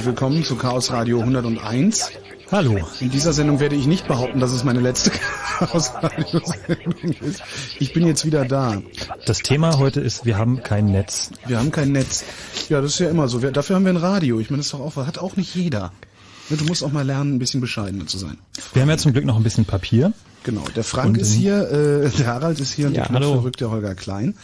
Herzlich 0.00 0.14
willkommen 0.14 0.44
zu 0.44 0.56
Chaos 0.56 0.92
Radio 0.92 1.20
101. 1.20 2.12
Hallo. 2.50 2.78
In 3.00 3.10
dieser 3.10 3.34
Sendung 3.34 3.60
werde 3.60 3.76
ich 3.76 3.86
nicht 3.86 4.08
behaupten, 4.08 4.40
dass 4.40 4.50
es 4.50 4.64
meine 4.64 4.80
letzte 4.80 5.10
Chaos 5.58 5.92
Radio 5.92 6.40
Sendung 6.42 7.12
ist. 7.20 7.42
Ich 7.78 7.92
bin 7.92 8.06
jetzt 8.06 8.24
wieder 8.24 8.46
da. 8.46 8.80
Das 9.26 9.40
Thema 9.40 9.76
heute 9.76 10.00
ist, 10.00 10.24
wir 10.24 10.38
haben 10.38 10.62
kein 10.62 10.86
Netz. 10.86 11.32
Wir 11.46 11.58
haben 11.58 11.70
kein 11.70 11.92
Netz. 11.92 12.24
Ja, 12.70 12.80
das 12.80 12.92
ist 12.92 13.00
ja 13.00 13.10
immer 13.10 13.28
so. 13.28 13.42
Wir, 13.42 13.50
dafür 13.50 13.76
haben 13.76 13.84
wir 13.84 13.92
ein 13.92 13.98
Radio. 13.98 14.40
Ich 14.40 14.48
meine, 14.48 14.60
das 14.60 14.68
ist 14.68 14.72
doch 14.72 14.80
auch, 14.80 14.96
hat 14.96 15.18
auch 15.18 15.36
nicht 15.36 15.54
jeder. 15.54 15.92
Du 16.48 16.64
musst 16.64 16.82
auch 16.82 16.92
mal 16.92 17.04
lernen, 17.04 17.34
ein 17.34 17.38
bisschen 17.38 17.60
bescheidener 17.60 18.06
zu 18.06 18.16
sein. 18.16 18.38
Wir 18.72 18.80
haben 18.80 18.88
ja 18.88 18.96
zum 18.96 19.12
Glück 19.12 19.26
noch 19.26 19.36
ein 19.36 19.42
bisschen 19.42 19.66
Papier. 19.66 20.14
Genau, 20.44 20.64
der 20.74 20.82
Frank 20.82 21.18
und, 21.18 21.18
ist 21.18 21.34
hier, 21.34 21.70
äh, 21.70 22.08
der 22.08 22.26
Harald 22.26 22.58
ist 22.58 22.72
hier 22.72 22.86
und 22.86 22.94
ja, 22.94 23.06
der 23.06 23.18
Knopf 23.18 23.34
verrückt 23.34 23.60
der 23.60 23.70
Holger 23.70 23.94
Klein. 23.94 24.34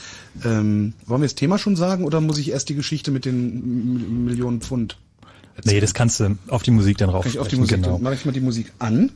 Ähm, 0.44 0.92
wollen 1.06 1.22
wir 1.22 1.26
das 1.26 1.34
Thema 1.34 1.56
schon 1.56 1.76
sagen 1.76 2.04
oder 2.04 2.20
muss 2.20 2.36
ich 2.36 2.50
erst 2.50 2.68
die 2.68 2.74
Geschichte 2.74 3.10
mit 3.10 3.24
den 3.24 4.26
Millionen 4.26 4.60
Pfund 4.60 4.98
erzählen? 5.66 5.76
Nee, 5.76 5.80
das 5.80 5.94
kannst 5.94 6.20
du 6.20 6.38
auf 6.48 6.62
die 6.62 6.70
Musik 6.70 6.98
dann 6.98 7.10
rauf. 7.10 7.24
Kann 7.24 7.32
ich 7.32 7.38
auf 7.38 7.48
die 7.48 7.56
Musik, 7.56 7.76
genau. 7.76 7.94
dann 7.94 8.02
mache 8.02 8.14
ich 8.14 8.24
mal 8.24 8.32
die 8.32 8.40
Musik 8.40 8.72
an. 8.78 9.12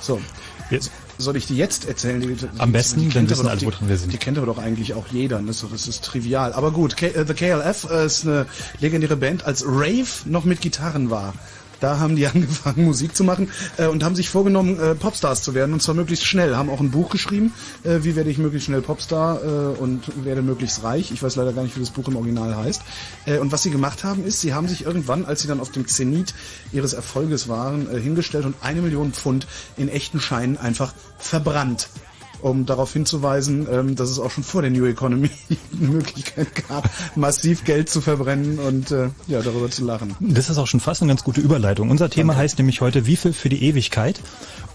So. 0.00 0.20
Jetzt. 0.70 0.90
Soll 1.16 1.36
ich 1.36 1.46
die 1.46 1.56
jetzt 1.56 1.86
erzählen? 1.86 2.20
Die, 2.20 2.34
die, 2.34 2.48
Am 2.58 2.72
besten, 2.72 3.08
dann 3.10 3.30
wissen 3.30 3.46
alle, 3.46 3.62
woran 3.62 3.88
wir 3.88 3.96
sind. 3.96 4.12
Die 4.12 4.16
kennt 4.16 4.36
aber 4.36 4.46
doch 4.46 4.58
eigentlich 4.58 4.94
auch 4.94 5.06
jeder. 5.12 5.40
Das 5.40 5.62
ist, 5.62 5.72
das 5.72 5.86
ist 5.86 6.04
trivial. 6.04 6.52
Aber 6.52 6.72
gut, 6.72 6.96
K 6.96 7.06
äh, 7.06 7.24
The 7.26 7.34
KLF 7.34 7.86
äh, 7.90 8.06
ist 8.06 8.26
eine 8.26 8.46
legendäre 8.80 9.16
Band, 9.16 9.44
als 9.44 9.64
Rave 9.64 10.08
noch 10.24 10.44
mit 10.44 10.60
Gitarren 10.60 11.10
war. 11.10 11.34
Da 11.80 11.98
haben 11.98 12.16
die 12.16 12.26
angefangen, 12.34 12.84
Musik 12.84 13.14
zu 13.14 13.24
machen 13.24 13.50
äh, 13.76 13.86
und 13.86 14.04
haben 14.04 14.14
sich 14.14 14.30
vorgenommen, 14.30 14.78
äh, 14.78 14.94
Popstars 14.94 15.42
zu 15.42 15.54
werden 15.54 15.72
und 15.72 15.82
zwar 15.82 15.94
möglichst 15.94 16.26
schnell. 16.26 16.56
Haben 16.56 16.70
auch 16.70 16.80
ein 16.80 16.90
Buch 16.90 17.10
geschrieben, 17.10 17.52
äh, 17.82 17.98
wie 18.02 18.16
werde 18.16 18.30
ich 18.30 18.38
möglichst 18.38 18.66
schnell 18.66 18.82
Popstar 18.82 19.42
äh, 19.42 19.46
und 19.78 20.24
werde 20.24 20.42
möglichst 20.42 20.82
reich. 20.82 21.10
Ich 21.10 21.22
weiß 21.22 21.36
leider 21.36 21.52
gar 21.52 21.62
nicht, 21.62 21.76
wie 21.76 21.80
das 21.80 21.90
Buch 21.90 22.08
im 22.08 22.16
Original 22.16 22.56
heißt. 22.56 22.82
Äh, 23.26 23.38
und 23.38 23.52
was 23.52 23.62
sie 23.62 23.70
gemacht 23.70 24.04
haben, 24.04 24.24
ist, 24.24 24.40
sie 24.40 24.54
haben 24.54 24.68
sich 24.68 24.84
irgendwann, 24.84 25.24
als 25.24 25.42
sie 25.42 25.48
dann 25.48 25.60
auf 25.60 25.70
dem 25.70 25.86
Zenit 25.86 26.34
ihres 26.72 26.92
Erfolges 26.92 27.48
waren, 27.48 27.94
äh, 27.94 28.00
hingestellt 28.00 28.44
und 28.44 28.56
eine 28.62 28.82
Million 28.82 29.12
Pfund 29.12 29.46
in 29.76 29.88
echten 29.88 30.20
Scheinen 30.20 30.56
einfach 30.56 30.94
verbrannt 31.18 31.88
um 32.44 32.66
darauf 32.66 32.92
hinzuweisen, 32.92 33.66
ähm, 33.70 33.96
dass 33.96 34.10
es 34.10 34.18
auch 34.18 34.30
schon 34.30 34.44
vor 34.44 34.60
der 34.60 34.70
New 34.70 34.84
Economy 34.84 35.30
eine 35.80 35.88
Möglichkeit 35.88 36.48
gab, 36.68 36.90
massiv 37.16 37.64
Geld 37.64 37.88
zu 37.88 38.02
verbrennen 38.02 38.58
und 38.58 38.90
äh, 38.90 39.08
ja, 39.26 39.40
darüber 39.40 39.70
zu 39.70 39.84
lachen. 39.84 40.14
Das 40.20 40.50
ist 40.50 40.58
auch 40.58 40.66
schon 40.66 40.80
fast 40.80 41.00
eine 41.00 41.08
ganz 41.08 41.24
gute 41.24 41.40
Überleitung. 41.40 41.90
Unser 41.90 42.10
Thema 42.10 42.34
Danke. 42.34 42.42
heißt 42.42 42.58
nämlich 42.58 42.82
heute 42.82 43.06
Wie 43.06 43.16
viel 43.16 43.32
für 43.32 43.48
die 43.48 43.64
Ewigkeit 43.64 44.20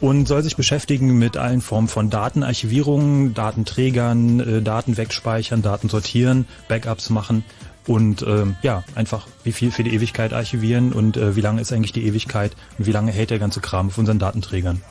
und 0.02 0.28
soll 0.28 0.42
sich 0.42 0.56
beschäftigen 0.56 1.20
mit 1.20 1.38
allen 1.38 1.62
Formen 1.62 1.88
von 1.88 2.10
Datenarchivierung, 2.10 3.36
Datenträgern, 3.36 4.40
äh, 4.40 4.62
Daten 4.64 4.98
wegspeichern, 4.98 5.62
Daten 5.62 5.90
sortieren, 5.90 6.48
Backups 6.68 7.12
machen 7.12 7.44
und 7.86 8.24
ähm, 8.24 8.56
ja, 8.64 8.84
einfach 8.96 9.28
wie 9.44 9.52
viel 9.52 9.72
für 9.72 9.84
die 9.84 9.94
Ewigkeit 9.94 10.34
archivieren 10.34 10.92
und 10.92 11.18
äh, 11.18 11.36
wie 11.36 11.42
lange 11.42 11.62
ist 11.62 11.72
eigentlich 11.72 11.94
die 11.94 12.08
Ewigkeit 12.08 12.54
und 12.80 12.88
wie 12.88 12.92
lange 12.92 13.12
hält 13.12 13.30
der 13.30 13.40
ganze 13.40 13.62
Kram 13.62 13.90
auf 13.90 13.98
unseren 14.00 14.18
Datenträgern. 14.18 14.82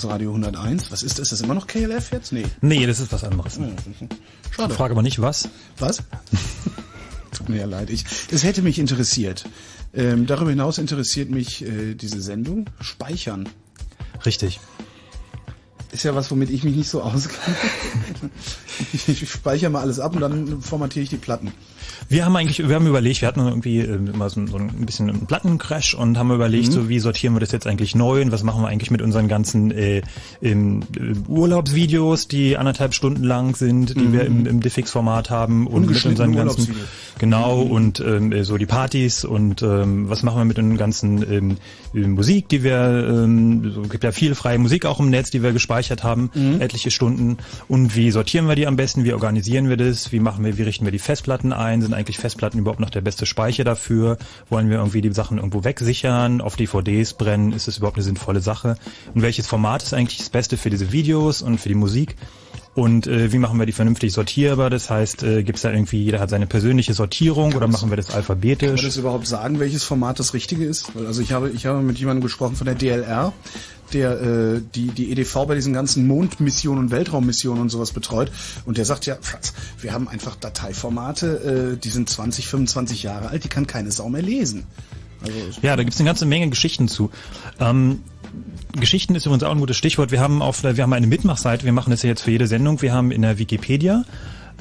Chaos 0.00 0.10
Radio 0.10 0.30
101. 0.30 0.90
Was 0.90 1.02
ist 1.02 1.18
das? 1.18 1.24
Ist 1.24 1.32
das 1.32 1.40
immer 1.42 1.54
noch 1.54 1.66
KLF 1.66 2.12
jetzt? 2.12 2.32
Nee. 2.32 2.46
Nee, 2.62 2.86
das 2.86 3.00
ist 3.00 3.12
was 3.12 3.22
anderes. 3.22 3.58
Schade. 4.50 4.72
Ich 4.72 4.76
frage 4.76 4.92
aber 4.92 5.02
nicht, 5.02 5.20
was. 5.20 5.48
Was? 5.78 6.02
Tut 7.32 7.48
mir 7.50 7.58
ja 7.58 7.66
leid. 7.66 7.90
Ich, 7.90 8.04
es 8.30 8.42
hätte 8.42 8.62
mich 8.62 8.78
interessiert. 8.78 9.44
Ähm, 9.92 10.26
darüber 10.26 10.50
hinaus 10.50 10.78
interessiert 10.78 11.30
mich 11.30 11.64
äh, 11.66 11.94
diese 11.94 12.22
Sendung. 12.22 12.66
Speichern. 12.80 13.48
Richtig. 14.24 14.60
Ist 15.92 16.04
ja 16.04 16.14
was, 16.14 16.30
womit 16.30 16.48
ich 16.48 16.64
mich 16.64 16.76
nicht 16.76 16.88
so 16.88 17.02
auskenne. 17.02 17.56
ich 19.06 19.28
speichere 19.30 19.70
mal 19.70 19.80
alles 19.80 20.00
ab 20.00 20.14
und 20.14 20.22
dann 20.22 20.62
formatiere 20.62 21.02
ich 21.02 21.10
die 21.10 21.16
Platten. 21.16 21.52
Wir 22.10 22.24
haben 22.24 22.34
eigentlich, 22.34 22.68
wir 22.68 22.74
haben 22.74 22.88
überlegt, 22.88 23.20
wir 23.20 23.28
hatten 23.28 23.38
irgendwie 23.38 23.78
äh, 23.78 23.94
immer 23.94 24.28
so, 24.28 24.44
so 24.48 24.56
ein 24.56 24.84
bisschen 24.84 25.08
einen 25.08 25.26
Plattencrash 25.26 25.94
und 25.94 26.18
haben 26.18 26.32
überlegt, 26.32 26.68
Mhm. 26.70 26.72
so 26.72 26.88
wie 26.88 26.98
sortieren 26.98 27.34
wir 27.34 27.40
das 27.40 27.52
jetzt 27.52 27.68
eigentlich 27.68 27.94
neu 27.94 28.20
und 28.20 28.32
was 28.32 28.42
machen 28.42 28.62
wir 28.62 28.68
eigentlich 28.68 28.90
mit 28.90 29.00
unseren 29.00 29.28
ganzen 29.28 29.70
äh, 29.70 30.02
im, 30.40 30.82
äh, 30.98 31.14
Urlaubsvideos, 31.28 32.26
die 32.26 32.56
anderthalb 32.56 32.94
Stunden 32.94 33.22
lang 33.22 33.54
sind, 33.54 33.96
die 33.96 34.12
wir 34.12 34.24
im, 34.24 34.44
im 34.44 34.60
Diffix-Format 34.60 35.30
haben 35.30 35.68
und 35.68 35.86
mit 35.86 36.04
unseren 36.04 36.34
ganzen 36.34 36.74
Genau 37.20 37.60
und 37.60 38.00
ähm, 38.00 38.32
äh, 38.32 38.44
so 38.44 38.56
die 38.56 38.64
Partys 38.64 39.26
und 39.26 39.60
ähm, 39.60 40.08
was 40.08 40.22
machen 40.22 40.38
wir 40.38 40.46
mit 40.46 40.56
den 40.56 40.78
ganzen 40.78 41.30
ähm, 41.30 41.56
äh, 41.92 41.98
Musik, 42.06 42.48
die 42.48 42.62
wir 42.62 42.78
ähm, 43.10 43.72
so 43.74 43.82
gibt 43.82 44.04
ja 44.04 44.12
viel 44.12 44.34
freie 44.34 44.58
Musik 44.58 44.86
auch 44.86 45.00
im 45.00 45.10
Netz, 45.10 45.30
die 45.30 45.42
wir 45.42 45.52
gespeichert 45.52 46.02
haben, 46.02 46.30
etliche 46.60 46.90
Stunden. 46.90 47.36
Und 47.68 47.94
wie 47.94 48.10
sortieren 48.10 48.48
wir 48.48 48.54
die 48.54 48.66
am 48.66 48.76
besten, 48.76 49.04
wie 49.04 49.12
organisieren 49.12 49.68
wir 49.68 49.76
das, 49.76 50.12
wie 50.12 50.18
machen 50.18 50.46
wir, 50.46 50.56
wie 50.56 50.62
richten 50.62 50.86
wir 50.86 50.92
die 50.92 50.98
Festplatten 50.98 51.52
ein, 51.52 51.82
sind 51.82 51.92
eigentlich 51.92 52.18
Festplatten 52.18 52.58
überhaupt 52.58 52.80
noch 52.80 52.88
der 52.88 53.02
beste 53.02 53.26
Speicher 53.26 53.64
dafür, 53.64 54.16
wollen 54.48 54.70
wir 54.70 54.78
irgendwie 54.78 55.02
die 55.02 55.12
Sachen 55.12 55.36
irgendwo 55.36 55.62
wegsichern, 55.62 56.40
auf 56.40 56.56
DVDs 56.56 57.12
brennen, 57.12 57.52
ist 57.52 57.68
das 57.68 57.76
überhaupt 57.76 57.98
eine 57.98 58.04
sinnvolle 58.04 58.40
Sache? 58.40 58.76
Und 59.14 59.20
welches 59.20 59.46
Format 59.46 59.82
ist 59.82 59.92
eigentlich 59.92 60.16
das 60.16 60.30
Beste 60.30 60.56
für 60.56 60.70
diese 60.70 60.90
Videos 60.90 61.42
und 61.42 61.58
für 61.58 61.68
die 61.68 61.74
Musik 61.74 62.16
und 62.74 63.06
äh, 63.08 63.32
wie 63.32 63.38
machen 63.38 63.58
wir 63.58 63.66
die 63.66 63.72
vernünftig 63.72 64.12
sortierbar? 64.12 64.70
Das 64.70 64.90
heißt, 64.90 65.22
äh, 65.24 65.42
gibt 65.42 65.56
es 65.56 65.62
da 65.62 65.72
irgendwie, 65.72 66.02
jeder 66.04 66.20
hat 66.20 66.30
seine 66.30 66.46
persönliche 66.46 66.94
Sortierung 66.94 67.54
oder 67.54 67.66
machen 67.66 67.90
wir 67.90 67.96
das 67.96 68.06
Kann 68.06 68.14
man 68.14 68.18
alphabetisch? 68.20 68.82
das 68.82 68.96
überhaupt 68.96 69.26
sagen, 69.26 69.58
welches 69.58 69.82
Format 69.84 70.18
das 70.20 70.34
richtige 70.34 70.64
ist? 70.64 70.94
Weil, 70.94 71.06
Also 71.06 71.20
ich 71.20 71.32
habe, 71.32 71.50
ich 71.50 71.66
habe 71.66 71.80
mit 71.82 71.98
jemandem 71.98 72.22
gesprochen 72.22 72.54
von 72.54 72.66
der 72.66 72.76
DLR, 72.76 73.32
der 73.92 74.20
äh, 74.20 74.60
die, 74.74 74.86
die 74.88 75.10
EDV 75.10 75.46
bei 75.48 75.56
diesen 75.56 75.72
ganzen 75.72 76.06
Mondmissionen 76.06 76.84
und 76.84 76.90
Weltraummissionen 76.92 77.60
und 77.62 77.68
sowas 77.70 77.90
betreut. 77.90 78.30
Und 78.66 78.78
der 78.78 78.84
sagt 78.84 79.04
ja, 79.06 79.16
Franz, 79.20 79.52
wir 79.80 79.92
haben 79.92 80.06
einfach 80.06 80.36
Dateiformate, 80.36 81.72
äh, 81.74 81.76
die 81.76 81.88
sind 81.88 82.08
20, 82.08 82.46
25 82.46 83.02
Jahre 83.02 83.30
alt, 83.30 83.42
die 83.42 83.48
kann 83.48 83.66
keine 83.66 83.90
Sau 83.90 84.08
mehr 84.08 84.22
lesen. 84.22 84.64
Also 85.22 85.34
Ja, 85.62 85.74
da 85.76 85.82
gibt's 85.82 85.98
eine 85.98 86.06
ganze 86.08 86.24
Menge 86.24 86.48
Geschichten 86.48 86.86
zu. 86.86 87.10
Ähm, 87.58 88.00
Geschichten 88.72 89.14
ist 89.14 89.26
übrigens 89.26 89.42
auch 89.42 89.52
ein 89.52 89.60
gutes 89.60 89.76
Stichwort. 89.76 90.10
Wir 90.10 90.20
haben 90.20 90.42
auf, 90.42 90.62
wir 90.62 90.82
haben 90.82 90.92
eine 90.92 91.06
Mitmachseite. 91.06 91.64
Wir 91.64 91.72
machen 91.72 91.90
das 91.90 92.02
ja 92.02 92.08
jetzt 92.08 92.22
für 92.22 92.30
jede 92.30 92.46
Sendung. 92.46 92.82
Wir 92.82 92.92
haben 92.92 93.10
in 93.10 93.22
der 93.22 93.38
Wikipedia 93.38 94.04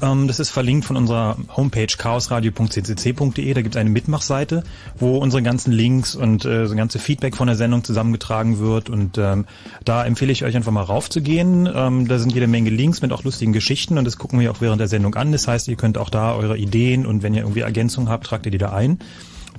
ähm, 0.02 0.28
das 0.28 0.40
ist 0.40 0.50
verlinkt 0.50 0.86
von 0.86 0.98
unserer 0.98 1.38
Homepage 1.56 1.88
chaosradio.ccc.de. 1.88 3.54
Da 3.54 3.62
gibt 3.62 3.76
es 3.76 3.80
eine 3.80 3.90
Mitmachseite, 3.90 4.64
wo 4.98 5.18
unsere 5.18 5.44
ganzen 5.44 5.72
Links 5.72 6.16
und 6.16 6.46
äh, 6.46 6.68
so 6.68 6.76
ganze 6.76 7.00
Feedback 7.00 7.36
von 7.36 7.48
der 7.48 7.56
Sendung 7.56 7.84
zusammengetragen 7.84 8.60
wird. 8.60 8.90
Und 8.90 9.18
ähm, 9.18 9.46
da 9.86 10.06
empfehle 10.06 10.32
ich 10.32 10.44
euch 10.44 10.56
einfach 10.56 10.72
mal 10.72 10.84
raufzugehen. 10.84 11.70
Ähm, 11.74 12.08
da 12.08 12.20
sind 12.20 12.34
jede 12.34 12.48
Menge 12.48 12.70
Links 12.70 13.02
mit 13.02 13.12
auch 13.12 13.24
lustigen 13.24 13.54
Geschichten 13.54 13.98
und 13.98 14.06
das 14.06 14.18
gucken 14.18 14.40
wir 14.40 14.52
auch 14.52 14.62
während 14.62 14.80
der 14.80 14.88
Sendung 14.88 15.16
an. 15.16 15.32
Das 15.32 15.48
heißt, 15.48 15.68
ihr 15.68 15.76
könnt 15.76 15.98
auch 15.98 16.10
da 16.10 16.34
eure 16.36 16.58
Ideen 16.58 17.06
und 17.06 17.24
wenn 17.24 17.34
ihr 17.34 17.42
irgendwie 17.42 17.62
Ergänzungen 17.62 18.10
habt, 18.10 18.26
tragt 18.26 18.46
ihr 18.46 18.52
die 18.52 18.58
da 18.58 18.72
ein. 18.72 19.00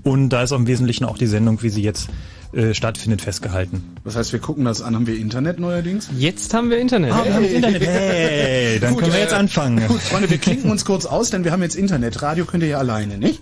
Und 0.02 0.30
da 0.30 0.42
ist 0.42 0.52
auch 0.52 0.56
im 0.56 0.66
Wesentlichen 0.66 1.04
auch 1.04 1.18
die 1.18 1.26
Sendung, 1.26 1.62
wie 1.62 1.68
sie 1.68 1.82
jetzt 1.82 2.08
äh, 2.52 2.74
stattfindet, 2.74 3.22
festgehalten. 3.22 3.96
das 4.04 4.16
heißt, 4.16 4.32
wir 4.32 4.40
gucken 4.40 4.64
das 4.64 4.82
an. 4.82 4.94
Haben 4.94 5.06
wir 5.06 5.16
Internet 5.16 5.58
neuerdings? 5.58 6.08
Jetzt 6.16 6.52
haben 6.54 6.70
wir 6.70 6.78
Internet. 6.78 7.10
wir 7.10 7.34
haben 7.34 7.44
Internet. 7.44 7.82
Hey, 7.82 8.80
dann 8.80 8.90
Gut, 8.94 9.00
können 9.00 9.12
wir 9.12 9.20
äh, 9.20 9.22
jetzt 9.22 9.34
anfangen. 9.34 9.86
Gut, 9.86 10.00
Freunde, 10.00 10.30
wir 10.30 10.38
klinken 10.38 10.70
uns 10.70 10.84
kurz 10.84 11.06
aus, 11.06 11.30
denn 11.30 11.44
wir 11.44 11.52
haben 11.52 11.62
jetzt 11.62 11.76
Internet. 11.76 12.22
Radio 12.22 12.44
könnt 12.44 12.62
ihr 12.62 12.70
ja 12.70 12.78
alleine, 12.78 13.18
nicht? 13.18 13.40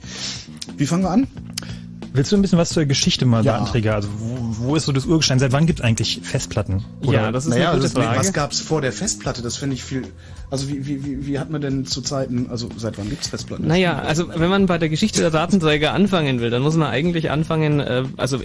Wie 0.77 0.87
fangen 0.87 1.03
wir 1.05 1.11
an? 1.11 1.27
Willst 2.13 2.33
du 2.33 2.37
ein 2.37 2.43
bisschen 2.43 2.59
was 2.59 2.71
zur 2.71 2.85
Geschichte 2.85 3.27
mal 3.27 3.45
Ja. 3.45 3.65
Träger? 3.65 3.95
Also 3.95 4.09
wo, 4.19 4.69
wo 4.69 4.77
ist 4.77 4.87
so 4.87 4.93
das 4.93 5.07
Urgestein? 5.07 5.39
Seit 5.39 5.53
wann 5.53 5.67
gibt 5.67 5.81
es 5.81 5.85
eigentlich 5.85 6.21
Festplatten? 6.23 6.85
ja, 7.03 7.31
das 7.33 7.45
ist 7.45 7.51
Naja, 7.51 7.71
eine 7.73 7.81
gute 7.81 7.91
Frage. 7.93 8.19
was 8.19 8.33
gab's 8.33 8.61
vor 8.61 8.81
der 8.81 8.93
Festplatte? 8.93 9.43
Das 9.43 9.57
finde 9.57 9.75
ich 9.75 9.85
viel. 9.85 10.03
Also 10.51 10.69
wie, 10.69 10.87
wie, 10.87 11.05
wie, 11.05 11.27
wie 11.27 11.39
hat 11.39 11.51
man 11.51 11.61
denn 11.61 11.85
zu 11.85 12.01
Zeiten, 12.01 12.47
also 12.51 12.69
seit 12.77 12.97
wann 12.99 13.11
gibt's 13.11 13.29
Festplatten? 13.29 13.67
Naja, 13.67 13.99
also 13.99 14.29
wenn 14.35 14.49
man 14.49 14.67
bei 14.67 14.79
der 14.79 14.89
Geschichte 14.89 15.21
der 15.21 15.31
Datenträger 15.31 15.93
anfangen 15.93 16.41
will, 16.41 16.49
dann 16.51 16.63
muss 16.63 16.75
man 16.77 16.89
eigentlich 16.89 17.31
anfangen, 17.31 17.81
äh, 17.81 18.05
also 18.17 18.41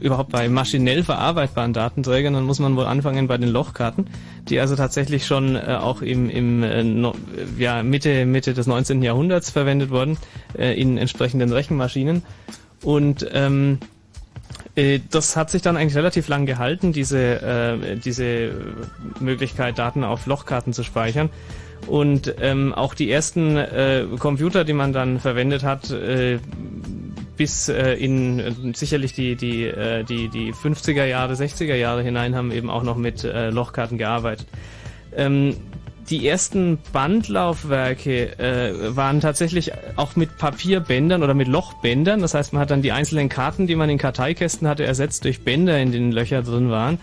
überhaupt 0.00 0.30
bei 0.32 0.48
maschinell 0.50 1.02
verarbeitbaren 1.02 1.72
Datenträgern, 1.72 2.34
dann 2.34 2.44
muss 2.44 2.58
man 2.58 2.76
wohl 2.76 2.84
anfangen 2.84 3.26
bei 3.26 3.38
den 3.38 3.48
Lochkarten, 3.48 4.06
die 4.48 4.60
also 4.60 4.76
tatsächlich 4.76 5.26
schon 5.26 5.56
äh, 5.56 5.78
auch 5.80 6.02
im, 6.02 6.28
im 6.28 6.62
äh, 6.62 6.82
no, 6.84 7.14
ja, 7.58 7.82
Mitte, 7.82 8.26
Mitte 8.26 8.52
des 8.52 8.66
19. 8.66 9.02
Jahrhunderts 9.02 9.50
verwendet 9.50 9.90
wurden, 9.90 10.18
äh, 10.58 10.78
in 10.78 10.98
entsprechenden 10.98 11.52
Rechenmaschinen. 11.52 12.22
Und 12.82 13.26
ähm, 13.32 13.78
äh, 14.74 15.00
das 15.10 15.36
hat 15.36 15.50
sich 15.50 15.62
dann 15.62 15.76
eigentlich 15.76 15.96
relativ 15.96 16.28
lang 16.28 16.46
gehalten, 16.46 16.92
diese, 16.92 17.18
äh, 17.18 17.96
diese 17.96 18.52
Möglichkeit, 19.20 19.78
Daten 19.78 20.04
auf 20.04 20.26
Lochkarten 20.26 20.72
zu 20.72 20.82
speichern. 20.82 21.30
Und 21.86 22.34
ähm, 22.40 22.74
auch 22.74 22.94
die 22.94 23.10
ersten 23.10 23.56
äh, 23.56 24.06
Computer, 24.18 24.64
die 24.64 24.72
man 24.72 24.92
dann 24.92 25.20
verwendet 25.20 25.62
hat, 25.62 25.90
äh, 25.90 26.38
bis 27.36 27.68
äh, 27.68 27.92
in 27.94 28.40
äh, 28.40 28.52
sicherlich 28.74 29.12
die 29.12 29.36
die 29.36 29.64
äh, 29.64 30.02
die 30.04 30.28
die 30.28 30.52
50er 30.52 31.04
Jahre, 31.04 31.34
60er 31.34 31.74
Jahre 31.74 32.02
hinein 32.02 32.34
haben 32.34 32.50
eben 32.50 32.70
auch 32.70 32.82
noch 32.82 32.96
mit 32.96 33.22
Lochkarten 33.22 33.98
gearbeitet. 33.98 34.46
Ähm, 35.14 35.56
die 36.10 36.26
ersten 36.26 36.78
Bandlaufwerke 36.92 38.38
äh, 38.38 38.96
waren 38.96 39.20
tatsächlich 39.20 39.72
auch 39.96 40.16
mit 40.16 40.38
Papierbändern 40.38 41.22
oder 41.22 41.34
mit 41.34 41.48
Lochbändern. 41.48 42.20
Das 42.20 42.34
heißt, 42.34 42.52
man 42.52 42.60
hat 42.60 42.70
dann 42.70 42.82
die 42.82 42.92
einzelnen 42.92 43.28
Karten, 43.28 43.66
die 43.66 43.74
man 43.74 43.90
in 43.90 43.98
Karteikästen 43.98 44.68
hatte, 44.68 44.84
ersetzt 44.84 45.24
durch 45.24 45.42
Bänder, 45.42 45.78
in 45.78 45.92
denen 45.92 46.12
Löcher 46.12 46.42
drin 46.42 46.70
waren. 46.70 46.98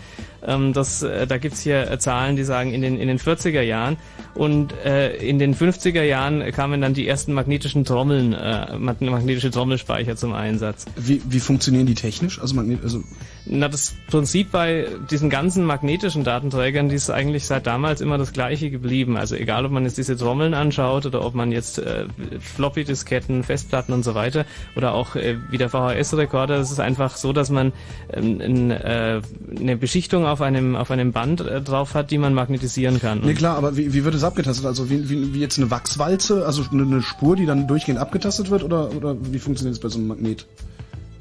Ähm, 0.46 0.72
das, 0.72 1.02
äh, 1.02 1.26
da 1.26 1.38
gibt's 1.38 1.60
hier 1.60 1.90
äh, 1.90 1.98
Zahlen, 1.98 2.36
die 2.36 2.44
sagen 2.44 2.72
in 2.72 2.82
den, 2.82 2.98
in 2.98 3.08
den 3.08 3.18
40er 3.18 3.62
Jahren. 3.62 3.96
Und 4.34 4.72
äh, 4.84 5.14
in 5.16 5.38
den 5.38 5.54
50er 5.54 6.02
Jahren 6.02 6.42
kamen 6.52 6.80
dann 6.80 6.92
die 6.92 7.06
ersten 7.06 7.32
magnetischen 7.32 7.84
Trommeln, 7.84 8.32
äh, 8.32 8.76
mag- 8.78 9.00
magnetische 9.00 9.50
Trommelspeicher 9.50 10.16
zum 10.16 10.32
Einsatz. 10.32 10.86
Wie, 10.96 11.22
wie 11.28 11.40
funktionieren 11.40 11.86
die 11.86 11.94
technisch? 11.94 12.40
Also, 12.40 12.54
Magnet, 12.56 12.82
also 12.82 13.02
Na, 13.46 13.68
das 13.68 13.94
Prinzip 14.08 14.50
bei 14.50 14.86
diesen 15.10 15.30
ganzen 15.30 15.64
magnetischen 15.64 16.24
Datenträgern, 16.24 16.88
die 16.88 16.96
ist 16.96 17.10
eigentlich 17.10 17.46
seit 17.46 17.66
damals 17.66 18.00
immer 18.00 18.18
das 18.18 18.32
gleiche 18.32 18.70
geblieben. 18.70 19.16
Also 19.16 19.36
egal, 19.36 19.64
ob 19.66 19.72
man 19.72 19.84
jetzt 19.84 19.98
diese 19.98 20.16
Trommeln 20.16 20.52
anschaut 20.54 21.06
oder 21.06 21.24
ob 21.24 21.34
man 21.34 21.52
jetzt 21.52 21.78
äh, 21.78 22.06
Floppy-Disketten, 22.40 23.42
Festplatten 23.44 23.92
und 23.92 24.02
so 24.02 24.14
weiter 24.14 24.44
oder 24.76 24.94
auch 24.94 25.14
äh, 25.16 25.36
wie 25.50 25.58
der 25.58 25.68
VHS-Rekorder, 25.68 26.56
es 26.56 26.70
ist 26.70 26.80
einfach 26.80 27.16
so, 27.16 27.32
dass 27.32 27.50
man 27.50 27.72
ähm, 28.12 28.70
äh, 28.70 29.20
eine 29.58 29.76
Beschichtung 29.76 30.26
auf 30.26 30.33
einem 30.40 30.76
auf 30.76 30.90
einem 30.90 31.12
Band 31.12 31.40
äh, 31.40 31.60
drauf 31.60 31.94
hat, 31.94 32.10
die 32.10 32.18
man 32.18 32.34
magnetisieren 32.34 33.00
kann. 33.00 33.20
Nee, 33.22 33.34
klar, 33.34 33.56
aber 33.56 33.76
wie, 33.76 33.92
wie 33.92 34.04
wird 34.04 34.14
es 34.14 34.24
abgetastet? 34.24 34.66
Also 34.66 34.90
wie, 34.90 35.08
wie, 35.08 35.34
wie 35.34 35.40
jetzt 35.40 35.58
eine 35.58 35.70
Wachswalze, 35.70 36.46
also 36.46 36.64
eine, 36.70 36.82
eine 36.82 37.02
Spur, 37.02 37.36
die 37.36 37.46
dann 37.46 37.66
durchgehend 37.66 38.00
abgetastet 38.00 38.50
wird? 38.50 38.62
Oder, 38.62 38.92
oder 38.92 39.16
wie 39.20 39.38
funktioniert 39.38 39.74
es 39.74 39.80
bei 39.80 39.88
so 39.88 39.98
einem 39.98 40.08
Magnet? 40.08 40.46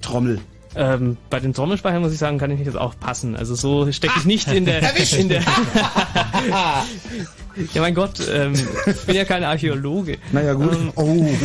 Trommel. 0.01 0.39
Ähm, 0.75 1.17
bei 1.29 1.39
den 1.39 1.53
Trommelspeichern 1.53 2.01
muss 2.01 2.11
ich 2.13 2.17
sagen, 2.17 2.39
kann 2.39 2.49
ich 2.51 2.59
jetzt 2.59 2.77
auch 2.77 2.97
passen. 2.99 3.35
Also 3.35 3.53
so 3.55 3.91
stecke 3.91 4.15
ich 4.17 4.25
nicht 4.25 4.51
in 4.51 4.65
der 4.65 4.81
in 5.17 5.29
der 5.29 5.43
Ja 7.73 7.81
mein 7.81 7.93
Gott, 7.93 8.19
ähm, 8.31 8.53
ich 8.87 9.01
bin 9.05 9.15
ja 9.15 9.25
kein 9.25 9.43
Archäologe. 9.43 10.17
Naja, 10.31 10.53
gut. 10.53 10.73
Ähm, 10.73 10.91
oh. 10.95 11.27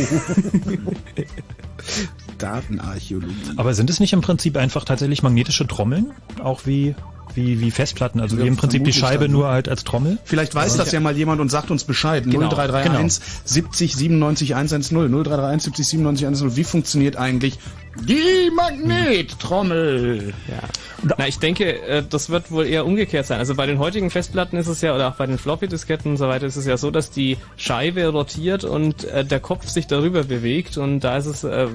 Datenarchäologie. 2.39 3.33
Aber 3.57 3.73
sind 3.75 3.89
es 3.89 3.99
nicht 3.99 4.13
im 4.13 4.21
Prinzip 4.21 4.57
einfach 4.57 4.85
tatsächlich 4.85 5.21
magnetische 5.21 5.67
Trommeln? 5.67 6.11
Auch 6.41 6.65
wie, 6.65 6.95
wie, 7.35 7.59
wie 7.59 7.71
Festplatten? 7.71 8.19
Also 8.19 8.37
wie 8.37 8.47
im 8.47 8.57
Prinzip 8.57 8.83
die 8.83 8.93
Scheibe 8.93 9.25
dann. 9.25 9.31
nur 9.31 9.47
halt 9.49 9.69
als 9.69 9.83
Trommel? 9.83 10.17
Vielleicht 10.23 10.55
weiß 10.55 10.77
das 10.77 10.91
ja 10.91 10.99
mal 10.99 11.15
jemand 11.15 11.41
und 11.41 11.49
sagt 11.49 11.71
uns 11.71 11.83
Bescheid. 11.83 12.23
Genau, 12.23 12.49
0331 12.49 13.23
70 13.45 13.95
97 13.95 14.55
110 14.55 14.97
0331 14.97 15.63
70 15.63 15.87
97 15.87 16.25
110. 16.25 16.57
Wie 16.57 16.63
funktioniert 16.63 17.17
eigentlich 17.17 17.59
die 18.07 18.51
Magnettrommel? 18.55 20.33
Ja. 20.47 21.13
Na, 21.17 21.27
ich 21.27 21.39
denke, 21.39 21.81
äh, 21.81 22.03
das 22.07 22.29
wird 22.29 22.51
wohl 22.51 22.65
eher 22.65 22.85
umgekehrt 22.85 23.25
sein. 23.25 23.39
Also 23.39 23.55
bei 23.55 23.65
den 23.65 23.79
heutigen 23.79 24.09
Festplatten 24.09 24.57
ist 24.57 24.67
es 24.67 24.81
ja, 24.81 24.93
oder 24.95 25.09
auch 25.09 25.15
bei 25.15 25.25
den 25.25 25.37
Floppy-Disketten 25.37 26.11
und 26.11 26.17
so 26.17 26.27
weiter, 26.27 26.45
ist 26.45 26.55
es 26.55 26.65
ja 26.65 26.77
so, 26.77 26.91
dass 26.91 27.11
die 27.11 27.37
Scheibe 27.57 28.07
rotiert 28.07 28.63
und 28.63 29.05
äh, 29.05 29.23
der 29.25 29.39
Kopf 29.39 29.67
sich 29.67 29.87
darüber 29.87 30.23
bewegt 30.23 30.77
und 30.77 31.01
da 31.01 31.17
ist 31.17 31.25
es, 31.25 31.43
äh, 31.43 31.67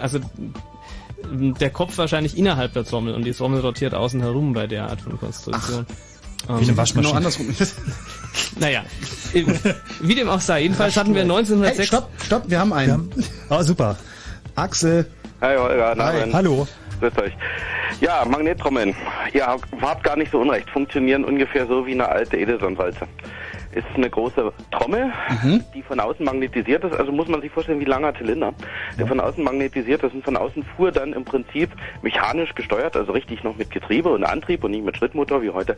also 0.00 0.20
der 1.32 1.70
Kopf 1.70 1.98
wahrscheinlich 1.98 2.36
innerhalb 2.38 2.72
der 2.72 2.84
Trommel 2.84 3.14
und 3.14 3.24
die 3.24 3.32
Trommel 3.32 3.60
rotiert 3.60 3.94
außen 3.94 4.20
herum 4.20 4.52
bei 4.52 4.66
der 4.66 4.88
Art 4.90 5.00
von 5.00 5.18
Konstruktion. 5.18 5.86
Wie 6.46 6.52
eine 6.52 6.60
Genau 6.62 6.76
Waschmaschine. 6.76 7.16
andersrum. 7.16 7.46
Naja, 8.58 8.82
wie 10.00 10.14
dem 10.14 10.28
auch 10.28 10.40
sei. 10.40 10.62
Jedenfalls 10.62 10.96
hatten 10.96 11.14
wir 11.14 11.22
Hey, 11.22 11.30
1906... 11.30 11.86
stopp, 11.86 12.10
stopp, 12.24 12.42
wir 12.48 12.58
haben 12.58 12.72
einen. 12.72 13.10
Ah, 13.48 13.62
super. 13.62 13.96
Axel. 14.56 15.06
Hi 15.40 15.56
Holger, 15.56 15.94
Hi. 15.96 16.30
Hallo. 16.32 16.66
grüß 17.00 17.12
euch. 17.22 17.32
Ja, 18.00 18.24
Magnettrommeln. 18.24 18.94
Ihr 19.32 19.46
wart 19.80 20.02
gar 20.02 20.16
nicht 20.16 20.32
so 20.32 20.40
unrecht. 20.40 20.68
Funktionieren 20.70 21.24
ungefähr 21.24 21.66
so 21.66 21.86
wie 21.86 21.92
eine 21.92 22.08
alte 22.08 22.36
Edison-Walze. 22.36 23.06
Ist 23.74 23.86
eine 23.94 24.08
große 24.08 24.52
Trommel, 24.70 25.12
mhm. 25.42 25.64
die 25.74 25.82
von 25.82 25.98
außen 25.98 26.24
magnetisiert 26.24 26.84
ist. 26.84 26.94
Also 26.94 27.10
muss 27.10 27.26
man 27.28 27.40
sich 27.40 27.50
vorstellen 27.50 27.80
wie 27.80 27.84
langer 27.84 28.14
Zylinder, 28.14 28.52
der 28.98 29.06
von 29.06 29.18
außen 29.18 29.42
magnetisiert 29.42 30.02
ist. 30.02 30.14
Und 30.14 30.24
von 30.24 30.36
außen 30.36 30.64
fuhr 30.76 30.92
dann 30.92 31.12
im 31.12 31.24
Prinzip 31.24 31.70
mechanisch 32.02 32.54
gesteuert, 32.54 32.96
also 32.96 33.12
richtig 33.12 33.42
noch 33.42 33.56
mit 33.56 33.70
Getriebe 33.70 34.10
und 34.10 34.24
Antrieb 34.24 34.62
und 34.62 34.70
nicht 34.70 34.84
mit 34.84 34.96
Schrittmotor 34.96 35.42
wie 35.42 35.50
heute, 35.50 35.76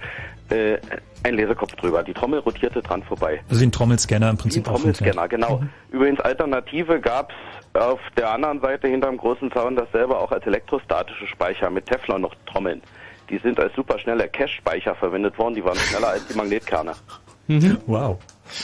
äh, 0.51 0.77
ein 1.23 1.37
Laserkopf 1.37 1.75
drüber. 1.77 2.03
Die 2.03 2.13
Trommel 2.13 2.41
rotierte 2.41 2.83
dran 2.83 3.03
vorbei. 3.03 3.41
Also 3.49 3.65
ein 3.65 3.73
Trommelscanner 3.73 4.31
im 4.31 4.37
Prinzip. 4.37 4.69
Ein 4.69 4.75
Trommelscanner, 4.75 5.29
genau. 5.29 5.59
Mhm. 5.59 5.71
Übrigens 5.91 6.21
Alternative 6.21 7.01
gab's 7.01 7.35
auf 7.73 8.01
der 8.17 8.31
anderen 8.31 8.61
Seite 8.61 8.89
hinter 8.89 9.09
dem 9.09 9.17
großen 9.17 9.51
Zaun 9.53 9.77
dasselbe 9.77 10.19
auch 10.19 10.33
als 10.33 10.47
elektrostatische 10.47 11.27
Speicher 11.27 11.71
mit 11.71 11.87
Teflon 11.87 12.23
noch 12.23 12.35
Trommeln. 12.47 12.83
Die 13.31 13.39
sind 13.39 13.59
als 13.59 13.75
superschneller 13.75 14.29
Cache-Speicher 14.29 14.95
verwendet 14.95 15.37
worden, 15.39 15.55
die 15.55 15.65
waren 15.65 15.77
schneller 15.77 16.09
als 16.09 16.27
die 16.27 16.35
Magnetkerne. 16.35 16.93
Mhm. 17.49 17.79
Wow. 17.87 18.19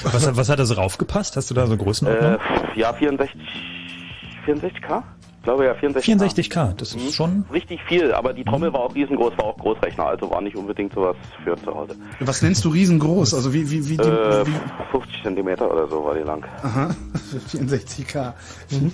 Was, 0.05 0.37
was 0.37 0.49
hat 0.49 0.59
da 0.59 0.65
so 0.65 0.75
raufgepasst? 0.75 1.37
Hast 1.37 1.51
du 1.51 1.55
da 1.55 1.67
so 1.67 1.77
Größenordnung? 1.77 2.35
Äh, 2.35 2.79
ja, 2.79 2.93
64, 2.93 3.41
64k? 4.47 5.03
Ich 5.43 5.45
glaube 5.45 5.65
ja 5.65 5.73
64K. 5.73 6.05
64K, 6.05 6.75
das 6.77 6.95
ist 6.95 7.05
mhm. 7.05 7.11
schon... 7.11 7.45
Richtig 7.53 7.83
viel, 7.89 8.13
aber 8.13 8.33
die 8.33 8.45
Trommel 8.45 8.73
war 8.73 8.83
auch 8.83 8.95
riesengroß, 8.95 9.37
war 9.39 9.47
auch 9.47 9.59
Großrechner, 9.59 10.07
also 10.07 10.31
war 10.31 10.41
nicht 10.41 10.55
unbedingt 10.55 10.93
sowas 10.93 11.17
für 11.43 11.57
zu 11.57 11.75
Hause. 11.75 11.97
Was 12.21 12.43
nennst 12.43 12.65
du 12.65 12.69
riesengroß? 12.69 13.35
Also 13.35 13.53
wie... 13.53 13.69
wie, 13.69 13.89
wie, 13.89 13.97
die, 13.97 14.05
äh, 14.05 14.47
wie? 14.47 14.53
50 14.93 15.23
Zentimeter 15.25 15.69
oder 15.69 15.89
so 15.89 16.05
war 16.05 16.15
die 16.15 16.21
lang. 16.21 16.47
Aha, 16.63 16.95
64K. 17.53 18.35
Mhm. 18.71 18.93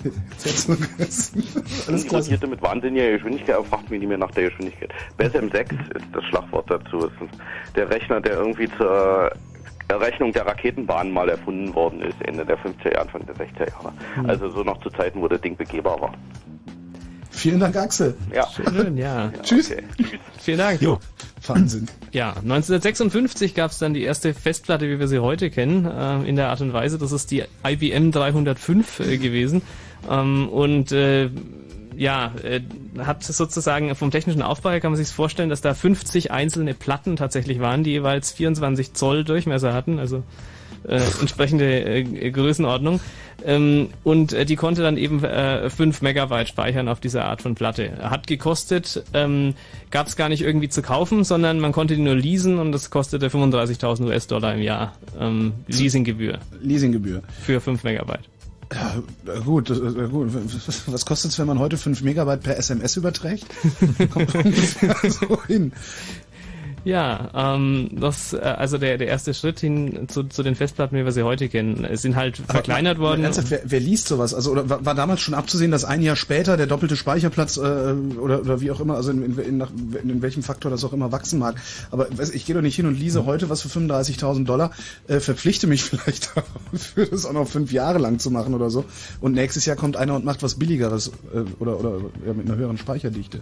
Alles 1.87 2.07
klar. 2.07 2.21
Die 2.23 2.47
mit 2.47 2.61
wahnsinniger 2.63 3.11
Geschwindigkeit, 3.11 3.55
aber 3.55 3.65
fragt 3.65 3.91
mich 3.91 3.99
nicht 3.99 4.09
mehr 4.09 4.17
nach 4.17 4.31
der 4.31 4.49
Geschwindigkeit. 4.49 4.91
BSM6 5.19 5.71
ist 5.71 6.05
das 6.13 6.23
Schlagwort 6.23 6.65
dazu. 6.71 6.97
Das 6.97 7.11
ist 7.11 7.39
der 7.75 7.91
Rechner, 7.91 8.21
der 8.21 8.39
irgendwie 8.39 8.67
zur 8.75 9.31
Errechnung 9.89 10.31
der 10.31 10.45
Raketenbahn 10.45 11.11
mal 11.11 11.29
erfunden 11.29 11.73
worden 11.73 12.01
ist, 12.01 12.15
Ende 12.21 12.45
der 12.45 12.57
50er, 12.59 12.95
Anfang 12.95 13.25
der 13.25 13.35
60er 13.35 13.69
Jahre. 13.69 13.93
Mhm. 14.17 14.29
Also 14.29 14.49
so 14.49 14.63
noch 14.63 14.79
zu 14.81 14.89
Zeiten, 14.91 15.21
wo 15.21 15.27
das 15.27 15.41
Ding 15.41 15.57
begehbar 15.57 15.99
war. 15.99 16.13
Vielen 17.31 17.59
Dank, 17.59 17.75
Axel. 17.75 18.15
Ja. 18.33 18.47
Schön, 18.49 18.97
ja. 18.97 19.31
ja 19.31 19.41
Tschüss. 19.41 19.71
Okay. 19.71 19.83
Vielen 20.39 20.57
Dank. 20.57 20.81
Jo. 20.81 20.99
Wahnsinn. 21.47 21.87
Ja, 22.11 22.31
1956 22.31 23.55
gab 23.55 23.71
es 23.71 23.79
dann 23.79 23.93
die 23.93 24.03
erste 24.03 24.33
Festplatte, 24.33 24.89
wie 24.89 24.99
wir 24.99 25.07
sie 25.07 25.19
heute 25.19 25.49
kennen, 25.49 25.85
äh, 25.85 26.27
in 26.27 26.35
der 26.35 26.49
Art 26.49 26.61
und 26.61 26.73
Weise. 26.73 26.97
Das 26.97 27.11
ist 27.11 27.31
die 27.31 27.43
IBM 27.65 28.11
305 28.11 28.99
äh, 28.99 29.17
gewesen. 29.17 29.61
Ähm, 30.09 30.49
und 30.49 30.91
äh, 30.91 31.29
ja, 31.99 32.31
äh, 32.43 32.61
hat 32.97 33.23
sozusagen 33.25 33.93
vom 33.93 34.09
technischen 34.09 34.41
Aufbau 34.41 34.69
her 34.69 34.79
kann 34.79 34.91
man 34.91 34.97
sich 34.97 35.13
vorstellen, 35.13 35.49
dass 35.49 35.59
da 35.59 35.73
50 35.73 36.31
einzelne 36.31 36.73
Platten 36.73 37.17
tatsächlich 37.17 37.59
waren, 37.59 37.83
die 37.83 37.91
jeweils 37.91 38.31
24 38.31 38.93
Zoll 38.93 39.25
Durchmesser 39.25 39.73
hatten, 39.73 39.99
also 39.99 40.23
äh, 40.87 41.01
entsprechende 41.19 41.83
äh, 41.83 42.31
Größenordnung. 42.31 43.01
Ähm, 43.45 43.89
und 44.05 44.31
äh, 44.31 44.45
die 44.45 44.55
konnte 44.55 44.81
dann 44.81 44.95
eben 44.95 45.21
äh, 45.25 45.69
5 45.69 46.01
Megabyte 46.01 46.47
speichern 46.47 46.87
auf 46.87 47.01
dieser 47.01 47.25
Art 47.25 47.41
von 47.41 47.55
Platte. 47.55 47.91
Hat 48.01 48.27
gekostet, 48.27 49.03
ähm, 49.13 49.55
gab 49.91 50.07
es 50.07 50.15
gar 50.15 50.29
nicht 50.29 50.41
irgendwie 50.41 50.69
zu 50.69 50.81
kaufen, 50.81 51.25
sondern 51.25 51.59
man 51.59 51.73
konnte 51.73 51.97
die 51.97 52.01
nur 52.01 52.15
leasen 52.15 52.59
und 52.59 52.71
das 52.71 52.91
kostete 52.91 53.27
35.000 53.27 54.05
US-Dollar 54.05 54.53
im 54.55 54.61
Jahr 54.61 54.93
ähm, 55.19 55.51
Leasinggebühr. 55.67 56.39
Leasinggebühr. 56.61 57.23
Für 57.41 57.59
5 57.59 57.83
Megabyte. 57.83 58.29
Ja, 58.71 59.01
gut, 59.45 59.67
gut. 59.67 60.33
Was 60.87 61.05
kostet 61.05 61.31
es, 61.31 61.39
wenn 61.39 61.47
man 61.47 61.57
heute 61.59 61.77
5 61.77 62.01
Megabyte 62.01 62.43
per 62.43 62.57
SMS 62.57 62.97
überträgt? 62.97 63.45
Kommt 64.13 65.13
so 65.13 65.43
hin. 65.45 65.71
Ja, 66.85 67.55
ähm, 67.55 67.89
das, 67.91 68.33
äh, 68.33 68.37
also 68.37 68.77
der, 68.77 68.97
der 68.97 69.07
erste 69.07 69.33
Schritt 69.33 69.59
hin 69.59 70.07
zu, 70.07 70.23
zu 70.23 70.43
den 70.43 70.55
Festplatten, 70.55 70.97
wie 70.97 71.03
wir 71.03 71.11
sie 71.11 71.23
heute 71.23 71.49
kennen, 71.49 71.85
sind 71.97 72.15
halt 72.15 72.39
Aber 72.39 72.53
verkleinert 72.53 72.97
mal, 72.97 73.05
worden. 73.05 73.23
Ernsthaft, 73.23 73.51
wer, 73.51 73.61
wer 73.65 73.79
liest 73.79 74.07
sowas? 74.07 74.33
Also 74.33 74.51
oder 74.51 74.69
war, 74.69 74.85
war 74.85 74.95
damals 74.95 75.21
schon 75.21 75.33
abzusehen, 75.33 75.71
dass 75.71 75.83
ein 75.83 76.01
Jahr 76.01 76.15
später 76.15 76.57
der 76.57 76.67
doppelte 76.67 76.95
Speicherplatz 76.95 77.57
äh, 77.57 77.59
oder, 77.59 78.41
oder 78.41 78.61
wie 78.61 78.71
auch 78.71 78.79
immer, 78.79 78.95
also 78.95 79.11
in, 79.11 79.23
in, 79.23 79.37
in, 79.37 79.57
nach, 79.57 79.71
in 79.71 80.21
welchem 80.21 80.43
Faktor 80.43 80.71
das 80.71 80.83
auch 80.83 80.93
immer 80.93 81.11
wachsen 81.11 81.39
mag. 81.39 81.55
Aber 81.91 82.07
weiß, 82.17 82.31
ich 82.31 82.45
gehe 82.45 82.55
doch 82.55 82.61
nicht 82.61 82.75
hin 82.75 82.85
und 82.85 82.97
lese 82.97 83.25
heute 83.25 83.49
was 83.49 83.61
für 83.61 83.67
35.000 83.67 84.45
Dollar, 84.45 84.71
äh, 85.07 85.19
verpflichte 85.19 85.67
mich 85.67 85.83
vielleicht 85.89 86.31
dafür, 86.35 87.05
das 87.07 87.25
auch 87.25 87.33
noch 87.33 87.47
fünf 87.47 87.71
Jahre 87.71 87.99
lang 87.99 88.19
zu 88.19 88.31
machen 88.31 88.53
oder 88.53 88.69
so. 88.69 88.85
Und 89.19 89.33
nächstes 89.33 89.65
Jahr 89.65 89.75
kommt 89.75 89.97
einer 89.97 90.15
und 90.15 90.25
macht 90.25 90.43
was 90.43 90.55
Billigeres 90.55 91.11
äh, 91.33 91.39
oder, 91.59 91.79
oder 91.79 91.97
ja, 92.25 92.33
mit 92.33 92.47
einer 92.47 92.57
höheren 92.57 92.77
Speicherdichte. 92.77 93.41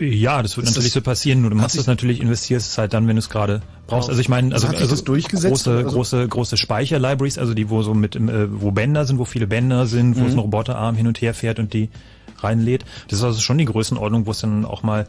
Ja, 0.00 0.42
das 0.42 0.56
wird 0.56 0.66
ist 0.66 0.72
natürlich 0.72 0.92
das, 0.92 0.94
so 0.94 1.02
passieren. 1.02 1.40
Nur 1.40 1.50
du 1.50 1.56
machst 1.56 1.76
das 1.76 1.86
natürlich, 1.86 2.20
investierst 2.20 2.70
es 2.70 2.78
halt 2.78 2.92
dann, 2.94 3.08
wenn 3.08 3.16
du 3.16 3.20
es 3.20 3.28
gerade 3.28 3.62
brauchst. 3.86 4.08
Also 4.08 4.20
ich 4.20 4.28
meine, 4.28 4.54
also, 4.54 4.68
also 4.68 5.04
durchgesetzt, 5.04 5.64
große, 5.64 5.70
also? 5.70 5.90
große, 5.90 6.28
große 6.28 6.56
Speicher-Libraries, 6.56 7.38
also 7.38 7.54
die, 7.54 7.70
wo 7.70 7.82
so 7.82 7.94
mit, 7.94 8.16
äh, 8.16 8.48
wo 8.50 8.70
Bänder 8.70 9.04
sind, 9.06 9.18
wo 9.18 9.24
viele 9.24 9.46
Bänder 9.46 9.86
sind, 9.86 10.16
wo 10.16 10.20
mhm. 10.20 10.26
es 10.26 10.32
ein 10.34 10.38
Roboterarm 10.38 10.96
hin 10.96 11.06
und 11.06 11.20
her 11.20 11.34
fährt 11.34 11.58
und 11.58 11.72
die 11.72 11.90
reinlädt. 12.38 12.84
Das 13.08 13.18
ist 13.18 13.24
also 13.24 13.40
schon 13.40 13.58
die 13.58 13.64
Größenordnung, 13.64 14.26
wo 14.26 14.30
es 14.30 14.40
dann 14.40 14.64
auch 14.64 14.82
mal 14.82 15.06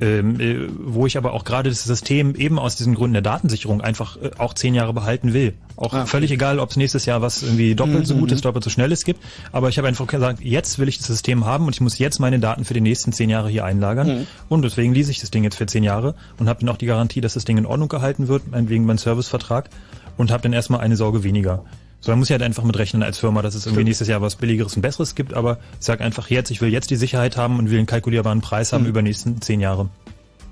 ähm, 0.00 0.40
äh, 0.40 0.68
wo 0.78 1.06
ich 1.06 1.16
aber 1.16 1.32
auch 1.32 1.44
gerade 1.44 1.70
das 1.70 1.84
System 1.84 2.34
eben 2.34 2.58
aus 2.58 2.76
diesen 2.76 2.94
Gründen 2.94 3.14
der 3.14 3.22
Datensicherung 3.22 3.80
einfach 3.80 4.16
äh, 4.16 4.30
auch 4.38 4.54
zehn 4.54 4.74
Jahre 4.74 4.92
behalten 4.92 5.32
will. 5.32 5.54
Auch 5.76 5.92
ah. 5.92 6.06
völlig 6.06 6.30
egal, 6.30 6.58
ob 6.58 6.70
es 6.70 6.76
nächstes 6.76 7.06
Jahr 7.06 7.22
was 7.22 7.42
irgendwie 7.42 7.74
doppelt 7.74 8.00
mhm. 8.00 8.04
so 8.04 8.16
gut 8.16 8.32
ist, 8.32 8.44
doppelt 8.44 8.64
so 8.64 8.70
schnell 8.70 8.92
es 8.92 9.04
gibt. 9.04 9.22
Aber 9.52 9.68
ich 9.68 9.78
habe 9.78 9.88
einfach 9.88 10.06
gesagt, 10.06 10.40
jetzt 10.40 10.78
will 10.78 10.88
ich 10.88 10.98
das 10.98 11.06
System 11.08 11.46
haben 11.46 11.66
und 11.66 11.74
ich 11.74 11.80
muss 11.80 11.98
jetzt 11.98 12.20
meine 12.20 12.38
Daten 12.38 12.64
für 12.64 12.74
die 12.74 12.80
nächsten 12.80 13.12
zehn 13.12 13.30
Jahre 13.30 13.48
hier 13.48 13.64
einlagern. 13.64 14.20
Mhm. 14.20 14.26
Und 14.48 14.62
deswegen 14.62 14.94
lease 14.94 15.10
ich 15.10 15.20
das 15.20 15.30
Ding 15.30 15.44
jetzt 15.44 15.56
für 15.56 15.66
zehn 15.66 15.82
Jahre 15.82 16.14
und 16.38 16.48
habe 16.48 16.60
dann 16.60 16.68
auch 16.68 16.78
die 16.78 16.86
Garantie, 16.86 17.20
dass 17.20 17.34
das 17.34 17.44
Ding 17.44 17.58
in 17.58 17.66
Ordnung 17.66 17.88
gehalten 17.88 18.28
wird, 18.28 18.42
wegen 18.52 18.86
meinem 18.86 18.98
Servicevertrag 18.98 19.68
und 20.16 20.30
habe 20.30 20.42
dann 20.42 20.52
erstmal 20.52 20.80
eine 20.80 20.96
Sorge 20.96 21.24
weniger. 21.24 21.64
So, 22.00 22.12
dann 22.12 22.18
muss 22.18 22.28
ich 22.28 22.32
halt 22.32 22.42
einfach 22.42 22.62
mit 22.62 22.78
rechnen 22.78 23.02
als 23.02 23.18
Firma, 23.18 23.42
dass 23.42 23.54
es 23.54 23.66
irgendwie 23.66 23.84
nächstes 23.84 24.06
Jahr 24.06 24.22
was 24.22 24.36
Billigeres 24.36 24.76
und 24.76 24.82
Besseres 24.82 25.14
gibt, 25.14 25.34
aber 25.34 25.58
ich 25.80 25.86
sage 25.86 26.04
einfach 26.04 26.30
jetzt, 26.30 26.50
ich 26.50 26.60
will 26.60 26.68
jetzt 26.68 26.90
die 26.90 26.96
Sicherheit 26.96 27.36
haben 27.36 27.58
und 27.58 27.70
will 27.70 27.78
einen 27.78 27.86
kalkulierbaren 27.86 28.40
Preis 28.40 28.72
haben 28.72 28.82
mhm. 28.84 28.90
über 28.90 29.02
die 29.02 29.08
nächsten 29.08 29.40
zehn 29.40 29.60
Jahre. 29.60 29.88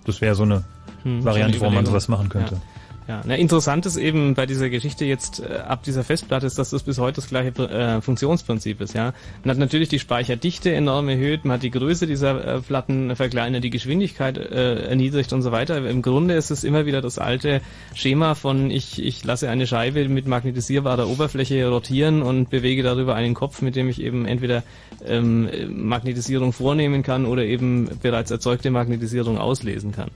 Das 0.04 0.20
wäre 0.20 0.34
so 0.34 0.42
eine 0.42 0.64
hm, 1.02 1.24
Variante, 1.24 1.60
wo 1.60 1.70
man 1.70 1.86
sowas 1.86 2.08
machen 2.08 2.28
könnte. 2.28 2.54
Ja. 2.54 2.60
Ja, 3.08 3.22
na, 3.24 3.36
interessant 3.36 3.86
ist 3.86 3.96
eben 3.96 4.34
bei 4.34 4.46
dieser 4.46 4.68
Geschichte 4.68 5.04
jetzt 5.04 5.38
äh, 5.40 5.58
ab 5.58 5.84
dieser 5.84 6.02
Festplatte 6.02 6.46
ist, 6.46 6.58
dass 6.58 6.70
das 6.70 6.82
bis 6.82 6.98
heute 6.98 7.16
das 7.16 7.28
gleiche 7.28 7.50
äh, 7.62 8.00
Funktionsprinzip 8.00 8.80
ist. 8.80 8.94
Ja, 8.94 9.14
man 9.44 9.52
hat 9.52 9.58
natürlich 9.58 9.88
die 9.88 10.00
Speicherdichte 10.00 10.74
enorm 10.74 11.08
erhöht, 11.08 11.44
man 11.44 11.54
hat 11.54 11.62
die 11.62 11.70
Größe 11.70 12.08
dieser 12.08 12.56
äh, 12.56 12.60
Platten 12.60 13.14
verkleinert, 13.14 13.62
die 13.62 13.70
Geschwindigkeit 13.70 14.36
äh, 14.38 14.88
erniedrigt 14.88 15.32
und 15.32 15.42
so 15.42 15.52
weiter. 15.52 15.88
Im 15.88 16.02
Grunde 16.02 16.34
ist 16.34 16.50
es 16.50 16.64
immer 16.64 16.84
wieder 16.84 17.00
das 17.00 17.20
alte 17.20 17.60
Schema 17.94 18.34
von 18.34 18.72
ich 18.72 19.00
ich 19.00 19.22
lasse 19.22 19.48
eine 19.48 19.68
Scheibe 19.68 20.08
mit 20.08 20.26
magnetisierbarer 20.26 21.06
Oberfläche 21.08 21.68
rotieren 21.68 22.22
und 22.22 22.50
bewege 22.50 22.82
darüber 22.82 23.14
einen 23.14 23.34
Kopf, 23.34 23.62
mit 23.62 23.76
dem 23.76 23.88
ich 23.88 24.02
eben 24.02 24.26
entweder 24.26 24.64
ähm, 25.06 25.48
Magnetisierung 25.68 26.52
vornehmen 26.52 27.04
kann 27.04 27.24
oder 27.24 27.44
eben 27.44 27.88
bereits 28.02 28.32
erzeugte 28.32 28.72
Magnetisierung 28.72 29.38
auslesen 29.38 29.92
kann. 29.92 30.10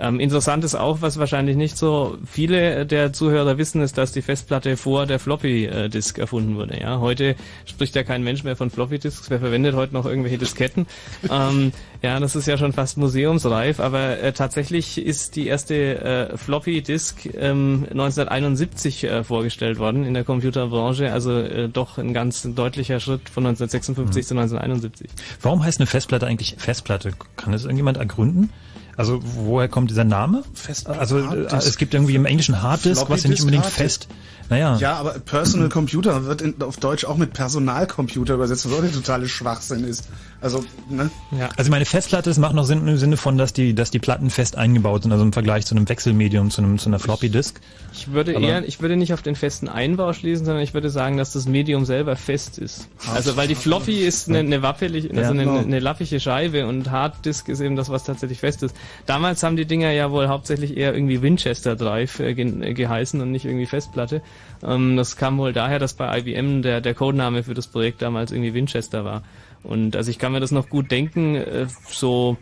Ähm, 0.00 0.20
interessant 0.20 0.64
ist 0.64 0.74
auch, 0.74 1.00
was 1.00 1.18
wahrscheinlich 1.18 1.56
nicht 1.56 1.76
so 1.76 2.18
viele 2.24 2.86
der 2.86 3.12
Zuhörer 3.12 3.58
wissen, 3.58 3.82
ist, 3.82 3.98
dass 3.98 4.12
die 4.12 4.22
Festplatte 4.22 4.76
vor 4.76 5.06
der 5.06 5.18
Floppy-Disk 5.18 6.18
erfunden 6.18 6.56
wurde. 6.56 6.80
Ja, 6.80 7.00
heute 7.00 7.34
spricht 7.66 7.94
ja 7.96 8.04
kein 8.04 8.22
Mensch 8.22 8.44
mehr 8.44 8.56
von 8.56 8.70
Floppy-Disks. 8.70 9.30
Wer 9.30 9.40
verwendet 9.40 9.74
heute 9.74 9.94
noch 9.94 10.06
irgendwelche 10.06 10.38
Disketten? 10.38 10.86
ähm, 11.30 11.72
ja, 12.02 12.20
das 12.20 12.36
ist 12.36 12.46
ja 12.46 12.56
schon 12.56 12.72
fast 12.72 12.96
museumsreif. 12.96 13.80
Aber 13.80 14.20
äh, 14.20 14.32
tatsächlich 14.32 14.98
ist 14.98 15.36
die 15.36 15.46
erste 15.46 16.30
äh, 16.30 16.36
Floppy-Disk 16.36 17.26
ähm, 17.34 17.86
1971 17.90 19.04
äh, 19.04 19.24
vorgestellt 19.24 19.78
worden 19.78 20.04
in 20.04 20.14
der 20.14 20.24
Computerbranche. 20.24 21.12
Also 21.12 21.38
äh, 21.38 21.68
doch 21.68 21.98
ein 21.98 22.14
ganz 22.14 22.42
deutlicher 22.54 23.00
Schritt 23.00 23.28
von 23.28 23.44
1956 23.46 24.22
mhm. 24.22 24.26
zu 24.26 24.34
1971. 24.34 25.10
Warum 25.42 25.64
heißt 25.64 25.80
eine 25.80 25.86
Festplatte 25.86 26.26
eigentlich 26.26 26.56
Festplatte? 26.58 27.12
Kann 27.36 27.52
das 27.52 27.64
irgendjemand 27.64 27.96
ergründen? 27.96 28.50
Also 28.98 29.20
woher 29.22 29.68
kommt 29.68 29.90
dieser 29.90 30.02
Name? 30.02 30.42
Fest 30.52 30.88
also 30.88 31.18
es 31.18 31.78
gibt 31.78 31.94
irgendwie 31.94 32.16
im 32.16 32.26
Englischen 32.26 32.62
Harddisk, 32.62 33.08
was 33.08 33.22
ja 33.22 33.30
nicht 33.30 33.40
unbedingt 33.40 33.64
fest. 33.64 34.08
Naja. 34.50 34.76
Ja, 34.78 34.94
aber 34.94 35.18
Personal 35.18 35.68
Computer 35.68 36.24
wird 36.24 36.40
in, 36.40 36.60
auf 36.62 36.78
Deutsch 36.78 37.04
auch 37.04 37.16
mit 37.16 37.32
Personalcomputer 37.32 38.34
übersetzt, 38.34 38.66
was 38.66 38.78
auch 38.78 38.82
der 38.82 38.92
totale 38.92 39.28
Schwachsinn 39.28 39.84
ist. 39.84 40.08
Also, 40.40 40.64
ne? 40.88 41.10
Ja. 41.32 41.48
Also 41.56 41.70
meine 41.70 41.84
Festplatte, 41.84 42.30
es 42.30 42.38
macht 42.38 42.54
noch 42.54 42.64
Sinn 42.64 42.86
im 42.86 42.96
Sinne 42.96 43.16
von, 43.16 43.36
dass 43.36 43.52
die, 43.52 43.74
dass 43.74 43.90
die 43.90 43.98
Platten 43.98 44.30
fest 44.30 44.56
eingebaut 44.56 45.02
sind, 45.02 45.10
also 45.10 45.24
im 45.24 45.32
Vergleich 45.32 45.66
zu 45.66 45.74
einem 45.74 45.88
Wechselmedium, 45.88 46.50
zu 46.50 46.62
einem, 46.62 46.78
zu 46.78 46.88
einer 46.88 47.00
Floppy 47.00 47.28
Disk. 47.28 47.60
Ich 47.92 48.12
würde 48.12 48.36
aber 48.36 48.46
eher, 48.46 48.68
ich 48.68 48.80
würde 48.80 48.96
nicht 48.96 49.12
auf 49.12 49.20
den 49.20 49.34
festen 49.34 49.68
Einbau 49.68 50.12
schließen, 50.12 50.46
sondern 50.46 50.62
ich 50.62 50.74
würde 50.74 50.90
sagen, 50.90 51.16
dass 51.16 51.32
das 51.32 51.48
Medium 51.48 51.84
selber 51.84 52.14
fest 52.14 52.58
ist. 52.58 52.88
Also, 53.12 53.36
weil 53.36 53.48
die 53.48 53.56
Floppy 53.56 53.98
ist 53.98 54.28
eine, 54.28 54.38
eine 54.38 54.62
wappelig, 54.62 55.10
also 55.16 55.32
eine, 55.32 55.44
genau. 55.44 55.58
eine 55.58 55.80
lappige 55.80 56.20
Scheibe 56.20 56.68
und 56.68 56.90
Harddisk 56.90 57.48
ist 57.48 57.60
eben 57.60 57.74
das, 57.74 57.88
was 57.88 58.04
tatsächlich 58.04 58.38
fest 58.38 58.62
ist. 58.62 58.76
Damals 59.06 59.42
haben 59.42 59.56
die 59.56 59.66
Dinger 59.66 59.90
ja 59.90 60.12
wohl 60.12 60.28
hauptsächlich 60.28 60.76
eher 60.76 60.94
irgendwie 60.94 61.20
Winchester 61.20 61.74
Drive 61.74 62.20
äh, 62.20 62.34
ge 62.34 62.74
geheißen 62.74 63.20
und 63.20 63.32
nicht 63.32 63.44
irgendwie 63.44 63.66
Festplatte. 63.66 64.22
Ähm, 64.62 64.96
das 64.96 65.16
kam 65.16 65.38
wohl 65.38 65.52
daher, 65.52 65.78
dass 65.78 65.94
bei 65.94 66.18
IBM 66.18 66.62
der, 66.62 66.80
der 66.80 66.94
Codename 66.94 67.42
für 67.42 67.54
das 67.54 67.66
Projekt 67.66 68.02
damals 68.02 68.32
irgendwie 68.32 68.54
Winchester 68.54 69.04
war. 69.04 69.22
Und 69.62 69.96
also 69.96 70.10
ich 70.10 70.18
kann 70.18 70.32
mir 70.32 70.40
das 70.40 70.50
noch 70.50 70.68
gut 70.68 70.90
denken, 70.90 71.34
äh, 71.34 71.66
so 71.88 72.36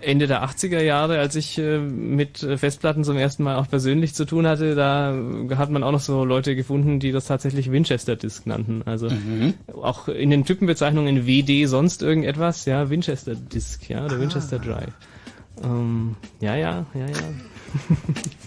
Ende 0.00 0.26
der 0.26 0.44
80er 0.44 0.82
Jahre, 0.82 1.18
als 1.18 1.36
ich 1.36 1.58
äh, 1.58 1.78
mit 1.78 2.38
Festplatten 2.38 3.04
zum 3.04 3.16
ersten 3.16 3.42
Mal 3.42 3.56
auch 3.56 3.68
persönlich 3.68 4.14
zu 4.14 4.24
tun 4.24 4.46
hatte, 4.46 4.74
da 4.74 5.14
hat 5.56 5.70
man 5.70 5.82
auch 5.82 5.92
noch 5.92 6.00
so 6.00 6.24
Leute 6.24 6.56
gefunden, 6.56 6.98
die 6.98 7.12
das 7.12 7.26
tatsächlich 7.26 7.70
Winchester 7.70 8.16
Disk 8.16 8.46
nannten. 8.46 8.82
Also 8.84 9.08
mhm. 9.08 9.54
auch 9.80 10.08
in 10.08 10.30
den 10.30 10.44
Typenbezeichnungen 10.44 11.26
WD 11.26 11.68
sonst 11.68 12.02
irgendetwas, 12.02 12.64
ja, 12.64 12.90
Winchester 12.90 13.34
Disk, 13.34 13.88
ja, 13.88 14.04
oder 14.04 14.16
ah. 14.16 14.20
Winchester 14.20 14.58
Drive. 14.58 14.92
Ähm, 15.62 16.16
ja, 16.40 16.56
ja, 16.56 16.86
ja, 16.94 17.06
ja. 17.06 17.12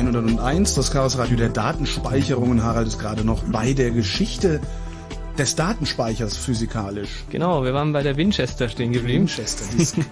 101, 0.00 0.76
das 0.76 0.92
Chaos 0.92 1.18
Radio 1.18 1.36
der 1.36 1.50
Datenspeicherung 1.50 2.50
und 2.50 2.62
Harald 2.62 2.88
ist 2.88 2.98
gerade 2.98 3.22
noch 3.22 3.42
bei 3.42 3.74
der 3.74 3.90
Geschichte 3.90 4.58
des 5.36 5.56
Datenspeichers 5.56 6.38
physikalisch. 6.38 7.24
Genau, 7.28 7.64
wir 7.64 7.74
waren 7.74 7.92
bei 7.92 8.02
der 8.02 8.16
Winchester 8.16 8.70
stehen 8.70 8.92
geblieben. 8.92 9.24
Winchester 9.24 9.64
Disk. 9.76 9.96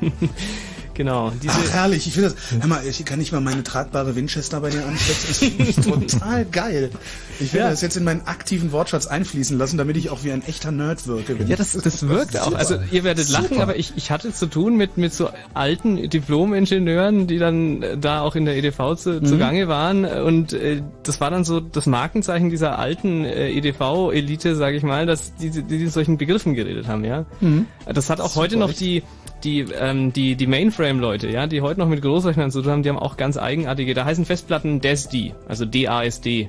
Genau. 0.99 1.33
Ach, 1.47 1.71
herrlich. 1.71 2.09
Ich 2.09 2.15
finde 2.15 2.31
das. 2.31 2.61
Hör 2.61 2.67
mal, 2.67 2.85
ich 2.85 3.05
kann 3.05 3.21
nicht 3.21 3.31
mal 3.31 3.41
meine 3.41 3.63
tragbare 3.63 4.17
Winchester 4.17 4.61
bei 4.61 4.71
dir 4.71 4.85
anschließen. 4.85 5.57
Das 5.57 5.69
ist 5.69 5.85
total 5.85 6.45
geil. 6.45 6.91
Ich 7.39 7.53
werde 7.53 7.67
ja. 7.67 7.71
das 7.71 7.83
jetzt 7.83 7.97
in 7.97 8.03
meinen 8.03 8.23
aktiven 8.49 8.73
Wortschatz 8.73 9.07
einfließen 9.07 9.59
lassen, 9.59 9.77
damit 9.77 9.99
ich 9.99 10.09
auch 10.09 10.25
wie 10.25 10.33
ein 10.33 10.43
echter 10.43 10.71
Nerd 10.71 11.07
wirke. 11.07 11.37
Ja, 11.47 11.57
das, 11.57 11.73
das 11.73 12.09
wirkt 12.09 12.41
auch. 12.41 12.55
Also 12.55 12.77
ihr 12.91 13.05
werdet 13.05 13.27
Super. 13.27 13.43
lachen, 13.43 13.61
aber 13.61 13.77
ich, 13.77 13.93
ich 13.97 14.11
hatte 14.11 14.33
zu 14.33 14.47
tun 14.47 14.77
mit, 14.77 14.97
mit 14.97 15.13
so 15.13 15.29
alten 15.53 16.09
Diplom-Ingenieuren, 16.09 17.27
die 17.27 17.37
dann 17.37 17.83
äh, 17.83 17.99
da 17.99 18.23
auch 18.23 18.37
in 18.37 18.47
der 18.47 18.57
EDV 18.57 18.95
zu, 18.97 19.21
mhm. 19.21 19.27
zugange 19.27 19.69
waren. 19.69 20.07
Und 20.07 20.55
äh, 20.55 20.81
das 21.03 21.21
war 21.21 21.31
dann 21.31 21.45
so 21.45 21.61
das 21.61 21.85
Markenzeichen 21.85 22.49
dieser 22.49 22.79
alten 22.79 23.27
äh, 23.27 23.51
EDV-Elite, 23.51 24.57
sage 24.57 24.79
ich 24.79 24.83
mal, 24.83 25.05
dass 25.05 25.35
die, 25.35 25.51
die, 25.51 25.65
die 25.65 25.87
solchen 25.89 26.17
Begriffen 26.17 26.55
geredet 26.55 26.89
haben, 26.89 27.05
ja. 27.05 27.27
Mhm. 27.43 27.67
Das 27.85 28.09
hat 28.09 28.19
auch 28.19 28.31
Super 28.31 28.45
heute 28.45 28.57
noch 28.57 28.73
die 28.73 29.03
die, 29.45 29.61
ähm, 29.61 30.13
die, 30.13 30.35
die 30.35 30.49
Mainframe-Leute, 30.49 31.29
ja, 31.29 31.47
die 31.47 31.61
heute 31.61 31.79
noch 31.79 31.87
mit 31.87 32.03
Großrechnern 32.03 32.51
zu 32.51 32.61
tun 32.61 32.73
haben, 32.73 32.83
die 32.83 32.89
haben 32.89 32.99
auch 32.99 33.17
ganz 33.17 33.37
eigenartige, 33.37 33.95
da 33.95 34.05
heißen 34.05 34.25
Festplatten 34.25 34.81
DASD, 34.81 35.35
also 35.47 35.65
DASD. 35.65 36.49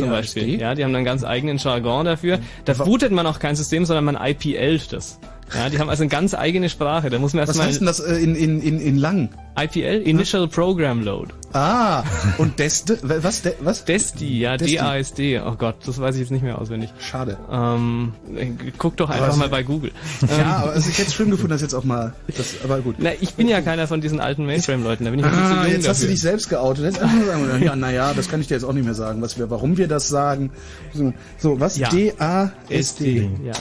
Zum 0.00 0.10
Beispiel. 0.10 0.60
Ja, 0.60 0.74
die 0.74 0.84
haben 0.84 0.94
einen 0.94 1.04
ganz 1.04 1.24
eigenen 1.24 1.58
Jargon 1.58 2.04
dafür. 2.04 2.38
Da 2.64 2.74
bootet 2.74 3.12
man 3.12 3.26
auch 3.26 3.38
kein 3.38 3.56
System, 3.56 3.84
sondern 3.84 4.04
man 4.04 4.16
IP11 4.16 4.90
das. 4.90 5.18
Ja, 5.54 5.68
die 5.68 5.78
haben 5.78 5.88
also 5.88 6.02
eine 6.02 6.10
ganz 6.10 6.34
eigene 6.34 6.68
Sprache. 6.68 7.10
Da 7.10 7.18
muss 7.18 7.34
man 7.34 7.46
erstmal. 7.46 7.66
Was 7.66 7.72
heißt 7.72 7.80
denn 7.80 7.86
das 7.86 8.00
äh, 8.00 8.16
in, 8.16 8.34
in, 8.34 8.60
in, 8.60 8.80
in 8.80 8.96
lang? 8.96 9.30
IPL, 9.60 10.02
Initial 10.02 10.48
Program 10.48 11.02
Load. 11.02 11.34
Ah, 11.52 12.04
und 12.38 12.58
DESD, 12.58 12.98
was, 13.02 13.42
de, 13.42 13.52
was? 13.60 13.84
DESDI, 13.84 14.40
ja, 14.40 14.56
D-A-S-D. 14.56 15.40
Oh 15.40 15.54
Gott, 15.56 15.76
das 15.84 16.00
weiß 16.00 16.14
ich 16.14 16.22
jetzt 16.22 16.30
nicht 16.30 16.42
mehr 16.42 16.58
auswendig. 16.58 16.90
Schade. 16.98 17.36
Ähm, 17.50 18.14
guck 18.78 18.96
doch 18.96 19.10
einfach 19.10 19.36
mal 19.36 19.50
bei 19.50 19.62
Google. 19.62 19.92
Ja, 20.38 20.56
aber 20.62 20.72
also 20.72 20.88
ich 20.88 20.96
hätte 20.96 21.08
es 21.08 21.14
schön 21.14 21.30
gefunden, 21.30 21.50
dass 21.50 21.60
jetzt 21.60 21.74
auch 21.74 21.84
mal, 21.84 22.14
das, 22.34 22.54
aber 22.64 22.80
gut. 22.80 22.96
Na, 22.98 23.10
ich 23.20 23.34
bin 23.34 23.48
ja 23.48 23.60
keiner 23.60 23.86
von 23.86 24.00
diesen 24.00 24.20
alten 24.20 24.46
Mainframe-Leuten, 24.46 25.04
da 25.04 25.10
bin 25.10 25.20
ich 25.20 25.26
ah, 25.26 25.30
zu 25.30 25.36
jung 25.36 25.64
Jetzt 25.64 25.76
dafür. 25.76 25.90
hast 25.90 26.02
du 26.02 26.06
dich 26.06 26.20
selbst 26.20 26.48
geoutet. 26.48 26.84
Jetzt 26.84 27.00
sagen, 27.00 27.62
ja, 27.62 27.76
naja, 27.76 28.14
das 28.14 28.30
kann 28.30 28.40
ich 28.40 28.46
dir 28.46 28.54
jetzt 28.54 28.64
auch 28.64 28.72
nicht 28.72 28.84
mehr 28.84 28.94
sagen, 28.94 29.20
was 29.20 29.38
wir, 29.38 29.50
warum 29.50 29.76
wir 29.76 29.88
das 29.88 30.08
sagen. 30.08 30.50
So, 31.38 31.60
was? 31.60 31.76
Ja. 31.76 31.90
D-A-S-D. 31.90 33.28
Ja. 33.44 33.52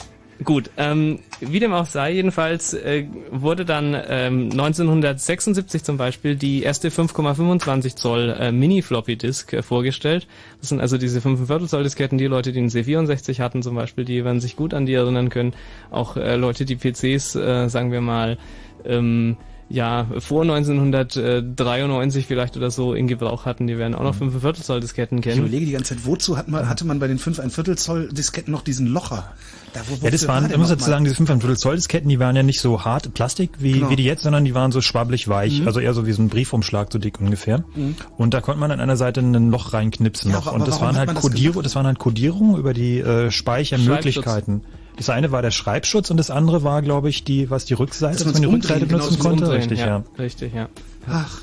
Gut, 0.44 0.72
ähm, 0.78 1.20
wie 1.40 1.60
dem 1.60 1.72
auch 1.72 1.86
sei, 1.86 2.14
jedenfalls 2.14 2.74
äh, 2.74 3.06
wurde 3.30 3.64
dann 3.64 3.94
ähm, 3.94 4.50
1976 4.52 5.84
zum 5.84 5.98
Beispiel 5.98 6.36
die 6.36 6.64
erste 6.64 6.90
5,25 6.90 7.96
Zoll 7.96 8.36
äh, 8.40 8.52
Mini-Floppy-Disk 8.52 9.54
äh, 9.54 9.62
vorgestellt. 9.62 10.28
Das 10.60 10.70
sind 10.70 10.82
also 10.82 10.98
diese 10.98 11.20
5,25 11.20 11.68
Zoll 11.68 11.84
Disketten, 11.84 12.18
die 12.18 12.26
Leute, 12.26 12.54
die 12.54 12.60
einen 12.60 12.70
C64 12.70 13.40
hatten 13.40 13.62
zum 13.62 13.76
Beispiel, 13.76 14.04
die 14.04 14.26
werden 14.26 14.42
sich 14.42 14.56
gut 14.56 14.74
an 14.74 14.88
die 14.88 14.96
erinnern 14.96 15.30
können. 15.30 15.54
Auch 15.92 16.18
äh, 16.18 16.36
Leute, 16.38 16.66
die 16.66 16.76
PCs, 16.76 17.36
äh, 17.36 17.68
sagen 17.70 17.92
wir 17.92 18.02
mal, 18.02 18.40
ähm, 18.84 19.38
ja, 19.72 20.06
vor 20.20 20.42
1993 20.42 22.26
vielleicht 22.26 22.58
oder 22.58 22.72
so 22.72 22.94
in 22.94 23.08
Gebrauch 23.08 23.46
hatten, 23.46 23.68
die 23.68 23.78
werden 23.78 23.96
auch 23.96 24.04
noch 24.04 24.16
5 24.16 24.42
Viertel 24.42 24.64
Zoll 24.64 24.80
Disketten 24.82 25.22
kennen. 25.22 25.36
Ich 25.36 25.40
überlege 25.40 25.66
die 25.66 25.72
ganze 25.72 25.96
Zeit, 25.96 26.06
wozu 26.06 26.38
hat 26.38 26.48
man, 26.50 26.68
hatte 26.68 26.86
man 26.86 27.00
bei 27.00 27.08
den 27.08 27.18
5 27.18 27.40
ein 27.40 27.50
Viertel 27.50 27.78
Zoll 27.78 28.10
Disketten 28.12 28.52
noch 28.52 28.64
diesen 28.64 28.88
Locher? 28.88 29.32
Da, 29.74 29.80
wo, 29.88 30.04
ja, 30.04 30.12
das 30.12 30.28
waren, 30.28 30.52
war 30.52 30.58
muss 30.58 30.70
dazu 30.70 30.86
sagen, 30.86 31.06
diese 31.06 31.16
5 31.16 31.30
ein 31.30 31.40
Viertel 31.42 31.58
Zoll 31.58 31.76
Disketten, 31.78 32.10
die 32.10 32.20
waren 32.20 32.36
ja 32.36 32.44
nicht 32.44 32.60
so 32.60 32.84
hart 32.84 33.14
Plastik 33.14 33.52
wie, 33.60 33.74
genau. 33.74 33.90
wie 33.90 33.96
die 33.96 34.04
jetzt, 34.04 34.24
sondern 34.24 34.44
die 34.44 34.54
waren 34.54 34.72
so 34.72 34.82
schwabbelig 34.82 35.30
weich, 35.30 35.62
mhm. 35.62 35.68
also 35.68 35.80
eher 35.80 35.94
so 35.94 36.06
wie 36.06 36.12
so 36.12 36.22
ein 36.22 36.28
Briefumschlag, 36.28 36.92
so 36.92 37.00
dick 37.00 37.22
ungefähr. 37.22 37.64
Mhm. 37.76 37.96
Und 38.18 38.34
da 38.34 38.42
konnte 38.42 38.60
man 38.60 38.72
an 38.72 38.80
einer 38.82 38.98
Seite 38.98 39.22
ein 39.22 39.52
Loch 39.52 39.74
reinknipsen 39.74 40.32
ja, 40.32 40.38
noch. 40.38 40.52
Und 40.52 40.68
das 40.68 40.82
waren 40.82 40.98
halt 40.98 41.16
Kodierung, 41.16 41.64
das, 41.64 41.72
das 41.72 41.76
waren 41.76 41.88
halt 41.88 42.00
Kodierungen 42.00 42.58
über 42.58 42.74
die 42.74 43.00
äh, 43.00 43.32
Speichermöglichkeiten. 43.32 44.64
Das 44.98 45.10
eine 45.10 45.32
war 45.32 45.42
der 45.42 45.52
Schreibschutz 45.52 46.12
und 46.12 46.18
das 46.18 46.30
andere 46.30 46.64
war, 46.64 46.82
glaube 46.82 47.10
ich, 47.10 47.24
die, 47.24 47.50
was 47.50 47.66
die 47.66 47.74
Rückseite, 47.74 48.18
dass, 48.18 48.24
dass 48.24 48.34
man 48.34 48.42
die 48.42 48.48
Rückseite 48.48 48.86
benutzen 48.86 49.18
genau, 49.18 49.30
konnte. 49.30 49.52
Richtig, 49.52 49.80
ja. 49.80 49.88
ja. 49.88 50.04
Richtig, 50.20 50.54
ja. 50.54 50.70
Ach. 51.08 51.42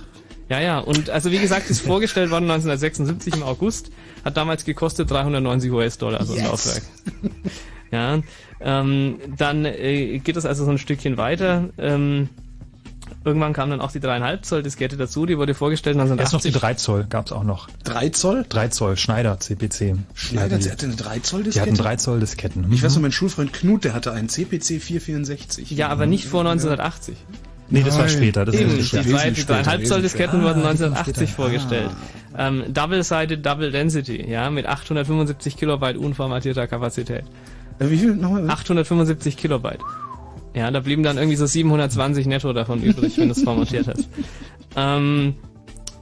Ja, 0.49 0.61
ja, 0.61 0.79
und 0.79 1.11
also 1.11 1.31
wie 1.31 1.39
gesagt, 1.39 1.69
ist 1.69 1.81
vorgestellt 1.83 2.31
worden 2.31 2.51
1976 2.51 3.35
im 3.35 3.43
August, 3.43 3.91
hat 4.25 4.37
damals 4.37 4.65
gekostet 4.65 5.11
390 5.11 5.71
US-Dollar, 5.71 6.25
so 6.25 6.33
ein 6.33 6.39
Yes. 6.39 6.49
Laufwerk. 6.49 6.83
Ja, 7.91 8.21
ähm, 8.61 9.19
dann 9.37 9.65
äh, 9.65 10.19
geht 10.19 10.37
es 10.37 10.45
also 10.45 10.65
so 10.65 10.71
ein 10.71 10.79
Stückchen 10.79 11.17
weiter. 11.17 11.71
Ähm, 11.79 12.29
irgendwann 13.29 13.53
kam 13.53 13.71
dann 13.71 13.81
auch 13.81 13.93
die 13.93 14.01
3,5 14.01 14.43
Zoll 14.43 14.63
Diskette 14.65 14.97
dazu, 14.97 15.25
die 15.27 15.39
wurde 15.39 15.55
vorgestellt 15.55 15.97
Erst 15.97 16.09
noch 16.11 16.19
1980. 16.19 16.53
die 16.53 16.59
3 16.59 16.75
Zoll 16.75 17.07
gab's 17.09 17.31
auch 17.33 17.45
noch. 17.45 17.69
3 17.85 18.09
Zoll? 18.09 18.45
3 18.49 18.69
Zoll, 18.69 18.97
Schneider, 18.97 19.39
CPC. 19.39 19.97
Schneider, 20.15 20.59
der 20.59 20.73
hatte 20.73 20.87
eine 20.87 20.97
3 20.97 21.19
Zoll 21.21 21.41
Die 21.41 21.45
Diskette. 21.51 21.67
hatten 21.71 21.77
3 21.81 21.97
Zoll 21.97 22.21
Disketten. 22.21 22.73
Ich 22.73 22.83
weiß 22.83 22.95
noch, 22.97 23.03
mein 23.03 23.13
Schulfreund 23.13 23.53
Knut, 23.53 23.85
der 23.85 23.95
hatte 23.95 24.11
einen 24.13 24.29
CPC 24.29 24.81
464. 24.83 25.71
Ja, 25.71 25.89
aber 25.89 26.07
nicht 26.07 26.25
vor 26.27 26.41
1980. 26.41 27.17
Nee, 27.71 27.83
das 27.83 27.99
war 27.99 28.09
später. 28.09 28.45
Das 28.47 28.55
Eben, 28.55 28.79
ist 28.79 28.93
die, 28.93 29.11
drei, 29.13 29.31
die 29.31 29.43
3,5 29.43 29.85
Zoll 29.85 30.03
Disketten 30.03 30.43
wurden 30.43 30.63
Ah, 30.65 30.73
die 30.73 30.79
kamen 30.79 30.95
1980 30.95 31.15
später. 31.29 31.33
vorgestellt. 31.43 31.91
Ähm, 32.37 32.65
Double-Sided 32.73 33.45
Double 33.45 33.71
Density, 33.71 34.25
ja, 34.31 34.49
mit 34.49 34.67
875 34.67 35.57
Kilobyte 35.57 35.99
unformatierter 35.99 36.67
Kapazität. 36.67 37.25
Äh, 37.79 37.91
Wie 37.91 37.99
viel 37.99 38.15
nochmal? 38.15 38.49
875 38.49 39.37
Kilobyte. 39.37 39.81
Ja, 40.59 40.73
da 40.73 40.81
blieben 40.81 41.05
dann 41.05 41.19
irgendwie 41.19 41.37
so 41.37 41.47
720 41.47 42.27
netto 42.27 42.53
davon 42.53 42.83
übrig, 42.83 43.17
wenn 43.17 43.29
du 43.29 43.33
es 43.33 43.43
formatiert 43.43 43.87
hast. 43.87 44.09
Ähm, 44.77 45.35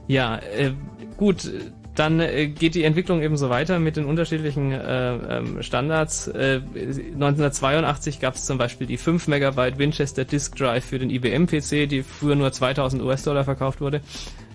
ja, 0.07 0.37
äh, 0.37 0.71
gut, 1.15 1.49
dann 1.95 2.19
äh, 2.19 2.47
geht 2.47 2.75
die 2.75 2.83
Entwicklung 2.83 3.21
eben 3.23 3.37
so 3.37 3.49
weiter 3.49 3.79
mit 3.79 3.95
den 3.95 4.05
unterschiedlichen 4.05 4.71
äh, 4.71 5.15
ähm, 5.15 5.63
Standards. 5.63 6.27
Äh, 6.27 6.61
1982 6.75 8.19
gab 8.19 8.35
es 8.35 8.45
zum 8.45 8.57
Beispiel 8.57 8.85
die 8.85 8.97
5 8.97 9.29
Megabyte 9.29 9.79
Winchester 9.79 10.25
Disk 10.25 10.57
Drive 10.57 10.85
für 10.85 10.99
den 10.99 11.09
IBM-PC, 11.09 11.87
die 11.87 12.03
früher 12.03 12.35
nur 12.35 12.51
2000 12.51 13.01
US-Dollar 13.01 13.45
verkauft 13.45 13.79
wurde. 13.79 14.01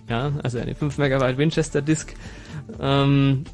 Ja, 0.08 0.30
also 0.42 0.58
eine 0.58 0.74
5 0.74 0.98
Megabyte 0.98 1.38
Winchester 1.38 1.80
Disk. 1.80 2.14
Ähm, 2.80 3.44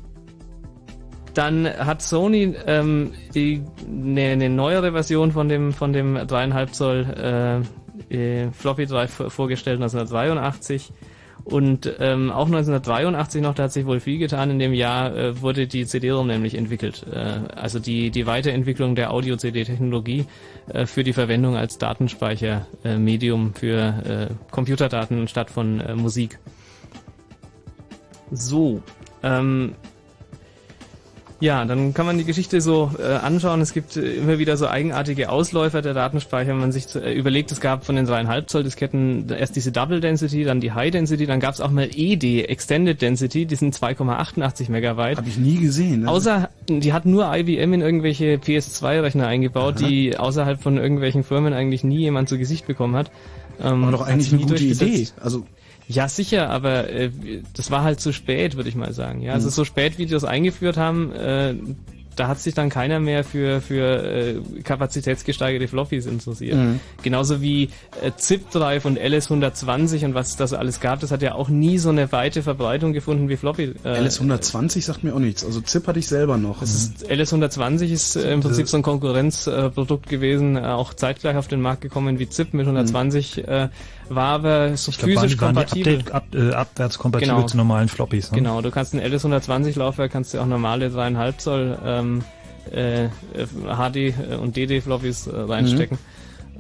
dann 1.35 1.67
hat 1.67 2.03
Sony 2.03 2.55
ähm, 2.67 3.13
die 3.35 3.63
eine 3.87 4.37
ne 4.37 4.49
neuere 4.49 4.93
Version 4.93 5.33
von 5.33 5.49
dem 5.49 5.73
von 5.73 5.93
dem 5.93 6.17
3,5 6.17 6.73
Zoll 6.73 7.65
äh, 8.11 8.15
äh, 8.15 8.51
Floppy 8.53 8.87
Drive 8.87 9.11
vor- 9.13 9.31
vorgestellt 9.31 9.77
1982 9.77 10.93
und 11.45 11.91
ähm, 11.99 12.31
auch 12.31 12.47
1983 12.47 13.41
noch, 13.41 13.55
da 13.55 13.65
hat 13.65 13.73
sich 13.73 13.87
wohl 13.87 14.01
viel 14.01 14.19
getan. 14.19 14.51
In 14.51 14.59
dem 14.59 14.75
Jahr 14.75 15.17
äh, 15.17 15.41
wurde 15.41 15.67
die 15.67 15.87
CD-ROM 15.87 16.27
nämlich 16.27 16.55
entwickelt. 16.55 17.07
Äh, 17.11 17.41
also 17.57 17.79
die, 17.79 18.11
die 18.11 18.27
Weiterentwicklung 18.27 18.95
der 18.95 19.13
Audio-CD-Technologie 19.13 20.27
äh, 20.69 20.85
für 20.85 21.05
die 21.05 21.15
Verwendung 21.15 21.57
als 21.57 21.79
Datenspeichermedium 21.79 23.53
äh, 23.55 23.59
für 23.59 23.79
äh, 23.79 24.51
Computerdaten 24.51 25.27
statt 25.27 25.51
von 25.51 25.81
äh, 25.81 25.95
Musik. 25.95 26.39
So, 28.31 28.83
ähm, 29.23 29.75
ja, 31.41 31.65
dann 31.65 31.95
kann 31.95 32.05
man 32.05 32.19
die 32.19 32.25
Geschichte 32.25 32.61
so 32.61 32.91
äh, 32.99 33.15
anschauen. 33.15 33.61
Es 33.61 33.73
gibt 33.73 33.97
äh, 33.97 34.15
immer 34.15 34.39
wieder 34.39 34.57
so 34.57 34.67
eigenartige 34.67 35.31
Ausläufer 35.31 35.83
der 35.83 35.95
Datenspeicher. 35.95 36.51
Wenn 36.51 36.59
man 36.59 36.73
sich 36.73 36.89
zu, 36.89 37.01
äh, 37.01 37.13
überlegt, 37.13 37.53
es 37.53 37.61
gab 37.61 37.85
von 37.85 37.95
den 37.95 38.09
3,5 38.09 38.47
Zoll 38.47 38.65
Disketten 38.65 39.29
erst 39.31 39.55
diese 39.55 39.71
Double 39.71 40.01
Density, 40.01 40.43
dann 40.43 40.61
die 40.61 40.73
High 40.73 40.91
Density, 40.91 41.27
dann 41.27 41.39
gab 41.39 41.55
es 41.55 41.61
auch 41.61 41.71
mal 41.71 41.89
ED, 41.95 42.45
Extended 42.49 43.01
Density, 43.01 43.47
die 43.47 43.55
sind 43.55 43.73
2,88 43.77 44.69
Megabyte. 44.71 45.19
Habe 45.19 45.29
ich 45.29 45.39
nie 45.39 45.59
gesehen. 45.59 46.03
Ne? 46.03 46.09
Außer, 46.09 46.49
die 46.69 46.93
hat 46.93 47.07
nur 47.07 47.33
IBM 47.33 47.73
in 47.73 47.81
irgendwelche 47.83 48.35
PS2-Rechner 48.35 49.29
eingebaut, 49.29 49.79
die 49.79 50.19
außerhalb 50.19 50.61
von 50.61 50.77
irgendwelchen 50.77 51.23
Firmen 51.23 51.53
eigentlich 51.53 51.85
nie 51.85 51.99
jemand 51.99 52.29
zu 52.29 52.37
Gesicht 52.37 52.67
bekommen 52.67 52.97
hat. 52.97 53.13
Ähm, 53.63 53.83
War 53.83 53.93
doch 53.93 54.07
eigentlich 54.07 54.33
eine 54.33 54.43
gute 54.43 54.65
Idee. 54.65 55.07
Also 55.21 55.45
Ja, 55.89 56.07
sicher, 56.09 56.51
aber 56.51 56.91
äh, 56.91 57.11
das 57.55 57.71
war 57.71 57.83
halt 57.83 57.99
zu 57.99 58.13
spät, 58.13 58.57
würde 58.57 58.69
ich 58.69 58.75
mal 58.75 58.93
sagen. 58.93 59.23
Ja, 59.23 59.33
also 59.33 59.49
so 59.49 59.65
spät, 59.65 59.99
wie 59.99 60.05
die 60.05 60.13
das 60.13 60.25
eingeführt 60.25 60.77
haben, 60.77 61.13
äh, 61.13 61.55
da 62.19 62.29
hat 62.29 62.41
sich 62.41 62.55
dann 62.55 62.69
keiner 62.69 63.01
mehr 63.01 63.25
für 63.25 63.61
für 63.61 64.03
äh, 64.03 64.41
kapazitätsgesteigerte 64.63 65.69
Floppies 65.69 66.07
interessiert. 66.07 66.59
Genauso 67.03 67.41
wie 67.41 67.71
äh, 68.03 68.11
ZIP 68.17 68.51
Drive 68.51 68.85
und 68.85 68.99
LS120 68.99 70.05
und 70.05 70.15
was 70.15 70.37
das 70.37 70.53
alles 70.53 70.81
gab, 70.81 71.01
das 71.01 71.11
hat 71.11 71.23
ja 71.23 71.35
auch 71.35 71.49
nie 71.49 71.79
so 71.79 71.91
eine 71.91 72.11
weite 72.13 72.43
Verbreitung 72.43 72.93
gefunden 72.93 73.29
wie 73.29 73.37
Floppy. 73.37 73.75
Äh, 73.85 74.01
LS120 74.01 74.83
sagt 74.83 75.05
mir 75.05 75.15
auch 75.15 75.21
nichts. 75.21 75.45
Also 75.45 75.61
ZIP 75.61 75.87
hatte 75.87 75.99
ich 75.99 76.09
selber 76.09 76.37
noch. 76.37 76.61
ist, 76.63 77.11
LS120 77.11 77.87
ist 77.87 78.17
äh, 78.17 78.33
im 78.33 78.41
Prinzip 78.41 78.69
so 78.69 78.77
ein 78.77 78.83
Konkurrenzprodukt 78.83 80.09
gewesen, 80.09 80.57
äh, 80.57 80.61
auch 80.61 80.95
zeitgleich 80.95 81.37
auf 81.37 81.49
den 81.49 81.61
Markt 81.61 81.83
gekommen 81.83 82.19
wie 82.19 82.29
ZIP 82.29 82.53
mit 82.53 82.67
120, 82.67 83.47
äh, 83.47 83.69
war 84.15 84.35
aber 84.35 84.77
so 84.77 84.91
Ich 84.91 84.99
glaub, 84.99 85.15
waren, 85.15 85.23
physisch 85.29 85.41
waren 85.41 85.55
die 85.55 85.61
kompatibel. 85.61 85.95
Update, 85.99 86.13
ab, 86.15 86.25
äh, 86.35 86.53
abwärts 86.55 86.99
kompatibel 86.99 87.35
Genau. 87.37 87.47
zu 87.47 87.57
normalen 87.57 87.89
Floppies. 87.89 88.31
Ne? 88.31 88.39
Genau, 88.39 88.61
du 88.63 88.71
kannst 88.71 88.95
ein 88.95 89.01
LS120 89.01 89.79
Laufwerk, 89.79 90.13
kannst 90.13 90.35
du 90.35 90.41
auch 90.41 90.47
normale 90.47 90.89
3,5 90.89 91.39
Zoll 91.39 91.79
ähm, 91.85 92.23
äh, 92.71 93.09
HD 93.35 94.15
und 94.41 94.57
DD 94.57 94.81
Floppies 94.81 95.27
äh, 95.27 95.37
reinstecken. 95.37 95.99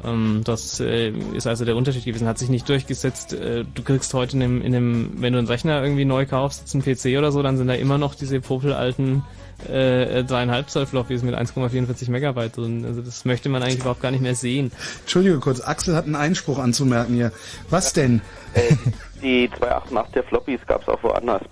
Ähm, 0.04 0.42
das 0.44 0.78
äh, 0.80 1.10
ist 1.34 1.46
also 1.46 1.64
der 1.64 1.76
Unterschied 1.76 2.04
gewesen, 2.04 2.28
hat 2.28 2.38
sich 2.38 2.48
nicht 2.48 2.68
durchgesetzt. 2.68 3.32
Äh, 3.32 3.64
du 3.74 3.82
kriegst 3.82 4.14
heute 4.14 4.36
in 4.36 4.42
einem, 4.42 4.62
in 4.62 4.74
einem, 4.74 5.10
wenn 5.16 5.32
du 5.32 5.38
einen 5.38 5.48
Rechner 5.48 5.82
irgendwie 5.82 6.04
neu 6.04 6.24
kaufst, 6.26 6.72
einen 6.74 6.84
PC 6.84 7.18
oder 7.18 7.32
so, 7.32 7.42
dann 7.42 7.56
sind 7.56 7.66
da 7.66 7.74
immer 7.74 7.98
noch 7.98 8.14
diese 8.14 8.40
popelalten 8.40 9.22
äh, 9.66 10.20
3,5 10.20 10.66
Zoll 10.66 10.86
Floppies 10.86 11.22
mit 11.22 11.34
1,44 11.34 12.10
Megabyte 12.10 12.56
drin. 12.56 12.84
Also 12.84 13.02
das 13.02 13.24
möchte 13.24 13.48
man 13.48 13.62
eigentlich 13.62 13.80
überhaupt 13.80 14.00
gar 14.00 14.10
nicht 14.10 14.22
mehr 14.22 14.34
sehen. 14.34 14.70
Entschuldige 15.00 15.38
kurz, 15.40 15.60
Axel 15.60 15.96
hat 15.96 16.04
einen 16.04 16.16
Einspruch 16.16 16.58
anzumerken 16.58 17.14
hier. 17.14 17.32
Was 17.70 17.92
denn? 17.92 18.20
Äh, 18.54 18.74
die 19.22 19.48
288er 19.48 20.22
Floppies 20.22 20.60
gab 20.66 20.82
es 20.82 20.88
auch 20.88 21.02
woanders. 21.02 21.42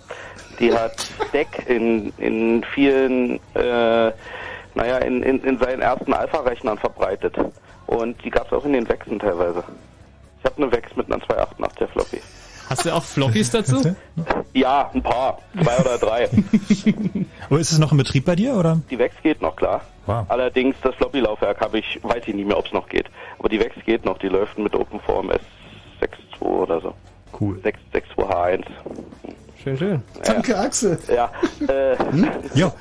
Die 0.59 0.73
hat 0.73 1.07
Deck 1.33 1.49
in, 1.69 2.13
in 2.19 2.65
vielen, 2.75 3.41
äh, 3.55 4.13
naja, 4.75 4.99
in, 4.99 5.23
in, 5.23 5.43
in 5.43 5.59
seinen 5.59 5.83
ersten 5.83 6.13
Alpha-Rechnern 6.13 6.79
verbreitet. 6.79 7.35
Und 7.87 8.23
die 8.25 8.31
gab 8.31 8.47
es 8.47 8.53
auch 8.53 8.65
in 8.65 8.73
den 8.73 8.89
Wechseln 8.89 9.19
teilweise. 9.19 9.63
Ich 10.39 10.45
habe 10.45 10.63
eine 10.63 10.73
Wex 10.73 10.95
mit 10.97 11.13
einer 11.13 11.23
288er 11.23 11.89
Floppy. 11.89 12.21
Hast 12.69 12.85
du 12.85 12.95
auch 12.95 13.03
Floppies 13.03 13.51
dazu? 13.51 13.95
Ja, 14.53 14.91
ein 14.93 15.03
paar. 15.03 15.39
Zwei 15.63 15.79
oder 15.79 15.99
drei. 15.99 16.29
Aber 17.49 17.61
ist 17.61 17.73
es 17.73 17.79
noch 17.79 17.93
in 17.93 17.99
Betrieb 17.99 18.25
bei 18.25 18.35
dir 18.37 18.55
oder? 18.55 18.81
Die 18.91 18.99
Wex 18.99 19.15
geht 19.23 19.41
noch, 19.43 19.55
klar. 19.57 19.83
Wow. 20.07 20.25
Allerdings, 20.29 20.77
das 20.83 20.95
Floppy-Laufwerk 20.97 21.61
habe 21.61 21.79
ich, 21.79 22.01
weiß 22.03 22.23
ich 22.27 22.35
nicht 22.35 22.47
mehr, 22.47 22.59
ob 22.59 22.67
es 22.67 22.73
noch 22.73 22.89
geht. 22.89 23.07
Aber 23.39 23.49
die 23.49 23.61
Wex 23.61 23.75
geht 23.85 24.05
noch, 24.05 24.19
die 24.19 24.29
läuft 24.29 24.59
mit 24.59 24.75
OpenForm 24.75 25.31
S62 25.31 26.41
oder 26.41 26.81
so. 26.81 26.95
Cool. 27.39 27.61
662H1. 27.93 28.65
Schön, 29.63 29.79
schön. 29.79 30.03
Danke, 30.25 30.57
Axel. 30.57 30.99
Ja, 31.09 31.31
äh, 31.69 31.97
Ja. 32.55 32.73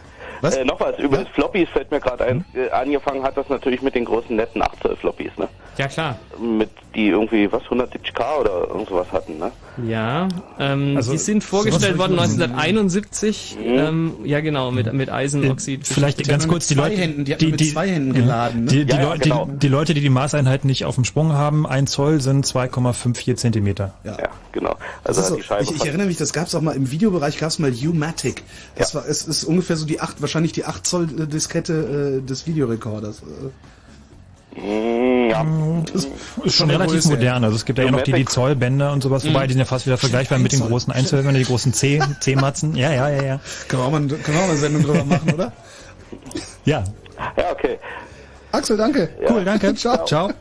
Was? 0.41 0.57
Äh, 0.57 0.65
noch 0.65 0.79
was, 0.79 0.99
über 0.99 1.17
das 1.17 1.27
Floppies 1.29 1.69
fällt 1.69 1.89
mir 1.91 1.99
gerade 1.99 2.25
ein. 2.25 2.45
Äh, 2.53 2.69
angefangen 2.69 3.23
hat 3.23 3.37
das 3.37 3.47
natürlich 3.49 3.81
mit 3.81 3.95
den 3.95 4.05
großen 4.05 4.35
netten 4.35 4.61
8 4.61 4.81
Zoll 4.81 4.95
Floppies, 4.97 5.31
ne? 5.37 5.47
Ja 5.77 5.87
klar. 5.87 6.19
Mit 6.37 6.69
die 6.95 7.07
irgendwie, 7.09 7.51
was, 7.51 7.61
170k 7.63 8.39
oder 8.39 8.67
irgend 8.69 8.87
sowas 8.89 9.07
hatten, 9.11 9.37
ne? 9.37 9.51
Ja, 9.85 10.29
ähm, 10.57 10.95
Also, 10.95 11.11
die 11.11 11.17
sind 11.17 11.43
vorgestellt 11.43 11.97
worden 11.97 12.17
1971. 12.17 13.57
Ähm, 13.61 14.13
ja 14.23 14.39
genau, 14.39 14.71
mit, 14.71 14.91
mit 14.93 15.11
Eisenoxid. 15.11 15.85
Vielleicht 15.87 16.19
Die 16.19 16.23
ganz 16.23 16.47
kurz 16.47 16.67
die 16.67 16.75
Leute, 16.75 16.95
Händen, 16.95 17.25
die 17.25 17.31
man 17.35 17.51
mit 17.51 17.65
zwei 17.69 17.89
Händen 17.89 18.13
geladen, 18.13 18.63
ne? 18.65 18.71
Die, 18.71 18.85
die, 18.85 18.93
Ja, 18.93 19.01
ja, 19.01 19.09
Leu- 19.13 19.17
genau. 19.19 19.45
die, 19.45 19.57
die 19.59 19.67
Leute, 19.67 19.93
die 19.93 20.01
die 20.01 20.09
Maßeinheiten 20.09 20.67
nicht 20.67 20.85
auf 20.85 20.95
dem 20.95 21.03
Sprung 21.03 21.33
haben, 21.33 21.67
ein 21.67 21.87
Zoll 21.87 22.21
sind 22.21 22.45
2,54 22.45 23.35
Zentimeter. 23.35 23.93
Ja. 24.03 24.17
Ja, 24.17 24.29
genau. 24.53 24.75
Also 25.03 25.19
Das 25.21 25.29
ist 25.31 25.49
hat 25.49 25.59
so, 25.59 25.65
die 25.71 25.75
ich, 25.75 25.81
ich 25.81 25.85
erinnere 25.87 26.07
mich, 26.07 26.17
das 26.17 26.31
gab 26.33 26.47
es 26.47 26.55
auch 26.55 26.61
mal 26.61 26.75
im 26.75 26.91
Videobereich, 26.91 27.37
gab 27.37 27.49
es 27.49 27.59
mal 27.59 27.71
U-Matic. 27.71 28.43
Das 28.77 28.93
Ja. 28.93 29.01
war, 29.01 29.09
es 29.09 29.27
ist 29.27 29.43
ungefähr 29.43 29.75
so 29.75 29.85
die 29.85 29.99
8, 29.99 30.21
wahrscheinlich 30.21 30.53
die 30.53 30.65
8 30.65 30.85
Zoll 30.87 31.03
äh, 31.19 31.27
Diskette 31.27 32.21
äh, 32.23 32.25
des 32.25 32.47
Videorekorders. 32.47 33.19
Äh, 33.19 33.49
ja, 34.55 35.45
Das 35.91 36.07
Ist 36.43 36.55
schon 36.55 36.69
relativ 36.69 36.93
Größe, 36.93 37.09
modern. 37.09 37.43
Also 37.43 37.55
es 37.55 37.65
gibt 37.65 37.77
ja, 37.79 37.85
ja 37.85 37.91
noch 37.91 38.01
die, 38.01 38.13
die. 38.13 38.25
Zollbänder 38.25 38.93
und 38.93 39.03
sowas, 39.03 39.25
wobei 39.27 39.47
die 39.47 39.53
sind 39.53 39.59
ja 39.59 39.65
fast 39.65 39.85
wieder 39.85 39.97
vergleichbar 39.97 40.39
mit 40.39 40.51
den 40.51 40.61
großen 40.61 40.93
Einzelhörer, 40.93 41.33
die 41.33 41.43
großen 41.43 41.73
C, 41.73 42.01
C-Matzen. 42.21 42.75
Ja, 42.75 42.91
ja, 42.91 43.09
ja, 43.09 43.23
ja. 43.23 43.39
Können 43.67 43.81
wir 43.81 43.87
auch 43.87 43.91
mal, 43.91 43.99
können 43.99 44.23
wir 44.25 44.35
auch 44.35 44.41
mal 44.41 44.49
eine 44.49 44.57
Sendung 44.57 44.83
drüber 44.83 45.03
machen, 45.03 45.33
oder? 45.33 45.51
Ja, 46.63 46.83
ja, 47.37 47.51
okay. 47.51 47.77
Axel, 48.51 48.77
danke. 48.77 49.09
cool, 49.29 49.43
danke. 49.43 49.73
Ciao. 49.75 50.05
Ciao. 50.05 50.31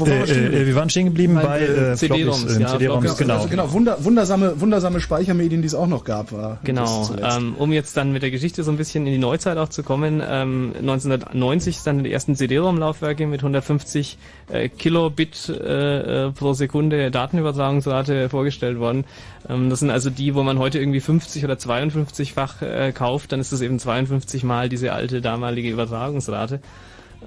Wo 0.00 0.06
waren 0.06 0.16
Äh, 0.16 0.18
wir 0.18 0.26
stehen 0.26 0.52
äh, 0.52 0.66
wir 0.66 0.74
waren 0.74 0.90
stehen 0.90 1.06
geblieben 1.06 1.34
Bei, 1.34 1.42
bei 1.44 1.58
äh, 1.60 1.92
äh, 1.92 1.96
CD-ROMs, 1.96 2.56
äh, 2.56 2.60
ja, 2.60 2.68
CD-ROMs, 2.68 3.04
Floppies, 3.04 3.16
genau. 3.18 3.34
Also 3.34 3.48
genau, 3.48 3.72
wunder, 3.72 4.04
wundersame, 4.04 4.60
wundersame 4.60 5.00
Speichermedien, 5.00 5.62
die 5.62 5.66
es 5.66 5.74
auch 5.74 5.86
noch 5.86 6.04
gab. 6.04 6.32
War 6.32 6.58
Genau, 6.64 7.10
ähm, 7.22 7.54
um 7.56 7.72
jetzt 7.72 7.96
dann 7.96 8.12
mit 8.12 8.22
der 8.22 8.30
Geschichte 8.30 8.62
so 8.62 8.70
ein 8.70 8.76
bisschen 8.76 9.06
in 9.06 9.12
die 9.12 9.18
Neuzeit 9.18 9.58
auch 9.58 9.68
zu 9.68 9.82
kommen. 9.82 10.22
Ähm, 10.26 10.72
1990 10.78 11.76
ist 11.76 11.86
dann 11.86 12.02
die 12.02 12.12
ersten 12.12 12.34
CD-ROM-Laufwerke 12.34 13.26
mit 13.26 13.40
150 13.40 14.18
äh, 14.48 14.68
Kilobit 14.68 15.48
äh, 15.48 16.26
äh, 16.26 16.32
pro 16.32 16.52
Sekunde 16.52 17.10
Datenübertragungsrate 17.10 18.28
vorgestellt 18.28 18.78
worden. 18.78 19.04
Ähm, 19.48 19.70
das 19.70 19.80
sind 19.80 19.90
also 19.90 20.10
die, 20.10 20.34
wo 20.34 20.42
man 20.42 20.58
heute 20.58 20.78
irgendwie 20.78 21.00
50 21.00 21.44
oder 21.44 21.54
52-fach 21.54 22.62
äh, 22.62 22.92
kauft, 22.92 23.32
dann 23.32 23.40
ist 23.40 23.52
das 23.52 23.60
eben 23.60 23.78
52 23.78 24.44
mal 24.44 24.68
diese 24.68 24.92
alte 24.92 25.20
damalige 25.20 25.70
Übertragungsrate. 25.70 26.60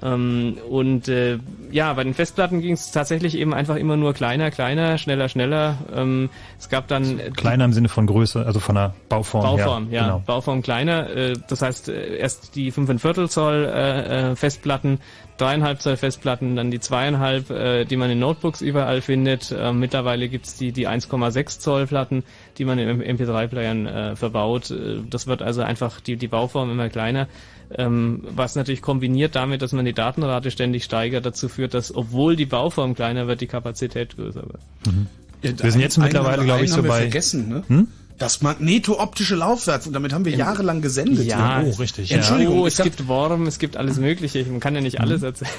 Ähm, 0.02 0.58
und 0.68 1.08
äh, 1.08 1.38
ja, 1.70 1.92
bei 1.92 2.04
den 2.04 2.14
Festplatten 2.14 2.60
ging 2.60 2.74
es 2.74 2.90
tatsächlich 2.90 3.36
eben 3.36 3.54
einfach 3.54 3.76
immer 3.76 3.96
nur 3.96 4.12
kleiner, 4.12 4.50
kleiner, 4.50 4.98
schneller, 4.98 5.28
schneller. 5.28 5.78
Ähm, 5.94 6.30
es 6.58 6.68
gab 6.68 6.88
dann 6.88 7.18
äh, 7.18 7.30
kleiner 7.30 7.64
im 7.64 7.72
Sinne 7.72 7.88
von 7.88 8.06
Größe, 8.06 8.44
also 8.44 8.60
von 8.60 8.74
der 8.74 8.94
Bauform. 9.08 9.44
Bauform, 9.44 9.88
her. 9.88 10.00
ja, 10.00 10.02
genau. 10.04 10.22
Bauform 10.26 10.62
kleiner. 10.62 11.10
Äh, 11.10 11.34
das 11.48 11.62
heißt 11.62 11.88
äh, 11.88 12.16
erst 12.16 12.56
die 12.56 12.72
5,25 12.72 13.28
Zoll 13.28 13.64
äh, 13.72 14.32
äh, 14.32 14.36
Festplatten, 14.36 14.98
dreieinhalb 15.36 15.80
Zoll 15.80 15.96
Festplatten, 15.96 16.56
dann 16.56 16.70
die 16.70 16.80
zweieinhalb, 16.80 17.50
äh, 17.50 17.84
die 17.84 17.96
man 17.96 18.10
in 18.10 18.18
Notebooks 18.18 18.60
überall 18.60 19.00
findet. 19.00 19.52
Äh, 19.52 19.72
mittlerweile 19.72 20.28
gibt's 20.28 20.56
die 20.56 20.72
die 20.72 20.88
1,6 20.88 21.60
Zoll 21.60 21.86
Platten, 21.86 22.24
die 22.58 22.64
man 22.64 22.78
in 22.78 23.00
MP3-Playern 23.00 23.86
äh, 23.86 24.16
verbaut. 24.16 24.70
Äh, 24.70 25.02
das 25.08 25.26
wird 25.28 25.40
also 25.40 25.62
einfach 25.62 26.00
die 26.00 26.16
die 26.16 26.28
Bauform 26.28 26.70
immer 26.70 26.88
kleiner. 26.88 27.28
Ähm, 27.76 28.22
was 28.30 28.54
natürlich 28.54 28.82
kombiniert 28.82 29.34
damit, 29.34 29.62
dass 29.62 29.72
man 29.72 29.84
die 29.84 29.92
Datenrate 29.92 30.50
ständig 30.50 30.84
steigert, 30.84 31.26
dazu 31.26 31.48
führt, 31.48 31.74
dass 31.74 31.94
obwohl 31.94 32.36
die 32.36 32.46
Bauform 32.46 32.94
kleiner 32.94 33.26
wird, 33.26 33.40
die 33.40 33.46
Kapazität 33.46 34.16
größer 34.16 34.42
wird. 34.42 34.60
Mhm. 34.86 35.06
Ja, 35.42 35.50
wir 35.62 35.72
sind 35.72 35.80
jetzt 35.80 35.98
mittlerweile, 35.98 36.44
glaube 36.44 36.64
ich, 36.64 36.70
so 36.70 36.82
bei. 36.82 37.00
Vergessen, 37.02 37.48
ne? 37.48 37.64
Hm? 37.66 37.88
Das 38.18 38.42
magneto-optische 38.42 39.34
Laufwerk, 39.34 39.82
damit 39.90 40.12
haben 40.12 40.24
wir 40.24 40.36
jahrelang 40.36 40.80
gesendet. 40.80 41.26
Ja, 41.26 41.62
ja. 41.62 41.66
oh, 41.66 41.70
richtig. 41.80 42.12
Entschuldigung, 42.12 42.60
oh, 42.60 42.66
es 42.66 42.76
gibt 42.76 43.08
Worm, 43.08 43.46
es 43.46 43.58
gibt 43.58 43.76
alles 43.76 43.98
Mögliche. 43.98 44.44
Man 44.44 44.60
kann 44.60 44.74
ja 44.74 44.80
nicht 44.80 45.00
alles 45.00 45.22
erzählen. 45.22 45.50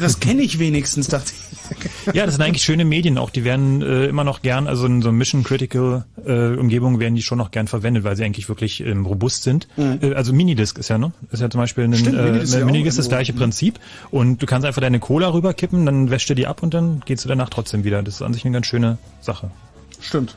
Das 0.00 0.20
kenne 0.20 0.42
ich 0.42 0.58
wenigstens, 0.58 1.08
dachte 1.08 1.32
ich. 1.32 2.14
Ja, 2.14 2.26
das 2.26 2.34
sind 2.34 2.44
eigentlich 2.44 2.62
schöne 2.62 2.84
Medien 2.84 3.16
auch. 3.16 3.30
Die 3.30 3.44
werden 3.44 3.80
äh, 3.80 4.06
immer 4.06 4.24
noch 4.24 4.42
gern, 4.42 4.66
also 4.66 4.84
in 4.84 5.00
so 5.00 5.12
Mission 5.12 5.44
Critical 5.44 6.04
äh, 6.26 6.56
Umgebungen 6.56 7.00
werden 7.00 7.14
die 7.14 7.22
schon 7.22 7.38
noch 7.38 7.50
gern 7.50 7.68
verwendet, 7.68 8.04
weil 8.04 8.16
sie 8.16 8.24
eigentlich 8.24 8.48
wirklich 8.48 8.80
ähm, 8.80 9.06
robust 9.06 9.42
sind. 9.42 9.68
Mhm. 9.76 9.98
Äh, 10.02 10.14
also 10.14 10.34
Minidisc 10.34 10.78
ist 10.78 10.88
ja, 10.88 10.98
ne? 10.98 11.12
Ist 11.30 11.40
ja 11.40 11.48
zum 11.48 11.60
Beispiel 11.60 11.84
ein 11.84 11.94
Stimmt, 11.94 12.18
äh, 12.18 12.22
Minidisc, 12.22 12.58
äh, 12.58 12.64
Minidisc 12.64 12.96
das 12.98 13.08
gleiche 13.08 13.32
Prinzip. 13.32 13.80
Und 14.10 14.42
du 14.42 14.46
kannst 14.46 14.66
einfach 14.66 14.82
deine 14.82 15.00
Cola 15.00 15.32
rüberkippen, 15.32 15.86
dann 15.86 16.10
wäscht 16.10 16.28
du 16.28 16.34
die 16.34 16.46
ab 16.46 16.62
und 16.62 16.74
dann 16.74 17.02
gehst 17.06 17.24
du 17.24 17.28
danach 17.28 17.48
trotzdem 17.48 17.84
wieder. 17.84 18.02
Das 18.02 18.16
ist 18.16 18.22
an 18.22 18.34
sich 18.34 18.44
eine 18.44 18.52
ganz 18.52 18.66
schöne 18.66 18.98
Sache. 19.22 19.50
Stimmt. 20.00 20.36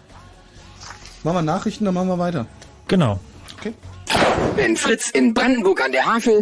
Machen 1.28 1.40
wir 1.40 1.42
Nachrichten, 1.42 1.84
dann 1.84 1.94
machen 1.94 2.08
wir 2.08 2.20
weiter. 2.20 2.46
Genau. 2.88 3.20
Okay. 3.60 3.74
Wenn 4.56 4.78
Fritz 4.78 5.10
in 5.10 5.34
Brandenburg 5.34 5.84
an 5.84 5.92
der 5.92 6.06
Havel, 6.06 6.40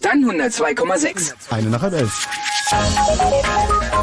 dann 0.00 0.24
102,6. 0.24 1.32
Eine 1.50 1.70
nach 1.70 1.80
halb 1.80 1.94
elf. 1.94 2.26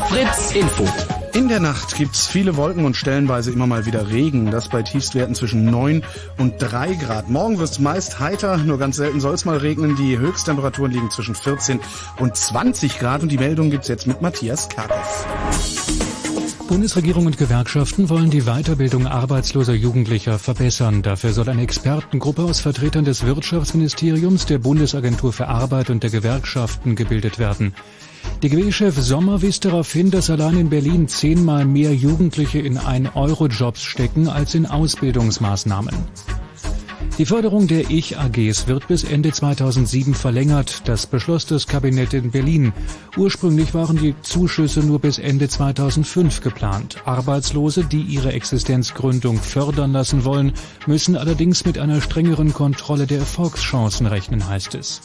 Fritz 0.07 0.51
Info. 0.55 0.87
In 1.33 1.49
der 1.49 1.59
Nacht 1.59 1.95
gibt's 1.95 2.25
viele 2.25 2.55
Wolken 2.55 2.85
und 2.85 2.95
stellenweise 2.95 3.51
immer 3.51 3.67
mal 3.67 3.85
wieder 3.85 4.11
Regen. 4.11 4.49
Das 4.49 4.69
bei 4.69 4.81
Tiefstwerten 4.81 5.35
zwischen 5.35 5.65
9 5.65 6.05
und 6.37 6.53
3 6.57 6.93
Grad. 6.93 7.29
Morgen 7.29 7.59
wird's 7.59 7.79
meist 7.79 8.21
heiter, 8.21 8.55
nur 8.55 8.79
ganz 8.79 8.95
selten 8.95 9.19
soll's 9.19 9.43
mal 9.43 9.57
regnen. 9.57 9.97
Die 9.97 10.17
Höchsttemperaturen 10.17 10.93
liegen 10.93 11.11
zwischen 11.11 11.35
14 11.35 11.81
und 12.17 12.37
20 12.37 12.97
Grad 12.97 13.23
und 13.23 13.29
die 13.29 13.37
Meldung 13.37 13.71
gibt's 13.71 13.89
jetzt 13.89 14.07
mit 14.07 14.21
Matthias 14.21 14.69
Karkow. 14.69 16.02
Bundesregierung 16.73 17.27
und 17.27 17.37
Gewerkschaften 17.37 18.09
wollen 18.09 18.31
die 18.31 18.45
Weiterbildung 18.45 19.05
arbeitsloser 19.05 19.75
Jugendlicher 19.75 20.39
verbessern. 20.39 21.03
Dafür 21.03 21.31
soll 21.31 21.47
eine 21.47 21.61
Expertengruppe 21.61 22.41
aus 22.41 22.61
Vertretern 22.61 23.05
des 23.05 23.27
Wirtschaftsministeriums, 23.27 24.47
der 24.47 24.57
Bundesagentur 24.57 25.33
für 25.33 25.49
Arbeit 25.49 25.91
und 25.91 26.01
der 26.01 26.09
Gewerkschaften 26.09 26.95
gebildet 26.95 27.37
werden. 27.37 27.75
DGB-Chef 28.41 28.95
Sommer 28.95 29.43
wies 29.43 29.59
darauf 29.59 29.93
hin, 29.93 30.09
dass 30.09 30.31
allein 30.31 30.57
in 30.57 30.69
Berlin 30.71 31.07
zehnmal 31.07 31.63
mehr 31.63 31.93
Jugendliche 31.93 32.57
in 32.57 32.79
Ein-Euro-Jobs 32.79 33.83
stecken 33.83 34.27
als 34.27 34.55
in 34.55 34.65
Ausbildungsmaßnahmen. 34.65 35.93
Die 37.19 37.27
Förderung 37.27 37.67
der 37.67 37.91
Ich-AGs 37.91 38.67
wird 38.67 38.87
bis 38.87 39.03
Ende 39.03 39.31
2007 39.31 40.15
verlängert. 40.15 40.81
Das 40.85 41.05
beschloss 41.05 41.45
das 41.45 41.67
Kabinett 41.67 42.15
in 42.15 42.31
Berlin. 42.31 42.73
Ursprünglich 43.15 43.75
waren 43.75 43.97
die 43.97 44.15
Zuschüsse 44.23 44.79
nur 44.79 44.97
bis 44.97 45.19
Ende 45.19 45.47
2005 45.47 46.41
geplant. 46.41 46.97
Arbeitslose, 47.05 47.83
die 47.83 48.01
ihre 48.01 48.33
Existenzgründung 48.33 49.37
fördern 49.37 49.91
lassen 49.91 50.25
wollen, 50.25 50.53
müssen 50.87 51.15
allerdings 51.15 51.65
mit 51.65 51.77
einer 51.77 52.01
strengeren 52.01 52.51
Kontrolle 52.51 53.05
der 53.05 53.19
Erfolgschancen 53.19 54.07
rechnen, 54.07 54.49
heißt 54.49 54.73
es. 54.73 55.01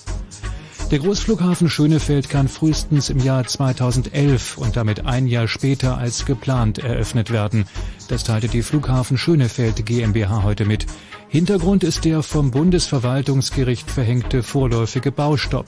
Der 0.90 1.01
Großflughafen 1.01 1.68
Schönefeld 1.68 2.31
kann 2.31 2.49
frühestens 2.49 3.11
im 3.11 3.18
Jahr 3.18 3.44
2011 3.44 4.57
und 4.57 4.75
damit 4.75 5.05
ein 5.05 5.27
Jahr 5.27 5.47
später 5.47 5.99
als 5.99 6.25
geplant 6.25 6.79
eröffnet 6.79 7.31
werden. 7.31 7.66
Das 8.09 8.25
teilte 8.25 8.49
die 8.49 8.62
Flughafen 8.62 9.18
Schönefeld 9.18 9.85
GmbH 9.85 10.42
heute 10.42 10.64
mit. 10.64 10.87
Hintergrund 11.31 11.85
ist 11.85 12.07
der 12.07 12.23
vom 12.23 12.51
Bundesverwaltungsgericht 12.51 13.91
verhängte 13.91 14.43
vorläufige 14.43 15.12
Baustopp. 15.12 15.67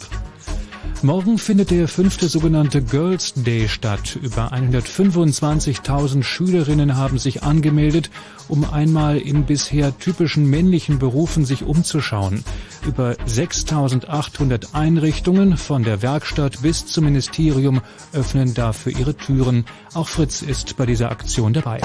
Morgen 1.03 1.37
findet 1.37 1.71
der 1.71 1.87
fünfte 1.87 2.29
sogenannte 2.29 2.83
Girls 2.83 3.35
Day 3.35 3.69
statt. 3.69 4.19
Über 4.23 4.53
125.000 4.55 6.23
Schülerinnen 6.23 6.97
haben 6.97 7.19
sich 7.19 7.43
angemeldet, 7.43 8.11
um 8.49 8.65
einmal 8.71 9.19
in 9.19 9.45
bisher 9.45 9.99
typischen 9.99 10.49
männlichen 10.49 10.99
Berufen 10.99 11.45
sich 11.45 11.63
umzuschauen. 11.63 12.43
Über 12.87 13.13
6.800 13.27 14.75
Einrichtungen 14.75 15.59
von 15.59 15.85
der 15.85 16.01
Werkstatt 16.01 16.63
bis 16.63 16.87
zum 16.87 17.05
Ministerium 17.05 17.83
öffnen 18.15 18.55
dafür 18.55 18.93
ihre 18.99 19.15
Türen. 19.15 19.67
Auch 19.93 20.09
Fritz 20.09 20.41
ist 20.41 20.79
bei 20.79 20.87
dieser 20.87 21.11
Aktion 21.11 21.53
dabei. 21.53 21.81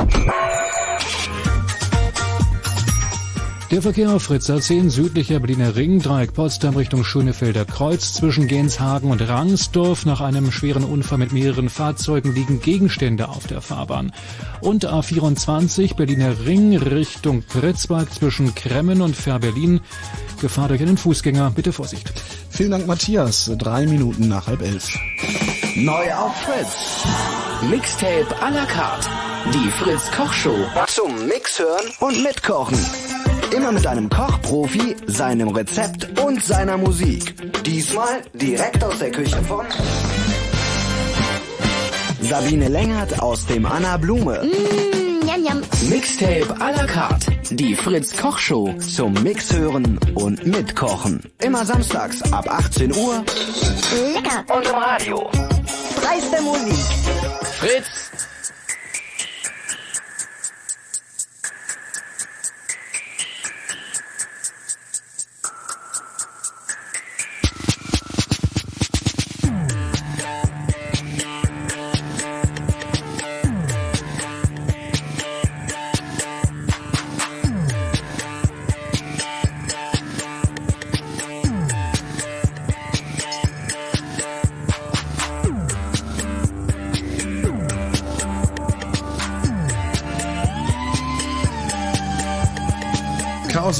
Der 3.71 3.81
Verkehr 3.81 4.11
auf 4.11 4.23
Fritzer 4.23 4.61
10 4.61 4.91
südlicher 4.91 5.39
Berliner 5.39 5.75
Ring, 5.75 5.99
Dreieck 5.99 6.33
Potsdam 6.33 6.75
Richtung 6.75 7.03
Schönefelder 7.03 7.65
Kreuz 7.65 8.13
zwischen 8.13 8.47
Genshagen 8.47 9.09
und 9.09 9.27
Rangsdorf. 9.27 10.05
Nach 10.05 10.21
einem 10.21 10.51
schweren 10.51 10.83
Unfall 10.83 11.17
mit 11.17 11.33
mehreren 11.33 11.69
Fahrzeugen 11.69 12.35
liegen 12.35 12.61
Gegenstände 12.61 13.27
auf 13.27 13.47
der 13.47 13.61
Fahrbahn. 13.61 14.13
Und 14.61 14.87
A24 14.87 15.95
Berliner 15.95 16.45
Ring 16.45 16.77
Richtung 16.77 17.41
Pritzwalk 17.41 18.13
zwischen 18.13 18.53
Kremmen 18.53 19.01
und 19.01 19.15
Fährberlin. 19.15 19.81
Gefahr 20.39 20.67
durch 20.67 20.81
einen 20.81 20.97
Fußgänger. 20.97 21.51
Bitte 21.55 21.73
Vorsicht. 21.73 22.13
Vielen 22.51 22.71
Dank, 22.71 22.85
Matthias. 22.85 23.51
Drei 23.57 23.87
Minuten 23.87 24.27
nach 24.27 24.45
halb 24.45 24.61
elf. 24.61 24.95
Neu 25.75 26.13
auf 26.13 26.35
Fritz. 26.37 27.03
Mixtape 27.71 28.27
à 28.41 28.51
la 28.51 28.65
carte. 28.65 29.09
Die 29.51 29.69
Fritz 29.71 30.11
Kochshow. 30.11 30.55
Zum 30.87 31.27
Mixhören 31.27 31.91
und 31.99 32.23
Mitkochen. 32.23 32.77
Immer 33.55 33.71
mit 33.71 33.87
einem 33.87 34.09
Kochprofi, 34.09 34.97
seinem 35.07 35.47
Rezept 35.49 36.19
und 36.19 36.43
seiner 36.43 36.77
Musik. 36.77 37.35
Diesmal 37.63 38.21
direkt 38.33 38.83
aus 38.83 38.99
der 38.99 39.11
Küche 39.11 39.41
von 39.43 39.65
Sabine 42.21 42.67
Längert 42.67 43.21
aus 43.21 43.45
dem 43.45 43.65
Anna 43.65 43.95
Blume. 43.97 44.41
Mm, 44.43 45.27
yum, 45.27 45.45
yum. 45.45 45.89
Mixtape 45.89 46.53
à 46.59 46.75
la 46.75 46.85
carte. 46.85 47.31
Die 47.51 47.75
Fritz 47.75 48.17
Koch 48.17 48.39
Show 48.39 48.73
zum 48.79 49.13
Mixhören 49.23 49.99
und 50.15 50.45
Mitkochen. 50.45 51.21
Immer 51.41 51.65
samstags 51.65 52.21
ab 52.33 52.49
18 52.49 52.93
Uhr. 52.93 53.23
Lecker. 54.13 54.43
Und 54.53 54.65
im 54.65 54.75
Radio. 54.75 55.29
Dreiste 56.01 56.41
Musik. 56.41 56.85
Fritz 57.59 58.24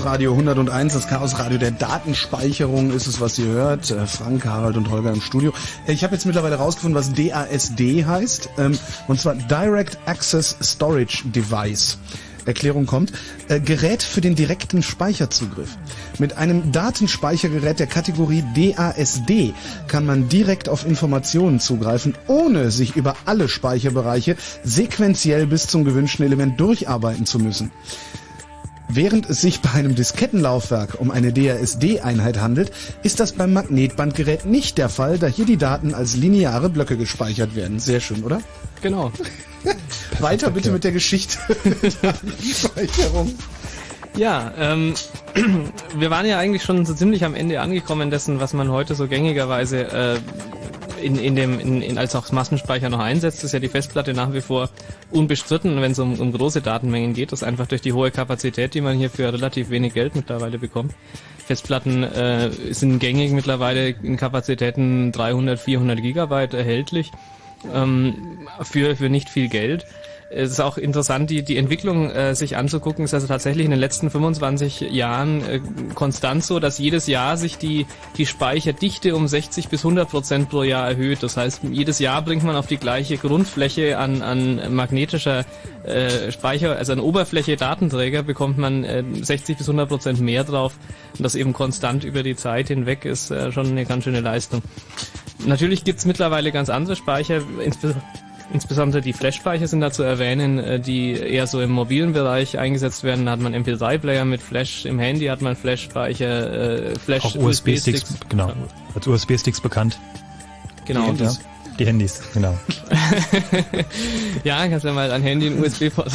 Radio 0.05 0.33
101, 0.33 0.93
das 0.93 1.07
Chaos 1.07 1.39
Radio 1.39 1.57
der 1.57 1.71
Datenspeicherung 1.71 2.91
ist 2.91 3.07
es, 3.07 3.19
was 3.19 3.39
ihr 3.39 3.47
hört. 3.47 3.89
Äh, 3.89 4.05
Frank, 4.05 4.45
Harald 4.45 4.77
und 4.77 4.91
Holger 4.91 5.11
im 5.11 5.19
Studio. 5.19 5.51
Ich 5.87 6.03
habe 6.03 6.13
jetzt 6.13 6.27
mittlerweile 6.27 6.57
rausgefunden, 6.57 6.97
was 6.97 7.11
DASD 7.11 8.05
heißt. 8.05 8.49
Ähm, 8.59 8.77
und 9.07 9.19
zwar 9.19 9.33
Direct 9.33 9.97
Access 10.05 10.55
Storage 10.61 11.23
Device. 11.29 11.97
Erklärung 12.45 12.85
kommt, 12.85 13.13
äh, 13.47 13.59
Gerät 13.59 14.03
für 14.03 14.21
den 14.21 14.35
direkten 14.35 14.83
Speicherzugriff. 14.83 15.75
Mit 16.19 16.37
einem 16.37 16.71
Datenspeichergerät 16.71 17.79
der 17.79 17.87
Kategorie 17.87 18.43
DASD 18.55 19.55
kann 19.87 20.05
man 20.05 20.29
direkt 20.29 20.69
auf 20.69 20.85
Informationen 20.85 21.59
zugreifen, 21.59 22.13
ohne 22.27 22.69
sich 22.69 22.95
über 22.95 23.15
alle 23.25 23.49
Speicherbereiche 23.49 24.37
sequenziell 24.63 25.47
bis 25.47 25.65
zum 25.65 25.83
gewünschten 25.83 26.23
Element 26.25 26.59
durcharbeiten 26.59 27.25
zu 27.25 27.39
müssen. 27.39 27.71
Während 28.88 29.30
es 29.30 29.41
sich 29.41 29.62
bei 29.62 29.71
einem 29.71 29.95
Diskettenlaufwerk 29.95 31.00
um 31.00 31.12
eine 31.12 31.34
DRSD-Einheit 31.34 32.39
handelt, 32.39 32.71
ist 33.04 33.19
das 33.19 33.34
beim 33.34 33.54
Magnetbandgerät 33.54 34.45
nicht 34.45 34.78
der 34.78 34.89
Fall, 34.89 35.17
da 35.17 35.28
hier 35.28 35.45
die 35.45 35.58
Daten 35.58 35.93
als 35.93 36.15
lineare 36.15 36.69
Blöcke 36.69 36.98
gespeichert 36.98 37.56
werden. 37.56 37.80
Sehr 37.80 38.00
schön, 38.00 38.24
oder? 38.24 38.41
Genau. 38.82 39.12
Weiter 40.19 40.52
bitte 40.52 40.71
mit 40.71 40.84
der 40.84 40.91
Geschichte 40.91 41.38
der 42.04 42.13
Speicherung. 42.54 43.34
Ja, 44.17 44.54
ähm, 44.58 44.93
wir 45.98 46.10
waren 46.10 46.26
ja 46.26 46.38
eigentlich 46.38 46.63
schon 46.63 46.86
so 46.86 46.93
ziemlich 46.93 47.26
am 47.26 47.36
Ende 47.36 47.60
angekommen 47.60 48.12
dessen, 48.12 48.39
was 48.39 48.54
man 48.54 48.69
heute 48.69 48.95
so 48.95 49.08
gängigerweise 49.08 49.82
äh, 49.91 50.19
in, 51.05 51.19
in 51.19 51.35
dem, 51.35 51.59
in, 51.59 51.81
in, 51.83 51.97
als 51.99 52.15
auch 52.15 52.31
Massenspeicher 52.31 52.89
noch 52.89 52.99
einsetzt, 52.99 53.43
ist 53.43 53.51
ja 53.51 53.59
die 53.59 53.69
Festplatte 53.69 54.13
nach 54.13 54.33
wie 54.33 54.41
vor 54.41 54.69
unbestritten, 55.11 55.79
wenn 55.79 55.91
es 55.91 55.99
um, 55.99 56.19
um 56.19 56.31
große 56.31 56.61
Datenmengen 56.61 57.13
geht. 57.13 57.31
Das 57.31 57.41
ist 57.43 57.47
einfach 57.47 57.67
durch 57.67 57.81
die 57.81 57.93
hohe 57.93 58.09
Kapazität, 58.09 58.73
die 58.73 58.81
man 58.81 58.97
hier 58.97 59.11
für 59.11 59.31
relativ 59.31 59.69
wenig 59.69 59.93
Geld 59.93 60.15
mittlerweile 60.15 60.57
bekommt. 60.57 60.93
Festplatten 61.45 62.03
äh, 62.03 62.49
sind 62.71 62.97
gängig 62.97 63.31
mittlerweile 63.31 63.89
in 63.89 64.17
Kapazitäten 64.17 65.11
300, 65.11 65.59
400 65.59 66.01
Gigabyte 66.01 66.55
erhältlich 66.55 67.11
ähm, 67.71 68.47
für, 68.63 68.95
für 68.95 69.09
nicht 69.09 69.29
viel 69.29 69.47
Geld 69.47 69.85
es 70.36 70.52
ist 70.52 70.60
auch 70.60 70.78
interessant, 70.78 71.30
die, 71.30 71.43
die 71.43 71.56
Entwicklung 71.56 72.12
äh, 72.12 72.36
sich 72.36 72.58
anzugucken. 72.58 73.06
Es 73.06 73.12
ist 73.12 73.13
also 73.13 73.28
tatsächlich 73.28 73.63
in 73.63 73.71
den 73.71 73.80
letzten 73.80 74.10
25 74.10 74.82
Jahren 74.82 75.41
äh, 75.48 75.62
konstant 75.93 76.43
so, 76.43 76.60
dass 76.60 76.78
jedes 76.78 77.08
Jahr 77.08 77.38
sich 77.38 77.58
die, 77.58 77.86
die 78.17 78.26
Speicherdichte 78.26 79.15
um 79.15 79.28
60 79.30 79.69
bis 79.69 79.86
100 79.86 80.10
Prozent 80.10 80.50
pro 80.50 80.63
Jahr 80.63 80.89
erhöht. 80.89 81.24
Das 81.24 81.38
heißt, 81.38 81.62
jedes 81.71 82.00
Jahr 82.00 82.21
bringt 82.21 82.43
man 82.43 82.58
auf 82.58 82.67
die 82.67 82.78
gleiche 82.78 83.17
Grundfläche 83.17 83.98
an, 83.98 84.21
an 84.21 84.76
magnetischer 84.76 85.45
äh, 85.84 86.32
Speicher, 86.32 86.76
also 86.76 86.91
an 86.91 87.00
Oberfläche 87.00 87.56
Datenträger, 87.56 88.21
bekommt 88.21 88.58
man 88.58 88.84
äh, 88.84 89.04
60 89.21 89.58
bis 89.58 89.69
100 89.69 89.88
Prozent 89.88 90.19
mehr 90.19 90.43
drauf. 90.43 90.78
Und 91.17 91.24
das 91.24 91.36
eben 91.36 91.54
konstant 91.54 92.04
über 92.04 92.24
die 92.24 92.36
Zeit 92.36 92.67
hinweg 92.67 93.06
ist 93.06 93.32
äh, 93.32 93.54
schon 93.54 93.67
eine 93.67 93.86
ganz 93.86 94.04
schöne 94.04 94.19
Leistung. 94.19 94.62
Natürlich 95.45 95.86
gibt's 95.86 96.06
mittlerweile 96.06 96.52
ganz 96.52 96.69
andere 96.69 96.98
Speicher, 96.98 97.41
insbesondere 97.63 98.04
Insbesondere 98.53 99.01
die 99.01 99.13
Flash-Speicher 99.13 99.67
sind 99.67 99.81
da 99.81 99.91
zu 99.91 100.03
erwähnen, 100.03 100.60
äh, 100.60 100.79
die 100.79 101.13
eher 101.13 101.47
so 101.47 101.62
im 101.62 101.71
mobilen 101.71 102.13
Bereich 102.13 102.60
eingesetzt 102.60 103.03
werden. 103.03 103.25
Da 103.25 103.31
hat 103.31 103.39
man 103.39 103.55
MP3-Player 103.55 104.23
mit 104.23 104.41
Flash, 104.41 104.86
im 104.86 104.99
Handy 104.99 105.25
hat 105.25 105.41
man 105.41 105.55
Flash-Speicher, 105.55 106.91
äh, 106.91 106.99
Flash 106.99 107.25
Auch 107.25 107.36
USB-Sticks, 107.36 108.03
USB 108.03 108.29
genau, 108.29 108.53
als 108.93 109.08
USB-Sticks 109.08 109.62
bekannt. 109.62 109.97
Genau. 110.86 111.01
Die 111.01 111.08
Handys, 111.08 111.39
ja. 111.39 111.71
die 111.79 111.86
Handys 111.88 112.21
genau. 112.34 112.58
ja, 114.43 114.67
kannst 114.67 114.86
ja 114.86 114.93
mal 114.93 115.12
ein 115.12 115.23
Handy 115.23 115.47
in 115.47 115.63
USB-Port. 115.63 116.12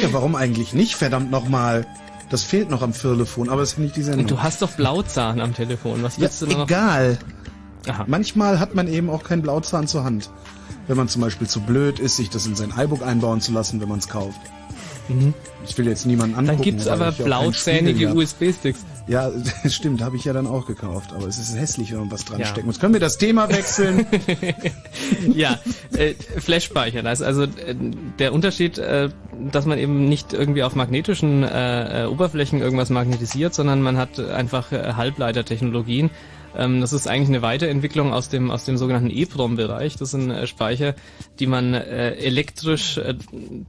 ja, 0.00 0.12
warum 0.12 0.36
eigentlich 0.36 0.72
nicht? 0.72 0.94
Verdammt 0.94 1.32
nochmal. 1.32 1.84
Das 2.30 2.44
fehlt 2.44 2.70
noch 2.70 2.82
am 2.82 2.94
Firlefon, 2.94 3.48
aber 3.48 3.62
es 3.62 3.72
ist 3.72 3.78
nicht 3.78 3.96
die 3.96 4.02
Sendung. 4.02 4.28
Du 4.28 4.40
hast 4.40 4.62
doch 4.62 4.70
Blauzahn 4.70 5.40
am 5.40 5.52
Telefon. 5.52 6.04
Was 6.04 6.20
willst 6.20 6.42
ja, 6.42 6.46
du 6.46 6.58
noch? 6.58 6.68
Egal. 6.68 7.18
Aha. 7.88 8.04
Manchmal 8.06 8.60
hat 8.60 8.76
man 8.76 8.86
eben 8.86 9.10
auch 9.10 9.24
keinen 9.24 9.42
Blauzahn 9.42 9.88
zur 9.88 10.04
Hand 10.04 10.30
wenn 10.90 10.96
man 10.96 11.08
zum 11.08 11.22
Beispiel 11.22 11.46
zu 11.46 11.60
blöd 11.60 12.00
ist, 12.00 12.16
sich 12.16 12.30
das 12.30 12.46
in 12.46 12.56
sein 12.56 12.74
iBook 12.76 13.06
einbauen 13.06 13.40
zu 13.40 13.52
lassen, 13.52 13.80
wenn 13.80 13.88
man 13.88 14.00
es 14.00 14.08
kauft. 14.08 14.40
Mhm. 15.06 15.34
Ich 15.64 15.78
will 15.78 15.86
jetzt 15.86 16.04
niemanden 16.04 16.34
angucken. 16.34 16.56
Dann 16.56 16.64
gibt's 16.64 16.88
aber 16.88 17.12
blauzähnige 17.12 18.12
USB-Sticks. 18.12 18.84
Ja, 19.06 19.30
stimmt, 19.68 20.02
habe 20.02 20.16
ich 20.16 20.24
ja 20.24 20.32
dann 20.32 20.48
auch 20.48 20.66
gekauft. 20.66 21.12
Aber 21.12 21.28
es 21.28 21.38
ist 21.38 21.56
hässlich, 21.56 21.92
wenn 21.92 22.00
man 22.00 22.10
was 22.10 22.24
dran 22.24 22.40
ja. 22.40 22.46
stecken 22.46 22.66
muss. 22.66 22.80
Können 22.80 22.94
wir 22.94 23.00
das 23.00 23.18
Thema 23.18 23.48
wechseln? 23.50 24.04
ja, 25.32 25.60
äh, 25.96 26.14
Flash-Speicher. 26.14 27.06
Also 27.06 27.44
äh, 27.44 27.48
der 28.18 28.32
Unterschied, 28.32 28.78
äh, 28.78 29.10
dass 29.52 29.66
man 29.66 29.78
eben 29.78 30.08
nicht 30.08 30.32
irgendwie 30.32 30.64
auf 30.64 30.74
magnetischen 30.74 31.44
äh, 31.44 32.02
äh 32.02 32.06
Oberflächen 32.06 32.60
irgendwas 32.60 32.90
magnetisiert, 32.90 33.54
sondern 33.54 33.80
man 33.80 33.96
hat 33.96 34.18
einfach 34.18 34.72
äh, 34.72 34.94
Halbleitertechnologien. 34.94 36.10
Ähm, 36.56 36.80
das 36.80 36.92
ist 36.92 37.06
eigentlich 37.06 37.28
eine 37.28 37.42
Weiterentwicklung 37.42 38.12
aus 38.12 38.28
dem, 38.28 38.50
aus 38.50 38.64
dem 38.64 38.76
sogenannten 38.76 39.10
EEPROM-Bereich. 39.10 39.96
Das 39.96 40.10
sind 40.10 40.30
äh, 40.30 40.46
Speicher, 40.46 40.94
die 41.38 41.46
man 41.46 41.74
äh, 41.74 42.12
elektrisch 42.14 42.98
äh, 42.98 43.14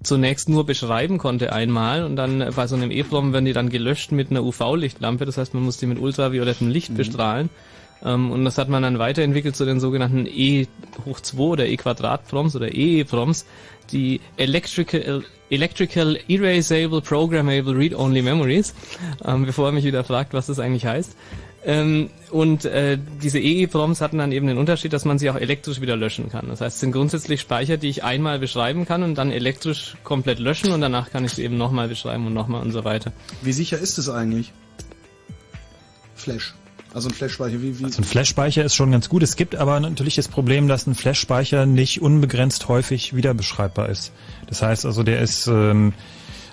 zunächst 0.03 0.49
nur 0.49 0.65
beschreiben 0.65 1.17
konnte 1.17 1.53
einmal 1.53 2.03
und 2.03 2.15
dann 2.15 2.41
äh, 2.41 2.51
bei 2.55 2.67
so 2.67 2.75
einem 2.75 2.91
EEPROM 2.91 3.33
werden 3.33 3.45
die 3.45 3.53
dann 3.53 3.69
gelöscht 3.69 4.11
mit 4.11 4.31
einer 4.31 4.43
UV-Lichtlampe. 4.43 5.25
Das 5.25 5.37
heißt, 5.37 5.53
man 5.53 5.63
muss 5.63 5.77
die 5.77 5.87
mit 5.87 5.99
ultraviolettem 5.99 6.69
Licht 6.69 6.91
mhm. 6.91 6.97
bestrahlen. 6.97 7.49
Ähm, 8.03 8.31
und 8.31 8.45
das 8.45 8.57
hat 8.57 8.69
man 8.69 8.83
dann 8.83 8.99
weiterentwickelt 8.99 9.55
zu 9.55 9.65
den 9.65 9.79
sogenannten 9.79 10.25
E 10.25 10.67
hoch 11.05 11.19
2 11.19 11.39
oder 11.39 11.67
E 11.67 11.77
Quadrat 11.77 12.27
Proms 12.27 12.55
oder 12.55 12.73
EE-Proms, 12.73 13.45
die 13.91 14.21
Electrical 14.37 15.23
Electrical 15.49 16.17
Erasable 16.29 17.01
Programmable 17.01 17.75
Read-Only 17.75 18.21
Memories, 18.21 18.73
ähm, 19.25 19.45
bevor 19.45 19.67
er 19.67 19.71
mich 19.73 19.83
wieder 19.83 20.03
fragt, 20.05 20.33
was 20.33 20.47
das 20.47 20.59
eigentlich 20.59 20.85
heißt. 20.85 21.15
Ähm, 21.63 22.09
und 22.31 22.65
äh, 22.65 22.97
diese 23.21 23.39
EEPROMs 23.39 24.01
hatten 24.01 24.17
dann 24.17 24.31
eben 24.31 24.47
den 24.47 24.57
Unterschied, 24.57 24.93
dass 24.93 25.05
man 25.05 25.19
sie 25.19 25.29
auch 25.29 25.35
elektrisch 25.35 25.79
wieder 25.79 25.95
löschen 25.95 26.29
kann. 26.29 26.47
Das 26.47 26.61
heißt, 26.61 26.75
es 26.75 26.79
sind 26.79 26.91
grundsätzlich 26.91 27.41
Speicher, 27.41 27.77
die 27.77 27.89
ich 27.89 28.03
einmal 28.03 28.39
beschreiben 28.39 28.85
kann 28.85 29.03
und 29.03 29.15
dann 29.15 29.31
elektrisch 29.31 29.95
komplett 30.03 30.39
löschen 30.39 30.71
und 30.71 30.81
danach 30.81 31.11
kann 31.11 31.23
ich 31.23 31.33
sie 31.33 31.43
eben 31.43 31.57
nochmal 31.57 31.87
beschreiben 31.87 32.25
und 32.25 32.33
nochmal 32.33 32.61
und 32.61 32.71
so 32.71 32.83
weiter. 32.83 33.11
Wie 33.41 33.53
sicher 33.53 33.77
ist 33.77 33.97
es 33.99 34.09
eigentlich? 34.09 34.53
Flash. 36.15 36.55
Also 36.93 37.09
ein 37.09 37.13
Flash-Speicher, 37.13 37.61
wie, 37.61 37.79
wie? 37.79 37.85
Also 37.85 38.01
ein 38.01 38.05
Flash-Speicher 38.05 38.65
ist 38.65 38.75
schon 38.75 38.91
ganz 38.91 39.07
gut. 39.07 39.23
Es 39.23 39.35
gibt 39.35 39.55
aber 39.55 39.79
natürlich 39.79 40.15
das 40.15 40.27
Problem, 40.27 40.67
dass 40.67 40.87
ein 40.87 40.95
Flash-Speicher 40.95 41.65
nicht 41.65 42.01
unbegrenzt 42.01 42.67
häufig 42.67 43.15
wieder 43.15 43.33
beschreibbar 43.33 43.87
ist. 43.89 44.11
Das 44.47 44.61
heißt 44.61 44.85
also, 44.85 45.03
der 45.03 45.21
ist 45.21 45.47
ähm, 45.47 45.93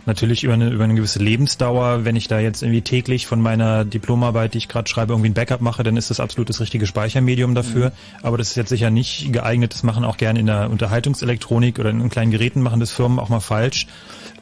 natürlich 0.07 0.45
über 0.45 0.55
eine, 0.55 0.71
über 0.71 0.85
eine 0.85 0.95
gewisse 0.95 1.19
Lebensdauer, 1.19 2.05
wenn 2.05 2.17
ich 2.17 2.29
da 2.29 2.39
jetzt 2.39 2.63
irgendwie 2.63 2.83
täglich 2.83 3.27
von 3.27 3.41
meiner 3.41 3.85
Diplomarbeit, 3.85 4.55
die 4.55 4.59
ich 4.59 4.69
gerade 4.69 4.89
schreibe, 4.89 5.13
irgendwie 5.13 5.31
ein 5.31 5.35
Backup 5.35 5.61
mache, 5.61 5.83
dann 5.83 5.97
ist 5.97 6.11
das 6.11 6.21
absolut 6.21 6.49
das 6.49 6.61
richtige 6.61 6.87
Speichermedium 6.87 7.55
dafür. 7.55 7.91
Mhm. 7.91 8.23
Aber 8.23 8.39
das 8.39 8.51
ist 8.51 8.57
jetzt 8.57 8.71
sicher 8.71 8.91
nicht 8.91 9.33
geeignet. 9.33 9.75
Das 9.75 9.83
machen 9.83 10.05
auch 10.05 10.17
gerne 10.17 10.41
in 10.41 10.47
der 10.47 10.71
Unterhaltungselektronik 10.71 11.79
oder 11.79 11.91
in 11.91 12.09
kleinen 12.09 12.31
Geräten 12.31 12.63
machen 12.63 12.81
das 12.81 12.91
Firmen 12.91 13.19
auch 13.19 13.29
mal 13.29 13.41
falsch. 13.41 13.87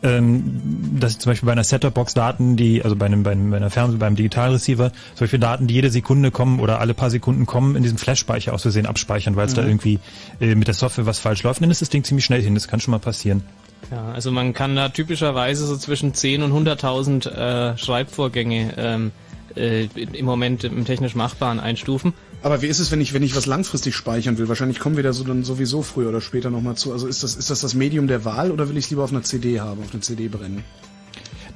Ähm, 0.06 0.60
dass 1.00 1.18
zum 1.18 1.30
Beispiel 1.30 1.46
bei 1.46 1.52
einer 1.52 1.64
Set-Top-Box 1.64 2.14
Daten, 2.14 2.56
die, 2.56 2.84
also 2.84 2.94
bei 2.94 3.06
einem, 3.06 3.24
bei 3.24 3.32
einem, 3.32 3.50
bei 3.50 3.56
einer 3.56 3.70
Fernseh, 3.70 3.96
beim 3.96 4.14
Digitalreceiver, 4.14 4.92
solche 5.16 5.40
Daten, 5.40 5.66
die 5.66 5.74
jede 5.74 5.90
Sekunde 5.90 6.30
kommen 6.30 6.60
oder 6.60 6.80
alle 6.80 6.94
paar 6.94 7.10
Sekunden 7.10 7.44
kommen, 7.44 7.74
in 7.74 7.82
diesem 7.82 7.98
Flash-Speicher 7.98 8.52
aus 8.52 8.62
Versehen 8.62 8.86
abspeichern, 8.86 9.34
weil 9.34 9.46
es 9.46 9.52
mhm. 9.52 9.56
da 9.56 9.66
irgendwie 9.66 9.98
äh, 10.40 10.54
mit 10.54 10.68
der 10.68 10.74
Software 10.74 11.06
was 11.06 11.18
falsch 11.18 11.42
läuft, 11.42 11.60
dann 11.60 11.72
ist 11.72 11.82
das 11.82 11.88
Ding 11.88 12.04
ziemlich 12.04 12.24
schnell 12.24 12.40
hin. 12.40 12.54
Das 12.54 12.68
kann 12.68 12.78
schon 12.78 12.92
mal 12.92 12.98
passieren. 12.98 13.42
Ja, 13.90 14.12
also 14.12 14.30
man 14.30 14.52
kann 14.52 14.76
da 14.76 14.90
typischerweise 14.90 15.66
so 15.66 15.76
zwischen 15.76 16.14
10 16.14 16.42
und 16.42 16.52
100.000 16.52 17.28
äh, 17.28 17.76
Schreibvorgänge 17.76 18.74
ähm, 18.76 19.12
äh, 19.56 19.86
im 19.96 20.24
Moment 20.24 20.64
im 20.64 20.84
technisch 20.84 21.14
Machbaren 21.14 21.58
einstufen. 21.58 22.14
Aber 22.46 22.62
wie 22.62 22.68
ist 22.68 22.78
es, 22.78 22.92
wenn 22.92 23.00
ich, 23.00 23.12
wenn 23.12 23.24
ich 23.24 23.34
was 23.34 23.46
langfristig 23.46 23.96
speichern 23.96 24.38
will? 24.38 24.46
Wahrscheinlich 24.46 24.78
kommen 24.78 24.94
wir 24.94 25.02
da 25.02 25.12
so 25.12 25.24
dann 25.24 25.42
sowieso 25.42 25.82
früher 25.82 26.10
oder 26.10 26.20
später 26.20 26.48
nochmal 26.48 26.76
zu. 26.76 26.92
Also 26.92 27.08
ist 27.08 27.24
das, 27.24 27.34
ist 27.34 27.50
das 27.50 27.60
das 27.60 27.74
Medium 27.74 28.06
der 28.06 28.24
Wahl 28.24 28.52
oder 28.52 28.68
will 28.68 28.76
ich 28.76 28.84
es 28.84 28.90
lieber 28.90 29.02
auf 29.02 29.10
einer 29.10 29.24
CD 29.24 29.58
haben, 29.58 29.82
auf 29.82 29.92
einer 29.92 30.00
CD 30.00 30.28
brennen? 30.28 30.62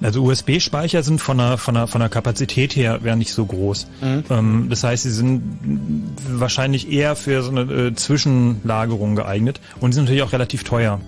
Also 0.03 0.25
USB-Speicher 0.25 1.05
sind 1.05 1.21
von 1.21 1.39
der, 1.39 1.59
von, 1.59 1.75
der, 1.75 1.87
von 1.87 2.01
der 2.01 2.11
Kapazität 2.11 2.75
her 2.75 3.05
wäre 3.05 3.17
nicht 3.17 3.33
so 3.33 3.47
groß. 3.47 3.87
Mhm. 4.01 4.25
Ähm, 4.31 4.67
das 4.69 4.83
heißt, 4.83 5.05
sie 5.05 5.13
sind 5.13 6.09
wahrscheinlich 6.29 6.91
eher 6.91 7.15
für 7.15 7.45
so 7.45 7.53
eine 7.53 7.61
äh, 7.73 7.95
Zwischenlagerung 7.95 9.15
geeignet 9.15 9.61
und 9.79 9.93
sind 9.93 10.07
natürlich 10.07 10.23
auch 10.25 10.33
relativ 10.33 10.65
teuer 10.65 11.01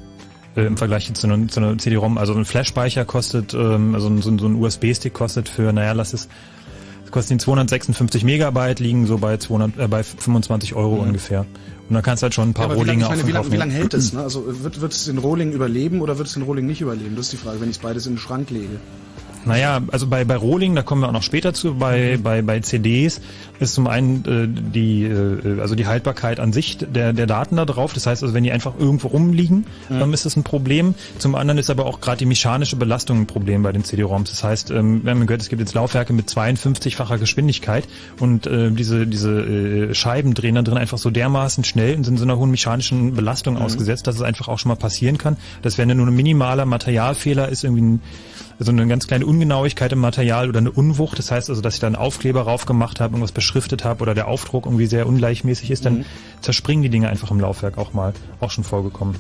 äh, 0.54 0.64
im 0.64 0.76
Vergleich 0.76 1.12
zu 1.12 1.26
einer, 1.26 1.48
zu 1.48 1.58
einer 1.58 1.76
CD-ROM. 1.76 2.18
Also 2.18 2.34
ein 2.34 2.44
Flash-Speicher 2.44 3.04
kostet, 3.04 3.52
ähm, 3.52 3.96
also 3.96 4.16
so, 4.20 4.38
so 4.38 4.46
ein 4.46 4.54
USB-Stick 4.54 5.12
kostet 5.12 5.48
für, 5.48 5.72
naja, 5.72 5.90
lass 5.90 6.12
es, 6.12 6.28
kostet 7.12 7.40
256 7.40 8.24
Megabyte, 8.24 8.80
liegen 8.80 9.06
so 9.06 9.18
bei 9.18 9.36
200, 9.36 9.78
äh, 9.78 9.86
bei 9.86 10.02
25 10.02 10.74
Euro 10.74 10.96
mhm. 10.96 11.08
ungefähr. 11.08 11.46
Und 11.88 11.94
dann 11.94 12.02
kannst 12.02 12.22
du 12.22 12.24
halt 12.24 12.34
schon 12.34 12.50
ein 12.50 12.54
paar 12.54 12.68
ja, 12.70 12.74
Rohlinge 12.74 13.06
auf 13.06 13.26
Wie 13.26 13.30
lange 13.30 13.56
lang 13.56 13.70
hält 13.70 13.94
es? 13.94 14.12
Ne? 14.12 14.20
Also 14.22 14.44
wird, 14.64 14.80
wird 14.80 14.92
es 14.92 15.04
den 15.04 15.18
Rohling 15.18 15.52
überleben 15.52 16.00
oder 16.00 16.18
wird 16.18 16.26
es 16.26 16.34
den 16.34 16.42
Rohling 16.42 16.66
nicht 16.66 16.80
überleben? 16.80 17.14
Das 17.14 17.26
ist 17.26 17.32
die 17.32 17.36
Frage, 17.36 17.60
wenn 17.60 17.70
ich 17.70 17.76
es 17.76 17.82
beides 17.82 18.06
in 18.06 18.14
den 18.14 18.18
Schrank 18.18 18.50
lege. 18.50 18.80
Naja, 19.44 19.80
also 19.90 20.06
bei, 20.06 20.24
bei 20.24 20.36
Rohling, 20.36 20.74
da 20.74 20.82
kommen 20.82 21.02
wir 21.02 21.08
auch 21.08 21.12
noch 21.12 21.22
später 21.22 21.52
zu, 21.52 21.74
bei, 21.74 22.16
mhm. 22.16 22.22
bei, 22.22 22.42
bei 22.42 22.60
CDs 22.60 23.20
ist 23.58 23.74
zum 23.74 23.86
einen 23.86 24.24
äh, 24.24 24.48
die, 24.48 25.04
äh, 25.04 25.60
also 25.60 25.74
die 25.74 25.86
Haltbarkeit 25.86 26.40
an 26.40 26.52
sich 26.52 26.78
der, 26.78 27.12
der 27.12 27.26
Daten 27.26 27.56
da 27.56 27.64
drauf. 27.64 27.92
Das 27.92 28.06
heißt 28.06 28.22
also, 28.22 28.34
wenn 28.34 28.44
die 28.44 28.52
einfach 28.52 28.74
irgendwo 28.78 29.08
rumliegen, 29.08 29.66
mhm. 29.88 29.98
dann 30.00 30.12
ist 30.12 30.26
das 30.26 30.36
ein 30.36 30.42
Problem. 30.42 30.94
Zum 31.18 31.34
anderen 31.34 31.58
ist 31.58 31.70
aber 31.70 31.86
auch 31.86 32.00
gerade 32.00 32.18
die 32.18 32.26
mechanische 32.26 32.76
Belastung 32.76 33.20
ein 33.20 33.26
Problem 33.26 33.62
bei 33.62 33.72
den 33.72 33.84
CD-ROMs. 33.84 34.30
Das 34.30 34.44
heißt, 34.44 34.70
ähm, 34.70 35.04
wir 35.04 35.10
haben 35.10 35.26
gehört, 35.26 35.42
es 35.42 35.48
gibt 35.48 35.60
jetzt 35.60 35.74
Laufwerke 35.74 36.12
mit 36.12 36.28
52-facher 36.28 37.18
Geschwindigkeit 37.18 37.84
und 38.18 38.46
äh, 38.46 38.70
diese, 38.70 39.06
diese 39.06 39.40
äh, 39.40 39.94
Scheiben 39.94 40.34
drehen 40.34 40.54
dann 40.54 40.64
drin 40.64 40.78
einfach 40.78 40.98
so 40.98 41.10
dermaßen 41.10 41.64
schnell 41.64 41.96
und 41.96 42.04
sind 42.04 42.18
so 42.18 42.24
einer 42.24 42.38
hohen 42.38 42.50
mechanischen 42.50 43.14
Belastung 43.14 43.54
mhm. 43.54 43.62
ausgesetzt, 43.62 44.06
dass 44.06 44.16
es 44.16 44.22
einfach 44.22 44.48
auch 44.48 44.58
schon 44.58 44.70
mal 44.70 44.76
passieren 44.76 45.18
kann, 45.18 45.36
dass 45.62 45.78
wenn 45.78 45.88
nur 45.96 46.06
ein 46.06 46.14
minimaler 46.14 46.64
Materialfehler 46.64 47.48
ist, 47.48 47.64
irgendwie 47.64 47.82
ein 47.82 48.02
so 48.58 48.70
eine 48.70 48.86
ganz 48.86 49.06
kleine 49.06 49.26
Ungenauigkeit 49.26 49.92
im 49.92 49.98
Material 49.98 50.48
oder 50.48 50.58
eine 50.58 50.70
Unwucht. 50.70 51.18
Das 51.18 51.30
heißt 51.30 51.50
also, 51.50 51.60
dass 51.62 51.74
ich 51.74 51.80
da 51.80 51.86
einen 51.86 51.96
Aufkleber 51.96 52.42
rauf 52.42 52.66
gemacht 52.66 53.00
habe, 53.00 53.14
irgendwas 53.14 53.32
beschriftet 53.32 53.84
habe 53.84 54.02
oder 54.02 54.14
der 54.14 54.28
Aufdruck 54.28 54.66
irgendwie 54.66 54.86
sehr 54.86 55.06
ungleichmäßig 55.06 55.70
ist, 55.70 55.84
dann 55.84 55.98
mhm. 55.98 56.04
zerspringen 56.40 56.82
die 56.82 56.90
Dinge 56.90 57.08
einfach 57.08 57.30
im 57.30 57.40
Laufwerk 57.40 57.78
auch 57.78 57.92
mal, 57.92 58.12
auch 58.40 58.50
schon 58.50 58.64
vorgekommen. 58.64 59.16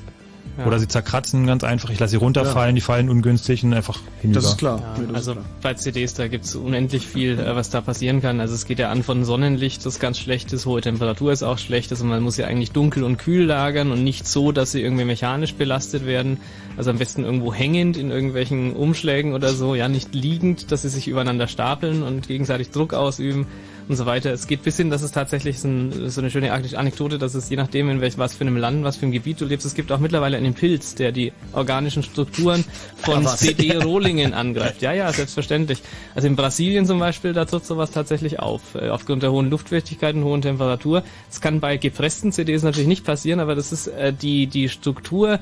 Ja. 0.58 0.66
Oder 0.66 0.78
sie 0.78 0.86
zerkratzen 0.88 1.46
ganz 1.46 1.64
einfach. 1.64 1.88
Ich 1.90 1.98
lasse 1.98 2.10
sie 2.10 2.16
runterfallen, 2.16 2.74
die 2.74 2.82
fallen 2.82 3.08
ungünstig 3.08 3.64
und 3.64 3.72
einfach 3.72 4.00
hinüber. 4.20 4.40
Das 4.40 4.50
ist 4.50 4.58
klar. 4.58 4.80
Ja, 4.80 5.00
Nee, 5.00 5.06
das 5.08 5.16
also 5.16 5.32
ist 5.32 5.36
klar. 5.38 5.46
bei 5.62 5.74
CDs, 5.74 6.14
da 6.14 6.28
gibt's 6.28 6.54
unendlich 6.54 7.06
viel, 7.06 7.38
äh, 7.38 7.56
was 7.56 7.70
da 7.70 7.80
passieren 7.80 8.20
kann. 8.20 8.38
Also 8.40 8.54
es 8.54 8.66
geht 8.66 8.78
ja 8.78 8.90
an 8.90 9.02
von 9.02 9.24
Sonnenlicht, 9.24 9.84
das 9.86 9.98
ganz 9.98 10.18
schlecht 10.18 10.52
ist, 10.52 10.66
hohe 10.66 10.80
Temperatur 10.82 11.32
ist 11.32 11.42
auch 11.42 11.58
schlecht. 11.58 11.90
Also 11.90 12.04
man 12.04 12.22
muss 12.22 12.36
ja 12.36 12.46
eigentlich 12.46 12.72
dunkel 12.72 13.02
und 13.04 13.16
kühl 13.16 13.44
lagern 13.46 13.90
und 13.92 14.04
nicht 14.04 14.26
so, 14.26 14.52
dass 14.52 14.72
sie 14.72 14.82
irgendwie 14.82 15.04
mechanisch 15.04 15.54
belastet 15.54 16.04
werden. 16.04 16.38
Also 16.76 16.90
am 16.90 16.98
besten 16.98 17.24
irgendwo 17.24 17.52
hängend 17.54 17.96
in 17.96 18.10
irgendwelchen 18.10 18.74
Umschlägen 18.74 19.32
oder 19.32 19.54
so, 19.54 19.74
ja, 19.74 19.88
nicht 19.88 20.14
liegend, 20.14 20.70
dass 20.70 20.82
sie 20.82 20.88
sich 20.90 21.08
übereinander 21.08 21.48
stapeln 21.48 22.02
und 22.02 22.28
gegenseitig 22.28 22.70
Druck 22.70 22.92
ausüben 22.94 23.46
und 23.88 23.96
so 23.96 24.06
weiter. 24.06 24.32
Es 24.32 24.46
geht 24.46 24.62
bis 24.62 24.76
hin, 24.76 24.90
dass 24.90 25.02
es 25.02 25.12
tatsächlich 25.12 25.60
so, 25.60 25.68
ein, 25.68 26.10
so 26.10 26.20
eine 26.20 26.30
schöne 26.30 26.52
Anekdote, 26.52 27.18
dass 27.18 27.34
es 27.34 27.48
je 27.48 27.56
nachdem, 27.56 27.90
in 27.90 28.00
welch, 28.00 28.18
was 28.18 28.34
für 28.34 28.42
einem 28.42 28.56
Land, 28.56 28.84
was 28.84 28.96
für 28.96 29.02
einem 29.02 29.12
Gebiet 29.12 29.40
du 29.40 29.44
lebst, 29.44 29.66
es 29.66 29.74
gibt 29.74 29.92
auch 29.92 29.98
mittlerweile 29.98 30.36
einen 30.36 30.54
Pilz, 30.54 30.94
der 30.94 31.12
die 31.12 31.32
organischen 31.52 32.02
Strukturen 32.02 32.64
von 32.96 33.22
Ja, 33.22 33.24
was? 33.24 33.38
CD-Rohlingen 33.38 34.34
angreift. 34.34 34.82
Ja, 34.82 34.92
ja, 34.92 35.12
selbstverständlich. 35.12 35.82
Also 36.14 36.28
in 36.28 36.36
Brasilien 36.36 36.86
zum 36.86 36.98
Beispiel, 36.98 37.32
da 37.32 37.44
tritt 37.44 37.66
sowas 37.66 37.90
tatsächlich 37.90 38.38
auf. 38.40 38.74
Äh, 38.74 38.88
aufgrund 38.88 39.22
der 39.22 39.32
hohen 39.32 39.50
Luftfeuchtigkeit 39.50 40.14
und 40.14 40.24
hohen 40.24 40.42
Temperatur. 40.42 41.02
Das 41.28 41.40
kann 41.40 41.60
bei 41.60 41.76
gepressten 41.76 42.32
CDs 42.32 42.62
natürlich 42.62 42.88
nicht 42.88 43.04
passieren, 43.04 43.40
aber 43.40 43.54
das 43.54 43.72
ist 43.72 43.88
äh, 43.88 44.12
die, 44.12 44.46
die 44.46 44.68
Struktur, 44.68 45.40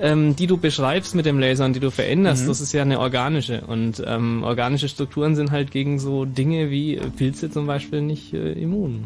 ähm, 0.00 0.36
die 0.36 0.46
du 0.46 0.56
beschreibst 0.56 1.14
mit 1.14 1.26
dem 1.26 1.38
Laser 1.38 1.64
und 1.64 1.74
die 1.74 1.80
du 1.80 1.90
veränderst, 1.90 2.48
das 2.48 2.60
ist 2.60 2.72
ja 2.72 2.82
eine 2.82 3.00
organische. 3.00 3.62
Und 3.66 4.02
ähm, 4.06 4.42
organische 4.42 4.88
Strukturen 4.88 5.36
sind 5.36 5.50
halt 5.50 5.70
gegen 5.70 5.98
so 5.98 6.24
Dinge 6.24 6.70
wie 6.70 6.96
Pilze 7.16 7.50
zum 7.50 7.66
Beispiel 7.66 8.00
nicht 8.02 8.32
äh, 8.32 8.52
immun. 8.52 9.04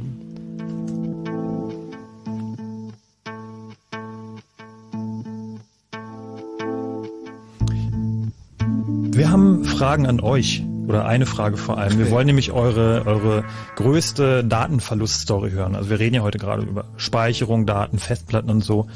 Wir 9.12 9.30
haben 9.30 9.64
Fragen 9.64 10.06
an 10.06 10.20
euch. 10.20 10.62
Oder 10.86 11.06
eine 11.06 11.24
Frage 11.24 11.56
vor 11.56 11.78
allem. 11.78 11.98
Wir 11.98 12.10
wollen 12.10 12.26
nämlich 12.26 12.52
eure, 12.52 13.06
eure 13.06 13.44
größte 13.76 14.44
Datenverluststory 14.44 15.52
hören. 15.52 15.74
Also 15.74 15.88
wir 15.88 15.98
reden 15.98 16.16
ja 16.16 16.22
heute 16.22 16.38
gerade 16.38 16.62
über 16.62 16.84
Speicherung, 16.98 17.64
Daten, 17.64 17.98
Festplatten 17.98 18.50
und 18.50 18.62
so. 18.62 18.86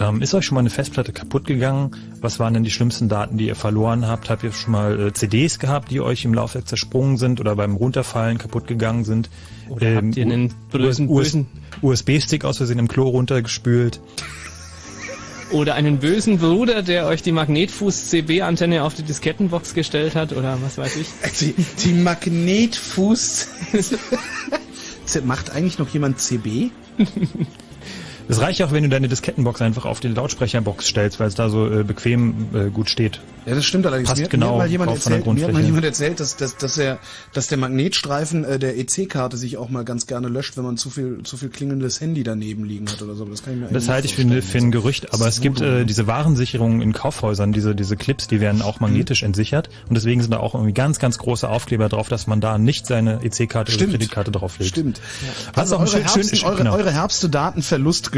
Ähm, 0.00 0.22
ist 0.22 0.34
euch 0.34 0.44
schon 0.46 0.54
mal 0.54 0.60
eine 0.60 0.70
Festplatte 0.70 1.12
kaputt 1.12 1.46
gegangen? 1.46 1.90
Was 2.20 2.38
waren 2.38 2.54
denn 2.54 2.62
die 2.62 2.70
schlimmsten 2.70 3.08
Daten, 3.08 3.36
die 3.36 3.46
ihr 3.46 3.56
verloren 3.56 4.06
habt? 4.06 4.30
Habt 4.30 4.44
ihr 4.44 4.52
schon 4.52 4.72
mal 4.72 5.08
äh, 5.08 5.12
CDs 5.12 5.58
gehabt, 5.58 5.90
die 5.90 6.00
euch 6.00 6.24
im 6.24 6.34
Laufwerk 6.34 6.68
zersprungen 6.68 7.16
sind 7.16 7.40
oder 7.40 7.56
beim 7.56 7.74
Runterfallen 7.74 8.38
kaputt 8.38 8.66
gegangen 8.66 9.04
sind? 9.04 9.28
Oder 9.68 9.96
habt 9.96 10.16
ihr 10.16 10.24
einen 10.24 10.54
bösen, 10.70 11.08
US 11.08 11.32
bösen 11.32 11.46
USB-Stick 11.82 12.44
aus 12.44 12.58
Versehen 12.58 12.78
im 12.78 12.88
Klo 12.88 13.08
runtergespült? 13.08 14.00
oder 15.50 15.74
einen 15.74 15.98
bösen 15.98 16.38
Bruder, 16.38 16.82
der 16.82 17.06
euch 17.06 17.22
die 17.22 17.32
Magnetfuß-CB-Antenne 17.32 18.82
auf 18.82 18.94
die 18.94 19.02
Diskettenbox 19.02 19.74
gestellt 19.74 20.14
hat 20.14 20.32
oder 20.32 20.58
was 20.62 20.78
weiß 20.78 20.96
ich. 20.96 21.08
Die, 21.40 21.54
die 21.84 21.92
Magnetfuß. 21.94 23.48
Macht 25.24 25.50
eigentlich 25.50 25.78
noch 25.78 25.88
jemand 25.88 26.20
CB? 26.20 26.70
Es 28.28 28.40
reicht 28.40 28.62
auch, 28.62 28.72
wenn 28.72 28.82
du 28.82 28.88
deine 28.88 29.08
Diskettenbox 29.08 29.62
einfach 29.62 29.84
auf 29.86 30.00
die 30.00 30.08
Lautsprecherbox 30.08 30.86
stellst, 30.86 31.18
weil 31.20 31.28
es 31.28 31.34
da 31.34 31.48
so 31.48 31.66
äh, 31.70 31.82
bequem 31.82 32.48
äh, 32.54 32.70
gut 32.70 32.90
steht. 32.90 33.20
Ja, 33.46 33.54
das 33.54 33.64
stimmt 33.64 33.86
allerdings. 33.86 34.08
Passt 34.10 34.20
mir, 34.20 34.28
genau 34.28 34.46
mir 34.46 34.52
hat 34.52 34.58
mal 34.58 34.70
jemand 34.70 34.90
erzählt, 34.92 35.26
mir 35.26 35.44
hat 35.46 35.52
mal 35.52 35.62
jemand 35.64 35.84
erzählt, 35.86 36.20
dass, 36.20 36.36
dass, 36.36 36.56
dass, 36.58 36.76
er, 36.76 36.98
dass 37.32 37.46
der 37.46 37.56
Magnetstreifen 37.58 38.44
äh, 38.44 38.58
der 38.58 38.76
EC-Karte 38.78 39.36
sich 39.38 39.56
auch 39.56 39.70
mal 39.70 39.84
ganz 39.84 40.06
gerne 40.06 40.28
löscht, 40.28 40.56
wenn 40.58 40.64
man 40.64 40.76
zu 40.76 40.90
viel, 40.90 41.22
zu 41.24 41.36
viel 41.38 41.48
klingelndes 41.48 42.00
Handy 42.00 42.22
daneben 42.22 42.64
liegen 42.64 42.90
hat 42.90 43.00
oder 43.00 43.14
so. 43.14 43.24
Das 43.24 43.42
kann 43.42 43.54
ich 43.54 43.60
mir 43.60 43.68
Das 43.68 43.88
halte 43.88 44.06
ich 44.06 44.14
für, 44.14 44.22
ein- 44.22 44.42
für 44.42 44.58
ein 44.58 44.70
Gerücht, 44.70 45.14
aber 45.14 45.26
es 45.26 45.40
gibt 45.40 45.60
äh, 45.62 45.84
diese 45.86 46.06
Warensicherungen 46.06 46.82
in 46.82 46.92
Kaufhäusern, 46.92 47.52
diese, 47.52 47.74
diese 47.74 47.96
Clips, 47.96 48.26
die 48.28 48.40
werden 48.40 48.60
auch 48.60 48.80
magnetisch 48.80 49.22
entsichert 49.22 49.70
und 49.88 49.94
deswegen 49.94 50.20
sind 50.20 50.32
da 50.32 50.40
auch 50.40 50.54
irgendwie 50.54 50.74
ganz, 50.74 50.98
ganz 50.98 51.16
große 51.16 51.48
Aufkleber 51.48 51.88
drauf, 51.88 52.08
dass 52.08 52.26
man 52.26 52.40
da 52.42 52.58
nicht 52.58 52.86
seine 52.86 53.20
EC-Karte 53.24 53.72
oder. 53.74 53.86
Kreditkarte 53.86 54.30
drauflegt. 54.30 54.70
Stimmt. 54.70 55.00
Was 55.54 55.72
Also 55.72 55.76
auch 55.76 55.80
eure, 55.80 55.88
schön, 55.90 56.02
Herbst, 56.02 56.36
schön, 56.36 56.46
eure, 56.48 56.56
genau. 56.58 56.74
eure 56.76 56.90
herbste 56.92 57.30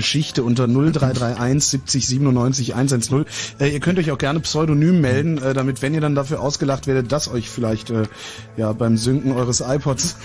Datenverlustgeschichte 0.01 0.43
unter 0.43 0.67
0331 0.67 1.65
70 1.65 2.07
97 2.07 2.75
110. 2.75 3.25
Äh, 3.59 3.69
ihr 3.69 3.81
könnt 3.81 3.99
euch 3.99 4.11
auch 4.11 4.19
gerne 4.19 4.41
pseudonym 4.41 5.01
melden, 5.01 5.39
äh, 5.39 5.55
damit, 5.55 5.83
wenn 5.83 5.95
ihr 5.95 6.01
dann 6.01 6.15
dafür 6.15 6.41
ausgelacht 6.41 6.87
werdet, 6.87 7.13
dass 7.13 7.29
euch 7.29 7.49
vielleicht 7.49 7.91
äh, 7.91 8.05
ja 8.57 8.73
beim 8.73 8.97
Synken 8.97 9.33
eures 9.33 9.61
iPods 9.61 10.17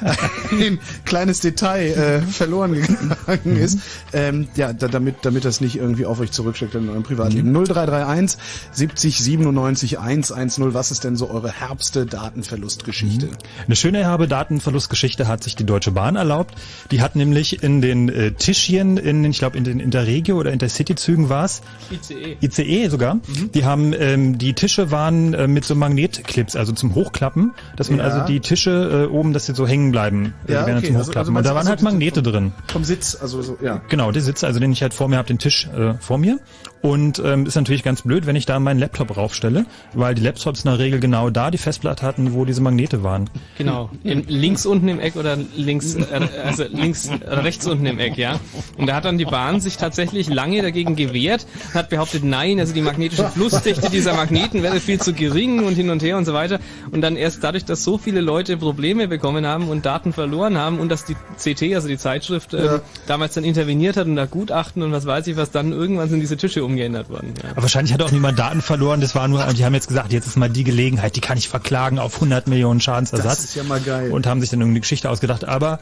ein 0.52 0.78
kleines 1.04 1.40
Detail 1.40 1.86
äh, 1.86 2.20
verloren 2.22 2.74
gegangen 2.74 3.56
ist. 3.56 3.78
Ähm, 4.12 4.48
ja, 4.54 4.72
da, 4.72 4.88
damit, 4.88 5.16
damit 5.22 5.44
das 5.44 5.60
nicht 5.60 5.76
irgendwie 5.76 6.06
auf 6.06 6.20
euch 6.20 6.32
zurücksteckt 6.32 6.74
in 6.74 6.88
eurem 6.88 7.02
Privatleben. 7.02 7.52
0331 7.52 8.38
70 8.72 9.18
97 9.18 9.98
110. 9.98 10.74
Was 10.74 10.90
ist 10.90 11.04
denn 11.04 11.16
so 11.16 11.30
eure 11.30 11.50
herbste 11.50 12.06
Datenverlustgeschichte? 12.06 13.28
Eine 13.66 13.76
schöne 13.76 13.98
herbe 13.98 14.28
Datenverlustgeschichte 14.28 15.26
hat 15.26 15.42
sich 15.42 15.56
die 15.56 15.64
Deutsche 15.64 15.90
Bahn 15.90 16.16
erlaubt. 16.16 16.54
Die 16.90 17.00
hat 17.00 17.16
nämlich 17.16 17.62
in 17.62 17.80
den 17.80 18.08
äh, 18.08 18.32
Tischchen, 18.74 18.96
in, 18.96 19.24
ich 19.24 19.38
glaube 19.38 19.56
in 19.56 19.64
den 19.64 19.80
Interregio 19.80 20.36
oder 20.38 20.52
Intercity-Zügen 20.52 21.28
war's, 21.28 21.62
ICE. 21.90 22.36
ICE 22.40 22.88
sogar. 22.88 23.18
Die 23.54 23.64
haben 23.64 23.92
ähm, 23.96 24.38
die 24.38 24.52
Tische 24.54 24.90
waren 24.90 25.34
äh, 25.34 25.46
mit 25.46 25.64
so 25.64 25.74
Magnetclips, 25.74 26.56
also 26.56 26.72
zum 26.72 26.94
Hochklappen, 26.94 27.52
dass 27.76 27.90
man 27.90 27.98
Ja. 28.00 28.06
also 28.06 28.26
die 28.26 28.40
Tische 28.40 29.06
äh, 29.10 29.12
oben, 29.12 29.32
dass 29.32 29.46
sie 29.46 29.54
so 29.54 29.66
hängen 29.66 29.92
bleiben, 29.92 30.34
äh, 30.46 30.52
Ja, 30.52 30.60
die 30.62 30.66
werden 30.66 30.78
okay, 30.78 30.86
zum 30.88 30.96
also- 30.96 31.08
Hochklappen. 31.10 31.18
also 31.18 31.28
Und 31.30 31.34
meinst 31.34 31.46
da 31.50 31.54
waren 31.54 31.58
also 31.60 31.70
halt 31.70 31.82
Magnete 31.82 32.22
drin. 32.22 32.52
Vom 32.68 32.84
Sitz, 32.84 33.16
also 33.20 33.42
so, 33.42 33.58
ja. 33.62 33.80
Genau, 33.88 34.10
der 34.10 34.22
Sitz, 34.22 34.42
also 34.44 34.60
den 34.60 34.72
ich 34.72 34.82
halt 34.82 34.94
vor 34.94 35.08
mir 35.08 35.16
habe, 35.18 35.28
den 35.28 35.38
Tisch 35.38 35.68
äh, 35.76 35.94
vor 36.00 36.18
mir. 36.18 36.38
Und 36.84 37.18
ähm, 37.24 37.46
ist 37.46 37.54
natürlich 37.54 37.82
ganz 37.82 38.02
blöd, 38.02 38.26
wenn 38.26 38.36
ich 38.36 38.44
da 38.44 38.60
meinen 38.60 38.78
Laptop 38.78 39.16
raufstelle, 39.16 39.64
weil 39.94 40.14
die 40.14 40.20
Laptops 40.20 40.64
in 40.64 40.70
der 40.70 40.78
Regel 40.78 41.00
genau 41.00 41.30
da 41.30 41.50
die 41.50 41.56
Festplatte 41.56 42.04
hatten, 42.04 42.34
wo 42.34 42.44
diese 42.44 42.60
Magnete 42.60 43.02
waren. 43.02 43.30
Genau. 43.56 43.88
In, 44.02 44.26
links 44.28 44.66
unten 44.66 44.88
im 44.88 45.00
Eck 45.00 45.16
oder 45.16 45.38
links, 45.56 45.94
äh, 45.94 46.20
also 46.44 46.64
links, 46.70 47.08
äh, 47.08 47.14
rechts 47.26 47.66
unten 47.66 47.86
im 47.86 47.98
Eck, 47.98 48.18
ja. 48.18 48.38
Und 48.76 48.86
da 48.86 48.96
hat 48.96 49.06
dann 49.06 49.16
die 49.16 49.24
Bahn 49.24 49.62
sich 49.62 49.78
tatsächlich 49.78 50.28
lange 50.28 50.60
dagegen 50.60 50.94
gewehrt, 50.94 51.46
hat 51.72 51.88
behauptet, 51.88 52.22
nein, 52.22 52.60
also 52.60 52.74
die 52.74 52.82
magnetische 52.82 53.30
Flussdichte 53.30 53.88
dieser 53.88 54.12
Magneten 54.12 54.62
wäre 54.62 54.78
viel 54.78 55.00
zu 55.00 55.14
gering 55.14 55.64
und 55.64 55.76
hin 55.76 55.88
und 55.88 56.02
her 56.02 56.18
und 56.18 56.26
so 56.26 56.34
weiter. 56.34 56.60
Und 56.92 57.00
dann 57.00 57.16
erst 57.16 57.42
dadurch, 57.42 57.64
dass 57.64 57.82
so 57.82 57.96
viele 57.96 58.20
Leute 58.20 58.58
Probleme 58.58 59.08
bekommen 59.08 59.46
haben 59.46 59.68
und 59.70 59.86
Daten 59.86 60.12
verloren 60.12 60.58
haben 60.58 60.78
und 60.80 60.90
dass 60.90 61.06
die 61.06 61.16
CT, 61.38 61.74
also 61.76 61.88
die 61.88 61.96
Zeitschrift, 61.96 62.52
ähm, 62.52 62.62
Ja. 62.62 62.80
damals 63.06 63.32
dann 63.32 63.44
interveniert 63.44 63.96
hat 63.96 64.06
und 64.06 64.16
da 64.16 64.26
Gutachten 64.26 64.82
und 64.82 64.92
was 64.92 65.06
weiß 65.06 65.26
ich 65.28 65.38
was, 65.38 65.50
dann 65.50 65.72
irgendwann 65.72 66.10
sind 66.10 66.20
diese 66.20 66.36
Tische 66.36 66.62
umgeändert 66.74 67.08
worden. 67.08 67.34
Ja. 67.42 67.50
Aber 67.50 67.62
wahrscheinlich 67.62 67.92
hat 67.94 68.02
auch 68.02 68.10
niemand 68.10 68.38
Daten 68.38 68.60
verloren, 68.60 69.00
das 69.00 69.14
war 69.14 69.28
nur, 69.28 69.44
die 69.52 69.64
haben 69.64 69.74
jetzt 69.74 69.88
gesagt, 69.88 70.12
jetzt 70.12 70.26
ist 70.26 70.36
mal 70.36 70.50
die 70.50 70.64
Gelegenheit, 70.64 71.16
die 71.16 71.20
kann 71.20 71.38
ich 71.38 71.48
verklagen 71.48 71.98
auf 71.98 72.14
100 72.16 72.48
Millionen 72.48 72.80
Schadensersatz. 72.80 73.36
Das 73.36 73.44
ist 73.44 73.54
ja 73.54 73.62
mal 73.62 73.80
geil. 73.80 74.10
Und 74.10 74.26
haben 74.26 74.40
sich 74.40 74.50
dann 74.50 74.60
irgendeine 74.60 74.80
Geschichte 74.80 75.08
ausgedacht, 75.08 75.44
aber 75.44 75.78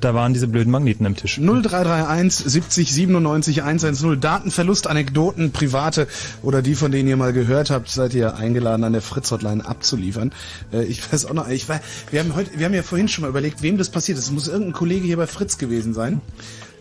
da 0.00 0.14
waren 0.14 0.32
diese 0.32 0.46
blöden 0.46 0.70
Magneten 0.70 1.04
im 1.06 1.16
Tisch. 1.16 1.38
0331 1.38 2.46
70 2.46 2.92
97 2.92 3.62
110 3.64 4.20
Datenverlust, 4.20 4.86
Anekdoten, 4.86 5.50
private 5.50 6.06
oder 6.42 6.62
die, 6.62 6.76
von 6.76 6.92
denen 6.92 7.08
ihr 7.08 7.16
mal 7.16 7.32
gehört 7.32 7.70
habt, 7.70 7.88
seid 7.88 8.14
ihr 8.14 8.36
eingeladen, 8.36 8.84
an 8.84 8.92
der 8.92 9.02
Fritz-Hotline 9.02 9.66
abzuliefern. 9.66 10.32
Äh, 10.72 10.84
ich 10.84 11.12
weiß 11.12 11.26
auch 11.26 11.34
noch, 11.34 11.48
ich 11.48 11.68
war, 11.68 11.80
wir 12.12 12.20
haben 12.20 12.36
heute, 12.36 12.56
wir 12.56 12.66
haben 12.66 12.74
ja 12.74 12.84
vorhin 12.84 13.08
schon 13.08 13.22
mal 13.22 13.28
überlegt, 13.28 13.62
wem 13.62 13.76
das 13.76 13.90
passiert 13.90 14.18
ist. 14.18 14.24
Es 14.26 14.30
muss 14.30 14.46
irgendein 14.46 14.72
Kollege 14.72 15.04
hier 15.04 15.16
bei 15.16 15.26
Fritz 15.26 15.58
gewesen 15.58 15.94
sein, 15.94 16.20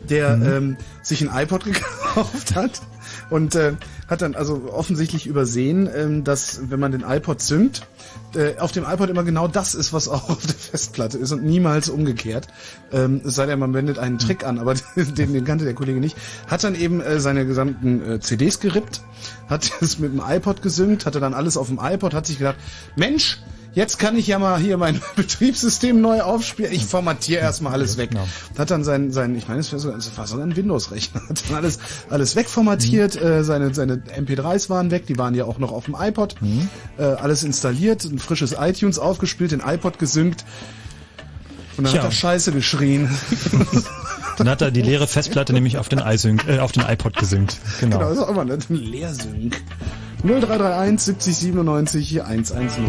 der 0.07 0.33
ähm, 0.33 0.77
sich 1.01 1.27
ein 1.27 1.35
iPod 1.35 1.63
gekauft 1.65 2.55
hat 2.55 2.81
und 3.29 3.55
äh, 3.55 3.73
hat 4.07 4.21
dann 4.21 4.35
also 4.35 4.69
offensichtlich 4.71 5.27
übersehen, 5.27 5.89
ähm, 5.93 6.23
dass 6.23 6.69
wenn 6.69 6.79
man 6.79 6.91
den 6.91 7.01
iPod 7.01 7.41
synkt, 7.41 7.87
äh, 8.35 8.57
auf 8.57 8.71
dem 8.71 8.85
iPod 8.85 9.09
immer 9.09 9.23
genau 9.23 9.47
das 9.47 9.75
ist, 9.75 9.93
was 9.93 10.07
auch 10.07 10.29
auf 10.29 10.45
der 10.45 10.55
Festplatte 10.55 11.17
ist 11.17 11.31
und 11.31 11.43
niemals 11.43 11.89
umgekehrt. 11.89 12.47
Ähm, 12.91 13.21
es 13.25 13.35
sei 13.35 13.45
denn, 13.45 13.59
man 13.59 13.73
wendet 13.73 13.99
einen 13.99 14.17
Trick 14.17 14.45
an, 14.45 14.59
aber 14.59 14.75
den, 14.95 15.33
den 15.33 15.45
kannte 15.45 15.65
der 15.65 15.73
Kollege 15.73 15.99
nicht. 15.99 16.17
Hat 16.47 16.63
dann 16.63 16.75
eben 16.75 17.01
äh, 17.01 17.19
seine 17.19 17.45
gesamten 17.45 18.01
äh, 18.03 18.19
CDs 18.19 18.59
gerippt, 18.59 19.01
hat 19.47 19.71
es 19.81 19.99
mit 19.99 20.13
dem 20.13 20.21
iPod 20.25 20.61
gesynkt, 20.61 21.05
hatte 21.05 21.19
dann 21.19 21.33
alles 21.33 21.57
auf 21.57 21.67
dem 21.67 21.79
iPod, 21.81 22.13
hat 22.13 22.25
sich 22.25 22.37
gedacht, 22.37 22.57
Mensch, 22.95 23.39
Jetzt 23.73 23.99
kann 23.99 24.17
ich 24.17 24.27
ja 24.27 24.39
mal 24.39 24.59
hier 24.59 24.77
mein 24.77 25.01
Betriebssystem 25.15 26.01
neu 26.01 26.21
aufspielen. 26.21 26.71
Ich 26.71 26.85
formatiere 26.85 27.41
erstmal 27.41 27.73
alles 27.73 27.97
weg. 27.97 28.11
Hat 28.57 28.71
dann 28.71 28.83
sein, 28.83 29.11
sein 29.11 29.35
ich 29.35 29.47
meine, 29.47 29.59
es 29.59 29.71
war 29.71 30.27
so, 30.27 30.39
ein 30.39 30.55
Windows-Rechner. 30.55 31.21
Hat 31.29 31.43
dann 31.47 31.55
alles, 31.55 31.79
alles 32.09 32.35
wegformatiert. 32.35 33.21
Äh, 33.21 33.43
seine, 33.43 33.73
seine 33.73 33.97
MP3s 33.97 34.69
waren 34.69 34.91
weg. 34.91 35.05
Die 35.07 35.17
waren 35.17 35.35
ja 35.35 35.45
auch 35.45 35.59
noch 35.59 35.71
auf 35.71 35.85
dem 35.85 35.95
iPod. 35.99 36.35
Äh, 36.97 37.03
alles 37.03 37.43
installiert, 37.43 38.03
ein 38.05 38.19
frisches 38.19 38.55
iTunes 38.59 38.99
aufgespielt, 38.99 39.51
den 39.51 39.61
iPod 39.61 39.99
gesynkt. 39.99 40.45
Und 41.77 41.83
dann 41.83 41.93
Tja. 41.93 42.03
hat 42.03 42.09
er 42.09 42.11
Scheiße 42.11 42.51
geschrien. 42.51 43.09
Dann 44.37 44.49
hat 44.49 44.61
er 44.61 44.71
die 44.71 44.81
leere 44.81 45.07
Festplatte 45.07 45.51
nämlich 45.51 45.77
auf 45.77 45.89
den, 45.89 45.99
iSync, 45.99 46.47
äh, 46.47 46.59
auf 46.59 46.71
den 46.71 46.83
iPod 46.83 47.17
gesynkt. 47.17 47.57
Genau. 47.79 47.97
Genau, 47.97 48.09
das 48.09 48.19
ist 48.19 48.23
auch 48.23 48.29
immer 48.29 48.41
ein 48.41 48.59
Leersync. 48.69 49.61
0331 50.23 50.99
70 50.99 51.37
97 51.37 52.23
110. 52.23 52.85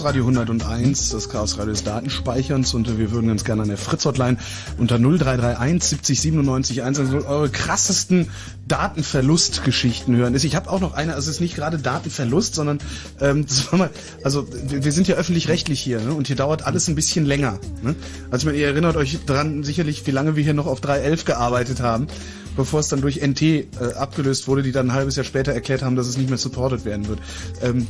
Chaos 0.00 0.14
Radio 0.14 0.26
101, 0.28 1.10
das 1.10 1.28
Chaos 1.28 1.58
Radio 1.58 1.72
des 1.72 1.84
Datenspeicherns 1.84 2.72
und 2.72 2.98
wir 2.98 3.10
würden 3.10 3.28
ganz 3.28 3.44
gerne 3.44 3.60
an 3.60 3.68
der 3.68 3.76
Fritz 3.76 4.06
Hotline 4.06 4.38
unter 4.78 4.98
0331 4.98 5.82
70 5.90 6.20
97 6.22 6.82
110 6.82 7.26
eure 7.26 7.50
krassesten 7.50 8.30
Datenverlustgeschichten 8.66 10.16
hören. 10.16 10.34
Ich 10.34 10.56
habe 10.56 10.70
auch 10.70 10.80
noch 10.80 10.94
eine, 10.94 11.14
also 11.14 11.28
es 11.28 11.36
ist 11.36 11.40
nicht 11.42 11.54
gerade 11.54 11.76
Datenverlust, 11.78 12.54
sondern 12.54 12.78
ähm, 13.20 13.44
also 14.24 14.48
wir, 14.68 14.84
wir 14.84 14.92
sind 14.92 15.06
ja 15.06 15.16
öffentlich-rechtlich 15.16 15.78
hier 15.78 16.00
ne? 16.00 16.14
und 16.14 16.28
hier 16.28 16.36
dauert 16.36 16.62
alles 16.62 16.88
ein 16.88 16.94
bisschen 16.94 17.26
länger. 17.26 17.58
Ne? 17.82 17.94
Also 18.30 18.44
ich 18.44 18.44
meine, 18.46 18.56
ihr 18.56 18.68
erinnert 18.68 18.96
euch 18.96 19.18
dran 19.26 19.64
sicherlich, 19.64 20.06
wie 20.06 20.12
lange 20.12 20.34
wir 20.34 20.42
hier 20.42 20.54
noch 20.54 20.66
auf 20.66 20.80
3.11 20.80 21.26
gearbeitet 21.26 21.80
haben 21.80 22.06
bevor 22.56 22.80
es 22.80 22.88
dann 22.88 23.00
durch 23.00 23.20
NT 23.24 23.42
äh, 23.42 23.66
abgelöst 23.96 24.48
wurde, 24.48 24.62
die 24.62 24.72
dann 24.72 24.88
ein 24.90 24.92
halbes 24.92 25.14
Jahr 25.14 25.24
später 25.24 25.52
erklärt 25.52 25.82
haben, 25.82 25.94
dass 25.94 26.08
es 26.08 26.18
nicht 26.18 26.28
mehr 26.28 26.36
supported 26.36 26.84
werden 26.84 27.06
wird. 27.06 27.20
Ähm, 27.62 27.86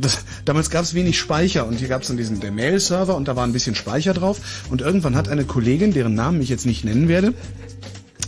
das, 0.00 0.24
damals 0.44 0.70
gab 0.70 0.82
es 0.82 0.94
wenig 0.94 1.18
Speicher 1.18 1.66
und 1.66 1.78
hier 1.78 1.88
gab 1.88 2.02
es 2.02 2.08
dann 2.08 2.16
diesen 2.16 2.38
Mail-Server 2.38 3.14
und 3.16 3.28
da 3.28 3.36
war 3.36 3.44
ein 3.44 3.52
bisschen 3.52 3.74
Speicher 3.74 4.14
drauf 4.14 4.40
und 4.70 4.80
irgendwann 4.80 5.16
hat 5.16 5.28
eine 5.28 5.44
Kollegin, 5.44 5.92
deren 5.92 6.14
Namen 6.14 6.40
ich 6.40 6.48
jetzt 6.48 6.66
nicht 6.66 6.84
nennen 6.84 7.08
werde, 7.08 7.34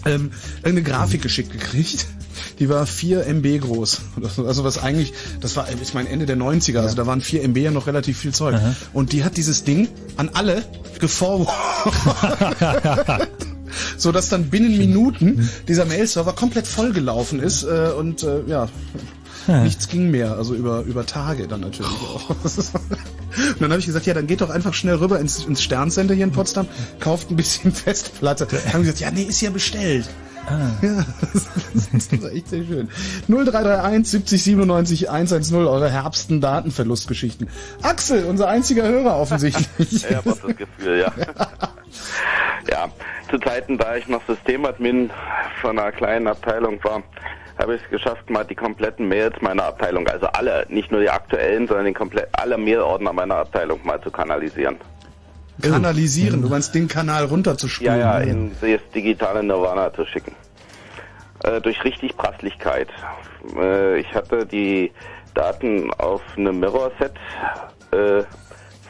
ähm, 0.05 0.33
irgendeine 0.63 0.83
Grafik 0.83 1.23
geschickt 1.23 1.53
gekriegt. 1.53 2.07
Die 2.59 2.69
war 2.69 2.87
4 2.87 3.27
MB 3.27 3.61
groß. 3.61 4.01
Also 4.37 4.63
was 4.65 4.79
eigentlich, 4.79 5.13
das 5.41 5.57
war, 5.57 5.67
ich 5.81 5.95
meine, 5.95 6.09
Ende 6.09 6.27
der 6.27 6.37
90er, 6.37 6.81
also 6.81 6.95
da 6.95 7.07
waren 7.07 7.21
4 7.21 7.43
MB 7.45 7.57
ja 7.57 7.71
noch 7.71 7.87
relativ 7.87 8.19
viel 8.19 8.33
Zeug. 8.33 8.55
Aha. 8.55 8.75
Und 8.93 9.13
die 9.13 9.25
hat 9.25 9.37
dieses 9.37 9.65
Ding 9.65 9.89
an 10.17 10.31
alle 10.33 10.63
geforwardet. 10.99 11.53
so 13.97 14.13
dass 14.13 14.29
dann 14.29 14.51
binnen 14.51 14.77
Minuten 14.79 15.49
dieser 15.69 15.85
Mail-Server 15.85 16.33
komplett 16.33 16.67
vollgelaufen 16.67 17.41
ist 17.41 17.65
äh, 17.65 17.91
und 17.97 18.23
äh, 18.23 18.43
ja, 18.47 18.69
nichts 19.47 19.89
ging 19.89 20.11
mehr, 20.11 20.33
also 20.33 20.55
über 20.55 20.83
über 20.83 21.07
Tage 21.07 21.49
dann 21.49 21.61
natürlich 21.61 21.91
auch. 21.91 22.31
und 22.31 23.61
dann 23.61 23.71
habe 23.71 23.81
ich 23.81 23.87
gesagt, 23.87 24.07
ja, 24.07 24.15
dann 24.15 24.27
geht 24.27 24.41
doch 24.41 24.51
einfach 24.51 24.75
schnell 24.75 24.97
rüber 24.97 25.19
ins, 25.21 25.45
ins 25.45 25.63
Sterncenter 25.63 26.15
hier 26.15 26.25
in 26.25 26.33
Potsdam, 26.33 26.67
kauft 27.01 27.31
ein 27.31 27.37
bisschen 27.37 27.73
Festplatte. 27.73 28.47
Dann 28.47 28.73
haben 28.73 28.83
gesagt, 28.83 29.01
ja, 29.01 29.11
nee, 29.11 29.23
ist 29.23 29.41
ja 29.41 29.51
bestellt. 29.51 30.09
Ja, 30.83 31.05
das 31.73 32.03
ist 32.03 32.13
echt 32.13 32.49
sehr 32.49 32.65
schön. 32.65 32.89
0331 33.29 34.11
70 34.11 34.43
97 34.43 35.11
110, 35.11 35.57
eure 35.57 35.89
herbsten 35.89 36.41
Datenverlustgeschichten. 36.41 37.49
Axel, 37.83 38.25
unser 38.25 38.49
einziger 38.49 38.83
Hörer 38.83 39.17
offensichtlich. 39.19 39.93
Ich 39.93 40.15
habe 40.15 40.33
auch 40.33 40.39
das 40.39 40.57
Gefühl, 40.57 40.99
ja. 40.99 41.13
ja, 42.69 42.89
zu 43.31 43.39
Zeiten, 43.39 43.79
da 43.79 43.97
ich 43.97 44.09
noch 44.09 44.23
Systemadmin 44.27 45.11
von 45.61 45.79
einer 45.79 45.93
kleinen 45.93 46.27
Abteilung 46.27 46.83
war, 46.83 47.03
habe 47.63 47.77
ich 47.77 47.83
es 47.83 47.89
geschafft, 47.91 48.29
mal 48.29 48.45
die 48.45 48.55
kompletten 48.55 49.09
Mails 49.09 49.41
meiner 49.41 49.65
Abteilung, 49.65 50.07
also 50.09 50.27
alle, 50.27 50.67
nicht 50.69 50.91
nur 50.91 51.01
die 51.01 51.09
aktuellen, 51.09 51.67
sondern 51.67 51.87
den 51.87 51.95
komplett, 51.95 52.29
alle 52.33 52.59
Mailordner 52.59 53.13
meiner 53.13 53.37
Abteilung 53.37 53.81
mal 53.85 54.01
zu 54.03 54.11
kanalisieren. 54.11 54.77
Kanalisieren, 55.61 56.43
du 56.43 56.49
meinst 56.49 56.75
den 56.75 56.89
Kanal 56.89 57.27
runterzuspielen. 57.27 58.01
Ja, 58.01 58.21
ja, 58.21 58.31
in 58.31 58.51
das 58.61 58.81
digitale 58.95 59.43
Nirvana 59.43 59.93
zu 59.95 60.05
schicken. 60.07 60.35
Äh, 61.45 61.61
durch 61.61 61.83
richtig 61.85 62.17
Prasslichkeit. 62.17 62.89
Äh, 63.57 64.01
ich 64.01 64.13
hatte 64.13 64.45
die 64.45 64.91
Daten 65.35 65.93
auf 65.95 66.23
einem 66.37 66.59
Mirror-Set 66.59 67.15
äh, 67.93 68.25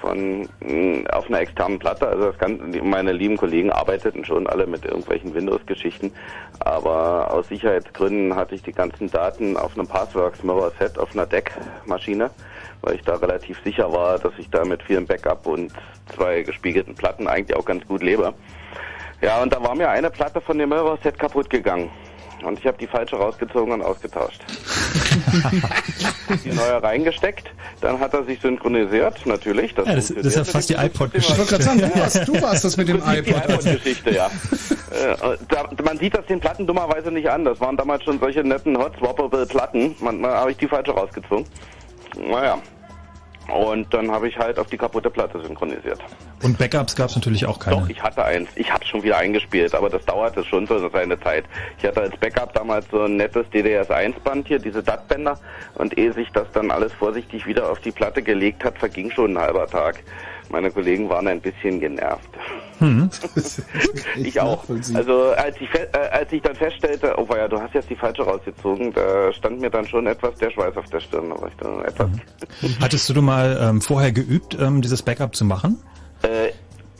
von 0.03 0.48
mh, 0.61 1.09
auf 1.11 1.28
einer 1.28 1.40
externen 1.40 1.78
Platte. 1.78 2.07
Also 2.09 2.26
das 2.26 2.38
Ganze, 2.38 2.64
meine 2.82 3.12
lieben 3.12 3.36
Kollegen 3.38 3.70
arbeiteten 3.70 4.24
schon 4.24 4.46
alle 4.46 4.66
mit 4.66 4.84
irgendwelchen 4.84 5.32
Windows-Geschichten, 5.32 6.12
aber 6.61 7.32
aus 7.32 7.48
Sicherheitsgründen 7.48 8.36
hatte 8.36 8.55
ich 8.55 8.62
die 8.62 8.72
ganzen 8.72 9.11
Daten 9.11 9.57
auf 9.57 9.78
einem 9.78 9.86
Passworks 9.86 10.42
Mirror-Set 10.42 10.98
auf 10.98 11.14
einer 11.14 11.26
DEC-Maschine, 11.26 12.30
weil 12.82 12.96
ich 12.96 13.03
da 13.03 13.14
relativ 13.14 13.62
sicher 13.64 13.90
war, 13.92 14.18
dass 14.18 14.32
ich 14.38 14.50
da 14.50 14.64
mit 14.64 14.82
vielen 14.82 15.07
Backup 15.07 15.46
und 15.46 15.72
zwei 16.14 16.42
gespiegelten 16.42 16.94
Platten 16.94 17.28
eigentlich 17.28 17.57
auch 17.57 17.64
ganz 17.64 17.86
gut 17.86 18.03
lebe. 18.03 18.34
Ja, 19.20 19.40
und 19.40 19.53
da 19.53 19.62
war 19.62 19.76
mir 19.76 19.88
eine 19.88 20.11
Platte 20.11 20.40
von 20.40 20.59
dem 20.59 20.70
Mirror-Set 20.70 21.16
kaputt 21.16 21.48
gegangen. 21.48 21.90
Und 22.45 22.59
ich 22.59 22.66
habe 22.66 22.76
die 22.78 22.86
falsche 22.86 23.16
rausgezogen 23.16 23.72
und 23.74 23.82
ausgetauscht. 23.82 24.40
die 26.45 26.51
neue 26.51 26.82
reingesteckt, 26.82 27.51
dann 27.80 27.99
hat 28.01 28.14
er 28.14 28.24
sich 28.24 28.40
synchronisiert, 28.40 29.24
natürlich. 29.26 29.72
Ja, 29.76 29.84
das- 29.95 30.09
das 30.09 30.11
ist 30.26 30.36
ja 30.36 30.45
fast 30.45 30.68
die 30.70 30.74
Ich 30.74 30.99
wollte 31.01 31.20
gerade 31.20 31.62
sagen, 31.62 31.78
du 31.80 31.95
warst, 32.01 32.28
du 32.28 32.43
warst 32.43 32.64
das 32.64 32.76
mit 32.76 32.88
dem 32.88 32.99
Das 33.01 33.14
ist 33.16 33.26
die 33.26 33.30
iPod. 33.30 33.45
iPod-Geschichte, 33.51 34.11
ja. 34.11 34.30
Äh, 34.93 35.16
da, 35.49 35.70
man 35.82 35.97
sieht 35.99 36.14
das 36.14 36.26
den 36.26 36.38
Platten 36.38 36.66
dummerweise 36.66 37.11
nicht 37.11 37.26
an. 37.28 37.47
Das 37.47 37.59
waren 37.61 37.78
damals 37.78 38.05
schon 38.05 38.20
solche 38.20 38.45
netten 38.45 38.76
hot-swappable 38.76 39.47
Platten. 39.47 39.95
Manchmal 40.01 40.32
habe 40.34 40.51
ich 40.51 40.59
die 40.59 40.68
falsche 40.68 40.90
rausgezogen. 40.93 41.47
Naja. 42.30 42.59
Und 43.53 43.92
dann 43.92 44.11
habe 44.11 44.28
ich 44.28 44.38
halt 44.38 44.59
auf 44.59 44.68
die 44.68 44.78
kaputte 44.78 45.11
Platte 45.11 45.40
synchronisiert. 45.42 45.98
Und 46.42 46.59
Backups 46.59 46.96
gab 46.96 47.11
es 47.11 47.16
natürlich 47.16 47.44
auch 47.46 47.59
keine. 47.59 47.76
Doch, 47.76 47.88
ich 47.88 48.03
hatte 48.03 48.24
eins. 48.24 48.48
Ich 48.57 48.72
habe 48.72 48.84
schon 48.84 49.03
wieder 49.03 49.18
eingespielt, 49.18 49.74
aber 49.74 49.90
das 49.90 50.05
dauerte 50.07 50.42
schon 50.42 50.66
so 50.66 50.88
seine 50.88 51.20
Zeit. 51.20 51.44
Ich 51.78 51.84
hatte 51.84 52.00
als 52.00 52.16
Backup 52.16 52.55
damals 52.55 52.86
so 52.90 53.03
ein 53.03 53.16
nettes 53.16 53.46
DDS1-Band 53.53 54.48
hier, 54.48 54.59
diese 54.59 54.82
DAT-Bänder. 54.82 55.38
Und 55.74 55.98
ehe 55.98 56.12
sich 56.12 56.30
das 56.32 56.50
dann 56.53 56.70
alles 56.70 56.92
vorsichtig 56.94 57.46
wieder 57.46 57.70
auf 57.70 57.80
die 57.80 57.92
Platte 57.92 58.22
gelegt 58.22 58.64
hat, 58.64 58.78
verging 58.78 59.11
schon 59.11 59.36
ein 59.36 59.38
halber 59.38 59.66
Tag. 59.66 60.03
Meine 60.48 60.70
Kollegen 60.70 61.09
waren 61.09 61.28
ein 61.28 61.40
bisschen 61.40 61.80
genervt. 61.80 62.28
Ich 64.16 64.40
auch. 64.40 64.64
Also 64.94 65.30
als 65.30 65.56
ich, 65.60 65.68
äh, 65.74 65.88
als 66.10 66.32
ich 66.32 66.42
dann 66.42 66.54
feststellte, 66.54 67.14
oh 67.16 67.26
ja, 67.34 67.48
du 67.48 67.60
hast 67.60 67.74
jetzt 67.74 67.88
die 67.90 67.96
falsche 67.96 68.22
rausgezogen, 68.22 68.92
da 68.92 69.32
stand 69.32 69.60
mir 69.60 69.70
dann 69.70 69.86
schon 69.86 70.06
etwas 70.06 70.34
der 70.36 70.50
Schweiß 70.50 70.76
auf 70.76 70.86
der 70.86 71.00
Stirn. 71.00 71.30
Da 71.30 71.40
war 71.40 71.48
ich 71.48 71.56
dann 71.56 71.84
etwas, 71.84 72.10
Hattest 72.80 73.08
du 73.08 73.22
mal 73.22 73.58
ähm, 73.60 73.80
vorher 73.80 74.12
geübt, 74.12 74.56
ähm, 74.60 74.82
dieses 74.82 75.02
Backup 75.02 75.34
zu 75.34 75.44
machen? 75.44 75.78
äh, 76.22 76.52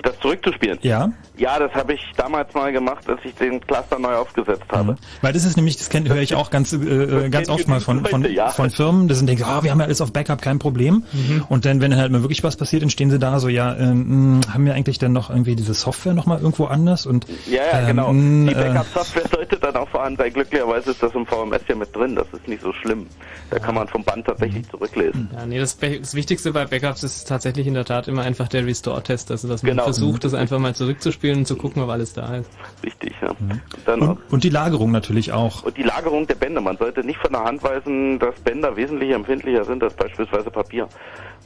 das 0.03 0.19
zurückzuspielen. 0.21 0.79
Ja. 0.83 1.11
Ja, 1.39 1.59
das 1.59 1.73
habe 1.73 1.95
ich 1.95 2.01
damals 2.17 2.53
mal 2.55 2.71
gemacht, 2.73 3.09
als 3.09 3.21
ich 3.25 3.35
den 3.35 3.61
Cluster 3.61 3.99
neu 3.99 4.15
aufgesetzt 4.15 4.65
habe. 4.71 4.97
Weil 5.23 5.33
das 5.33 5.45
ist 5.45 5.57
nämlich, 5.57 5.77
das 5.79 5.89
höre 5.93 6.21
ich 6.21 6.35
auch 6.35 6.51
ganz, 6.51 6.73
äh, 6.73 6.77
äh, 6.77 7.29
ganz 7.31 7.49
oft 7.49 7.67
mal 7.69 7.81
von, 7.81 8.05
von, 8.05 8.23
Leute, 8.23 8.35
ja. 8.35 8.51
von 8.51 8.71
Firmen, 8.71 9.09
die 9.09 9.15
sind 9.15 9.29
denken, 9.29 9.45
ah, 9.45 9.63
wir 9.63 9.71
haben 9.71 9.81
ja 9.81 9.87
alles 9.87 10.01
auf 10.01 10.13
Backup, 10.13 10.43
kein 10.43 10.59
Problem. 10.59 11.05
Und 11.49 11.65
dann, 11.65 11.81
wenn 11.81 11.97
halt 11.97 12.13
mal 12.13 12.23
wirklich 12.23 12.45
was 12.45 12.57
passiert, 12.57 12.83
dann 12.83 12.91
stehen 12.91 13.11
sie 13.11 13.19
da 13.19 13.39
so, 13.41 13.49
ja, 13.49 13.75
ähm, 13.77 14.41
mh, 14.41 14.53
haben 14.53 14.67
wir 14.67 14.75
eigentlich 14.75 14.99
dann 14.99 15.13
noch 15.13 15.31
irgendwie 15.31 15.57
diese 15.57 15.75
Software 15.75 16.15
noch 16.15 16.27
mal 16.27 16.39
irgendwo 16.39 16.67
anders? 16.67 17.07
Und 17.07 17.27
Ja, 17.47 17.63
ja, 17.63 17.81
ähm, 17.81 17.87
genau. 17.87 18.13
Die 18.13 18.53
äh, 18.53 18.69
Backup-Software 18.69 19.29
sollte 19.35 19.59
dann 19.59 19.77
auch 19.77 19.89
vorhanden 19.89 20.19
sein. 20.19 20.33
Glücklicherweise 20.33 20.91
ist 20.91 21.03
das 21.03 21.15
im 21.15 21.27
VMS 21.27 21.63
ja 21.67 21.75
mit 21.75 21.95
drin. 21.97 22.15
Das 22.15 22.27
ist 22.33 22.47
nicht 22.47 22.63
so 22.63 22.73
schlimm. 22.73 23.07
Da 23.51 23.59
kann 23.59 23.75
man 23.75 23.89
vom 23.89 24.05
Band 24.05 24.27
tatsächlich 24.27 24.69
zurücklesen. 24.71 25.31
Ja, 25.33 25.47
nee, 25.47 25.59
das, 25.59 25.79
das 25.79 26.15
Wichtigste 26.15 26.53
bei 26.53 26.67
Backups 26.67 27.03
ist 27.03 27.27
tatsächlich 27.27 27.67
in 27.67 27.75
der 27.75 27.85
Tat 27.85 28.07
immer 28.07 28.23
einfach 28.23 28.49
der 28.49 28.67
Restore-Test, 28.67 29.31
also 29.31 29.49
dass 29.49 29.63
man 29.63 29.73
Genau. 29.73 29.85
Versucht, 29.93 30.25
das 30.25 30.35
einfach 30.35 30.59
mal 30.59 30.75
zurückzuspielen 30.75 31.39
und 31.39 31.47
zu 31.47 31.57
gucken, 31.57 31.83
ob 31.83 31.89
alles 31.91 32.13
da 32.13 32.37
ist. 32.37 32.51
Richtig, 32.85 33.15
ja. 33.23 33.31
Und, 33.31 33.61
dann 33.85 34.03
auch, 34.03 34.09
und, 34.11 34.19
und 34.31 34.45
die 34.45 34.49
Lagerung 34.51 34.91
natürlich 34.91 35.33
auch. 35.33 35.63
und 35.65 35.77
die 35.77 35.83
Lagerung 35.83 36.27
der 36.27 36.35
Bänder. 36.35 36.61
Man 36.61 36.77
sollte 36.77 37.05
nicht 37.05 37.19
von 37.21 37.33
der 37.33 37.45
Hand 37.45 37.63
weisen, 37.63 38.19
dass 38.19 38.35
Bänder 38.41 38.77
wesentlich 38.77 39.11
empfindlicher 39.11 39.65
sind 39.65 39.83
als 39.83 39.95
beispielsweise 39.95 40.51
Papier. 40.51 40.89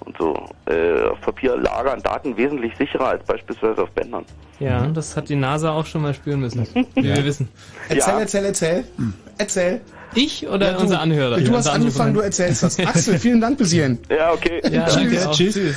Und 0.01 0.17
so. 0.19 0.35
Äh, 0.67 1.05
auf 1.11 1.21
Papier 1.23 1.57
lagern 1.57 2.03
Daten 2.03 2.37
wesentlich 2.37 2.73
sicherer 2.77 3.09
als 3.09 3.25
beispielsweise 3.25 3.83
auf 3.83 3.91
Bändern. 3.91 4.25
Ja, 4.61 4.87
das 4.89 5.17
hat 5.17 5.29
die 5.29 5.37
NASA 5.37 5.73
auch 5.73 5.87
schon 5.87 6.03
mal 6.03 6.15
spüren 6.15 6.41
müssen, 6.41 6.67
wie 6.95 7.03
wir 7.05 7.25
wissen. 7.25 7.49
Erzähl, 7.89 8.15
Ja. 8.15 8.21
erzähl, 8.21 8.45
erzähl. 8.45 8.85
Erzähl. 9.39 9.81
Ich 10.15 10.47
oder 10.49 10.71
Ja, 10.73 10.77
du. 10.77 10.83
unser 10.83 11.01
Anhörer? 11.01 11.39
Du 11.41 11.53
hast 11.55 11.67
angefangen, 11.69 12.15
du 12.15 12.21
erzählst 12.21 12.63
das. 12.63 12.79
Axel, 12.79 13.19
vielen 13.19 13.41
Dank 13.41 13.59
bis 13.59 13.73
hierhin. 13.73 13.99
Ja, 14.09 14.33
okay. 14.33 14.61
Ja, 14.71 14.85
Tschüss. 14.87 14.95
danke 14.95 15.29
auch. 15.29 15.35
Tschüss. 15.35 15.77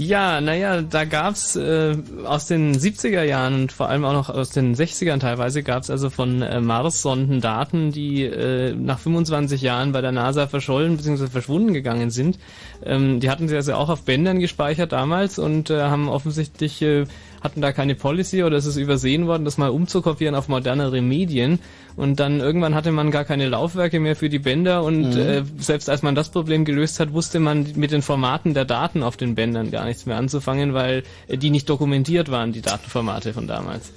Ja, 0.00 0.40
naja, 0.40 0.80
da 0.80 1.04
gab's 1.04 1.56
äh, 1.56 1.94
aus 2.24 2.46
den 2.46 2.74
70er 2.74 3.22
Jahren 3.22 3.54
und 3.54 3.72
vor 3.72 3.90
allem 3.90 4.06
auch 4.06 4.14
noch 4.14 4.30
aus 4.30 4.48
den 4.48 4.74
60ern 4.74 5.18
teilweise 5.18 5.62
gab's 5.62 5.90
also 5.90 6.08
von 6.08 6.40
äh, 6.40 6.58
Mars-Sonden 6.58 7.42
Daten, 7.42 7.92
die 7.92 8.24
äh, 8.24 8.72
nach 8.72 8.98
25 8.98 9.60
Jahren 9.60 9.92
bei 9.92 10.00
der 10.00 10.12
NASA 10.12 10.46
verschollen 10.46 10.96
bzw. 10.96 11.26
verschwunden 11.26 11.74
gegangen 11.74 12.08
sind. 12.08 12.38
Ähm, 12.82 13.20
die 13.20 13.28
hatten 13.28 13.46
sie 13.46 13.56
also 13.56 13.74
auch 13.74 13.90
auf 13.90 14.06
Bändern 14.06 14.40
gespeichert 14.40 14.92
damals 14.92 15.38
und 15.38 15.68
äh, 15.68 15.82
haben 15.82 16.08
offensichtlich 16.08 16.80
äh, 16.80 17.04
hatten 17.40 17.60
da 17.60 17.72
keine 17.72 17.94
Policy 17.94 18.42
oder 18.42 18.56
es 18.56 18.66
ist 18.66 18.76
übersehen 18.76 19.26
worden, 19.26 19.44
das 19.44 19.58
mal 19.58 19.70
umzukopieren 19.70 20.34
auf 20.34 20.48
modernere 20.48 21.00
Medien. 21.00 21.58
Und 21.96 22.20
dann 22.20 22.40
irgendwann 22.40 22.74
hatte 22.74 22.92
man 22.92 23.10
gar 23.10 23.24
keine 23.24 23.48
Laufwerke 23.48 24.00
mehr 24.00 24.16
für 24.16 24.28
die 24.28 24.38
Bänder 24.38 24.84
und 24.84 25.16
äh, 25.16 25.42
selbst 25.58 25.90
als 25.90 26.02
man 26.02 26.14
das 26.14 26.30
Problem 26.30 26.64
gelöst 26.64 27.00
hat, 27.00 27.12
wusste 27.12 27.40
man 27.40 27.66
mit 27.74 27.90
den 27.90 28.02
Formaten 28.02 28.54
der 28.54 28.64
Daten 28.64 29.02
auf 29.02 29.16
den 29.16 29.34
Bändern 29.34 29.70
gar 29.70 29.84
nichts 29.84 30.06
mehr 30.06 30.16
anzufangen, 30.16 30.72
weil 30.74 31.02
äh, 31.28 31.36
die 31.36 31.50
nicht 31.50 31.68
dokumentiert 31.68 32.30
waren, 32.30 32.52
die 32.52 32.62
Datenformate 32.62 33.32
von 33.32 33.46
damals. 33.46 33.92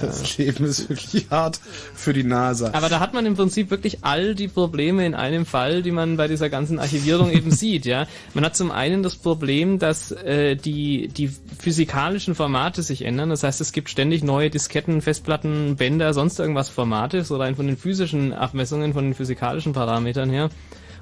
Das 0.00 0.36
Leben 0.38 0.64
ist 0.64 0.88
wirklich 0.88 1.26
hart 1.30 1.60
für 1.94 2.12
die 2.12 2.24
NASA. 2.24 2.70
Aber 2.72 2.88
da 2.88 3.00
hat 3.00 3.14
man 3.14 3.26
im 3.26 3.34
Prinzip 3.34 3.70
wirklich 3.70 3.98
all 4.02 4.34
die 4.34 4.48
Probleme 4.48 5.06
in 5.06 5.14
einem 5.14 5.46
Fall, 5.46 5.82
die 5.82 5.90
man 5.90 6.16
bei 6.16 6.28
dieser 6.28 6.48
ganzen 6.48 6.78
Archivierung 6.78 7.30
eben 7.30 7.50
sieht, 7.50 7.86
ja. 7.86 8.06
Man 8.34 8.44
hat 8.44 8.56
zum 8.56 8.70
einen 8.70 9.02
das 9.02 9.16
Problem, 9.16 9.78
dass 9.78 10.12
äh, 10.12 10.56
die, 10.56 11.08
die 11.08 11.30
physikalischen 11.58 12.34
Formate 12.34 12.82
sich 12.82 13.02
ändern. 13.02 13.30
Das 13.30 13.42
heißt, 13.42 13.60
es 13.60 13.72
gibt 13.72 13.90
ständig 13.90 14.22
neue 14.22 14.50
Disketten, 14.50 15.00
Festplatten, 15.00 15.76
Bänder, 15.76 16.14
sonst 16.14 16.38
irgendwas 16.38 16.68
Formate, 16.68 17.24
so 17.24 17.36
rein 17.36 17.56
von 17.56 17.66
den 17.66 17.76
physischen 17.76 18.32
Abmessungen, 18.32 18.92
von 18.92 19.04
den 19.04 19.14
physikalischen 19.14 19.72
Parametern 19.72 20.30
her. 20.30 20.50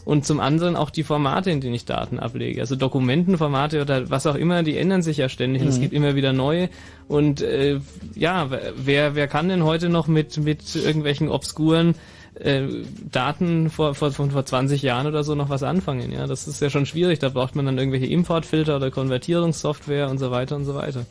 Und 0.05 0.25
zum 0.27 0.41
anderen 0.41 0.77
auch 0.77 0.91
die 0.91 1.03
Formate, 1.05 1.51
in 1.51 1.61
denen 1.61 1.75
ich 1.75 1.85
Daten 1.85 2.19
ablege. 2.19 2.61
Also 2.61 2.77
Dokumentenformate 2.77 3.81
oder 3.83 4.11
was 4.11 4.27
auch 4.27 4.35
immer, 4.35 4.63
die 4.63 4.77
ändern 4.77 5.03
sich 5.03 5.17
ja 5.17 5.29
ständig 5.29 5.63
und 5.63 5.69
es 5.69 5.77
Mhm. 5.79 5.83
gibt 5.83 5.95
immer 5.95 6.15
wieder 6.15 6.33
neue. 6.33 6.69
Und 7.09 7.41
äh, 7.41 7.81
ja, 8.15 8.49
wer, 8.77 9.15
wer 9.15 9.29
kann 9.29 9.49
denn 9.49 9.65
heute 9.65 9.89
noch 9.89 10.07
mit, 10.07 10.37
mit 10.37 10.75
irgendwelchen 10.77 11.29
obskuren 11.29 11.95
äh, 12.35 12.63
Daten 13.11 13.71
vor, 13.71 13.95
vor, 13.95 14.11
von 14.13 14.31
vor 14.33 14.45
20 14.45 14.83
Jahren 14.83 15.07
oder 15.07 15.25
so 15.25 15.35
noch 15.35 15.49
was 15.49 15.63
anfangen? 15.63 16.13
Ja, 16.13 16.27
das 16.27 16.49
ist 16.49 16.61
ja 16.61 16.69
schon 16.69 16.85
schwierig. 16.87 17.19
Da 17.21 17.29
braucht 17.29 17.55
man 17.57 17.65
dann 17.65 17.79
irgendwelche 17.79 18.07
Importfilter 18.07 18.77
oder 18.77 18.91
Konvertierungssoftware 18.91 20.09
und 20.11 20.19
so 20.19 20.31
weiter 20.31 20.57
und 20.57 20.65
so 20.65 20.75
weiter. 20.75 21.07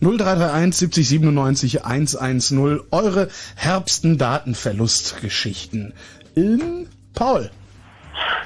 0331 0.00 0.76
70 0.78 1.08
97 1.08 1.84
110. 1.84 2.80
Eure 2.92 3.28
herbsten 3.56 4.16
Datenverlustgeschichten. 4.16 5.92
In 6.34 6.86
Paul. 7.14 7.50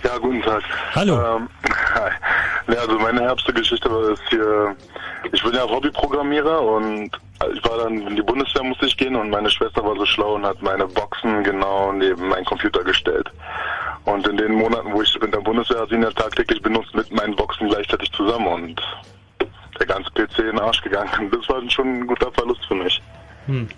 Ja, 0.03 0.19
guten 0.19 0.43
Tag. 0.43 0.63
Hallo. 0.95 1.15
Ähm, 1.15 1.49
ja, 2.69 2.81
also 2.81 2.99
meine 2.99 3.21
herbste 3.21 3.53
Geschichte 3.53 3.91
war 3.91 4.11
ist 4.11 4.23
hier, 4.29 4.77
ich 5.33 5.43
bin 5.43 5.55
ja 5.55 5.63
Hobbyprogrammierer 5.63 6.61
und 6.61 7.11
ich 7.53 7.65
war 7.65 7.79
dann 7.79 8.07
in 8.07 8.17
die 8.17 8.23
Bundeswehr 8.23 8.63
musste 8.63 8.87
ich 8.87 8.97
gehen 8.97 9.17
und 9.17 9.31
meine 9.31 9.51
Schwester 9.51 9.85
war 9.85 9.97
so 9.97 10.07
schlau 10.07 10.35
und 10.35 10.47
hat 10.47 10.61
meine 10.63 10.87
Boxen 10.87 11.43
genau 11.43 11.93
neben 11.93 12.29
meinen 12.29 12.45
Computer 12.45 12.85
gestellt. 12.85 13.31
Und 14.05 14.27
in 14.27 14.37
den 14.37 14.53
Monaten, 14.53 14.93
wo 14.93 15.03
ich 15.03 15.15
in 15.23 15.31
der 15.31 15.41
Bundeswehr 15.41 15.81
hat 15.81 15.89
sie 15.89 15.95
ihn 15.95 16.03
ja 16.03 16.11
tagtäglich 16.11 16.61
benutzt 16.61 16.95
mit 16.95 17.11
meinen 17.13 17.37
Boxen 17.37 17.69
gleichzeitig 17.69 18.11
zusammen 18.13 18.47
und 18.47 18.83
der 19.79 19.87
ganze 19.87 20.11
PC 20.11 20.39
in 20.39 20.47
den 20.47 20.61
Arsch 20.61 20.83
gegangen. 20.83 21.09
Das 21.31 21.49
war 21.49 21.71
schon 21.71 22.01
ein 22.01 22.07
guter 22.07 22.31
Verlust 22.33 22.65
für 22.67 22.75
mich. 22.75 23.01
Hm. 23.47 23.69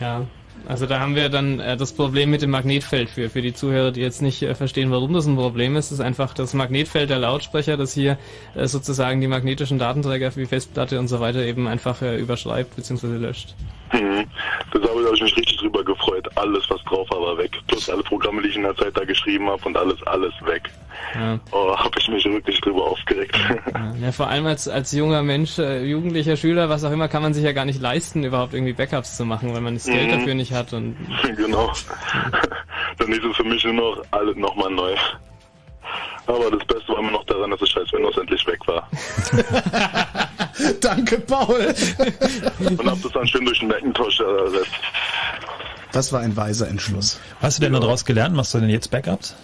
Ja, 0.00 0.22
also 0.66 0.86
da 0.86 0.98
haben 0.98 1.14
wir 1.14 1.28
dann 1.28 1.60
äh, 1.60 1.76
das 1.76 1.92
Problem 1.92 2.30
mit 2.30 2.42
dem 2.42 2.50
Magnetfeld 2.50 3.08
für, 3.08 3.30
für 3.30 3.40
die 3.40 3.54
Zuhörer, 3.54 3.92
die 3.92 4.00
jetzt 4.00 4.20
nicht 4.20 4.42
äh, 4.42 4.54
verstehen, 4.54 4.90
warum 4.90 5.12
das 5.12 5.26
ein 5.26 5.36
Problem 5.36 5.76
ist. 5.76 5.92
Ist 5.92 6.00
einfach 6.00 6.34
das 6.34 6.54
Magnetfeld 6.54 7.08
der 7.08 7.20
Lautsprecher, 7.20 7.76
das 7.76 7.92
hier 7.92 8.18
äh, 8.54 8.66
sozusagen 8.66 9.20
die 9.20 9.28
magnetischen 9.28 9.78
Datenträger 9.78 10.30
die 10.30 10.46
Festplatte 10.46 10.98
und 10.98 11.06
so 11.06 11.20
weiter 11.20 11.44
eben 11.44 11.68
einfach 11.68 12.02
äh, 12.02 12.16
überschreibt 12.16 12.74
bzw. 12.74 13.06
löscht. 13.16 13.54
Mhm. 13.92 14.24
Da 14.72 14.80
habe 14.88 15.14
ich 15.14 15.22
mich 15.22 15.36
richtig 15.36 15.56
drüber 15.58 15.84
gefreut. 15.84 16.28
Alles, 16.36 16.64
was 16.68 16.82
drauf 16.84 17.08
war, 17.10 17.20
war 17.20 17.38
weg. 17.38 17.52
Plus 17.68 17.88
alle 17.88 18.02
Programme, 18.02 18.42
die 18.42 18.48
ich 18.48 18.56
in 18.56 18.62
der 18.62 18.76
Zeit 18.76 18.96
da 18.96 19.04
geschrieben 19.04 19.48
habe 19.48 19.62
und 19.64 19.76
alles, 19.76 20.02
alles 20.06 20.32
weg. 20.44 20.68
Ja. 21.14 21.38
Oh, 21.52 21.76
habe 21.76 21.90
ich 21.98 22.08
mich 22.08 22.24
wirklich 22.24 22.60
drüber 22.60 22.84
aufgeregt. 22.84 23.38
Ja, 23.72 23.94
ja, 24.06 24.12
vor 24.12 24.28
allem 24.28 24.46
als, 24.46 24.66
als 24.68 24.92
junger 24.92 25.22
Mensch, 25.22 25.58
äh, 25.58 25.84
jugendlicher 25.84 26.36
Schüler, 26.36 26.68
was 26.68 26.84
auch 26.84 26.90
immer, 26.90 27.08
kann 27.08 27.22
man 27.22 27.32
sich 27.34 27.44
ja 27.44 27.52
gar 27.52 27.64
nicht 27.64 27.80
leisten, 27.80 28.24
überhaupt 28.24 28.54
irgendwie 28.54 28.72
Backups 28.72 29.16
zu 29.16 29.24
machen, 29.24 29.54
weil 29.54 29.60
man 29.60 29.74
das 29.74 29.84
Geld 29.86 30.08
Mhm. 30.08 30.18
dafür 30.18 30.34
nicht 30.34 30.52
hat. 30.52 30.72
Und 30.72 30.96
genau. 31.36 31.72
Dann 32.98 33.12
ist 33.12 33.24
es 33.24 33.36
für 33.36 33.44
mich 33.44 33.62
nur 33.64 33.74
noch 33.74 34.02
alles 34.10 34.36
nochmal 34.36 34.70
neu. 34.70 34.94
Aber 36.26 36.50
das 36.50 36.66
Beste 36.66 36.88
war 36.88 36.98
immer 36.98 37.12
noch 37.12 37.24
daran, 37.24 37.50
dass 37.50 37.60
das 37.60 37.70
scheiß 37.70 37.92
Windows 37.92 38.16
endlich 38.16 38.46
weg 38.46 38.58
war. 38.66 38.88
Danke, 40.80 41.18
Paul. 41.20 41.66
Und 42.58 42.90
hab 42.90 43.02
das 43.02 43.12
dann 43.12 43.26
schön 43.26 43.44
durch 43.44 43.58
den 43.60 43.68
Macintosh 43.68 44.20
ersetzt. 44.20 44.70
Das 45.92 46.12
war 46.12 46.20
ein 46.20 46.36
weiser 46.36 46.68
Entschluss. 46.68 47.20
Was 47.40 47.46
hast 47.54 47.58
du 47.58 47.62
denn 47.62 47.72
daraus 47.72 48.04
gelernt? 48.04 48.34
Machst 48.34 48.54
du 48.54 48.58
denn 48.58 48.70
jetzt 48.70 48.90
Backups? 48.90 49.34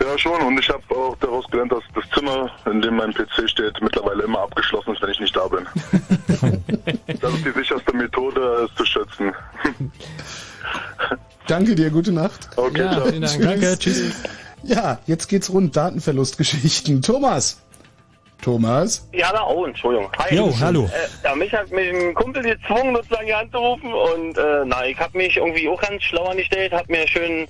Ja, 0.00 0.16
schon. 0.16 0.40
Und 0.40 0.58
ich 0.58 0.68
habe 0.68 0.82
auch 0.94 1.16
daraus 1.18 1.44
gelernt, 1.50 1.72
dass 1.72 1.82
das 1.94 2.04
Zimmer, 2.14 2.50
in 2.66 2.80
dem 2.80 2.96
mein 2.96 3.12
PC 3.12 3.48
steht, 3.50 3.80
mittlerweile 3.82 4.22
immer 4.22 4.40
abgeschlossen 4.40 4.94
ist, 4.94 5.02
wenn 5.02 5.10
ich 5.10 5.20
nicht 5.20 5.36
da 5.36 5.48
bin. 5.48 5.66
das 7.20 7.34
ist 7.34 7.44
die 7.44 7.50
sicherste 7.50 7.92
Methode, 7.92 8.68
es 8.68 8.74
zu 8.76 8.84
schützen. 8.86 9.32
Danke 11.46 11.74
dir, 11.74 11.90
gute 11.90 12.12
Nacht. 12.12 12.48
Okay, 12.56 12.80
ja, 12.80 13.00
Dank. 13.00 13.40
Danke, 13.40 13.78
tschüss. 13.78 14.14
Ja, 14.62 14.98
jetzt 15.06 15.28
geht's 15.28 15.52
rund. 15.52 15.76
Datenverlustgeschichten. 15.76 17.02
Thomas. 17.02 17.62
Thomas. 18.42 19.08
Ja, 19.12 19.32
da, 19.32 19.44
oh, 19.44 19.64
Entschuldigung. 19.64 20.10
Hi. 20.16 20.36
Jo, 20.36 20.54
hallo. 20.60 20.84
Äh, 20.84 21.26
ja, 21.26 21.34
mich 21.34 21.52
hat 21.52 21.70
mich 21.70 21.92
ein 21.92 22.14
Kumpel 22.14 22.42
gezwungen, 22.42 22.94
sozusagen 22.94 23.26
hier 23.26 23.38
anzurufen 23.38 23.92
und 23.92 24.38
äh, 24.38 24.64
na, 24.64 24.86
ich 24.86 24.98
habe 24.98 25.18
mich 25.18 25.36
irgendwie 25.36 25.68
auch 25.68 25.80
ganz 25.80 26.02
schlau 26.04 26.24
angestellt, 26.26 26.72
habe 26.72 26.90
mir 26.92 27.06
schön 27.08 27.48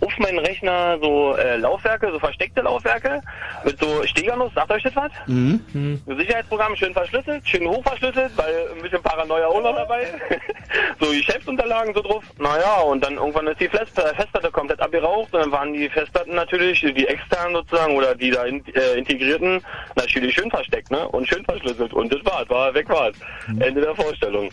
auf 0.00 0.18
meinen 0.18 0.38
Rechner 0.38 0.98
so 1.00 1.36
äh, 1.36 1.56
Laufwerke, 1.56 2.10
so 2.10 2.18
versteckte 2.18 2.62
Laufwerke 2.62 3.20
mit 3.64 3.78
so 3.78 4.02
Stegernuss, 4.04 4.52
sagt 4.54 4.70
euch 4.70 4.82
das 4.82 4.96
was? 4.96 5.10
Mhm. 5.26 6.00
So 6.06 6.16
Sicherheitsprogramm 6.16 6.74
schön 6.76 6.92
verschlüsselt, 6.92 7.46
schön 7.46 7.68
hochverschlüsselt, 7.68 8.32
weil 8.36 8.70
ein 8.74 8.82
bisschen 8.82 9.02
Paranoia 9.02 9.46
auch 9.46 9.62
noch 9.62 9.76
dabei. 9.76 10.06
so 11.00 11.10
Geschäftsunterlagen 11.10 11.94
so 11.94 12.02
drauf. 12.02 12.24
Naja, 12.38 12.80
und 12.80 13.04
dann 13.04 13.14
irgendwann 13.14 13.46
ist 13.48 13.60
die 13.60 13.68
Fest 13.68 13.98
äh, 13.98 14.14
Festplatte 14.14 14.50
komplett 14.50 14.80
abgeraucht 14.80 15.32
und 15.34 15.40
dann 15.40 15.52
waren 15.52 15.72
die 15.72 15.88
Festplatten 15.88 16.34
natürlich, 16.34 16.80
die 16.80 17.06
externen 17.06 17.54
sozusagen 17.54 17.96
oder 17.96 18.14
die 18.14 18.30
da 18.30 18.44
in, 18.44 18.64
äh, 18.74 18.98
integrierten, 18.98 19.62
natürlich 19.96 20.34
schön 20.34 20.50
versteckt, 20.50 20.90
ne? 20.90 21.06
Und 21.08 21.28
schön 21.28 21.44
verschlüsselt. 21.44 21.92
Und 21.92 22.12
das 22.12 22.24
war's, 22.24 22.48
war 22.48 22.72
weg 22.74 22.88
war's. 22.88 23.16
Ende 23.60 23.80
der 23.80 23.94
Vorstellung. 23.94 24.50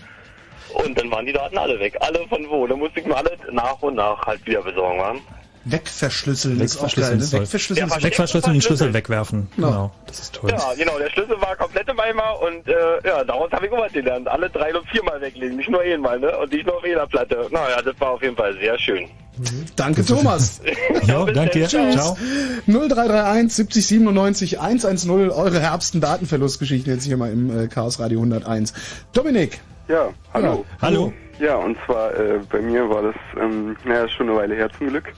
Und 0.73 0.97
dann 0.97 1.09
waren 1.11 1.25
die 1.25 1.33
Daten 1.33 1.57
alle 1.57 1.79
weg. 1.79 1.95
Alle 2.01 2.27
von 2.27 2.45
wo? 2.49 2.67
Da 2.67 2.75
musste 2.75 2.99
ich 2.99 3.05
mir 3.05 3.15
alle 3.15 3.37
nach 3.51 3.81
und 3.81 3.95
nach 3.95 4.25
halt 4.25 4.45
wieder 4.45 4.61
besorgen, 4.61 4.99
wa? 4.99 5.15
Wegverschlüsseln 5.71 6.59
ist 6.61 6.77
auch 6.77 6.93
geil. 6.93 7.19
Wegverschlüsseln 7.19 7.19
Ne? 7.19 7.45
Wegverschlüsseln 7.45 7.89
Ja, 7.89 8.03
Wegverschlüsseln 8.03 8.51
und 8.51 8.57
den 8.57 8.61
Schlüssel 8.61 8.93
wegwerfen. 8.93 9.47
Genau, 9.55 9.91
das 10.05 10.19
ist 10.19 10.33
toll. 10.33 10.49
Ja, 10.51 10.73
genau, 10.77 10.97
der 10.97 11.09
Schlüssel 11.09 11.39
war 11.41 11.55
komplett 11.55 11.87
im 11.89 11.99
Eimer 11.99 12.41
und 12.41 12.67
äh, 12.67 12.73
ja, 13.05 13.23
daraus 13.23 13.51
habe 13.51 13.65
ich 13.65 13.71
auch 13.71 13.79
was 13.79 13.91
gelernt. 13.91 14.27
Alle 14.27 14.49
drei 14.49 14.73
und 14.75 14.87
viermal 14.89 15.19
weglegen, 15.21 15.57
nicht 15.57 15.69
nur 15.69 15.81
einmal, 15.81 16.19
ne? 16.19 16.37
Und 16.37 16.51
nicht 16.51 16.65
nur 16.65 16.77
auf 16.77 16.85
jeder 16.85 17.07
Platte. 17.07 17.47
Naja, 17.51 17.81
das 17.81 17.99
war 17.99 18.11
auf 18.11 18.21
jeden 18.21 18.35
Fall 18.35 18.53
sehr 18.59 18.77
schön. 18.79 19.07
Danke, 19.75 20.03
Thomas. 20.03 20.61
Ja, 21.05 21.23
bis 21.25 21.35
danke. 21.35 21.67
Tschüss. 21.67 21.95
Ciao. 21.95 22.17
0331 22.65 23.53
70 23.53 23.87
97 23.87 24.59
110. 24.59 25.09
Eure 25.11 25.59
herbsten 25.59 26.01
Datenverlustgeschichten 26.01 26.91
jetzt 26.91 27.05
hier 27.05 27.17
mal 27.17 27.31
im 27.31 27.65
äh, 27.65 27.67
Chaos 27.67 27.99
Radio 27.99 28.19
101. 28.19 28.73
Dominik. 29.13 29.59
Ja, 29.87 30.09
hallo. 30.33 30.65
Hallo. 30.81 31.13
Ja, 31.39 31.55
und 31.55 31.77
zwar 31.85 32.13
äh, 32.15 32.39
bei 32.49 32.59
mir 32.59 32.89
war 32.89 33.03
das, 33.03 33.15
ähm, 33.39 33.77
naja, 33.85 34.07
schon 34.09 34.27
eine 34.27 34.37
Weile 34.37 34.55
her 34.55 34.69
zum 34.77 34.87
Glück. 34.89 35.13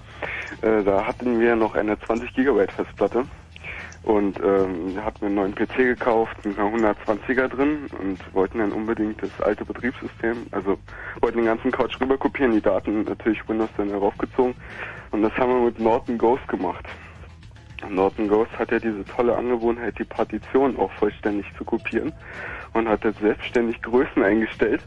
Äh, 0.62 0.84
da 0.84 1.06
hatten 1.06 1.40
wir 1.40 1.56
noch 1.56 1.76
eine 1.76 2.00
20 2.00 2.34
Gigabyte 2.34 2.72
Festplatte 2.72 3.26
und 4.04 4.40
ähm, 4.40 4.98
hatten 5.04 5.26
einen 5.26 5.36
neuen 5.36 5.56
PC 5.56 5.76
gekauft 5.78 6.46
mit 6.46 6.58
einer 6.58 6.96
120er 6.96 7.48
drin 7.48 7.88
und 8.00 8.34
wollten 8.34 8.60
dann 8.60 8.72
unbedingt 8.72 9.22
das 9.22 9.42
alte 9.42 9.66
Betriebssystem, 9.66 10.48
also 10.52 10.78
wollten 11.22 11.40
den 11.40 11.46
ganzen 11.46 11.72
Couch 11.72 12.00
rüber 12.00 12.18
kopieren, 12.18 12.54
die 12.54 12.62
Daten 12.62 13.04
natürlich 13.04 13.48
Windows 13.48 13.70
dann 13.78 13.90
heraufgezogen 13.90 14.56
und 15.12 15.22
das 15.22 15.34
haben 15.38 15.54
wir 15.54 15.66
mit 15.66 15.80
Norton 15.80 16.18
Ghost 16.18 16.48
gemacht. 16.48 16.86
Norton 17.88 18.28
Ghost 18.28 18.52
hat 18.58 18.72
ja 18.72 18.80
diese 18.80 19.06
tolle 19.06 19.36
Angewohnheit, 19.38 19.98
die 20.00 20.04
Partition 20.04 20.78
auch 20.78 20.92
vollständig 20.94 21.46
zu 21.58 21.64
kopieren 21.64 22.12
und 22.74 22.90
hat 22.90 23.04
jetzt 23.06 23.20
selbstständig 23.20 23.82
Größen 23.82 24.22
eingestellt. 24.22 24.82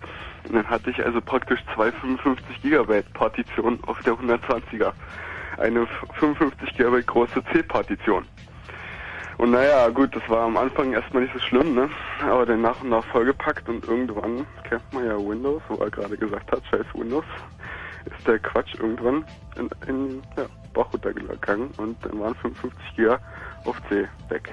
Und 0.46 0.56
dann 0.56 0.68
hatte 0.68 0.90
ich 0.90 1.04
also 1.04 1.20
praktisch 1.20 1.60
zwei 1.74 1.90
55 1.90 2.62
Gigabyte 2.62 3.10
Partitionen 3.14 3.82
auf 3.84 3.98
der 4.02 4.14
120er. 4.14 4.92
Eine 5.62 5.86
55 6.18 6.76
Gigabyte 6.76 7.06
große 7.06 7.40
C-Partition. 7.52 8.26
Und 9.38 9.52
naja, 9.52 9.88
gut, 9.90 10.14
das 10.14 10.28
war 10.28 10.40
am 10.46 10.56
Anfang 10.56 10.92
erstmal 10.92 11.22
nicht 11.22 11.34
so 11.34 11.38
schlimm, 11.38 11.74
ne? 11.74 11.88
Aber 12.24 12.44
dann 12.44 12.62
nach 12.62 12.82
und 12.82 12.90
nach 12.90 13.04
vollgepackt 13.06 13.68
und 13.68 13.86
irgendwann 13.86 14.44
kennt 14.68 14.92
man 14.92 15.06
ja 15.06 15.16
Windows, 15.16 15.62
wo 15.68 15.76
er 15.76 15.90
gerade 15.90 16.16
gesagt 16.16 16.50
hat, 16.50 16.62
scheiß 16.68 16.86
Windows, 16.94 17.24
ist 18.04 18.26
der 18.26 18.40
Quatsch 18.40 18.74
irgendwann 18.74 19.24
in, 19.56 19.70
in 19.86 20.22
ja, 20.36 20.46
Bach 20.74 20.92
runtergegangen 20.92 21.70
und 21.76 21.96
dann 22.04 22.18
waren 22.18 22.34
55 22.34 22.96
Giga 22.96 23.20
auf 23.64 23.80
C 23.88 24.08
weg. 24.28 24.52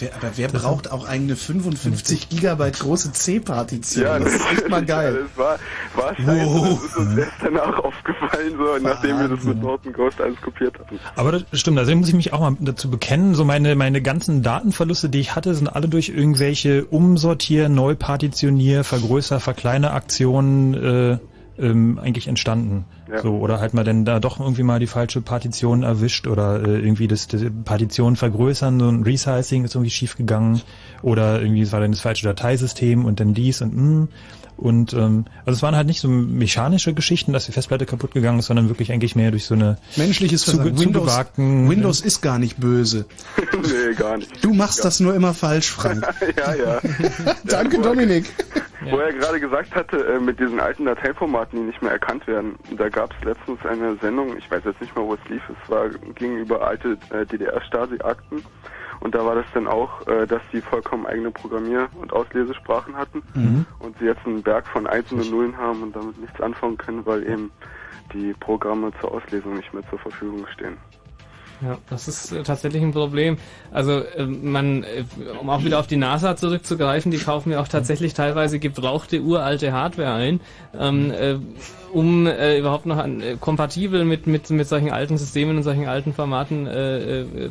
Wer, 0.00 0.14
aber 0.16 0.30
wer 0.36 0.48
braucht 0.48 0.90
auch 0.90 1.06
eine 1.06 1.36
55 1.36 2.28
Gigabyte 2.28 2.78
große 2.80 3.12
C-Partition? 3.12 4.24
das 4.24 4.34
ist 4.34 4.52
echt 4.52 4.68
mal 4.68 4.84
geil. 4.86 5.26
Das 5.28 5.38
war, 5.38 5.58
war 5.94 6.16
scheiße, 6.16 6.46
Wow. 6.46 6.68
das 6.82 6.84
ist 6.84 6.96
uns 6.96 7.16
erst 7.18 7.32
danach 7.42 7.78
aufgefallen, 7.78 8.52
so, 8.58 8.78
nachdem 8.82 9.18
wir 9.18 9.28
das 9.28 9.44
mit 9.44 9.60
Norton 9.60 9.92
Ghost 9.92 10.20
alles 10.20 10.40
kopiert 10.40 10.78
hatten. 10.78 10.98
Aber 11.16 11.32
das 11.32 11.44
stimmt, 11.52 11.78
also 11.78 11.94
muss 11.96 12.08
ich 12.08 12.14
mich 12.14 12.32
auch 12.32 12.40
mal 12.40 12.56
dazu 12.60 12.90
bekennen, 12.90 13.34
so 13.34 13.44
meine, 13.44 13.74
meine 13.76 14.02
ganzen 14.02 14.42
Datenverluste, 14.42 15.08
die 15.08 15.20
ich 15.20 15.34
hatte, 15.36 15.54
sind 15.54 15.68
alle 15.68 15.88
durch 15.88 16.08
irgendwelche 16.08 16.84
Umsortier, 16.86 17.68
Neupartitionier, 17.68 18.84
Vergrößer, 18.84 19.40
Verkleiner 19.40 19.92
Aktionen 19.94 20.74
äh, 20.74 21.18
ähm, 21.58 21.98
eigentlich 21.98 22.28
entstanden. 22.28 22.84
Ja. 23.10 23.22
So, 23.22 23.38
oder 23.38 23.60
halt 23.60 23.74
mal 23.74 23.84
dann 23.84 24.04
da 24.04 24.20
doch 24.20 24.40
irgendwie 24.40 24.62
mal 24.62 24.78
die 24.78 24.86
falsche 24.86 25.20
Partition 25.20 25.82
erwischt 25.82 26.26
oder 26.26 26.62
äh, 26.62 26.78
irgendwie 26.78 27.08
das, 27.08 27.28
das 27.28 27.42
Partition 27.64 28.16
vergrößern, 28.16 28.78
so 28.78 28.88
ein 28.88 29.02
Resizing 29.02 29.64
ist 29.64 29.74
irgendwie 29.74 29.90
schief 29.90 30.16
gegangen 30.16 30.60
oder 31.02 31.40
irgendwie 31.40 31.62
es 31.62 31.72
war 31.72 31.80
dann 31.80 31.92
das 31.92 32.00
falsche 32.00 32.26
Dateisystem 32.26 33.04
und 33.04 33.20
dann 33.20 33.34
dies 33.34 33.62
und 33.62 33.76
mm. 33.76 34.08
Und 34.58 34.92
ähm, 34.92 35.24
also 35.46 35.56
es 35.56 35.62
waren 35.62 35.76
halt 35.76 35.86
nicht 35.86 36.00
so 36.00 36.08
mechanische 36.08 36.92
Geschichten, 36.92 37.32
dass 37.32 37.46
die 37.46 37.52
Festplatte 37.52 37.86
kaputt 37.86 38.12
gegangen 38.12 38.40
ist, 38.40 38.46
sondern 38.46 38.68
wirklich 38.68 38.90
eigentlich 38.90 39.14
mehr 39.14 39.30
durch 39.30 39.44
so 39.44 39.54
eine 39.54 39.78
Menschliches 39.94 40.42
Versagen. 40.42 40.76
Windows, 40.76 41.04
zugewagten- 41.04 41.70
Windows 41.70 42.00
ist 42.00 42.22
gar 42.22 42.40
nicht 42.40 42.58
böse. 42.58 43.06
nee, 43.62 43.94
gar 43.94 44.16
nicht. 44.16 44.44
Du 44.44 44.52
machst 44.52 44.84
das 44.84 44.98
nur 44.98 45.14
immer 45.14 45.32
falsch, 45.32 45.70
Frank. 45.70 46.04
ja, 46.36 46.54
ja. 46.56 46.80
Danke, 47.44 47.80
Dominik. 47.80 48.24
Wo 48.92 48.98
er 48.98 49.12
gerade 49.12 49.40
gesagt 49.40 49.74
hatte, 49.74 50.04
äh, 50.06 50.18
mit 50.20 50.38
diesen 50.38 50.60
alten 50.60 50.84
Dateiformaten, 50.84 51.58
die 51.58 51.64
nicht 51.66 51.82
mehr 51.82 51.92
erkannt 51.92 52.26
werden, 52.26 52.56
da 52.76 52.88
gab 52.88 53.12
es 53.18 53.24
letztens 53.24 53.64
eine 53.66 53.96
Sendung, 53.96 54.36
ich 54.36 54.50
weiß 54.50 54.62
jetzt 54.64 54.80
nicht 54.80 54.94
mehr, 54.96 55.04
wo 55.04 55.14
es 55.14 55.28
lief, 55.28 55.42
es 55.48 55.70
war 55.70 55.88
ging 55.90 56.38
über 56.38 56.66
alte 56.66 56.96
äh, 57.10 57.24
DDR-Stasi-Akten 57.26 58.44
und 59.00 59.14
da 59.14 59.24
war 59.24 59.34
das 59.36 59.46
dann 59.54 59.66
auch, 59.66 60.06
äh, 60.06 60.26
dass 60.26 60.42
die 60.52 60.60
vollkommen 60.60 61.06
eigene 61.06 61.30
Programmier- 61.30 61.88
und 62.00 62.12
Auslesesprachen 62.12 62.96
hatten 62.96 63.22
Mhm. 63.34 63.66
und 63.78 63.96
sie 63.98 64.06
jetzt 64.06 64.24
einen 64.26 64.42
Berg 64.42 64.66
von 64.68 64.86
Einsen 64.86 65.20
und 65.20 65.30
Nullen 65.30 65.56
haben 65.56 65.82
und 65.82 65.94
damit 65.96 66.18
nichts 66.18 66.40
anfangen 66.40 66.76
können, 66.78 67.04
weil 67.06 67.22
eben 67.28 67.50
die 68.12 68.32
Programme 68.40 68.90
zur 69.00 69.12
Auslesung 69.12 69.54
nicht 69.56 69.72
mehr 69.74 69.82
zur 69.90 69.98
Verfügung 69.98 70.46
stehen. 70.54 70.78
Ja, 71.60 71.78
das 71.90 72.06
ist 72.06 72.32
äh, 72.32 72.42
tatsächlich 72.42 72.82
ein 72.82 72.92
Problem. 72.92 73.36
Also 73.72 74.00
äh, 74.00 74.24
man, 74.24 74.84
äh, 74.84 75.04
um 75.40 75.50
auch 75.50 75.64
wieder 75.64 75.80
auf 75.80 75.88
die 75.88 75.96
NASA 75.96 76.36
zurückzugreifen, 76.36 77.10
die 77.10 77.18
kaufen 77.18 77.50
ja 77.50 77.60
auch 77.60 77.68
tatsächlich 77.68 78.14
teilweise 78.14 78.58
gebrauchte 78.60 79.20
uralte 79.20 79.72
Hardware 79.72 80.12
ein, 80.12 80.40
ähm, 80.78 81.10
äh, 81.10 81.36
um 81.92 82.26
äh, 82.26 82.58
überhaupt 82.58 82.86
noch 82.86 82.98
an, 82.98 83.20
äh, 83.20 83.36
kompatibel 83.40 84.04
mit 84.04 84.26
mit 84.26 84.50
mit 84.50 84.68
solchen 84.68 84.90
alten 84.90 85.18
Systemen 85.18 85.56
und 85.56 85.62
solchen 85.64 85.88
alten 85.88 86.12
Formaten 86.12 86.68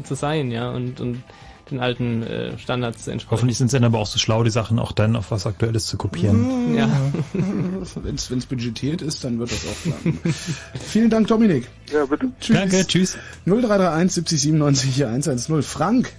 zu 0.03 0.15
sein, 0.15 0.51
ja 0.51 0.69
und 0.69 1.01
und 1.01 1.23
den 1.69 1.79
alten 1.79 2.23
äh, 2.23 2.57
Standards 2.57 3.03
zu 3.03 3.11
entsprechen. 3.11 3.31
Hoffentlich 3.31 3.57
sind 3.57 3.69
sie 3.69 3.77
dann 3.77 3.85
aber 3.85 3.99
auch 3.99 4.07
so 4.07 4.19
schlau, 4.19 4.43
die 4.43 4.49
Sachen 4.49 4.79
auch 4.79 4.91
dann 4.91 5.15
auf 5.15 5.31
was 5.31 5.45
Aktuelles 5.45 5.85
zu 5.85 5.97
kopieren. 5.97 6.75
Ja. 6.75 6.89
Wenn 7.33 8.15
es 8.15 8.45
budgetiert 8.45 9.01
ist, 9.01 9.23
dann 9.23 9.39
wird 9.39 9.51
das 9.51 9.65
auch 9.65 9.83
klappen. 9.83 10.19
Vielen 10.79 11.09
Dank, 11.09 11.27
Dominik. 11.27 11.67
Ja, 11.91 12.05
bitte. 12.05 12.31
Tschüss. 12.39 12.55
Danke, 12.55 12.87
tschüss. 12.87 13.17
0331 13.45 14.13
70 14.13 14.41
97 14.41 14.95
hier 14.95 15.07
110. 15.07 15.61
Frank. 15.61 16.13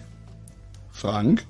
Frank? 0.93 1.45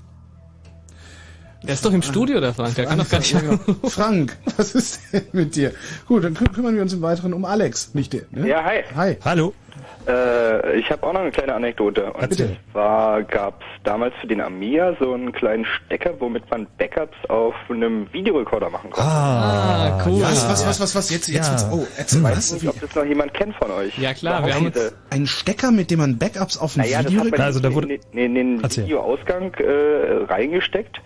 Der 1.62 1.74
ist 1.74 1.84
doch 1.84 1.92
im 1.92 2.02
Studio, 2.02 2.40
der 2.40 2.54
Frank. 2.54 2.74
Der 2.76 2.86
kann 2.86 2.98
doch 2.98 3.08
gar 3.08 3.18
nicht. 3.18 3.32
Ja, 3.32 3.40
genau. 3.40 3.58
Frank, 3.88 4.36
was 4.56 4.74
ist 4.74 5.00
denn 5.12 5.22
mit 5.32 5.56
dir? 5.56 5.72
Gut, 6.06 6.22
dann 6.24 6.34
kü 6.34 6.44
kümmern 6.46 6.74
wir 6.76 6.82
uns 6.82 6.92
im 6.92 7.02
Weiteren 7.02 7.32
um 7.32 7.44
Alex, 7.44 7.94
nicht 7.94 8.12
der. 8.12 8.22
Ne? 8.30 8.48
Ja, 8.48 8.64
hi. 8.64 8.84
Hi. 8.94 9.16
Hallo. 9.24 9.52
Äh, 10.06 10.78
ich 10.78 10.88
habe 10.90 11.02
auch 11.06 11.12
noch 11.12 11.20
eine 11.20 11.30
kleine 11.32 11.54
Anekdote. 11.54 12.12
Und 12.12 12.28
Bitte. 12.30 12.56
zwar 12.72 13.22
gab 13.24 13.60
es 13.60 13.66
damals 13.84 14.14
für 14.20 14.26
den 14.28 14.40
Amiga 14.40 14.96
so 15.00 15.12
einen 15.12 15.32
kleinen 15.32 15.66
Stecker, 15.66 16.14
womit 16.20 16.48
man 16.50 16.66
Backups 16.78 17.16
auf 17.28 17.54
einem 17.68 18.10
Videorekorder 18.12 18.70
machen 18.70 18.90
konnte. 18.90 19.06
Ah, 19.10 20.00
cool. 20.06 20.22
Was, 20.22 20.48
was, 20.48 20.66
was, 20.66 20.80
was, 20.80 20.94
was? 20.94 21.10
Jetzt, 21.10 21.28
jetzt, 21.28 21.46
Ja. 21.48 21.50
wird's- 21.50 21.66
oh, 21.72 21.86
erzähl 21.98 22.18
Ich 22.20 22.24
was? 22.24 22.36
weiß 22.36 22.52
nicht, 22.54 22.68
ob 22.68 22.80
das 22.80 22.94
noch 22.94 23.04
jemand 23.04 23.34
kennt 23.34 23.54
von 23.56 23.70
euch. 23.72 23.98
Ja 23.98 24.14
klar, 24.14 24.46
wir 24.46 24.54
haben 24.54 24.66
uns 24.66 24.74
diese- 24.74 24.92
Ein 25.10 25.26
Stecker, 25.26 25.72
mit 25.72 25.90
dem 25.90 25.98
man 25.98 26.16
Backups 26.18 26.56
auf 26.56 26.76
ein 26.76 26.80
Naja, 26.82 27.02
das 27.02 27.10
Video 27.12 27.24
hat 27.24 27.30
man 27.32 27.40
Also 27.40 27.60
da 27.60 27.74
wurde- 27.74 27.94
in, 27.94 28.18
in, 28.18 28.36
in 28.36 28.58
den. 28.62 28.62
Videoausgang 28.62 29.52
äh, 29.54 30.24
reingesteckt. 30.32 31.00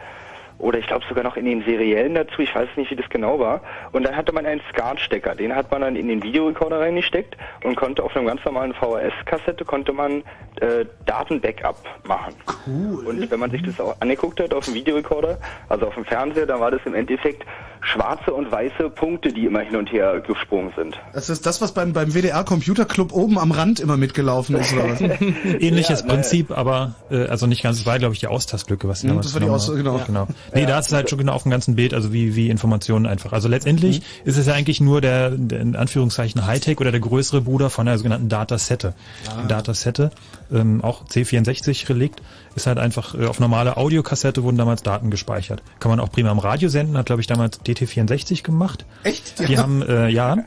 Oder 0.62 0.78
ich 0.78 0.86
glaube 0.86 1.04
sogar 1.08 1.24
noch 1.24 1.36
in 1.36 1.44
den 1.44 1.64
seriellen 1.64 2.14
dazu, 2.14 2.40
ich 2.40 2.54
weiß 2.54 2.68
nicht, 2.76 2.88
wie 2.92 2.96
das 2.96 3.08
genau 3.10 3.40
war. 3.40 3.60
Und 3.90 4.04
dann 4.04 4.16
hatte 4.16 4.32
man 4.32 4.46
einen 4.46 4.60
SCART-Stecker, 4.70 5.34
den 5.34 5.54
hat 5.54 5.72
man 5.72 5.80
dann 5.80 5.96
in 5.96 6.06
den 6.06 6.22
Videorekorder 6.22 6.78
reingesteckt 6.78 7.36
und 7.64 7.74
konnte 7.74 8.00
auf 8.00 8.16
einem 8.16 8.26
ganz 8.26 8.44
normalen 8.44 8.72
VHS-Kassette 8.72 9.64
konnte 9.64 9.92
man 9.92 10.22
äh, 10.60 10.86
Daten-Backup 11.04 11.76
machen. 12.06 12.34
Cool. 12.64 13.06
Und 13.06 13.28
wenn 13.28 13.40
man 13.40 13.50
sich 13.50 13.62
das 13.64 13.80
auch 13.80 13.96
angeguckt 13.98 14.38
hat 14.38 14.54
auf 14.54 14.66
dem 14.66 14.74
Videorekorder, 14.74 15.38
also 15.68 15.88
auf 15.88 15.94
dem 15.94 16.04
Fernseher, 16.04 16.46
dann 16.46 16.60
war 16.60 16.70
das 16.70 16.80
im 16.84 16.94
Endeffekt 16.94 17.44
schwarze 17.82 18.32
und 18.32 18.50
weiße 18.50 18.90
Punkte, 18.90 19.32
die 19.32 19.44
immer 19.44 19.60
hin 19.60 19.76
und 19.76 19.92
her 19.92 20.20
gesprungen 20.26 20.72
sind. 20.76 20.98
Das 21.12 21.28
ist 21.28 21.44
das, 21.46 21.60
was 21.60 21.72
beim, 21.72 21.92
beim 21.92 22.14
WDR 22.14 22.44
Computer 22.44 22.84
Club 22.84 23.12
oben 23.12 23.38
am 23.38 23.50
Rand 23.50 23.80
immer 23.80 23.96
mitgelaufen 23.96 24.56
ist, 24.56 24.72
oder 24.72 24.90
was? 24.90 25.00
Ähnliches 25.60 26.00
Ja, 26.00 26.06
ne. 26.06 26.12
Prinzip, 26.12 26.50
aber 26.56 26.94
äh, 27.10 27.26
also 27.26 27.46
nicht 27.46 27.62
ganz, 27.62 27.80
es 27.80 27.86
war 27.86 27.98
glaube 27.98 28.14
ich 28.14 28.20
die 28.20 28.28
Austасtlücke, 28.28 28.88
was 28.88 29.00
sie 29.00 29.06
Mhm, 29.06 29.10
damals 29.10 29.26
das 29.26 29.34
war 29.34 29.40
die 29.40 29.48
Aus- 29.48 29.68
haben. 29.68 29.76
genau. 29.76 30.00
genau. 30.06 30.28
Nee, 30.54 30.66
da 30.66 30.78
ist 30.78 30.86
es 30.86 30.92
halt 30.92 31.10
schon 31.10 31.18
genau 31.18 31.32
auf 31.32 31.42
dem 31.42 31.50
ganzen 31.50 31.74
Bild, 31.74 31.92
also 31.92 32.12
wie, 32.12 32.36
wie 32.36 32.50
Informationen 32.50 33.06
einfach. 33.06 33.32
Also 33.32 33.48
letztendlich 33.48 34.00
Mhm. 34.00 34.04
ist 34.28 34.38
es 34.38 34.46
ja 34.46 34.54
eigentlich 34.54 34.80
nur 34.80 35.00
der, 35.00 35.30
der 35.30 35.60
in 35.60 35.74
Anführungszeichen 35.76 36.46
Hightech 36.46 36.80
oder 36.80 36.92
der 36.92 37.00
größere 37.00 37.40
Bruder 37.40 37.68
von 37.68 37.86
der 37.86 37.98
sogenannten 37.98 38.28
Datasette. 38.28 38.94
Ah. 39.28 39.42
Datasette, 39.48 40.10
ähm, 40.53 40.82
auch 40.82 41.07
C64 41.07 41.88
Relikt, 41.88 42.22
ist 42.55 42.66
halt 42.66 42.78
einfach 42.78 43.14
äh, 43.14 43.26
auf 43.26 43.40
normale 43.40 43.76
Audiokassette 43.76 44.42
wurden 44.42 44.57
damals 44.57 44.82
Daten 44.82 45.11
gespeichert. 45.11 45.62
Kann 45.80 45.90
man 45.90 46.00
auch 46.00 46.11
prima 46.11 46.30
am 46.30 46.38
Radio 46.38 46.68
senden, 46.68 46.96
hat 46.96 47.07
glaube 47.07 47.20
ich 47.20 47.26
damals 47.26 47.61
DT64 47.61 48.42
gemacht. 48.42 48.84
Echt? 49.05 49.48
Die 49.48 49.59
haben, 49.59 49.82
äh, 49.82 50.09
ja, 50.09 50.38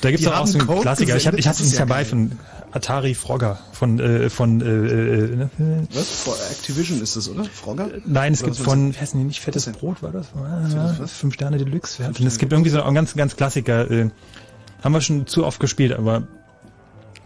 da 0.00 0.10
gibt's 0.10 0.26
doch 0.26 0.36
auch 0.36 0.46
so 0.46 0.58
einen 0.58 0.66
Code 0.66 0.82
Klassiker. 0.82 1.16
Ich 1.16 1.26
habe 1.26 1.36
gesendet? 1.36 1.40
ich 1.40 1.46
hab 1.46 1.54
Das 1.54 1.60
ist 1.60 1.72
es 1.72 1.78
ja 1.78 1.86
dabei 1.86 2.04
von 2.04 2.38
Atari 2.72 3.14
Frogger 3.14 3.58
von 3.72 4.00
äh, 4.00 4.28
von 4.28 4.60
äh, 4.60 4.64
äh, 4.64 5.36
ne? 5.36 5.50
Was? 5.92 6.50
Activision 6.50 7.00
ist 7.00 7.16
das, 7.16 7.28
oder? 7.28 7.44
Frogger? 7.44 7.88
Nein, 8.04 8.32
es 8.32 8.42
Oder 8.42 8.50
gibt 8.50 8.64
von, 8.64 8.92
wie 8.92 8.98
heißt 8.98 9.14
denn 9.14 9.20
die 9.20 9.26
nicht 9.28 9.40
fettes? 9.40 9.66
Brot 9.66 10.02
war 10.02 10.10
das? 10.10 10.26
Ah, 10.34 10.94
was? 10.98 11.12
Fünf 11.12 11.34
Sterne 11.34 11.56
Deluxe. 11.56 12.02
Ja, 12.02 12.08
und 12.08 12.20
es 12.20 12.38
gibt 12.38 12.52
irgendwie 12.52 12.70
so 12.70 12.82
einen 12.82 12.94
ganz 12.94 13.14
ganz 13.14 13.36
Klassiker. 13.36 13.90
Äh, 13.90 14.10
haben 14.82 14.92
wir 14.92 15.00
schon 15.00 15.26
zu 15.26 15.46
oft 15.46 15.60
gespielt, 15.60 15.92
aber 15.92 16.24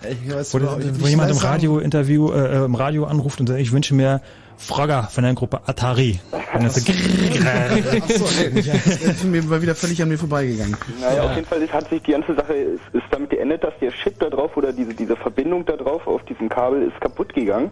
Ich 0.03 0.33
weiß 0.33 0.55
wo, 0.55 0.59
nicht, 0.59 1.01
wo 1.01 1.07
jemand 1.07 1.31
im 1.31 1.39
Radio-Interview 1.39 2.31
äh, 2.31 2.65
im 2.65 2.75
Radio 2.75 3.05
anruft 3.05 3.41
und 3.41 3.49
sagt, 3.49 3.61
ich 3.61 3.73
wünsche 3.73 3.95
mir 3.95 4.21
Frogger 4.57 5.05
von 5.05 5.25
der 5.25 5.35
Gruppe 5.35 5.61
Atari. 5.67 6.21
Und 6.55 6.63
dann 6.63 6.71
so, 6.71 6.81
Achso, 6.81 8.43
ey, 8.43 8.53
das 8.55 9.03
ist 9.03 9.25
mir 9.25 9.43
mal 9.45 9.63
wieder 9.63 9.75
völlig 9.75 10.03
an 10.03 10.09
mir 10.09 10.19
vorbeigegangen. 10.19 10.77
Naja, 11.01 11.23
auf 11.23 11.35
jeden 11.37 11.47
Fall 11.47 11.63
ist, 11.63 11.73
hat 11.73 11.89
sich 11.89 12.03
die 12.03 12.13
ganze 12.13 12.35
Sache 12.35 12.55
ist, 12.55 12.83
ist 12.93 13.05
damit 13.11 13.31
geendet, 13.31 13.63
dass 13.63 13.75
der 13.81 13.93
Chip 13.93 14.19
da 14.19 14.29
drauf 14.29 14.57
oder 14.57 14.73
diese, 14.73 14.95
diese 14.95 15.17
Verbindung 15.17 15.65
da 15.65 15.77
drauf 15.77 16.07
auf 16.07 16.25
diesem 16.25 16.49
Kabel 16.49 16.83
ist 16.83 17.01
kaputt 17.01 17.35
gegangen. 17.35 17.71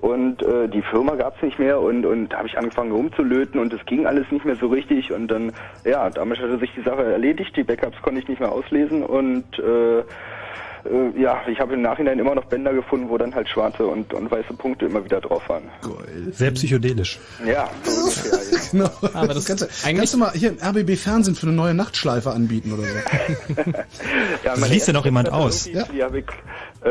Und 0.00 0.42
äh, 0.42 0.68
die 0.68 0.82
Firma 0.82 1.14
gab's 1.14 1.40
nicht 1.42 1.58
mehr 1.58 1.80
und, 1.80 2.04
und 2.04 2.28
da 2.28 2.38
habe 2.38 2.48
ich 2.48 2.58
angefangen 2.58 2.92
rumzulöten 2.92 3.58
und 3.58 3.72
es 3.72 3.84
ging 3.86 4.06
alles 4.06 4.30
nicht 4.30 4.44
mehr 4.44 4.56
so 4.56 4.66
richtig 4.66 5.10
und 5.10 5.28
dann, 5.28 5.52
ja, 5.84 6.10
damit 6.10 6.38
hatte 6.38 6.58
sich 6.58 6.70
die 6.76 6.82
Sache 6.82 7.02
erledigt, 7.02 7.56
die 7.56 7.64
Backups 7.64 7.96
konnte 8.02 8.20
ich 8.20 8.28
nicht 8.28 8.38
mehr 8.38 8.52
auslesen 8.52 9.02
und 9.02 9.58
äh, 9.58 10.02
äh, 10.90 11.20
ja, 11.20 11.40
ich 11.50 11.58
habe 11.60 11.74
im 11.74 11.82
Nachhinein 11.82 12.18
immer 12.18 12.34
noch 12.34 12.44
Bänder 12.46 12.72
gefunden, 12.72 13.08
wo 13.08 13.18
dann 13.18 13.34
halt 13.34 13.48
schwarze 13.48 13.86
und, 13.86 14.12
und 14.14 14.30
weiße 14.30 14.54
Punkte 14.54 14.86
immer 14.86 15.04
wieder 15.04 15.20
drauf 15.20 15.48
waren. 15.48 15.64
Sehr 16.32 16.50
psychedelisch. 16.52 17.18
Ja, 17.46 17.68
so 17.82 17.90
ungefähr. 18.02 18.32
ja. 18.32 18.58
Genau. 18.72 18.90
Aber 19.14 19.34
das- 19.34 19.44
kannst, 19.46 19.62
du, 19.64 19.66
eigentlich- 19.86 19.96
kannst 19.98 20.14
du 20.14 20.18
mal 20.18 20.32
hier 20.32 20.50
im 20.50 20.58
RBB 20.58 20.96
Fernsehen 20.96 21.34
für 21.34 21.46
eine 21.46 21.56
neue 21.56 21.74
Nachtschleife 21.74 22.30
anbieten 22.30 22.72
oder 22.72 22.82
so. 22.82 23.62
Ja, 24.44 24.54
Das 24.54 24.68
liest 24.70 24.86
ja 24.86 24.92
noch 24.92 25.04
jemand 25.04 25.32
aus. 25.32 25.66
irgendwie, 25.66 25.92
Die 25.96 26.02
habe 26.02 26.18
ich 26.20 26.26
äh, 26.84 26.88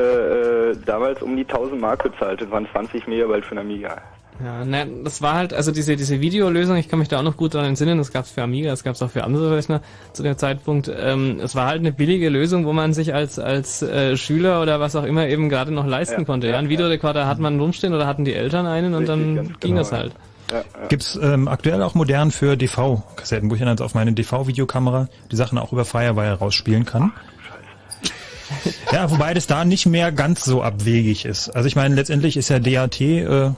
äh, 0.71 0.77
damals 0.85 1.21
um 1.21 1.35
die 1.35 1.43
1000 1.47 1.79
Mark 1.79 2.03
bezahlt. 2.03 2.41
Das 2.41 2.49
waren 2.51 2.67
20 2.71 3.07
Megabyte 3.07 3.45
für 3.45 3.51
einen 3.51 3.59
Amiga. 3.71 4.01
Ja, 4.43 4.65
ne, 4.65 4.87
das 5.03 5.21
war 5.21 5.35
halt, 5.35 5.53
also 5.53 5.71
diese, 5.71 5.95
diese 5.95 6.19
Videolösung, 6.19 6.75
ich 6.75 6.89
kann 6.89 6.99
mich 6.99 7.07
da 7.07 7.19
auch 7.19 7.23
noch 7.23 7.37
gut 7.37 7.53
daran 7.53 7.69
entsinnen, 7.69 7.97
das 7.97 8.11
gab's 8.11 8.31
für 8.31 8.43
Amiga, 8.43 8.69
das 8.69 8.83
gab's 8.83 9.01
auch 9.01 9.09
für 9.09 9.23
andere 9.23 9.55
Rechner 9.55 9.81
zu 10.11 10.23
dem 10.23 10.37
Zeitpunkt. 10.37 10.91
Ähm, 10.93 11.39
es 11.41 11.55
war 11.55 11.67
halt 11.67 11.79
eine 11.79 11.93
billige 11.93 12.27
Lösung, 12.27 12.65
wo 12.65 12.73
man 12.73 12.93
sich 12.93 13.13
als, 13.13 13.39
als 13.39 13.81
äh, 13.81 14.17
Schüler 14.17 14.61
oder 14.61 14.79
was 14.79 14.95
auch 14.95 15.05
immer 15.05 15.27
eben 15.27 15.47
gerade 15.47 15.71
noch 15.71 15.85
leisten 15.85 16.21
Ja, 16.21 16.25
konnte. 16.25 16.47
Ja, 16.47 16.53
ja, 16.53 16.59
ein 16.59 16.67
Videorekorder 16.67 17.27
hat 17.27 17.39
man 17.39 17.59
rumstehen 17.59 17.93
oder 17.93 18.07
hatten 18.07 18.25
die 18.25 18.33
Eltern 18.33 18.65
einen 18.65 18.93
und 18.93 19.09
Richtig, 19.09 19.35
dann 19.35 19.35
ging 19.35 19.55
genau, 19.61 19.77
das 19.77 19.91
ja. 19.91 19.97
halt. 19.97 20.11
Ja, 20.51 20.57
ja. 20.57 20.87
Gibt's 20.89 21.17
ähm, 21.21 21.47
aktuell 21.47 21.81
auch 21.81 21.95
modern 21.95 22.31
für 22.31 22.57
DV-Kassetten, 22.57 23.49
wo 23.49 23.55
ich 23.55 23.59
dann 23.59 23.69
jetzt 23.69 23.81
auf 23.81 23.95
meine 23.95 24.11
DV-Videokamera 24.13 25.07
die 25.31 25.35
Sachen 25.37 25.57
auch 25.57 25.71
über 25.71 25.85
Firewire 25.85 26.33
rausspielen 26.33 26.85
kann. 26.85 27.13
Ja, 28.91 29.09
wobei 29.09 29.33
das 29.33 29.47
da 29.47 29.65
nicht 29.65 29.85
mehr 29.87 30.11
ganz 30.11 30.43
so 30.43 30.61
abwegig 30.61 31.25
ist. 31.25 31.49
Also 31.49 31.67
ich 31.67 31.75
meine, 31.75 31.95
letztendlich 31.95 32.37
ist 32.37 32.49
ja 32.49 32.59
DAT, 32.59 33.01
äh, 33.01 33.51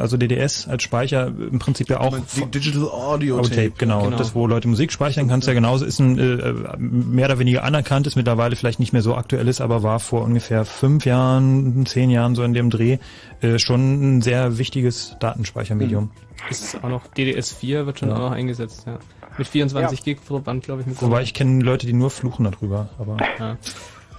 also 0.00 0.16
DDS 0.16 0.68
als 0.68 0.82
Speicher 0.82 1.26
im 1.28 1.58
Prinzip 1.58 1.88
ja 1.88 2.00
auch 2.00 2.16
Die 2.36 2.46
Digital 2.46 2.88
Audio 2.88 3.36
Tape, 3.40 3.48
Tape. 3.54 3.72
genau. 3.78 4.04
Genau. 4.04 4.16
Das, 4.16 4.34
wo 4.34 4.46
Leute 4.46 4.68
Musik 4.68 4.92
speichern 4.92 5.28
kannst, 5.28 5.48
ja 5.48 5.54
genauso 5.54 5.84
ist 5.84 5.98
ein 5.98 6.18
äh, 6.18 6.52
mehr 6.78 7.26
oder 7.26 7.38
weniger 7.38 7.64
anerkannt, 7.64 8.06
ist 8.06 8.16
mittlerweile 8.16 8.56
vielleicht 8.56 8.80
nicht 8.80 8.92
mehr 8.92 9.02
so 9.02 9.14
aktuell 9.14 9.48
ist, 9.48 9.60
aber 9.60 9.82
war 9.82 10.00
vor 10.00 10.22
ungefähr 10.22 10.64
fünf 10.64 11.04
Jahren, 11.04 11.86
zehn 11.86 12.10
Jahren 12.10 12.34
so 12.34 12.42
in 12.42 12.54
dem 12.54 12.70
Dreh 12.70 12.98
äh, 13.40 13.58
schon 13.58 14.16
ein 14.18 14.22
sehr 14.22 14.58
wichtiges 14.58 15.16
Datenspeichermedium. 15.20 16.10
Ist 16.50 16.82
auch 16.82 16.88
noch 16.88 17.02
DDS4 17.16 17.86
wird 17.86 17.98
schon 18.00 18.08
Ja. 18.08 18.16
auch 18.16 18.20
noch 18.20 18.30
eingesetzt, 18.32 18.84
ja. 18.86 18.98
Mit 19.38 19.46
24 19.48 19.98
Ja. 20.00 20.04
Gig 20.04 20.18
pro 20.26 20.40
Band, 20.40 20.64
glaube 20.64 20.82
ich. 20.82 20.86
Mit 20.86 21.00
Wobei 21.00 21.22
ich 21.22 21.32
kenne 21.32 21.62
Leute, 21.64 21.86
die 21.86 21.92
nur 21.94 22.10
fluchen 22.10 22.44
darüber, 22.44 22.88
aber 22.98 23.16
Ja. 23.38 23.56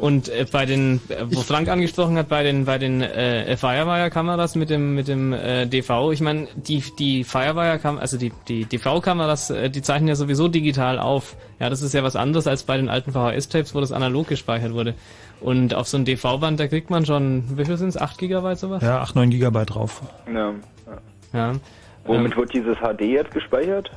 Und 0.04 0.28
äh, 0.28 0.46
bei 0.52 0.66
den, 0.66 1.00
äh, 1.08 1.34
wo 1.34 1.40
Frank 1.40 1.70
angesprochen 1.70 2.18
hat, 2.18 2.28
bei 2.28 2.44
den 2.44 2.66
bei 2.66 2.78
den 2.78 3.02
äh, 3.02 3.56
Firewire-Kameras 3.56 4.56
mit 4.56 4.70
dem 4.70 4.96
mit 4.96 5.08
dem 5.08 5.32
äh, 5.32 5.66
DV, 5.66 6.12
ich 6.12 6.20
meine, 6.20 6.50
die 6.58 6.84
die 7.00 7.24
Firewire-Kameras, 7.24 8.02
also 8.02 8.18
die 8.18 8.34
die 8.50 8.66
DV-Kameras, 8.66 9.52
äh, 9.52 9.70
die 9.70 9.82
zeichnen 9.82 10.10
ja 10.10 10.16
sowieso 10.16 10.50
digital 10.50 11.00
auf. 11.00 11.38
Ja, 11.62 11.70
das 11.70 11.82
ist 11.82 11.94
ja 11.94 12.04
was 12.04 12.18
anderes 12.18 12.48
als 12.48 12.64
bei 12.64 12.76
den 12.76 12.90
alten 12.90 13.14
VHS-Tapes, 13.14 13.74
wo 13.76 13.80
das 13.80 13.94
analog 13.94 14.28
gespeichert 14.28 14.74
wurde. 14.74 14.96
Und 15.40 15.74
auf 15.74 15.88
so 15.88 15.96
ein 15.96 16.04
DV-Band, 16.04 16.60
da 16.60 16.68
kriegt 16.68 16.90
man 16.90 17.06
schon, 17.06 17.58
wie 17.58 17.64
viel 17.64 17.78
sind's? 17.78 17.96
8 17.96 18.18
Gigabyte 18.18 18.60
sowas? 18.60 18.84
ja, 18.84 19.00
8, 19.00 19.16
9 19.16 19.30
Gigabyte 19.30 19.74
drauf. 19.74 20.02
Ja, 20.28 20.52
ja. 20.52 20.54
Ja. 21.32 21.54
Womit 22.04 22.34
Ähm, 22.34 22.38
wird 22.40 22.54
dieses 22.54 22.76
HD 22.80 23.04
jetzt 23.04 23.32
gespeichert? 23.32 23.90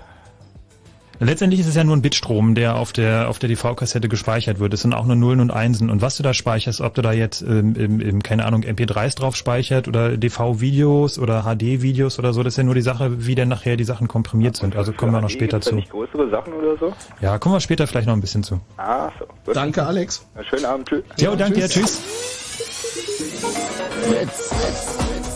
Letztendlich 1.19 1.61
ist 1.61 1.69
es 1.69 1.75
ja 1.75 1.85
nur 1.85 1.97
ein 1.97 2.03
Bitstrom, 2.03 2.55
der 2.55 2.77
auf 2.77 2.93
der 2.93 3.29
auf 3.29 3.39
der 3.39 3.49
DV-Kassette 3.49 4.09
gespeichert 4.09 4.59
wird. 4.59 4.75
Es 4.75 4.83
sind 4.83 4.93
auch 4.93 5.07
nur 5.07 5.17
Nullen 5.17 5.41
und 5.41 5.51
Einsen. 5.51 5.91
Und 5.91 6.03
was 6.03 6.17
du 6.17 6.23
da 6.23 6.35
speicherst, 6.35 6.81
ob 6.81 6.95
du 6.95 7.03
da 7.03 7.13
jetzt 7.13 7.43
ähm, 7.43 7.75
im, 7.75 8.01
im, 8.01 8.23
keine 8.23 8.45
Ahnung 8.45 8.63
MP3s 8.63 9.17
drauf 9.17 9.37
speichert 9.37 9.89
oder 9.89 10.17
DV-Videos 10.17 11.19
oder 11.19 11.43
HD-Videos 11.43 12.19
oder 12.19 12.33
so, 12.33 12.43
das 12.43 12.55
ist 12.55 12.59
ja 12.59 12.65
nur 12.65 12.75
die 12.75 12.83
Sache, 12.83 13.27
wie 13.27 13.35
denn 13.35 13.49
nachher 13.49 13.77
die 13.77 13.85
Sachen 13.85 14.09
komprimiert 14.09 14.57
sind. 14.57 14.77
Also 14.77 14.93
kommen 14.93 15.13
wir 15.13 15.21
noch 15.21 15.31
später 15.31 15.61
zu. 15.61 15.75
nicht 15.75 15.91
größere 15.91 16.29
Sachen 16.31 16.53
oder 16.53 16.77
so? 16.79 16.93
Ja, 17.21 17.39
kommen 17.39 17.55
wir 17.55 17.61
später 17.61 17.87
vielleicht 17.87 18.07
noch 18.07 18.15
ein 18.15 18.21
bisschen 18.21 18.43
zu. 18.43 18.61
Ah, 18.77 19.11
so. 19.19 19.27
Gut. 19.45 19.57
Danke, 19.57 19.85
Alex. 19.85 20.27
Na, 20.35 20.45
schönen 20.45 20.65
Abend, 20.65 20.89
tschüss. 20.89 21.05
Jo, 21.19 21.35
danke 21.35 21.61
dir, 21.61 21.69
tschüss. 21.69 22.01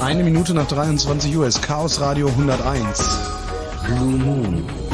Eine 0.01 0.25
Minute 0.25 0.55
nach 0.55 0.67
23 0.67 1.37
Uhr 1.37 1.47
ist 1.47 1.63
Chaos 1.63 2.01
Radio 2.01 2.29
101. 2.29 3.31
Blue 3.87 3.99
Moon. 3.99 4.90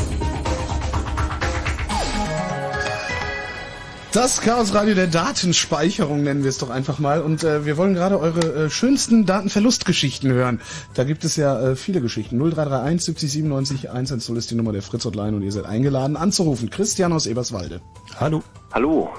Das 4.16 4.40
Chaos 4.40 4.74
Radio 4.74 4.94
der 4.94 5.08
Datenspeicherung 5.08 6.22
nennen 6.22 6.42
wir 6.42 6.48
es 6.48 6.56
doch 6.56 6.70
einfach 6.70 6.98
mal. 6.98 7.20
Und 7.20 7.44
äh, 7.44 7.66
wir 7.66 7.76
wollen 7.76 7.92
gerade 7.92 8.18
eure 8.18 8.64
äh, 8.64 8.70
schönsten 8.70 9.26
Datenverlustgeschichten 9.26 10.32
hören. 10.32 10.62
Da 10.94 11.04
gibt 11.04 11.22
es 11.24 11.36
ja 11.36 11.60
äh, 11.60 11.76
viele 11.76 12.00
Geschichten. 12.00 12.38
0331 12.38 13.04
70 13.04 13.32
97 13.32 13.90
110 13.90 14.36
ist 14.36 14.50
die 14.50 14.54
Nummer 14.54 14.72
der 14.72 14.80
Fritz 14.80 15.04
Hotline 15.04 15.36
und 15.36 15.42
ihr 15.42 15.52
seid 15.52 15.66
eingeladen 15.66 16.16
anzurufen. 16.16 16.70
Christian 16.70 17.12
aus 17.12 17.26
Eberswalde. 17.26 17.82
Hallo. 18.18 18.42
Hallo. 18.72 19.10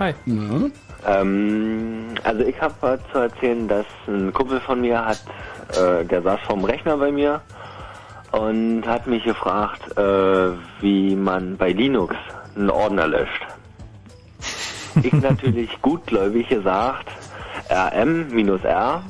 Hi. 0.00 0.12
Ja. 0.26 1.20
Ähm, 1.20 2.06
also 2.24 2.42
ich 2.42 2.60
habe 2.60 2.74
was 2.80 2.98
zu 3.12 3.18
erzählen, 3.18 3.68
dass 3.68 3.86
ein 4.08 4.32
Kumpel 4.32 4.60
von 4.60 4.80
mir 4.80 5.06
hat, 5.06 5.22
äh, 5.76 6.04
der 6.04 6.20
saß 6.22 6.40
vorm 6.48 6.64
Rechner 6.64 6.96
bei 6.96 7.12
mir 7.12 7.42
und 8.32 8.82
hat 8.88 9.06
mich 9.06 9.22
gefragt, 9.22 9.96
äh, 9.96 10.50
wie 10.80 11.14
man 11.14 11.56
bei 11.56 11.70
Linux 11.70 12.16
einen 12.56 12.70
Ordner 12.70 13.06
löscht. 13.06 13.46
Ich 15.02 15.12
natürlich 15.12 15.80
gutgläubig 15.82 16.48
gesagt, 16.48 17.08
rm 17.70 18.28
minus 18.30 18.64
r. 18.64 19.02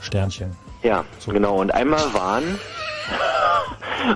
Sternchen. 0.00 0.56
Ja, 0.82 1.04
genau. 1.26 1.60
Und 1.60 1.72
einmal 1.72 2.12
waren 2.14 2.58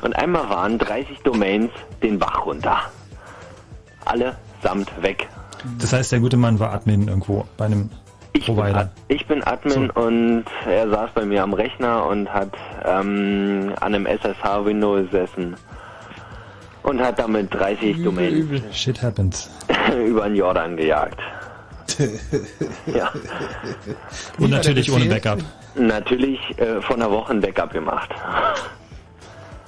und 0.02 0.16
einmal 0.16 0.48
waren 0.48 0.78
30 0.78 1.20
Domains 1.20 1.70
den 2.02 2.18
Bach 2.18 2.46
runter. 2.46 2.80
Alle 4.04 4.36
samt 4.62 4.90
weg. 5.02 5.28
Das 5.78 5.92
heißt, 5.92 6.12
der 6.12 6.20
gute 6.20 6.36
Mann 6.36 6.58
war 6.58 6.72
Admin 6.72 7.08
irgendwo 7.08 7.46
bei 7.56 7.66
einem 7.66 7.90
Provider. 8.44 8.90
Ich 9.08 9.26
bin 9.26 9.44
Admin 9.44 9.90
und 9.90 10.44
er 10.66 10.88
saß 10.88 11.10
bei 11.14 11.24
mir 11.24 11.42
am 11.42 11.52
Rechner 11.52 12.06
und 12.06 12.32
hat 12.32 12.52
ähm, 12.84 13.72
an 13.80 13.94
einem 13.94 14.06
SSH-Window 14.06 15.02
gesessen 15.02 15.56
und 16.82 17.00
hat 17.00 17.18
damit 17.18 17.52
30 17.54 18.02
Domains 18.02 18.62
Shit 18.76 19.02
happens. 19.02 19.48
über 20.06 20.24
den 20.24 20.36
Jordan 20.36 20.76
gejagt. 20.76 21.18
ja. 22.86 23.10
Und 24.38 24.50
natürlich 24.50 24.90
ohne 24.92 25.04
Backup. 25.06 25.40
Natürlich 25.74 26.38
äh, 26.58 26.80
vor 26.80 26.96
einer 26.96 27.10
Woche 27.10 27.32
ein 27.32 27.40
Backup 27.40 27.72
gemacht. 27.72 28.10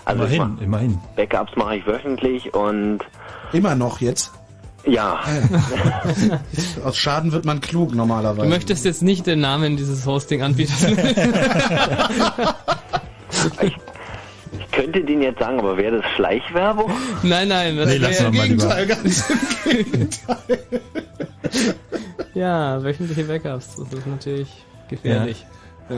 Also 0.07 0.25
immerhin, 0.25 0.59
immerhin. 0.61 0.93
mach- 1.03 1.17
Backups 1.17 1.57
mache 1.57 1.77
ich 1.77 1.87
wöchentlich 1.87 2.53
und 2.53 2.99
Immer 3.55 3.75
noch 3.75 4.03
jetzt? 4.03 4.33
ja. 4.85 5.19
Aus 6.85 6.99
Schaden 6.99 7.33
wird 7.33 7.47
man 7.47 7.62
klug 7.62 7.95
normalerweise. 7.95 8.43
Du 8.43 8.49
möchtest 8.53 8.85
jetzt 8.85 9.03
nicht 9.03 9.27
den 9.27 9.41
Namen 9.41 9.79
dieses 9.79 10.05
Hosting-Anbieters. 10.05 10.85
Ich 13.62 13.75
könnte 14.75 15.03
den 15.05 15.22
jetzt 15.22 15.39
sagen, 15.41 15.59
aber 15.59 15.77
wäre 15.77 16.01
das 16.03 16.11
Schleichwerbung? 16.16 16.91
nein, 17.22 17.49
nein, 17.49 17.77
das 17.77 17.89
Nee, 17.89 17.97
lass 17.99 18.20
wäre- 18.20 18.31
lieber. 18.31 18.43
Gegenteil, 18.45 18.87
ganz 18.87 19.31
im 19.31 19.39
Gegenteil. 19.91 20.37
Ja, 22.35 22.83
wöchentliche 22.83 23.25
Backups, 23.25 23.77
das 23.77 23.93
ist 23.99 24.07
natürlich 24.07 24.49
gefährlich. 24.89 25.47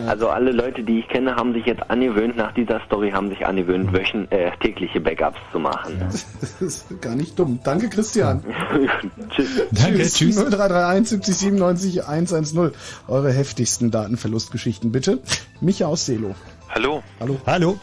Also 0.08 0.28
alle 0.28 0.50
Leute, 0.50 0.82
die 0.82 0.98
ich 0.98 1.06
kenne, 1.08 1.36
haben 1.36 1.52
sich 1.52 1.64
jetzt 1.64 1.88
angewöhnt, 1.90 2.36
nach 2.36 2.52
dieser 2.52 2.80
Story 2.86 3.12
haben 3.12 3.28
sich 3.28 3.46
angewöhnt, 3.46 3.92
wöchen, 3.92 4.28
äh, 4.32 4.50
tägliche 4.60 5.00
Backups 5.00 5.38
zu 5.52 5.60
machen. 5.60 6.02
Das 6.40 6.60
ist 6.60 7.00
gar 7.00 7.14
nicht 7.14 7.38
dumm. 7.38 7.60
Danke, 7.62 7.88
Christian. 7.88 8.42
Tschüss. 9.30 9.48
Danke, 9.70 10.02
tschüss. 10.02 10.34
0331 10.34 11.08
70 11.10 11.36
97 11.36 12.04
110. 12.08 12.72
Eure 13.06 13.32
heftigsten 13.32 13.92
Datenverlustgeschichten 13.92 14.90
bitte. 14.90 15.20
Micha 15.60 15.86
aus 15.86 16.04
Selo. 16.04 16.34
Hallo. 16.70 17.02
Hallo. 17.20 17.40
Hallo. 17.46 17.80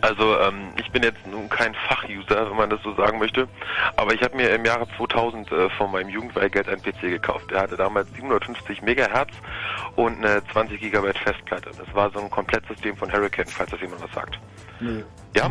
Also 0.00 0.38
ähm, 0.38 0.68
ich 0.78 0.90
bin 0.92 1.02
jetzt 1.02 1.26
nun 1.26 1.48
kein 1.48 1.74
Fachuser, 1.88 2.50
wenn 2.50 2.56
man 2.56 2.70
das 2.70 2.80
so 2.82 2.94
sagen 2.94 3.18
möchte, 3.18 3.48
aber 3.96 4.14
ich 4.14 4.22
habe 4.22 4.36
mir 4.36 4.50
im 4.50 4.64
Jahre 4.64 4.86
2000 4.96 5.50
äh, 5.50 5.70
von 5.70 5.90
meinem 5.90 6.08
Jugendweihgeld 6.08 6.68
einen 6.68 6.82
PC 6.82 7.00
gekauft. 7.02 7.50
Der 7.50 7.60
hatte 7.60 7.76
damals 7.76 8.08
750 8.14 8.82
Megahertz 8.82 9.32
und 9.96 10.24
eine 10.24 10.42
20 10.52 10.80
Gigabyte 10.80 11.18
Festplatte. 11.18 11.70
Das 11.76 11.94
war 11.94 12.10
so 12.10 12.20
ein 12.20 12.30
Komplettsystem 12.30 12.96
von 12.96 13.12
Hurricane, 13.12 13.48
falls 13.48 13.70
das 13.70 13.80
jemand 13.80 14.02
was 14.02 14.12
sagt. 14.12 14.38
Nö. 14.80 15.02
Ja? 15.34 15.50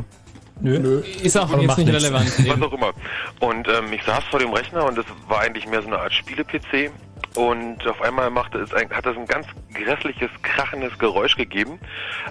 Nö. 0.61 0.99
Ist 1.21 1.37
auch 1.37 1.51
Aber 1.51 1.61
jetzt 1.61 1.77
nicht 1.77 1.91
relevant. 1.91 2.31
Was 2.47 2.61
auch 2.61 2.73
immer. 2.73 2.93
Und 3.39 3.67
ähm, 3.67 3.93
ich 3.93 4.03
saß 4.03 4.23
vor 4.25 4.39
dem 4.39 4.53
Rechner 4.53 4.85
und 4.85 4.97
es 4.97 5.05
war 5.27 5.41
eigentlich 5.41 5.67
mehr 5.67 5.81
so 5.81 5.87
eine 5.87 5.99
Art 5.99 6.13
Spiele-PC. 6.13 6.91
Und 7.37 7.85
auf 7.85 8.01
einmal 8.01 8.31
machte 8.31 8.57
es 8.57 8.73
ein, 8.73 8.89
hat 8.89 9.05
es 9.05 9.15
ein 9.15 9.27
ganz 9.27 9.45
grässliches, 9.71 10.31
krachendes 10.41 10.97
Geräusch 10.97 11.35
gegeben. 11.35 11.79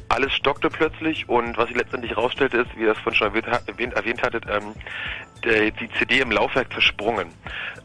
Alles 0.09 0.33
stockte 0.33 0.69
plötzlich 0.69 1.29
und 1.29 1.57
was 1.57 1.71
ich 1.71 1.77
letztendlich 1.77 2.17
rausstellte 2.17 2.57
ist, 2.57 2.77
wie 2.77 2.81
ihr 2.81 2.89
das 2.89 2.99
von 2.99 3.15
schon 3.15 3.29
erwähnt, 3.29 3.47
erwähnt, 3.69 3.95
erwähnt 3.95 4.23
hattet, 4.25 4.47
ähm, 4.51 4.75
der, 5.45 5.71
die 5.71 5.89
CD 5.91 6.19
im 6.19 6.33
Laufwerk 6.33 6.73
zersprungen. 6.73 7.29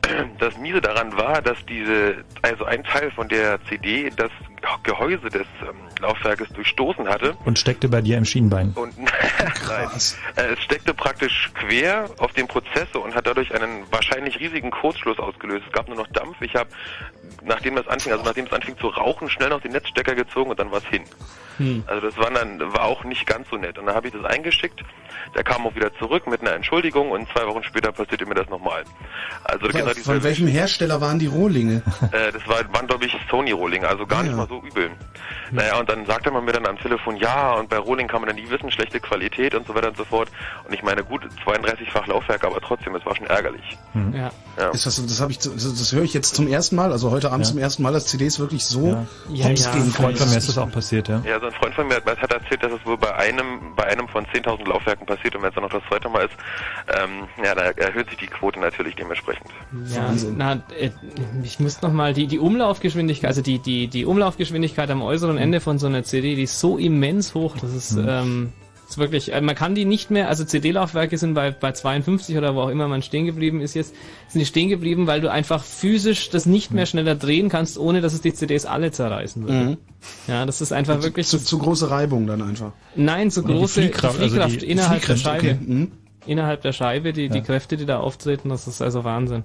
Das 0.40 0.58
Miese 0.58 0.82
daran 0.82 1.16
war, 1.16 1.44
dass 1.44 1.64
diese, 1.68 2.26
also 2.42 2.66
ein 2.66 2.84
Teil 2.84 3.12
von 3.12 3.30
der 3.30 3.64
CD 3.66 4.10
das 4.10 4.32
Gehäuse 4.84 5.30
des 5.30 5.48
ähm, 5.62 5.76
Laufwerkes 6.00 6.50
durchstoßen 6.50 7.08
hatte. 7.08 7.36
Und 7.46 7.60
steckte 7.60 7.88
bei 7.88 8.02
dir 8.02 8.18
im 8.18 8.26
Schienbein. 8.26 8.72
Und 8.76 8.98
nein, 9.68 9.90
äh, 10.36 10.54
es 10.54 10.64
steckte 10.64 10.94
praktisch 10.94 11.52
quer 11.54 12.10
auf 12.18 12.34
dem 12.34 12.48
Prozessor 12.48 13.04
und 13.04 13.16
hat 13.16 13.28
dadurch 13.28 13.54
einen 13.54 13.84
wahrscheinlich 13.92 14.40
riesigen 14.40 14.72
Kurzschluss 14.72 15.20
ausgelöst. 15.20 15.66
Es 15.68 15.74
gab 15.74 15.88
nur 15.88 15.98
noch 15.98 16.08
Dampf. 16.08 16.42
Ich 16.42 16.56
habe, 16.56 16.70
nachdem 17.44 17.76
das 17.76 17.88
anfing, 17.88 18.12
also 18.12 18.24
nachdem 18.24 18.46
es 18.46 18.54
anfing 18.54 18.78
zu 18.78 18.88
rauchen, 18.88 19.30
schnell 19.30 19.50
noch 19.50 19.62
den 19.62 19.72
Netzstecker 19.72 20.16
gezogen 20.16 20.52
und 20.52 20.60
dann 20.60 20.72
war 20.72 20.80
es 20.80 20.86
hin. 20.88 21.04
Hm. 21.62 21.84
Also 21.88 22.08
das 22.08 22.18
war 22.18 22.32
dann 22.32 22.60
war 22.74 22.84
auch 22.86 23.04
nicht 23.04 23.26
ganz 23.28 23.48
so 23.50 23.58
nett. 23.58 23.78
Und 23.78 23.86
dann 23.88 23.96
habe 23.96 24.08
ich 24.08 24.14
das 24.14 24.24
eingeschickt. 24.26 24.82
Der 25.36 25.44
kam 25.44 25.66
auch 25.68 25.76
wieder 25.76 25.94
zurück 25.96 26.28
mit 26.28 26.42
einer 26.42 26.54
Entschuldigung 26.54 27.12
und 27.12 27.28
zwei 27.30 27.46
Wochen 27.48 27.64
später 27.64 27.92
passierte 27.92 28.26
mir 28.26 28.36
das 28.36 28.50
nochmal. 28.50 28.84
Also 29.44 29.68
genau 29.68 29.92
Von 30.04 30.24
welchem 30.24 30.48
Hersteller 30.48 31.00
waren 31.00 31.20
die 31.20 31.28
Rohlinge? 31.28 31.84
äh, 32.12 32.32
das 32.32 32.46
war, 32.48 32.58
waren, 32.74 32.88
glaube 32.88 33.06
ich, 33.06 33.16
Sony-Rohlinge, 33.30 33.88
also 33.88 34.06
gar 34.06 34.20
Ah, 34.20 34.24
nicht 34.24 34.32
ja. 34.32 34.38
mal 34.38 34.48
so 34.48 34.62
übel. 34.66 34.90
Naja, 35.52 35.78
und 35.80 35.90
dann 35.90 36.06
sagte 36.06 36.32
man 36.32 36.46
mir 36.46 36.54
dann 36.54 36.66
am 36.66 36.78
Telefon, 36.78 37.18
ja, 37.18 37.54
und 37.56 37.70
bei 37.70 37.78
Rohling 37.78 38.08
kann 38.08 38.22
man 38.22 38.28
dann 38.30 38.36
nie 38.44 38.50
wissen, 38.50 38.72
schlechte 38.72 39.00
Qualität 39.00 39.54
und 39.56 39.68
so 39.68 39.76
weiter 39.76 39.90
und 39.90 39.98
so 39.98 40.06
fort. 40.06 40.30
Und 40.66 40.74
ich 40.74 40.82
meine, 40.84 41.04
gut, 41.04 41.22
32-fach 41.46 42.08
Laufwerk, 42.08 42.44
aber 42.46 42.60
trotzdem, 42.62 42.96
es 42.96 43.06
war 43.06 43.16
schon 43.16 43.28
ärgerlich. 43.28 43.78
Ja. 44.14 44.32
Ja. 44.58 44.70
Ist 44.70 44.86
das, 44.86 45.06
das 45.06 45.22
habe 45.22 45.32
ich, 45.32 45.40
das, 45.40 45.54
das 45.56 45.92
höre 45.92 46.04
ich 46.04 46.14
jetzt 46.14 46.36
zum 46.36 46.48
ersten 46.48 46.76
Mal, 46.76 46.92
also 46.92 47.12
heute 47.12 47.32
Abend 47.32 47.46
Ja. 47.46 47.52
zum 47.52 47.60
ersten 47.60 47.84
Mal, 47.84 47.94
dass 47.94 48.08
CDs 48.08 48.40
wirklich 48.40 48.66
so 48.66 48.88
Ja. 48.88 49.06
Ja, 49.30 49.50
hops 49.50 49.66
ja. 49.66 49.72
gehen 49.74 49.92
von 49.92 50.06
mir 50.08 50.14
können. 50.18 50.34
ist 50.38 50.50
das 50.50 50.58
auch 50.58 50.72
passiert, 50.72 51.08
ja. 51.10 51.22
Ja, 51.26 51.40
so 51.40 51.51
ein 51.52 51.60
Freund 51.60 51.76
von 51.76 51.88
mir 51.88 51.96
hat, 51.96 52.06
hat 52.06 52.32
erzählt, 52.32 52.64
dass 52.64 52.72
es 52.72 52.86
wohl 52.86 52.98
bei 52.98 53.14
einem, 53.16 53.76
bei 53.76 53.86
einem 53.86 54.08
von 54.08 54.26
10.000 54.26 54.68
Laufwerken 54.68 55.06
passiert 55.06 55.36
und 55.36 55.42
wenn 55.42 55.50
es 55.50 55.56
dann 55.56 55.64
noch 55.64 55.72
das 55.72 55.84
zweite 55.88 56.10
Mal 56.10 56.26
ist, 56.26 56.36
ähm, 57.02 57.28
ja, 57.44 57.56
da 57.56 57.64
erhöht 57.64 58.10
sich 58.10 58.18
die 58.18 58.28
Quote 58.28 58.60
natürlich 58.60 58.96
dementsprechend. 58.96 59.48
Ja, 59.88 60.14
na, 60.36 60.64
äh, 60.78 60.92
ich 61.44 61.60
muss 61.60 61.82
noch 61.82 61.92
mal 61.92 62.14
die 62.14 62.28
die 62.28 62.40
Umlaufgeschwindigkeit, 62.40 63.30
also 63.30 63.42
die 63.42 63.60
die 63.60 63.88
die 63.88 64.06
Umlaufgeschwindigkeit 64.06 64.90
am 64.90 65.02
äußeren 65.02 65.38
Ende 65.38 65.60
von 65.60 65.80
so 65.80 65.88
einer 65.88 66.04
CD, 66.04 66.36
die 66.36 66.44
ist 66.44 66.60
so 66.60 66.78
immens 66.78 67.36
hoch, 67.36 67.56
das 67.60 67.74
ist 67.74 67.98
ähm, 67.98 68.54
ist 68.92 68.98
wirklich, 68.98 69.34
äh, 69.34 69.42
man 69.42 69.56
kann 69.56 69.76
die 69.76 69.86
nicht 69.86 70.12
mehr, 70.12 70.28
also 70.28 70.44
CD-Laufwerke 70.44 71.18
sind 71.18 71.34
bei 71.34 71.52
bei 71.52 71.72
52 71.72 72.38
oder 72.38 72.56
wo 72.56 72.62
auch 72.62 72.70
immer 72.70 72.88
man 72.88 73.02
stehen 73.02 73.26
geblieben 73.26 73.62
ist 73.62 73.74
jetzt, 73.74 73.96
sind 74.28 74.40
die 74.40 74.46
stehen 74.46 74.70
geblieben, 74.70 75.08
weil 75.08 75.22
du 75.22 75.32
einfach 75.32 75.64
physisch 75.64 76.30
das 76.30 76.46
nicht 76.46 76.72
mehr 76.72 76.86
schneller 76.86 77.16
drehen 77.16 77.50
kannst, 77.50 77.78
ohne 77.78 78.02
dass 78.02 78.14
es 78.14 78.22
die 78.22 78.34
CDs 78.34 78.66
alle 78.66 78.92
zerreißen 78.92 79.44
würde. 79.44 79.54
Mhm. 79.54 79.78
Ja, 80.28 80.46
das 80.46 80.62
ist 80.62 80.74
einfach 80.74 81.02
wirklich 81.04 81.28
Zu, 81.28 81.40
zu 81.40 81.58
große 81.58 81.90
Reibung 81.90 82.28
dann 82.28 82.42
einfach. 82.42 82.74
Nein, 82.96 83.32
zu 83.32 83.42
Oder 83.42 83.54
die 83.54 83.60
große 83.60 83.82
Fliehkraft, 83.82 84.20
also 84.20 84.30
Fliehkraft 84.30 84.62
die 84.62 84.70
innerhalb 84.70 85.06
der 85.06 85.16
Fliehkräfte, 85.16 85.48
Scheibe. 85.48 85.60
okay. 85.60 85.74
Mhm. 85.74 85.92
Innerhalb 86.26 86.62
der 86.62 86.72
Scheibe, 86.72 87.14
die, 87.14 87.30
die 87.30 87.40
Ja. 87.40 87.44
Kräfte, 87.44 87.78
die 87.78 87.86
da 87.86 88.00
auftreten, 88.00 88.50
das 88.50 88.68
ist 88.68 88.82
also 88.82 89.04
Wahnsinn. 89.04 89.44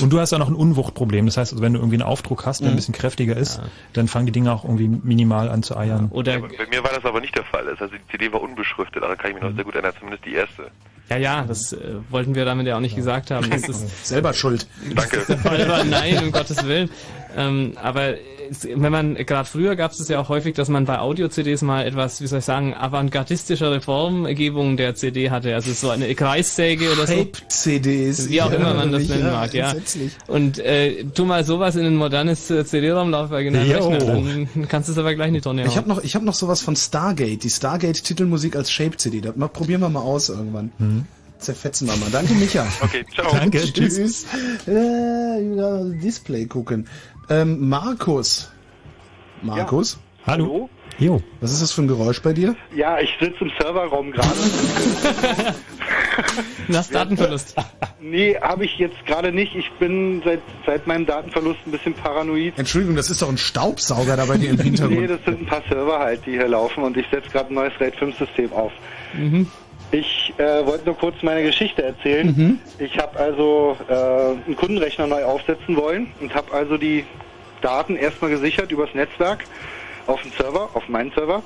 Und 0.00 0.12
du 0.12 0.18
hast 0.18 0.32
auch 0.32 0.38
noch 0.38 0.48
ein 0.48 0.54
Unwuchtproblem. 0.54 1.26
Das 1.26 1.36
heißt, 1.36 1.52
also 1.52 1.62
wenn 1.62 1.72
du 1.72 1.78
irgendwie 1.78 1.96
einen 1.96 2.02
Aufdruck 2.08 2.46
hast, 2.46 2.62
der 2.62 2.70
ein 2.70 2.76
bisschen 2.76 2.94
kräftiger 2.94 3.36
ist, 3.36 3.60
dann 3.92 4.08
fangen 4.08 4.26
die 4.26 4.32
Dinge 4.32 4.52
auch 4.52 4.64
irgendwie 4.64 4.88
minimal 4.88 5.48
an 5.48 5.62
zu 5.62 5.76
eiern. 5.76 6.08
Oder 6.10 6.40
Bei 6.40 6.66
mir 6.68 6.82
war 6.82 6.90
das 6.92 7.04
aber 7.04 7.20
nicht 7.20 7.36
der 7.36 7.44
Fall. 7.44 7.68
Also 7.68 7.86
die 7.86 8.00
CD 8.10 8.32
war 8.32 8.40
unbeschriftet, 8.42 9.02
daran 9.02 9.16
kann 9.16 9.30
ich 9.30 9.34
mich 9.34 9.42
noch 9.44 9.54
sehr 9.54 9.64
gut 9.64 9.74
erinnern, 9.74 9.92
zumindest 9.98 10.24
die 10.24 10.34
erste. 10.34 10.70
Ja, 11.08 11.16
ja, 11.18 11.44
das 11.44 11.72
äh, 11.72 11.78
wollten 12.10 12.34
wir 12.34 12.44
damit 12.44 12.66
ja 12.66 12.74
auch 12.76 12.80
nicht 12.80 12.96
gesagt 12.96 13.30
haben. 13.30 13.48
Das 13.48 13.62
ist 13.68 14.06
Selber 14.08 14.32
schuld. 14.32 14.66
Danke. 14.94 15.24
der 15.28 15.38
Fall 15.38 15.68
war. 15.68 15.84
Nein, 15.84 16.18
um 16.24 16.32
Gottes 16.32 16.66
Willen. 16.66 16.90
Ähm, 17.36 17.74
aber 17.80 18.14
wenn 18.74 18.92
man, 18.92 19.14
gerade 19.14 19.48
früher 19.48 19.76
gab 19.76 19.92
es 19.92 20.00
es 20.00 20.08
ja 20.08 20.20
auch 20.20 20.28
häufig, 20.28 20.54
dass 20.54 20.68
man 20.68 20.84
bei 20.84 20.98
Audio-CDs 20.98 21.62
mal 21.62 21.86
etwas, 21.86 22.20
wie 22.20 22.26
soll 22.26 22.40
ich 22.40 22.44
sagen, 22.44 22.74
avantgardistischere 22.74 23.80
Formgebung 23.80 24.76
der 24.76 24.94
CD 24.94 25.30
hatte. 25.30 25.54
Also 25.54 25.72
so 25.72 25.90
eine 25.90 26.14
Kreissäge 26.14 26.92
oder 26.92 27.06
so. 27.06 27.14
Tape-CDs. 27.14 28.28
Wie 28.28 28.42
auch 28.42 28.50
Ja, 28.50 28.56
immer 28.56 28.74
man 28.74 28.92
das 28.92 29.08
ja, 29.08 29.16
nennen 29.16 29.32
mag, 29.32 29.54
ja. 29.54 29.74
Und 30.26 30.58
äh, 30.58 31.04
tu 31.04 31.24
mal 31.24 31.44
sowas 31.44 31.76
in 31.76 31.84
ein 31.86 31.96
modernes 31.96 32.50
äh, 32.50 32.64
CD-ROM-Laufwerk 32.64 33.46
in 33.46 33.54
deinen 33.54 33.70
Jo. 33.70 33.88
Rechner, 33.88 33.98
dann 34.54 34.68
kannst 34.68 34.88
du 34.88 34.92
es 34.92 34.98
aber 34.98 35.14
gleich 35.14 35.28
in 35.28 35.34
die 35.34 35.40
Tonne 35.40 35.62
hauen. 35.62 35.70
Ich 35.70 35.76
habe 35.76 35.88
noch, 35.88 36.02
ich 36.02 36.14
hab 36.14 36.22
noch 36.22 36.34
sowas 36.34 36.60
von 36.60 36.76
Stargate, 36.76 37.42
die 37.42 37.50
Stargate-Titelmusik 37.50 38.56
als 38.56 38.70
Shape-CD. 38.70 39.20
Das 39.20 39.36
mal, 39.36 39.48
probieren 39.48 39.80
wir 39.80 39.88
mal 39.88 40.00
aus 40.00 40.28
irgendwann. 40.28 40.70
Zerfetzen 41.38 41.86
wir 41.86 41.96
mal. 41.96 42.08
Danke, 42.10 42.32
Micha. 42.34 42.66
Okay, 42.80 43.04
ciao. 43.14 43.30
Danke, 43.30 43.60
tschüss. 43.72 43.94
Tschüss. 43.94 44.24
Äh, 44.66 45.98
Display 46.02 46.46
gucken. 46.46 46.86
Ähm, 47.28 47.68
Markus. 47.68 48.52
Markus? 49.42 49.98
Hallo. 50.26 50.70
Jo. 50.98 51.22
Was 51.40 51.52
ist 51.52 51.60
das 51.60 51.72
für 51.72 51.82
ein 51.82 51.88
Geräusch 51.88 52.22
bei 52.22 52.32
dir? 52.32 52.56
Ja, 52.74 52.98
ich 53.00 53.10
sitze 53.20 53.44
im 53.44 53.52
Serverraum 53.60 54.12
gerade. 54.12 54.30
Nach 56.68 56.86
Datenverlust. 56.86 57.54
nee, 58.00 58.36
habe 58.40 58.64
ich 58.64 58.78
jetzt 58.78 59.04
gerade 59.04 59.30
nicht. 59.30 59.54
Ich 59.54 59.70
bin 59.72 60.22
seit, 60.24 60.40
seit 60.64 60.86
meinem 60.86 61.04
Datenverlust 61.04 61.60
ein 61.66 61.70
bisschen 61.70 61.94
paranoid. 61.94 62.58
Entschuldigung, 62.58 62.96
das 62.96 63.10
ist 63.10 63.20
doch 63.20 63.28
ein 63.28 63.38
Staubsauger 63.38 64.16
da 64.16 64.24
bei 64.24 64.38
dir 64.38 64.50
im 64.50 64.58
Hintergrund. 64.58 65.00
Nee, 65.00 65.06
das 65.06 65.22
sind 65.24 65.42
ein 65.42 65.46
paar 65.46 65.62
Server 65.68 65.98
halt, 65.98 66.24
die 66.24 66.30
hier 66.32 66.48
laufen 66.48 66.82
und 66.82 66.96
ich 66.96 67.06
setze 67.10 67.28
gerade 67.28 67.50
ein 67.50 67.54
neues 67.54 67.72
RAID 67.78 67.96
5 67.96 68.18
System 68.18 68.52
auf. 68.52 68.72
Mhm. 69.14 69.46
Ich 69.92 70.34
äh, 70.38 70.66
wollte 70.66 70.86
nur 70.86 70.96
kurz 70.96 71.22
meine 71.22 71.42
Geschichte 71.42 71.82
erzählen. 71.82 72.26
Mhm. 72.26 72.58
Ich 72.78 72.98
habe 72.98 73.18
also 73.18 73.76
äh, 73.88 73.92
einen 73.92 74.56
Kundenrechner 74.56 75.06
neu 75.06 75.24
aufsetzen 75.24 75.76
wollen 75.76 76.12
und 76.20 76.34
habe 76.34 76.52
also 76.52 76.76
die 76.76 77.04
Daten 77.60 77.96
erstmal 77.96 78.30
gesichert 78.30 78.72
übers 78.72 78.92
Netzwerk 78.94 79.44
auf 80.06 80.20
den 80.22 80.32
Server, 80.32 80.70
auf 80.74 80.88
meinen 80.88 81.12
Server. 81.12 81.42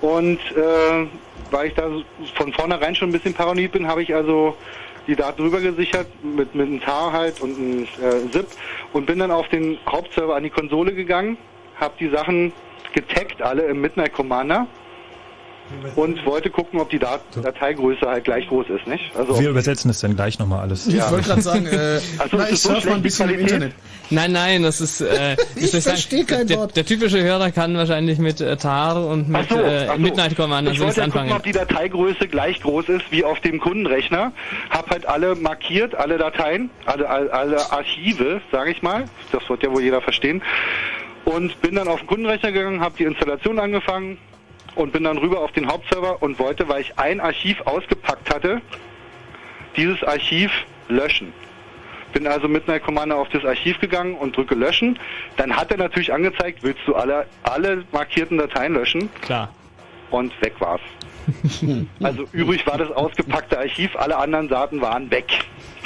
Und 0.00 0.38
äh, 0.38 1.06
weil 1.50 1.68
ich 1.68 1.74
da 1.74 1.90
von 2.34 2.52
vornherein 2.52 2.94
schon 2.94 3.10
ein 3.10 3.12
bisschen 3.12 3.34
paranoid 3.34 3.72
bin, 3.72 3.86
habe 3.86 4.02
ich 4.02 4.14
also 4.14 4.56
die 5.06 5.16
Daten 5.16 5.42
rübergesichert 5.42 6.06
mit, 6.22 6.54
mit 6.54 6.66
einem 6.66 6.80
TAR 6.80 7.12
halt 7.12 7.40
und 7.40 7.56
einem 7.56 7.82
äh, 7.82 8.30
ZIP 8.30 8.46
und 8.92 9.06
bin 9.06 9.18
dann 9.18 9.30
auf 9.30 9.48
den 9.48 9.78
Hauptserver 9.86 10.36
an 10.36 10.42
die 10.42 10.50
Konsole 10.50 10.94
gegangen, 10.94 11.36
habe 11.78 11.94
die 11.98 12.08
Sachen 12.08 12.52
getaggt 12.92 13.42
alle 13.42 13.62
im 13.62 13.80
Midnight 13.80 14.12
Commander 14.12 14.66
und 15.96 16.24
wollte 16.26 16.50
gucken, 16.50 16.80
ob 16.80 16.90
die 16.90 16.98
Dat 16.98 17.20
Dateigröße 17.42 18.06
halt 18.06 18.24
gleich 18.24 18.48
groß 18.48 18.66
ist, 18.70 18.86
nicht? 18.86 19.10
Also 19.16 19.38
Wir 19.40 19.50
übersetzen 19.50 19.90
es 19.90 20.00
dann 20.00 20.16
gleich 20.16 20.38
nochmal 20.38 20.60
alles. 20.60 20.86
Ich 20.86 21.00
wollte 21.10 21.28
gerade 21.28 21.40
sagen, 21.42 21.66
äh, 21.66 22.00
Ach 22.18 22.26
so, 22.30 22.36
na, 22.36 22.44
ist 22.44 22.52
ich 22.52 22.60
so 22.60 22.70
surf 22.72 22.84
mal 22.86 22.94
ein 22.94 23.02
bisschen 23.02 23.28
im 23.30 23.36
Qualität? 23.36 23.54
Internet. 23.54 23.74
Nein, 24.10 24.32
nein, 24.32 24.62
das 24.62 24.80
ist. 24.80 25.00
Äh, 25.00 25.36
Ich 25.56 25.70
verstehe 25.70 26.24
kein 26.24 26.46
der, 26.46 26.58
Wort. 26.58 26.76
Der 26.76 26.84
typische 26.84 27.22
Hörer 27.22 27.50
kann 27.50 27.76
wahrscheinlich 27.76 28.18
mit 28.18 28.40
äh, 28.40 28.56
TAR 28.56 29.06
und 29.06 29.28
mit 29.28 29.46
Ach 29.48 29.50
so, 29.56 29.60
äh, 29.60 29.86
ach 29.88 29.94
so. 29.94 30.00
Midnight 30.00 30.36
Commander 30.36 30.72
Ich 30.72 30.80
wollte 30.80 31.00
ja 31.00 31.06
gucken, 31.06 31.20
anfangen. 31.20 31.36
ob 31.38 31.42
die 31.44 31.52
Dateigröße 31.52 32.26
gleich 32.28 32.60
groß 32.60 32.88
ist 32.88 33.04
wie 33.10 33.24
auf 33.24 33.40
dem 33.40 33.60
Kundenrechner. 33.60 34.32
Hab 34.70 34.90
halt 34.90 35.06
alle 35.06 35.34
markiert, 35.36 35.94
alle 35.94 36.18
Dateien, 36.18 36.70
alle, 36.86 37.08
alle, 37.08 37.32
alle 37.32 37.72
Archive, 37.72 38.40
sage 38.50 38.72
ich 38.72 38.82
mal. 38.82 39.04
Das 39.32 39.48
wird 39.48 39.62
ja 39.62 39.70
wohl 39.70 39.82
jeder 39.82 40.00
verstehen. 40.00 40.42
Und 41.24 41.60
bin 41.60 41.74
dann 41.76 41.86
auf 41.86 42.00
den 42.00 42.06
Kundenrechner 42.08 42.50
gegangen, 42.50 42.80
habe 42.80 42.96
die 42.98 43.04
Installation 43.04 43.58
angefangen 43.60 44.18
und 44.74 44.92
bin 44.92 45.04
dann 45.04 45.18
rüber 45.18 45.40
auf 45.40 45.52
den 45.52 45.66
Hauptserver 45.66 46.22
und 46.22 46.38
wollte, 46.38 46.68
weil 46.68 46.82
ich 46.82 46.98
ein 46.98 47.20
Archiv 47.20 47.60
ausgepackt 47.62 48.32
hatte, 48.32 48.60
dieses 49.76 50.02
Archiv 50.04 50.50
löschen. 50.88 51.32
Bin 52.12 52.26
also 52.26 52.48
mit 52.48 52.68
einer 52.68 52.80
Kommando 52.80 53.20
auf 53.20 53.28
das 53.28 53.44
Archiv 53.44 53.78
gegangen 53.78 54.16
und 54.16 54.36
drücke 54.36 54.54
löschen. 54.54 54.98
Dann 55.36 55.54
hat 55.54 55.70
er 55.70 55.76
natürlich 55.76 56.12
angezeigt, 56.12 56.62
willst 56.62 56.80
du 56.86 56.94
alle, 56.94 57.26
alle 57.44 57.84
markierten 57.92 58.38
Dateien 58.38 58.74
löschen? 58.74 59.08
Klar. 59.22 59.48
Und 60.10 60.32
weg 60.42 60.54
war's. 60.58 60.80
Also 62.02 62.26
übrig 62.32 62.66
war 62.66 62.78
das 62.78 62.90
ausgepackte 62.90 63.58
Archiv, 63.58 63.94
alle 63.94 64.16
anderen 64.16 64.48
Daten 64.48 64.80
waren 64.80 65.10
weg. 65.10 65.26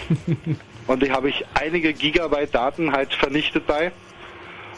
Und 0.86 1.02
die 1.02 1.10
habe 1.10 1.28
ich 1.28 1.44
einige 1.54 1.92
Gigabyte 1.92 2.54
Daten 2.54 2.92
halt 2.92 3.12
vernichtet 3.14 3.66
bei. 3.66 3.90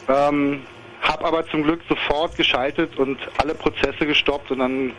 Ähm, 0.07 0.61
hab 1.01 1.23
aber 1.23 1.45
zum 1.47 1.63
Glück 1.63 1.81
sofort 1.87 2.35
geschaltet 2.35 2.97
und 2.97 3.17
alle 3.41 3.53
Prozesse 3.53 4.05
gestoppt 4.05 4.51
und 4.51 4.59
dann 4.59 4.93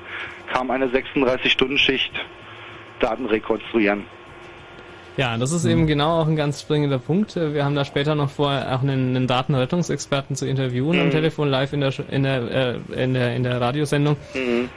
kam 0.52 0.70
eine 0.70 0.86
36-Stunden-Schicht 0.86 2.12
Daten 3.00 3.26
rekonstruieren. 3.26 4.04
Ja, 5.18 5.36
das 5.36 5.50
ist 5.50 5.64
eben 5.64 5.88
genau 5.88 6.20
auch 6.20 6.28
ein 6.28 6.36
ganz 6.36 6.60
springender 6.60 7.00
Punkt. 7.00 7.34
Wir 7.34 7.64
haben 7.64 7.74
da 7.74 7.84
später 7.84 8.14
noch 8.14 8.30
vor, 8.30 8.50
auch 8.50 8.82
einen, 8.82 9.16
einen 9.16 9.26
Datenrettungsexperten 9.26 10.36
zu 10.36 10.46
interviewen 10.46 11.00
am 11.00 11.06
Mhm. 11.06 11.10
Telefon 11.10 11.48
live 11.48 11.72
in 11.72 11.80
der, 11.80 11.92
in 12.08 12.22
der, 12.22 12.80
äh, 12.96 13.02
in 13.02 13.14
der, 13.14 13.34
in 13.34 13.42
der 13.42 13.60
Radiosendung. 13.60 14.16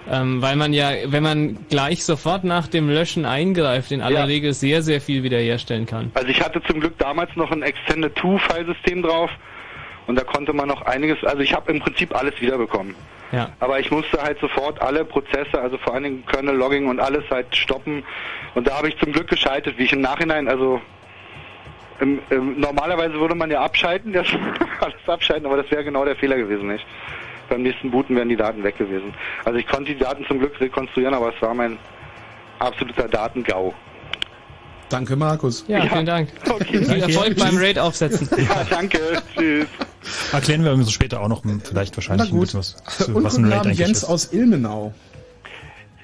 Ähm, 0.10 0.42
weil 0.42 0.56
man 0.56 0.74
ja, 0.74 0.90
wenn 1.06 1.22
man 1.22 1.60
gleich 1.70 2.04
sofort 2.04 2.44
nach 2.44 2.66
dem 2.66 2.90
Löschen 2.90 3.26
eingreift, 3.26 3.92
in 3.92 4.02
aller 4.02 4.22
Ja. 4.22 4.26
Regel 4.26 4.54
sehr, 4.54 4.82
sehr 4.82 5.00
viel 5.00 5.22
wiederherstellen 5.22 5.86
kann. 5.86 6.10
Also 6.16 6.30
ich 6.30 6.42
hatte 6.42 6.60
zum 6.64 6.80
Glück 6.80 6.98
damals 6.98 7.30
noch 7.36 7.52
ein 7.52 7.62
Extended 7.62 8.18
2-Filesystem 8.18 9.04
drauf 9.04 9.30
und 10.08 10.16
da 10.16 10.24
konnte 10.24 10.54
man 10.54 10.68
noch 10.68 10.82
einiges, 10.84 11.24
also 11.24 11.40
ich 11.40 11.54
habe 11.54 11.72
im 11.72 11.80
Prinzip 11.80 12.16
alles 12.16 12.40
wiederbekommen. 12.42 12.96
Ja. 13.32 13.50
Aber 13.60 13.80
ich 13.80 13.90
musste 13.92 14.22
halt 14.22 14.40
sofort 14.40 14.82
alle 14.82 15.06
Prozesse, 15.06 15.60
also 15.60 15.78
vor 15.78 15.94
allen 15.94 16.04
Dingen 16.04 16.26
Kernel 16.26 16.56
Logging 16.56 16.88
und 16.88 17.00
alles 17.00 17.24
halt 17.30 17.56
stoppen. 17.56 18.04
Und 18.56 18.68
da 18.68 18.78
habe 18.78 18.90
ich 18.90 18.98
zum 18.98 19.14
Glück 19.14 19.30
geschaltet, 19.30 19.78
wie 19.78 19.84
ich 19.84 19.94
im 19.94 20.02
Nachhinein, 20.02 20.50
also 20.50 20.82
im, 22.02 22.20
im, 22.30 22.60
normalerweise 22.60 23.14
würde 23.14 23.36
man 23.36 23.50
ja 23.50 23.62
abschalten, 23.62 24.12
das 24.12 24.28
alles 24.82 25.08
abschalten, 25.08 25.46
aber 25.46 25.58
das 25.58 25.72
wäre 25.72 25.84
genau 25.84 26.04
der 26.04 26.16
Fehler 26.16 26.36
gewesen, 26.36 26.68
nicht? 26.68 26.86
Beim 27.48 27.64
nächsten 27.64 27.92
Booten 27.92 28.16
wären 28.16 28.30
die 28.30 28.36
Daten 28.36 28.64
weg 28.64 28.78
gewesen. 28.78 29.14
Also 29.46 29.60
ich 29.60 29.68
konnte 29.68 29.94
die 29.94 30.00
Daten 30.00 30.26
zum 30.26 30.40
Glück 30.40 30.60
rekonstruieren, 30.60 31.14
aber 31.14 31.34
es 31.34 31.42
war 31.42 31.54
mein 31.54 31.78
absoluter 32.60 33.08
Datengau. 33.08 33.74
Danke, 34.92 35.16
Markus. 35.16 35.64
Ja, 35.68 35.82
vielen 35.88 36.06
Dank. 36.06 36.30
Viel 36.70 37.02
Erfolg 37.02 37.38
beim 37.38 37.58
Raid 37.58 37.80
aufsetzen. 37.80 38.30
Ja, 38.38 38.64
danke. 38.70 39.00
Tschüss. 39.36 39.68
Erklären 40.32 40.64
wir 40.64 40.74
uns 40.74 40.92
später 40.92 41.22
auch 41.22 41.28
noch 41.28 41.44
vielleicht 41.64 41.96
wahrscheinlich 41.96 42.32
Na 42.32 42.38
gut. 42.38 42.54
ein 42.54 42.60
bisschen 42.60 42.60
was, 42.60 42.98
zu, 42.98 43.16
Und 43.16 43.24
was 43.24 43.38
ein 43.38 43.46
Raid 43.46 43.66
eigentlich 43.66 43.80
Jens 43.80 44.00
ist. 44.00 44.04
aus 44.06 44.34
Ilmenau. 44.34 44.94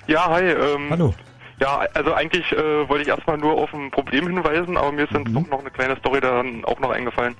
Ja, 0.07 0.29
hi. 0.29 0.43
Ähm, 0.43 0.88
Hallo. 0.89 1.13
Ja, 1.59 1.85
also 1.95 2.13
eigentlich 2.13 2.51
äh, 2.51 2.88
wollte 2.88 3.01
ich 3.01 3.07
erstmal 3.09 3.38
nur 3.38 3.53
auf 3.53 3.73
ein 3.73 3.89
Problem 3.89 4.27
hinweisen, 4.27 4.77
aber 4.77 4.91
mir 4.91 5.05
ist 5.05 5.13
dann 5.13 5.25
doch 5.25 5.47
noch 5.47 5.59
eine 5.59 5.71
kleine 5.71 5.97
Story 5.97 6.21
dann 6.21 6.63
auch 6.65 6.79
noch 6.79 6.91
eingefallen. 6.91 7.35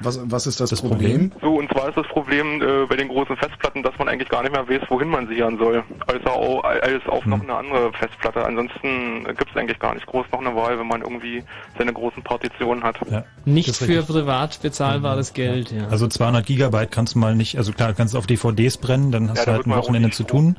Was, 0.00 0.20
was 0.30 0.46
ist 0.46 0.60
das, 0.60 0.80
Problem? 0.80 1.32
So, 1.40 1.54
und 1.58 1.70
zwar 1.72 1.88
ist 1.88 1.96
das 1.96 2.06
Problem 2.06 2.62
äh, 2.62 2.86
bei 2.86 2.96
den 2.96 3.08
großen 3.08 3.36
Festplatten, 3.36 3.82
dass 3.82 3.96
man 3.98 4.08
eigentlich 4.08 4.28
gar 4.28 4.42
nicht 4.42 4.52
mehr 4.52 4.68
weiß, 4.68 4.82
wohin 4.88 5.08
man 5.08 5.26
sichern 5.28 5.58
soll. 5.58 5.82
Also 6.06 6.28
auch, 6.28 6.62
als 6.64 7.06
auf 7.06 7.26
noch 7.26 7.42
eine 7.42 7.54
andere 7.54 7.92
Festplatte. 7.92 8.44
Ansonsten 8.44 9.24
gibt 9.24 9.50
es 9.50 9.56
eigentlich 9.56 9.78
gar 9.78 9.94
nicht 9.94 10.06
groß 10.06 10.26
noch 10.32 10.40
eine 10.40 10.54
Wahl, 10.54 10.78
wenn 10.78 10.86
man 10.86 11.02
irgendwie 11.02 11.42
seine 11.76 11.92
großen 11.92 12.22
Partitionen 12.22 12.84
hat. 12.84 12.96
Ja. 13.10 13.24
Nicht 13.44 13.68
Das 13.68 13.78
für 13.78 13.88
richtig. 13.88 14.06
privat 14.06 14.62
bezahlbares 14.62 15.32
Geld, 15.32 15.72
ja. 15.72 15.88
Also 15.88 16.06
200 16.06 16.46
Gigabyte 16.46 16.90
kannst 16.92 17.14
du 17.14 17.18
mal 17.18 17.34
nicht, 17.34 17.56
also 17.58 17.72
klar, 17.72 17.92
kannst 17.94 18.14
du 18.14 18.18
auf 18.18 18.26
DVDs 18.26 18.76
brennen, 18.78 19.10
dann 19.10 19.30
hast 19.30 19.38
Ja, 19.38 19.44
du 19.46 19.52
halt 19.52 19.66
ein 19.66 19.74
Wochenende 19.74 20.10
zu 20.10 20.22
tun, 20.24 20.56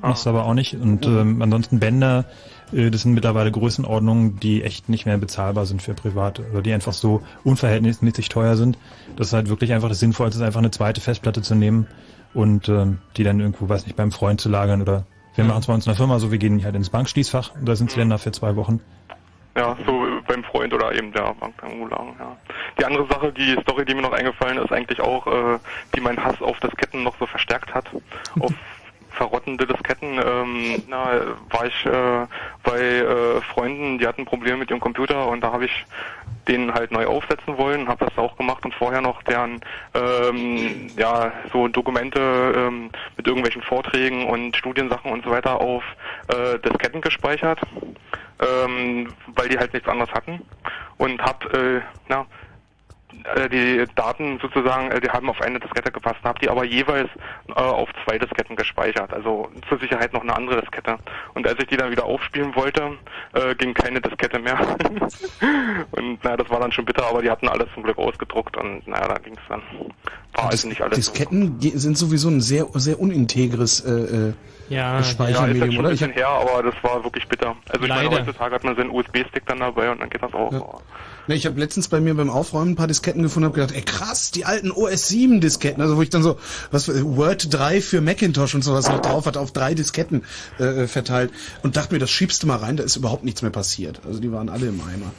machst 0.00 0.26
du 0.26 0.30
aber 0.30 0.44
auch 0.44 0.54
nicht. 0.54 0.74
Und 0.74 1.06
ähm, 1.06 1.40
ansonsten 1.40 1.80
Bänder, 1.80 2.24
das 2.72 3.02
sind 3.02 3.12
mittlerweile 3.12 3.52
Größenordnungen, 3.52 4.40
die 4.40 4.62
echt 4.62 4.88
nicht 4.88 5.04
mehr 5.04 5.18
bezahlbar 5.18 5.66
sind 5.66 5.82
für 5.82 5.94
Private 5.94 6.44
oder 6.50 6.62
die 6.62 6.72
einfach 6.72 6.94
so 6.94 7.22
unverhältnismäßig 7.44 8.28
teuer 8.30 8.56
sind. 8.56 8.78
Das 9.16 9.28
ist 9.28 9.32
halt 9.34 9.48
wirklich 9.48 9.72
einfach 9.72 9.88
das 9.88 10.00
Sinnvollste, 10.00 10.40
ist 10.40 10.46
einfach 10.46 10.60
eine 10.60 10.70
zweite 10.70 11.00
Festplatte 11.00 11.42
zu 11.42 11.54
nehmen 11.54 11.86
und 12.34 12.68
ähm, 12.68 12.98
die 13.16 13.24
dann 13.24 13.40
irgendwo, 13.40 13.68
weiß 13.68 13.86
nicht, 13.86 13.96
beim 13.96 14.10
Freund 14.10 14.40
zu 14.40 14.48
lagern 14.48 14.80
oder 14.80 15.04
wir 15.34 15.44
machen 15.44 15.60
es 15.60 15.66
bei 15.66 15.74
uns 15.74 15.86
in 15.86 15.90
der 15.90 15.96
Firma 15.96 16.18
so, 16.18 16.30
wir 16.30 16.38
gehen 16.38 16.62
halt 16.64 16.74
ins 16.74 16.90
Bankschließfach 16.90 17.54
und 17.54 17.66
da 17.66 17.76
sind 17.76 17.90
sie 17.90 17.98
dann 17.98 18.10
da 18.10 18.18
für 18.18 18.32
zwei 18.32 18.56
Wochen. 18.56 18.80
Ja, 19.56 19.76
so 19.86 20.06
beim 20.26 20.44
Freund 20.44 20.72
oder 20.72 20.94
eben 20.94 21.12
der 21.12 21.34
Bank 21.34 21.54
irgendwo 21.62 21.86
lagen, 21.86 22.16
ja. 22.18 22.36
Die 22.78 22.84
andere 22.86 23.06
Sache, 23.06 23.32
die 23.32 23.56
Story, 23.60 23.84
die 23.84 23.94
mir 23.94 24.00
noch 24.00 24.12
eingefallen 24.12 24.56
ist, 24.58 24.72
eigentlich 24.72 25.00
auch, 25.00 25.26
äh, 25.26 25.58
die 25.94 26.00
meinen 26.00 26.22
Hass 26.22 26.40
auf 26.40 26.58
Disketten 26.60 27.02
noch 27.02 27.18
so 27.18 27.26
verstärkt 27.26 27.74
hat. 27.74 27.84
auf 28.40 28.52
verrottende 29.12 29.66
Disketten, 29.66 30.18
ähm, 30.18 30.82
na, 30.88 31.20
war 31.50 31.66
ich 31.66 31.86
äh, 31.86 32.26
bei 32.62 32.80
äh, 32.80 33.40
Freunden, 33.42 33.98
die 33.98 34.06
hatten 34.06 34.24
Probleme 34.24 34.58
mit 34.58 34.70
ihrem 34.70 34.80
Computer 34.80 35.28
und 35.28 35.42
da 35.42 35.52
habe 35.52 35.66
ich 35.66 35.84
den 36.48 36.74
halt 36.74 36.90
neu 36.90 37.06
aufsetzen 37.06 37.56
wollen, 37.56 37.88
habe 37.88 38.04
das 38.04 38.18
auch 38.18 38.36
gemacht 38.36 38.64
und 38.64 38.74
vorher 38.74 39.00
noch 39.00 39.22
deren 39.22 39.60
ähm, 39.94 40.88
ja 40.96 41.32
so 41.52 41.68
Dokumente 41.68 42.20
ähm, 42.56 42.90
mit 43.16 43.26
irgendwelchen 43.26 43.62
Vorträgen 43.62 44.26
und 44.26 44.56
Studiensachen 44.56 45.12
und 45.12 45.24
so 45.24 45.30
weiter 45.30 45.60
auf 45.60 45.84
äh, 46.28 46.58
Disketten 46.58 47.00
gespeichert, 47.00 47.60
ähm, 48.40 49.12
weil 49.36 49.48
die 49.48 49.58
halt 49.58 49.72
nichts 49.72 49.88
anderes 49.88 50.12
hatten 50.12 50.42
und 50.98 51.22
hab 51.22 51.44
äh, 51.54 51.80
na 52.08 52.26
die 53.50 53.84
Daten 53.94 54.38
sozusagen, 54.40 54.90
äh, 54.90 55.00
die 55.00 55.08
haben 55.08 55.28
auf 55.30 55.40
eine 55.40 55.60
Diskette 55.60 55.92
gepasst, 55.92 56.18
habe 56.24 56.38
die 56.40 56.48
aber 56.48 56.64
jeweils 56.64 57.08
äh, 57.48 57.52
auf 57.52 57.88
zwei 58.04 58.18
Disketten 58.18 58.56
gespeichert, 58.56 59.12
also 59.12 59.48
zur 59.68 59.78
Sicherheit 59.78 60.12
noch 60.12 60.22
eine 60.22 60.34
andere 60.34 60.60
Diskette. 60.60 60.98
Und 61.34 61.46
als 61.46 61.58
ich 61.60 61.66
die 61.66 61.76
dann 61.76 61.90
wieder 61.90 62.04
aufspielen 62.04 62.54
wollte, 62.56 62.92
äh, 63.34 63.54
ging 63.54 63.74
keine 63.74 64.00
Diskette 64.00 64.38
mehr. 64.38 64.58
und 65.92 66.22
naja, 66.24 66.36
das 66.36 66.50
war 66.50 66.60
dann 66.60 66.72
schon 66.72 66.84
bitter, 66.84 67.06
aber 67.06 67.22
die 67.22 67.30
hatten 67.30 67.48
alles 67.48 67.68
zum 67.74 67.82
Glück 67.82 67.98
ausgedruckt 67.98 68.56
und 68.56 68.86
naja, 68.86 69.08
da 69.08 69.18
ging 69.18 69.34
es 69.34 69.42
dann. 69.48 69.62
War 70.34 70.46
also 70.50 70.68
nicht 70.68 70.80
alles. 70.80 70.96
Disketten 70.96 71.58
ge- 71.58 71.76
sind 71.76 71.96
sowieso 71.98 72.28
ein 72.28 72.40
sehr, 72.40 72.66
sehr 72.74 72.98
unintegres 72.98 73.80
äh, 73.80 73.90
äh, 73.90 74.32
Ja, 74.68 74.94
Ja, 74.94 74.98
ist 75.00 75.10
Speichermedium, 75.10 75.70
schon 75.72 75.78
oder? 75.80 75.88
ein 75.90 75.94
Ich 75.94 76.00
bisschen 76.00 76.14
her, 76.14 76.28
aber 76.28 76.62
das 76.62 76.74
war 76.82 77.04
wirklich 77.04 77.28
bitter. 77.28 77.54
Also 77.68 77.84
ich 77.84 77.88
meine, 77.90 78.10
heutzutage 78.10 78.54
hat 78.54 78.64
man 78.64 78.76
seinen 78.76 78.90
USB-Stick 78.90 79.44
dann 79.46 79.60
dabei 79.60 79.90
und 79.90 80.00
dann 80.00 80.08
geht 80.10 80.22
das 80.22 80.32
auch. 80.32 80.52
Ja. 80.52 80.64
Ne, 81.28 81.36
ich 81.36 81.46
habe 81.46 81.58
letztens 81.60 81.86
bei 81.88 82.00
mir 82.00 82.14
beim 82.14 82.30
Aufräumen 82.30 82.72
ein 82.72 82.76
paar 82.76 82.88
Disketten 82.88 83.22
gefunden 83.22 83.48
und 83.48 83.54
gedacht, 83.54 83.72
ey 83.72 83.82
krass, 83.82 84.32
die 84.32 84.44
alten 84.44 84.72
OS 84.72 85.08
7 85.08 85.40
Disketten, 85.40 85.80
also 85.80 85.96
wo 85.96 86.02
ich 86.02 86.10
dann 86.10 86.22
so 86.22 86.36
was 86.72 86.88
Word 86.88 87.46
3 87.52 87.80
für 87.80 88.00
Macintosh 88.00 88.54
und 88.54 88.62
sowas 88.62 88.88
noch 88.88 89.00
drauf 89.00 89.26
hat, 89.26 89.36
auf 89.36 89.52
drei 89.52 89.74
Disketten 89.74 90.22
äh, 90.58 90.86
verteilt 90.88 91.30
und 91.62 91.76
dachte 91.76 91.94
mir, 91.94 92.00
das 92.00 92.10
schiebst 92.10 92.42
du 92.42 92.48
mal 92.48 92.56
rein, 92.56 92.76
da 92.76 92.82
ist 92.82 92.96
überhaupt 92.96 93.24
nichts 93.24 93.42
mehr 93.42 93.52
passiert. 93.52 94.00
Also 94.04 94.18
die 94.18 94.32
waren 94.32 94.48
alle 94.48 94.66
im 94.66 94.80
Eimer. 94.80 95.12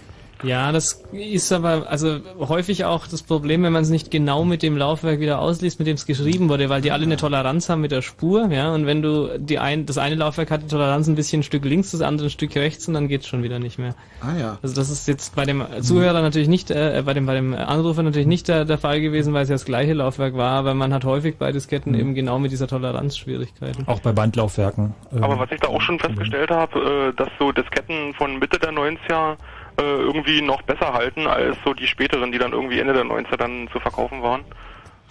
Ja, 0.43 0.71
das 0.71 1.01
ist 1.11 1.51
aber 1.51 1.85
also 1.89 2.19
häufig 2.39 2.85
auch 2.85 3.07
das 3.07 3.23
Problem, 3.23 3.63
wenn 3.63 3.73
man 3.73 3.83
es 3.83 3.89
nicht 3.89 4.11
genau 4.11 4.43
mit 4.43 4.61
dem 4.61 4.77
Laufwerk 4.77 5.19
wieder 5.19 5.39
ausliest, 5.39 5.79
mit 5.79 5.87
dem 5.87 5.95
es 5.95 6.05
geschrieben 6.05 6.49
wurde, 6.49 6.69
weil 6.69 6.81
die 6.81 6.91
alle 6.91 7.03
eine 7.03 7.17
Toleranz 7.17 7.69
haben 7.69 7.81
mit 7.81 7.91
der 7.91 8.01
Spur, 8.01 8.47
ja, 8.51 8.73
und 8.73 8.85
wenn 8.85 9.01
du 9.01 9.39
die 9.39 9.59
ein, 9.59 9.85
das 9.85 9.97
eine 9.97 10.15
Laufwerk 10.15 10.51
hat 10.51 10.63
die 10.63 10.67
Toleranz 10.67 11.07
ein 11.07 11.15
bisschen 11.15 11.39
ein 11.39 11.43
Stück 11.43 11.63
links, 11.65 11.91
das 11.91 12.01
andere 12.01 12.27
ein 12.27 12.29
Stück 12.29 12.55
rechts 12.55 12.87
und 12.87 12.93
dann 12.93 13.07
geht's 13.07 13.27
schon 13.27 13.41
wieder 13.43 13.59
nicht 13.59 13.79
mehr. 13.79 13.95
Ah 14.21 14.37
ja. 14.37 14.57
Also 14.61 14.75
das 14.75 14.89
ist 14.89 15.07
jetzt 15.07 15.35
bei 15.35 15.45
dem 15.45 15.63
Zuhörer 15.81 16.21
natürlich 16.21 16.47
nicht, 16.49 16.71
äh, 16.71 17.01
bei 17.05 17.13
dem 17.13 17.25
bei 17.25 17.35
dem 17.35 17.53
Anrufer 17.53 18.03
natürlich 18.03 18.27
nicht 18.27 18.47
der, 18.47 18.65
der 18.65 18.77
Fall 18.77 18.99
gewesen, 19.01 19.33
weil 19.33 19.43
es 19.43 19.49
ja 19.49 19.55
das 19.55 19.65
gleiche 19.65 19.93
Laufwerk 19.93 20.35
war, 20.35 20.51
aber 20.51 20.73
man 20.73 20.93
hat 20.93 21.05
häufig 21.05 21.37
bei 21.37 21.51
Disketten 21.51 21.93
Mhm. 21.93 21.99
eben 21.99 22.15
genau 22.15 22.39
mit 22.39 22.51
dieser 22.51 22.67
Toleranz 22.67 23.17
Schwierigkeiten. 23.17 23.87
Auch 23.87 23.99
bei 23.99 24.11
Bandlaufwerken. 24.11 24.93
ähm, 25.13 25.23
Aber 25.23 25.39
was 25.39 25.51
ich 25.51 25.59
da 25.59 25.67
auch 25.69 25.81
schon 25.81 25.99
festgestellt 25.99 26.49
habe, 26.51 27.11
äh, 27.13 27.13
dass 27.15 27.29
so 27.39 27.51
Disketten 27.51 28.13
von 28.15 28.39
Mitte 28.39 28.59
der 28.59 28.71
90er 28.71 29.33
äh, 29.33 29.35
irgendwie 29.81 30.41
noch 30.41 30.61
besser 30.61 30.93
halten 30.93 31.27
als 31.27 31.57
so 31.65 31.73
die 31.73 31.87
späteren, 31.87 32.31
die 32.31 32.37
dann 32.37 32.53
irgendwie 32.53 32.79
Ende 32.79 32.93
der 32.93 33.03
90er 33.03 33.37
dann 33.37 33.67
zu 33.71 33.79
verkaufen 33.79 34.21
waren. 34.21 34.41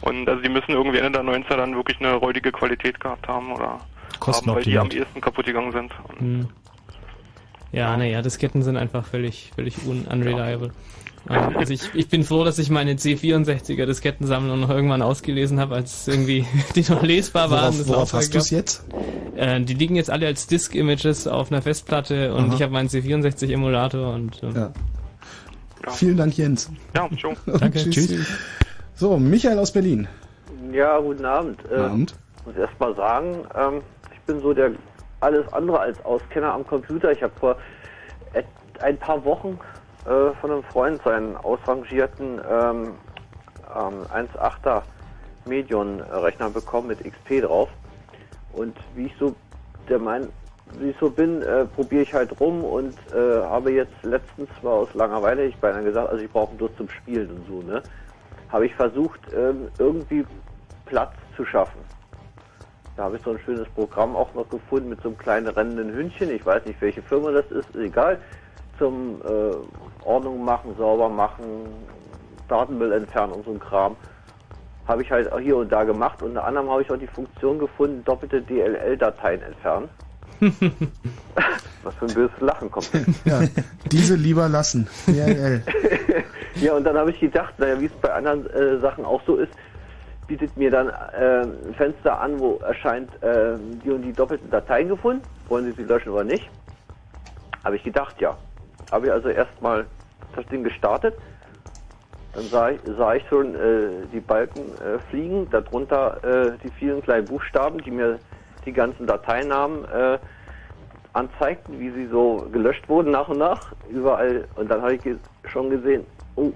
Und 0.03 0.29
also 0.29 0.43
die 0.43 0.49
müssen 0.49 0.73
irgendwie 0.73 0.99
Ende 0.99 1.13
der 1.13 1.23
90er 1.23 1.57
dann 1.57 1.75
wirklich 1.75 2.01
eine 2.01 2.15
räudige 2.15 2.53
Qualität 2.53 3.01
gehabt 3.01 3.27
haben 3.29 3.53
oder 3.53 3.79
haben, 4.21 4.47
weil 4.47 4.63
die 4.63 4.79
am 4.79 4.91
ehesten 4.91 5.21
kaputt 5.21 5.47
gegangen 5.47 5.73
sind. 5.73 5.93
Hm. 6.19 6.49
Ja, 7.73 7.97
naja, 7.97 8.21
Disketten 8.21 8.63
sind 8.63 8.77
einfach 8.77 9.07
völlig, 9.07 9.51
völlig 9.55 9.79
un 9.87 10.07
unreliable. 10.07 10.69
Ähm, 10.69 10.73
Also 11.27 11.73
ich, 11.73 11.95
ich 11.95 12.09
bin 12.09 12.25
froh, 12.25 12.45
dass 12.45 12.59
ich 12.59 12.69
meine 12.69 12.95
C64er 12.95 13.87
Diskettensammlung 13.87 14.61
noch 14.61 14.71
irgendwann 14.71 15.03
ausgelesen 15.03 15.61
habe, 15.61 15.77
als 15.77 16.09
irgendwie 16.09 16.47
die 16.75 16.85
noch 16.91 17.03
lesbar 17.03 17.51
waren. 17.51 17.75
Worauf, 17.75 17.89
worauf 17.89 18.13
hast 18.15 18.35
du 18.35 18.39
es 18.39 18.51
jetzt? 18.51 18.85
Äh, 19.37 19.61
die 19.61 19.75
liegen 19.75 19.95
jetzt 19.95 20.11
alle 20.11 20.27
als 20.27 20.47
Disk-Images 20.47 21.29
auf 21.29 21.53
einer 21.53 21.63
Festplatte 21.63 22.35
und 22.35 22.47
Aha. 22.47 22.55
ich 22.55 22.63
habe 22.63 22.73
meinen 22.73 22.89
C64-Emulator 22.89 24.15
und 24.15 24.43
ähm, 24.43 24.55
Ja. 24.55 24.73
Vielen 25.91 26.17
Dank, 26.17 26.37
Jens. 26.37 26.71
Ja, 26.95 27.09
schon. 27.17 27.37
Danke, 27.47 27.91
tschüss. 27.91 28.15
So, 28.95 29.19
Michael 29.19 29.59
aus 29.59 29.73
Berlin. 29.73 30.07
Ja, 30.73 30.99
guten 30.99 31.25
Abend. 31.25 31.63
Guten 31.63 31.81
Abend. 31.81 32.15
Ich 32.39 32.47
muss 32.47 32.57
erst 32.57 32.79
mal 32.81 32.95
sagen, 32.95 33.39
ähm, 33.57 33.81
ich 34.13 34.21
bin 34.23 34.41
so 34.41 34.53
der 34.53 34.73
alles 35.21 35.53
andere 35.53 35.79
als 35.79 36.05
Auskenner 36.05 36.53
am 36.53 36.67
Computer. 36.67 37.13
Ich 37.13 37.23
habe 37.23 37.33
vor 37.39 37.57
ein 38.81 38.99
paar 38.99 39.25
Wochen 39.25 39.59
äh, 40.05 40.33
von 40.41 40.51
einem 40.51 40.63
Freund 40.65 41.03
seinen 41.05 41.37
ausrangierten 41.37 42.41
ähm, 42.49 42.95
ähm, 43.75 44.07
1.8er 44.13 44.83
Medion-Rechner 45.45 46.51
bekommen 46.51 46.89
mit 46.89 46.99
XP 47.01 47.43
drauf. 47.43 47.69
Und 48.53 48.77
wie 48.95 49.07
ich 49.07 49.15
so 49.19 49.35
der 49.89 49.99
mein, 49.99 50.29
wie 50.79 50.91
ich 50.91 50.97
so 50.99 51.11
bin, 51.11 51.43
äh, 51.43 51.65
probiere 51.67 52.03
ich 52.03 52.15
halt 52.15 52.39
rum 52.41 52.65
und 52.65 52.95
äh, 53.15 53.43
habe 53.43 53.73
jetzt 53.73 53.95
letztens 54.03 54.49
mal 54.63 54.71
aus 54.71 54.95
Langeweile, 54.95 55.45
ich 55.45 55.57
beinahe 55.57 55.83
gesagt, 55.83 56.09
also 56.09 56.23
ich 56.23 56.31
brauche 56.31 56.55
bloß 56.55 56.71
zum 56.77 56.89
Spielen 56.89 57.31
und 57.31 57.47
so, 57.47 57.63
ne? 57.63 57.83
Habe 58.49 58.67
ich 58.67 58.75
versucht, 58.75 59.21
ähm, 59.35 59.69
irgendwie 59.79 60.27
Platz 60.87 61.13
zu 61.37 61.45
schaffen. 61.45 61.81
Da 62.97 63.05
habe 63.05 63.17
ich 63.17 63.23
so 63.23 63.31
ein 63.31 63.39
schönes 63.39 63.69
Programm 63.71 64.15
auch 64.15 64.35
noch 64.35 64.49
gefunden 64.51 64.91
mit 64.91 65.01
so 65.01 65.09
einem 65.09 65.19
kleinen 65.19 65.49
rennenden 65.49 65.95
Hündchen. 65.95 66.31
Ich 66.31 66.45
weiß 66.45 66.67
nicht, 66.67 66.81
welche 66.83 67.03
Firma 67.03 67.31
das 67.31 67.47
ist, 67.47 67.69
ist 67.71 67.81
egal. 67.81 68.21
Zum 68.79 69.23
äh, 69.23 69.55
Ordnung 70.05 70.45
machen, 70.45 70.75
sauber 70.77 71.09
machen, 71.09 71.45
Datenmüll 72.49 72.93
entfernen 72.93 73.33
und 73.33 73.45
so 73.45 73.53
ein 73.53 73.61
Kram. 73.61 73.97
Habe 74.87 75.03
ich 75.03 75.11
halt 75.11 75.33
auch 75.33 75.39
hier 75.39 75.57
und 75.57 75.71
da 75.71 75.85
gemacht. 75.85 76.23
Unter 76.23 76.45
anderem 76.45 76.69
habe 76.69 76.83
ich 76.83 76.91
auch 76.91 76.99
die 76.99 77.07
Funktion 77.07 77.59
gefunden, 77.59 78.03
doppelte 78.05 78.43
DLL-Dateien 78.43 79.43
entfernen. 79.43 79.89
Was 81.83 81.95
für 81.95 82.07
ein 82.07 82.15
böses 82.15 82.41
Lachen 82.41 82.71
kommt. 82.71 82.91
Ja, 83.25 83.41
diese 83.91 84.17
lieber 84.17 84.49
lassen. 84.49 84.89
DLL. 85.07 85.63
ja, 86.57 86.75
und 86.75 86.85
dann 86.85 86.97
habe 86.97 87.11
ich 87.11 87.21
gedacht, 87.21 87.59
naja, 87.59 87.81
wie 87.81 87.87
es 87.87 87.93
bei 88.01 88.13
anderen 88.13 88.47
äh, 88.51 88.81
Sachen 88.81 89.05
auch 89.05 89.23
so 89.25 89.37
ist, 89.37 89.53
bietet 90.27 90.57
mir 90.57 90.71
dann 90.71 90.89
äh, 90.89 91.43
ein 91.43 91.75
Fenster 91.75 92.21
an, 92.21 92.39
wo 92.39 92.57
erscheint 92.67 93.11
äh, 93.23 93.57
die 93.85 93.91
und 93.91 94.03
die 94.03 94.13
doppelten 94.13 94.51
Dateien 94.51 94.89
gefunden. 94.89 95.23
Wollen 95.49 95.67
Sie 95.67 95.73
sie 95.73 95.85
löschen 95.85 96.11
oder 96.11 96.25
nicht? 96.25 96.49
Habe 97.65 97.77
ich 97.77 97.85
gedacht, 97.85 98.21
ja. 98.21 98.37
Habe 98.93 99.07
ich 99.07 99.13
also 99.13 99.31
erstmal 99.31 99.87
das 100.37 100.47
Ding 100.47 100.63
gestartet. 100.63 101.15
Dann 102.35 102.45
sah 102.45 102.71
ich, 102.71 102.81
sah 102.97 103.15
ich 103.15 103.27
schon 103.29 103.55
äh, 103.55 104.07
die 104.13 104.21
Balken 104.21 104.61
äh, 104.79 104.99
fliegen, 105.11 105.49
darunter 105.51 106.23
äh, 106.23 106.53
die 106.63 106.71
vielen 106.79 107.03
kleinen 107.03 107.27
Buchstaben, 107.27 107.79
die 107.79 107.91
mir 107.91 108.19
die 108.65 108.73
ganzen 108.73 109.07
Dateinamen 109.07 109.85
äh, 109.87 110.19
anzeigten, 111.15 111.79
wie 111.81 111.91
sie 111.91 112.07
so 112.07 112.49
gelöscht 112.53 112.89
wurden 112.89 113.11
nach 113.11 113.29
und 113.29 113.39
nach, 113.39 113.73
überall. 113.91 114.47
Und 114.57 114.71
dann 114.71 114.81
habe 114.83 114.95
ich 114.95 115.03
schon 115.45 115.71
gesehen, 115.71 116.07
oh, 116.37 116.53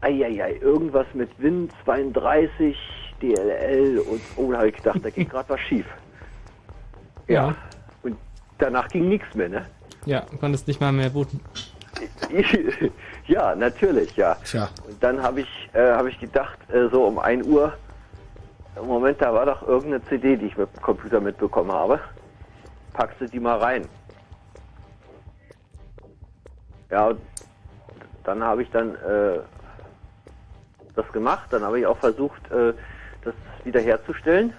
eieiei, 0.00 0.58
irgendwas 0.60 1.06
mit 1.12 1.30
Win 1.38 1.68
32, 1.84 2.76
DLL 3.20 3.98
und 3.98 4.20
oh, 4.36 4.50
da 4.50 4.58
habe 4.58 4.68
ich 4.68 4.76
gedacht, 4.76 5.00
da 5.02 5.10
geht 5.10 5.30
gerade 5.30 5.48
was 5.48 5.60
schief. 5.60 5.86
Ja. 7.28 7.54
Und 8.02 8.16
danach 8.58 8.88
ging 8.88 9.08
nichts 9.08 9.32
mehr, 9.34 9.48
ne? 9.48 9.66
Ja, 10.04 10.26
du 10.30 10.38
konntest 10.38 10.66
nicht 10.66 10.80
mal 10.80 10.92
mehr 10.92 11.10
booten. 11.10 11.40
ja, 13.26 13.54
natürlich, 13.54 14.16
ja. 14.16 14.34
Tja. 14.44 14.68
Und 14.86 15.02
dann 15.02 15.22
habe 15.22 15.42
ich, 15.42 15.70
äh, 15.72 15.92
habe 15.92 16.08
ich 16.08 16.18
gedacht, 16.18 16.58
äh, 16.70 16.88
so 16.90 17.04
um 17.04 17.18
1 17.18 17.44
Uhr, 17.44 17.76
im 18.76 18.86
Moment, 18.86 19.20
da 19.20 19.32
war 19.34 19.46
doch 19.46 19.62
irgendeine 19.62 20.04
CD, 20.06 20.36
die 20.36 20.46
ich 20.46 20.56
mit 20.56 20.72
dem 20.72 20.82
Computer 20.82 21.20
mitbekommen 21.20 21.70
habe. 21.70 22.00
Packst 22.94 23.20
du 23.20 23.28
die 23.28 23.40
mal 23.40 23.58
rein. 23.58 23.88
Ja, 26.90 27.08
und 27.08 27.20
dann 28.24 28.42
habe 28.42 28.62
ich 28.62 28.70
dann 28.70 28.94
äh, 28.96 29.40
das 30.94 31.10
gemacht. 31.12 31.48
Dann 31.50 31.62
habe 31.62 31.80
ich 31.80 31.86
auch 31.86 31.98
versucht, 31.98 32.50
äh, 32.50 32.72
das 33.22 33.34
wiederherzustellen. 33.64 34.54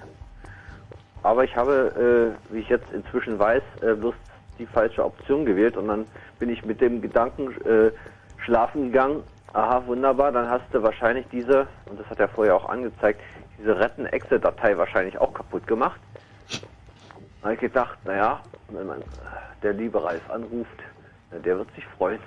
Aber 1.23 1.43
ich 1.43 1.55
habe, 1.55 2.37
äh, 2.49 2.53
wie 2.53 2.59
ich 2.59 2.69
jetzt 2.69 2.91
inzwischen 2.93 3.39
weiß, 3.39 3.63
äh, 3.81 3.93
bloß 3.93 4.15
die 4.59 4.65
falsche 4.65 5.03
Option 5.03 5.45
gewählt 5.45 5.77
und 5.77 5.87
dann 5.87 6.05
bin 6.39 6.49
ich 6.49 6.65
mit 6.65 6.81
dem 6.81 7.01
Gedanken 7.01 7.51
äh, 7.65 7.91
schlafen 8.43 8.91
gegangen. 8.91 9.23
Aha, 9.53 9.83
wunderbar, 9.85 10.31
dann 10.31 10.49
hast 10.49 10.65
du 10.71 10.81
wahrscheinlich 10.81 11.25
diese, 11.31 11.67
und 11.85 11.99
das 11.99 12.07
hat 12.07 12.19
er 12.19 12.27
vorher 12.27 12.55
auch 12.55 12.69
angezeigt, 12.69 13.21
diese 13.59 13.79
Retten-Exe-Datei 13.79 14.77
wahrscheinlich 14.77 15.17
auch 15.19 15.33
kaputt 15.33 15.67
gemacht. 15.67 15.99
Da 16.49 17.43
habe 17.43 17.53
ich 17.53 17.59
gedacht, 17.59 17.97
naja, 18.05 18.39
wenn 18.69 18.87
man 18.87 19.03
der 19.61 19.73
liebe 19.73 20.03
Ralf 20.03 20.27
anruft, 20.29 20.79
der 21.31 21.57
wird 21.57 21.73
sich 21.75 21.85
freuen. 21.97 22.19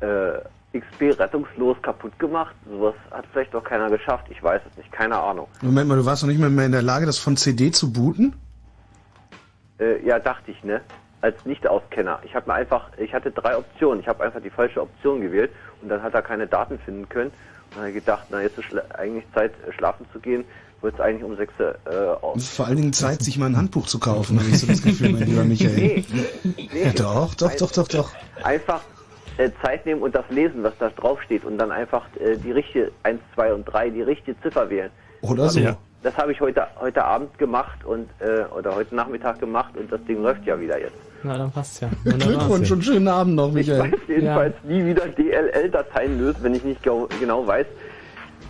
Äh, 0.00 0.38
XP 0.78 1.18
rettungslos 1.18 1.76
kaputt 1.82 2.18
gemacht, 2.18 2.54
sowas 2.68 2.94
hat 3.10 3.24
vielleicht 3.32 3.54
doch 3.54 3.64
keiner 3.64 3.88
geschafft, 3.88 4.26
ich 4.30 4.42
weiß 4.42 4.60
es 4.70 4.76
nicht, 4.76 4.92
keine 4.92 5.16
Ahnung. 5.16 5.48
Moment 5.62 5.88
mal, 5.88 5.96
du 5.96 6.04
warst 6.04 6.22
noch 6.22 6.28
nicht 6.28 6.40
mal 6.40 6.50
mehr 6.50 6.66
in 6.66 6.72
der 6.72 6.82
Lage, 6.82 7.06
das 7.06 7.18
von 7.18 7.36
CD 7.36 7.70
zu 7.70 7.92
booten? 7.92 8.34
Äh, 9.78 10.04
ja, 10.04 10.18
dachte 10.18 10.50
ich, 10.50 10.62
ne? 10.64 10.80
Als 11.22 11.44
Nicht-Auskenner. 11.44 12.20
Ich 12.24 12.34
habe 12.34 12.48
mir 12.48 12.54
einfach, 12.54 12.88
ich 12.98 13.12
hatte 13.14 13.30
drei 13.30 13.56
Optionen. 13.56 14.00
Ich 14.00 14.08
habe 14.08 14.22
einfach 14.22 14.40
die 14.42 14.50
falsche 14.50 14.80
Option 14.82 15.20
gewählt 15.20 15.50
und 15.82 15.88
dann 15.88 16.02
hat 16.02 16.14
er 16.14 16.22
keine 16.22 16.46
Daten 16.46 16.78
finden 16.78 17.08
können. 17.08 17.30
Und 17.30 17.72
dann 17.72 17.78
habe 17.80 17.88
ich 17.90 17.94
gedacht, 17.96 18.26
na 18.30 18.42
jetzt 18.42 18.58
ist 18.58 18.66
eigentlich 18.98 19.24
Zeit, 19.34 19.52
äh, 19.66 19.72
schlafen 19.72 20.06
zu 20.12 20.20
gehen. 20.20 20.44
Wird 20.82 20.94
es 20.94 21.00
eigentlich 21.00 21.24
um 21.24 21.36
sechs 21.36 21.54
äh, 21.58 21.72
Es 21.86 22.22
auf. 22.22 22.36
ist 22.36 22.54
vor 22.54 22.66
allen 22.66 22.76
Dingen 22.76 22.92
Zeit, 22.92 23.22
sich 23.22 23.38
mal 23.38 23.46
ein 23.46 23.56
Handbuch 23.56 23.86
zu 23.86 23.98
kaufen, 23.98 24.38
habe 24.38 24.48
ich 24.50 24.60
so 24.60 24.66
das 24.66 24.82
Gefühl, 24.82 25.12
mein 25.12 25.22
lieber 25.26 25.42
Michael. 25.44 26.04
Ja, 26.72 26.92
doch, 26.92 27.34
doch, 27.34 27.54
doch, 27.54 27.72
doch, 27.72 27.88
doch. 27.88 28.10
Einfach 28.44 28.82
äh, 29.38 29.50
Zeit 29.62 29.86
nehmen 29.86 30.02
und 30.02 30.14
das 30.14 30.24
lesen, 30.28 30.62
was 30.62 30.74
da 30.78 30.90
drauf 30.90 31.20
steht 31.22 31.44
und 31.44 31.56
dann 31.58 31.72
einfach 31.72 32.04
äh, 32.20 32.36
die 32.36 32.52
richtige 32.52 32.92
1, 33.04 33.20
2 33.34 33.54
und 33.54 33.64
3, 33.64 33.88
die 33.90 34.02
richtige 34.02 34.38
Ziffer 34.42 34.68
wählen. 34.68 34.90
Oder 35.22 35.48
so. 35.48 35.60
Ja. 35.60 35.78
Das 36.02 36.16
habe 36.16 36.32
ich 36.32 36.40
heute, 36.40 36.66
heute 36.80 37.04
Abend 37.04 37.36
gemacht 37.38 37.84
und 37.84 38.08
äh, 38.20 38.44
oder 38.56 38.74
heute 38.74 38.94
Nachmittag 38.94 39.40
gemacht 39.40 39.76
und 39.76 39.90
das 39.90 40.02
Ding 40.04 40.22
läuft 40.22 40.44
ja 40.46 40.58
wieder 40.60 40.78
jetzt. 40.78 40.96
Na, 41.22 41.36
dann 41.36 41.50
passt's 41.50 41.80
ja. 41.80 41.90
Glückwunsch 42.04 42.70
und 42.70 42.84
schönen 42.84 43.08
Abend 43.08 43.34
noch, 43.34 43.48
Ich 43.48 43.54
Michael. 43.68 43.92
weiß 43.92 44.00
jedenfalls 44.08 44.54
nie 44.64 44.84
wieder 44.84 45.08
DLL-Dateien 45.08 46.18
lösen, 46.18 46.38
wenn 46.42 46.54
ich 46.54 46.64
nicht 46.64 46.82
genau 46.82 47.46
weiß, 47.46 47.66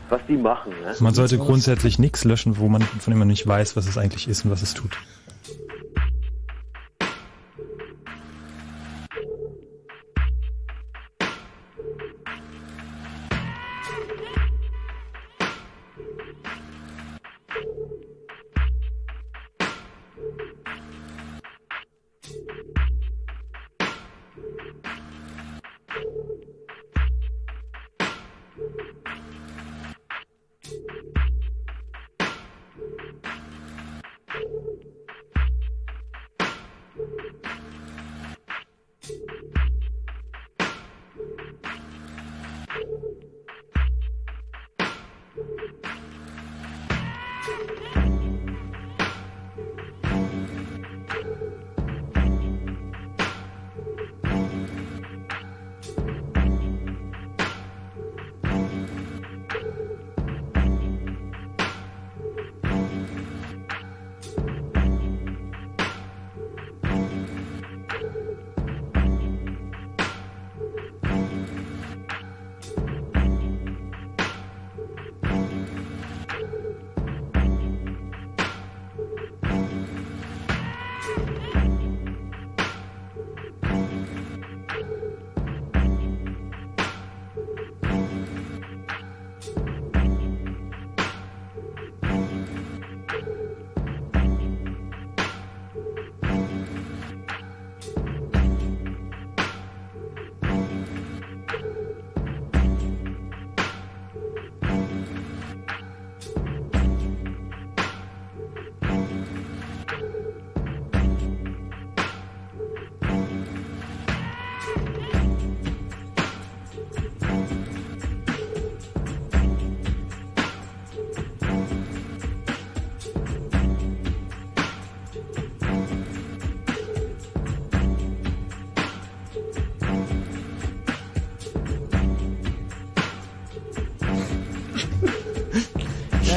was 0.09 0.21
die 0.29 0.37
machen. 0.37 0.73
Ne? 0.85 0.95
Man 1.01 1.15
sollte 1.15 1.39
grundsätzlich 1.39 1.99
nichts 1.99 2.25
löschen, 2.25 2.59
wo 2.59 2.69
man 2.69 2.83
von 2.83 3.13
dem 3.13 3.19
man 3.19 3.29
nicht 3.29 3.47
weiß, 3.47 3.77
was 3.77 3.89
es 3.89 3.97
eigentlich 3.99 4.29
ist 4.29 4.45
und 4.45 4.51
was 4.51 4.63
es 4.63 4.75
tut. 4.75 4.97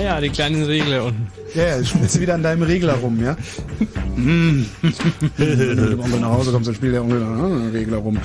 Ja, 0.09 0.19
die 0.19 0.29
kleinen 0.29 0.63
Regler 0.63 1.05
unten. 1.05 1.27
Ja, 1.53 1.77
ja, 1.77 1.83
spielst 1.85 2.15
du 2.15 2.19
wieder 2.21 2.33
an 2.33 2.41
deinem 2.41 2.63
Regler 2.63 2.93
rum, 2.95 3.23
ja? 3.23 3.37
Wenn 4.15 4.65
du 5.37 5.81
mit 5.83 5.91
dem 5.91 5.99
Onkel 5.99 6.19
nach 6.19 6.29
Hause 6.31 6.51
kommst, 6.51 6.67
dann 6.67 6.73
spielt 6.75 6.95
der 6.95 7.03
Onkel 7.03 7.21
an 7.21 7.33
einem 7.39 7.71
Regler 7.71 7.97
rum. 7.97 8.17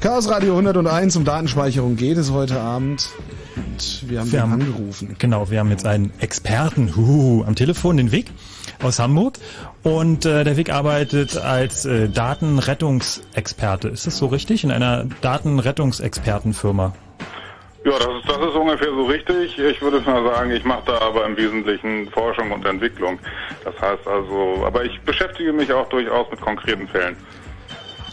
Chaos 0.00 0.28
Radio 0.28 0.56
101 0.58 1.14
um 1.14 1.24
Datenspeicherung 1.24 1.94
geht 1.94 2.16
es 2.16 2.32
heute 2.32 2.58
Abend. 2.60 3.10
Und 3.54 4.10
wir 4.10 4.18
haben 4.20 4.32
Wir 4.32 4.38
ihn 4.40 4.42
haben- 4.42 4.52
angerufen. 4.54 5.14
Genau, 5.20 5.50
wir 5.50 5.60
haben 5.60 5.70
jetzt 5.70 5.86
einen 5.86 6.12
Experten 6.18 6.96
huhu, 6.96 7.44
am 7.44 7.54
Telefon, 7.54 7.96
den 7.96 8.10
Vic 8.10 8.26
aus 8.82 8.98
Hamburg. 8.98 9.34
Und 9.84 10.26
äh, 10.26 10.42
der 10.42 10.56
Vic 10.56 10.70
arbeitet 10.72 11.36
als 11.36 11.84
äh, 11.84 12.08
Datenrettungsexperte. 12.08 13.86
Ist 13.88 14.06
das 14.08 14.16
so 14.18 14.26
richtig? 14.26 14.64
In 14.64 14.72
einer 14.72 15.06
Datenrettungsexpertenfirma. 15.20 16.92
Ja, 17.82 17.92
das 17.92 18.08
ist, 18.08 18.28
das 18.28 18.36
ist 18.36 18.54
ungefähr 18.54 18.88
so 18.88 19.04
richtig. 19.06 19.58
Ich 19.58 19.80
würde 19.80 20.00
mal 20.02 20.22
sagen, 20.22 20.50
ich 20.50 20.64
mache 20.64 20.82
da 20.84 20.98
aber 21.00 21.24
im 21.24 21.36
Wesentlichen 21.36 22.10
Forschung 22.10 22.52
und 22.52 22.66
Entwicklung. 22.66 23.18
Das 23.64 23.74
heißt 23.80 24.06
also, 24.06 24.64
aber 24.66 24.84
ich 24.84 25.00
beschäftige 25.00 25.52
mich 25.52 25.72
auch 25.72 25.88
durchaus 25.88 26.30
mit 26.30 26.40
konkreten 26.42 26.86
Fällen. 26.88 27.16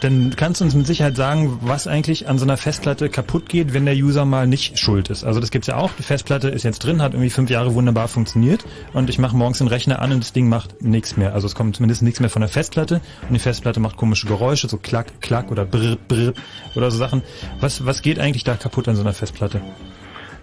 Dann 0.02 0.36
kannst 0.36 0.62
du 0.62 0.66
uns 0.66 0.76
mit 0.76 0.86
Sicherheit 0.86 1.16
sagen, 1.16 1.60
was 1.62 1.88
eigentlich 1.88 2.28
an 2.28 2.38
so 2.38 2.46
einer 2.46 2.58
Festplatte 2.58 3.10
kaputt 3.10 3.50
geht, 3.50 3.74
wenn 3.74 3.86
der 3.86 3.96
User 3.96 4.26
mal 4.26 4.48
nicht 4.48 4.78
schuld 4.80 5.10
ist. 5.10 5.24
Also 5.24 5.40
das 5.40 5.52
gibt's 5.52 5.68
ja 5.68 5.78
auch. 5.78 5.92
Die 5.98 6.04
Festplatte 6.04 6.50
ist 6.50 6.64
jetzt 6.64 6.80
drin, 6.80 7.02
hat 7.02 7.14
irgendwie 7.14 7.30
fünf 7.30 7.50
Jahre 7.50 7.74
wunderbar 7.74 8.08
funktioniert 8.08 8.66
und 8.94 9.10
ich 9.10 9.20
mache 9.20 9.36
morgens 9.36 9.58
den 9.58 9.68
Rechner 9.68 10.02
an 10.02 10.12
und 10.12 10.24
das 10.24 10.34
Ding 10.34 10.50
macht 10.50 10.82
nichts 10.82 11.18
mehr. 11.18 11.34
Also 11.34 11.48
es 11.48 11.56
kommt 11.56 11.76
zumindest 11.76 12.02
nichts 12.02 12.20
mehr 12.20 12.30
von 12.30 12.42
der 12.42 12.50
Festplatte 12.50 13.02
und 13.28 13.34
die 13.34 13.40
Festplatte 13.40 13.80
macht 13.80 13.98
komische 13.98 14.28
Geräusche, 14.28 14.68
so 14.68 14.78
klack, 14.78 15.22
klack 15.22 15.52
oder 15.52 15.66
brr, 15.66 15.98
brr 16.08 16.34
oder 16.76 16.92
so 16.92 16.98
Sachen. 16.98 17.24
Was, 17.60 17.86
was 17.86 18.02
geht 18.02 18.20
eigentlich 18.20 18.44
da 18.44 18.56
kaputt 18.56 18.88
an 18.88 18.96
so 18.96 19.02
einer 19.02 19.14
Festplatte? 19.14 19.62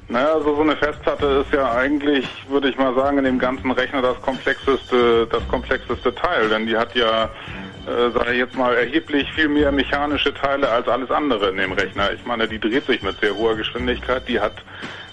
Naja, 0.09 0.35
also 0.35 0.55
so 0.55 0.61
eine 0.61 0.77
Festplatte 0.77 1.45
ist 1.47 1.53
ja 1.53 1.73
eigentlich, 1.73 2.27
würde 2.49 2.69
ich 2.69 2.77
mal 2.77 2.95
sagen, 2.95 3.19
in 3.19 3.25
dem 3.25 3.39
ganzen 3.39 3.71
Rechner 3.71 4.03
das 4.03 4.21
komplexeste, 4.21 5.27
das 5.31 5.47
komplexeste 5.49 6.15
Teil, 6.15 6.51
denn 6.51 6.67
die 6.67 6.77
hat 6.77 6.95
ja, 6.95 7.31
äh, 7.87 8.11
sage 8.11 8.33
ich 8.33 8.39
jetzt 8.39 8.57
mal, 8.57 8.75
erheblich 8.75 9.31
viel 9.33 9.49
mehr 9.49 9.73
mechanische 9.73 10.33
Teile 10.33 10.69
als 10.69 10.89
alles 10.89 11.11
andere 11.11 11.51
in 11.51 11.57
dem 11.57 11.73
Rechner. 11.73 12.13
Ich 12.13 12.25
meine, 12.25 12.49
die 12.49 12.59
dreht 12.59 12.87
sich 12.87 13.03
mit 13.03 13.19
sehr 13.21 13.35
hoher 13.35 13.57
Geschwindigkeit, 13.57 14.27
die 14.29 14.41
hat 14.41 14.55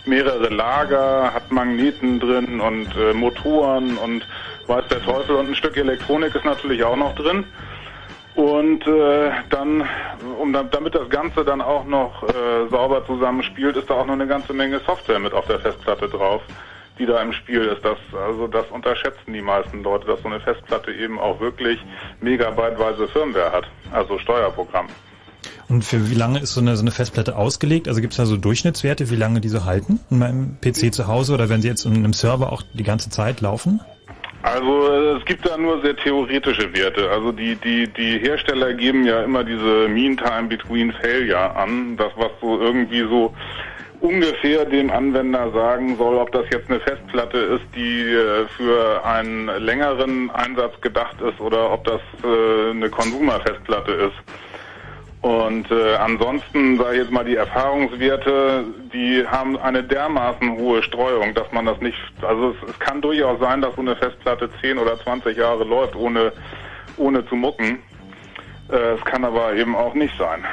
mehrere 0.06 0.49
Lager, 0.49 1.34
hat 1.34 1.52
Magneten 1.52 2.19
drin 2.19 2.60
und 2.60 2.88
äh, 2.95 3.14
Motoren 3.14 3.98
und 3.98 4.26
weiß 4.68 4.88
der 4.89 5.02
Teufel 5.02 5.35
und 5.35 5.49
ein 5.49 5.56
Stück 5.56 5.77
Elektronik 5.77 6.34
ist 6.34 6.45
natürlich 6.45 6.84
auch 6.84 6.95
noch 6.95 7.15
drin. 7.15 7.45
Und 8.34 8.88
äh, 8.88 9.30
dann, 9.49 9.84
um 10.39 10.53
da, 10.53 10.64
damit 10.64 10.95
das 10.95 11.10
Ganze 11.10 11.43
dann 11.43 11.61
auch 11.61 11.85
noch 11.85 12.23
äh, 12.23 12.69
sauber 12.69 13.06
zusammenspielt, 13.06 13.76
ist 13.76 13.89
da 13.89 13.95
auch 13.95 14.06
noch 14.06 14.14
eine 14.14 14.27
ganze 14.27 14.53
Menge 14.53 14.80
Software 14.80 15.19
mit 15.19 15.34
auf 15.34 15.45
der 15.48 15.60
Festplatte 15.60 16.07
drauf, 16.07 16.41
die 17.02 17.07
da 17.07 17.22
im 17.22 17.34
Spiel 17.34 17.61
ist. 17.61 17.84
Das, 17.84 17.98
also 18.14 18.48
das 18.48 18.65
unterschätzen 18.69 19.34
die 19.34 19.41
meisten 19.41 19.82
Leute, 19.84 20.06
dass 20.06 20.22
so 20.22 20.28
eine 20.28 20.40
Festplatte 20.40 20.91
eben 20.91 21.19
auch 21.19 21.40
wirklich 21.40 21.80
megabyteweise 22.22 23.07
Firmware 23.07 23.52
hat, 23.52 23.68
also 23.91 24.19
Steuerprogramm. 24.19 24.88
Und 25.68 25.84
für 25.84 26.11
wie 26.11 26.15
lange 26.15 26.40
ist 26.40 26.53
so 26.53 26.61
eine, 26.61 26.76
so 26.76 26.84
eine 26.84 26.91
Festplatte 26.91 27.36
ausgelegt? 27.36 27.88
Also 27.88 28.02
gibt's 28.02 28.18
da 28.18 28.26
so 28.26 28.38
Durchschnittswerte, 28.38 29.10
wie 29.10 29.15
lange 29.15 29.41
die 29.41 29.49
so 29.49 29.65
halten 29.65 29.99
in 30.11 30.19
meinem 30.19 30.57
PC 30.61 30.94
zu 30.94 31.07
Hause 31.07 31.34
oder 31.34 31.49
wenn 31.49 31.61
sie 31.61 31.69
jetzt 31.69 31.86
in 31.86 31.95
einem 31.95 32.14
Server 32.14 32.52
auch 32.52 32.61
die 32.73 32.84
ganze 32.84 33.10
Zeit 33.10 33.41
laufen? 33.41 33.82
Also 34.44 34.91
äh, 34.91 35.18
es 35.18 35.26
gibt 35.26 35.48
da 35.48 35.57
nur 35.57 35.82
sehr 35.82 35.95
theoretische 35.95 36.73
Werte. 36.76 37.10
Also 37.10 37.32
die, 37.32 37.56
die, 37.56 37.88
die 37.88 38.19
Hersteller 38.19 38.73
geben 38.73 39.06
ja 39.06 39.23
immer 39.23 39.44
diese 39.44 39.88
Mean 39.88 40.18
Time 40.18 40.48
Between 40.49 40.91
Failure 40.91 41.56
an, 41.56 41.95
das 41.98 42.11
was 42.15 42.32
so 42.41 42.60
irgendwie 42.60 43.02
so 43.02 43.34
ungefähr 44.02 44.65
dem 44.65 44.90
Anwender 44.90 45.52
sagen 45.52 45.95
soll, 45.95 46.18
ob 46.18 46.32
das 46.32 46.45
jetzt 46.52 46.69
eine 46.69 46.80
Festplatte 46.80 47.38
ist, 47.38 47.64
die 47.76 48.02
äh, 48.02 48.48
für 48.57 49.06
einen 49.06 49.48
längeren 49.64 50.30
Einsatz 50.32 50.80
gedacht 50.82 51.22
ist 51.22 51.40
oder 51.40 51.72
ob 51.72 51.84
das 51.86 52.02
äh, 52.23 52.72
eine 52.72 52.90
Consumer-Festplatte 52.90 53.91
ist. 53.91 54.15
Und 55.22 55.69
äh, 55.69 55.95
ansonsten, 55.98 56.80
sage 56.80 56.94
ich 56.94 57.03
jetzt 57.03 57.11
mal, 57.11 57.23
die 57.23 57.36
Erfahrungswerte, 57.36 58.64
die 58.91 59.23
haben 59.28 59.56
eine 59.60 59.84
dermaßen 59.84 60.57
hohe 60.57 60.82
Streuung, 60.82 61.36
dass 61.36 61.52
man 61.52 61.68
das 61.68 61.80
nicht, 61.80 61.98
also 62.23 62.49
es, 62.49 62.69
es 62.72 62.80
kann 62.80 63.02
durchaus 63.02 63.40
sein, 63.40 63.61
dass 63.61 63.76
so 63.76 63.82
eine 63.82 63.95
Festplatte 63.95 64.49
10 64.61 64.80
oder 64.80 64.99
20 64.99 65.38
Jahre 65.38 65.64
läuft, 65.64 65.95
ohne, 65.95 66.34
ohne 66.98 67.23
zu 67.28 67.36
mucken. 67.36 67.78
Äh, 68.72 68.93
es 68.93 69.03
kann 69.03 69.26
aber 69.26 69.53
eben 69.56 69.76
auch 69.76 69.93
nicht 69.93 70.14
sein. 70.18 70.43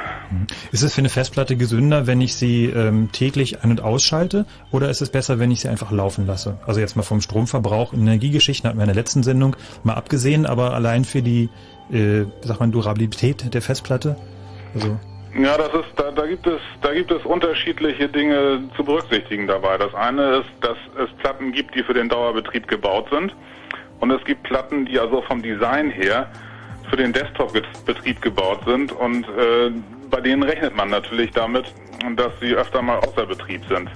Ist 0.71 0.83
es 0.83 0.93
für 0.93 0.99
eine 0.99 1.09
Festplatte 1.09 1.55
gesünder, 1.55 2.05
wenn 2.05 2.19
ich 2.19 2.35
sie 2.35 2.65
ähm, 2.65 3.11
täglich 3.11 3.63
ein- 3.63 3.71
und 3.71 3.81
ausschalte? 3.81 4.45
Oder 4.71 4.89
ist 4.89 5.01
es 5.01 5.09
besser, 5.09 5.39
wenn 5.39 5.51
ich 5.51 5.61
sie 5.61 5.69
einfach 5.69 5.91
laufen 5.91 6.27
lasse? 6.27 6.57
Also 6.67 6.81
jetzt 6.81 6.95
mal 6.95 7.03
vom 7.03 7.21
Stromverbrauch, 7.21 7.93
Energiegeschichten 7.93 8.67
hatten 8.67 8.77
wir 8.77 8.83
in 8.83 8.89
der 8.89 8.95
letzten 8.95 9.23
Sendung 9.23 9.55
mal 9.83 9.93
abgesehen, 9.93 10.45
aber 10.45 10.73
allein 10.73 11.05
für 11.05 11.21
die, 11.21 11.49
äh, 11.91 12.25
sag 12.41 12.59
mal, 12.59 12.69
Durabilität 12.69 13.53
der 13.53 13.61
Festplatte? 13.61 14.17
Also 14.75 14.99
Ja, 15.41 15.57
das 15.57 15.73
ist, 15.73 15.93
da, 15.95 16.11
da 16.11 16.25
gibt 16.25 16.45
es, 16.45 16.59
da 16.81 16.93
gibt 16.93 17.11
es 17.11 17.23
unterschiedliche 17.23 18.09
Dinge 18.09 18.63
zu 18.75 18.83
berücksichtigen 18.83 19.47
dabei. 19.47 19.77
Das 19.77 19.93
eine 19.95 20.39
ist, 20.39 20.49
dass 20.61 20.77
es 21.01 21.09
Platten 21.19 21.53
gibt, 21.53 21.73
die 21.73 21.83
für 21.83 21.93
den 21.93 22.09
Dauerbetrieb 22.09 22.67
gebaut 22.67 23.07
sind. 23.11 23.33
Und 24.01 24.11
es 24.11 24.23
gibt 24.25 24.43
Platten, 24.43 24.85
die 24.85 24.99
also 24.99 25.21
vom 25.21 25.41
Design 25.41 25.89
her 25.89 26.29
für 26.89 26.97
den 26.97 27.13
Desktop-Betrieb 27.13 28.21
gebaut 28.21 28.61
sind. 28.65 28.91
Und 28.91 29.25
äh, 29.29 29.71
bei 30.09 30.21
denen 30.21 30.43
rechnet 30.43 30.75
man 30.75 30.89
natürlich 30.89 31.31
damit, 31.31 31.73
dass 32.15 32.31
sie 32.39 32.53
öfter 32.53 32.81
mal 32.81 32.99
außer 32.99 33.25
Betrieb 33.25 33.63
sind. 33.69 33.89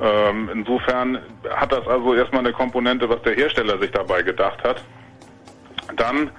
Ähm, 0.00 0.50
insofern 0.52 1.18
hat 1.50 1.72
das 1.72 1.86
also 1.88 2.14
erstmal 2.14 2.40
eine 2.40 2.52
Komponente, 2.52 3.08
was 3.08 3.22
der 3.22 3.34
Hersteller 3.34 3.78
sich 3.78 3.90
dabei 3.90 4.22
gedacht 4.22 4.62
hat. 4.62 4.84
Dann 5.96 6.30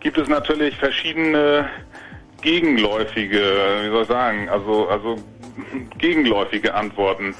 gibt 0.00 0.18
es 0.18 0.28
natürlich 0.28 0.76
verschiedene 0.76 1.68
gegenläufige, 2.40 3.40
wie 3.82 3.90
soll 3.90 4.02
ich 4.02 4.08
sagen, 4.08 4.48
also, 4.48 4.88
also 4.88 5.16
gegenläufige 5.98 6.74
Antworten. 6.74 7.34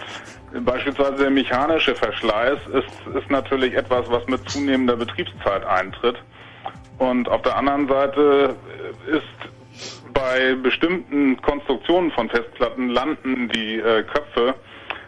Beispielsweise 0.64 1.16
der 1.16 1.30
mechanische 1.30 1.94
Verschleiß 1.94 2.58
ist, 2.72 3.16
ist 3.16 3.30
natürlich 3.30 3.74
etwas, 3.74 4.08
was 4.08 4.26
mit 4.28 4.48
zunehmender 4.48 4.96
Betriebszeit 4.96 5.64
eintritt. 5.64 6.16
Und 6.98 7.28
auf 7.28 7.42
der 7.42 7.56
anderen 7.56 7.88
Seite 7.88 8.56
ist 9.06 10.12
bei 10.12 10.54
bestimmten 10.54 11.40
Konstruktionen 11.42 12.10
von 12.12 12.28
Festplatten 12.30 12.88
landen 12.88 13.48
die 13.48 13.78
äh, 13.78 14.04
Köpfe 14.04 14.54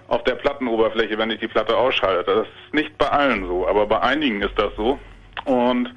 auf 0.08 0.22
der 0.24 0.34
Plattenoberfläche, 0.34 1.16
wenn 1.18 1.30
ich 1.30 1.40
die 1.40 1.48
Platte 1.48 1.76
ausschalte. 1.76 2.24
Das 2.24 2.46
ist 2.46 2.74
nicht 2.74 2.96
bei 2.98 3.08
allen 3.08 3.46
so, 3.46 3.66
aber 3.66 3.86
bei 3.86 4.00
einigen 4.00 4.42
ist 4.42 4.58
das 4.58 4.74
so. 4.76 4.98
Und 5.44 5.94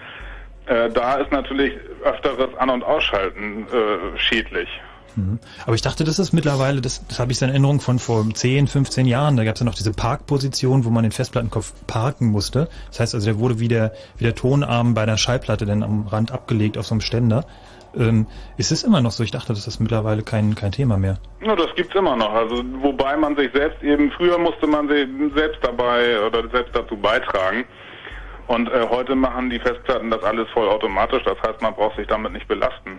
äh, 0.67 0.89
da 0.89 1.15
ist 1.15 1.31
natürlich 1.31 1.73
öfteres 2.03 2.55
An- 2.57 2.69
und 2.69 2.83
Ausschalten 2.83 3.67
äh, 3.67 4.17
schädlich. 4.17 4.69
Mhm. 5.15 5.39
Aber 5.65 5.75
ich 5.75 5.81
dachte, 5.81 6.03
das 6.03 6.19
ist 6.19 6.33
mittlerweile, 6.33 6.81
das, 6.81 7.05
das 7.07 7.19
habe 7.19 7.31
ich 7.31 7.41
in 7.41 7.49
Erinnerung 7.49 7.79
von 7.79 7.99
vor 7.99 8.25
10, 8.31 8.67
15 8.67 9.05
Jahren. 9.05 9.37
Da 9.37 9.43
gab 9.43 9.55
es 9.55 9.61
ja 9.61 9.65
noch 9.65 9.75
diese 9.75 9.91
Parkposition, 9.91 10.85
wo 10.85 10.89
man 10.89 11.03
den 11.03 11.11
Festplattenkopf 11.11 11.73
parken 11.87 12.27
musste. 12.27 12.69
Das 12.89 12.99
heißt 12.99 13.15
also, 13.15 13.25
der 13.25 13.39
wurde 13.39 13.59
wie 13.59 13.67
der, 13.67 13.93
wie 14.17 14.23
der 14.23 14.35
Tonarm 14.35 14.93
bei 14.93 15.03
einer 15.03 15.17
Schallplatte 15.17 15.65
dann 15.65 15.83
am 15.83 16.07
Rand 16.07 16.31
abgelegt 16.31 16.77
auf 16.77 16.85
so 16.85 16.93
einem 16.93 17.01
Ständer. 17.01 17.45
Ähm, 17.97 18.27
ist 18.57 18.71
es 18.71 18.83
immer 18.83 19.01
noch 19.01 19.11
so? 19.11 19.23
Ich 19.23 19.31
dachte, 19.31 19.53
das 19.53 19.65
ist 19.67 19.79
mittlerweile 19.79 20.21
kein, 20.21 20.55
kein 20.55 20.71
Thema 20.71 20.97
mehr. 20.97 21.17
Ja, 21.41 21.55
das 21.55 21.73
gibt's 21.75 21.95
immer 21.95 22.15
noch. 22.15 22.33
Also 22.33 22.63
wobei 22.81 23.17
man 23.17 23.35
sich 23.35 23.51
selbst 23.53 23.81
eben 23.83 24.11
früher 24.11 24.37
musste 24.37 24.67
man 24.67 24.87
sich 24.87 25.07
selbst 25.35 25.59
dabei 25.63 26.23
oder 26.25 26.47
selbst 26.49 26.75
dazu 26.75 26.95
beitragen. 26.95 27.65
Und 28.47 28.67
äh, 28.69 28.87
heute 28.89 29.15
machen 29.15 29.49
die 29.49 29.59
Festplatten 29.59 30.09
das 30.09 30.23
alles 30.23 30.47
vollautomatisch. 30.49 31.23
Das 31.23 31.37
heißt, 31.41 31.61
man 31.61 31.73
braucht 31.73 31.97
sich 31.97 32.07
damit 32.07 32.33
nicht 32.33 32.47
belasten. 32.47 32.97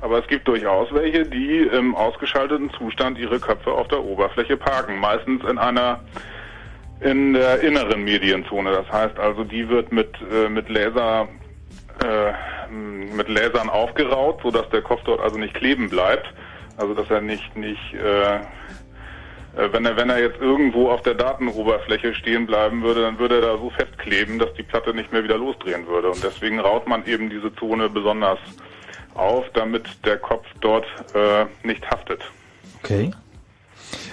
Aber 0.00 0.18
es 0.18 0.26
gibt 0.28 0.46
durchaus 0.46 0.92
welche, 0.92 1.24
die 1.24 1.58
im 1.60 1.94
ausgeschalteten 1.94 2.70
Zustand 2.78 3.18
ihre 3.18 3.40
Köpfe 3.40 3.72
auf 3.72 3.88
der 3.88 4.02
Oberfläche 4.04 4.56
parken. 4.56 4.98
Meistens 4.98 5.42
in 5.48 5.58
einer 5.58 6.00
in 7.00 7.34
der 7.34 7.60
inneren 7.60 8.04
Medienzone. 8.04 8.70
Das 8.70 8.90
heißt 8.90 9.18
also, 9.18 9.44
die 9.44 9.68
wird 9.68 9.92
mit 9.92 10.14
äh, 10.30 10.48
mit 10.48 10.68
Laser 10.68 11.28
äh, 12.02 12.32
mit 13.14 13.28
Lasern 13.28 13.68
aufgeraut, 13.68 14.40
sodass 14.42 14.68
der 14.70 14.82
Kopf 14.82 15.00
dort 15.04 15.20
also 15.20 15.38
nicht 15.38 15.54
kleben 15.54 15.88
bleibt. 15.88 16.26
Also 16.76 16.94
dass 16.94 17.10
er 17.10 17.20
nicht 17.20 17.56
nicht 17.56 17.94
äh, 17.94 18.36
äh, 19.56 19.72
wenn 19.72 19.84
er 19.84 19.96
wenn 19.96 20.10
er 20.10 20.20
jetzt 20.20 20.40
irgendwo 20.40 20.90
auf 20.90 21.02
der 21.02 21.14
Datenoberfläche 21.14 22.14
stehen 22.14 22.46
bleiben 22.46 22.82
würde, 22.82 23.02
dann 23.02 23.18
würde 23.18 23.36
er 23.36 23.40
da 23.42 23.58
so 23.58 23.70
festkleben, 23.70 24.38
dass 24.38 24.52
die 24.54 24.62
Platte 24.62 24.94
nicht 24.94 25.12
mehr 25.12 25.24
wieder 25.24 25.38
losdrehen 25.38 25.86
würde. 25.86 26.08
Und 26.08 26.22
deswegen 26.22 26.60
raut 26.60 26.86
man 26.86 27.04
eben 27.06 27.30
diese 27.30 27.54
Zone 27.56 27.88
besonders 27.88 28.38
auf, 29.18 29.44
damit 29.54 29.88
der 30.04 30.18
Kopf 30.18 30.46
dort 30.60 30.86
äh, 31.14 31.46
nicht 31.66 31.88
haftet. 31.90 32.20
Okay. 32.82 33.12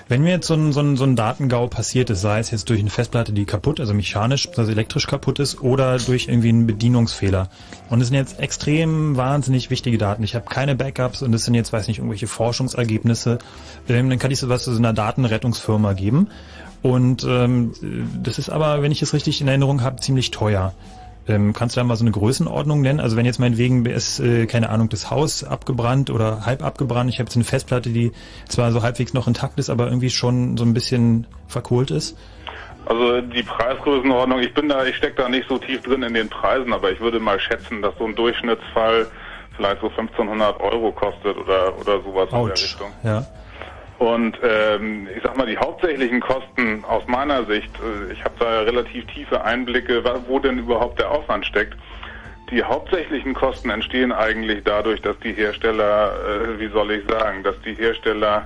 Wenn 0.10 0.22
mir 0.22 0.32
jetzt 0.32 0.48
so 0.48 0.54
ein, 0.54 0.74
so, 0.74 0.82
ein, 0.82 0.98
so 0.98 1.06
ein 1.06 1.16
Datengau 1.16 1.68
passiert 1.68 2.10
ist, 2.10 2.22
sei 2.22 2.40
es 2.40 2.52
jetzt 2.52 2.70
durch 2.70 2.80
eine 2.80 2.90
Festplatte, 2.90 3.32
die 3.32 3.46
kaputt, 3.46 3.80
also 3.80 3.94
mechanisch, 3.94 4.50
also 4.58 4.72
elektrisch 4.72 5.08
kaputt 5.08 5.40
ist, 5.40 5.62
oder 5.62 5.98
durch 5.98 6.28
irgendwie 6.28 6.50
einen 6.50 6.68
Bedienungsfehler. 6.68 7.50
Und 7.90 8.02
es 8.02 8.10
sind 8.10 8.18
jetzt 8.18 8.40
extrem 8.40 9.16
wahnsinnig 9.16 9.70
wichtige 9.70 9.98
Daten. 9.98 10.24
Ich 10.24 10.36
habe 10.36 10.46
keine 10.46 10.76
Backups 10.76 11.22
und 11.22 11.34
es 11.34 11.46
sind 11.46 11.54
jetzt, 11.54 11.72
weiß 11.72 11.88
nicht, 11.88 12.00
irgendwelche 12.00 12.28
Forschungsergebnisse. 12.28 13.40
Ähm, 13.88 14.10
dann 14.10 14.20
kann 14.20 14.32
ich 14.32 14.40
sowas 14.40 14.64
zu 14.64 14.74
so 14.74 14.80
einer 14.80 14.94
Datenrettungsfirma 14.94 15.94
geben. 15.94 16.30
Und 16.82 17.24
ähm, 17.24 17.74
das 18.22 18.40
ist 18.40 18.50
aber, 18.50 18.82
wenn 18.82 18.92
ich 18.92 19.02
es 19.02 19.14
richtig 19.14 19.40
in 19.40 19.48
Erinnerung 19.48 19.82
habe, 19.84 20.02
ziemlich 20.02 20.32
teuer. 20.32 20.74
Ähm, 21.28 21.54
kannst 21.54 21.76
du 21.76 21.80
da 21.80 21.86
mal 21.86 21.96
so 21.96 22.04
eine 22.04 22.12
Größenordnung 22.12 22.82
nennen? 22.82 23.00
Also 23.00 23.16
wenn 23.16 23.26
jetzt 23.26 23.40
meinetwegen 23.40 23.86
ist, 23.86 24.20
äh, 24.20 24.46
keine 24.46 24.70
Ahnung, 24.70 24.90
das 24.90 25.10
Haus 25.10 25.44
abgebrannt 25.44 26.10
oder 26.10 26.46
halb 26.46 26.64
abgebrannt, 26.64 27.10
ich 27.10 27.20
habe 27.20 27.28
jetzt 27.28 27.36
eine 27.36 27.46
Festplatte, 27.46 27.90
die 27.90 28.12
zwar 28.50 28.72
so 28.72 28.84
halbwegs 28.84 29.14
noch 29.14 29.28
intakt 29.28 29.58
ist, 29.60 29.70
aber 29.70 29.86
irgendwie 29.86 30.10
schon 30.10 30.58
so 30.58 30.66
ein 30.66 30.74
bisschen 30.74 31.28
verkohlt 31.48 31.92
ist. 31.92 32.18
Also 32.86 33.22
die 33.22 33.44
Preisgrößenordnung, 33.44 34.40
ich 34.40 34.54
bin 34.54 34.68
da, 34.68 34.86
ich 34.86 34.98
stecke 34.98 35.16
da 35.16 35.30
nicht 35.30 35.48
so 35.48 35.58
tief 35.58 35.82
drin 35.84 36.04
in 36.04 36.14
den 36.14 36.28
Preisen, 36.28 36.74
aber 36.74 36.92
ich 36.92 37.00
würde 37.00 37.20
mal 37.20 37.40
schätzen, 37.40 37.82
dass 37.82 37.94
so 37.98 38.06
ein 38.06 38.16
Durchschnittsfall 38.16 39.08
vielleicht 39.56 39.80
so 39.80 39.88
1500 39.88 40.60
Euro 40.60 40.92
kostet 40.92 41.38
oder 41.38 41.78
oder 41.80 42.02
sowas 42.02 42.28
in 42.32 42.46
der 42.46 42.56
Richtung. 42.56 42.92
Ja. 43.04 43.26
Und 44.04 44.38
ähm, 44.44 45.08
ich 45.16 45.24
sag 45.24 45.38
mal, 45.38 45.46
die 45.46 45.58
hauptsächlichen 45.58 46.20
Kosten 46.20 46.84
aus 46.84 47.08
meiner 47.08 47.46
Sicht, 47.46 47.72
äh, 47.80 48.12
ich 48.12 48.22
habe 48.26 48.36
da 48.38 48.60
relativ 48.64 49.06
tiefe 49.06 49.42
Einblicke, 49.46 50.04
wo 50.28 50.40
denn 50.40 50.60
überhaupt 50.60 51.00
der 51.00 51.10
Aufwand 51.10 51.46
steckt. 51.46 51.78
Die 52.52 52.62
hauptsächlichen 52.62 53.34
Kosten 53.34 53.70
entstehen 53.70 54.12
eigentlich 54.12 54.62
dadurch, 54.66 55.02
dass 55.02 55.18
die 55.20 55.32
Hersteller, 55.32 56.16
äh, 56.18 56.60
wie 56.60 56.68
soll 56.68 56.92
ich 56.92 57.10
sagen, 57.10 57.44
dass 57.44 57.56
die 57.62 57.76
Hersteller 57.76 58.46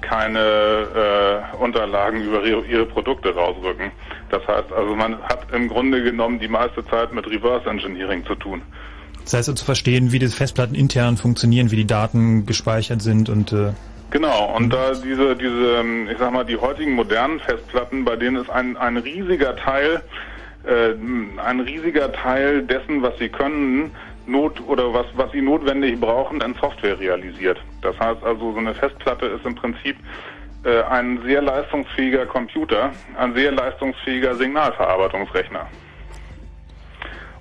keine 0.00 1.42
äh, 1.52 1.56
Unterlagen 1.56 2.22
über 2.22 2.44
ihre, 2.44 2.86
Produkte 2.86 3.34
rausrücken. 3.34 3.90
Das 4.30 4.46
heißt 4.46 4.72
also, 4.72 4.94
man 4.94 5.20
hat 5.24 5.48
im 5.52 5.66
Grunde 5.66 6.04
genommen 6.04 6.38
die 6.38 6.46
meiste 6.46 6.86
Zeit 6.86 7.12
mit 7.12 7.26
Reverse 7.26 7.68
Engineering 7.68 8.24
zu 8.26 8.36
tun. 8.36 8.62
Das 9.24 9.34
heißt, 9.34 9.48
also 9.48 9.54
zu 9.54 9.64
verstehen, 9.64 10.12
wie 10.12 10.20
die 10.20 10.28
Festplatten 10.28 10.76
intern 10.76 11.16
funktionieren, 11.16 11.72
wie 11.72 11.76
die 11.76 11.86
Daten 11.86 12.46
gespeichert 12.46 13.02
sind 13.02 13.28
und 13.28 13.52
äh, 13.52 13.72
Genau, 14.10 14.54
und 14.56 14.72
da 14.72 14.92
diese, 14.94 15.34
diese, 15.34 15.84
ich 16.10 16.18
sag 16.18 16.32
mal, 16.32 16.44
die 16.44 16.56
heutigen 16.56 16.92
modernen 16.92 17.40
Festplatten, 17.40 18.04
bei 18.04 18.16
denen 18.16 18.36
ist 18.36 18.50
ein, 18.50 18.76
ein 18.76 18.96
riesiger 18.96 19.56
Teil, 19.56 20.02
äh, 20.64 20.94
ein 21.44 21.60
riesiger 21.60 22.12
Teil 22.12 22.62
dessen, 22.62 23.02
was 23.02 23.18
sie 23.18 23.28
können, 23.28 23.90
not 24.26 24.60
oder 24.66 24.92
was, 24.94 25.06
was 25.14 25.30
sie 25.32 25.42
notwendig 25.42 26.00
brauchen, 26.00 26.40
in 26.40 26.54
Software 26.54 26.98
realisiert. 26.98 27.58
Das 27.82 27.98
heißt 27.98 28.22
also, 28.22 28.52
so 28.52 28.58
eine 28.58 28.74
Festplatte 28.74 29.26
ist 29.26 29.44
im 29.44 29.54
Prinzip 29.54 29.96
äh, 30.64 30.82
ein 30.84 31.20
sehr 31.24 31.42
leistungsfähiger 31.42 32.26
Computer, 32.26 32.92
ein 33.18 33.34
sehr 33.34 33.52
leistungsfähiger 33.52 34.34
Signalverarbeitungsrechner. 34.36 35.66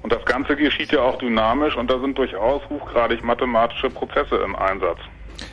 Und 0.01 0.11
das 0.11 0.25
Ganze 0.25 0.57
geschieht 0.57 0.91
ja 0.91 1.01
auch 1.01 1.17
dynamisch 1.17 1.77
und 1.77 1.89
da 1.89 1.97
sind 1.99 2.17
durchaus 2.17 2.61
hochgradig 2.69 3.23
mathematische 3.23 3.89
Prozesse 3.89 4.35
im 4.35 4.55
Einsatz. 4.55 4.99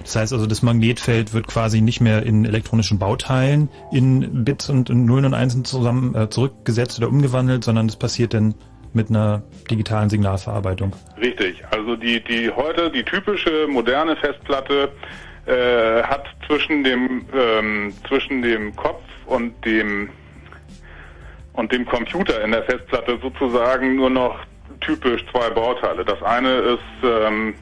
Das 0.03 0.17
heißt 0.17 0.33
also, 0.33 0.47
das 0.47 0.63
Magnetfeld 0.63 1.35
wird 1.35 1.47
quasi 1.47 1.81
nicht 1.81 2.01
mehr 2.01 2.25
in 2.25 2.45
elektronischen 2.45 2.99
Bauteilen 2.99 3.69
in 3.93 4.45
Bits 4.45 4.69
und 4.69 4.91
in 4.91 5.05
Nullen 5.05 5.27
und 5.27 5.35
Einsen 5.35 5.65
zusammen 5.65 6.15
äh, 6.15 6.29
zurückgesetzt 6.29 6.99
oder 6.99 7.09
umgewandelt, 7.09 7.65
sondern 7.65 7.87
das 7.87 7.97
passiert 7.97 8.35
dann 8.35 8.55
mit 8.93 9.09
einer 9.09 9.43
digitalen 9.71 10.11
Signalverarbeitung. 10.11 10.93
Richtig. 11.21 11.63
Also 11.71 11.97
die, 11.97 12.23
die 12.23 12.51
heute, 12.51 12.91
die 12.91 13.05
typische 13.05 13.67
moderne 13.69 14.17
Festplatte 14.17 14.91
äh, 15.47 16.03
hat 16.03 16.25
zwischen 16.47 16.83
dem, 16.85 17.25
ähm, 17.33 17.93
zwischen 18.09 18.43
dem 18.43 18.75
Kopf 18.77 19.03
und 19.27 19.65
dem, 19.65 20.11
und 21.53 21.73
dem 21.73 21.87
Computer 21.87 22.43
in 22.43 22.51
der 22.51 22.65
Festplatte 22.65 23.19
sozusagen 23.23 23.97
nur 23.97 24.11
noch 24.11 24.41
typisch 24.81 25.25
zwei 25.31 25.51
Bauteile. 25.51 26.05
Das 26.05 26.23
eine 26.23 26.53
ist, 26.55 26.81
ähm, 27.05 27.55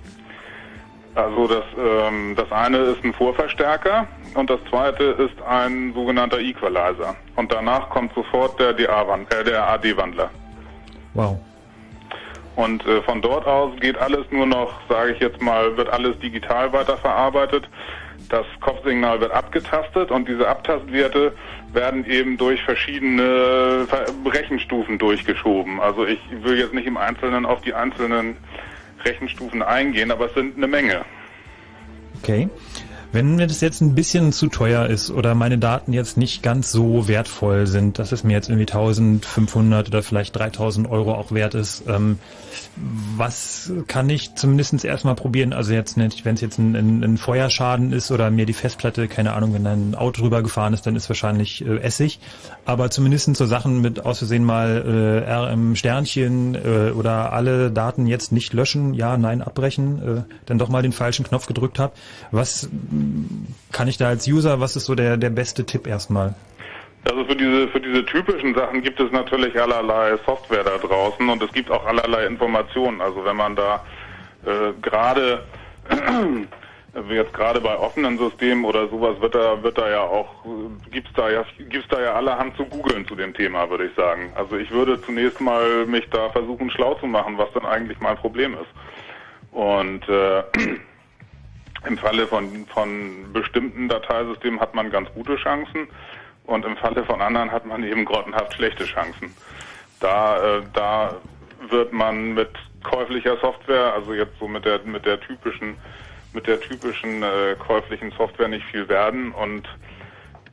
also 1.15 1.47
das, 1.49 1.65
ähm, 1.79 2.35
das 2.37 2.51
eine 2.53 2.79
ist 2.79 3.03
ein 3.05 3.13
Vorverstärker 3.13 4.07
und 4.35 4.49
das 4.51 4.61
zweite 4.71 5.05
ist 5.05 5.41
ein 5.49 5.93
sogenannter 5.95 6.39
Equalizer. 6.39 7.17
Und 7.37 7.53
danach 7.53 7.89
kommt 7.91 8.15
sofort 8.15 8.59
der, 8.61 8.71
äh, 8.79 9.45
der 9.45 9.69
AD-Wandler. 9.69 10.31
Wow. 11.15 11.39
Und 12.57 12.85
äh, 12.87 13.03
von 13.03 13.23
dort 13.23 13.47
aus 13.47 13.73
geht 13.81 13.97
alles 13.99 14.27
nur 14.31 14.47
noch, 14.47 14.81
sage 14.89 15.13
ich 15.13 15.21
jetzt 15.21 15.41
mal, 15.41 15.77
wird 15.77 15.89
alles 15.91 16.19
digital 16.19 16.73
weiterverarbeitet. 16.73 17.69
Das 18.31 18.45
Kopfsignal 18.61 19.21
wird 19.21 19.33
abgetastet 19.33 20.11
und 20.11 20.29
diese 20.29 20.47
Abtastwerte 20.47 21.33
werden 21.73 22.05
eben 22.05 22.37
durch 22.37 22.63
verschiedene 22.63 23.87
Ver- 23.89 24.07
Rechenstufen 24.27 24.99
durchgeschoben. 24.99 25.81
Also 25.81 26.05
ich 26.05 26.19
will 26.43 26.59
jetzt 26.59 26.75
nicht 26.75 26.87
im 26.87 26.97
Einzelnen 26.97 27.47
auf 27.47 27.61
die 27.63 27.73
einzelnen 27.73 28.37
Rechenstufen 29.05 29.63
eingehen, 29.63 30.11
aber 30.11 30.27
es 30.27 30.35
sind 30.35 30.57
eine 30.57 30.67
Menge. 30.67 31.05
Okay. 32.23 32.49
Wenn 33.11 33.37
mir 33.37 33.47
das 33.47 33.63
jetzt 33.63 33.81
ein 33.81 33.95
bisschen 33.95 34.33
zu 34.33 34.49
teuer 34.49 34.87
ist 34.87 35.11
oder 35.11 35.35
meine 35.35 35.57
Daten 35.57 35.95
jetzt 35.95 36.19
nicht 36.19 36.43
ganz 36.43 36.71
so 36.71 37.09
wertvoll 37.09 37.67
sind, 37.67 37.99
dass 37.99 38.13
es 38.13 38.23
mir 38.23 38.35
jetzt 38.35 38.51
irgendwie 38.51 38.67
1500 38.71 39.89
oder 39.89 40.03
vielleicht 40.03 40.37
3000 40.37 40.91
Euro 40.91 41.15
auch 41.15 41.33
wert 41.33 41.55
ist, 41.55 41.85
ähm, 41.89 42.19
was 43.17 43.73
kann 43.87 44.09
ich 44.09 44.35
zumindest 44.35 44.85
erstmal 44.85 45.15
probieren? 45.15 45.53
Also 45.53 45.73
jetzt 45.73 45.97
nicht, 45.97 46.25
wenn 46.25 46.35
es 46.35 46.41
jetzt 46.41 46.59
ein, 46.59 46.77
ein, 46.77 47.03
ein 47.03 47.17
Feuerschaden 47.19 47.93
ist 47.93 48.11
oder 48.11 48.31
mir 48.31 48.47
die 48.47 48.53
Festplatte, 48.53 49.09
keine 49.09 49.33
Ahnung, 49.33 49.55
wenn 49.55 49.67
ein 49.67 49.95
Auto 49.95 50.23
drüber 50.23 50.43
gefahren 50.43 50.73
ist, 50.75 50.87
dann 50.87 50.95
ist 50.97 51.09
wahrscheinlich 51.09 51.67
äh, 51.67 51.79
Essig. 51.79 52.21
Aber 52.65 52.91
zumindest 52.91 53.37
so 53.37 53.47
Sachen 53.47 53.81
mit 53.81 54.05
aus 54.05 54.19
Versehen 54.19 54.45
mal 54.45 55.25
äh, 55.27 55.33
RM 55.33 55.75
Sternchen 55.77 56.55
äh, 56.55 56.91
oder 56.91 57.33
alle 57.33 57.71
Daten 57.71 58.07
jetzt 58.07 58.33
nicht 58.33 58.53
löschen, 58.53 58.95
ja, 58.95 59.17
nein, 59.17 59.43
abbrechen, 59.43 60.19
äh, 60.19 60.23
dann 60.47 60.59
doch 60.59 60.69
mal 60.69 60.83
den 60.83 60.93
falschen 60.93 61.25
Knopf 61.25 61.47
gedrückt 61.47 61.79
habe. 61.79 61.93
Was 62.31 62.69
kann 63.73 63.89
ich 63.89 63.97
da 63.97 64.09
als 64.09 64.27
User, 64.29 64.61
was 64.61 64.77
ist 64.77 64.87
so 64.87 64.95
der, 64.95 65.17
der 65.17 65.31
beste 65.31 65.65
Tipp 65.65 65.87
erstmal? 65.87 66.35
Also 67.05 67.25
für 67.25 67.37
diese, 67.37 67.69
für 67.69 67.81
diese 67.81 68.05
typischen 68.05 68.55
Sachen 68.55 68.83
gibt 68.83 69.01
es 69.01 69.11
natürlich 69.13 69.59
allerlei 69.61 70.17
Software 70.27 70.65
da 70.65 70.79
draußen 70.79 71.29
und 71.29 71.43
es 71.43 71.53
gibt 71.53 71.71
auch 71.71 71.85
allerlei 71.87 72.27
Informationen. 72.27 73.01
Also 73.01 73.25
wenn 73.25 73.37
man 73.37 73.57
da 73.57 73.85
äh, 74.45 74.73
gerade 74.83 75.45
jetzt 77.11 77.33
gerade 77.33 77.61
bei 77.61 77.79
offenen 77.79 78.19
Systemen 78.19 78.65
oder 78.65 78.89
sowas 78.89 79.21
wird 79.21 79.35
da 79.35 79.63
wird 79.63 79.79
da 79.79 79.89
ja 79.89 80.01
auch 80.01 80.45
gibt's 80.91 81.11
da 81.15 81.31
ja 81.31 81.45
gibt's 81.69 81.89
da 81.89 82.01
ja 82.01 82.15
allerhand 82.15 82.57
zu 82.57 82.65
googeln 82.65 83.07
zu 83.07 83.15
dem 83.15 83.33
Thema, 83.33 83.71
würde 83.71 83.87
ich 83.87 83.95
sagen. 83.95 84.33
Also 84.35 84.57
ich 84.57 84.71
würde 84.71 85.01
zunächst 85.03 85.41
mal 85.41 85.87
mich 85.87 86.09
da 86.11 86.29
versuchen 86.31 86.71
schlau 86.71 86.95
zu 86.95 87.07
machen, 87.07 87.39
was 87.39 87.53
denn 87.53 87.65
eigentlich 87.65 88.01
mein 88.01 88.17
Problem 88.17 88.55
ist. 88.55 89.53
Und 89.53 90.07
äh, 90.09 90.43
im 91.87 91.97
Falle 91.97 92.27
von 92.27 92.67
von 92.67 93.33
bestimmten 93.33 93.89
Dateisystemen 93.89 94.61
hat 94.61 94.75
man 94.75 94.91
ganz 94.91 95.09
gute 95.15 95.37
Chancen 95.37 95.89
und 96.49 96.65
im 96.65 96.77
Falle 96.79 97.05
von 97.05 97.21
anderen 97.21 97.53
hat 97.53 97.67
man 97.67 97.85
eben 97.85 98.05
grottenhaft 98.05 98.55
schlechte 98.55 98.85
Chancen. 98.85 99.35
Da, 100.01 100.39
äh, 100.39 100.63
da 100.73 101.15
wird 101.69 101.93
man 101.93 102.35
mit 102.35 102.51
käuflicher 102.83 103.37
Software, 103.39 103.93
also 103.93 104.15
jetzt 104.15 104.39
so 104.41 104.49
mit 104.49 104.65
der 104.65 104.81
mit 104.85 105.05
der 105.05 105.21
typischen 105.21 105.77
mit 106.33 106.47
der 106.47 106.59
typischen 106.61 107.23
äh, 107.23 107.55
käuflichen 107.59 108.13
Software 108.13 108.49
nicht 108.49 108.65
viel 108.67 108.89
werden 108.89 109.33
und 109.33 109.69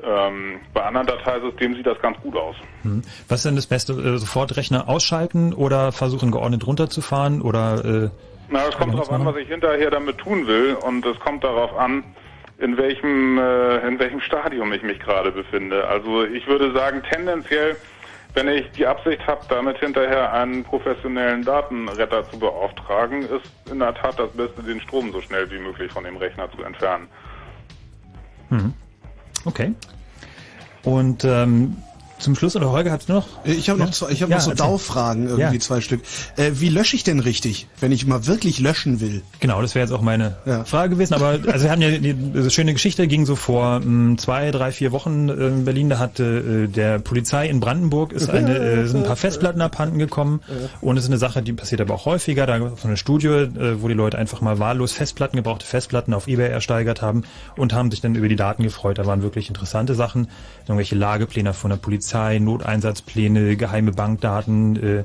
ähm, 0.03 0.59
bei 0.73 0.83
anderen 0.83 1.07
Dateisystemen 1.07 1.77
sieht 1.77 1.87
das 1.87 1.99
ganz 2.01 2.17
gut 2.19 2.35
aus. 2.35 2.55
Hm. 2.81 3.01
Was 3.29 3.39
ist 3.39 3.45
denn 3.45 3.55
das 3.55 3.67
Beste? 3.67 3.93
Äh, 3.93 4.17
sofort 4.17 4.57
Rechner 4.57 4.89
ausschalten 4.89 5.53
oder 5.53 5.93
versuchen 5.93 6.31
geordnet 6.31 6.67
runterzufahren 6.67 7.41
oder 7.41 7.85
äh, 7.85 8.09
Na, 8.49 8.67
es 8.67 8.75
kommt 8.75 8.93
darauf 8.93 9.11
an, 9.11 9.25
was 9.25 9.37
ich 9.37 9.47
hinterher 9.47 9.91
damit 9.91 10.17
tun 10.17 10.45
will 10.45 10.75
und 10.85 11.05
es 11.05 11.17
kommt 11.19 11.45
darauf 11.45 11.73
an, 11.77 12.03
in 12.57 12.77
welchem, 12.77 13.37
äh, 13.37 13.87
in 13.87 13.99
welchem 13.99 14.21
Stadium 14.21 14.71
ich 14.73 14.83
mich 14.83 14.99
gerade 14.99 15.31
befinde. 15.31 15.87
Also 15.87 16.23
ich 16.23 16.47
würde 16.47 16.71
sagen, 16.73 17.01
tendenziell, 17.09 17.75
wenn 18.33 18.47
ich 18.47 18.69
die 18.71 18.85
Absicht 18.85 19.25
habe, 19.27 19.41
damit 19.49 19.77
hinterher 19.79 20.31
einen 20.33 20.63
professionellen 20.63 21.43
Datenretter 21.43 22.29
zu 22.29 22.39
beauftragen, 22.39 23.23
ist 23.23 23.71
in 23.71 23.79
der 23.79 23.93
Tat 23.93 24.19
das 24.19 24.31
Beste, 24.31 24.63
den 24.63 24.79
Strom 24.81 25.11
so 25.11 25.21
schnell 25.21 25.49
wie 25.51 25.59
möglich 25.59 25.91
von 25.91 26.03
dem 26.03 26.17
Rechner 26.17 26.49
zu 26.51 26.63
entfernen. 26.63 27.07
Mhm. 28.49 28.73
Okay. 29.45 29.73
Und 30.83 31.23
ähm, 31.23 31.77
zum 32.19 32.35
Schluss, 32.35 32.55
oder 32.55 32.71
Holger 32.71 32.91
hat's 32.91 33.07
noch? 33.07 33.27
Ich 33.43 33.69
habe 33.69 33.79
noch, 33.79 33.91
zwei, 33.91 34.09
ich 34.11 34.21
hab 34.23 34.29
Ja, 34.29 34.37
noch 34.37 34.43
so 34.43 34.51
erzähl. 34.51 34.65
DAO-Fragen, 34.65 35.27
irgendwie 35.27 35.55
Ja. 35.55 35.59
zwei 35.59 35.81
Stück. 35.81 36.01
Äh, 36.37 36.51
wie 36.55 36.69
lösche 36.69 36.95
ich 36.95 37.03
denn 37.03 37.19
richtig, 37.19 37.67
wenn 37.79 37.91
ich 37.91 38.05
mal 38.05 38.25
wirklich 38.25 38.59
löschen 38.59 39.01
will? 39.01 39.21
Genau, 39.41 39.61
das 39.61 39.75
wäre 39.75 39.85
jetzt 39.85 39.91
auch 39.93 40.01
meine 40.01 40.35
Frage 40.65 40.91
gewesen. 40.91 41.13
Aber 41.13 41.39
also 41.51 41.63
wir 41.65 41.71
haben 41.71 41.81
ja 41.81 41.91
die, 41.91 42.13
diese 42.13 42.49
schöne 42.51 42.73
Geschichte, 42.73 43.07
ging 43.07 43.25
so 43.25 43.35
vor 43.35 43.79
mh, 43.81 44.17
zwei, 44.17 44.51
drei, 44.51 44.71
vier 44.71 44.91
Wochen 44.91 45.27
in 45.29 45.65
Berlin. 45.65 45.89
Da 45.89 45.99
hatte 45.99 46.23
äh, 46.63 46.67
der 46.67 46.99
Polizei 46.99 47.47
in 47.49 47.59
Brandenburg 47.59 48.13
ist 48.13 48.29
eine, 48.29 48.57
äh, 48.57 48.85
sind 48.87 49.01
ein 49.01 49.05
paar 49.05 49.15
Festplatten 49.17 49.61
abhanden 49.61 49.99
gekommen. 49.99 50.41
Und 50.81 50.97
es 50.97 51.03
ist 51.03 51.09
eine 51.09 51.17
Sache, 51.17 51.41
die 51.41 51.53
passiert 51.53 51.81
aber 51.81 51.93
auch 51.95 52.05
häufiger. 52.05 52.45
Da 52.45 52.59
gab 52.59 52.77
es 52.77 52.85
eine 52.85 52.97
Studie, 52.97 53.27
äh, 53.27 53.81
wo 53.81 53.87
die 53.89 53.93
Leute 53.93 54.17
einfach 54.17 54.41
mal 54.41 54.57
wahllos 54.59 54.93
Festplatten, 54.93 55.35
gebrauchte 55.37 55.65
Festplatten 55.65 56.13
auf 56.13 56.27
eBay 56.27 56.49
ersteigert 56.49 57.01
haben 57.01 57.23
und 57.57 57.73
haben 57.73 57.91
sich 57.91 57.99
dann 58.01 58.15
über 58.15 58.29
die 58.29 58.35
Daten 58.37 58.63
gefreut. 58.63 58.97
Da 58.99 59.05
waren 59.05 59.21
wirklich 59.21 59.49
interessante 59.49 59.95
Sachen, 59.95 60.29
irgendwelche 60.63 60.95
Lagepläne 60.95 61.53
von 61.53 61.69
der 61.71 61.77
Polizei, 61.77 62.04
Noteinsatzpläne, 62.13 63.55
geheime 63.55 63.91
Bankdaten. 63.91 64.99
Äh, 64.99 65.03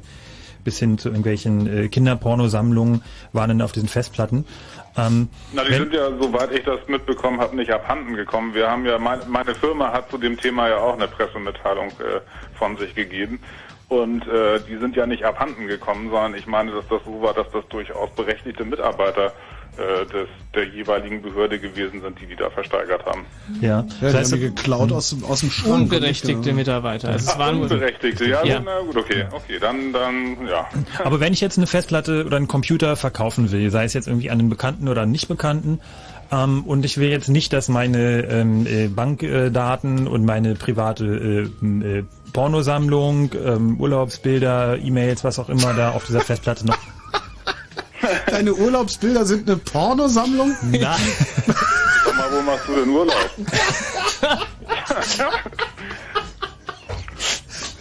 bis 0.64 0.78
hin 0.78 0.98
zu 0.98 1.09
irgendwelchen 1.09 1.66
äh, 1.66 1.89
Kinderpornosammlungen 1.89 3.02
waren 3.32 3.48
dann 3.48 3.62
auf 3.62 3.72
diesen 3.72 3.89
Festplatten. 3.89 4.44
Ähm, 4.97 5.28
Na, 5.52 5.64
die 5.64 5.74
sind 5.74 5.93
ja, 5.93 6.10
soweit 6.20 6.52
ich 6.52 6.64
das 6.64 6.81
mitbekommen 6.89 7.40
habe, 7.40 7.56
nicht 7.56 7.70
abhanden 7.70 8.14
gekommen. 8.14 8.55
Wir 8.55 8.70
haben 8.70 8.85
ja, 8.85 8.98
mein, 8.98 9.20
meine 9.28 9.55
Firma 9.55 9.93
hat 9.93 10.10
zu 10.10 10.18
dem 10.18 10.36
Thema 10.36 10.68
ja 10.68 10.78
auch 10.78 10.94
eine 10.94 11.09
Pressemitteilung 11.09 11.89
äh, 11.89 12.20
von 12.59 12.77
sich 12.77 12.94
gegeben. 12.94 13.40
Und 13.89 14.27
äh, 14.28 14.60
die 14.68 14.77
sind 14.77 14.94
ja 14.94 15.06
nicht 15.06 15.24
abhanden 15.24 15.66
gekommen, 15.66 16.10
sondern 16.10 16.35
ich 16.35 16.47
meine, 16.47 16.70
dass 16.70 16.86
das 16.89 17.01
so 17.05 17.22
war, 17.22 17.35
dass 17.35 17.51
das 17.51 17.66
durchaus 17.68 18.10
berechtigte 18.10 18.64
Mitarbeiter 18.64 19.32
äh, 19.81 20.05
des, 20.07 20.28
der 20.55 20.69
jeweiligen 20.69 21.23
Behörde 21.23 21.59
gewesen 21.59 22.01
sind, 22.02 22.20
die 22.20 22.27
die 22.27 22.36
da 22.36 22.51
versteigert 22.51 23.05
haben. 23.07 23.23
Ja, 23.61 23.85
Ja, 24.01 24.11
die 24.11 24.16
haben 24.16 24.31
die 24.32 24.39
geklaut 24.40 24.93
aus, 24.93 25.11
dem- 25.11 25.24
aus 25.24 25.40
dem 25.40 25.51
Schrank. 25.51 25.74
Unberechtigte 25.93 26.52
Mitarbeiter. 26.52 27.09
Also 27.09 27.27
es 27.27 27.32
Ach, 27.35 27.39
waren 27.39 27.61
Unberechtigte, 27.62 28.27
ja, 28.28 28.44
Ja. 28.44 28.61
na 28.65 28.81
gut, 28.81 28.97
okay, 28.97 29.24
okay, 29.32 29.59
dann, 29.61 29.93
dann, 29.93 30.47
ja. 30.48 30.66
Aber 31.05 31.19
wenn 31.20 31.32
ich 31.32 31.40
jetzt 31.40 31.57
eine 31.59 31.66
Festplatte 31.66 32.24
oder 32.27 32.36
einen 32.36 32.48
Computer 32.48 32.94
verkaufen 32.97 33.51
will, 33.51 33.70
sei 33.70 33.85
es 33.85 33.94
jetzt 33.94 34.07
irgendwie 34.07 34.31
an 34.31 34.39
einen 34.39 34.48
Bekannten 34.51 34.89
oder 34.89 35.02
einen 35.02 35.12
Nicht-Bekannten, 35.12 35.81
ähm, 36.32 36.62
und 36.65 36.85
ich 36.85 36.97
will 36.98 37.09
jetzt 37.11 37.28
nicht, 37.28 37.52
dass 37.52 37.69
meine 37.69 38.23
ähm, 38.28 38.65
äh, 38.66 38.86
Bankdaten 38.86 40.07
und 40.07 40.24
meine 40.24 40.55
private 40.55 41.51
äh, 41.62 41.66
äh, 41.98 42.05
Pornosammlung, 42.32 43.31
ähm, 43.44 43.81
Urlaubsbilder, 43.81 44.78
E-Mails, 44.78 45.24
was 45.24 45.39
auch 45.39 45.48
immer 45.48 45.74
da 45.74 45.90
auf 45.90 46.07
dieser 46.07 46.20
Festplatte 46.20 46.66
noch. 46.66 46.78
Deine 48.27 48.55
Urlaubsbilder 48.55 49.24
sind 49.24 49.48
eine 49.48 49.59
Pornosammlung? 49.59 50.56
Nein. 50.62 51.01
Sag 52.05 52.16
mal, 52.16 52.32
wo 52.32 52.43
machst 52.43 52.68
du 52.68 52.74
denn 52.74 52.89
Urlaub? 52.89 53.31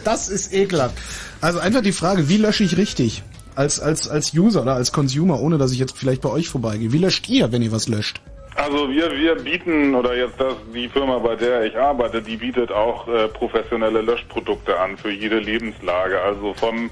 Das 0.03 0.29
ist 0.29 0.53
ekelhaft. 0.53 0.95
Also 1.41 1.59
einfach 1.59 1.81
die 1.81 1.91
Frage, 1.91 2.29
wie 2.29 2.37
lösche 2.37 2.63
ich 2.63 2.77
richtig? 2.77 3.23
Als, 3.55 3.79
als, 3.79 4.07
als 4.07 4.33
User 4.33 4.61
oder 4.61 4.75
als 4.75 4.91
Consumer, 4.91 5.39
ohne 5.39 5.57
dass 5.57 5.71
ich 5.71 5.79
jetzt 5.79 5.97
vielleicht 5.97 6.21
bei 6.21 6.29
euch 6.29 6.49
vorbeigehe. 6.49 6.91
Wie 6.91 6.97
löscht 6.97 7.27
ihr, 7.29 7.51
wenn 7.51 7.61
ihr 7.61 7.71
was 7.71 7.87
löscht? 7.87 8.21
Also 8.55 8.89
wir, 8.89 9.11
wir 9.15 9.35
bieten, 9.35 9.95
oder 9.95 10.17
jetzt 10.17 10.39
das, 10.39 10.55
die 10.73 10.89
Firma, 10.89 11.19
bei 11.19 11.35
der 11.35 11.63
ich 11.63 11.77
arbeite, 11.77 12.21
die 12.21 12.35
bietet 12.37 12.71
auch 12.71 13.07
äh, 13.07 13.27
professionelle 13.29 14.01
Löschprodukte 14.01 14.77
an 14.77 14.97
für 14.97 15.11
jede 15.11 15.39
Lebenslage. 15.39 16.19
Also 16.21 16.53
vom 16.53 16.89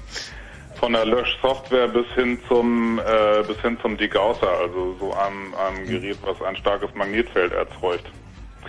von 0.78 0.92
der 0.92 1.04
Löschsoftware 1.04 1.88
bis 1.88 2.06
hin 2.14 2.38
zum 2.48 2.98
äh, 2.98 3.42
bis 3.46 3.60
hin 3.60 3.78
zum 3.82 3.96
Degausser, 3.96 4.48
also 4.48 4.96
so 4.98 5.12
einem, 5.12 5.54
einem 5.54 5.86
Gerät, 5.86 6.18
was 6.24 6.40
ein 6.42 6.56
starkes 6.56 6.90
Magnetfeld 6.94 7.52
erzeugt. 7.52 8.06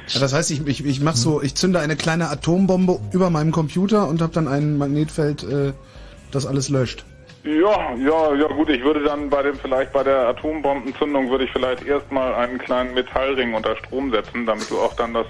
Ja, 0.08 0.20
das 0.20 0.34
heißt, 0.34 0.52
ich, 0.52 0.66
ich, 0.66 0.86
ich 0.86 1.02
mach 1.02 1.16
so, 1.16 1.42
ich 1.42 1.56
zünde 1.56 1.80
eine 1.80 1.96
kleine 1.96 2.30
Atombombe 2.30 3.00
über 3.12 3.30
meinem 3.30 3.52
Computer 3.52 4.08
und 4.08 4.22
habe 4.22 4.34
dann 4.34 4.48
ein 4.48 4.78
Magnetfeld, 4.78 5.44
äh, 5.44 5.74
das 6.32 6.46
alles 6.46 6.70
löscht. 6.70 7.06
Ja, 7.44 7.96
ja, 7.96 8.36
ja 8.36 8.48
gut, 8.48 8.70
ich 8.70 8.84
würde 8.84 9.02
dann 9.04 9.30
bei 9.30 9.42
dem 9.42 9.56
vielleicht 9.56 9.94
bei 9.94 10.04
der 10.04 10.28
Atombombenzündung 10.28 11.30
würde 11.30 11.46
ich 11.46 11.52
vielleicht 11.52 11.86
erstmal 11.86 12.34
einen 12.36 12.58
kleinen 12.58 12.94
Metallring 12.94 13.54
unter 13.54 13.78
Strom 13.78 14.12
setzen, 14.12 14.46
damit 14.46 14.70
du 14.70 14.78
auch 14.78 14.94
dann 14.96 15.14
das 15.14 15.26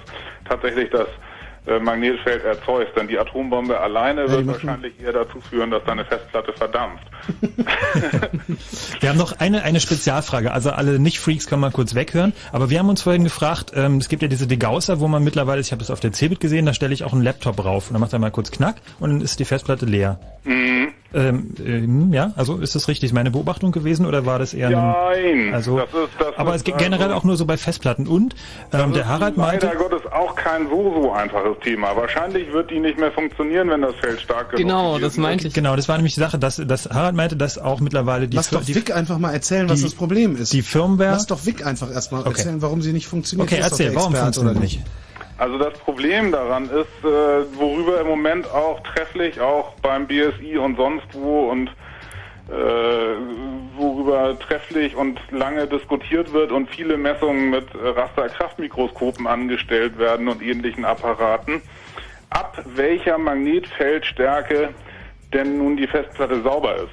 tatsächlich 0.48 0.90
das 0.90 1.06
Magnetfeld 1.66 2.44
erzeugst. 2.44 2.96
Denn 2.96 3.08
die 3.08 3.18
Atombombe 3.18 3.78
alleine 3.78 4.26
die 4.26 4.32
wird 4.32 4.46
wahrscheinlich 4.46 5.00
eher 5.00 5.12
dazu 5.12 5.40
führen, 5.40 5.70
dass 5.70 5.84
deine 5.84 6.04
Festplatte 6.04 6.52
verdampft. 6.52 7.04
Wir 9.00 9.08
haben 9.08 9.18
noch 9.18 9.38
eine, 9.38 9.62
eine 9.62 9.80
Spezialfrage. 9.80 10.52
Also 10.52 10.70
alle 10.70 10.98
Nicht-Freaks 10.98 11.46
können 11.46 11.60
mal 11.60 11.70
kurz 11.70 11.94
weghören. 11.94 12.32
Aber 12.52 12.70
wir 12.70 12.78
haben 12.78 12.88
uns 12.88 13.02
vorhin 13.02 13.24
gefragt, 13.24 13.72
ähm, 13.74 13.98
es 13.98 14.08
gibt 14.08 14.22
ja 14.22 14.28
diese 14.28 14.46
Degausser, 14.46 15.00
wo 15.00 15.08
man 15.08 15.22
mittlerweile, 15.22 15.60
ich 15.60 15.72
habe 15.72 15.80
das 15.80 15.90
auf 15.90 16.00
der 16.00 16.12
Cebit 16.12 16.40
gesehen, 16.40 16.66
da 16.66 16.74
stelle 16.74 16.94
ich 16.94 17.04
auch 17.04 17.12
einen 17.12 17.22
Laptop 17.22 17.64
rauf 17.64 17.88
und 17.88 17.94
dann 17.94 18.00
macht 18.00 18.12
er 18.12 18.18
mal 18.18 18.30
kurz 18.30 18.50
Knack 18.50 18.76
und 18.98 19.10
dann 19.10 19.20
ist 19.20 19.38
die 19.38 19.44
Festplatte 19.44 19.86
leer. 19.86 20.18
Mhm. 20.44 20.92
Ähm, 21.12 21.54
ähm, 21.58 22.12
ja, 22.12 22.32
also 22.36 22.58
ist 22.58 22.76
das 22.76 22.86
richtig 22.86 23.12
meine 23.12 23.32
Beobachtung 23.32 23.72
gewesen 23.72 24.06
oder 24.06 24.26
war 24.26 24.38
das 24.38 24.54
eher 24.54 24.68
ein, 24.68 24.74
Nein, 24.74 25.54
also 25.54 25.78
das 25.78 25.88
ist, 25.88 25.94
das 26.20 26.36
aber 26.36 26.50
ist 26.50 26.58
es 26.58 26.64
geht 26.64 26.78
generell 26.78 27.06
also- 27.06 27.16
auch 27.16 27.24
nur 27.24 27.36
so 27.36 27.46
bei 27.46 27.56
Festplatten 27.56 28.06
und 28.06 28.36
ähm, 28.72 28.92
der 28.92 29.08
Harald 29.08 29.36
meinte 29.36 29.66
Leider 29.66 29.78
Gottes 29.78 30.02
auch 30.12 30.36
kein 30.36 30.68
so 30.68 31.02
so 31.02 31.10
einfaches 31.12 31.56
Thema. 31.64 31.96
Wahrscheinlich 31.96 32.52
wird 32.52 32.70
die 32.70 32.78
nicht 32.78 32.96
mehr 32.98 33.10
funktionieren, 33.10 33.68
wenn 33.70 33.82
das 33.82 33.96
Feld 33.96 34.20
stark 34.20 34.50
genug 34.50 34.60
gewesen 34.60 35.46
ist. 35.46 35.54
Genau, 35.54 35.74
das 35.74 35.88
war 35.88 35.96
nämlich 35.96 36.14
die 36.14 36.20
Sache, 36.20 36.38
dass, 36.38 36.56
dass 36.64 36.88
Harald 36.88 37.16
meinte, 37.16 37.36
dass 37.36 37.58
auch 37.58 37.80
mittlerweile 37.80 38.28
die 38.28 38.36
Lass 38.36 38.48
Fir- 38.48 38.58
doch 38.58 38.64
die, 38.64 38.74
Vic 38.76 38.94
einfach 38.94 39.18
mal 39.18 39.32
erzählen, 39.32 39.68
was 39.68 39.78
die- 39.78 39.86
das 39.86 39.94
Problem 39.94 40.36
ist. 40.36 40.52
die 40.52 40.62
Firmware 40.62 41.10
Lass 41.10 41.26
doch 41.26 41.44
Vic 41.44 41.66
einfach 41.66 41.90
erstmal 41.92 42.20
Okay. 42.20 42.30
erzählen, 42.38 42.62
warum 42.62 42.82
sie 42.82 42.92
nicht 42.92 43.08
funktioniert. 43.08 43.50
Okay, 43.50 43.60
erzähl, 43.60 43.94
warum 43.96 44.14
funktioniert 44.14 44.54
oder 44.56 44.60
nicht? 44.64 44.80
Also 45.40 45.56
das 45.56 45.72
Problem 45.78 46.32
daran 46.32 46.64
ist, 46.64 47.02
äh, 47.02 47.56
worüber 47.56 47.98
im 47.98 48.06
Moment 48.08 48.46
auch 48.52 48.78
trefflich, 48.80 49.40
auch 49.40 49.72
beim 49.80 50.06
BSI 50.06 50.58
und 50.58 50.76
sonst 50.76 51.06
wo 51.14 51.48
und 51.48 51.68
äh, 52.50 52.52
worüber 53.74 54.38
trefflich 54.38 54.94
und 54.94 55.18
lange 55.30 55.66
diskutiert 55.66 56.34
wird 56.34 56.52
und 56.52 56.68
viele 56.68 56.98
Messungen 56.98 57.48
mit 57.48 57.64
Rasterkraftmikroskopen 57.74 59.26
angestellt 59.26 59.98
werden 59.98 60.28
und 60.28 60.42
ähnlichen 60.42 60.84
Apparaten, 60.84 61.62
ab 62.28 62.62
welcher 62.74 63.16
Magnetfeldstärke 63.16 64.74
denn 65.32 65.56
nun 65.56 65.78
die 65.78 65.86
Festplatte 65.86 66.42
sauber 66.42 66.76
ist. 66.76 66.92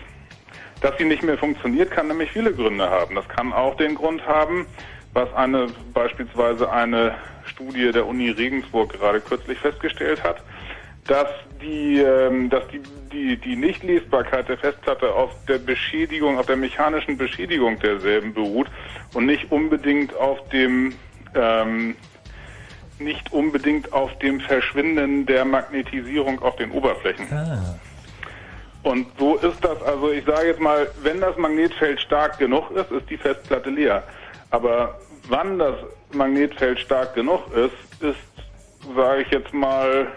Dass 0.80 0.98
sie 0.98 1.04
nicht 1.04 1.22
mehr 1.22 1.38
funktioniert, 1.38 1.92
kann 1.92 2.08
nämlich 2.08 2.32
viele 2.32 2.54
Gründe 2.54 2.90
haben. 2.90 3.16
Das 3.16 3.28
kann 3.28 3.52
auch 3.52 3.76
den 3.76 3.96
Grund 3.96 4.26
haben, 4.26 4.68
was 5.18 5.34
eine 5.34 5.66
beispielsweise 5.96 6.72
eine 6.72 7.16
Studie 7.46 7.92
der 7.92 8.06
Uni 8.06 8.30
Regensburg 8.30 8.94
gerade 8.94 9.20
kürzlich 9.20 9.58
festgestellt 9.58 10.24
hat, 10.24 10.38
dass 11.08 11.28
die, 11.60 12.00
ähm, 12.00 12.52
dass 12.52 12.68
die, 12.68 12.82
die, 13.12 13.38
die 13.38 13.56
Nichtlesbarkeit 13.56 14.48
der 14.48 14.60
Festplatte 14.60 15.12
auf 15.12 15.32
der 15.48 15.58
Beschädigung, 15.58 16.38
auf 16.38 16.46
der 16.46 16.56
mechanischen 16.56 17.18
Beschädigung 17.18 17.80
derselben 17.80 18.32
beruht 18.36 18.68
und 19.16 19.26
nicht 19.26 19.52
unbedingt 19.52 20.16
auf 20.16 20.38
dem 20.50 20.94
ähm, 21.34 21.96
nicht 23.00 23.34
unbedingt 23.34 23.94
auf 23.94 24.16
dem 24.20 24.40
Verschwinden 24.40 25.26
der 25.26 25.46
Magnetisierung 25.46 26.42
auf 26.44 26.56
den 26.58 26.72
Oberflächen. 26.72 27.28
Ah. 27.32 27.80
Und 28.84 29.08
so 29.18 29.36
ist 29.38 29.64
das, 29.64 29.82
also 29.82 30.12
ich 30.12 30.26
sage 30.26 30.48
jetzt 30.48 30.60
mal, 30.60 30.88
wenn 31.02 31.20
das 31.22 31.38
Magnetfeld 31.38 32.00
stark 32.02 32.38
genug 32.38 32.72
ist, 32.72 32.92
ist 32.92 33.10
die 33.10 33.18
Festplatte 33.18 33.70
leer. 33.70 34.04
Aber 34.50 34.98
wann 35.30 35.60
das 35.60 35.76
Magnetfeld 36.14 36.80
stark 36.80 37.16
genug 37.16 37.42
ist, 37.54 38.04
ist, 38.04 38.96
sage 38.96 39.22
ich 39.24 39.32
jetzt 39.32 39.54
mal, 39.54 40.08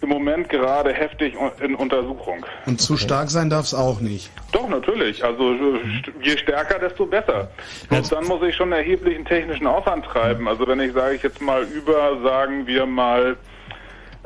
im 0.00 0.10
Moment 0.10 0.50
gerade 0.50 0.92
heftig 0.92 1.34
in 1.60 1.74
Untersuchung. 1.74 2.44
Und 2.66 2.80
zu 2.80 2.96
stark 2.96 3.30
sein 3.30 3.48
darf 3.48 3.64
es 3.64 3.74
auch 3.74 4.00
nicht. 4.00 4.30
Doch, 4.52 4.68
natürlich. 4.68 5.24
Also 5.24 5.54
je 6.22 6.36
stärker, 6.36 6.78
desto 6.78 7.06
besser. 7.06 7.48
Und 7.90 8.12
dann 8.12 8.24
muss 8.26 8.42
ich 8.42 8.54
schon 8.54 8.70
erheblichen 8.72 9.24
technischen 9.24 9.66
Aufwand 9.66 10.04
treiben. 10.04 10.46
Also 10.46 10.66
wenn 10.66 10.80
ich, 10.80 10.92
sage 10.92 11.14
ich 11.14 11.22
jetzt 11.22 11.40
mal, 11.40 11.62
über, 11.62 12.20
sagen 12.22 12.66
wir 12.66 12.84
mal, 12.84 13.36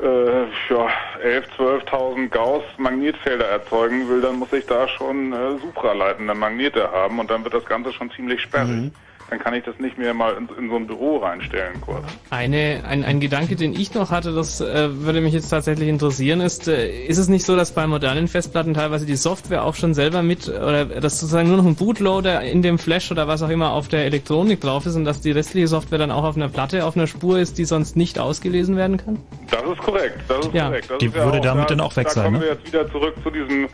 äh, 0.01 0.43
ja, 0.69 0.89
11, 1.23 1.45
12.000 1.57 2.29
Gauss 2.29 2.63
Magnetfelder 2.77 3.45
erzeugen 3.45 4.07
will, 4.09 4.21
dann 4.21 4.35
muss 4.35 4.51
ich 4.53 4.65
da 4.65 4.87
schon 4.87 5.33
äh, 5.33 5.59
supraleitende 5.61 6.33
Magnete 6.33 6.91
haben 6.91 7.19
und 7.19 7.29
dann 7.29 7.43
wird 7.43 7.53
das 7.53 7.65
Ganze 7.65 7.91
schon 7.93 8.11
ziemlich 8.11 8.41
sperrig. 8.41 8.69
Mhm. 8.69 8.91
Dann 9.29 9.39
kann 9.39 9.53
ich 9.53 9.63
das 9.63 9.77
nicht 9.79 9.97
mehr 9.97 10.13
mal 10.13 10.33
in, 10.33 10.49
in 10.57 10.69
so 10.69 10.75
ein 10.75 10.87
Büro 10.87 11.17
reinstellen 11.17 11.79
kurz. 11.81 12.03
Eine, 12.31 12.81
ein, 12.87 13.03
ein 13.03 13.19
Gedanke, 13.19 13.55
den 13.55 13.73
ich 13.73 13.93
noch 13.93 14.09
hatte, 14.09 14.33
das 14.33 14.59
äh, 14.59 14.89
würde 15.03 15.21
mich 15.21 15.33
jetzt 15.33 15.49
tatsächlich 15.49 15.87
interessieren, 15.87 16.41
ist, 16.41 16.67
äh, 16.67 17.05
ist 17.05 17.17
es 17.19 17.27
nicht 17.27 17.45
so, 17.45 17.55
dass 17.55 17.71
bei 17.71 17.85
modernen 17.85 18.27
Festplatten 18.27 18.73
teilweise 18.73 19.05
die 19.05 19.15
Software 19.15 19.63
auch 19.65 19.75
schon 19.75 19.93
selber 19.93 20.23
mit, 20.23 20.47
oder 20.49 20.85
dass 20.85 21.19
sozusagen 21.19 21.47
nur 21.47 21.57
noch 21.57 21.65
ein 21.65 21.75
Bootloader 21.75 22.41
in 22.41 22.61
dem 22.61 22.79
Flash 22.79 23.11
oder 23.11 23.27
was 23.27 23.43
auch 23.43 23.49
immer 23.49 23.71
auf 23.73 23.87
der 23.87 24.05
Elektronik 24.05 24.61
drauf 24.61 24.85
ist 24.85 24.95
und 24.95 25.05
dass 25.05 25.21
die 25.21 25.31
restliche 25.31 25.67
Software 25.67 25.99
dann 25.99 26.11
auch 26.11 26.23
auf 26.23 26.35
einer 26.35 26.49
Platte, 26.49 26.85
auf 26.85 26.95
einer 26.95 27.07
Spur 27.07 27.37
ist, 27.39 27.57
die 27.57 27.65
sonst 27.65 27.95
nicht 27.95 28.17
ausgelesen 28.17 28.77
werden 28.77 28.97
kann? 28.97 29.19
Das 29.51 29.61
ist 29.63 29.77
korrekt, 29.79 30.19
das 30.27 30.47
ist 30.47 30.53
Ja. 30.53 30.67
korrekt. 30.67 30.89
Das 30.89 30.97
Die 30.97 31.05
ist 31.07 31.15
ja 31.15 31.25
würde 31.25 31.39
auch, 31.39 31.43
damit 31.43 31.65
da, 31.65 31.75
dann 31.75 31.81
auch 31.81 31.95
weg 31.95 32.07
da 32.07 32.13
sein, 32.13 32.23
kommen 32.25 32.37
ne? 32.39 32.45
wir 32.45 32.53
jetzt 32.53 32.65
wieder 32.65 32.91
zurück 32.91 33.13
zu 33.23 33.29
diesem, 33.29 33.67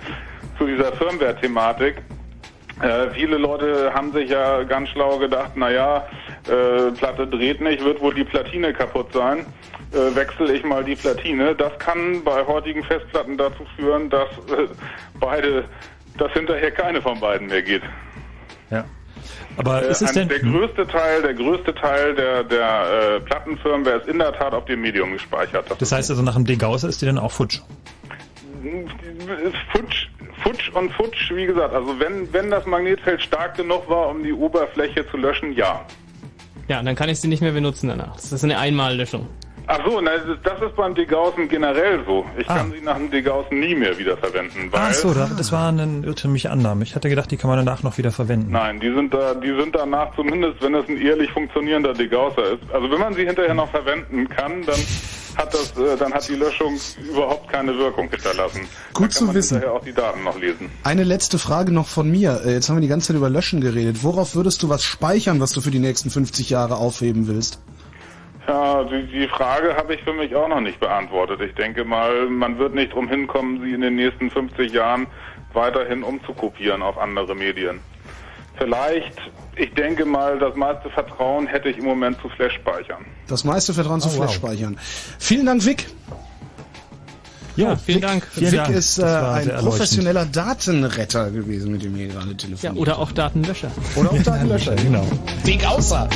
zu 0.57 0.65
dieser 0.65 0.91
Firmware-Thematik. 0.93 1.95
Äh, 2.81 3.09
viele 3.11 3.37
Leute 3.37 3.93
haben 3.93 4.11
sich 4.11 4.29
ja 4.29 4.63
ganz 4.63 4.89
schlau 4.89 5.17
gedacht, 5.17 5.55
naja, 5.55 6.05
äh, 6.47 6.91
Platte 6.91 7.25
dreht 7.25 7.61
nicht, 7.61 7.83
wird 7.83 8.01
wohl 8.01 8.13
die 8.13 8.25
Platine 8.25 8.73
kaputt 8.73 9.13
sein. 9.13 9.45
Äh, 9.93 10.13
wechsle 10.15 10.53
ich 10.53 10.63
mal 10.65 10.83
die 10.83 10.95
Platine. 10.95 11.55
Das 11.55 11.77
kann 11.79 12.21
bei 12.23 12.45
heutigen 12.45 12.83
Festplatten 12.83 13.37
dazu 13.37 13.65
führen, 13.77 14.09
dass 14.09 14.29
äh, 14.49 14.67
beide, 15.19 15.63
dass 16.17 16.31
hinterher 16.33 16.71
keine 16.71 17.01
von 17.01 17.19
beiden 17.19 17.47
mehr 17.47 17.61
geht. 17.61 17.83
Ja. 18.69 18.83
Aber 19.57 19.83
Äh, 19.83 19.91
ist 19.91 20.01
es 20.01 20.11
denn... 20.11 20.27
der 20.27 20.39
größte 20.39 20.85
Teil, 20.85 21.21
der 21.21 21.33
größte 21.33 21.73
Teil 21.73 22.13
der, 22.13 22.43
der 22.43 23.15
äh, 23.15 23.19
Plattenfirmware 23.21 23.97
ist 23.97 24.07
in 24.09 24.19
der 24.19 24.33
Tat 24.33 24.53
auf 24.53 24.65
dem 24.65 24.81
Medium 24.81 25.13
gespeichert. 25.13 25.65
Das 25.79 25.91
heißt 25.91 26.09
also, 26.09 26.21
nach 26.23 26.35
dem 26.35 26.45
Degaußer 26.45 26.89
ist 26.89 27.01
die 27.01 27.05
dann 27.05 27.17
auch 27.17 27.31
futsch. 27.31 27.61
Futsch, 29.71 30.07
Futsch 30.43 30.69
und 30.69 30.91
Futsch, 30.91 31.31
wie 31.31 31.45
gesagt, 31.45 31.73
also 31.73 31.99
wenn, 31.99 32.31
wenn 32.33 32.49
das 32.49 32.65
Magnetfeld 32.65 33.21
stark 33.21 33.55
genug 33.55 33.89
war, 33.89 34.09
um 34.09 34.23
die 34.23 34.33
Oberfläche 34.33 35.07
zu 35.09 35.17
löschen, 35.17 35.53
ja. 35.53 35.85
Ja, 36.67 36.81
dann 36.81 36.95
kann 36.95 37.09
ich 37.09 37.19
sie 37.19 37.27
nicht 37.27 37.41
mehr 37.41 37.51
benutzen 37.51 37.89
danach. 37.89 38.15
Das 38.15 38.31
ist 38.31 38.43
eine 38.43 38.57
Einmallöschung. 38.57 39.27
Ach 39.67 39.79
so, 39.85 39.99
na, 40.01 40.11
das 40.43 40.61
ist 40.61 40.75
beim 40.75 40.93
Degaußen 40.93 41.47
generell 41.49 41.99
so. 42.05 42.25
Ich 42.37 42.49
Ah. 42.49 42.57
kann 42.57 42.71
sie 42.71 42.81
nach 42.81 42.97
dem 42.97 43.09
Degaußen 43.09 43.59
nie 43.59 43.73
mehr 43.75 43.97
wiederverwenden, 43.97 44.71
weil 44.71 44.79
Ach 44.81 44.93
so, 44.93 45.13
da- 45.13 45.29
das 45.37 45.51
war 45.51 45.69
eine 45.69 46.01
irrtümliche 46.05 46.51
Annahme. 46.51 46.83
Ich 46.83 46.95
hatte 46.95 47.09
gedacht, 47.09 47.31
die 47.31 47.37
kann 47.37 47.49
man 47.49 47.57
danach 47.65 47.81
noch 47.83 47.97
wieder 47.97 48.11
verwenden. 48.11 48.51
Nein, 48.51 48.79
die 48.79 48.93
sind 48.93 49.13
da, 49.13 49.33
die 49.33 49.55
sind 49.59 49.73
danach 49.75 50.15
zumindest, 50.15 50.61
wenn 50.61 50.75
es 50.75 50.87
ein 50.87 51.01
ehrlich 51.01 51.31
funktionierender 51.31 51.93
Degausser 51.93 52.53
ist. 52.53 52.71
Also 52.73 52.91
wenn 52.91 52.99
man 52.99 53.13
sie 53.15 53.25
hinterher 53.25 53.53
noch 53.55 53.69
verwenden 53.71 54.29
kann, 54.29 54.61
dann 54.65 54.79
hat 55.37 55.53
das, 55.53 55.71
äh, 55.77 55.97
dann 55.97 56.13
hat 56.13 56.27
die 56.29 56.35
Löschung 56.35 56.77
überhaupt 57.11 57.49
keine 57.51 57.75
Wirkung 57.77 58.09
hinterlassen. 58.09 58.61
Gut 58.93 59.13
zu 59.13 59.25
man 59.25 59.35
wissen. 59.35 59.55
hinterher 59.57 59.75
auch 59.77 59.83
die 59.83 59.93
Daten 59.93 60.23
noch 60.23 60.39
lesen. 60.39 60.69
Eine 60.83 61.03
letzte 61.03 61.39
Frage 61.39 61.71
noch 61.73 61.87
von 61.87 62.09
mir. 62.09 62.41
Äh, 62.45 62.53
Jetzt 62.53 62.69
haben 62.69 62.77
wir 62.77 62.81
die 62.81 62.87
ganze 62.87 63.07
Zeit 63.07 63.17
über 63.17 63.29
Löschen 63.29 63.59
geredet. 63.61 64.03
Worauf 64.03 64.35
würdest 64.35 64.63
du 64.63 64.69
was 64.69 64.83
speichern, 64.85 65.39
was 65.41 65.51
du 65.51 65.59
für 65.59 65.71
die 65.71 65.79
nächsten 65.79 66.09
50 66.09 66.49
Jahre 66.51 66.75
aufheben 66.75 67.27
willst? 67.27 67.59
Ja, 68.47 68.83
die, 68.83 69.07
die 69.07 69.27
Frage 69.27 69.75
habe 69.75 69.95
ich 69.95 70.01
für 70.03 70.13
mich 70.13 70.35
auch 70.35 70.47
noch 70.47 70.61
nicht 70.61 70.79
beantwortet. 70.79 71.41
Ich 71.41 71.55
denke 71.55 71.83
mal, 71.83 72.27
man 72.29 72.59
wird 72.59 72.75
nicht 72.75 72.93
drum 72.93 73.07
hinkommen, 73.09 73.61
sie 73.63 73.73
in 73.73 73.81
den 73.81 73.95
nächsten 73.95 74.29
50 74.29 74.71
Jahren 74.71 75.07
weiterhin 75.53 76.03
umzukopieren 76.03 76.81
auf 76.83 76.97
andere 76.97 77.33
Medien. 77.35 77.79
Vielleicht, 78.57 79.13
ich 79.55 79.73
denke 79.73 80.05
mal, 80.05 80.37
das 80.39 80.55
meiste 80.55 80.89
Vertrauen 80.89 81.47
hätte 81.47 81.69
ich 81.69 81.77
im 81.77 81.85
Moment 81.85 82.19
zu 82.21 82.29
Flash-Speichern. 82.29 83.05
Das 83.27 83.43
meiste 83.43 83.73
Vertrauen 83.73 83.99
zu 83.99 84.07
Oh, 84.09 84.11
wow. 84.11 84.17
Flash 84.25 84.35
speichern. 84.35 84.77
Vielen 85.19 85.45
Dank, 85.45 85.65
Vic. 85.65 85.87
Ja, 87.57 87.75
vielen 87.77 88.01
Dank. 88.01 88.27
Vic 88.35 88.69
ist 88.69 88.99
äh, 88.99 89.03
ein 89.05 89.49
professioneller 89.59 90.25
Datenretter 90.25 91.31
gewesen, 91.31 91.71
mit 91.71 91.83
dem 91.83 91.97
wir 91.97 92.07
gerade 92.07 92.27
Ja, 92.31 92.33
telefoniert 92.35 92.77
oder 92.77 92.99
auch 92.99 93.11
Datenlöscher. 93.11 93.71
Oder 93.95 94.11
auch 94.11 94.23
Datenlöscher, 94.23 94.75
genau. 94.83 95.05
Vic 95.43 95.65
außer. 95.65 96.07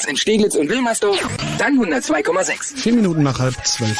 Fritz 0.00 0.10
in 0.10 0.16
Steglitz 0.16 0.54
und 0.54 0.68
Wilmersdorf, 0.70 1.18
dann 1.58 1.78
102,6. 1.78 2.76
Vier 2.76 2.94
Minuten 2.94 3.22
nach 3.22 3.38
halb 3.38 3.54
zwölf. 3.66 3.98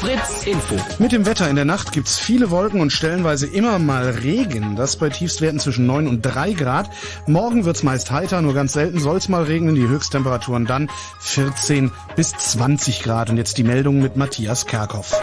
Fritz 0.00 0.46
Info. 0.46 0.74
Mit 0.98 1.12
dem 1.12 1.26
Wetter 1.26 1.48
in 1.48 1.54
der 1.54 1.64
Nacht 1.64 1.92
gibt's 1.92 2.18
viele 2.18 2.50
Wolken 2.50 2.80
und 2.80 2.92
stellenweise 2.92 3.46
immer 3.46 3.78
mal 3.78 4.10
Regen. 4.10 4.74
Das 4.74 4.96
bei 4.96 5.10
Tiefstwerten 5.10 5.60
zwischen 5.60 5.86
9 5.86 6.08
und 6.08 6.22
3 6.22 6.54
Grad. 6.54 6.90
Morgen 7.26 7.64
wird's 7.64 7.84
meist 7.84 8.10
heiter, 8.10 8.42
nur 8.42 8.54
ganz 8.54 8.72
selten 8.72 8.98
soll's 8.98 9.28
mal 9.28 9.44
regnen. 9.44 9.76
Die 9.76 9.86
Höchsttemperaturen 9.86 10.66
dann 10.66 10.90
14 11.20 11.92
bis 12.16 12.32
20 12.32 13.02
Grad. 13.02 13.30
Und 13.30 13.36
jetzt 13.36 13.58
die 13.58 13.64
Meldung 13.64 14.00
mit 14.00 14.16
Matthias 14.16 14.66
Kerkhoff. 14.66 15.14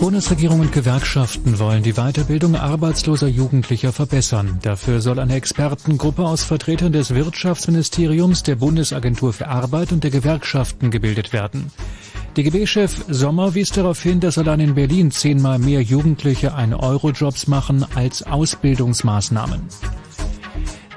Bundesregierung 0.00 0.60
und 0.60 0.72
Gewerkschaften 0.72 1.58
wollen 1.58 1.82
die 1.82 1.92
Weiterbildung 1.92 2.56
arbeitsloser 2.56 3.28
Jugendlicher 3.28 3.92
verbessern. 3.92 4.58
Dafür 4.62 5.02
soll 5.02 5.18
eine 5.18 5.34
Expertengruppe 5.34 6.24
aus 6.24 6.42
Vertretern 6.42 6.94
des 6.94 7.14
Wirtschaftsministeriums, 7.14 8.42
der 8.42 8.56
Bundesagentur 8.56 9.34
für 9.34 9.48
Arbeit 9.48 9.92
und 9.92 10.02
der 10.02 10.10
Gewerkschaften 10.10 10.90
gebildet 10.90 11.34
werden. 11.34 11.70
DGB-Chef 12.34 13.04
Sommer 13.08 13.54
wies 13.54 13.72
darauf 13.72 14.00
hin, 14.00 14.20
dass 14.20 14.38
allein 14.38 14.60
in 14.60 14.74
Berlin 14.74 15.10
zehnmal 15.10 15.58
mehr 15.58 15.82
Jugendliche 15.82 16.54
eine 16.54 16.80
Eurojobs 16.80 17.46
machen 17.46 17.84
als 17.94 18.22
Ausbildungsmaßnahmen. 18.22 19.60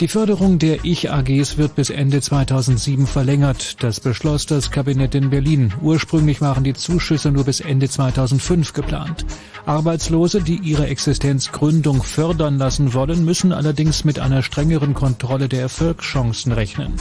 Die 0.03 0.09
Förderung 0.09 0.59
der 0.59 0.83
Ich-AGs 0.83 1.55
wird 1.55 1.75
bis 1.75 1.89
Ende 1.89 2.19
2007 2.19 3.07
verlängert. 3.07 3.81
Das 3.81 4.01
beschloss 4.01 4.45
das 4.45 4.69
Kabinett 4.69 5.15
in 5.15 5.29
Berlin. 5.29 5.73
Ursprünglich 5.81 6.41
waren 6.41 6.65
die 6.65 6.73
Zuschüsse 6.73 7.31
nur 7.31 7.45
bis 7.45 7.61
Ende 7.61 7.87
2005 7.87 8.73
geplant. 8.73 9.25
Arbeitslose, 9.65 10.41
die 10.41 10.57
ihre 10.57 10.87
Existenzgründung 10.87 12.03
fördern 12.03 12.57
lassen 12.57 12.93
wollen, 12.93 13.23
müssen 13.23 13.53
allerdings 13.53 14.03
mit 14.03 14.19
einer 14.19 14.43
strengeren 14.43 14.93
Kontrolle 14.93 15.47
der 15.47 15.61
Erfolgschancen 15.61 16.51
rechnen. 16.51 16.95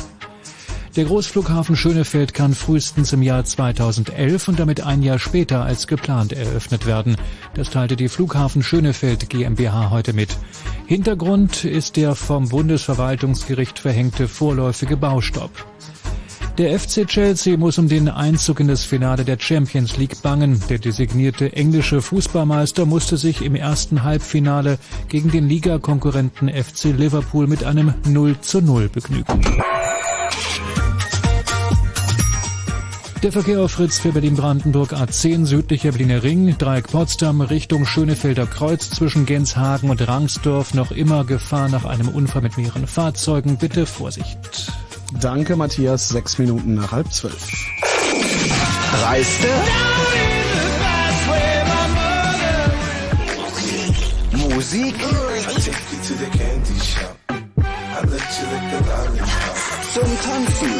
Der 0.95 1.07
Großflughafen 1.07 1.75
Schönefeld 1.75 2.35
kann 2.35 2.55
frühestens 2.55 3.15
im 3.15 3.23
Jahr 3.23 3.45
2011 3.45 4.49
und 4.49 4.61
damit 4.61 4.83
ein 4.83 5.03
Jahr 5.03 5.19
später 5.19 5.65
als 5.65 5.87
geplant 5.87 6.35
eröffnet 6.35 6.85
werden. 6.85 7.17
Das 7.55 7.71
teilte 7.71 7.97
die 7.97 8.11
Flughafen 8.11 8.63
Schönefeld 8.63 9.31
GmbH 9.31 9.89
heute 9.89 10.13
mit. 10.13 10.37
Hintergrund 10.87 11.65
ist 11.65 11.97
der 11.97 12.15
vom 12.15 12.51
Bundesverwaltungsgericht 12.51 13.79
verhängte 13.79 14.29
vorläufige 14.29 14.99
Baustopp. 14.99 15.51
Der 16.59 16.79
FC 16.79 17.07
Chelsea 17.07 17.57
muss 17.57 17.79
um 17.79 17.89
den 17.89 18.11
Einzug 18.11 18.61
in 18.61 18.69
das 18.69 18.85
Finale 18.85 19.25
der 19.25 19.39
Champions 19.41 19.97
League 19.97 20.21
bangen. 20.21 20.63
Der 20.69 20.79
designierte 20.79 21.55
englische 21.55 22.03
Fußballmeister 22.03 22.85
musste 22.85 23.17
sich 23.17 23.41
im 23.41 23.55
ersten 23.55 24.03
Halbfinale 24.03 24.79
gegen 25.09 25.31
den 25.31 25.49
Ligakonkurrenten 25.49 26.51
FC 26.51 26.93
Liverpool 26.95 27.47
mit 27.47 27.65
einem 27.65 27.95
0 28.07 28.39
zu 28.43 28.61
0 28.61 28.91
begnügen. 28.91 29.41
Der 33.23 33.31
Verkehr 33.31 33.61
auf 33.61 33.71
Fritz 33.71 34.01
für 34.01 34.11
Berlin-Brandenburg 34.11 34.95
A10 34.95 35.47
südlicher 35.47 35.93
Berliner 35.93 36.25
Ring, 36.25 36.59
Dreieck 36.59 36.89
Potsdam 36.89 37.41
Richtung 37.41 37.87
Schönefelder 37.87 38.49
Kreuz 38.49 38.91
zwischen 38.91 39.27
Genshagen 39.27 39.91
und 39.91 40.09
Rangsdorf 40.09 40.75
noch 40.75 40.91
immer 40.91 41.25
Gefahr 41.25 41.69
nach 41.69 41.85
einem 41.85 42.09
Unfall 42.09 42.43
mit 42.43 42.59
mehreren 42.59 42.89
Fahrzeugen. 42.89 43.59
Bitte 43.59 43.87
Vorsicht. 43.87 44.73
Danke, 45.21 45.55
Matthias. 45.55 46.09
Sechs 46.09 46.37
Minuten 46.39 46.75
nach 46.75 46.91
halb 46.91 47.13
zwölf. 47.13 47.47
Reiste? 49.05 49.49
Musik? 54.51 54.97
Zum 59.95 60.03
Tanzen? 60.25 60.73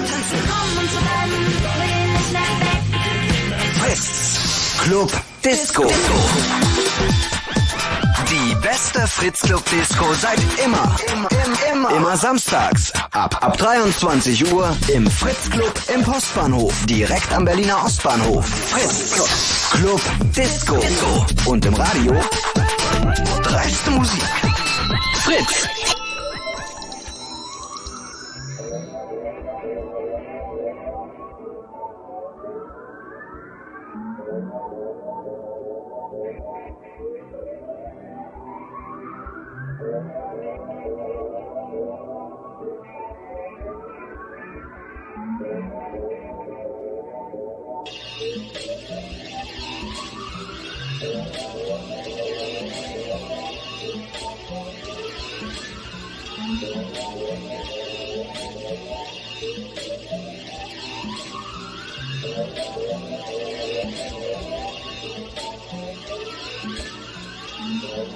Fritz. 3.81 4.77
Club 4.85 5.13
Disco. 5.45 5.87
Die 8.31 8.55
beste 8.57 9.07
Fritz 9.07 9.41
Club 9.43 9.63
Disco 9.71 10.05
seit 10.21 10.39
immer. 10.65 10.97
Immer, 11.13 11.29
immer. 11.73 11.91
immer 11.91 12.17
samstags. 12.17 12.93
Ab, 13.13 13.37
ab 13.41 13.57
23 13.59 14.53
Uhr 14.53 14.75
im 14.89 15.11
Fritz 15.11 15.51
Club 15.51 15.75
im 15.95 16.03
Postbahnhof. 16.03 16.75
Direkt 16.87 17.33
am 17.33 17.45
Berliner 17.45 17.85
Ostbahnhof. 17.85 18.47
Fritz 18.47 19.15
Club 19.71 20.01
Disco. 20.35 20.81
Und 21.45 21.67
im 21.67 21.75
Radio 21.75 22.15
dreiste 23.43 23.91
Musik. 23.91 24.23
Fritz. 25.25 25.82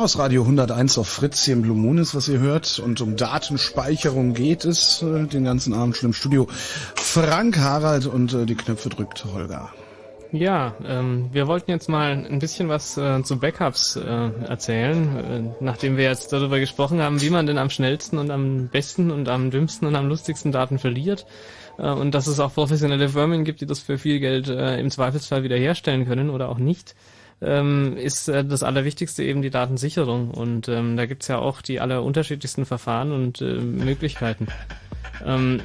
Chaos 0.00 0.18
Radio 0.18 0.44
101 0.44 0.96
auf 0.96 1.08
Fritz 1.08 1.44
hier 1.44 1.52
im 1.52 1.60
Blue 1.60 1.76
Moon 1.76 1.98
ist, 1.98 2.14
was 2.14 2.26
ihr 2.26 2.38
hört. 2.38 2.78
Und 2.78 3.02
um 3.02 3.16
Datenspeicherung 3.16 4.32
geht 4.32 4.64
es 4.64 5.02
äh, 5.02 5.26
den 5.26 5.44
ganzen 5.44 5.74
Abend 5.74 5.94
schon 5.94 6.08
im 6.08 6.12
Studio. 6.14 6.46
Frank, 6.94 7.58
Harald 7.58 8.06
und 8.06 8.32
äh, 8.32 8.46
die 8.46 8.54
Knöpfe 8.54 8.88
drückt 8.88 9.26
Holger. 9.26 9.70
Ja, 10.32 10.72
ähm, 10.86 11.28
wir 11.32 11.46
wollten 11.48 11.70
jetzt 11.70 11.90
mal 11.90 12.12
ein 12.12 12.38
bisschen 12.38 12.70
was 12.70 12.96
äh, 12.96 13.22
zu 13.22 13.38
Backups 13.38 13.96
äh, 13.96 14.30
erzählen, 14.48 15.16
äh, 15.18 15.62
nachdem 15.62 15.98
wir 15.98 16.04
jetzt 16.04 16.32
darüber 16.32 16.58
gesprochen 16.58 17.02
haben, 17.02 17.20
wie 17.20 17.28
man 17.28 17.46
denn 17.46 17.58
am 17.58 17.68
schnellsten 17.68 18.16
und 18.16 18.30
am 18.30 18.68
besten 18.68 19.10
und 19.10 19.28
am 19.28 19.50
dümmsten 19.50 19.86
und 19.86 19.96
am 19.96 20.08
lustigsten 20.08 20.50
Daten 20.50 20.78
verliert 20.78 21.26
äh, 21.76 21.90
und 21.90 22.14
dass 22.14 22.26
es 22.26 22.40
auch 22.40 22.54
professionelle 22.54 23.10
Firmen 23.10 23.44
gibt, 23.44 23.60
die 23.60 23.66
das 23.66 23.80
für 23.80 23.98
viel 23.98 24.18
Geld 24.18 24.48
äh, 24.48 24.80
im 24.80 24.90
Zweifelsfall 24.90 25.42
wiederherstellen 25.42 26.06
können 26.06 26.30
oder 26.30 26.48
auch 26.48 26.58
nicht 26.58 26.94
ähm, 27.40 27.96
ist 27.96 28.28
äh, 28.28 28.44
das 28.44 28.62
Allerwichtigste 28.62 29.22
eben 29.22 29.42
die 29.42 29.50
Datensicherung. 29.50 30.30
Und 30.30 30.68
ähm, 30.68 30.96
da 30.96 31.06
gibt's 31.06 31.28
ja 31.28 31.38
auch 31.38 31.62
die 31.62 31.80
allerunterschiedlichsten 31.80 32.66
Verfahren 32.66 33.12
und 33.12 33.40
äh, 33.40 33.54
Möglichkeiten. 33.54 34.48
Ähm, 35.24 35.60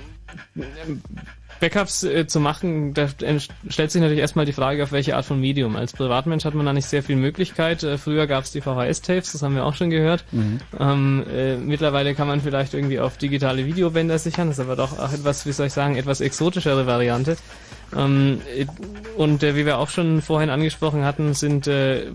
Backups 1.59 2.03
äh, 2.03 2.27
zu 2.27 2.39
machen, 2.39 2.93
da 2.93 3.07
stellt 3.07 3.91
sich 3.91 4.01
natürlich 4.01 4.19
erstmal 4.19 4.45
die 4.45 4.53
Frage, 4.53 4.83
auf 4.83 4.91
welche 4.91 5.15
Art 5.15 5.25
von 5.25 5.39
Medium. 5.39 5.75
Als 5.75 5.93
Privatmensch 5.93 6.43
hat 6.43 6.53
man 6.53 6.65
da 6.65 6.73
nicht 6.73 6.87
sehr 6.87 7.03
viel 7.03 7.15
Möglichkeit. 7.15 7.83
Äh, 7.83 7.97
früher 7.97 8.27
gab 8.27 8.43
es 8.43 8.51
die 8.51 8.61
VHS-Tapes, 8.61 9.31
das 9.31 9.41
haben 9.41 9.55
wir 9.55 9.65
auch 9.65 9.75
schon 9.75 9.89
gehört. 9.89 10.25
Mhm. 10.31 10.59
Ähm, 10.77 11.23
äh, 11.33 11.55
mittlerweile 11.55 12.13
kann 12.13 12.27
man 12.27 12.41
vielleicht 12.41 12.73
irgendwie 12.73 12.99
auf 12.99 13.17
digitale 13.17 13.65
Videobänder 13.65 14.19
sichern, 14.19 14.49
das 14.49 14.59
ist 14.59 14.65
aber 14.65 14.75
doch 14.75 14.99
auch 14.99 15.13
etwas, 15.13 15.45
wie 15.45 15.53
soll 15.53 15.67
ich 15.67 15.73
sagen, 15.73 15.95
etwas 15.95 16.19
exotischere 16.19 16.87
Variante. 16.87 17.37
Ähm, 17.95 18.41
und 19.17 19.43
äh, 19.43 19.55
wie 19.55 19.65
wir 19.65 19.77
auch 19.77 19.89
schon 19.89 20.21
vorhin 20.21 20.49
angesprochen 20.49 21.05
hatten, 21.05 21.33
sind 21.33 21.67
äh, 21.67 22.11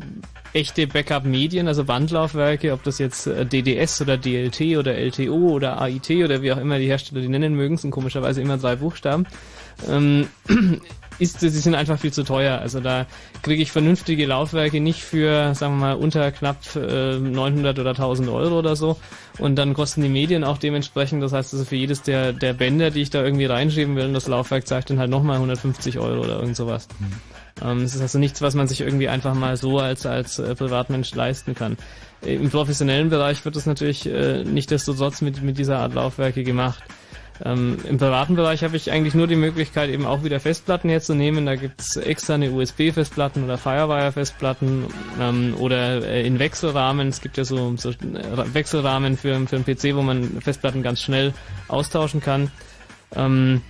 echte 0.52 0.86
Backup-Medien, 0.86 1.68
also 1.68 1.84
Bandlaufwerke, 1.84 2.72
ob 2.72 2.82
das 2.82 2.98
jetzt 2.98 3.26
äh, 3.26 3.46
DDS 3.46 4.00
oder 4.02 4.16
DLT 4.16 4.76
oder 4.76 4.94
LTO 4.96 5.32
oder 5.32 5.80
AIT 5.80 6.10
oder 6.10 6.42
wie 6.42 6.52
auch 6.52 6.58
immer 6.58 6.78
die 6.78 6.86
Hersteller 6.86 7.20
die 7.22 7.28
nennen 7.28 7.54
mögen, 7.54 7.76
sind 7.76 7.90
komischerweise 7.90 8.42
immer 8.42 8.58
drei 8.58 8.76
Buchstaben. 8.76 9.26
Ähm, 9.88 10.28
ist, 11.20 11.40
sie 11.40 11.48
sind 11.48 11.74
einfach 11.74 11.98
viel 11.98 12.12
zu 12.12 12.22
teuer. 12.22 12.58
Also 12.58 12.80
da 12.80 13.06
kriege 13.42 13.62
ich 13.62 13.72
vernünftige 13.72 14.26
Laufwerke 14.26 14.80
nicht 14.80 15.02
für, 15.02 15.54
sagen 15.54 15.74
wir 15.78 15.80
mal, 15.80 15.94
unter 15.94 16.30
knapp 16.32 16.58
äh, 16.76 17.18
900 17.18 17.78
oder 17.78 17.90
1000 17.90 18.28
Euro 18.28 18.58
oder 18.58 18.76
so. 18.76 18.96
Und 19.38 19.56
dann 19.56 19.74
kosten 19.74 20.02
die 20.02 20.08
Medien 20.08 20.44
auch 20.44 20.58
dementsprechend. 20.58 21.22
Das 21.22 21.32
heißt 21.32 21.52
also 21.52 21.64
für 21.64 21.76
jedes 21.76 22.02
der, 22.02 22.32
der 22.32 22.52
Bänder, 22.52 22.90
die 22.90 23.02
ich 23.02 23.10
da 23.10 23.22
irgendwie 23.22 23.46
reinschieben 23.46 23.96
will, 23.96 24.06
und 24.06 24.14
das 24.14 24.28
Laufwerk 24.28 24.66
zeigt 24.66 24.90
dann 24.90 24.98
halt 24.98 25.10
nochmal 25.10 25.36
150 25.36 25.98
Euro 25.98 26.22
oder 26.22 26.40
irgend 26.40 26.56
sowas. 26.56 26.88
Mhm. 26.98 27.12
Ähm, 27.62 27.82
es 27.82 27.94
ist 27.94 28.00
also 28.00 28.18
nichts, 28.18 28.42
was 28.42 28.54
man 28.54 28.68
sich 28.68 28.80
irgendwie 28.80 29.08
einfach 29.08 29.34
mal 29.34 29.56
so 29.56 29.78
als, 29.78 30.06
als 30.06 30.38
äh, 30.38 30.54
Privatmensch 30.54 31.14
leisten 31.14 31.54
kann. 31.54 31.76
Im 32.22 32.50
professionellen 32.50 33.08
Bereich 33.08 33.44
wird 33.44 33.56
das 33.56 33.66
natürlich 33.66 34.06
äh, 34.06 34.44
nicht 34.44 34.70
desto 34.70 34.92
trotz 34.92 35.22
mit, 35.22 35.42
mit 35.42 35.58
dieser 35.58 35.78
Art 35.78 35.94
Laufwerke 35.94 36.44
gemacht. 36.44 36.82
Ähm, 37.44 37.78
Im 37.88 37.96
privaten 37.96 38.36
Bereich 38.36 38.62
habe 38.64 38.76
ich 38.76 38.90
eigentlich 38.90 39.14
nur 39.14 39.26
die 39.26 39.36
Möglichkeit, 39.36 39.90
eben 39.90 40.04
auch 40.04 40.24
wieder 40.24 40.40
Festplatten 40.40 40.90
herzunehmen. 40.90 41.46
Da 41.46 41.56
gibt's 41.56 41.96
externe 41.96 42.50
USB-Festplatten 42.50 43.44
oder 43.44 43.56
Firewire-Festplatten 43.56 44.86
ähm, 45.18 45.54
oder 45.58 46.04
äh, 46.06 46.26
in 46.26 46.38
Wechselrahmen. 46.38 47.08
Es 47.08 47.20
gibt 47.20 47.38
ja 47.38 47.44
so, 47.44 47.76
so 47.76 47.92
Wechselrahmen 48.52 49.16
für, 49.16 49.46
für 49.46 49.56
einen 49.56 49.64
PC, 49.64 49.96
wo 49.96 50.02
man 50.02 50.40
Festplatten 50.42 50.82
ganz 50.82 51.00
schnell 51.00 51.32
austauschen 51.68 52.20
kann. 52.20 52.50
Ähm, 53.16 53.62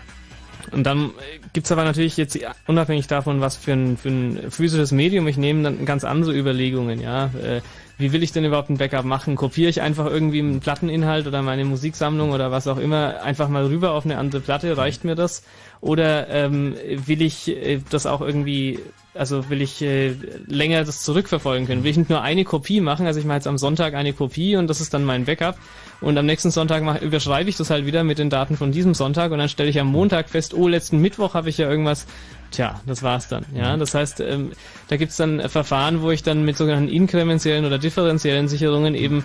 und 0.72 0.84
dann 0.84 1.10
gibt's 1.52 1.72
aber 1.72 1.84
natürlich 1.84 2.16
jetzt 2.16 2.38
unabhängig 2.66 3.06
davon, 3.06 3.40
was 3.40 3.56
für 3.56 3.72
ein, 3.72 3.96
für 3.96 4.08
ein 4.08 4.50
physisches 4.50 4.92
Medium 4.92 5.26
ich 5.28 5.36
nehme, 5.36 5.62
dann 5.62 5.84
ganz 5.84 6.04
andere 6.04 6.36
Überlegungen, 6.36 7.00
ja. 7.00 7.26
Äh, 7.26 7.60
wie 8.00 8.12
will 8.12 8.22
ich 8.22 8.32
denn 8.32 8.46
überhaupt 8.46 8.70
ein 8.70 8.78
Backup 8.78 9.04
machen? 9.04 9.36
Kopiere 9.36 9.68
ich 9.68 9.82
einfach 9.82 10.06
irgendwie 10.06 10.38
einen 10.38 10.60
Platteninhalt 10.60 11.26
oder 11.26 11.42
meine 11.42 11.66
Musiksammlung 11.66 12.30
oder 12.30 12.50
was 12.50 12.66
auch 12.66 12.78
immer 12.78 13.22
einfach 13.22 13.50
mal 13.50 13.66
rüber 13.66 13.92
auf 13.92 14.06
eine 14.06 14.16
andere 14.16 14.40
Platte? 14.40 14.74
Reicht 14.76 15.04
mir 15.04 15.14
das? 15.14 15.42
Oder 15.82 16.28
ähm, 16.28 16.74
will 17.06 17.20
ich 17.20 17.48
äh, 17.48 17.80
das 17.90 18.06
auch 18.06 18.22
irgendwie, 18.22 18.78
also 19.12 19.50
will 19.50 19.60
ich 19.60 19.82
äh, 19.82 20.14
länger 20.46 20.84
das 20.84 21.02
zurückverfolgen 21.02 21.66
können? 21.66 21.84
Will 21.84 21.90
ich 21.90 21.98
nicht 21.98 22.10
nur 22.10 22.22
eine 22.22 22.44
Kopie 22.44 22.80
machen? 22.80 23.06
Also 23.06 23.20
ich 23.20 23.26
mache 23.26 23.36
jetzt 23.36 23.46
am 23.46 23.58
Sonntag 23.58 23.92
eine 23.92 24.14
Kopie 24.14 24.56
und 24.56 24.68
das 24.68 24.80
ist 24.80 24.94
dann 24.94 25.04
mein 25.04 25.26
Backup. 25.26 25.58
Und 26.00 26.16
am 26.16 26.26
nächsten 26.26 26.50
Sonntag 26.50 26.82
mach, 26.82 27.00
überschreibe 27.00 27.50
ich 27.50 27.56
das 27.56 27.70
halt 27.70 27.84
wieder 27.84 28.04
mit 28.04 28.18
den 28.18 28.30
Daten 28.30 28.56
von 28.56 28.72
diesem 28.72 28.94
Sonntag. 28.94 29.32
Und 29.32 29.38
dann 29.38 29.48
stelle 29.48 29.68
ich 29.68 29.78
am 29.78 29.88
Montag 29.88 30.30
fest, 30.30 30.54
oh, 30.54 30.66
letzten 30.66 30.98
Mittwoch 30.98 31.34
habe 31.34 31.50
ich 31.50 31.58
ja 31.58 31.68
irgendwas. 31.68 32.06
Tja, 32.50 32.80
das 32.86 33.02
war's 33.02 33.28
dann. 33.28 33.44
Ja, 33.54 33.76
das 33.76 33.94
heißt, 33.94 34.20
ähm, 34.20 34.52
da 34.88 34.96
gibt's 34.96 35.16
dann 35.16 35.48
Verfahren, 35.48 36.02
wo 36.02 36.10
ich 36.10 36.22
dann 36.22 36.44
mit 36.44 36.56
sogenannten 36.56 36.88
inkrementellen 36.88 37.64
oder 37.64 37.78
differenziellen 37.78 38.48
Sicherungen 38.48 38.94
eben, 38.94 39.24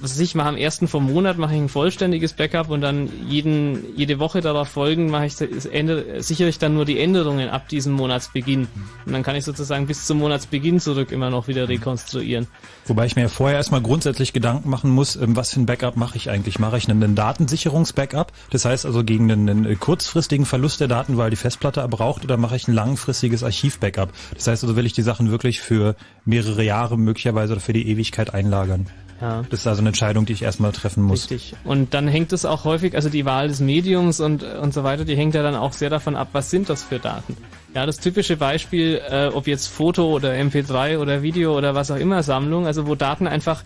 was 0.00 0.18
ich 0.18 0.34
mache 0.34 0.48
am 0.48 0.56
ersten 0.56 0.88
vom 0.88 1.06
Monat 1.06 1.38
mache 1.38 1.54
ich 1.54 1.60
ein 1.60 1.68
vollständiges 1.68 2.32
Backup 2.32 2.70
und 2.70 2.80
dann 2.80 3.08
jeden 3.28 3.96
jede 3.96 4.18
Woche 4.18 4.40
darauf 4.40 4.68
folgen 4.68 5.10
mache 5.10 5.26
ich 5.26 5.34
ändere, 5.72 6.22
sichere 6.22 6.48
ich 6.48 6.58
dann 6.58 6.74
nur 6.74 6.84
die 6.84 6.98
Änderungen 6.98 7.48
ab 7.48 7.68
diesem 7.68 7.92
Monatsbeginn 7.92 8.68
und 9.06 9.12
dann 9.12 9.22
kann 9.22 9.36
ich 9.36 9.44
sozusagen 9.44 9.86
bis 9.86 10.06
zum 10.06 10.18
Monatsbeginn 10.18 10.80
zurück 10.80 11.12
immer 11.12 11.30
noch 11.30 11.48
wieder 11.48 11.68
rekonstruieren. 11.68 12.46
Wobei 12.86 13.06
ich 13.06 13.16
mir 13.16 13.28
vorher 13.28 13.56
erstmal 13.56 13.80
grundsätzlich 13.82 14.32
Gedanken 14.32 14.68
machen 14.68 14.90
muss, 14.90 15.16
ähm, 15.16 15.36
was 15.36 15.52
für 15.52 15.60
ein 15.60 15.66
Backup 15.66 15.96
mache 15.96 16.16
ich 16.16 16.30
eigentlich? 16.30 16.58
Mache 16.58 16.78
ich 16.78 16.88
einen 16.88 17.14
Datensicherungsbackup? 17.14 18.32
Das 18.50 18.64
heißt 18.64 18.86
also 18.86 19.04
gegen 19.04 19.30
einen, 19.30 19.48
einen 19.48 19.80
kurzfristigen 19.80 20.46
Verlust 20.46 20.80
der 20.80 20.88
Daten, 20.88 21.16
weil 21.16 21.30
die 21.30 21.36
Festplatte 21.36 21.86
braucht 21.88 22.24
oder 22.24 22.36
mache 22.36 22.56
ich 22.56 22.68
ein 22.68 22.74
langfristiges 22.74 23.42
Archiv-Backup. 23.42 24.12
Das 24.34 24.46
heißt 24.46 24.64
also, 24.64 24.76
will 24.76 24.86
ich 24.86 24.92
die 24.92 25.02
Sachen 25.02 25.30
wirklich 25.30 25.60
für 25.60 25.96
mehrere 26.24 26.62
Jahre 26.62 26.98
möglicherweise 26.98 27.52
oder 27.52 27.60
für 27.60 27.72
die 27.72 27.88
Ewigkeit 27.88 28.34
einlagern. 28.34 28.86
Ja. 29.22 29.44
Das 29.48 29.60
ist 29.60 29.66
also 29.68 29.80
eine 29.80 29.90
Entscheidung, 29.90 30.26
die 30.26 30.32
ich 30.32 30.42
erstmal 30.42 30.72
treffen 30.72 31.04
muss. 31.04 31.30
Richtig. 31.30 31.54
Und 31.62 31.94
dann 31.94 32.08
hängt 32.08 32.32
es 32.32 32.44
auch 32.44 32.64
häufig, 32.64 32.96
also 32.96 33.08
die 33.08 33.24
Wahl 33.24 33.46
des 33.46 33.60
Mediums 33.60 34.18
und, 34.18 34.42
und 34.42 34.74
so 34.74 34.82
weiter, 34.82 35.04
die 35.04 35.16
hängt 35.16 35.36
ja 35.36 35.44
dann 35.44 35.54
auch 35.54 35.72
sehr 35.72 35.90
davon 35.90 36.16
ab, 36.16 36.30
was 36.32 36.50
sind 36.50 36.68
das 36.68 36.82
für 36.82 36.98
Daten. 36.98 37.36
Ja, 37.72 37.86
das 37.86 38.00
typische 38.00 38.36
Beispiel, 38.36 39.00
äh, 39.08 39.28
ob 39.28 39.46
jetzt 39.46 39.68
Foto 39.68 40.10
oder 40.10 40.32
MP3 40.32 40.98
oder 40.98 41.22
Video 41.22 41.56
oder 41.56 41.76
was 41.76 41.92
auch 41.92 41.96
immer 41.96 42.24
Sammlung, 42.24 42.66
also 42.66 42.88
wo 42.88 42.96
Daten 42.96 43.28
einfach 43.28 43.62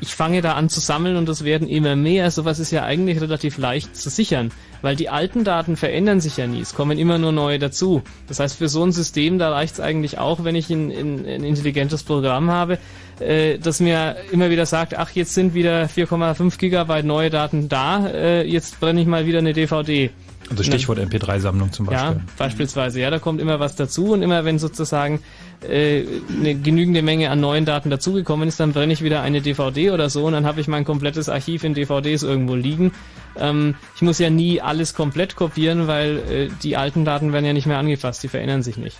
ich 0.00 0.14
fange 0.14 0.42
da 0.42 0.52
an 0.52 0.68
zu 0.68 0.80
sammeln 0.80 1.16
und 1.16 1.28
es 1.28 1.44
werden 1.44 1.68
immer 1.68 1.96
mehr. 1.96 2.30
Sowas 2.30 2.58
ist 2.58 2.70
ja 2.70 2.84
eigentlich 2.84 3.20
relativ 3.20 3.58
leicht 3.58 3.96
zu 3.96 4.10
sichern, 4.10 4.50
weil 4.82 4.96
die 4.96 5.08
alten 5.08 5.44
Daten 5.44 5.76
verändern 5.76 6.20
sich 6.20 6.36
ja 6.36 6.46
nie. 6.46 6.60
Es 6.60 6.74
kommen 6.74 6.98
immer 6.98 7.18
nur 7.18 7.32
neue 7.32 7.58
dazu. 7.58 8.02
Das 8.26 8.40
heißt, 8.40 8.58
für 8.58 8.68
so 8.68 8.84
ein 8.84 8.92
System, 8.92 9.38
da 9.38 9.50
reicht 9.50 9.74
es 9.74 9.80
eigentlich 9.80 10.18
auch, 10.18 10.44
wenn 10.44 10.54
ich 10.54 10.70
ein, 10.70 10.90
ein, 10.90 11.26
ein 11.26 11.44
intelligentes 11.44 12.02
Programm 12.02 12.50
habe, 12.50 12.78
äh, 13.20 13.58
das 13.58 13.80
mir 13.80 14.16
immer 14.30 14.50
wieder 14.50 14.66
sagt, 14.66 14.96
ach, 14.96 15.10
jetzt 15.10 15.34
sind 15.34 15.54
wieder 15.54 15.84
4,5 15.84 16.58
Gigabyte 16.58 17.04
neue 17.04 17.30
Daten 17.30 17.68
da, 17.68 18.06
äh, 18.06 18.46
jetzt 18.46 18.80
brenne 18.80 19.00
ich 19.00 19.06
mal 19.06 19.26
wieder 19.26 19.38
eine 19.38 19.52
DVD. 19.52 20.10
Also 20.50 20.62
Stichwort 20.62 20.98
MP3-Sammlung 20.98 21.72
zum 21.72 21.86
Beispiel. 21.86 22.16
Ja, 22.16 22.20
beispielsweise. 22.36 23.00
Ja, 23.00 23.10
da 23.10 23.18
kommt 23.18 23.40
immer 23.40 23.60
was 23.60 23.76
dazu 23.76 24.12
und 24.12 24.22
immer 24.22 24.44
wenn 24.44 24.58
sozusagen 24.58 25.20
äh, 25.68 26.04
eine 26.38 26.54
genügende 26.54 27.02
Menge 27.02 27.30
an 27.30 27.40
neuen 27.40 27.64
Daten 27.64 27.90
dazugekommen 27.90 28.48
ist, 28.48 28.60
dann 28.60 28.72
brenne 28.72 28.92
ich 28.92 29.02
wieder 29.02 29.22
eine 29.22 29.40
DVD 29.40 29.90
oder 29.90 30.10
so 30.10 30.26
und 30.26 30.32
dann 30.34 30.46
habe 30.46 30.60
ich 30.60 30.68
mein 30.68 30.84
komplettes 30.84 31.28
Archiv 31.28 31.64
in 31.64 31.74
DVDs 31.74 32.22
irgendwo 32.22 32.54
liegen. 32.54 32.92
Ähm, 33.36 33.74
ich 33.96 34.02
muss 34.02 34.18
ja 34.18 34.30
nie 34.30 34.60
alles 34.60 34.94
komplett 34.94 35.36
kopieren, 35.36 35.86
weil 35.86 36.18
äh, 36.30 36.48
die 36.62 36.76
alten 36.76 37.04
Daten 37.04 37.32
werden 37.32 37.44
ja 37.44 37.52
nicht 37.52 37.66
mehr 37.66 37.78
angefasst, 37.78 38.22
die 38.22 38.28
verändern 38.28 38.62
sich 38.62 38.76
nicht. 38.76 38.98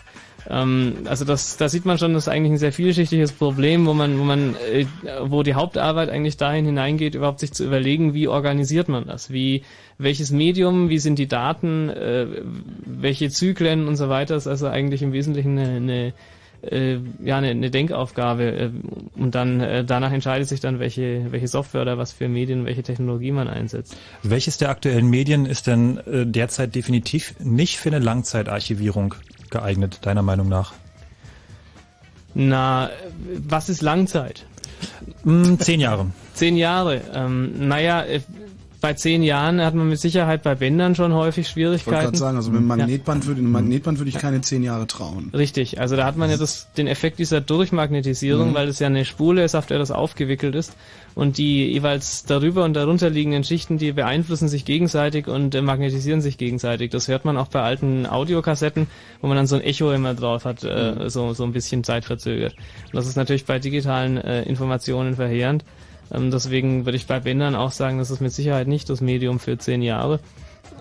Ähm, 0.49 0.99
also 1.07 1.25
das, 1.25 1.57
da 1.57 1.69
sieht 1.69 1.85
man 1.85 1.99
schon, 1.99 2.13
das 2.13 2.25
ist 2.25 2.33
eigentlich 2.33 2.53
ein 2.53 2.59
sehr 2.59 2.73
vielschichtiges 2.73 3.33
Problem, 3.33 3.87
wo 3.87 3.95
man, 3.95 4.19
wo 4.19 4.25
man, 4.25 4.57
äh, 4.73 4.87
wo 5.23 5.43
die 5.43 5.55
Hauptarbeit 5.55 6.11
eigentlich 6.11 6.37
dahin 6.37 6.65
hineingeht, 6.67 7.15
überhaupt 7.15 7.41
sich 7.41 7.53
zu 7.53 7.65
überlegen, 7.65 8.15
wie 8.15 8.29
organisiert 8.29 8.89
man 8.89 9.07
das, 9.07 9.31
wie 9.31 9.63
welches 9.99 10.31
Medium, 10.31 10.89
wie 10.89 10.99
sind 10.99 11.19
die 11.19 11.29
Daten, 11.29 11.89
äh, 11.89 12.27
welche 12.85 13.31
Zyklen 13.31 13.89
und 13.89 13.97
so 13.97 14.09
weiter, 14.09 14.37
ist 14.37 14.47
also 14.47 14.67
eigentlich 14.67 15.03
im 15.03 15.13
Wesentlichen 15.13 15.59
eine, 15.59 15.77
eine 15.77 16.15
äh, 16.71 16.99
ja 17.23 17.39
eine, 17.39 17.49
eine 17.49 17.71
Denkaufgabe 17.71 18.45
äh, 18.45 18.71
und 19.17 19.35
dann 19.35 19.61
äh, 19.61 19.85
danach 19.85 20.13
entscheidet 20.13 20.49
sich 20.49 20.61
dann 20.61 20.79
welche 20.79 21.27
welche 21.31 21.49
Software 21.49 21.83
oder 21.83 21.99
was 21.99 22.13
für 22.13 22.29
Medien 22.29 22.65
welche 22.65 22.83
Technologie 22.83 23.33
man 23.33 23.49
einsetzt. 23.49 23.97
Welches 24.23 24.59
der 24.59 24.71
aktuellen 24.71 25.09
Medien 25.09 25.47
ist 25.47 25.67
denn 25.67 25.99
äh, 25.99 26.27
derzeit 26.27 26.75
definitiv 26.75 27.35
nicht 27.39 27.79
für 27.79 27.91
eine 27.91 27.99
Langzeitarchivierung 27.99 29.15
geeignet 29.55 30.01
deiner 30.03 30.23
Meinung 30.23 30.49
nach? 30.49 30.73
Na, 32.35 32.91
was 33.49 33.69
ist 33.69 33.81
Langzeit? 33.83 34.45
Mm, 35.25 35.57
zehn 35.59 35.81
Jahre. 35.81 36.07
Zehn 36.35 36.57
Jahre. 36.57 37.01
Ähm, 37.15 37.69
naja, 37.69 38.03
äh, 38.03 38.21
bei 38.81 38.93
zehn 38.95 39.23
Jahren 39.23 39.61
hat 39.63 39.73
man 39.75 39.89
mit 39.89 40.01
Sicherheit 40.01 40.43
bei 40.43 40.57
Bändern 40.57 40.95
schon 40.97 41.15
häufig 41.15 41.47
Ich 41.49 41.57
wollte 41.57 41.71
gerade 41.71 41.79
Schwierigkeiten. 41.85 42.17
sagen, 42.17 42.37
also 42.37 42.51
mit 42.51 42.61
dem 42.61 42.69
Ja. 42.69 42.77
Magnetband 42.77 43.27
würde, 43.27 43.41
einem 43.41 43.53
Magnetband 43.53 43.99
würde 43.99 44.09
ich 44.11 44.19
keine 44.19 44.41
zehn 44.41 44.63
Jahre 44.65 44.87
trauen. 44.89 45.31
Richtig, 45.33 45.81
also 45.81 45.95
da 45.97 46.05
hat 46.05 46.17
man 46.17 46.29
ja 46.29 46.37
das, 46.37 46.67
den 46.77 46.87
Effekt 46.89 47.19
dieser 47.21 47.41
Durchmagnetisierung, 47.41 48.51
Mhm. 48.51 48.55
weil 48.55 48.69
es 48.69 48.81
ja 48.81 48.89
eine 48.89 49.05
Spule 49.05 49.45
ist, 49.45 49.55
auf 49.55 49.67
der 49.67 49.79
das 49.79 49.91
aufgewickelt 49.93 50.55
ist. 50.57 50.73
Und 51.15 51.39
die 51.39 51.73
jeweils 51.73 52.25
darüber 52.25 52.65
und 52.65 52.75
darunter 52.75 53.09
liegenden 53.09 53.45
Schichten, 53.45 53.79
die 53.79 53.93
beeinflussen 53.93 54.49
sich 54.49 54.65
gegenseitig 54.65 55.29
und 55.29 55.55
äh, 55.55 55.63
magnetisieren 55.63 56.21
sich 56.21 56.39
gegenseitig. 56.39 56.91
Das 56.91 57.07
hört 57.07 57.25
man 57.25 57.37
auch 57.37 57.49
bei 57.49 57.63
alten 57.63 58.07
Audiokassetten, 58.07 58.89
wo 59.21 59.29
man 59.29 59.37
dann 59.37 59.47
so 59.47 59.55
ein 59.55 59.63
Echo 59.63 59.93
immer 59.93 60.15
drauf 60.15 60.45
hat, 60.45 60.65
äh, 60.65 61.09
so, 61.09 61.33
so 61.33 61.45
ein 61.45 61.53
bisschen 61.53 61.85
zeitverzögert. 61.85 62.55
Und 62.87 62.95
das 62.95 63.07
ist 63.07 63.17
natürlich 63.17 63.45
bei 63.45 63.59
digitalen 63.59 64.17
äh, 64.17 64.43
Informationen 64.43 65.15
verheerend. 65.15 65.65
Ähm, 66.13 66.31
deswegen 66.31 66.85
würde 66.85 66.97
ich 66.97 67.07
bei 67.07 67.21
Bändern 67.21 67.55
auch 67.55 67.73
sagen, 67.73 67.99
das 67.99 68.11
ist 68.11 68.21
mit 68.21 68.33
Sicherheit 68.33 68.67
nicht 68.67 68.91
das 68.91 69.01
Medium 69.01 69.39
für 69.39 69.57
zehn 69.57 69.83
Jahre. 69.83 70.21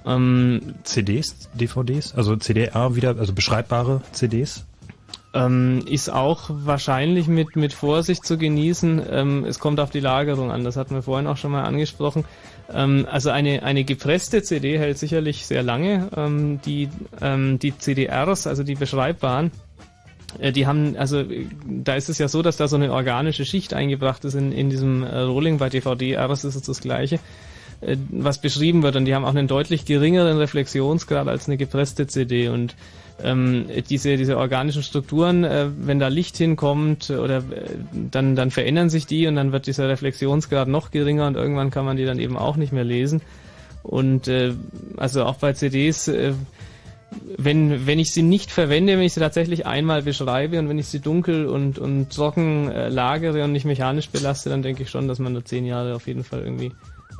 Ähm, 0.05 0.75
CDs, 0.83 1.49
DVDs, 1.53 2.13
also 2.15 2.35
CDR 2.35 2.95
wieder, 2.95 3.17
also 3.17 3.33
beschreibbare 3.33 4.01
CDs? 4.11 4.65
Ähm, 5.35 5.83
ist 5.87 6.09
auch 6.09 6.51
wahrscheinlich 6.51 7.27
mit, 7.27 7.55
mit 7.55 7.73
Vorsicht 7.73 8.23
zu 8.23 8.37
genießen. 8.37 9.01
Ähm, 9.09 9.45
es 9.45 9.57
kommt 9.57 9.79
auf 9.79 9.89
die 9.89 9.99
Lagerung 9.99 10.51
an, 10.51 10.63
das 10.63 10.77
hatten 10.77 10.93
wir 10.93 11.01
vorhin 11.01 11.25
auch 11.25 11.37
schon 11.37 11.51
mal 11.51 11.63
angesprochen. 11.63 12.23
Ähm, 12.71 13.07
also 13.09 13.31
eine, 13.31 13.63
eine 13.63 13.83
gepresste 13.83 14.43
CD 14.43 14.77
hält 14.77 14.99
sicherlich 14.99 15.47
sehr 15.47 15.63
lange. 15.63 16.09
Ähm, 16.15 16.59
die, 16.63 16.87
ähm, 17.19 17.57
die 17.57 17.75
CDRs, 17.75 18.45
also 18.45 18.61
die 18.61 18.75
beschreibbaren, 18.75 19.51
äh, 20.39 20.51
die 20.51 20.67
haben, 20.67 20.95
also 20.97 21.23
da 21.65 21.95
ist 21.95 22.09
es 22.09 22.19
ja 22.19 22.27
so, 22.27 22.43
dass 22.43 22.57
da 22.57 22.67
so 22.67 22.75
eine 22.75 22.93
organische 22.93 23.45
Schicht 23.45 23.73
eingebracht 23.73 24.25
ist 24.25 24.35
in, 24.35 24.51
in 24.51 24.69
diesem 24.69 25.03
äh, 25.03 25.19
Rolling. 25.19 25.57
Bei 25.57 25.69
DVD-Rs 25.69 26.43
ist 26.43 26.55
es 26.55 26.61
das 26.61 26.79
gleiche 26.79 27.19
äh, 27.81 27.97
was 28.09 28.39
beschrieben 28.39 28.83
wird 28.83 28.95
und 28.95 29.05
die 29.05 29.15
haben 29.15 29.25
auch 29.25 29.35
einen 29.35 29.47
deutlich 29.47 29.85
geringeren 29.85 30.37
Reflexionsgrad 30.37 31.27
als 31.27 31.47
eine 31.47 31.57
gepresste 31.57 32.07
CD 32.07 32.49
und 32.49 32.75
ähm, 33.21 33.65
diese, 33.89 34.17
diese 34.17 34.37
organischen 34.37 34.83
Strukturen, 34.83 35.43
äh, 35.43 35.67
wenn 35.77 35.99
da 35.99 36.07
Licht 36.07 36.37
hinkommt 36.37 37.09
oder 37.09 37.37
äh, 37.37 37.41
dann, 38.11 38.35
dann 38.35 38.51
verändern 38.51 38.89
sich 38.89 39.05
die 39.05 39.27
und 39.27 39.35
dann 39.35 39.51
wird 39.51 39.67
dieser 39.67 39.87
Reflexionsgrad 39.87 40.67
noch 40.67 40.91
geringer 40.91 41.27
und 41.27 41.35
irgendwann 41.35 41.69
kann 41.69 41.85
man 41.85 41.97
die 41.97 42.05
dann 42.05 42.19
eben 42.19 42.37
auch 42.37 42.55
nicht 42.55 42.73
mehr 42.73 42.83
lesen. 42.83 43.21
Und 43.83 44.27
äh, 44.27 44.53
also 44.97 45.25
auch 45.25 45.35
bei 45.35 45.53
CDs, 45.53 46.07
äh, 46.07 46.33
wenn, 47.37 47.85
wenn 47.85 47.99
ich 47.99 48.11
sie 48.11 48.23
nicht 48.23 48.49
verwende, 48.49 48.93
wenn 48.93 49.03
ich 49.03 49.13
sie 49.13 49.19
tatsächlich 49.19 49.65
einmal 49.65 50.01
beschreibe 50.01 50.57
und 50.59 50.69
wenn 50.69 50.79
ich 50.79 50.87
sie 50.87 50.99
dunkel 50.99 51.45
und, 51.45 51.77
und 51.77 52.09
trocken 52.09 52.69
äh, 52.69 52.89
lagere 52.89 53.43
und 53.43 53.51
nicht 53.51 53.65
mechanisch 53.65 54.09
belaste, 54.09 54.49
dann 54.49 54.63
denke 54.63 54.83
ich 54.83 54.89
schon, 54.89 55.07
dass 55.07 55.19
man 55.19 55.33
da 55.33 55.45
zehn 55.45 55.65
Jahre 55.65 55.95
auf 55.95 56.07
jeden 56.07 56.23
Fall 56.23 56.41
irgendwie 56.41 56.71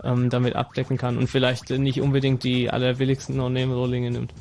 ähm, 0.04 0.30
damit 0.30 0.56
abdecken 0.56 0.98
kann 0.98 1.18
und 1.18 1.28
vielleicht 1.28 1.70
nicht 1.70 2.02
unbedingt 2.02 2.44
die 2.44 2.70
allerbilligsten 2.70 3.38
No-Name-Rohlinge 3.38 4.12
nimmt. 4.12 4.34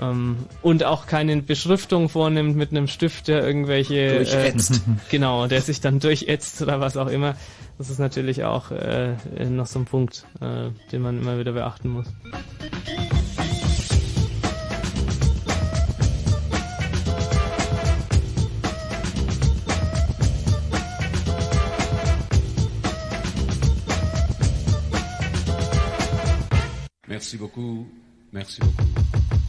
Ähm, 0.00 0.46
und 0.62 0.84
auch 0.84 1.06
keine 1.06 1.42
Beschriftung 1.42 2.08
vornimmt 2.08 2.56
mit 2.56 2.70
einem 2.70 2.86
Stift, 2.86 3.28
der 3.28 3.44
irgendwelche 3.44 4.16
Durchätzt. 4.16 4.76
Äh, 4.76 4.80
genau, 5.10 5.46
der 5.46 5.60
sich 5.60 5.80
dann 5.80 6.00
durchätzt 6.00 6.62
oder 6.62 6.80
was 6.80 6.96
auch 6.96 7.08
immer. 7.08 7.34
Das 7.78 7.90
ist 7.90 7.98
natürlich 7.98 8.44
auch 8.44 8.70
äh, 8.70 9.14
noch 9.48 9.66
so 9.66 9.80
ein 9.80 9.84
Punkt, 9.84 10.24
äh, 10.40 10.70
den 10.92 11.02
man 11.02 11.20
immer 11.20 11.38
wieder 11.38 11.52
beachten 11.52 11.88
muss. 11.88 12.06
Merci 27.06 27.36
beaucoup. 27.36 27.86
Merci 28.30 28.60
beaucoup. 28.62 29.41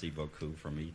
Merci 0.00 0.10
beaucoup 0.10 0.56
from 0.58 0.78
each. 0.78 0.94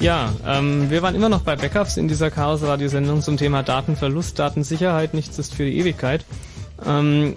Ja, 0.00 0.32
ähm, 0.46 0.90
wir 0.90 1.02
waren 1.02 1.14
immer 1.14 1.28
noch 1.28 1.42
bei 1.42 1.54
Backups 1.56 1.98
in 1.98 2.08
dieser 2.08 2.30
Chaos-Radiosendung 2.30 3.20
zum 3.20 3.36
Thema 3.36 3.62
Datenverlust, 3.62 4.38
Datensicherheit, 4.38 5.12
nichts 5.12 5.38
ist 5.38 5.54
für 5.54 5.66
die 5.66 5.76
Ewigkeit. 5.76 6.24
Ähm, 6.86 7.34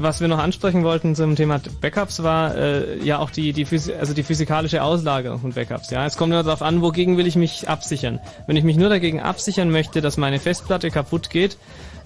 was 0.00 0.20
wir 0.20 0.26
noch 0.26 0.38
ansprechen 0.38 0.82
wollten 0.82 1.14
zum 1.14 1.36
Thema 1.36 1.60
Backups 1.80 2.22
war 2.24 2.56
äh, 2.56 2.98
ja 3.04 3.18
auch 3.20 3.30
die, 3.30 3.52
die, 3.52 3.64
Physi 3.64 3.92
also 3.92 4.14
die 4.14 4.24
physikalische 4.24 4.82
Auslagerung 4.82 5.38
von 5.40 5.52
Backups. 5.52 5.90
Ja, 5.90 6.04
es 6.06 6.16
kommt 6.16 6.32
nur 6.32 6.42
darauf 6.42 6.62
an, 6.62 6.82
wogegen 6.82 7.16
will 7.16 7.26
ich 7.26 7.36
mich 7.36 7.68
absichern. 7.68 8.18
Wenn 8.46 8.56
ich 8.56 8.64
mich 8.64 8.76
nur 8.76 8.88
dagegen 8.88 9.20
absichern 9.20 9.70
möchte, 9.70 10.00
dass 10.00 10.16
meine 10.16 10.40
Festplatte 10.40 10.90
kaputt 10.90 11.30
geht, 11.30 11.56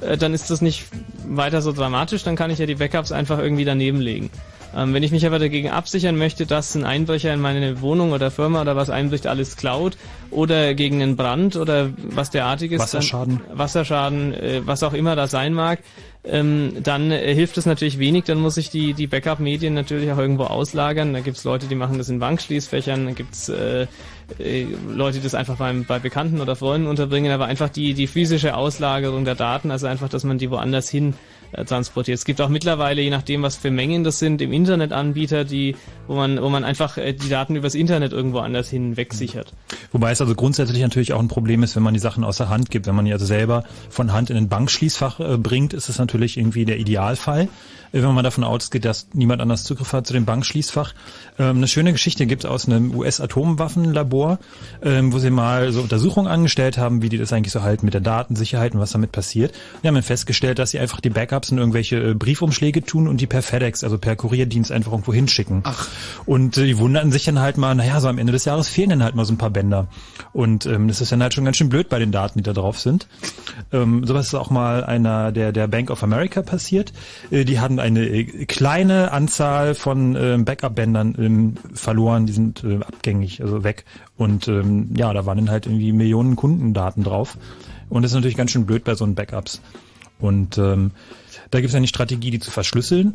äh, 0.00 0.16
dann 0.16 0.34
ist 0.34 0.50
das 0.50 0.60
nicht 0.60 0.86
weiter 1.26 1.62
so 1.62 1.72
dramatisch, 1.72 2.22
dann 2.22 2.36
kann 2.36 2.50
ich 2.50 2.58
ja 2.58 2.66
die 2.66 2.76
Backups 2.76 3.12
einfach 3.12 3.38
irgendwie 3.38 3.64
daneben 3.64 4.00
legen. 4.00 4.30
Ähm, 4.76 4.92
wenn 4.92 5.02
ich 5.02 5.12
mich 5.12 5.26
aber 5.26 5.38
dagegen 5.38 5.70
absichern 5.70 6.16
möchte, 6.16 6.44
dass 6.44 6.74
ein 6.74 6.84
Einbrecher 6.84 7.32
in 7.32 7.40
meine 7.40 7.80
Wohnung 7.80 8.12
oder 8.12 8.30
Firma 8.30 8.60
oder 8.60 8.76
was 8.76 8.90
einbricht, 8.90 9.26
alles 9.26 9.56
klaut 9.56 9.96
oder 10.30 10.74
gegen 10.74 11.02
einen 11.02 11.16
Brand 11.16 11.56
oder 11.56 11.90
was 11.96 12.30
derartiges, 12.30 12.80
Wasserschaden. 12.80 13.40
Dann, 13.48 13.58
Wasserschaden, 13.58 14.34
äh, 14.34 14.60
was 14.66 14.82
auch 14.82 14.92
immer 14.92 15.16
das 15.16 15.30
sein 15.30 15.54
mag, 15.54 15.80
ähm, 16.24 16.74
dann 16.82 17.10
äh, 17.10 17.34
hilft 17.34 17.56
es 17.56 17.64
natürlich 17.64 17.98
wenig. 17.98 18.24
Dann 18.24 18.38
muss 18.40 18.58
ich 18.58 18.68
die, 18.68 18.92
die 18.92 19.06
Backup-Medien 19.06 19.72
natürlich 19.72 20.12
auch 20.12 20.18
irgendwo 20.18 20.44
auslagern. 20.44 21.14
Da 21.14 21.20
gibt's 21.20 21.44
Leute, 21.44 21.66
die 21.66 21.74
machen 21.74 21.96
das 21.96 22.10
in 22.10 22.18
Bankschließfächern, 22.18 23.06
da 23.06 23.12
gibt's 23.12 23.48
äh, 23.48 23.86
äh, 24.38 24.66
Leute, 24.88 25.20
das 25.20 25.34
einfach 25.34 25.56
beim, 25.56 25.84
bei 25.84 25.98
Bekannten 25.98 26.40
oder 26.40 26.56
Freunden 26.56 26.86
unterbringen, 26.86 27.32
aber 27.32 27.46
einfach 27.46 27.68
die, 27.68 27.94
die 27.94 28.06
physische 28.06 28.56
Auslagerung 28.56 29.24
der 29.24 29.34
Daten, 29.34 29.70
also 29.70 29.86
einfach, 29.86 30.08
dass 30.08 30.24
man 30.24 30.38
die 30.38 30.50
woanders 30.50 30.88
hin 30.88 31.14
transportiert. 31.66 32.18
Es 32.18 32.24
gibt 32.24 32.40
auch 32.40 32.48
mittlerweile, 32.48 33.02
je 33.02 33.10
nachdem, 33.10 33.42
was 33.42 33.56
für 33.56 33.70
Mengen 33.70 34.04
das 34.04 34.18
sind, 34.18 34.42
im 34.42 34.52
Internet 34.52 34.92
Anbieter, 34.92 35.44
die, 35.44 35.76
wo 36.06 36.14
man, 36.14 36.40
wo 36.40 36.48
man 36.48 36.64
einfach 36.64 36.96
äh, 36.96 37.12
die 37.12 37.28
Daten 37.28 37.56
übers 37.56 37.74
Internet 37.74 38.12
irgendwo 38.12 38.38
anders 38.38 38.68
hin 38.68 38.96
wegsichert. 38.96 39.52
Wobei 39.92 40.10
es 40.10 40.20
also 40.20 40.34
grundsätzlich 40.34 40.82
natürlich 40.82 41.12
auch 41.12 41.20
ein 41.20 41.28
Problem 41.28 41.62
ist, 41.62 41.76
wenn 41.76 41.82
man 41.82 41.94
die 41.94 42.00
Sachen 42.00 42.24
aus 42.24 42.36
der 42.36 42.48
Hand 42.48 42.70
gibt. 42.70 42.86
Wenn 42.86 42.94
man 42.94 43.04
die 43.04 43.12
also 43.12 43.26
selber 43.26 43.64
von 43.88 44.12
Hand 44.12 44.30
in 44.30 44.36
ein 44.36 44.48
Bankschließfach 44.48 45.20
äh, 45.20 45.36
bringt, 45.38 45.72
ist 45.72 45.88
es 45.88 45.98
natürlich 45.98 46.36
irgendwie 46.36 46.64
der 46.64 46.78
Idealfall. 46.78 47.48
Äh, 47.92 48.02
wenn 48.02 48.14
man 48.14 48.24
davon 48.24 48.44
ausgeht, 48.44 48.84
dass 48.84 49.08
niemand 49.12 49.40
anders 49.40 49.64
Zugriff 49.64 49.92
hat 49.92 50.06
zu 50.06 50.12
dem 50.12 50.24
Bankschließfach. 50.24 50.94
Ähm, 51.38 51.58
eine 51.58 51.68
schöne 51.68 51.92
Geschichte 51.92 52.26
gibt's 52.26 52.44
aus 52.44 52.66
einem 52.66 52.94
US-Atomwaffenlabor, 52.94 54.38
ähm, 54.82 55.12
wo 55.12 55.18
sie 55.18 55.30
mal 55.30 55.72
so 55.72 55.80
Untersuchungen 55.82 56.28
angestellt 56.28 56.78
haben, 56.78 57.02
wie 57.02 57.08
die 57.08 57.18
das 57.18 57.32
eigentlich 57.32 57.52
so 57.52 57.62
halten 57.62 57.84
mit 57.84 57.94
der 57.94 58.00
Datensicherheit 58.00 58.74
und 58.74 58.80
was 58.80 58.92
damit 58.92 59.12
passiert. 59.12 59.54
Die 59.82 59.88
haben 59.88 59.94
dann 59.94 60.02
festgestellt, 60.04 60.58
dass 60.58 60.70
sie 60.70 60.78
einfach 60.78 61.00
die 61.00 61.10
Backups 61.38 61.50
in 61.50 61.58
irgendwelche 61.58 61.96
äh, 61.96 62.14
Briefumschläge 62.14 62.82
tun 62.82 63.06
und 63.06 63.20
die 63.20 63.26
per 63.26 63.42
FedEx, 63.42 63.84
also 63.84 63.98
per 63.98 64.16
Kurierdienst 64.16 64.72
einfach 64.72 64.92
irgendwo 64.92 65.12
hinschicken. 65.12 65.60
Ach. 65.64 65.88
Und 66.26 66.56
äh, 66.56 66.64
die 66.64 66.78
wunderten 66.78 67.12
sich 67.12 67.24
dann 67.24 67.38
halt 67.38 67.56
mal, 67.56 67.74
naja, 67.74 68.00
so 68.00 68.08
am 68.08 68.18
Ende 68.18 68.32
des 68.32 68.44
Jahres 68.44 68.68
fehlen 68.68 68.90
dann 68.90 69.02
halt 69.02 69.14
mal 69.14 69.24
so 69.24 69.32
ein 69.32 69.38
paar 69.38 69.50
Bänder. 69.50 69.88
Und 70.32 70.66
ähm, 70.66 70.88
das 70.88 71.00
ist 71.00 71.12
dann 71.12 71.22
halt 71.22 71.34
schon 71.34 71.44
ganz 71.44 71.56
schön 71.56 71.68
blöd 71.68 71.88
bei 71.88 71.98
den 71.98 72.12
Daten, 72.12 72.38
die 72.38 72.42
da 72.42 72.52
drauf 72.52 72.78
sind. 72.78 73.06
Ähm, 73.72 74.04
sowas 74.04 74.26
ist 74.26 74.34
auch 74.34 74.50
mal 74.50 74.84
einer 74.84 75.32
der, 75.32 75.52
der 75.52 75.68
Bank 75.68 75.90
of 75.90 76.02
America 76.02 76.42
passiert. 76.42 76.92
Äh, 77.30 77.44
die 77.44 77.60
hatten 77.60 77.78
eine 77.78 78.06
äh, 78.06 78.24
kleine 78.46 79.12
Anzahl 79.12 79.74
von 79.74 80.16
äh, 80.16 80.38
Backup-Bändern 80.38 81.14
ähm, 81.18 81.54
verloren, 81.72 82.26
die 82.26 82.32
sind 82.32 82.64
äh, 82.64 82.76
abgängig, 82.76 83.42
also 83.42 83.62
weg. 83.64 83.84
Und 84.16 84.48
ähm, 84.48 84.90
ja, 84.96 85.12
da 85.12 85.26
waren 85.26 85.38
dann 85.38 85.50
halt 85.50 85.66
irgendwie 85.66 85.92
Millionen 85.92 86.36
Kundendaten 86.36 87.04
drauf. 87.04 87.38
Und 87.88 88.02
das 88.02 88.10
ist 88.10 88.16
natürlich 88.16 88.36
ganz 88.36 88.50
schön 88.50 88.66
blöd 88.66 88.84
bei 88.84 88.94
so 88.94 89.04
einen 89.04 89.14
Backups. 89.14 89.62
Und 90.20 90.58
ähm, 90.58 90.90
da 91.50 91.60
gibt 91.60 91.70
es 91.70 91.74
eine 91.74 91.86
Strategie, 91.86 92.30
die 92.30 92.40
zu 92.40 92.50
verschlüsseln, 92.50 93.14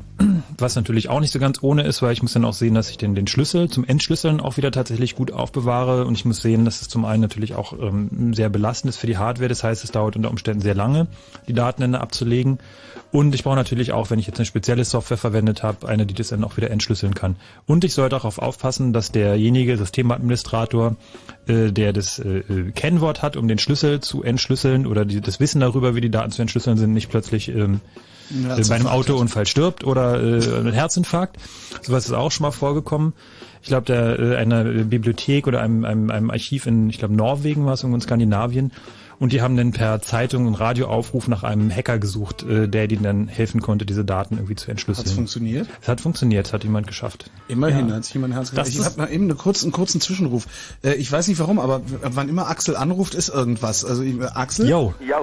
was 0.57 0.76
natürlich 0.76 1.10
auch 1.10 1.19
nicht 1.19 1.31
so 1.31 1.39
ganz 1.39 1.61
ohne 1.61 1.84
ist, 1.84 2.01
weil 2.01 2.14
ich 2.14 2.22
muss 2.22 2.34
dann 2.34 2.45
auch 2.45 2.53
sehen, 2.53 2.73
dass 2.73 2.89
ich 2.89 2.97
den, 2.97 3.14
den 3.15 3.27
Schlüssel 3.27 3.69
zum 3.69 3.85
Entschlüsseln 3.85 4.39
auch 4.39 4.57
wieder 4.57 4.72
tatsächlich 4.72 5.15
gut 5.15 5.31
aufbewahre. 5.31 6.05
Und 6.05 6.15
ich 6.15 6.26
muss 6.26 6.41
sehen, 6.41 6.65
dass 6.65 6.81
es 6.81 6.89
zum 6.89 7.05
einen 7.05 7.22
natürlich 7.22 7.53
auch 7.53 7.73
ähm, 7.73 8.34
sehr 8.34 8.49
belastend 8.49 8.89
ist 8.89 8.97
für 8.97 9.07
die 9.07 9.18
Hardware, 9.18 9.49
das 9.49 9.64
heißt, 9.64 9.84
es 9.84 9.91
dauert 9.91 10.15
unter 10.15 10.31
Umständen 10.31 10.61
sehr 10.61 10.76
lange, 10.76 11.07
die 11.47 11.53
Daten 11.53 11.81
dann 11.81 11.95
abzulegen 11.95 12.60
und 13.14 13.35
ich 13.35 13.44
brauche 13.44 13.56
natürlich 13.56 13.91
auch, 13.91 14.10
wenn 14.10 14.18
ich 14.18 14.26
jetzt 14.26 14.40
eine 14.40 14.48
spezielle 14.48 14.84
Software 14.84 15.18
verwendet 15.18 15.61
habe, 15.61 15.88
eine, 15.88 16.07
die 16.07 16.15
das 16.15 16.30
dann 16.30 16.44
auch 16.44 16.57
wieder 16.57 16.72
entschlüsseln 16.72 17.14
kann. 17.14 17.35
Und 17.68 17.84
ich 17.84 17.94
sollte 17.94 18.15
auch 18.15 18.22
darauf 18.22 18.40
aufpassen, 18.40 18.91
dass 18.91 19.11
derjenige 19.11 19.77
Systemadministrator, 19.77 20.95
äh, 21.45 21.72
der 21.72 21.94
das 21.94 22.18
äh, 22.18 22.40
äh, 22.40 22.72
Kennwort 22.72 23.22
hat, 23.22 23.38
um 23.38 23.48
den 23.48 23.60
Schlüssel 23.60 23.99
zu 23.99 24.23
entschlüsseln 24.23 24.88
oder 24.88 25.06
die, 25.06 25.22
das 25.22 25.40
Wissen 25.40 25.61
darüber, 25.61 25.94
wie 25.94 26.02
die 26.02 26.10
Daten 26.10 26.31
zu 26.31 26.41
entschlüsseln 26.41 26.76
sind, 26.76 26.91
nicht 26.94 27.11
plötzlich 27.11 27.49
ähm, 27.49 27.81
äh, 28.31 28.64
bei 28.68 28.76
einem. 28.76 28.88
Autounfall 28.88 29.45
stirbt 29.45 29.84
oder 29.84 30.15
äh, 30.15 30.57
einen 30.57 30.73
Herzinfarkt. 30.73 31.38
Sowas 31.84 32.06
ist 32.06 32.14
auch 32.14 32.31
schon 32.31 32.45
mal 32.45 32.52
vorgekommen. 32.52 33.14
Ich 33.61 33.68
glaube, 33.68 33.85
der 33.85 34.18
äh, 34.18 34.35
einer 34.38 34.64
Bibliothek 34.64 35.45
oder 35.45 35.61
einem, 35.61 35.85
einem, 35.85 36.10
einem 36.10 36.31
Archiv 36.31 36.65
in, 36.65 36.90
ich 36.90 36.98
glaube, 36.98 37.14
Norwegen 37.14 37.68
war 37.68 37.73
es, 37.73 37.84
irgendwo 37.84 37.98
in 37.98 38.02
Skandinavien. 38.02 38.72
Und 39.23 39.31
die 39.31 39.41
haben 39.41 39.55
dann 39.55 39.71
per 39.71 40.01
Zeitung 40.01 40.47
und 40.47 40.55
Radioaufruf 40.55 41.29
nach 41.29 41.43
einem 41.43 41.73
Hacker 41.73 41.97
gesucht, 41.97 42.43
äh, 42.43 42.67
der 42.67 42.91
ihnen 42.91 43.03
dann 43.03 43.27
helfen 43.29 43.61
konnte, 43.61 43.85
diese 43.85 44.03
Daten 44.03 44.35
irgendwie 44.35 44.55
zu 44.55 44.69
entschlüsseln. 44.69 45.05
Hat's 45.05 45.15
funktioniert? 45.15 45.69
Es 45.81 45.87
hat 45.87 46.01
funktioniert, 46.01 46.47
es 46.47 46.51
hat 46.51 46.65
jemand 46.65 46.87
geschafft. 46.87 47.31
Immerhin 47.47 47.87
Ja. 47.87 47.95
hat 47.95 48.03
sich 48.03 48.15
jemand 48.15 48.33
Herz 48.33 48.51
Das 48.51 48.67
Ich 48.67 48.83
habe 48.83 48.97
mal 48.97 49.09
eben 49.09 49.31
einen 49.31 49.37
kurzen 49.37 50.01
Zwischenruf. 50.01 50.45
Äh, 50.83 50.95
ich 50.95 51.09
weiß 51.09 51.29
nicht 51.29 51.39
warum, 51.39 51.57
aber 51.57 51.79
wann 52.01 52.27
immer 52.27 52.49
Axel 52.49 52.75
anruft, 52.75 53.15
ist 53.15 53.29
irgendwas. 53.29 53.85
Also 53.85 54.03
äh, 54.03 54.25
Axel? 54.33 54.67
Jo. 54.67 54.93
Ja, 54.99 55.21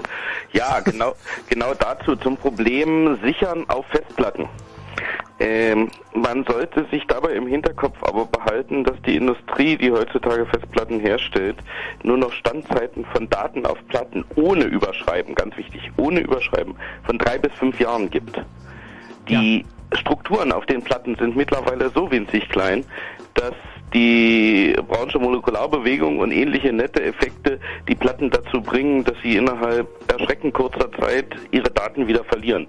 ja 0.55 0.81
genau, 0.81 1.15
genau 1.51 1.75
dazu 1.75 2.17
zum 2.17 2.39
Problem 2.39 3.19
Sichern 3.23 3.69
auf 3.69 3.85
Festplatten. 3.91 4.49
Ähm, 5.39 5.89
man 6.15 6.45
sollte 6.45 6.87
sich 6.91 7.07
dabei 7.07 7.33
im 7.33 7.47
Hinterkopf 7.47 7.97
aber 8.03 8.27
behalten, 8.27 8.85
dass 8.85 9.01
die 9.03 9.17
Industrie, 9.17 9.77
die 9.77 9.91
heutzutage 9.91 10.45
Festplatten 10.47 11.01
herstellt, 11.01 11.57
nur 12.03 12.19
noch 12.19 12.33
Standzeiten 12.33 13.05
von 13.07 13.29
Daten 13.31 13.65
auf 13.65 13.79
Platten 13.89 14.25
ohne 14.37 14.65
Überschreiben, 14.65 15.35
ganz 15.35 15.57
wichtig, 15.57 15.91
ohne 15.97 16.21
Überschreiben, 16.21 16.75
von 17.05 17.19
drei 17.19 17.39
bis 17.39 17.53
fünf 17.55 17.81
Jahren 17.81 18.11
gibt. 18.11 18.41
Die 19.29 19.65
Strukturen 19.95 20.53
auf 20.53 20.67
den 20.67 20.83
Platten 20.83 21.17
sind 21.17 21.37
mittlerweile 21.37 21.91
so 21.91 22.11
winzig 22.11 22.49
klein, 22.49 22.85
dass 23.35 23.55
die 23.93 24.75
Brownsche 24.87 25.19
Molekularbewegung 25.19 26.19
und 26.19 26.31
ähnliche 26.31 26.73
nette 26.73 27.03
Effekte 27.03 27.59
die 27.89 27.95
Platten 27.95 28.31
dazu 28.31 28.61
bringen, 28.61 29.05
dass 29.05 29.17
sie 29.23 29.37
innerhalb 29.37 29.89
erschreckend 30.11 30.55
kurzer 30.55 30.91
Zeit 30.93 31.27
ihre 31.51 31.71
Daten 31.71 32.07
wieder 32.07 32.25
verlieren. 32.25 32.67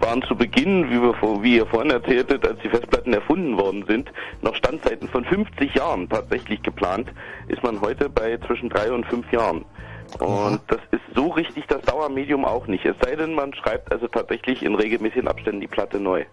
Waren 0.00 0.22
zu 0.22 0.34
Beginn, 0.34 0.90
wie, 0.90 1.00
wir, 1.00 1.42
wie 1.42 1.56
ihr 1.56 1.66
vorhin 1.66 1.90
erzähltet, 1.90 2.46
als 2.46 2.58
die 2.60 2.68
Festplatten 2.68 3.12
erfunden 3.12 3.56
worden 3.56 3.84
sind, 3.86 4.10
noch 4.40 4.54
Standzeiten 4.56 5.08
von 5.08 5.24
50 5.24 5.74
Jahren 5.74 6.08
tatsächlich 6.08 6.62
geplant, 6.62 7.08
ist 7.48 7.62
man 7.62 7.80
heute 7.80 8.08
bei 8.08 8.36
zwischen 8.46 8.68
drei 8.68 8.90
und 8.90 9.06
fünf 9.06 9.30
Jahren. 9.30 9.64
Und 10.18 10.60
das 10.68 10.80
ist 10.90 11.02
so 11.14 11.28
richtig 11.28 11.66
das 11.68 11.82
Dauermedium 11.82 12.44
auch 12.44 12.66
nicht. 12.66 12.84
Es 12.84 12.96
sei 13.02 13.14
denn, 13.14 13.34
man 13.34 13.54
schreibt 13.54 13.92
also 13.92 14.08
tatsächlich 14.08 14.62
in 14.62 14.74
regelmäßigen 14.74 15.28
Abständen 15.28 15.60
die 15.60 15.66
Platte 15.66 16.00
neu. 16.00 16.24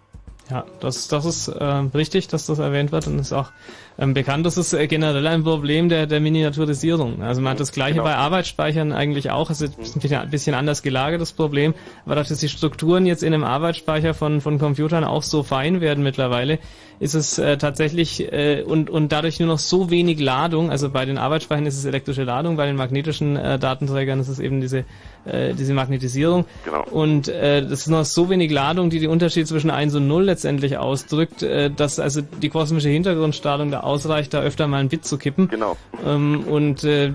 Ja, 0.49 0.65
das, 0.79 1.07
das 1.07 1.25
ist 1.25 1.47
äh, 1.47 1.63
richtig, 1.63 2.27
dass 2.27 2.47
das 2.47 2.57
erwähnt 2.57 2.91
wird 2.91 3.05
und 3.05 3.19
ist 3.19 3.33
auch 3.33 3.51
ähm, 3.99 4.15
bekannt. 4.15 4.47
Das 4.47 4.57
ist 4.57 4.73
äh, 4.73 4.87
generell 4.87 5.27
ein 5.27 5.43
Problem 5.43 5.89
der, 5.89 6.07
der 6.07 6.19
Miniaturisierung. 6.19 7.21
Also 7.21 7.39
man 7.41 7.51
hat 7.51 7.59
das 7.59 7.71
gleiche 7.71 7.93
Genau. 7.95 8.05
bei 8.05 8.15
Arbeitsspeichern 8.15 8.91
eigentlich 8.91 9.29
auch. 9.29 9.51
Es 9.51 9.61
ist 9.61 9.77
ein 9.95 9.99
bisschen, 10.01 10.21
ein 10.21 10.29
bisschen 10.31 10.55
anders 10.55 10.81
gelagert, 10.81 11.21
das 11.21 11.33
Problem. 11.33 11.75
Aber 12.05 12.15
dadurch, 12.15 12.29
dass 12.29 12.39
die 12.39 12.49
Strukturen 12.49 13.05
jetzt 13.05 13.21
in 13.21 13.31
einem 13.33 13.43
Arbeitsspeicher 13.43 14.15
von, 14.15 14.41
von 14.41 14.57
Computern 14.57 15.03
auch 15.03 15.21
so 15.21 15.43
fein 15.43 15.81
werden 15.81 16.03
mittlerweile, 16.03 16.57
ist 16.99 17.13
es 17.13 17.37
äh, 17.39 17.57
tatsächlich 17.57 18.31
äh, 18.31 18.61
und, 18.63 18.89
und 18.89 19.11
dadurch 19.11 19.39
nur 19.39 19.47
noch 19.47 19.59
so 19.59 19.89
wenig 19.89 20.19
Ladung, 20.19 20.69
also 20.69 20.89
bei 20.89 21.05
den 21.05 21.17
Arbeitsspeichern 21.17 21.65
ist 21.65 21.77
es 21.77 21.85
elektrische 21.85 22.23
Ladung, 22.23 22.57
bei 22.57 22.65
den 22.65 22.75
magnetischen 22.75 23.37
äh, 23.37 23.57
Datenträgern 23.57 24.19
ist 24.19 24.27
es 24.27 24.39
eben 24.39 24.59
diese, 24.59 24.83
äh, 25.25 25.53
diese 25.53 25.73
Magnetisierung. 25.73 26.45
Genau. 26.65 26.83
Und 26.91 27.29
äh, 27.29 27.61
das 27.61 27.81
ist 27.81 27.87
noch 27.87 28.03
so 28.03 28.29
wenig 28.29 28.51
Ladung, 28.51 28.89
die 28.89 28.99
den 28.99 29.09
Unterschied 29.09 29.47
zwischen 29.47 29.69
1 29.69 29.95
und 29.95 30.07
0 30.07 30.23
letztendlich 30.23 30.77
ausdrückt, 30.77 31.41
äh, 31.41 31.71
dass 31.71 31.99
also 31.99 32.21
die 32.21 32.49
kosmische 32.49 32.89
Hintergrundstrahlung 32.89 33.71
da 33.71 33.79
ausreicht, 33.79 34.33
da 34.33 34.41
öfter 34.41 34.67
mal 34.67 34.77
ein 34.77 34.89
Bit 34.89 35.05
zu 35.05 35.17
kippen. 35.17 35.47
Genau. 35.47 35.77
Ähm, 36.05 36.43
und 36.47 36.83
äh, 36.83 37.13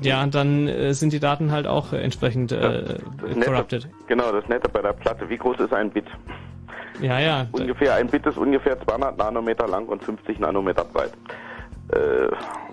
ja, 0.00 0.24
dann 0.26 0.68
äh, 0.68 0.94
sind 0.94 1.12
die 1.12 1.20
Daten 1.20 1.50
halt 1.50 1.66
auch 1.66 1.92
entsprechend 1.92 2.52
äh, 2.52 2.56
Das 2.60 3.34
Nette, 3.34 3.50
corrupted. 3.50 3.88
genau, 4.06 4.30
das 4.30 4.46
Nette 4.48 4.68
bei 4.68 4.80
der 4.80 4.92
Platte. 4.92 5.28
Wie 5.28 5.36
groß 5.36 5.58
ist 5.58 5.72
ein 5.72 5.90
Bit? 5.90 6.06
Ja, 7.00 7.18
ja. 7.18 7.46
Ungefähr, 7.52 7.94
ein 7.94 8.08
Bit 8.08 8.26
ist 8.26 8.38
ungefähr 8.38 8.78
200 8.80 9.18
Nanometer 9.18 9.66
lang 9.66 9.86
und 9.86 10.02
50 10.02 10.38
Nanometer 10.38 10.84
breit. 10.84 11.12
Äh, 11.92 12.28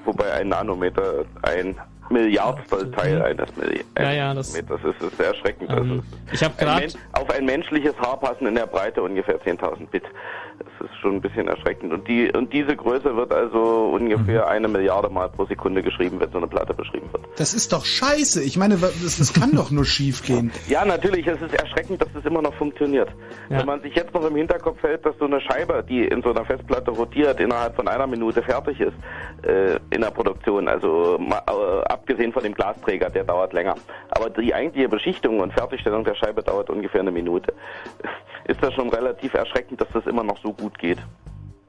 wobei 0.05 0.31
ein 0.33 0.49
Nanometer 0.49 1.25
ein 1.41 1.75
Milliardstel 2.11 2.93
eines 3.21 3.55
Millimeters 3.55 3.85
Ja, 3.97 4.11
ja, 4.11 4.33
das- 4.33 4.55
ist. 4.55 4.69
Das 4.69 4.79
ist 4.83 5.17
sehr 5.17 5.27
erschreckend. 5.27 5.69
Das 5.69 5.79
Ähm, 5.79 6.03
ist 6.31 6.33
ich 6.33 6.43
habe 6.43 6.53
gerade 6.57 6.87
auf 7.13 7.29
ein 7.29 7.45
menschliches 7.45 7.93
Haar 7.99 8.19
passen 8.19 8.47
in 8.47 8.55
der 8.55 8.67
Breite 8.67 9.01
ungefähr 9.01 9.39
10.000 9.41 9.89
Bit. 9.91 10.03
Das 10.59 10.89
ist 10.89 10.95
schon 11.01 11.15
ein 11.15 11.21
bisschen 11.21 11.47
erschreckend. 11.47 11.91
Und 11.91 12.07
die 12.07 12.31
und 12.31 12.53
diese 12.53 12.75
Größe 12.75 13.15
wird 13.15 13.33
also 13.33 13.91
ungefähr 13.93 14.47
eine 14.47 14.67
Milliarde 14.67 15.09
Mal 15.09 15.29
pro 15.29 15.45
Sekunde 15.45 15.81
geschrieben, 15.81 16.19
wenn 16.19 16.31
so 16.31 16.37
eine 16.37 16.47
Platte 16.47 16.73
beschrieben 16.73 17.07
wird. 17.11 17.23
Das 17.37 17.53
ist 17.55 17.73
doch 17.73 17.83
scheiße. 17.85 18.43
Ich 18.43 18.57
meine, 18.57 18.77
das, 18.77 19.17
das 19.17 19.33
kann 19.33 19.51
doch 19.55 19.71
nur 19.71 19.85
schief 19.85 20.23
gehen. 20.23 20.51
Ja, 20.67 20.85
natürlich, 20.85 21.25
es 21.25 21.41
ist 21.41 21.53
erschreckend, 21.55 22.01
dass 22.01 22.09
das 22.13 22.23
immer 22.25 22.41
noch 22.43 22.53
funktioniert. 22.55 23.09
Ja. 23.49 23.59
Wenn 23.59 23.65
man 23.65 23.81
sich 23.81 23.95
jetzt 23.95 24.13
noch 24.13 24.23
im 24.25 24.35
Hinterkopf 24.35 24.81
hält, 24.83 25.03
dass 25.05 25.17
so 25.17 25.25
eine 25.25 25.41
Scheibe, 25.41 25.83
die 25.87 26.03
in 26.05 26.21
so 26.21 26.29
einer 26.31 26.45
Festplatte 26.45 26.91
rotiert, 26.91 27.39
innerhalb 27.39 27.75
von 27.75 27.87
einer 27.87 28.05
Minute 28.05 28.43
fertig 28.43 28.79
ist 28.79 28.93
äh, 29.43 29.77
in 29.89 30.01
der 30.01 30.11
Produktion, 30.11 30.67
also 30.67 31.17
äh, 31.19 31.83
abgesehen 32.01 32.33
von 32.33 32.43
dem 32.43 32.53
Glasträger, 32.53 33.09
der 33.09 33.23
dauert 33.23 33.53
länger. 33.53 33.75
Aber 34.09 34.29
die 34.29 34.53
eigentliche 34.53 34.89
Beschichtung 34.89 35.39
und 35.39 35.53
Fertigstellung 35.53 36.03
der 36.03 36.15
Scheibe 36.15 36.41
dauert 36.43 36.69
ungefähr 36.69 37.01
eine 37.01 37.11
Minute. 37.11 37.53
Ist 38.45 38.61
das 38.61 38.73
schon 38.73 38.89
relativ 38.89 39.33
erschreckend, 39.33 39.79
dass 39.79 39.89
das 39.93 40.07
immer 40.07 40.23
noch 40.23 40.37
so 40.37 40.51
gut 40.51 40.77
geht. 40.79 40.97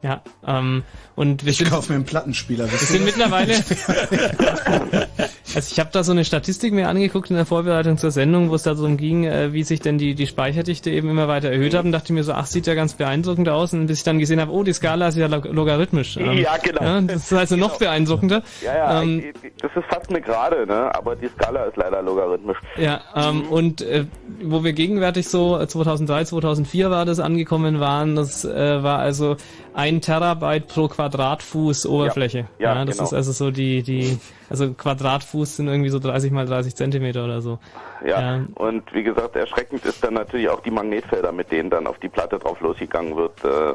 Ja, 0.03 0.20
ähm, 0.47 0.83
und 1.15 1.45
wir 1.45 1.53
Ich 1.53 1.59
sind, 1.59 1.70
kaufe 1.70 1.93
mir 1.93 1.97
einen 1.97 2.05
Plattenspieler. 2.05 2.70
wir 2.70 2.79
sind 2.79 3.05
mittlerweile. 3.05 3.55
also 5.55 5.69
ich 5.73 5.79
habe 5.79 5.91
da 5.93 6.03
so 6.03 6.12
eine 6.12 6.24
Statistik 6.24 6.73
mir 6.73 6.89
angeguckt 6.89 7.31
in 7.31 7.37
der 7.37 7.47
Vorbereitung 7.47 7.99
zur 7.99 8.11
Sendung, 8.11 8.51
wo 8.51 8.55
es 8.57 8.65
darum 8.65 8.97
ging, 8.97 9.24
äh, 9.24 9.53
wie 9.53 9.62
sich 9.62 9.81
denn 9.81 9.99
die, 9.99 10.15
die 10.15 10.27
Speicherdichte 10.27 10.91
eben 10.91 11.09
immer 11.09 11.29
weiter 11.29 11.51
erhöht 11.51 11.74
haben. 11.74 11.93
Dachte 11.93 12.07
ich 12.07 12.11
mir 12.12 12.24
so, 12.24 12.33
ach, 12.33 12.47
sieht 12.47 12.66
ja 12.66 12.74
ganz 12.74 12.95
beeindruckend 12.95 13.49
aus. 13.49 13.73
Und 13.74 13.87
bis 13.87 13.99
ich 13.99 14.05
dann 14.05 14.19
gesehen 14.19 14.41
habe, 14.41 14.51
oh, 14.53 14.62
die 14.65 14.73
Skala 14.73 15.09
ist 15.09 15.16
ja 15.16 15.27
log 15.27 15.45
logarithmisch. 15.45 16.16
Ähm, 16.16 16.39
Ja, 16.39 16.57
genau. 16.57 16.83
Ja, 16.83 17.01
das 17.01 17.31
ist 17.31 17.33
also 17.33 17.57
noch 17.57 17.79
beeindruckender. 17.79 18.43
Ja, 18.65 18.77
ja, 18.77 19.03
Ähm, 19.03 19.23
das 19.61 19.70
ist 19.77 19.85
fast 19.89 20.11
eine 20.11 20.20
Gerade, 20.20 20.66
ne? 20.66 20.93
aber 20.95 21.15
die 21.16 21.29
Skala 21.29 21.65
ist 21.66 21.77
leider 21.77 22.03
logarithmisch. 22.03 22.59
Ja, 22.77 23.01
ähm, 23.15 23.43
und 23.43 23.83
äh, 23.83 24.07
wo 24.43 24.65
wir 24.65 24.73
gegenwärtig 24.73 25.29
so 25.29 25.59
äh, 25.61 25.69
2003, 25.69 26.24
2004 26.24 26.91
war 26.91 27.05
das 27.05 27.20
angekommen 27.20 27.79
waren, 27.81 28.16
das 28.16 28.45
äh, 28.45 28.83
war 28.83 28.99
also 28.99 29.37
ein 29.74 30.01
Terabyte 30.01 30.66
pro 30.69 30.89
Quadratfuß 30.89 31.86
Oberfläche. 31.86 32.47
Ja, 32.59 32.74
ja, 32.74 32.85
das 32.85 32.97
genau. 32.97 33.07
ist 33.07 33.15
also 33.15 33.32
so 33.32 33.51
die 33.51 33.82
die 33.82 34.19
also 34.51 34.73
Quadratfuß 34.73 35.57
sind 35.57 35.69
irgendwie 35.69 35.89
so 35.89 35.99
30 35.99 36.31
mal 36.31 36.47
30 36.47 36.74
Zentimeter 36.77 37.24
oder 37.24 37.40
so. 37.40 37.59
Ja. 38.05 38.20
Ja. 38.20 38.44
und 38.57 38.93
wie 38.93 39.03
gesagt, 39.03 39.36
erschreckend 39.36 39.85
ist 39.85 40.03
dann 40.03 40.15
natürlich 40.15 40.49
auch 40.49 40.61
die 40.61 40.70
Magnetfelder, 40.70 41.32
mit 41.32 41.53
denen 41.53 41.70
dann 41.70 41.86
auf 41.86 41.99
die 42.01 42.09
Platte 42.09 42.39
drauf 42.39 42.61
losgegangen 42.61 43.16
wird. 43.16 43.44
Äh, 43.44 43.73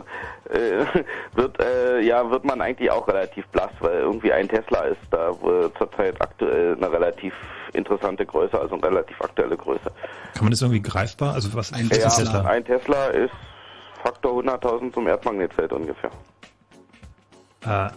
äh, 0.57 0.85
wird 1.33 1.59
äh, 1.59 2.01
ja 2.01 2.29
wird 2.29 2.45
man 2.45 2.61
eigentlich 2.61 2.91
auch 2.91 3.07
relativ 3.07 3.47
blass, 3.47 3.71
weil 3.79 3.99
irgendwie 3.99 4.31
ein 4.31 4.47
Tesla 4.47 4.81
ist 4.81 5.01
da 5.11 5.31
zurzeit 5.77 6.21
aktuell 6.21 6.75
eine 6.75 6.91
relativ 6.91 7.33
interessante 7.73 8.25
Größe, 8.25 8.59
also 8.59 8.75
eine 8.75 8.83
relativ 8.83 9.19
aktuelle 9.21 9.57
Größe. 9.57 9.91
Kann 10.33 10.43
man 10.43 10.51
das 10.51 10.61
irgendwie 10.61 10.81
greifbar? 10.81 11.33
Also 11.33 11.53
was 11.53 11.73
Ein 11.73 11.89
ja, 11.89 12.07
ist 12.07 12.17
Tesla? 12.17 12.41
ein 12.41 12.65
Tesla 12.65 13.07
ist 13.07 13.31
Faktor 14.07 14.41
100.000 14.41 14.93
zum 14.93 15.05
Erdmagnetfeld 15.05 15.73
ungefähr. 15.73 16.11
Ah. 17.65 17.91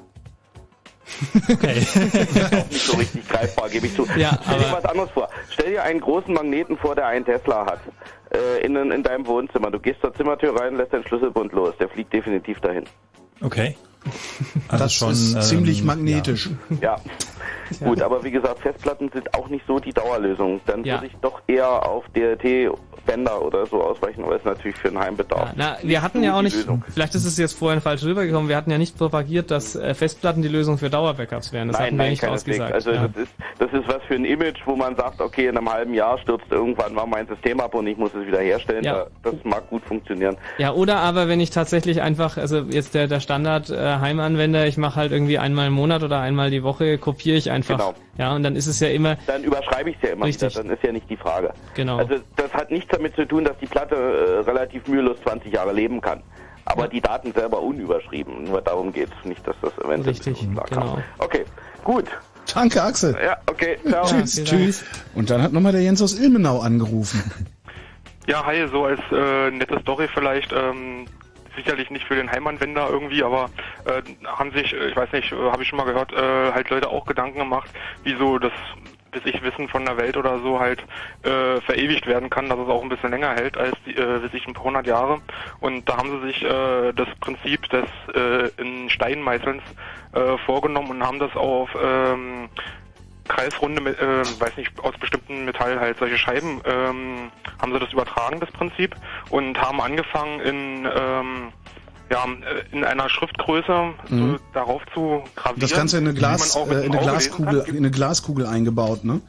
Okay. 1.48 1.86
Auch 1.86 2.68
nicht 2.68 2.84
so 2.84 2.96
richtig 2.96 3.28
greifbar, 3.28 3.68
gebe 3.68 3.86
ich 3.86 3.94
zu. 3.94 4.06
Ja, 4.16 4.36
Stell 4.42 4.58
dir 4.58 4.72
was 4.72 4.84
anderes 4.84 5.10
vor. 5.10 5.28
Stell 5.50 5.70
dir 5.70 5.82
einen 5.84 6.00
großen 6.00 6.34
Magneten 6.34 6.76
vor, 6.76 6.96
der 6.96 7.06
einen 7.06 7.24
Tesla 7.24 7.64
hat. 7.66 7.80
Äh, 8.32 8.64
in, 8.64 8.74
in 8.74 9.02
deinem 9.04 9.24
Wohnzimmer. 9.26 9.70
Du 9.70 9.78
gehst 9.78 10.00
zur 10.00 10.12
Zimmertür 10.14 10.58
rein, 10.58 10.76
lässt 10.76 10.92
den 10.92 11.04
Schlüsselbund 11.04 11.52
los. 11.52 11.74
Der 11.78 11.88
fliegt 11.88 12.12
definitiv 12.12 12.58
dahin. 12.60 12.84
Okay. 13.40 13.76
Also 14.68 14.84
Das 14.84 14.92
schon, 14.92 15.12
ist 15.12 15.34
ähm, 15.34 15.42
ziemlich 15.42 15.84
magnetisch. 15.84 16.50
Ja. 16.80 16.96
Gut, 17.78 18.02
aber 18.02 18.22
wie 18.24 18.30
gesagt, 18.30 18.60
Festplatten 18.60 19.10
sind 19.12 19.32
auch 19.34 19.48
nicht 19.48 19.64
so 19.66 19.78
die 19.78 19.92
Dauerlösung. 19.92 20.60
Dann 20.66 20.84
Ja. 20.84 20.94
würde 20.94 21.06
ich 21.06 21.16
doch 21.22 21.40
eher 21.46 21.86
auf 21.88 22.04
DLT-Bänder 22.16 23.40
oder 23.42 23.66
so 23.66 23.82
ausweichen, 23.82 24.24
weil 24.26 24.36
es 24.38 24.44
natürlich 24.44 24.76
für 24.76 24.88
den 24.88 24.98
Heimbedarf. 24.98 25.50
Na, 25.56 25.76
wir 25.82 26.02
hatten 26.02 26.22
ja 26.22 26.36
auch 26.36 26.42
nicht, 26.42 26.56
Lösung. 26.56 26.84
vielleicht 26.88 27.14
ist 27.14 27.24
es 27.24 27.36
jetzt 27.38 27.58
vorhin 27.58 27.80
falsch 27.80 28.02
rübergekommen, 28.04 28.48
wir 28.48 28.56
hatten 28.56 28.70
ja 28.70 28.78
nicht 28.78 28.96
propagiert, 28.98 29.50
dass 29.50 29.76
äh, 29.76 29.94
Festplatten 29.94 30.42
die 30.42 30.48
Lösung 30.48 30.78
für 30.78 30.90
Dauerbackups 30.90 31.52
wären. 31.52 31.68
Das 31.68 31.76
nein, 31.78 31.86
hatten 31.86 31.96
wir 31.96 32.02
nein, 32.04 32.10
nicht 32.10 32.26
ausgesagt. 32.26 32.72
Also 32.72 32.90
ja. 32.92 33.08
das 33.08 33.22
ist 33.24 33.32
das 33.58 33.72
ist 33.72 33.88
was 33.88 34.02
für 34.08 34.14
ein 34.14 34.24
Image, 34.24 34.60
wo 34.64 34.74
man 34.76 34.96
sagt, 34.96 35.20
okay, 35.20 35.46
in 35.48 35.56
einem 35.56 35.70
halben 35.70 35.94
Jahr 35.94 36.18
stürzt 36.18 36.46
irgendwann 36.50 36.94
mal 36.94 37.06
mein 37.06 37.26
System 37.26 37.60
ab 37.60 37.74
und 37.74 37.86
ich 37.86 37.96
muss 37.96 38.10
es 38.14 38.26
wieder 38.26 38.40
herstellen. 38.40 38.84
Ja. 38.84 39.06
Da- 39.22 39.30
Das 39.30 39.34
mag 39.44 39.68
gut 39.70 39.82
funktionieren. 39.84 40.36
Ja, 40.58 40.72
oder 40.72 40.96
aber 40.98 41.28
wenn 41.28 41.40
ich 41.40 41.50
tatsächlich 41.50 42.02
einfach, 42.02 42.36
also 42.36 42.60
jetzt 42.70 42.94
der, 42.94 43.06
der 43.06 43.20
Standard 43.20 43.70
äh, 43.70 43.76
Heimanwender, 44.00 44.66
ich 44.66 44.76
mache 44.76 44.96
halt 44.96 45.12
irgendwie 45.12 45.38
einmal 45.38 45.66
im 45.68 45.72
Monat 45.72 46.02
oder 46.02 46.20
einmal 46.20 46.50
die 46.50 46.62
Woche, 46.62 46.98
kopiere 46.98 47.36
ich 47.36 47.50
einfach. 47.60 47.76
Genau. 47.76 47.94
Ja, 48.18 48.34
und 48.34 48.42
dann 48.42 48.56
ist 48.56 48.66
es 48.66 48.80
ja 48.80 48.88
immer, 48.88 49.16
Dann 49.26 49.44
überschreibe 49.44 49.90
ich 49.90 49.96
es 49.96 50.02
ja 50.02 50.08
immer 50.10 50.26
Richtig. 50.26 50.52
wieder, 50.52 50.62
dann 50.62 50.72
ist 50.72 50.82
ja 50.82 50.92
nicht 50.92 51.08
die 51.08 51.16
Frage. 51.16 51.52
Genau. 51.74 51.98
Also 51.98 52.16
das 52.36 52.52
hat 52.52 52.70
nichts 52.70 52.90
damit 52.90 53.14
zu 53.14 53.26
tun, 53.26 53.44
dass 53.44 53.56
die 53.58 53.66
Platte 53.66 53.94
äh, 53.94 54.48
relativ 54.48 54.86
mühelos 54.88 55.18
20 55.22 55.52
Jahre 55.52 55.72
leben 55.72 56.00
kann. 56.00 56.22
Aber 56.66 56.86
die 56.86 57.00
Daten 57.00 57.32
selber 57.32 57.60
unüberschrieben. 57.60 58.44
Nur 58.44 58.60
darum 58.62 58.92
geht 58.92 59.08
es 59.18 59.28
nicht, 59.28 59.44
dass 59.46 59.56
das 59.60 59.72
eventuell 59.78 60.14
Richtig, 60.14 60.38
klar 60.52 60.66
genau. 60.68 60.94
kam. 60.94 61.02
Okay, 61.18 61.44
gut. 61.82 62.04
Danke, 62.54 62.82
Axel. 62.82 63.16
Ja, 63.22 63.36
okay, 63.46 63.76
ciao. 63.88 64.04
Tschüss. 64.06 64.34
vielen 64.34 64.46
Tschüss. 64.46 64.84
Und 65.14 65.30
dann 65.30 65.42
hat 65.42 65.52
nochmal 65.52 65.72
der 65.72 65.82
Jens 65.82 66.02
aus 66.02 66.18
Ilmenau 66.18 66.60
angerufen. 66.60 67.22
Ja, 68.26 68.44
hi, 68.44 68.66
so 68.70 68.84
als 68.84 69.00
äh, 69.10 69.50
nette 69.50 69.80
Story 69.80 70.06
vielleicht. 70.12 70.52
Ähm, 70.52 71.06
sicherlich 71.56 71.90
nicht 71.90 72.06
für 72.06 72.16
den 72.16 72.30
Heimanwender 72.30 72.88
irgendwie, 72.90 73.22
aber 73.22 73.50
äh, 73.84 74.02
haben 74.26 74.52
sich, 74.52 74.72
äh, 74.72 74.88
ich 74.88 74.96
weiß 74.96 75.12
nicht, 75.12 75.32
äh, 75.32 75.50
habe 75.50 75.62
ich 75.62 75.68
schon 75.68 75.78
mal 75.78 75.84
gehört, 75.84 76.12
äh, 76.12 76.52
halt 76.52 76.70
Leute 76.70 76.88
auch 76.88 77.06
Gedanken 77.06 77.38
gemacht, 77.38 77.70
wie 78.04 78.16
so 78.16 78.38
das 78.38 78.52
bis 79.10 79.22
ich 79.26 79.42
Wissen 79.42 79.68
von 79.68 79.84
der 79.84 79.96
Welt 79.96 80.16
oder 80.16 80.38
so 80.40 80.60
halt 80.60 80.80
äh, 81.22 81.60
verewigt 81.62 82.06
werden 82.06 82.30
kann, 82.30 82.48
dass 82.48 82.58
es 82.58 82.68
auch 82.68 82.82
ein 82.82 82.88
bisschen 82.88 83.10
länger 83.10 83.34
hält 83.34 83.56
als 83.56 83.74
die, 83.84 83.96
äh, 83.96 84.20
bis 84.20 84.32
ich 84.34 84.46
ein 84.46 84.54
paar 84.54 84.64
hundert 84.64 84.86
Jahre. 84.86 85.20
Und 85.60 85.88
da 85.88 85.96
haben 85.96 86.20
sie 86.20 86.26
sich 86.28 86.42
äh, 86.42 86.92
das 86.92 87.08
Prinzip 87.20 87.68
des 87.70 87.86
äh, 88.14 88.50
in 88.60 88.88
Stein 88.88 89.20
meißelns 89.20 89.62
äh, 90.12 90.38
vorgenommen 90.46 90.90
und 90.90 91.06
haben 91.06 91.18
das 91.18 91.34
auf 91.36 91.70
ähm, 91.82 92.48
kreisrunde, 93.30 93.80
äh, 93.82 94.40
weiß 94.40 94.56
nicht, 94.56 94.72
aus 94.82 94.94
bestimmten 95.00 95.44
Metall 95.44 95.78
halt 95.80 95.98
solche 95.98 96.18
Scheiben, 96.18 96.60
ähm, 96.64 97.30
haben 97.60 97.72
sie 97.72 97.78
das 97.78 97.92
übertragen, 97.92 98.40
das 98.40 98.50
Prinzip, 98.50 98.94
und 99.30 99.58
haben 99.60 99.80
angefangen 99.80 100.40
in, 100.40 100.88
ähm, 100.94 101.52
ja, 102.10 102.24
in 102.72 102.84
einer 102.84 103.08
Schriftgröße 103.08 103.92
Mhm. 104.08 104.32
so 104.32 104.38
darauf 104.52 104.82
zu 104.94 105.22
gravieren. 105.36 105.60
Das 105.60 105.72
Ganze 105.72 105.98
in 105.98 106.08
eine, 106.08 106.14
Glas, 106.14 106.58
mit 106.66 106.76
äh, 106.78 106.84
in 106.84 106.92
eine 106.92 107.00
Glaskugel, 107.02 107.64
in 107.68 107.76
eine 107.76 107.90
Glaskugel 107.90 108.46
eingebaut, 108.46 109.04
ne? 109.04 109.20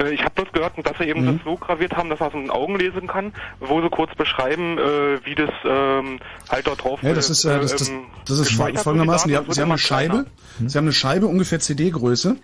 Äh, 0.00 0.14
Ich 0.14 0.20
habe 0.22 0.30
bloß 0.34 0.52
gehört, 0.52 0.72
dass 0.84 0.98
sie 0.98 1.04
eben 1.04 1.22
Mhm. 1.22 1.26
das 1.36 1.44
so 1.44 1.56
graviert 1.56 1.92
haben, 1.96 2.08
dass 2.10 2.20
man 2.20 2.28
es 2.28 2.34
mit 2.34 2.44
den 2.44 2.50
Augen 2.50 2.78
lesen 2.78 3.06
kann, 3.06 3.32
wo 3.60 3.80
sie 3.80 3.88
kurz 3.90 4.14
beschreiben, 4.16 4.78
äh, 4.78 5.24
wie 5.24 5.34
das 5.34 5.50
ähm, 5.64 6.18
halt 6.48 6.66
dort 6.66 6.82
drauf 6.82 7.02
Ja, 7.02 7.12
das 7.14 7.30
ist, 7.30 7.44
äh, 7.44 7.60
das, 7.60 7.72
das, 7.76 7.88
ähm, 7.88 8.00
das 8.26 8.38
ist 8.38 8.52
folgendermaßen, 8.52 9.34
haben, 9.34 9.52
sie 9.52 9.60
haben 9.60 9.70
eine 9.70 9.78
Scheibe, 9.78 10.24
kleiner. 10.58 10.70
sie 10.70 10.78
haben 10.78 10.84
eine 10.84 10.92
Scheibe 10.92 11.26
ungefähr 11.26 11.60
CD-Größe 11.60 12.36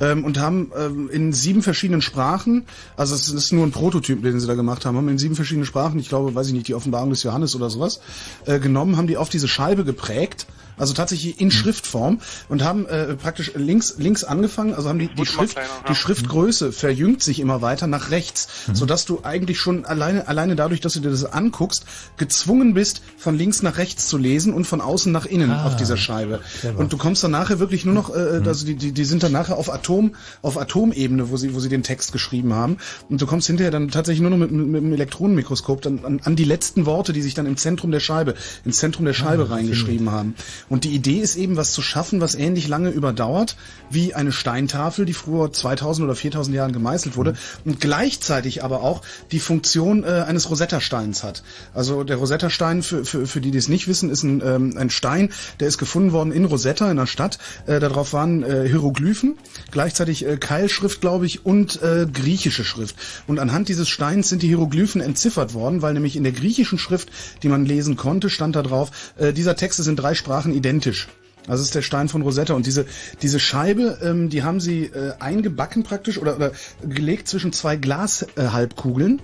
ähm, 0.00 0.24
und 0.24 0.38
haben 0.40 0.72
ähm, 0.78 1.10
in 1.12 1.32
sieben 1.32 1.62
verschiedenen 1.62 2.02
Sprachen, 2.02 2.66
also 2.96 3.14
es 3.14 3.28
ist 3.28 3.52
nur 3.52 3.66
ein 3.66 3.72
Prototyp, 3.72 4.22
den 4.22 4.38
sie 4.40 4.46
da 4.46 4.54
gemacht 4.54 4.86
haben, 4.86 4.96
haben 4.96 5.08
in 5.08 5.18
sieben 5.18 5.34
verschiedenen 5.34 5.66
Sprachen, 5.66 5.98
ich 5.98 6.08
glaube, 6.08 6.34
weiß 6.34 6.46
ich 6.48 6.52
nicht, 6.54 6.68
die 6.68 6.74
Offenbarung 6.74 7.10
des 7.10 7.22
Johannes 7.22 7.54
oder 7.56 7.68
sowas, 7.70 8.00
äh, 8.46 8.58
genommen, 8.58 8.96
haben 8.96 9.06
die 9.06 9.16
auf 9.16 9.28
diese 9.28 9.48
Scheibe 9.48 9.84
geprägt, 9.84 10.46
also 10.82 10.94
tatsächlich 10.94 11.40
in 11.40 11.50
Schriftform 11.52 12.18
und 12.48 12.64
haben 12.64 12.86
äh, 12.86 13.14
praktisch 13.14 13.52
links 13.54 13.94
links 13.98 14.24
angefangen, 14.24 14.74
also 14.74 14.88
haben 14.88 14.98
die 14.98 15.08
die 15.14 15.24
Schrift 15.24 15.56
die 15.88 15.94
Schriftgröße 15.94 16.72
verjüngt 16.72 17.22
sich 17.22 17.38
immer 17.40 17.62
weiter 17.62 17.86
nach 17.86 18.10
rechts, 18.10 18.48
sodass 18.72 19.04
du 19.04 19.20
eigentlich 19.22 19.58
schon 19.60 19.84
alleine 19.84 20.26
alleine 20.28 20.56
dadurch, 20.56 20.80
dass 20.80 20.94
du 20.94 21.00
dir 21.00 21.10
das 21.10 21.24
anguckst, 21.24 21.84
gezwungen 22.16 22.74
bist 22.74 23.02
von 23.16 23.36
links 23.38 23.62
nach 23.62 23.78
rechts 23.78 24.08
zu 24.08 24.18
lesen 24.18 24.52
und 24.52 24.66
von 24.66 24.80
außen 24.80 25.12
nach 25.12 25.24
innen 25.24 25.52
Ah, 25.52 25.66
auf 25.66 25.76
dieser 25.76 25.96
Scheibe. 25.96 26.40
clever. 26.60 26.78
Und 26.80 26.92
du 26.92 26.96
kommst 26.98 27.22
dann 27.22 27.30
nachher 27.30 27.60
wirklich 27.60 27.84
nur 27.84 27.94
noch 27.94 28.10
äh, 28.14 28.42
also 28.44 28.66
die, 28.66 28.74
die 28.74 28.92
die 28.92 29.04
sind 29.04 29.22
dann 29.22 29.32
nachher 29.32 29.56
auf 29.58 29.72
Atom 29.72 30.14
auf 30.42 30.58
Atomebene, 30.58 31.30
wo 31.30 31.36
sie 31.36 31.54
wo 31.54 31.60
sie 31.60 31.68
den 31.68 31.84
Text 31.84 32.10
geschrieben 32.12 32.52
haben 32.54 32.78
und 33.08 33.22
du 33.22 33.26
kommst 33.26 33.46
hinterher 33.46 33.70
dann 33.70 33.88
tatsächlich 33.88 34.20
nur 34.20 34.30
noch 34.30 34.38
mit, 34.38 34.50
mit, 34.50 34.66
mit 34.66 34.82
dem 34.82 34.92
Elektronenmikroskop 34.92 35.80
dann 35.82 36.04
an, 36.04 36.20
an 36.24 36.34
die 36.34 36.44
letzten 36.44 36.86
Worte, 36.86 37.12
die 37.12 37.22
sich 37.22 37.34
dann 37.34 37.46
im 37.46 37.56
Zentrum 37.56 37.92
der 37.92 38.00
Scheibe 38.00 38.34
ins 38.64 38.78
Zentrum 38.78 39.04
der 39.04 39.12
Scheibe 39.12 39.48
reingeschrieben 39.50 40.10
haben. 40.10 40.34
Und 40.72 40.84
die 40.84 40.94
Idee 40.94 41.18
ist 41.18 41.36
eben, 41.36 41.58
was 41.58 41.72
zu 41.74 41.82
schaffen, 41.82 42.22
was 42.22 42.34
ähnlich 42.34 42.66
lange 42.66 42.88
überdauert 42.88 43.56
wie 43.90 44.14
eine 44.14 44.32
Steintafel, 44.32 45.04
die 45.04 45.12
früher 45.12 45.52
2000 45.52 46.06
oder 46.06 46.14
4000 46.14 46.56
Jahren 46.56 46.72
gemeißelt 46.72 47.14
wurde 47.14 47.34
und 47.66 47.78
gleichzeitig 47.78 48.64
aber 48.64 48.80
auch 48.80 49.02
die 49.32 49.38
Funktion 49.38 50.02
äh, 50.02 50.24
eines 50.26 50.48
Rosetta-Steins 50.48 51.24
hat. 51.24 51.42
Also 51.74 52.04
der 52.04 52.16
Rosetta-Stein, 52.16 52.82
für, 52.82 53.04
für, 53.04 53.26
für 53.26 53.42
die, 53.42 53.50
die 53.50 53.58
es 53.58 53.68
nicht 53.68 53.86
wissen, 53.86 54.08
ist 54.08 54.22
ein, 54.22 54.40
ähm, 54.42 54.74
ein 54.78 54.88
Stein, 54.88 55.28
der 55.60 55.68
ist 55.68 55.76
gefunden 55.76 56.12
worden 56.12 56.32
in 56.32 56.46
Rosetta, 56.46 56.90
in 56.90 56.96
der 56.96 57.06
Stadt. 57.06 57.38
Äh, 57.66 57.78
darauf 57.78 58.14
waren 58.14 58.42
äh, 58.42 58.66
Hieroglyphen, 58.66 59.36
gleichzeitig 59.72 60.26
äh, 60.26 60.38
Keilschrift, 60.38 61.02
glaube 61.02 61.26
ich, 61.26 61.44
und 61.44 61.82
äh, 61.82 62.06
griechische 62.10 62.64
Schrift. 62.64 62.96
Und 63.26 63.40
anhand 63.40 63.68
dieses 63.68 63.90
Steins 63.90 64.30
sind 64.30 64.42
die 64.42 64.48
Hieroglyphen 64.48 65.02
entziffert 65.02 65.52
worden, 65.52 65.82
weil 65.82 65.92
nämlich 65.92 66.16
in 66.16 66.22
der 66.22 66.32
griechischen 66.32 66.78
Schrift, 66.78 67.10
die 67.42 67.48
man 67.48 67.66
lesen 67.66 67.96
konnte, 67.96 68.30
stand 68.30 68.56
da 68.56 68.62
drauf, 68.62 68.90
äh, 69.18 69.34
dieser 69.34 69.54
Text 69.54 69.78
ist 69.78 69.86
in 69.86 69.96
drei 69.96 70.14
Sprachen 70.14 70.51
identisch. 70.52 71.08
Also 71.48 71.62
ist 71.64 71.74
der 71.74 71.82
Stein 71.82 72.08
von 72.08 72.22
Rosetta 72.22 72.54
und 72.54 72.66
diese 72.66 72.86
diese 73.20 73.40
Scheibe, 73.40 73.98
ähm, 74.02 74.28
die 74.28 74.42
haben 74.42 74.60
sie 74.60 74.84
äh, 74.84 75.14
eingebacken 75.18 75.82
praktisch 75.82 76.18
oder, 76.18 76.36
oder 76.36 76.52
gelegt 76.82 77.26
zwischen 77.28 77.52
zwei 77.52 77.76
Glashalbkugeln. 77.76 79.18
Äh, 79.18 79.22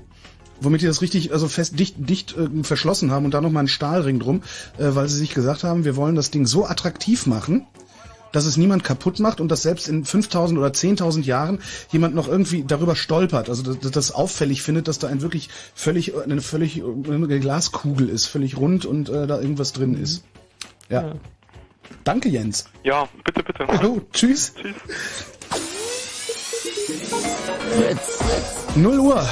Womit 0.60 0.82
die 0.82 0.86
das 0.86 1.02
richtig, 1.02 1.32
also 1.32 1.46
fest 1.46 1.78
dicht, 1.78 1.96
dicht 1.98 2.36
äh, 2.36 2.64
verschlossen 2.64 3.10
haben 3.10 3.24
und 3.24 3.32
da 3.32 3.40
nochmal 3.40 3.60
einen 3.60 3.68
Stahlring 3.68 4.18
drum, 4.18 4.42
äh, 4.76 4.88
weil 4.88 5.09
sie 5.09 5.18
sich 5.18 5.32
gesagt 5.32 5.62
haben, 5.62 5.84
wir 5.84 5.94
wollen 5.94 6.16
das 6.16 6.32
Ding 6.32 6.46
so 6.46 6.66
attraktiv 6.66 7.26
machen, 7.26 7.66
dass 8.32 8.44
es 8.44 8.56
niemand 8.56 8.82
kaputt 8.82 9.20
macht 9.20 9.40
und 9.40 9.48
dass 9.48 9.62
selbst 9.62 9.88
in 9.88 10.05
5000 10.05 10.59
oder 10.59 10.68
10.000 10.68 11.22
Jahren 11.22 11.60
jemand 11.90 12.14
noch 12.16 12.28
irgendwie 12.28 12.64
darüber 12.64 12.96
stolpert, 12.96 13.48
also 13.48 13.62
das, 13.62 13.90
das 13.90 14.10
auffällig 14.10 14.62
findet, 14.62 14.88
dass 14.88 14.98
da 14.98 15.06
ein 15.06 15.22
wirklich 15.22 15.48
völlig, 15.74 16.14
eine 16.16 16.40
völlig 16.40 16.82
eine 16.82 17.40
Glaskugel 17.40 18.09
ist, 18.09 18.26
völlig 18.26 18.56
rund 18.56 18.84
und 18.84 19.09
äh, 19.09 19.28
da 19.28 19.40
irgendwas 19.40 19.72
drin 19.72 19.94
ist. 19.94 20.24
Ja. 20.89 21.02
Ja. 21.02 21.12
Danke, 22.05 22.28
Jens. 22.28 22.66
Ja, 22.82 23.09
bitte, 23.24 23.43
bitte. 23.43 23.66
Oh, 23.85 24.01
tschüss. 24.12 24.55
Tschüss. 24.55 24.74
0 28.77 28.98
Uhr. 28.98 29.28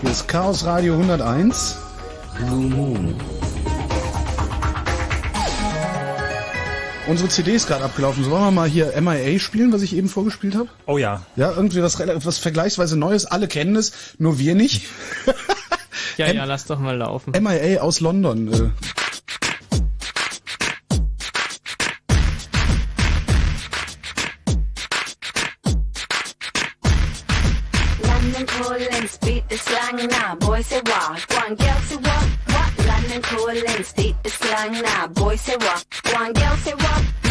Hier 0.00 0.10
ist 0.10 0.26
Chaos 0.28 0.64
Radio 0.64 0.94
101. 0.94 1.76
Blue 2.36 2.64
Moon. 2.64 3.14
Unsere 7.06 7.28
CD 7.28 7.52
ist 7.52 7.68
gerade 7.68 7.84
abgelaufen. 7.84 8.24
So 8.24 8.30
wollen 8.30 8.44
wir 8.44 8.50
mal 8.50 8.68
hier 8.68 8.98
MIA 9.00 9.38
spielen, 9.38 9.72
was 9.72 9.82
ich 9.82 9.94
eben 9.94 10.08
vorgespielt 10.08 10.54
habe? 10.56 10.68
Oh 10.86 10.96
ja. 10.96 11.22
Ja, 11.36 11.52
irgendwie 11.52 11.82
was, 11.82 11.98
was 12.00 12.38
vergleichsweise 12.38 12.98
Neues. 12.98 13.26
Alle 13.26 13.46
kennen 13.46 13.76
es, 13.76 13.92
nur 14.18 14.38
wir 14.38 14.54
nicht. 14.54 14.86
Ja, 16.16 16.28
ja, 16.32 16.44
lass 16.44 16.64
doch 16.66 16.78
mal 16.78 16.96
laufen. 16.96 17.32
MIA 17.32 17.80
aus 17.80 18.00
London. 18.00 18.52
Äh. 18.52 18.70
One 31.44 31.56
girl 31.56 31.80
say 31.80 31.96
what? 31.96 32.28
What? 32.46 32.86
London 32.86 33.20
calling, 33.20 33.84
speak 33.84 34.16
the 34.22 34.30
slang 34.30 34.80
now. 34.80 35.08
Boys 35.08 35.42
say 35.42 35.56
what? 35.56 35.84
One 36.14 36.32
girl 36.32 36.56
say 36.56 36.72
what? 36.72 37.23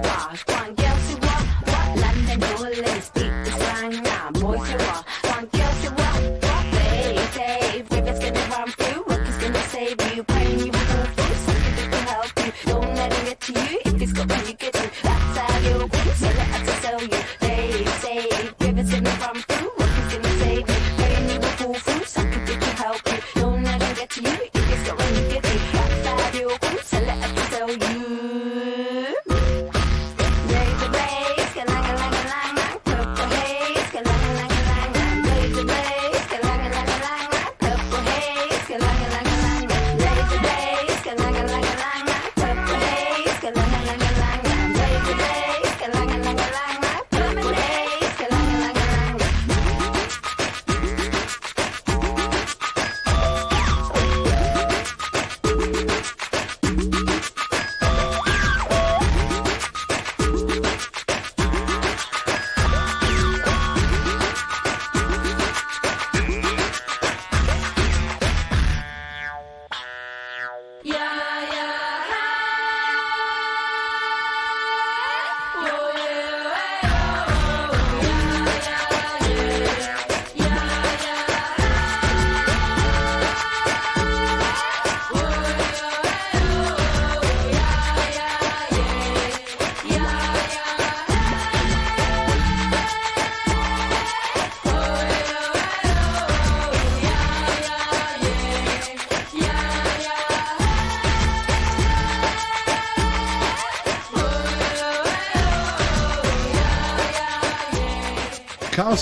wash. 0.00 0.57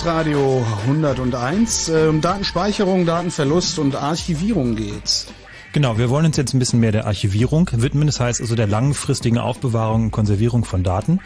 Chaos 0.07 0.19
Radio 0.19 0.65
101. 0.87 1.89
Äh, 1.89 2.07
Um 2.07 2.21
Datenspeicherung, 2.21 3.07
Datenverlust 3.07 3.81
und 3.81 3.97
Archivierung 3.97 4.77
geht's. 4.77 5.27
Genau, 5.73 5.99
wir 5.99 6.11
wollen 6.11 6.27
uns 6.27 6.37
jetzt 6.37 6.55
ein 6.55 6.61
bisschen 6.61 6.79
mehr 6.79 6.93
der 6.93 7.07
Archivierung 7.07 7.69
widmen, 7.73 8.07
das 8.07 8.21
heißt 8.21 8.41
also 8.41 8.55
der 8.55 8.69
langfristigen 8.69 9.39
Aufbewahrung 9.39 10.05
und 10.05 10.11
Konservierung 10.13 10.65
von 10.65 10.85
Daten. 10.85 11.19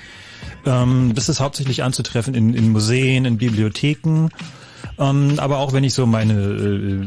Ähm, 0.65 1.13
das 1.15 1.29
ist 1.29 1.41
hauptsächlich 1.41 1.83
anzutreffen 1.83 2.35
in, 2.35 2.55
in 2.55 2.71
Museen, 2.73 3.27
in 3.27 3.37
Bibliotheken, 3.37 4.31
ähm, 4.99 5.35
aber 5.37 5.59
auch 5.59 5.75
wenn 5.75 5.85
ich 5.85 5.93
so 5.93 6.07
meine, 6.07 6.33
äh, 6.33 7.07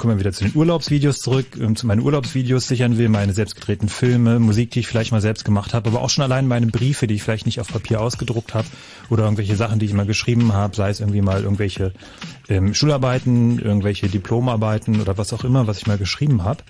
kommen 0.00 0.14
wir 0.14 0.20
wieder 0.20 0.32
zu 0.32 0.44
den 0.44 0.56
Urlaubsvideos 0.56 1.18
zurück, 1.18 1.58
ähm, 1.60 1.76
zu 1.76 1.86
meinen 1.86 2.00
Urlaubsvideos 2.00 2.66
sichern 2.66 2.96
will, 2.96 3.10
meine 3.10 3.34
selbst 3.34 3.54
gedrehten 3.54 3.90
Filme, 3.90 4.40
Musik, 4.40 4.70
die 4.70 4.80
ich 4.80 4.86
vielleicht 4.86 5.12
mal 5.12 5.20
selbst 5.20 5.44
gemacht 5.44 5.74
habe, 5.74 5.90
aber 5.90 6.00
auch 6.00 6.08
schon 6.08 6.24
allein 6.24 6.48
meine 6.48 6.68
Briefe, 6.68 7.06
die 7.06 7.16
ich 7.16 7.22
vielleicht 7.22 7.44
nicht 7.44 7.60
auf 7.60 7.68
Papier 7.68 8.00
ausgedruckt 8.00 8.54
habe 8.54 8.66
oder 9.10 9.24
irgendwelche 9.24 9.56
Sachen, 9.56 9.78
die 9.78 9.84
ich 9.84 9.92
mal 9.92 10.06
geschrieben 10.06 10.54
habe, 10.54 10.74
sei 10.74 10.88
es 10.88 11.00
irgendwie 11.00 11.20
mal 11.20 11.42
irgendwelche 11.42 11.92
ähm, 12.48 12.72
Schularbeiten, 12.72 13.58
irgendwelche 13.58 14.08
Diplomarbeiten 14.08 15.02
oder 15.02 15.18
was 15.18 15.34
auch 15.34 15.44
immer, 15.44 15.66
was 15.66 15.76
ich 15.76 15.86
mal 15.86 15.98
geschrieben 15.98 16.44
habe. 16.44 16.62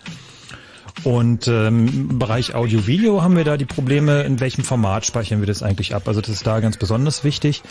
Und 1.03 1.49
ähm, 1.49 2.11
im 2.11 2.19
Bereich 2.19 2.55
Audio-Video 2.55 3.23
haben 3.23 3.37
wir 3.37 3.45
da 3.45 3.57
die 3.57 3.65
Probleme, 3.65 4.23
in 4.23 4.39
welchem 4.41 4.65
Format 4.65 5.07
speichern 5.07 5.41
wir 5.41 5.47
das 5.47 5.63
eigentlich 5.63 5.95
ab. 5.95 6.07
Also 6.07 6.21
das 6.21 6.31
ist 6.31 6.47
da 6.47 6.61
ganz 6.61 6.77
besonders 6.77 7.25
wichtig. 7.25 7.63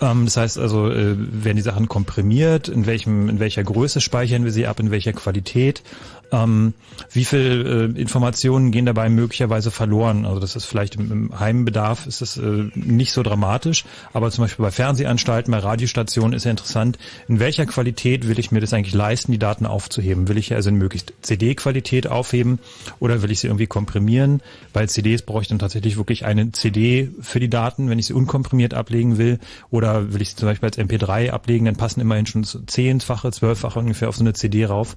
Ähm, 0.00 0.24
das 0.24 0.36
heißt 0.36 0.58
also, 0.58 0.90
äh, 0.90 1.14
werden 1.16 1.56
die 1.56 1.62
Sachen 1.62 1.88
komprimiert, 1.88 2.68
in 2.68 2.86
welchem, 2.86 3.28
in 3.28 3.40
welcher 3.40 3.62
Größe 3.62 4.00
speichern 4.00 4.44
wir 4.44 4.52
sie 4.52 4.66
ab, 4.66 4.80
in 4.80 4.90
welcher 4.90 5.12
Qualität. 5.12 5.82
Ähm, 6.30 6.74
wie 7.12 7.24
viel 7.24 7.92
äh, 7.96 8.00
Informationen 8.00 8.70
gehen 8.70 8.86
dabei 8.86 9.08
möglicherweise 9.08 9.70
verloren? 9.70 10.26
Also 10.26 10.40
das 10.40 10.56
ist 10.56 10.66
vielleicht 10.66 10.96
im, 10.96 11.10
im 11.10 11.40
Heimbedarf 11.40 12.06
ist 12.06 12.20
das 12.20 12.36
äh, 12.36 12.70
nicht 12.74 13.12
so 13.12 13.22
dramatisch, 13.22 13.84
aber 14.12 14.30
zum 14.30 14.44
Beispiel 14.44 14.64
bei 14.64 14.70
Fernsehanstalten, 14.70 15.50
bei 15.50 15.58
Radiostationen 15.58 16.34
ist 16.34 16.44
ja 16.44 16.50
interessant, 16.50 16.98
in 17.28 17.40
welcher 17.40 17.66
Qualität 17.66 18.28
will 18.28 18.38
ich 18.38 18.52
mir 18.52 18.60
das 18.60 18.72
eigentlich 18.72 18.94
leisten, 18.94 19.32
die 19.32 19.38
Daten 19.38 19.64
aufzuheben? 19.64 20.28
Will 20.28 20.36
ich 20.36 20.52
also 20.52 20.68
in 20.68 20.76
möglichst 20.76 21.14
CD-Qualität 21.22 22.06
aufheben 22.06 22.58
oder 23.00 23.22
will 23.22 23.30
ich 23.30 23.40
sie 23.40 23.46
irgendwie 23.46 23.66
komprimieren? 23.66 24.42
Bei 24.72 24.86
CDs 24.86 25.22
brauche 25.22 25.42
ich 25.42 25.48
dann 25.48 25.58
tatsächlich 25.58 25.96
wirklich 25.96 26.26
eine 26.26 26.52
CD 26.52 27.10
für 27.20 27.40
die 27.40 27.48
Daten, 27.48 27.88
wenn 27.88 27.98
ich 27.98 28.06
sie 28.06 28.12
unkomprimiert 28.12 28.74
ablegen 28.74 29.18
will 29.18 29.38
oder 29.70 30.12
will 30.12 30.20
ich 30.20 30.30
sie 30.30 30.36
zum 30.36 30.48
Beispiel 30.48 30.68
als 30.68 30.78
MP3 30.78 31.30
ablegen, 31.30 31.64
dann 31.64 31.76
passen 31.76 32.00
immerhin 32.00 32.26
schon 32.26 32.44
zehnfache, 32.44 33.32
zwölffache 33.32 33.78
ungefähr 33.78 34.08
auf 34.08 34.16
so 34.16 34.22
eine 34.22 34.34
CD 34.34 34.66
rauf. 34.66 34.96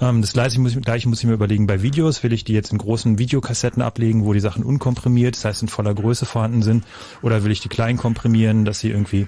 Ähm, 0.00 0.22
das 0.22 0.32
gleiche 0.32 0.60
muss, 0.60 0.74
ich, 0.74 0.80
gleiche 0.82 1.08
muss 1.08 1.20
ich 1.20 1.26
mir 1.26 1.34
überlegen 1.34 1.66
bei 1.66 1.82
Videos. 1.82 2.22
Will 2.22 2.32
ich 2.32 2.44
die 2.44 2.54
jetzt 2.54 2.72
in 2.72 2.78
großen 2.78 3.18
Videokassetten 3.18 3.82
ablegen, 3.82 4.24
wo 4.24 4.32
die 4.32 4.40
Sachen 4.40 4.64
unkomprimiert, 4.64 5.36
das 5.36 5.44
heißt 5.44 5.62
in 5.62 5.68
voller 5.68 5.94
Größe 5.94 6.26
vorhanden 6.26 6.62
sind? 6.62 6.84
Oder 7.22 7.44
will 7.44 7.52
ich 7.52 7.60
die 7.60 7.68
klein 7.68 7.96
komprimieren, 7.96 8.64
dass 8.64 8.80
sie 8.80 8.90
irgendwie 8.90 9.26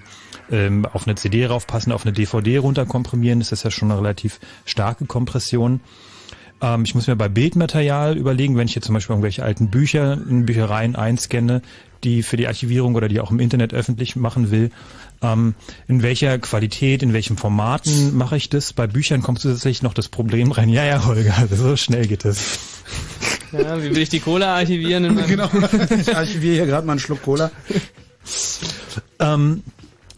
ähm, 0.50 0.86
auf 0.86 1.06
eine 1.06 1.14
CD 1.14 1.46
raufpassen, 1.46 1.92
auf 1.92 2.04
eine 2.04 2.12
DVD 2.12 2.58
runterkomprimieren? 2.58 3.40
Das 3.40 3.52
ist 3.52 3.64
ja 3.64 3.70
schon 3.70 3.90
eine 3.90 4.00
relativ 4.00 4.40
starke 4.64 5.04
Kompression. 5.04 5.80
Ähm, 6.62 6.84
ich 6.84 6.94
muss 6.94 7.06
mir 7.06 7.16
bei 7.16 7.28
Bildmaterial 7.28 8.16
überlegen, 8.16 8.56
wenn 8.56 8.66
ich 8.66 8.74
jetzt 8.74 8.86
zum 8.86 8.94
Beispiel 8.94 9.12
irgendwelche 9.12 9.42
alten 9.42 9.68
Bücher 9.68 10.14
in 10.28 10.46
Büchereien 10.46 10.96
einscanne, 10.96 11.60
die 12.04 12.22
für 12.22 12.36
die 12.36 12.46
Archivierung 12.46 12.94
oder 12.94 13.08
die 13.08 13.20
auch 13.20 13.30
im 13.30 13.40
Internet 13.40 13.74
öffentlich 13.74 14.16
machen 14.16 14.50
will, 14.50 14.70
ähm, 15.22 15.54
in 15.88 16.02
welcher 16.02 16.38
Qualität, 16.38 17.02
in 17.02 17.12
welchen 17.12 17.36
Formaten 17.36 18.16
mache 18.16 18.36
ich 18.36 18.48
das? 18.48 18.72
Bei 18.72 18.86
Büchern 18.86 19.22
kommt 19.22 19.40
zusätzlich 19.40 19.82
noch 19.82 19.94
das 19.94 20.08
Problem 20.08 20.52
rein. 20.52 20.68
Ja, 20.68 20.84
ja, 20.84 21.04
Holger, 21.04 21.34
so 21.50 21.76
schnell 21.76 22.06
geht 22.06 22.24
es. 22.24 22.58
Ja, 23.52 23.82
wie 23.82 23.90
will 23.90 24.02
ich 24.02 24.08
die 24.08 24.20
Cola 24.20 24.56
archivieren? 24.56 25.18
Genau, 25.26 25.48
ich 25.98 26.14
archiviere 26.16 26.54
hier 26.54 26.66
gerade 26.66 26.86
mal 26.86 26.94
einen 26.94 27.00
Schluck 27.00 27.22
Cola. 27.22 27.50
Ähm, 29.18 29.62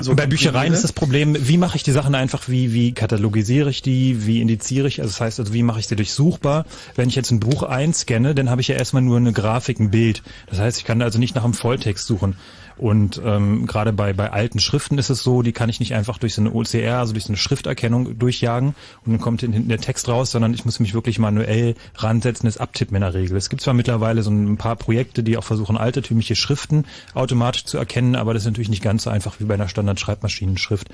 So, 0.00 0.14
bei 0.14 0.26
Büchereien 0.26 0.72
ist 0.72 0.82
das 0.82 0.92
Problem, 0.92 1.36
wie 1.38 1.56
mache 1.56 1.76
ich 1.76 1.84
die 1.84 1.92
Sachen 1.92 2.14
einfach, 2.16 2.48
wie, 2.48 2.72
wie 2.72 2.92
katalogisiere 2.92 3.70
ich 3.70 3.80
die, 3.80 4.26
wie 4.26 4.40
indiziere 4.40 4.88
ich, 4.88 5.00
also 5.00 5.10
das 5.12 5.20
heißt, 5.20 5.40
also 5.40 5.54
wie 5.54 5.62
mache 5.62 5.78
ich 5.78 5.86
sie 5.86 5.94
durchsuchbar? 5.96 6.66
Wenn 6.96 7.08
ich 7.08 7.14
jetzt 7.14 7.30
ein 7.30 7.38
Buch 7.40 7.62
einscanne, 7.62 8.34
dann 8.34 8.50
habe 8.50 8.60
ich 8.60 8.68
ja 8.68 8.74
erstmal 8.76 9.02
nur 9.02 9.16
eine 9.18 9.32
Grafik, 9.32 9.78
ein 9.78 9.90
Bild. 9.90 10.22
Das 10.48 10.58
heißt, 10.58 10.78
ich 10.78 10.84
kann 10.84 11.00
also 11.00 11.18
nicht 11.18 11.36
nach 11.36 11.44
einem 11.44 11.54
Volltext 11.54 12.06
suchen. 12.06 12.36
Und 12.76 13.20
ähm, 13.24 13.66
gerade 13.66 13.92
bei, 13.92 14.12
bei 14.12 14.32
alten 14.32 14.58
Schriften 14.58 14.98
ist 14.98 15.10
es 15.10 15.22
so, 15.22 15.42
die 15.42 15.52
kann 15.52 15.68
ich 15.68 15.80
nicht 15.80 15.94
einfach 15.94 16.18
durch 16.18 16.34
so 16.34 16.40
eine 16.40 16.52
OCR, 16.52 16.98
also 16.98 17.12
durch 17.12 17.24
so 17.24 17.28
eine 17.28 17.36
Schrifterkennung 17.36 18.18
durchjagen 18.18 18.74
und 19.04 19.12
dann 19.12 19.20
kommt 19.20 19.42
hinten 19.42 19.68
der 19.68 19.78
Text 19.78 20.08
raus, 20.08 20.30
sondern 20.30 20.54
ich 20.54 20.64
muss 20.64 20.80
mich 20.80 20.94
wirklich 20.94 21.18
manuell 21.18 21.74
ransetzen, 21.96 22.46
das 22.46 22.58
abtippen 22.58 22.96
in 22.96 23.02
der 23.02 23.14
Regel. 23.14 23.36
Es 23.36 23.48
gibt 23.48 23.62
zwar 23.62 23.74
mittlerweile 23.74 24.22
so 24.22 24.30
ein 24.30 24.56
paar 24.56 24.76
Projekte, 24.76 25.22
die 25.22 25.36
auch 25.36 25.44
versuchen, 25.44 25.76
altertümliche 25.76 26.34
Schriften 26.34 26.84
automatisch 27.14 27.64
zu 27.64 27.78
erkennen, 27.78 28.16
aber 28.16 28.34
das 28.34 28.42
ist 28.42 28.48
natürlich 28.48 28.68
nicht 28.68 28.82
ganz 28.82 29.04
so 29.04 29.10
einfach 29.10 29.38
wie 29.38 29.44
bei 29.44 29.54
einer 29.54 29.68
Standard-Schreibmaschinenschrift. 29.68 30.88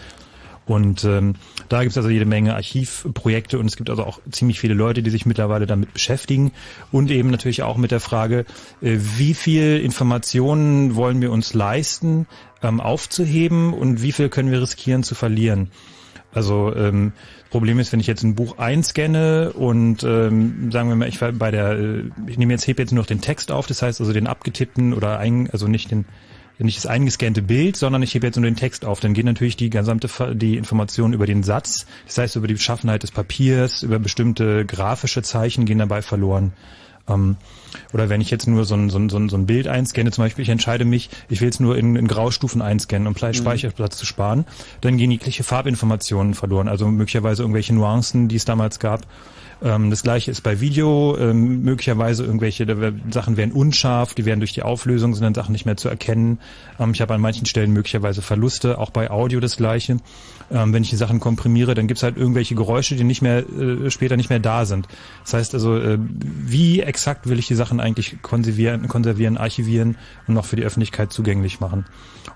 Und 0.71 1.03
ähm, 1.03 1.35
da 1.69 1.81
gibt 1.81 1.91
es 1.91 1.97
also 1.97 2.11
jede 2.11 2.27
Menge 2.27 2.55
Archivprojekte 2.55 3.59
und 3.59 3.67
es 3.67 3.77
gibt 3.77 3.91
also 3.91 4.05
auch 4.05 4.21
ziemlich 4.31 4.61
viele 4.61 4.75
Leute, 4.75 5.03
die 5.03 5.11
sich 5.11 5.27
mittlerweile 5.27 5.67
damit 5.67 5.93
beschäftigen 5.93 6.53
und 6.93 7.11
eben 7.11 7.29
natürlich 7.29 7.65
auch 7.65 7.77
mit 7.77 7.91
der 7.91 7.99
Frage, 7.99 8.45
äh, 8.81 8.97
wie 9.17 9.35
viel 9.35 9.79
Informationen 9.79 10.95
wollen 10.95 11.21
wir 11.21 11.33
uns 11.33 11.55
leisten, 11.55 12.29
ähm, 12.63 12.79
aufzuheben 12.79 13.75
und 13.75 14.01
wie 14.01 14.13
viel 14.13 14.29
können 14.29 14.53
wir 14.53 14.63
riskieren 14.63 15.03
zu 15.03 15.17
verlieren. 15.17 15.73
Also 16.33 16.73
ähm, 16.77 17.15
Problem 17.51 17.81
ist, 17.81 17.91
wenn 17.91 17.99
ich 17.99 18.07
jetzt 18.07 18.23
ein 18.23 18.37
Buch 18.37 18.59
einscanne 18.59 19.53
und 19.53 20.05
ähm, 20.05 20.71
sagen 20.71 20.89
wir 20.89 20.95
mal, 20.95 21.09
ich 21.09 21.21
war 21.21 21.33
bei 21.33 21.51
der, 21.51 21.73
äh, 21.73 22.03
ich 22.29 22.39
nehme 22.39 22.53
jetzt 22.53 22.69
hebe 22.69 22.81
jetzt 22.81 22.93
nur 22.93 23.03
noch 23.03 23.09
den 23.09 23.21
Text 23.21 23.51
auf, 23.51 23.67
das 23.67 23.83
heißt 23.83 24.01
also 24.01 24.13
den 24.13 24.29
abgetippten 24.29 24.95
oder 24.95 25.19
ein, 25.19 25.51
also 25.51 25.67
nicht 25.67 25.91
den 25.91 26.05
nicht 26.65 26.78
das 26.78 26.87
eingescannte 26.87 27.43
Bild, 27.43 27.77
sondern 27.77 28.03
ich 28.03 28.15
hebe 28.15 28.27
jetzt 28.27 28.37
nur 28.37 28.45
den 28.45 28.57
Text 28.57 28.85
auf. 28.85 29.01
Dann 29.01 29.15
geht 29.15 29.24
natürlich 29.24 29.57
die 29.57 29.70
gesamte 29.70 30.09
die 30.35 30.57
Information 30.57 31.12
über 31.12 31.27
den 31.27 31.43
Satz, 31.43 31.87
das 32.07 32.19
heißt 32.19 32.37
über 32.37 32.47
die 32.47 32.55
Beschaffenheit 32.55 33.03
des 33.03 33.11
Papiers, 33.11 33.82
über 33.82 33.99
bestimmte 33.99 34.65
grafische 34.65 35.23
Zeichen 35.23 35.65
gehen 35.65 35.78
dabei 35.78 36.03
verloren. 36.03 36.53
Ähm, 37.09 37.37
oder 37.93 38.09
wenn 38.09 38.20
ich 38.20 38.31
jetzt 38.31 38.47
nur 38.47 38.65
so 38.65 38.74
ein, 38.74 38.91
so, 38.91 38.99
ein, 38.99 39.09
so, 39.09 39.16
ein, 39.16 39.28
so 39.28 39.37
ein 39.37 39.47
Bild 39.47 39.69
einscanne, 39.69 40.11
zum 40.11 40.24
Beispiel, 40.24 40.43
ich 40.43 40.49
entscheide 40.49 40.85
mich, 40.85 41.11
ich 41.28 41.41
will 41.41 41.49
es 41.49 41.61
nur 41.61 41.77
in, 41.77 41.97
in 41.97 42.07
Graustufen 42.09 42.62
einscannen, 42.62 43.07
um 43.09 43.15
gleich 43.15 43.39
Mhm. 43.39 43.43
Speicherplatz 43.43 43.97
zu 43.97 44.07
sparen, 44.07 44.45
dann 44.81 44.97
gehen 44.97 45.11
jegliche 45.11 45.45
Farbinformationen 45.45 46.35
verloren, 46.35 46.69
also 46.69 46.87
möglicherweise 46.89 47.43
irgendwelche 47.43 47.74
Nuancen, 47.74 48.28
die 48.28 48.37
es 48.37 48.45
damals 48.45 48.78
gab. 48.78 49.07
Ähm, 49.62 49.91
das 49.91 50.03
gleiche 50.03 50.31
ist 50.31 50.43
bei 50.43 50.61
Video, 50.61 51.16
ähm, 51.19 51.62
möglicherweise 51.62 52.24
irgendwelche 52.24 52.66
Sachen 53.11 53.37
werden 53.37 53.53
unscharf, 53.53 54.15
die 54.15 54.24
werden 54.24 54.41
durch 54.41 54.53
die 54.53 54.62
Auflösung, 54.62 55.15
sind 55.15 55.24
dann 55.24 55.35
Sachen 55.35 55.53
nicht 55.53 55.66
mehr 55.66 55.77
zu 55.77 55.89
erkennen. 55.89 56.39
Ähm, 56.78 56.93
ich 56.93 57.01
habe 57.01 57.15
an 57.15 57.20
manchen 57.20 57.47
Stellen 57.47 57.73
möglicherweise 57.73 58.23
Verluste, 58.23 58.78
auch 58.78 58.91
bei 58.91 59.11
Audio 59.11 59.41
das 59.41 59.57
gleiche. 59.57 59.99
Ähm, 60.52 60.72
wenn 60.72 60.82
ich 60.82 60.90
die 60.90 60.97
Sachen 60.97 61.20
komprimiere, 61.20 61.74
dann 61.74 61.86
gibt's 61.86 62.02
halt 62.02 62.16
irgendwelche 62.16 62.56
Geräusche, 62.56 62.97
die 62.97 63.05
nicht 63.05 63.22
mehr 63.22 63.48
äh, 63.48 63.89
später 63.90 64.16
nicht 64.16 64.31
mehr 64.31 64.40
da 64.40 64.64
sind. 64.64 64.89
Das 65.22 65.35
heißt 65.35 65.55
also, 65.55 65.77
äh, 65.77 65.97
wie 66.01 66.81
exakt 66.81 67.28
will 67.28 67.39
ich 67.39 67.47
die 67.47 67.55
Sachen 67.55 67.78
eigentlich 67.78 68.20
konservieren, 68.20 68.89
konservieren, 68.89 69.36
archivieren 69.36 69.97
und 70.27 70.35
noch 70.35 70.47
für 70.47 70.56
die 70.56 70.64
Öffentlichkeit 70.64 71.12
zugänglich 71.12 71.60
machen? 71.60 71.85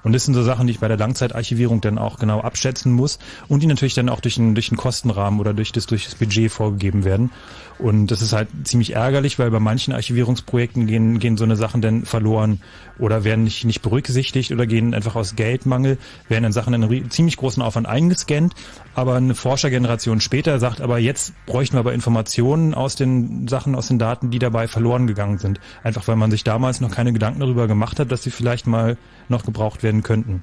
Und 0.04 0.12
das 0.12 0.24
sind 0.24 0.34
so 0.34 0.42
Sachen, 0.42 0.66
die 0.66 0.72
ich 0.72 0.80
bei 0.80 0.88
der 0.88 0.96
Langzeitarchivierung 0.96 1.80
dann 1.80 1.98
auch 1.98 2.18
genau 2.18 2.40
abschätzen 2.40 2.92
muss 2.92 3.18
und 3.48 3.62
die 3.62 3.66
natürlich 3.66 3.94
dann 3.94 4.08
auch 4.08 4.20
durch 4.20 4.38
einen, 4.38 4.54
durch 4.54 4.70
einen 4.70 4.76
Kostenrahmen 4.76 5.40
oder 5.40 5.52
durch 5.54 5.72
das, 5.72 5.86
durch 5.86 6.04
das 6.04 6.14
Budget 6.14 6.52
vorgegeben 6.52 7.04
werden. 7.04 7.30
Und 7.78 8.06
das 8.08 8.22
ist 8.22 8.32
halt 8.32 8.48
ziemlich 8.62 8.94
ärgerlich, 8.94 9.38
weil 9.38 9.50
bei 9.50 9.58
manchen 9.58 9.92
Archivierungsprojekten 9.92 10.86
gehen, 10.86 11.18
gehen 11.18 11.36
so 11.36 11.44
eine 11.44 11.56
Sachen 11.56 11.82
dann 11.82 12.04
verloren 12.04 12.60
oder 12.98 13.24
werden 13.24 13.42
nicht, 13.42 13.64
nicht 13.64 13.82
berücksichtigt 13.82 14.52
oder 14.52 14.66
gehen 14.66 14.94
einfach 14.94 15.16
aus 15.16 15.34
Geldmangel, 15.34 15.98
werden 16.28 16.44
dann 16.44 16.52
Sachen 16.52 16.72
in 16.74 16.84
einem 16.84 16.90
rie- 16.90 17.08
ziemlich 17.08 17.36
großen 17.36 17.62
Aufwand 17.62 17.88
eingescannt, 18.04 18.54
aber 18.94 19.14
eine 19.14 19.34
Forschergeneration 19.34 20.20
später 20.20 20.58
sagt, 20.58 20.80
aber 20.80 20.98
jetzt 20.98 21.34
bräuchten 21.46 21.76
wir 21.76 21.80
aber 21.80 21.92
Informationen 21.92 22.74
aus 22.74 22.96
den 22.96 23.48
Sachen, 23.48 23.74
aus 23.74 23.88
den 23.88 23.98
Daten, 23.98 24.30
die 24.30 24.38
dabei 24.38 24.68
verloren 24.68 25.06
gegangen 25.06 25.38
sind. 25.38 25.60
Einfach 25.82 26.06
weil 26.08 26.16
man 26.16 26.30
sich 26.30 26.44
damals 26.44 26.80
noch 26.80 26.90
keine 26.90 27.12
Gedanken 27.12 27.40
darüber 27.40 27.66
gemacht 27.66 27.98
hat, 27.98 28.12
dass 28.12 28.22
sie 28.22 28.30
vielleicht 28.30 28.66
mal 28.66 28.96
noch 29.28 29.44
gebraucht 29.44 29.82
werden 29.82 30.02
könnten. 30.02 30.42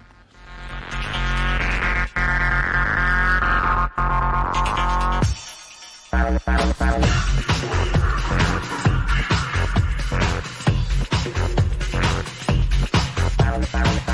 Thank 13.72 14.11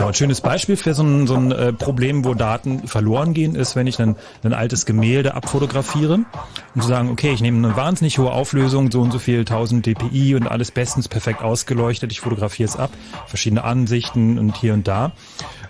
Genau, 0.00 0.08
ein 0.08 0.14
schönes 0.14 0.40
Beispiel 0.40 0.78
für 0.78 0.94
so 0.94 1.02
ein, 1.02 1.26
so 1.26 1.34
ein 1.34 1.52
äh, 1.52 1.74
Problem, 1.74 2.24
wo 2.24 2.32
Daten 2.32 2.88
verloren 2.88 3.34
gehen, 3.34 3.54
ist, 3.54 3.76
wenn 3.76 3.86
ich 3.86 4.00
ein, 4.00 4.16
ein 4.42 4.54
altes 4.54 4.86
Gemälde 4.86 5.34
abfotografiere 5.34 6.20
und 6.74 6.80
zu 6.80 6.88
sagen, 6.88 7.10
okay, 7.10 7.32
ich 7.32 7.42
nehme 7.42 7.68
eine 7.68 7.76
wahnsinnig 7.76 8.16
hohe 8.16 8.32
Auflösung, 8.32 8.90
so 8.90 9.02
und 9.02 9.12
so 9.12 9.18
viel 9.18 9.40
1000 9.40 9.84
dpi 9.84 10.36
und 10.36 10.46
alles 10.46 10.70
bestens 10.70 11.06
perfekt 11.06 11.42
ausgeleuchtet, 11.42 12.12
ich 12.12 12.20
fotografiere 12.20 12.66
es 12.66 12.76
ab, 12.76 12.90
verschiedene 13.26 13.62
Ansichten 13.62 14.38
und 14.38 14.56
hier 14.56 14.72
und 14.72 14.88
da 14.88 15.12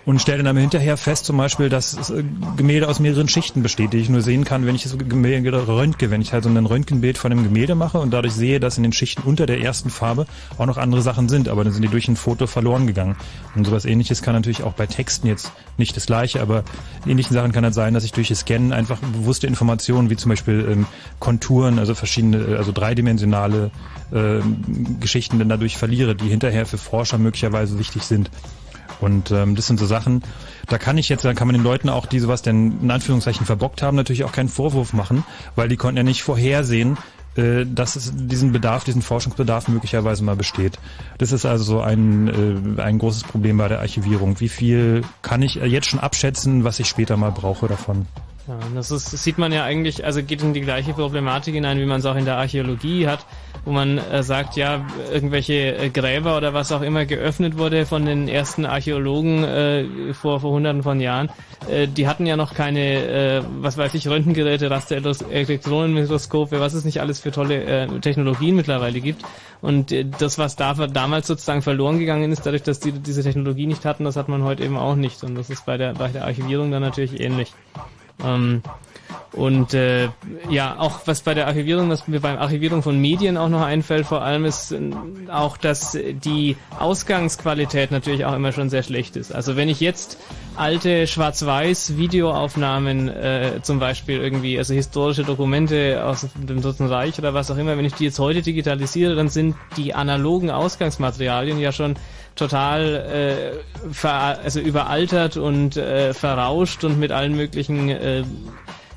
und 0.05 0.21
stelle 0.21 0.43
dann 0.43 0.57
hinterher 0.57 0.97
fest 0.97 1.25
zum 1.25 1.37
Beispiel, 1.37 1.69
dass 1.69 1.95
das 1.95 2.09
äh, 2.09 2.23
Gemälde 2.57 2.87
aus 2.87 2.99
mehreren 2.99 3.27
Schichten 3.27 3.61
besteht, 3.61 3.93
die 3.93 3.97
ich 3.97 4.09
nur 4.09 4.21
sehen 4.21 4.43
kann, 4.43 4.65
wenn 4.65 4.75
ich 4.75 4.83
das 4.83 4.97
Gemälde 4.97 5.67
röntge, 5.67 6.09
wenn 6.09 6.21
ich 6.21 6.33
halt 6.33 6.43
so 6.43 6.49
ein 6.49 6.65
Röntgenbild 6.65 7.17
von 7.17 7.31
einem 7.31 7.43
Gemälde 7.43 7.75
mache 7.75 7.99
und 7.99 8.11
dadurch 8.11 8.33
sehe, 8.33 8.59
dass 8.59 8.77
in 8.77 8.83
den 8.83 8.93
Schichten 8.93 9.21
unter 9.23 9.45
der 9.45 9.61
ersten 9.61 9.89
Farbe 9.89 10.25
auch 10.57 10.65
noch 10.65 10.77
andere 10.77 11.01
Sachen 11.01 11.29
sind, 11.29 11.49
aber 11.49 11.63
dann 11.63 11.73
sind 11.73 11.83
die 11.83 11.89
durch 11.89 12.07
ein 12.07 12.15
Foto 12.15 12.47
verloren 12.47 12.87
gegangen. 12.87 13.15
Und 13.55 13.65
sowas 13.65 13.85
ähnliches 13.85 14.20
kann 14.21 14.33
natürlich 14.33 14.63
auch 14.63 14.73
bei 14.73 14.87
Texten 14.87 15.27
jetzt 15.27 15.51
nicht 15.77 15.95
das 15.95 16.05
gleiche, 16.05 16.41
aber 16.41 16.63
in 17.05 17.11
ähnlichen 17.11 17.33
Sachen 17.33 17.51
kann 17.51 17.63
es 17.63 17.75
sein, 17.75 17.93
dass 17.93 18.03
ich 18.03 18.11
durch 18.11 18.29
das 18.29 18.39
Scannen 18.39 18.73
einfach 18.73 18.97
bewusste 18.99 19.47
Informationen 19.47 20.09
wie 20.09 20.15
zum 20.15 20.29
Beispiel 20.29 20.67
ähm, 20.69 20.85
Konturen, 21.19 21.79
also 21.79 21.95
verschiedene, 21.95 22.37
äh, 22.37 22.57
also 22.57 22.71
dreidimensionale 22.71 23.71
äh, 24.11 24.39
Geschichten 24.99 25.39
dann 25.39 25.49
dadurch 25.49 25.77
verliere, 25.77 26.15
die 26.15 26.27
hinterher 26.27 26.65
für 26.65 26.77
Forscher 26.77 27.17
möglicherweise 27.17 27.79
wichtig 27.79 28.03
sind. 28.03 28.29
Und 28.99 29.31
ähm, 29.31 29.55
das 29.55 29.65
sind 29.67 29.79
so 29.79 29.85
Sachen, 29.87 30.21
da 30.67 30.77
kann 30.77 30.97
ich 30.97 31.09
jetzt, 31.09 31.25
da 31.25 31.33
kann 31.33 31.47
man 31.47 31.55
den 31.55 31.63
Leuten 31.63 31.89
auch, 31.89 32.05
die 32.05 32.19
sowas 32.19 32.43
denn 32.43 32.79
in 32.81 32.91
Anführungszeichen 32.91 33.45
verbockt 33.45 33.81
haben, 33.81 33.97
natürlich 33.97 34.23
auch 34.23 34.31
keinen 34.31 34.49
Vorwurf 34.49 34.93
machen, 34.93 35.23
weil 35.55 35.67
die 35.69 35.75
konnten 35.75 35.97
ja 35.97 36.03
nicht 36.03 36.21
vorhersehen, 36.21 36.97
dass 37.35 37.95
es 37.95 38.11
diesen 38.13 38.51
Bedarf, 38.51 38.83
diesen 38.83 39.01
Forschungsbedarf 39.01 39.67
möglicherweise 39.67 40.23
mal 40.23 40.35
besteht. 40.35 40.77
Das 41.17 41.31
ist 41.31 41.45
also 41.45 41.63
so 41.63 41.81
ein, 41.81 42.75
äh, 42.77 42.81
ein 42.81 42.99
großes 42.99 43.23
Problem 43.23 43.57
bei 43.57 43.67
der 43.67 43.79
Archivierung. 43.79 44.39
Wie 44.39 44.49
viel 44.49 45.03
kann 45.21 45.41
ich 45.41 45.55
jetzt 45.55 45.87
schon 45.87 45.99
abschätzen, 45.99 46.63
was 46.63 46.79
ich 46.79 46.87
später 46.87 47.15
mal 47.15 47.31
brauche 47.31 47.67
davon? 47.67 48.05
Ja, 48.51 48.59
das, 48.75 48.91
ist, 48.91 49.13
das 49.13 49.23
sieht 49.23 49.37
man 49.37 49.53
ja 49.53 49.63
eigentlich, 49.63 50.03
also 50.03 50.21
geht 50.21 50.41
in 50.41 50.53
die 50.53 50.59
gleiche 50.59 50.91
Problematik 50.91 51.53
hinein, 51.53 51.79
wie 51.79 51.85
man 51.85 52.01
es 52.01 52.05
auch 52.05 52.17
in 52.17 52.25
der 52.25 52.35
Archäologie 52.35 53.07
hat, 53.07 53.25
wo 53.63 53.71
man 53.71 53.97
äh, 53.97 54.23
sagt, 54.23 54.57
ja, 54.57 54.85
irgendwelche 55.09 55.77
äh, 55.77 55.89
Gräber 55.89 56.35
oder 56.35 56.53
was 56.53 56.73
auch 56.73 56.81
immer 56.81 57.05
geöffnet 57.05 57.57
wurde 57.57 57.85
von 57.85 58.05
den 58.05 58.27
ersten 58.27 58.65
Archäologen 58.65 59.45
äh, 59.45 60.13
vor, 60.13 60.41
vor 60.41 60.51
hunderten 60.51 60.83
von 60.83 60.99
Jahren, 60.99 61.29
äh, 61.69 61.87
die 61.87 62.09
hatten 62.09 62.25
ja 62.25 62.35
noch 62.35 62.53
keine, 62.53 62.81
äh, 62.81 63.41
was 63.61 63.77
weiß 63.77 63.93
ich, 63.93 64.09
Röntgengeräte, 64.09 64.69
Raster-Elektronenmikroskope, 64.69 66.59
was 66.59 66.73
es 66.73 66.83
nicht 66.83 66.99
alles 66.99 67.21
für 67.21 67.31
tolle 67.31 67.63
äh, 67.63 67.99
Technologien 67.99 68.57
mittlerweile 68.57 68.99
gibt. 68.99 69.23
Und 69.61 69.93
äh, 69.93 70.03
das, 70.19 70.39
was 70.39 70.57
da 70.57 70.73
damals 70.73 71.27
sozusagen 71.27 71.61
verloren 71.61 71.99
gegangen 71.99 72.33
ist, 72.33 72.45
dadurch, 72.45 72.63
dass 72.63 72.81
die 72.81 72.91
diese 72.91 73.23
Technologie 73.23 73.67
nicht 73.67 73.85
hatten, 73.85 74.03
das 74.03 74.17
hat 74.17 74.27
man 74.27 74.43
heute 74.43 74.65
eben 74.65 74.75
auch 74.75 74.95
nicht. 74.95 75.23
Und 75.23 75.35
das 75.35 75.49
ist 75.49 75.65
bei 75.65 75.77
der, 75.77 75.93
bei 75.93 76.09
der 76.09 76.25
Archivierung 76.25 76.69
dann 76.69 76.81
natürlich 76.81 77.17
ähnlich. 77.21 77.53
Ähm, 78.23 78.61
und 79.33 79.73
äh, 79.73 80.09
ja, 80.49 80.77
auch 80.77 81.01
was 81.05 81.21
bei 81.21 81.33
der 81.33 81.47
Archivierung, 81.47 81.89
was 81.89 82.07
mir 82.07 82.19
beim 82.19 82.37
Archivierung 82.37 82.83
von 82.83 82.99
Medien 82.99 83.37
auch 83.37 83.47
noch 83.47 83.61
einfällt, 83.61 84.05
vor 84.05 84.21
allem 84.21 84.43
ist 84.43 84.73
äh, 84.73 84.79
auch, 85.31 85.55
dass 85.55 85.97
die 85.97 86.57
Ausgangsqualität 86.79 87.91
natürlich 87.91 88.25
auch 88.25 88.33
immer 88.33 88.51
schon 88.51 88.69
sehr 88.69 88.83
schlecht 88.83 89.15
ist. 89.15 89.33
Also 89.33 89.55
wenn 89.55 89.69
ich 89.69 89.79
jetzt 89.79 90.17
alte 90.57 91.07
schwarz-weiß 91.07 91.95
Videoaufnahmen 91.95 93.07
äh, 93.07 93.59
zum 93.61 93.79
Beispiel 93.79 94.17
irgendwie, 94.17 94.57
also 94.57 94.73
historische 94.73 95.23
Dokumente 95.23 96.03
aus 96.05 96.27
dem 96.35 96.61
Dritten 96.61 96.87
Reich 96.87 97.17
oder 97.17 97.33
was 97.33 97.49
auch 97.51 97.57
immer, 97.57 97.77
wenn 97.77 97.85
ich 97.85 97.93
die 97.93 98.05
jetzt 98.05 98.19
heute 98.19 98.41
digitalisiere, 98.41 99.15
dann 99.15 99.29
sind 99.29 99.55
die 99.77 99.93
analogen 99.93 100.51
Ausgangsmaterialien 100.51 101.57
ja 101.57 101.71
schon 101.71 101.95
total 102.35 102.95
äh, 102.95 103.93
ver 103.93 104.39
also 104.43 104.59
überaltert 104.59 105.37
und 105.37 105.77
äh, 105.77 106.13
verrauscht 106.13 106.83
und 106.83 106.99
mit 106.99 107.11
allen 107.11 107.35
möglichen 107.35 107.89
äh, 107.89 108.23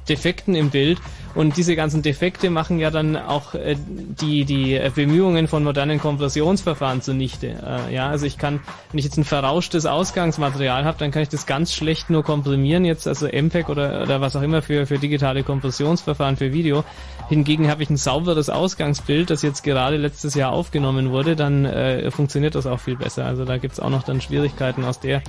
Defekten 0.09 0.55
im 0.55 0.71
Bild. 0.71 1.01
Und 1.35 1.57
diese 1.57 1.75
ganzen 1.75 2.03
Defekte 2.03 2.49
machen 2.49 2.79
ja 2.79 2.91
dann 2.91 3.17
auch 3.17 3.55
äh, 3.55 3.77
die, 3.77 4.45
die 4.45 4.81
Bemühungen 4.95 5.49
von 5.49 5.65
modernen 5.65 5.99
Kompressionsverfahren 5.99 7.03
zunichte. 7.03 7.49
Äh, 7.49 7.93
ja, 7.93 8.09
also 8.09 8.25
ich 8.25 8.39
kann, 8.39 8.61
wenn 8.91 8.99
ich 8.99 9.05
jetzt 9.05 9.17
ein 9.17 9.25
verrauschtes 9.25 9.85
Ausgangsmaterial 9.85 10.85
habe, 10.85 10.97
dann 10.99 11.11
kann 11.11 11.23
ich 11.23 11.29
das 11.29 11.47
ganz 11.47 11.75
schlecht 11.75 12.09
nur 12.09 12.23
komprimieren, 12.23 12.85
jetzt 12.85 13.09
also 13.09 13.27
MPEG 13.27 13.69
oder, 13.69 14.03
oder 14.03 14.21
was 14.21 14.37
auch 14.37 14.43
immer 14.43 14.63
für, 14.63 14.87
für 14.87 14.99
digitale 14.99 15.43
Kompressionsverfahren 15.43 16.37
für 16.37 16.53
Video. 16.53 16.85
Hingegen 17.29 17.69
habe 17.69 17.83
ich 17.83 17.91
ein 17.91 17.97
sauberes 17.97 18.49
Ausgangsbild, 18.49 19.31
das 19.31 19.43
jetzt 19.43 19.65
gerade 19.65 19.97
letztes 19.97 20.35
Jahr 20.35 20.53
aufgenommen 20.53 21.11
wurde, 21.11 21.35
dann 21.35 21.65
äh, 21.65 22.11
funktioniert 22.13 22.55
das 22.55 22.67
auch 22.67 22.79
viel 22.79 22.97
besser. 22.97 23.25
Also 23.25 23.45
da 23.45 23.59
gibt's 23.59 23.81
auch 23.81 23.91
noch 23.91 24.05
dann 24.05 24.21
Schwierigkeiten 24.21 24.85
aus 24.85 25.01
der 25.01 25.23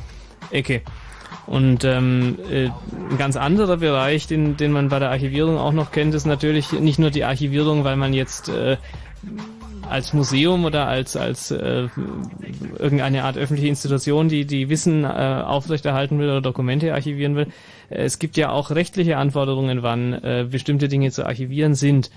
Ecke. 0.52 0.82
Und 1.48 1.84
ähm, 1.84 2.38
äh, 2.50 2.66
ein 3.10 3.18
ganz 3.18 3.36
anderer 3.38 3.78
Bereich, 3.78 4.28
den, 4.28 4.58
den 4.58 4.72
man 4.72 4.90
bei 4.90 5.00
der 5.00 5.12
Archivierung 5.12 5.58
auch 5.58 5.74
noch 5.74 5.92
kennt, 5.92 6.14
ist 6.16 6.26
natürlich 6.26 6.72
nicht 6.72 7.00
nur 7.00 7.12
die 7.12 7.24
Archivierung, 7.24 7.84
weil 7.84 7.96
man 7.96 8.14
jetzt 8.14 8.50
äh, 8.50 8.78
als 9.90 10.14
Museum 10.14 10.66
oder 10.66 10.88
als 10.88 11.16
als 11.16 11.52
äh, 11.52 11.88
irgendeine 12.80 13.24
Art 13.24 13.38
öffentliche 13.38 13.70
Institution, 13.70 14.30
die 14.30 14.46
die 14.46 14.70
Wissen 14.70 15.04
äh, 15.04 15.08
aufrechterhalten 15.08 16.20
will 16.20 16.30
oder 16.30 16.42
Dokumente 16.42 16.94
archivieren 16.94 17.36
will. 17.36 17.48
Äh, 17.90 18.04
es 18.04 18.20
gibt 18.20 18.38
ja 18.38 18.50
auch 18.50 18.72
rechtliche 18.72 19.18
Anforderungen, 19.18 19.84
wann 19.84 20.14
äh, 20.14 20.48
bestimmte 20.50 20.88
Dinge 20.88 21.12
zu 21.12 21.26
archivieren 21.26 21.76
sind. 21.76 22.10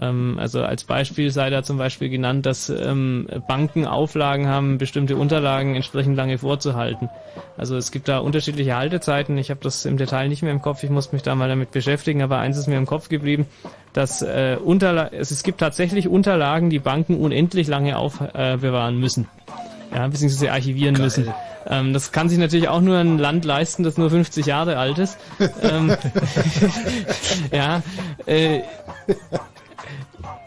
Ähm, 0.00 0.36
also 0.38 0.62
als 0.62 0.84
Beispiel 0.84 1.30
sei 1.30 1.50
da 1.50 1.62
zum 1.62 1.76
Beispiel 1.78 2.08
genannt, 2.08 2.46
dass 2.46 2.70
ähm, 2.70 3.28
Banken 3.46 3.86
Auflagen 3.86 4.48
haben, 4.48 4.78
bestimmte 4.78 5.16
Unterlagen 5.16 5.74
entsprechend 5.74 6.16
lange 6.16 6.38
vorzuhalten. 6.38 7.10
Also 7.56 7.76
es 7.76 7.90
gibt 7.90 8.08
da 8.08 8.18
unterschiedliche 8.18 8.76
Haltezeiten. 8.76 9.36
Ich 9.36 9.50
habe 9.50 9.60
das 9.62 9.84
im 9.84 9.96
Detail 9.96 10.28
nicht 10.28 10.42
mehr 10.42 10.52
im 10.52 10.62
Kopf. 10.62 10.82
Ich 10.82 10.90
muss 10.90 11.12
mich 11.12 11.22
da 11.22 11.34
mal 11.34 11.48
damit 11.48 11.70
beschäftigen. 11.72 12.22
Aber 12.22 12.38
eins 12.38 12.56
ist 12.56 12.68
mir 12.68 12.78
im 12.78 12.86
Kopf 12.86 13.08
geblieben, 13.08 13.46
dass 13.92 14.22
äh, 14.22 14.56
Unterla 14.62 15.08
es 15.08 15.42
gibt 15.42 15.60
tatsächlich 15.60 16.08
Unterlagen, 16.08 16.70
die 16.70 16.78
Banken 16.78 17.16
unendlich 17.16 17.68
lange 17.68 17.98
aufbewahren 17.98 18.96
äh, 18.96 18.98
müssen. 18.98 19.28
Ja, 19.94 20.08
beziehungsweise 20.08 20.50
archivieren 20.50 20.94
Geil. 20.94 21.04
müssen. 21.04 21.34
Ähm, 21.66 21.92
das 21.92 22.12
kann 22.12 22.28
sich 22.28 22.38
natürlich 22.38 22.68
auch 22.68 22.80
nur 22.80 22.98
ein 22.98 23.18
Land 23.18 23.44
leisten, 23.44 23.82
das 23.82 23.98
nur 23.98 24.10
50 24.10 24.46
Jahre 24.46 24.78
alt 24.78 24.98
ist. 24.98 25.18
ähm, 25.62 25.94
ja, 27.52 27.82
äh, 28.26 28.60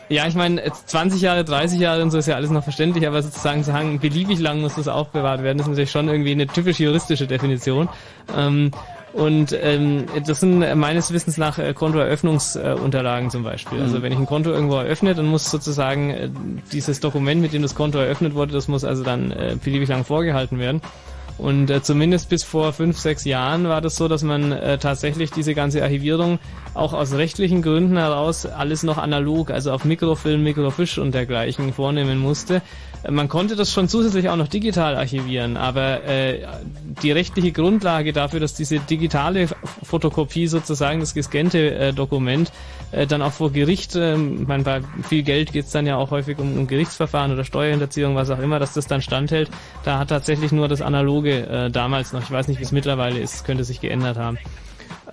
ja, 0.09 0.27
ich 0.27 0.35
meine, 0.35 0.61
20 0.71 1.21
Jahre, 1.21 1.43
30 1.43 1.79
Jahre 1.79 2.03
und 2.03 2.11
so 2.11 2.17
ist 2.17 2.27
ja 2.27 2.35
alles 2.35 2.51
noch 2.51 2.63
verständlich, 2.63 3.07
aber 3.07 3.21
sozusagen 3.21 3.63
zu 3.63 3.71
sagen, 3.71 3.99
beliebig 3.99 4.39
lang 4.39 4.61
muss 4.61 4.75
das 4.75 4.87
aufbewahrt 4.87 5.43
werden, 5.43 5.59
ist 5.59 5.67
natürlich 5.67 5.91
schon 5.91 6.07
irgendwie 6.07 6.31
eine 6.31 6.47
typisch 6.47 6.79
juristische 6.79 7.27
Definition. 7.27 7.89
Ähm, 8.35 8.71
und 9.15 9.57
ähm, 9.61 10.05
das 10.27 10.41
sind 10.41 10.59
meines 10.75 11.13
Wissens 11.13 11.37
nach 11.37 11.57
äh, 11.57 11.73
Kontoeröffnungsunterlagen 11.73 13.27
äh, 13.27 13.31
zum 13.31 13.43
Beispiel. 13.43 13.81
Also 13.81 13.97
mhm. 13.97 14.01
wenn 14.03 14.11
ich 14.11 14.19
ein 14.19 14.25
Konto 14.25 14.51
irgendwo 14.51 14.75
eröffne, 14.75 15.15
dann 15.15 15.25
muss 15.27 15.49
sozusagen 15.49 16.09
äh, 16.09 16.29
dieses 16.73 16.99
Dokument, 16.99 17.41
mit 17.41 17.53
dem 17.53 17.61
das 17.61 17.75
Konto 17.75 17.97
eröffnet 17.97 18.33
wurde, 18.33 18.51
das 18.51 18.67
muss 18.67 18.83
also 18.83 19.03
dann 19.03 19.31
äh, 19.31 19.55
beliebig 19.63 19.87
lang 19.87 20.03
vorgehalten 20.03 20.59
werden. 20.59 20.81
Und 21.37 21.69
äh, 21.69 21.81
zumindest 21.81 22.29
bis 22.29 22.43
vor 22.43 22.71
fünf, 22.71 22.97
sechs 22.97 23.25
Jahren 23.25 23.67
war 23.67 23.81
das 23.81 23.97
so, 23.97 24.07
dass 24.07 24.23
man 24.23 24.51
äh, 24.51 24.77
tatsächlich 24.77 25.31
diese 25.31 25.53
ganze 25.53 25.83
Archivierung 25.83 26.39
auch 26.73 26.93
aus 26.93 27.13
rechtlichen 27.13 27.61
Gründen 27.61 27.97
heraus 27.97 28.45
alles 28.45 28.83
noch 28.83 28.97
analog, 28.97 29.51
also 29.51 29.71
auf 29.71 29.83
Mikrofilm, 29.83 30.43
Mikrofisch 30.43 30.97
und 30.97 31.13
dergleichen 31.13 31.73
vornehmen 31.73 32.19
musste. 32.19 32.61
Man 33.09 33.29
konnte 33.29 33.55
das 33.55 33.71
schon 33.71 33.87
zusätzlich 33.87 34.29
auch 34.29 34.35
noch 34.35 34.47
digital 34.47 34.95
archivieren, 34.95 35.57
aber 35.57 36.03
äh, 36.05 36.45
die 37.03 37.11
rechtliche 37.11 37.51
Grundlage 37.51 38.13
dafür, 38.13 38.39
dass 38.39 38.53
diese 38.53 38.79
digitale 38.79 39.47
Fotokopie 39.83 40.47
sozusagen 40.47 40.99
das 40.99 41.13
gescannte 41.13 41.75
äh, 41.75 41.93
Dokument 41.93 42.51
äh, 42.91 43.05
dann 43.05 43.21
auch 43.21 43.33
vor 43.33 43.51
Gericht, 43.51 43.95
äh, 43.95 44.17
mein, 44.17 44.63
bei 44.63 44.81
viel 45.07 45.23
Geld 45.23 45.51
geht 45.51 45.65
es 45.65 45.71
dann 45.71 45.85
ja 45.85 45.97
auch 45.97 46.11
häufig 46.11 46.39
um, 46.39 46.57
um 46.57 46.67
Gerichtsverfahren 46.67 47.31
oder 47.31 47.43
Steuerhinterziehung, 47.43 48.15
was 48.15 48.29
auch 48.29 48.39
immer, 48.39 48.59
dass 48.59 48.73
das 48.73 48.87
dann 48.87 49.01
standhält. 49.01 49.49
Da 49.83 49.99
hat 49.99 50.09
tatsächlich 50.09 50.51
nur 50.51 50.67
das 50.67 50.81
analoge 50.81 51.47
äh, 51.47 51.69
damals 51.69 52.13
noch, 52.13 52.21
ich 52.21 52.31
weiß 52.31 52.47
nicht, 52.47 52.59
wie 52.59 52.63
es 52.63 52.71
mittlerweile 52.71 53.19
ist, 53.19 53.45
könnte 53.45 53.63
sich 53.63 53.81
geändert 53.81 54.17
haben. 54.17 54.37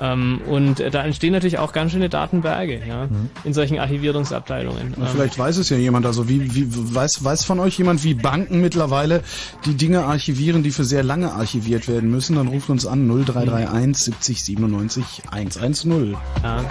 Ähm, 0.03 0.41
und 0.49 0.81
äh, 0.81 0.91
da 0.91 1.05
entstehen 1.05 1.33
natürlich 1.33 1.59
auch 1.59 1.73
ganz 1.73 1.93
schöne 1.93 2.09
Datenberge 2.09 2.81
ja, 2.87 3.07
mhm. 3.07 3.31
in 3.45 3.55
solchen 3.55 3.79
Archivierungsabteilungen. 3.79 4.95
Na, 4.97 5.07
vielleicht 5.07 5.39
weiß 5.39 5.59
es 5.59 5.69
ja 5.69 5.77
jemand, 5.77 6.07
also 6.07 6.29
wie, 6.29 6.53
wie 6.57 6.66
weiß, 6.69 7.23
weiß 7.23 7.45
von 7.45 7.61
euch 7.61 7.79
jemand, 7.79 8.03
wie 8.03 8.15
Banken 8.15 8.61
mittlerweile 8.61 9.23
die 9.65 9.74
Dinge 9.74 10.05
archivieren, 10.05 10.65
die 10.65 10.73
für 10.73 10.85
sehr 10.85 11.05
lange 11.05 11.33
archiviert 11.33 11.87
werden 11.87 12.11
müssen, 12.11 12.35
dann 12.35 12.49
ruft 12.49 12.69
uns 12.69 12.85
an 12.85 13.07
0331 13.07 14.03
70 14.03 14.43
97 14.43 15.23
110. 15.31 16.16
Ja. 16.43 16.65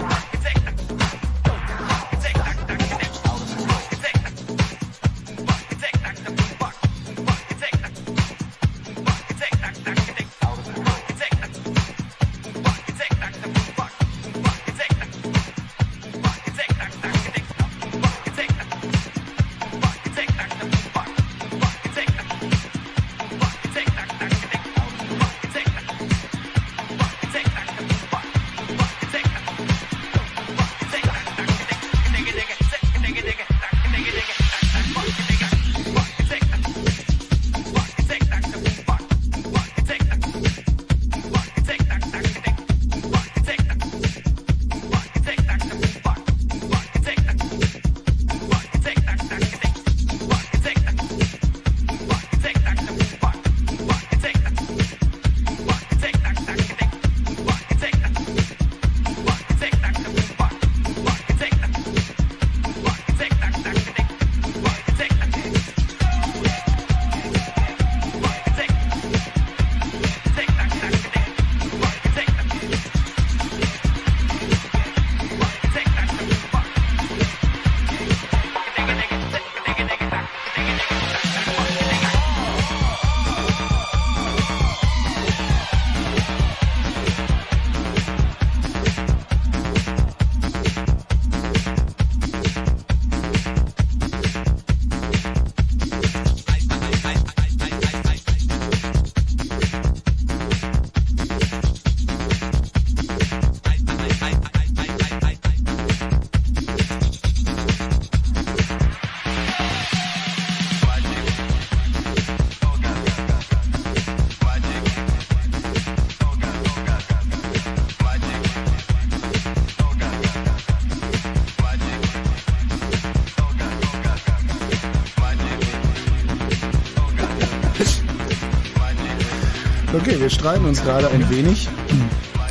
Okay, 130.12 130.20
wir 130.20 130.28
streiten 130.28 130.66
uns 130.66 130.82
gerade 130.82 131.08
ein 131.08 131.30
wenig. 131.30 131.70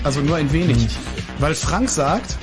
Also 0.04 0.22
nur 0.22 0.36
ein 0.36 0.52
wenig. 0.52 0.88
Weil 1.38 1.54
Frank 1.54 1.92
sagt, 1.92 2.36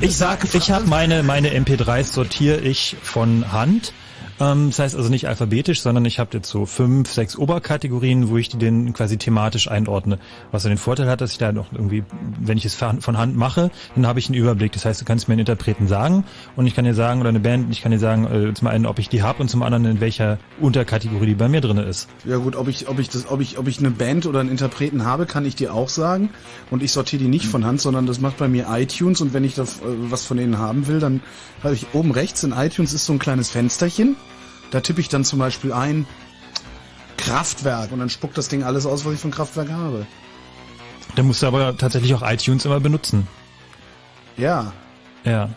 Ich 0.00 0.16
sag, 0.16 0.52
ich 0.52 0.72
habe 0.72 0.88
meine, 0.88 1.22
meine 1.22 1.50
MP3s 1.50 2.12
sortiere 2.12 2.58
ich 2.58 2.96
von 3.00 3.52
Hand. 3.52 3.92
Ähm, 4.40 4.70
das 4.70 4.80
heißt 4.80 4.96
also 4.96 5.10
nicht 5.10 5.28
alphabetisch, 5.28 5.80
sondern 5.80 6.06
ich 6.06 6.18
habe 6.18 6.38
jetzt 6.38 6.48
so 6.48 6.66
fünf, 6.66 7.12
sechs 7.12 7.36
Oberkategorien, 7.36 8.30
wo 8.30 8.36
ich 8.36 8.48
die 8.48 8.58
dann 8.58 8.92
quasi 8.94 9.16
thematisch 9.16 9.70
einordne. 9.70 10.18
Was 10.50 10.64
dann 10.64 10.70
den 10.70 10.78
Vorteil 10.78 11.08
hat, 11.08 11.20
dass 11.20 11.30
ich 11.30 11.38
da 11.38 11.52
noch 11.52 11.72
irgendwie, 11.72 12.02
wenn 12.50 12.58
ich 12.58 12.64
es 12.66 12.74
von 12.74 13.16
Hand 13.16 13.36
mache, 13.36 13.70
dann 13.94 14.06
habe 14.06 14.18
ich 14.18 14.28
einen 14.28 14.34
Überblick. 14.34 14.72
Das 14.72 14.84
heißt, 14.84 15.00
du 15.00 15.04
kannst 15.04 15.28
mir 15.28 15.32
einen 15.32 15.40
Interpreten 15.40 15.86
sagen 15.86 16.24
und 16.56 16.66
ich 16.66 16.74
kann 16.74 16.84
dir 16.84 16.94
sagen, 16.94 17.20
oder 17.20 17.28
eine 17.28 17.40
Band, 17.40 17.70
ich 17.70 17.80
kann 17.80 17.92
dir 17.92 17.98
sagen, 17.98 18.26
äh, 18.26 18.52
zum 18.54 18.66
einen, 18.66 18.86
ob 18.86 18.98
ich 18.98 19.08
die 19.08 19.22
habe 19.22 19.40
und 19.40 19.48
zum 19.48 19.62
anderen, 19.62 19.84
in 19.84 20.00
welcher 20.00 20.38
Unterkategorie 20.60 21.26
die 21.26 21.34
bei 21.34 21.48
mir 21.48 21.60
drinne 21.60 21.82
ist. 21.82 22.08
ja 22.24 22.36
gut, 22.36 22.56
ob 22.56 22.68
ich, 22.68 22.88
ob 22.88 22.98
ich 22.98 23.08
das, 23.08 23.30
ob 23.30 23.40
ich, 23.40 23.56
ob 23.56 23.68
ich 23.68 23.78
eine 23.78 23.90
Band 23.90 24.26
oder 24.26 24.40
einen 24.40 24.50
Interpreten 24.50 25.04
habe, 25.04 25.26
kann 25.26 25.46
ich 25.46 25.54
dir 25.54 25.72
auch 25.72 25.88
sagen. 25.88 26.30
Und 26.70 26.82
ich 26.82 26.92
sortiere 26.92 27.22
die 27.22 27.28
nicht 27.28 27.46
von 27.46 27.64
Hand, 27.64 27.80
sondern 27.80 28.06
das 28.06 28.20
macht 28.20 28.38
bei 28.38 28.48
mir 28.48 28.66
iTunes. 28.68 29.20
Und 29.20 29.32
wenn 29.32 29.44
ich 29.44 29.54
das, 29.54 29.78
äh, 29.78 29.82
was 30.10 30.24
von 30.24 30.36
denen 30.36 30.58
haben 30.58 30.88
will, 30.88 30.98
dann 30.98 31.22
habe 31.62 31.74
ich 31.74 31.86
oben 31.92 32.10
rechts 32.10 32.42
in 32.42 32.52
iTunes 32.52 32.92
ist 32.92 33.06
so 33.06 33.12
ein 33.12 33.20
kleines 33.20 33.48
Fensterchen. 33.50 34.16
Da 34.72 34.80
tippe 34.80 35.00
ich 35.00 35.08
dann 35.08 35.24
zum 35.24 35.38
Beispiel 35.38 35.72
ein 35.72 36.04
Kraftwerk 37.16 37.92
und 37.92 38.00
dann 38.00 38.10
spuckt 38.10 38.36
das 38.36 38.48
Ding 38.48 38.64
alles 38.64 38.86
aus, 38.86 39.04
was 39.04 39.14
ich 39.14 39.20
von 39.20 39.30
Kraftwerk 39.30 39.70
habe. 39.70 40.06
Dann 41.20 41.26
musst 41.26 41.42
du 41.42 41.48
aber 41.48 41.76
tatsächlich 41.76 42.14
auch 42.14 42.22
iTunes 42.22 42.64
immer 42.64 42.80
benutzen. 42.80 43.26
Ja. 44.38 44.72
Ja. 45.22 45.50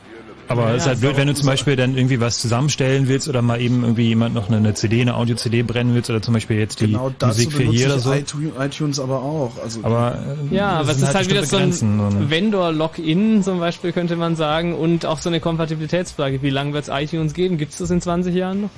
Aber 0.49 0.63
Ja, 0.67 0.75
es 0.75 0.81
ist 0.81 0.87
halt 0.89 0.99
blöd, 0.99 1.15
wenn 1.15 1.27
du 1.29 1.33
zum 1.35 1.45
Beispiel 1.45 1.77
dann 1.77 1.95
irgendwie 1.95 2.19
was 2.19 2.37
zusammenstellen 2.39 3.07
willst 3.07 3.29
oder 3.29 3.41
mal 3.41 3.61
eben 3.61 3.81
irgendwie 3.83 4.09
jemand 4.09 4.35
noch 4.35 4.49
eine, 4.49 4.57
eine 4.57 4.73
CD, 4.73 4.99
eine 4.99 5.15
Audio-CD 5.15 5.63
brennen 5.63 5.95
willst 5.95 6.09
oder 6.09 6.21
zum 6.21 6.33
Beispiel 6.33 6.57
jetzt 6.57 6.81
die 6.81 6.87
Genau 6.87 7.11
dazu 7.17 7.27
Musik 7.45 7.53
für 7.53 7.63
hier 7.63 7.85
oder 7.87 7.99
so. 7.99 8.13
iTunes, 8.13 8.51
iTunes 8.59 8.99
aber 8.99 9.21
auch. 9.21 9.53
Also 9.63 9.79
Aber 9.83 10.17
Ja, 10.51 10.71
aber 10.79 10.87
das 10.87 10.97
es 10.97 11.03
ist 11.03 11.15
halt 11.15 11.29
wieder 11.29 11.45
so 11.45 11.55
ein 11.55 11.71
und- 11.71 12.29
Vendor-Login 12.29 13.41
zum 13.41 13.61
Beispiel, 13.61 13.93
könnte 13.93 14.17
man 14.17 14.35
sagen, 14.35 14.75
und 14.75 15.05
auch 15.05 15.21
so 15.21 15.29
eine 15.29 15.39
Kompatibilitätsfrage. 15.39 16.41
Wie 16.41 16.49
lange 16.49 16.73
wird 16.73 16.89
es 16.89 16.93
iTunes 16.93 17.33
geben? 17.33 17.57
Gibt 17.57 17.71
es 17.71 17.77
das 17.77 17.89
in 17.89 18.01
20 18.01 18.35
Jahren 18.35 18.63
noch? 18.63 18.69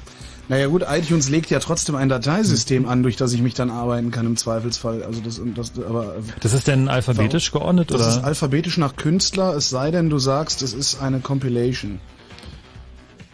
Naja 0.47 0.67
gut, 0.67 0.83
iTunes 0.87 1.29
legt 1.29 1.49
ja 1.49 1.59
trotzdem 1.59 1.95
ein 1.95 2.07
Dateisystem 2.07 2.87
an, 2.87 3.01
durch 3.01 3.15
das 3.15 3.33
ich 3.33 3.41
mich 3.41 3.55
dann 3.55 3.71
arbeiten 3.71 4.11
kann 4.11 4.27
im 4.27 4.37
Zweifelsfall. 4.37 5.01
Also 5.03 5.19
das, 5.21 5.41
das 5.55 5.71
aber 5.83 6.15
Das 6.41 6.53
ist 6.53 6.67
denn 6.67 6.87
alphabetisch 6.87 7.51
geordnet 7.51 7.89
das 7.91 8.01
oder? 8.01 8.07
ist 8.09 8.23
alphabetisch 8.23 8.77
nach 8.77 8.95
Künstler, 8.95 9.55
es 9.55 9.69
sei 9.69 9.89
denn, 9.89 10.09
du 10.09 10.19
sagst, 10.19 10.61
es 10.61 10.73
ist 10.73 11.01
eine 11.01 11.19
Compilation. 11.19 11.99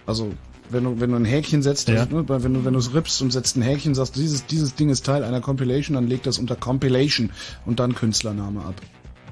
Also 0.05 0.31
wenn 0.69 0.85
du 0.85 0.99
wenn 1.01 1.09
du 1.11 1.17
ein 1.17 1.25
Häkchen 1.25 1.61
setzt, 1.61 1.89
Ja. 1.89 2.05
ne, 2.05 2.23
wenn 2.27 2.53
du 2.53 2.63
wenn 2.65 2.73
du 2.73 2.79
es 2.79 2.93
rippst 2.93 3.21
und 3.21 3.31
setzt 3.31 3.57
ein 3.57 3.61
Häkchen, 3.61 3.93
sagst 3.93 4.15
dieses 4.15 4.45
dieses 4.45 4.75
Ding 4.75 4.89
ist 4.89 5.05
Teil 5.05 5.23
einer 5.25 5.41
Compilation, 5.41 5.95
dann 5.95 6.07
legt 6.07 6.25
das 6.25 6.38
unter 6.39 6.55
Compilation 6.55 7.29
und 7.65 7.79
dann 7.81 7.93
Künstlername 7.93 8.61
ab. 8.61 8.75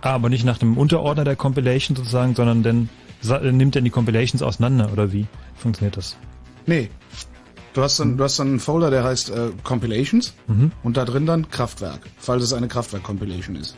Ah, 0.01 0.11
aber 0.15 0.29
nicht 0.29 0.43
nach 0.45 0.57
dem 0.57 0.77
Unterordner 0.77 1.23
der 1.23 1.35
Compilation 1.37 1.95
sozusagen, 1.95 2.35
sondern 2.35 2.63
dann 2.63 2.89
nimmt 3.57 3.75
er 3.75 3.81
die 3.81 3.89
Compilations 3.89 4.41
auseinander 4.41 4.91
oder 4.91 5.11
wie 5.13 5.27
funktioniert 5.55 5.95
das? 5.97 6.17
Nee. 6.65 6.89
Du 7.79 7.85
hast 7.85 7.97
dann, 7.97 8.17
du 8.17 8.23
hast 8.25 8.37
dann 8.37 8.47
einen 8.49 8.59
Folder, 8.59 8.89
der 8.91 9.05
heißt 9.05 9.29
äh, 9.29 9.51
Compilations 9.63 10.33
Mhm. 10.47 10.73
und 10.83 10.97
da 10.97 11.05
drin 11.05 11.25
dann 11.25 11.49
Kraftwerk, 11.49 12.01
falls 12.17 12.43
es 12.43 12.51
eine 12.51 12.67
Kraftwerk-Compilation 12.67 13.55
ist. 13.55 13.77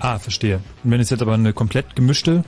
Ah, 0.00 0.18
verstehe. 0.18 0.56
Und 0.84 0.90
wenn 0.90 1.00
es 1.00 1.08
jetzt 1.08 1.22
aber 1.22 1.32
eine 1.32 1.54
komplett 1.54 1.96
gemischte 1.96 2.44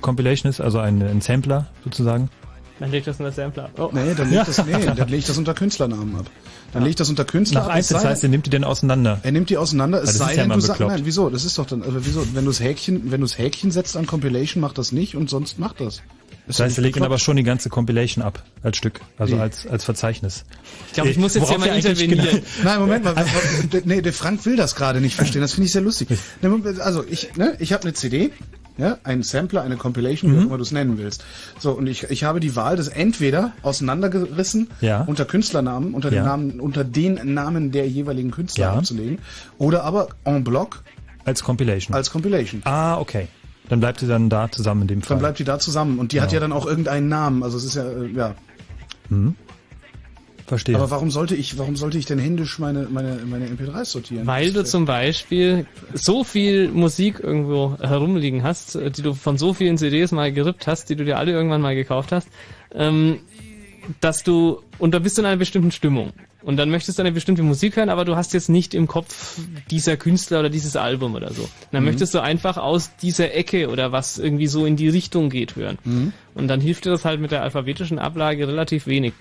Compilation 0.00 0.48
ist, 0.48 0.60
also 0.60 0.78
ein, 0.78 1.02
ein 1.02 1.20
Sampler 1.20 1.66
sozusagen? 1.82 2.30
Dann 2.78 2.92
legt 2.92 3.08
das 3.08 3.18
in 3.18 3.24
der 3.24 3.32
Sampler. 3.32 3.68
Oh. 3.78 3.90
Nee, 3.92 4.14
dann 4.16 4.30
legt 4.30 4.32
Ja. 4.32 4.44
das, 4.44 4.64
nee, 4.64 4.72
dann 4.84 4.96
lege 4.96 5.16
ich 5.16 5.26
das 5.26 5.36
unter 5.38 5.54
Künstlernamen 5.54 6.14
ab. 6.14 6.26
Dann 6.72 6.82
lege 6.82 6.90
ich 6.90 6.96
das 6.96 7.08
unter 7.10 7.24
Künstler 7.24 7.60
Nach 7.62 7.66
ab. 7.66 7.72
es 7.72 7.76
Einzel, 7.78 7.94
das 7.94 8.04
heißt, 8.04 8.22
er 8.22 8.28
nimmt 8.28 8.46
die 8.46 8.50
denn 8.50 8.62
auseinander. 8.62 9.18
Er 9.24 9.32
nimmt 9.32 9.50
die 9.50 9.56
auseinander, 9.56 10.02
es 10.04 10.06
Ja, 10.06 10.12
das 10.12 10.18
sei 10.18 10.30
ist 10.30 10.36
ja 10.36 10.42
denn, 10.44 10.48
mal 10.50 10.54
du 10.54 10.60
sagst, 10.60 10.78
bekloppt. 10.78 10.96
nein, 10.98 11.04
wieso? 11.06 11.30
Das 11.30 11.44
ist 11.44 11.58
doch 11.58 11.66
dann, 11.66 11.82
also 11.82 12.06
wieso? 12.06 12.24
Wenn 12.32 12.44
du 12.44 12.50
das 12.52 12.60
Häkchen, 12.60 13.10
wenn 13.10 13.20
du 13.20 13.26
das 13.26 13.38
Häkchen 13.38 13.72
setzt 13.72 13.96
an 13.96 14.06
Compilation, 14.06 14.60
macht 14.60 14.78
das 14.78 14.92
nicht 14.92 15.16
und 15.16 15.28
sonst 15.28 15.58
macht 15.58 15.80
das. 15.80 16.00
Das 16.46 16.60
heißt, 16.60 16.76
er 16.78 16.82
legt 16.82 16.96
dann 16.96 17.04
aber 17.04 17.18
schon 17.18 17.36
die 17.36 17.42
ganze 17.42 17.70
Compilation 17.70 18.22
ab, 18.22 18.42
als 18.62 18.76
Stück, 18.76 19.00
also 19.18 19.38
als, 19.38 19.66
als 19.66 19.84
Verzeichnis. 19.84 20.44
Ich 20.88 20.92
glaube, 20.92 21.08
ich 21.10 21.16
muss 21.16 21.34
jetzt 21.34 21.48
hier 21.48 21.58
mal 21.58 21.66
intervenieren. 21.74 22.26
genau- 22.26 22.42
Nein, 22.64 22.80
Moment 22.80 23.04
mal. 23.04 23.24
nee, 23.84 24.02
der 24.02 24.12
Frank 24.12 24.44
will 24.44 24.56
das 24.56 24.74
gerade 24.74 25.00
nicht 25.00 25.14
verstehen. 25.16 25.40
Das 25.40 25.54
finde 25.54 25.66
ich 25.66 25.72
sehr 25.72 25.80
lustig. 25.82 26.08
Ne, 26.42 26.60
Also 26.80 27.02
ich, 27.08 27.34
ne, 27.36 27.56
ich 27.60 27.72
habe 27.72 27.84
eine 27.84 27.94
CD, 27.94 28.30
ja, 28.76 28.98
einen 29.04 29.22
Sampler, 29.22 29.62
eine 29.62 29.76
Compilation, 29.76 30.34
wie 30.34 30.38
auch 30.38 30.42
immer 30.42 30.56
du 30.58 30.62
es 30.64 30.72
nennen 30.72 30.98
willst. 30.98 31.24
So 31.58 31.72
und 31.72 31.86
ich, 31.86 32.04
ich 32.10 32.24
habe 32.24 32.40
die 32.40 32.54
Wahl, 32.56 32.76
das 32.76 32.88
entweder 32.88 33.52
auseinandergerissen 33.62 34.68
Ja. 34.80 35.02
unter 35.02 35.24
Künstlernamen, 35.24 35.94
unter 35.94 36.10
den 36.10 36.16
Ja. 36.18 36.24
Namen, 36.24 36.60
unter 36.60 36.84
den 36.84 37.32
Namen 37.34 37.70
der 37.72 37.88
jeweiligen 37.88 38.30
Künstler 38.30 38.64
Ja. 38.66 38.72
abzulegen, 38.74 39.18
oder 39.58 39.84
aber 39.84 40.08
en 40.24 40.44
bloc 40.44 40.82
Als 41.24 41.42
Compilation. 41.42 41.94
als 41.94 42.10
Compilation. 42.10 42.62
Ah, 42.64 42.98
okay. 42.98 43.28
Dann 43.68 43.80
bleibt 43.80 44.00
sie 44.00 44.06
dann 44.06 44.28
da 44.28 44.50
zusammen 44.50 44.82
in 44.82 44.88
dem 44.88 45.02
Fall. 45.02 45.16
Dann 45.16 45.20
bleibt 45.20 45.38
die 45.38 45.44
da 45.44 45.58
zusammen 45.58 45.98
und 45.98 46.12
die 46.12 46.20
hat 46.20 46.32
Ja. 46.32 46.40
dann 46.40 46.52
auch 46.52 46.66
irgendeinen 46.66 47.08
Namen. 47.08 47.42
Also 47.42 47.56
es 47.56 47.64
ist 47.64 47.74
ja, 47.76 47.84
äh, 47.90 48.06
ja. 48.08 48.34
Mhm. 49.08 49.34
Verstehe. 50.46 50.76
Aber 50.76 50.90
warum 50.90 51.10
sollte 51.10 51.34
ich, 51.34 51.56
warum 51.56 51.74
sollte 51.74 51.96
ich 51.96 52.04
denn 52.04 52.18
händisch 52.18 52.58
meine, 52.58 52.86
meine, 52.90 53.18
meine 53.24 53.46
MP3s 53.46 53.86
sortieren? 53.86 54.26
Weil 54.26 54.52
du 54.52 54.62
zum 54.62 54.84
Beispiel 54.84 55.66
so 55.94 56.22
viel 56.22 56.68
Musik 56.68 57.20
irgendwo 57.20 57.78
herumliegen 57.80 58.42
hast, 58.42 58.74
äh, 58.76 58.90
die 58.90 59.00
du 59.00 59.14
von 59.14 59.38
so 59.38 59.54
vielen 59.54 59.78
CDs 59.78 60.12
mal 60.12 60.30
gerippt 60.32 60.66
hast, 60.66 60.90
die 60.90 60.96
du 60.96 61.04
dir 61.06 61.16
alle 61.18 61.32
irgendwann 61.32 61.62
mal 61.62 61.74
gekauft 61.74 62.12
hast, 62.12 62.28
ähm, 62.74 63.20
dass 64.00 64.22
du, 64.22 64.62
und 64.78 64.92
da 64.94 64.98
bist 64.98 65.16
du 65.18 65.22
in 65.22 65.26
einer 65.26 65.36
bestimmten 65.36 65.70
Stimmung. 65.70 66.12
Und 66.42 66.56
dann 66.58 66.70
möchtest 66.70 66.98
du 66.98 67.02
eine 67.02 67.12
bestimmte 67.12 67.42
Musik 67.42 67.76
hören, 67.76 67.88
aber 67.88 68.04
du 68.04 68.16
hast 68.16 68.34
jetzt 68.34 68.50
nicht 68.50 68.74
im 68.74 68.86
Kopf 68.86 69.38
dieser 69.70 69.96
Künstler 69.96 70.40
oder 70.40 70.50
dieses 70.50 70.76
Album 70.76 71.14
oder 71.14 71.32
so. 71.32 71.48
Dann 71.72 71.82
Mhm. 71.82 71.88
möchtest 71.90 72.12
du 72.12 72.20
einfach 72.22 72.58
aus 72.58 72.90
dieser 73.00 73.32
Ecke 73.34 73.70
oder 73.70 73.92
was 73.92 74.18
irgendwie 74.18 74.46
so 74.46 74.66
in 74.66 74.76
die 74.76 74.88
Richtung 74.90 75.30
geht 75.30 75.56
hören. 75.56 75.78
Mhm. 75.84 76.12
Und 76.34 76.48
dann 76.48 76.60
hilft 76.60 76.84
dir 76.84 76.90
das 76.90 77.04
halt 77.06 77.20
mit 77.20 77.30
der 77.30 77.42
alphabetischen 77.42 77.98
Ablage 77.98 78.46
relativ 78.46 78.86
wenig. 78.86 79.14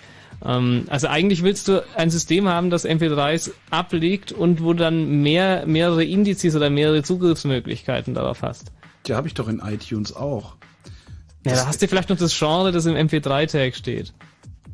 Ähm, 0.45 0.83
also 0.89 1.07
eigentlich 1.07 1.43
willst 1.43 1.69
du 1.69 1.81
ein 1.95 2.09
System 2.09 2.49
haben, 2.49 2.69
das 2.69 2.83
MP3s 2.85 3.51
ablegt 3.69 4.33
und 4.33 4.61
wo 4.61 4.73
dann 4.73 5.21
mehr, 5.21 5.65
mehrere 5.65 6.03
Indizes 6.03 6.55
oder 6.57 6.69
mehrere 6.69 7.03
Zugriffsmöglichkeiten 7.03 8.13
darauf 8.13 8.41
hast. 8.41 8.71
Die 9.07 9.13
habe 9.13 9.27
ich 9.27 9.33
doch 9.33 9.47
in 9.47 9.59
iTunes 9.59 10.13
auch. 10.13 10.55
Ja, 11.45 11.55
da 11.55 11.67
hast 11.67 11.81
du 11.81 11.87
vielleicht 11.87 12.09
noch 12.09 12.17
das 12.17 12.37
Genre, 12.37 12.71
das 12.73 12.85
im 12.85 12.95
MP3-Tag 12.95 13.75
steht. 13.75 14.13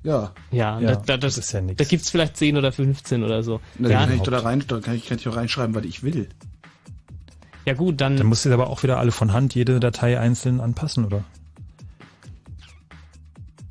Ja. 0.03 0.31
Ja, 0.51 0.79
Ja, 0.79 0.95
da, 0.95 1.01
da, 1.05 1.17
das, 1.17 1.35
das 1.35 1.45
ist 1.47 1.51
ja 1.51 1.61
nix. 1.61 1.77
da 1.77 1.83
gibt's 1.83 2.09
vielleicht 2.09 2.37
10 2.37 2.57
oder 2.57 2.71
15 2.71 3.23
oder 3.23 3.43
so. 3.43 3.59
Da 3.77 3.89
ja, 3.89 3.99
kann 3.99 4.13
ich 4.13 4.21
doch 4.21 4.31
da 4.31 4.39
rein, 4.39 4.63
da 4.67 4.79
kann 4.79 4.95
ich, 4.95 5.07
kann 5.07 5.17
ich 5.17 5.23
doch 5.25 5.35
reinschreiben, 5.35 5.75
was 5.75 5.83
ich 5.85 6.03
will. 6.03 6.29
ja 7.65 7.73
gut, 7.73 7.99
dann, 8.01 8.15
Dann 8.17 8.27
musst 8.27 8.45
du 8.45 8.53
aber 8.53 8.69
auch 8.69 8.81
wieder 8.83 8.97
alle 8.99 9.11
von 9.11 9.33
Hand 9.33 9.55
jede 9.55 9.79
Datei 9.79 10.19
einzeln 10.19 10.61
anpassen, 10.61 11.05
oder? 11.05 11.23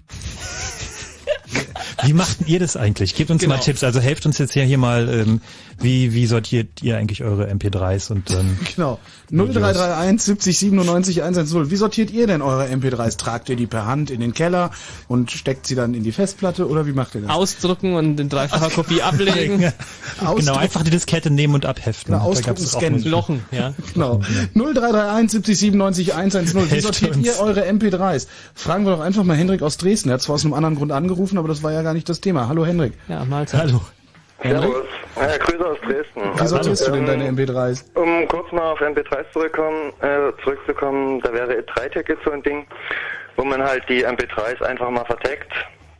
Wie 2.04 2.12
macht 2.12 2.46
ihr 2.46 2.60
das 2.60 2.76
eigentlich? 2.76 3.14
Gebt 3.14 3.30
uns 3.30 3.42
Genau. 3.42 3.54
mal 3.56 3.60
Tipps. 3.60 3.82
Also 3.82 4.00
helft 4.00 4.24
uns 4.26 4.38
jetzt 4.38 4.54
ja 4.54 4.62
hier 4.62 4.78
mal, 4.78 5.08
ähm, 5.08 5.40
wie, 5.80 6.12
wie 6.14 6.26
sortiert 6.26 6.82
ihr 6.82 6.96
eigentlich 6.96 7.22
eure 7.22 7.50
MP3s 7.50 8.10
und 8.10 8.30
ähm, 8.30 8.58
Genau. 8.76 8.98
0331 9.30 10.22
70 10.22 10.58
97 10.58 11.22
110. 11.22 11.70
Wie 11.70 11.76
sortiert 11.76 12.10
ihr 12.10 12.26
denn 12.26 12.42
eure 12.42 12.66
MP3s? 12.66 13.16
Tragt 13.18 13.48
ihr 13.48 13.56
die 13.56 13.66
per 13.66 13.86
Hand 13.86 14.10
in 14.10 14.20
den 14.20 14.32
Keller 14.34 14.70
und 15.06 15.30
steckt 15.30 15.66
sie 15.66 15.74
dann 15.74 15.94
in 15.94 16.02
die 16.02 16.12
Festplatte 16.12 16.68
oder 16.68 16.86
wie 16.86 16.92
macht 16.92 17.14
ihr 17.14 17.20
das? 17.22 17.30
ausdrucken 17.30 17.94
und 17.94 18.18
in 18.18 18.28
dreifacher 18.28 18.70
Kopie 18.70 19.02
ablegen. 19.02 19.72
genau 20.36 20.56
einfach 20.56 20.82
die 20.82 20.90
Diskette 20.90 21.30
nehmen 21.30 21.54
und 21.54 21.66
abheften. 21.66 22.12
Genau, 22.14 22.24
ausdrucken, 22.24 22.66
scannen. 22.66 23.04
Lochen, 23.04 23.44
ja. 23.50 23.74
Genau. 23.94 24.20
0331 24.54 25.30
70 25.30 25.58
97 25.58 26.14
110. 26.14 26.70
Wie 26.70 26.80
sortiert 26.80 27.16
ihr 27.16 27.38
eure 27.38 27.68
MP3s? 27.68 28.26
Fragen 28.54 28.84
wir 28.84 28.92
doch 28.92 29.00
einfach 29.00 29.24
mal 29.24 29.36
Hendrik 29.36 29.62
aus 29.62 29.76
Dresden. 29.76 30.08
Er 30.10 30.14
hat 30.14 30.22
zwar 30.22 30.34
aus 30.36 30.44
einem 30.44 30.54
anderen 30.54 30.74
Grund 30.76 30.92
angerufen, 30.92 31.38
aber 31.38 31.48
das 31.48 31.62
war 31.62 31.72
ja 31.72 31.82
gar 31.82 31.94
nicht 31.94 32.08
das 32.08 32.20
Thema. 32.20 32.48
Hallo 32.48 32.64
Hendrik. 32.66 32.94
Ja, 33.08 33.24
Mahlzeit. 33.24 33.60
Hallo. 33.60 33.80
Servus. 34.42 34.86
Ja, 35.16 35.36
Grüße 35.36 35.66
aus 35.66 35.78
Dresden. 35.80 36.22
wie 36.40 36.46
sortierst 36.46 36.86
du 36.86 36.92
denn 36.92 37.00
ähm, 37.00 37.06
deine 37.06 37.30
MP3s? 37.30 37.84
Um 37.94 38.26
kurz 38.28 38.52
mal 38.52 38.72
auf 38.72 38.80
MP3s 38.80 39.24
zurückkommen, 39.32 39.92
äh, 40.00 40.32
zurückzukommen, 40.44 41.20
da 41.20 41.32
wäre 41.32 41.54
3-Tag 41.54 42.08
jetzt 42.08 42.24
so 42.24 42.30
ein 42.30 42.42
Ding, 42.44 42.66
wo 43.36 43.44
man 43.44 43.62
halt 43.62 43.82
die 43.88 44.06
MP3s 44.06 44.62
einfach 44.62 44.90
mal 44.90 45.04
vertaggt, 45.06 45.52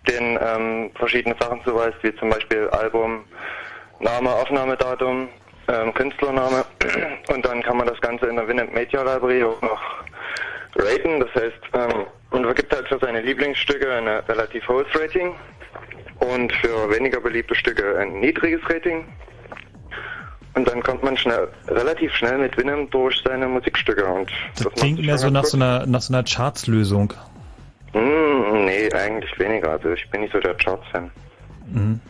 den 0.09 0.39
ähm, 0.41 0.91
verschiedene 0.95 1.35
Sachen 1.41 1.61
zuweist, 1.65 1.97
wie 2.03 2.15
zum 2.17 2.31
Beispiel 2.31 2.69
Album, 2.69 3.25
Name, 3.99 4.31
Aufnahmedatum, 4.31 5.29
ähm, 5.67 5.95
Künstlername 5.95 6.65
und 7.35 7.45
dann 7.45 7.63
kann 7.63 7.77
man 7.77 7.89
das 7.89 8.01
Ganze 8.01 8.27
in 8.27 8.37
der 8.37 8.47
Winamp 8.47 8.73
Media 8.73 9.03
Library 9.03 9.43
auch 9.43 9.61
noch 9.63 9.81
raten, 10.77 11.19
das 11.19 11.35
heißt, 11.35 11.61
ähm, 11.75 12.07
man 12.31 12.45
vergibt 12.45 12.75
halt 12.75 12.87
für 12.87 12.99
seine 13.01 13.21
Lieblingsstücke 13.21 13.93
ein 13.93 14.07
relativ 14.07 14.69
hohes 14.69 14.87
Rating 14.95 15.35
und 16.21 16.53
für 16.55 16.91
weniger 16.91 17.21
beliebte 17.21 17.55
Stücke 17.55 17.99
ein 17.99 18.21
niedriges 18.21 18.61
Rating. 18.69 19.05
Und 20.55 20.67
dann 20.67 20.83
kommt 20.83 21.05
man 21.05 21.17
schnell, 21.17 21.49
relativ 21.69 22.13
schnell 22.15 22.39
mit 22.39 22.57
Winamp 22.57 22.91
durch 22.91 23.23
seine 23.25 23.47
Musikstücke 23.47 24.05
und 24.05 24.31
Das 24.57 24.65
macht 24.65 24.77
klingt 24.77 25.07
mehr 25.07 25.19
so 25.19 25.31
nach 25.31 25.45
so 25.45 25.57
einer, 25.57 25.87
nach 25.87 26.01
so 26.01 26.13
einer 26.13 26.25
Charts-Lösung. 26.25 27.13
Hm, 27.93 28.65
nee, 28.65 28.93
eigentlich 28.93 29.39
weniger. 29.39 29.71
Also 29.71 29.93
ich 29.93 30.09
bin 30.11 30.23
nicht 30.23 30.33
so 30.33 30.41
der 30.41 30.55
Charts-Fan. 30.55 31.11
Mhm. 31.71 32.01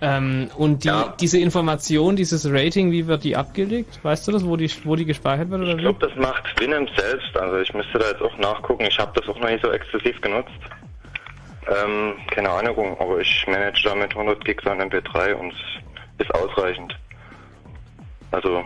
Ähm, 0.00 0.50
und 0.56 0.84
die, 0.84 0.90
diese 1.20 1.38
Information, 1.38 2.16
dieses 2.16 2.50
Rating, 2.50 2.90
wie 2.90 3.06
wird 3.06 3.22
die 3.22 3.36
abgelegt? 3.36 4.00
Weißt 4.02 4.26
du 4.26 4.32
das, 4.32 4.44
wo 4.44 4.56
die, 4.56 4.68
wo 4.84 4.96
die 4.96 5.04
gespeichert 5.04 5.50
wird? 5.50 5.60
Oder 5.60 5.74
Ich 5.74 5.78
glaube, 5.78 6.06
das 6.08 6.16
macht 6.16 6.60
Winamp 6.60 6.88
selbst. 6.96 7.36
Also 7.36 7.58
ich 7.58 7.72
müsste 7.72 7.98
da 7.98 8.08
jetzt 8.08 8.22
auch 8.22 8.36
nachgucken. 8.38 8.84
Ich 8.88 8.98
habe 8.98 9.12
das 9.14 9.28
auch 9.28 9.38
noch 9.38 9.48
nicht 9.48 9.62
so 9.62 9.70
exzessiv 9.70 10.20
genutzt. 10.20 10.50
Ähm, 11.68 12.14
keine 12.30 12.50
Ahnung, 12.50 12.96
aber 12.98 13.18
ich 13.20 13.44
manage 13.46 13.82
damit 13.84 14.10
100 14.10 14.44
Gig 14.44 14.58
an 14.66 14.80
MP3 14.80 15.34
und 15.34 15.52
es 16.18 16.26
ist 16.26 16.34
ausreichend. 16.34 16.96
Also 18.30 18.62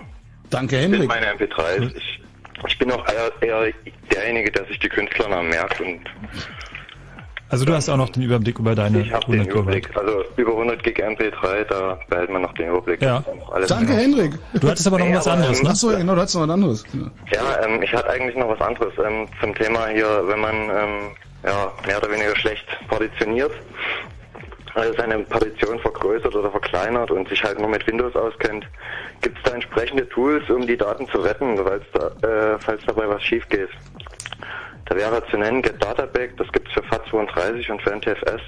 Danke, 0.50 0.80
sind 0.80 0.92
Henrik. 0.92 1.08
meine 1.08 1.26
MP3s. 1.34 1.94
Ich, 1.96 2.20
ich 2.66 2.78
bin 2.78 2.90
auch 2.92 3.04
eher, 3.08 3.30
eher 3.48 3.72
derjenige, 4.12 4.50
der 4.50 4.64
sich 4.66 4.78
die 4.78 4.88
Künstlernamen 4.88 5.48
merkt 5.50 5.80
und 5.80 6.00
Also 7.50 7.64
du 7.64 7.74
hast 7.74 7.88
auch 7.88 7.96
noch 7.96 8.08
den 8.10 8.22
Überblick 8.22 8.58
über 8.58 8.74
deine 8.74 9.00
ich 9.02 9.12
habe 9.12 9.26
den 9.26 9.40
100 9.40 9.52
Kilobyte. 9.52 9.86
Überblick. 9.90 9.96
Also 9.96 10.24
über 10.36 10.52
100 10.52 10.82
Gig 10.82 10.98
MP3, 11.04 11.64
da 11.64 11.98
behält 12.08 12.30
man 12.30 12.42
noch 12.42 12.54
den 12.54 12.68
Überblick. 12.70 13.02
Ja. 13.02 13.22
Danke, 13.68 13.92
Ordnung. 13.92 13.96
Henrik. 13.96 14.32
Du 14.54 14.68
hattest 14.68 14.86
aber 14.86 14.98
noch 14.98 15.12
was 15.12 15.28
anderes, 15.28 15.62
ne? 15.62 15.70
Achso, 15.70 15.88
genau, 15.88 16.14
du 16.14 16.20
hattest 16.20 16.34
noch 16.36 16.42
was 16.42 16.50
anderes. 16.50 16.84
Ja, 17.32 17.64
ähm, 17.64 17.82
ich 17.82 17.92
hatte 17.92 18.08
eigentlich 18.10 18.36
noch 18.36 18.48
was 18.48 18.60
anderes 18.60 18.92
ähm, 19.04 19.26
zum 19.40 19.54
Thema 19.54 19.88
hier, 19.88 20.24
wenn 20.26 20.40
man 20.40 20.54
ähm, 20.54 21.00
ja, 21.46 21.72
mehr 21.86 21.98
oder 21.98 22.10
weniger 22.10 22.36
schlecht 22.36 22.66
partitioniert, 22.88 23.52
also 24.74 24.92
seine 24.94 25.20
Partition 25.20 25.78
vergrößert 25.78 26.34
oder 26.34 26.50
verkleinert 26.50 27.10
und 27.10 27.28
sich 27.28 27.42
halt 27.42 27.58
nur 27.58 27.68
mit 27.68 27.86
Windows 27.86 28.14
auskennt, 28.14 28.66
gibt 29.22 29.38
es 29.38 29.44
da 29.44 29.52
entsprechende 29.52 30.06
Tools, 30.08 30.48
um 30.50 30.66
die 30.66 30.76
Daten 30.76 31.08
zu 31.08 31.18
retten, 31.18 31.56
falls, 31.56 31.84
da, 31.92 32.54
äh, 32.54 32.58
falls 32.58 32.84
dabei 32.84 33.08
was 33.08 33.22
schief 33.22 33.48
geht. 33.48 33.70
Da 34.86 34.94
wäre 34.94 35.24
zu 35.30 35.38
nennen 35.38 35.62
Get 35.62 35.82
Databack, 35.82 36.36
das 36.36 36.50
gibt's 36.52 36.72
für 36.72 36.80
FAT32 36.80 37.70
und 37.70 37.82
für 37.82 37.90
NTFS 37.92 38.42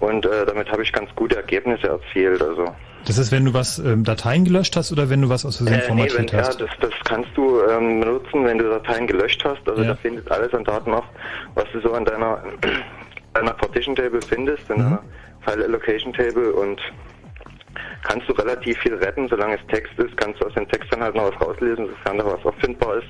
und 0.00 0.26
äh, 0.26 0.46
damit 0.46 0.70
habe 0.70 0.82
ich 0.82 0.92
ganz 0.92 1.10
gute 1.14 1.36
Ergebnisse 1.36 1.88
erzielt. 1.88 2.42
Also 2.42 2.66
Das 3.06 3.18
ist, 3.18 3.32
wenn 3.32 3.44
du 3.44 3.54
was 3.54 3.78
ähm, 3.78 4.04
Dateien 4.04 4.44
gelöscht 4.44 4.76
hast 4.76 4.92
oder 4.92 5.10
wenn 5.10 5.22
du 5.22 5.28
was 5.28 5.44
aus 5.44 5.56
Versehen 5.58 5.74
äh, 5.80 5.94
nee, 5.94 6.02
wenn, 6.02 6.08
formatiert 6.08 6.32
ja, 6.32 6.38
hast? 6.40 6.60
das, 6.60 6.70
das 6.80 6.90
kannst 7.04 7.30
du 7.34 7.60
ähm, 7.68 8.00
benutzen, 8.00 8.44
wenn 8.44 8.58
du 8.58 8.68
Dateien 8.68 9.06
gelöscht 9.06 9.44
hast. 9.44 9.68
Also 9.68 9.82
Ja. 9.82 9.88
da 9.90 9.94
findet 9.96 10.30
alles 10.30 10.52
an 10.54 10.64
Daten 10.64 10.90
noch, 10.90 11.04
was 11.54 11.64
du 11.72 11.80
so 11.80 11.92
an 11.92 12.04
deiner, 12.04 12.42
deiner 13.34 13.52
Partition 13.52 13.94
Table 13.96 14.20
findest, 14.22 14.68
in 14.70 14.76
Mhm. 14.76 14.82
deiner 14.82 15.02
File 15.44 15.64
Allocation 15.64 16.12
Table 16.12 16.52
und 16.52 16.80
kannst 18.02 18.28
du 18.28 18.32
relativ 18.34 18.78
viel 18.78 18.94
retten, 18.94 19.28
solange 19.28 19.54
es 19.56 19.60
Text 19.68 19.92
ist, 19.98 20.16
kannst 20.16 20.40
du 20.40 20.46
aus 20.46 20.54
dem 20.54 20.68
Text 20.68 20.92
dann 20.92 21.02
halt 21.02 21.14
noch 21.14 21.32
was 21.32 21.40
rauslesen, 21.40 21.88
sofern 21.88 22.18
da 22.18 22.24
was 22.26 22.44
auffindbar 22.44 22.96
ist. 22.96 23.06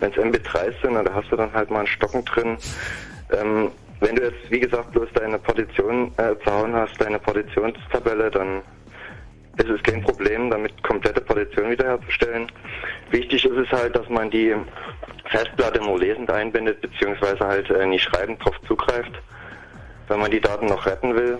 Wenn 0.00 0.10
es 0.12 0.16
MB3s 0.18 0.74
sind, 0.82 0.94
dann 0.94 1.12
hast 1.14 1.30
du 1.30 1.36
dann 1.36 1.52
halt 1.52 1.70
mal 1.70 1.78
einen 1.80 1.86
Stocken 1.86 2.24
drin. 2.24 2.56
Ähm, 3.32 3.70
wenn 4.00 4.16
du 4.16 4.22
jetzt, 4.24 4.50
wie 4.50 4.60
gesagt, 4.60 4.92
bloß 4.92 5.08
deine 5.14 5.38
Partition 5.38 6.12
äh, 6.16 6.34
zerhauen 6.44 6.74
hast, 6.74 7.00
deine 7.00 7.18
Partitionstabelle, 7.18 8.30
dann 8.30 8.62
ist 9.58 9.68
es 9.68 9.82
kein 9.82 10.02
Problem, 10.02 10.50
damit 10.50 10.82
komplette 10.82 11.20
Partition 11.20 11.70
wiederherzustellen. 11.70 12.50
Wichtig 13.10 13.44
ist 13.44 13.56
es 13.56 13.70
halt, 13.70 13.94
dass 13.94 14.08
man 14.08 14.30
die 14.30 14.54
Festplatte 15.26 15.80
nur 15.80 15.98
lesend 15.98 16.30
einbindet, 16.30 16.80
beziehungsweise 16.80 17.46
halt 17.46 17.70
äh, 17.70 17.86
nicht 17.86 18.04
schreibend 18.04 18.42
drauf 18.44 18.58
zugreift, 18.66 19.12
wenn 20.08 20.20
man 20.20 20.30
die 20.30 20.40
Daten 20.40 20.66
noch 20.66 20.86
retten 20.86 21.14
will. 21.14 21.38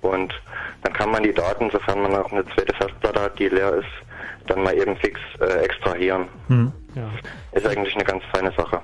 Und 0.00 0.34
dann 0.82 0.92
kann 0.92 1.10
man 1.10 1.22
die 1.22 1.32
Daten, 1.32 1.70
sofern 1.70 2.02
man 2.02 2.14
auch 2.16 2.32
eine 2.32 2.44
zweite 2.46 2.74
Festplatte 2.74 3.22
hat, 3.22 3.38
die 3.38 3.48
leer 3.48 3.74
ist, 3.74 4.48
dann 4.48 4.62
mal 4.62 4.76
eben 4.76 4.96
fix 4.96 5.20
äh, 5.40 5.64
extrahieren. 5.64 6.26
Hm. 6.48 6.72
Ja. 6.96 7.08
Ist 7.52 7.66
eigentlich 7.66 7.94
eine 7.94 8.04
ganz 8.04 8.24
feine 8.34 8.52
Sache. 8.52 8.80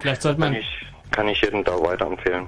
Vielleicht 0.00 0.22
sollte 0.22 0.40
man. 0.40 0.56
Kann 1.10 1.28
ich, 1.28 1.40
jedem 1.42 1.64
da 1.64 1.72
weiterempfehlen. 1.80 2.46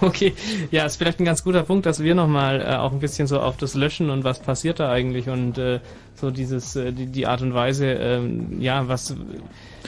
Okay, 0.00 0.32
ja, 0.70 0.86
ist 0.86 0.96
vielleicht 0.96 1.18
ein 1.18 1.24
ganz 1.24 1.42
guter 1.42 1.64
Punkt, 1.64 1.84
dass 1.84 2.00
wir 2.00 2.14
nochmal 2.14 2.60
äh, 2.60 2.76
auch 2.76 2.92
ein 2.92 3.00
bisschen 3.00 3.26
so 3.26 3.40
auf 3.40 3.56
das 3.56 3.74
Löschen 3.74 4.10
und 4.10 4.22
was 4.22 4.38
passiert 4.38 4.78
da 4.78 4.92
eigentlich 4.92 5.28
und 5.28 5.58
äh, 5.58 5.80
so 6.14 6.30
dieses, 6.30 6.76
äh, 6.76 6.92
die, 6.92 7.06
die 7.06 7.26
Art 7.26 7.42
und 7.42 7.52
Weise, 7.52 7.86
ähm, 7.86 8.60
ja, 8.60 8.86
was, 8.86 9.16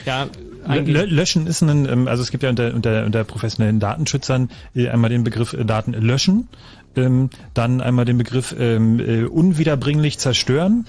ja, 0.05 0.27
eigentlich. 0.67 0.97
Lö- 0.97 1.05
Löschen 1.05 1.47
ist 1.47 1.61
ein, 1.61 1.87
ähm, 1.87 2.07
also 2.09 2.23
es 2.23 2.31
gibt 2.31 2.43
ja 2.43 2.49
unter, 2.49 2.73
unter, 2.73 3.05
unter 3.05 3.23
professionellen 3.23 3.79
Datenschützern 3.79 4.49
äh, 4.75 4.89
einmal 4.89 5.09
den 5.09 5.23
Begriff 5.23 5.53
äh, 5.53 5.63
Daten 5.63 5.93
löschen, 5.93 6.49
ähm, 6.95 7.29
dann 7.53 7.81
einmal 7.81 8.05
den 8.05 8.17
Begriff 8.17 8.55
ähm, 8.57 8.99
äh, 8.99 9.23
unwiederbringlich 9.23 10.19
zerstören 10.19 10.85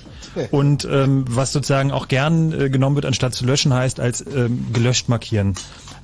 und 0.51 0.87
ähm, 0.91 1.25
was 1.29 1.53
sozusagen 1.53 1.91
auch 1.93 2.09
gern 2.09 2.53
äh, 2.53 2.71
genommen 2.71 2.97
wird, 2.97 3.07
anstatt 3.07 3.35
zu 3.35 3.45
löschen, 3.45 3.73
heißt 3.73 4.01
als 4.01 4.25
ähm, 4.35 4.67
gelöscht 4.73 5.09
markieren. 5.09 5.55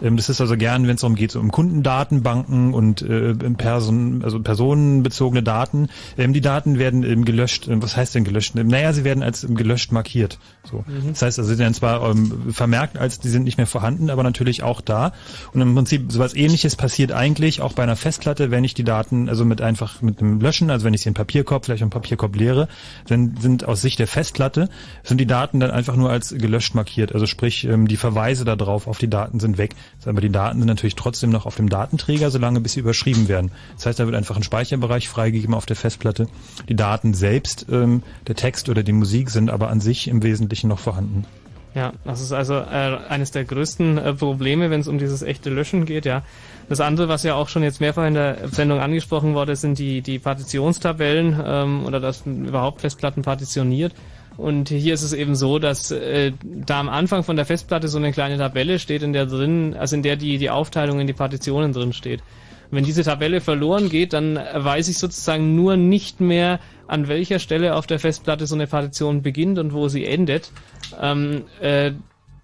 Ähm, 0.03 0.17
das 0.17 0.29
ist 0.29 0.41
also 0.41 0.57
gern, 0.57 0.87
wenn 0.87 0.95
es 0.95 1.01
darum 1.01 1.17
geht, 1.17 1.33
so 1.33 1.41
um 1.41 1.51
Kundendatenbanken 1.51 2.75
und 2.75 3.03
äh, 3.03 3.35
Person, 3.35 4.23
also 4.25 4.41
personenbezogene 4.41 5.43
Daten. 5.43 5.89
Ähm, 6.17 6.33
die 6.33 6.41
Daten 6.41 6.79
werden 6.79 7.03
ähm, 7.03 7.25
gelöscht. 7.25 7.69
Ähm, 7.69 7.83
was 7.83 7.97
heißt 7.97 8.15
denn 8.15 8.25
gelöscht? 8.25 8.55
Naja, 8.55 8.93
sie 8.93 9.05
werden 9.05 9.23
als 9.23 9.45
ähm, 9.45 9.55
gelöscht 9.55 9.93
markiert. 9.93 10.39
So. 10.65 10.85
Mhm. 10.87 11.11
Das 11.11 11.23
heißt 11.23 11.39
also, 11.39 11.53
sie 11.53 11.59
werden 11.59 11.75
zwar 11.75 12.11
ähm, 12.11 12.53
vermerkt, 12.53 12.99
als 12.99 13.21
die 13.21 13.29
sind 13.29 13.45
nicht 13.45 13.59
mehr 13.59 13.67
vorhanden, 13.67 14.11
aber 14.11 14.23
natürlich 14.23 14.63
auch 14.63 14.81
da. 14.81 15.13
Und 15.53 15.61
im 15.61 15.75
Prinzip 15.75 16.13
sowas 16.13 16.35
ähnliches 16.35 16.77
passiert 16.77 17.13
eigentlich 17.13 17.61
auch 17.61 17.73
bei 17.73 17.83
einer 17.83 17.97
Festplatte, 17.97 18.51
wenn 18.51 18.65
ich 18.65 18.75
die 18.75 18.85
Daten 18.85 19.29
also 19.29 19.45
mit 19.45 19.61
einfach 19.61 20.03
mit 20.03 20.21
einem 20.21 20.41
Löschen, 20.41 20.71
also 20.71 20.85
wenn 20.85 20.95
ich 20.95 21.03
sie 21.03 21.09
in 21.09 21.15
Papierkorb, 21.15 21.65
vielleicht 21.65 21.83
im 21.83 21.91
Papierkorb 21.91 22.37
leere, 22.37 22.69
dann 23.07 23.37
sind 23.41 23.67
aus 23.67 23.81
Sicht 23.81 23.99
der 23.99 24.07
Festplatte, 24.07 24.69
sind 25.03 25.19
die 25.19 25.27
Daten 25.27 25.61
dann 25.61 25.71
einfach 25.71 25.97
nur 25.97 26.11
als 26.11 26.35
gelöscht 26.37 26.75
markiert. 26.75 27.13
Also 27.13 27.27
sprich, 27.27 27.65
ähm, 27.65 27.89
die 27.89 27.97
Verweise 27.97 28.45
darauf 28.45 28.87
auf 28.87 28.99
die 28.99 29.11
Daten 29.11 29.41
sind 29.41 29.59
weg. 29.59 29.75
Aber 30.07 30.21
die 30.21 30.31
Daten 30.31 30.59
sind 30.59 30.69
natürlich 30.69 30.95
trotzdem 30.95 31.31
noch 31.31 31.45
auf 31.45 31.57
dem 31.57 31.69
Datenträger, 31.69 32.31
solange 32.31 32.61
bis 32.61 32.73
sie 32.73 32.81
überschrieben 32.81 33.29
werden. 33.29 33.51
Das 33.77 33.87
heißt, 33.87 34.01
da 34.01 34.07
wird 34.07 34.17
einfach 34.17 34.37
ein 34.37 34.43
Speicherbereich 34.43 35.09
freigegeben 35.09 35.55
auf 35.55 35.67
der 35.67 35.77
Festplatte. 35.77 36.29
Die 36.69 36.77
Daten 36.77 37.13
selbst, 37.13 37.67
ähm, 37.71 38.03
der 38.27 38.35
Text 38.35 38.69
oder 38.69 38.83
die 38.83 38.93
Musik 38.93 39.29
sind 39.31 39.51
aber 39.51 39.69
an 39.69 39.81
sich 39.81 40.09
im 40.09 40.23
Wesentlichen 40.23 40.69
noch 40.69 40.79
vorhanden. 40.79 41.27
Ja, 41.75 41.93
das 42.05 42.21
ist 42.21 42.33
also 42.33 42.55
äh, 42.55 42.99
eines 43.09 43.31
der 43.31 43.45
größten 43.45 43.99
äh, 43.99 44.15
Probleme, 44.15 44.71
wenn 44.71 44.81
es 44.81 44.89
um 44.89 44.99
dieses 44.99 45.23
echte 45.23 45.51
Löschen 45.51 45.85
geht, 45.85 46.07
ja. 46.07 46.23
Das 46.69 46.81
andere, 46.81 47.09
was 47.09 47.23
ja 47.23 47.35
auch 47.35 47.49
schon 47.49 47.63
jetzt 47.63 47.81
mehrfach 47.81 48.07
in 48.07 48.15
der 48.15 48.49
Sendung 48.49 48.81
angesprochen 48.81 49.35
wurde, 49.35 49.55
sind 49.55 49.79
die, 49.79 50.03
die 50.03 50.19
Partitionstabellen 50.19 51.41
ähm, 51.45 51.85
oder 51.87 52.01
dass 52.01 52.25
überhaupt 52.27 52.81
Festplatten 52.81 53.23
partitioniert. 53.23 53.95
Und 54.39 54.69
hier 54.69 54.95
ist 54.95 55.03
es 55.03 55.13
eben 55.13 55.35
so, 55.35 55.59
dass 55.59 55.91
äh, 55.91 56.31
da 56.43 56.79
am 56.79 56.89
Anfang 56.89 57.25
von 57.25 57.35
der 57.35 57.45
Festplatte 57.45 57.89
so 57.89 57.99
eine 57.99 58.13
kleine 58.13 58.39
Tabelle 58.39 58.79
steht, 58.79 59.03
in 59.03 59.13
der 59.13 59.27
drin, 59.27 59.75
also 59.77 59.97
in 59.97 60.03
der 60.05 60.15
die, 60.15 60.39
die 60.39 60.49
Aufteilung 60.49 61.01
in 61.01 61.09
die 61.09 61.13
Partitionen 61.13 61.73
drin 61.73 61.93
steht. 61.93 62.23
Wenn 62.71 62.85
diese 62.85 63.03
Tabelle 63.03 63.41
verloren 63.41 63.89
geht, 63.89 64.13
dann 64.13 64.37
weiß 64.37 64.89
ich 64.89 64.99
sozusagen 64.99 65.57
nur 65.57 65.77
nicht 65.77 66.21
mehr, 66.21 66.61
an 66.87 67.09
welcher 67.09 67.41
Stelle 67.41 67.75
auf 67.75 67.89
der 67.89 67.99
Festplatte 67.99 68.47
so 68.47 68.55
eine 68.55 68.69
Partition 68.69 69.23
beginnt 69.23 69.59
und 69.59 69.73
wo 69.73 69.89
sie 69.89 70.05
endet. 70.07 70.53
Ähm, 71.01 71.45
äh, 71.61 71.93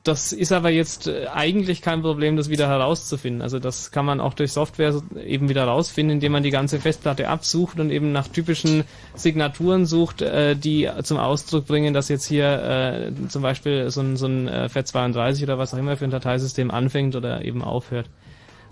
das 0.05 0.33
ist 0.33 0.53
aber 0.53 0.69
jetzt 0.69 1.07
äh, 1.09 1.27
eigentlich 1.33 1.81
kein 1.81 2.03
Problem, 2.03 2.37
das 2.37 2.51
wieder 2.51 2.69
herauszufinden. 2.69 3.41
Also 3.41 3.59
das 3.59 3.91
kann 3.91 4.05
man 4.05 4.21
auch 4.21 4.35
durch 4.35 4.53
Software 4.53 4.93
so- 4.93 5.03
eben 5.27 5.49
wieder 5.49 5.63
herausfinden, 5.63 6.13
indem 6.13 6.33
man 6.33 6.43
die 6.43 6.51
ganze 6.51 6.79
Festplatte 6.79 7.27
absucht 7.29 7.81
und 7.81 7.91
eben 7.91 8.13
nach 8.13 8.29
typischen 8.29 8.85
Signaturen 9.15 9.87
sucht, 9.87 10.21
äh, 10.21 10.57
die 10.57 10.91
zum 11.05 11.17
Ausdruck 11.17 11.67
bringen, 11.67 11.95
dass 11.95 12.11
jetzt 12.11 12.27
hier 12.27 13.11
äh, 13.17 13.29
zum 13.29 13.41
Beispiel 13.41 13.91
so 13.91 14.03
ein, 14.03 14.19
so 14.19 14.27
ein 14.27 14.47
äh, 14.47 14.69
FAT32 14.71 15.43
oder 15.45 15.57
was 15.59 15.73
auch 15.73 15.79
immer 15.79 15.97
für 15.97 16.05
ein 16.05 16.11
Dateisystem 16.11 16.71
anfängt 16.71 17.17
oder 17.17 17.43
eben 17.43 17.65
aufhört. 17.65 18.07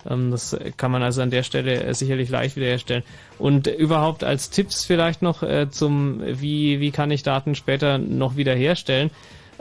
Ähm, 0.08 0.30
Das 0.32 0.54
kann 0.76 0.90
man 0.90 1.02
also 1.02 1.22
an 1.22 1.30
der 1.30 1.44
Stelle 1.44 1.94
sicherlich 1.94 2.28
leicht 2.28 2.56
wiederherstellen. 2.56 3.04
Und 3.38 3.68
überhaupt 3.68 4.22
als 4.22 4.50
Tipps 4.50 4.84
vielleicht 4.84 5.22
noch 5.22 5.42
zum, 5.70 6.20
wie, 6.24 6.78
wie 6.80 6.90
kann 6.90 7.10
ich 7.10 7.22
Daten 7.22 7.54
später 7.54 7.96
noch 7.96 8.36
wiederherstellen. 8.36 9.10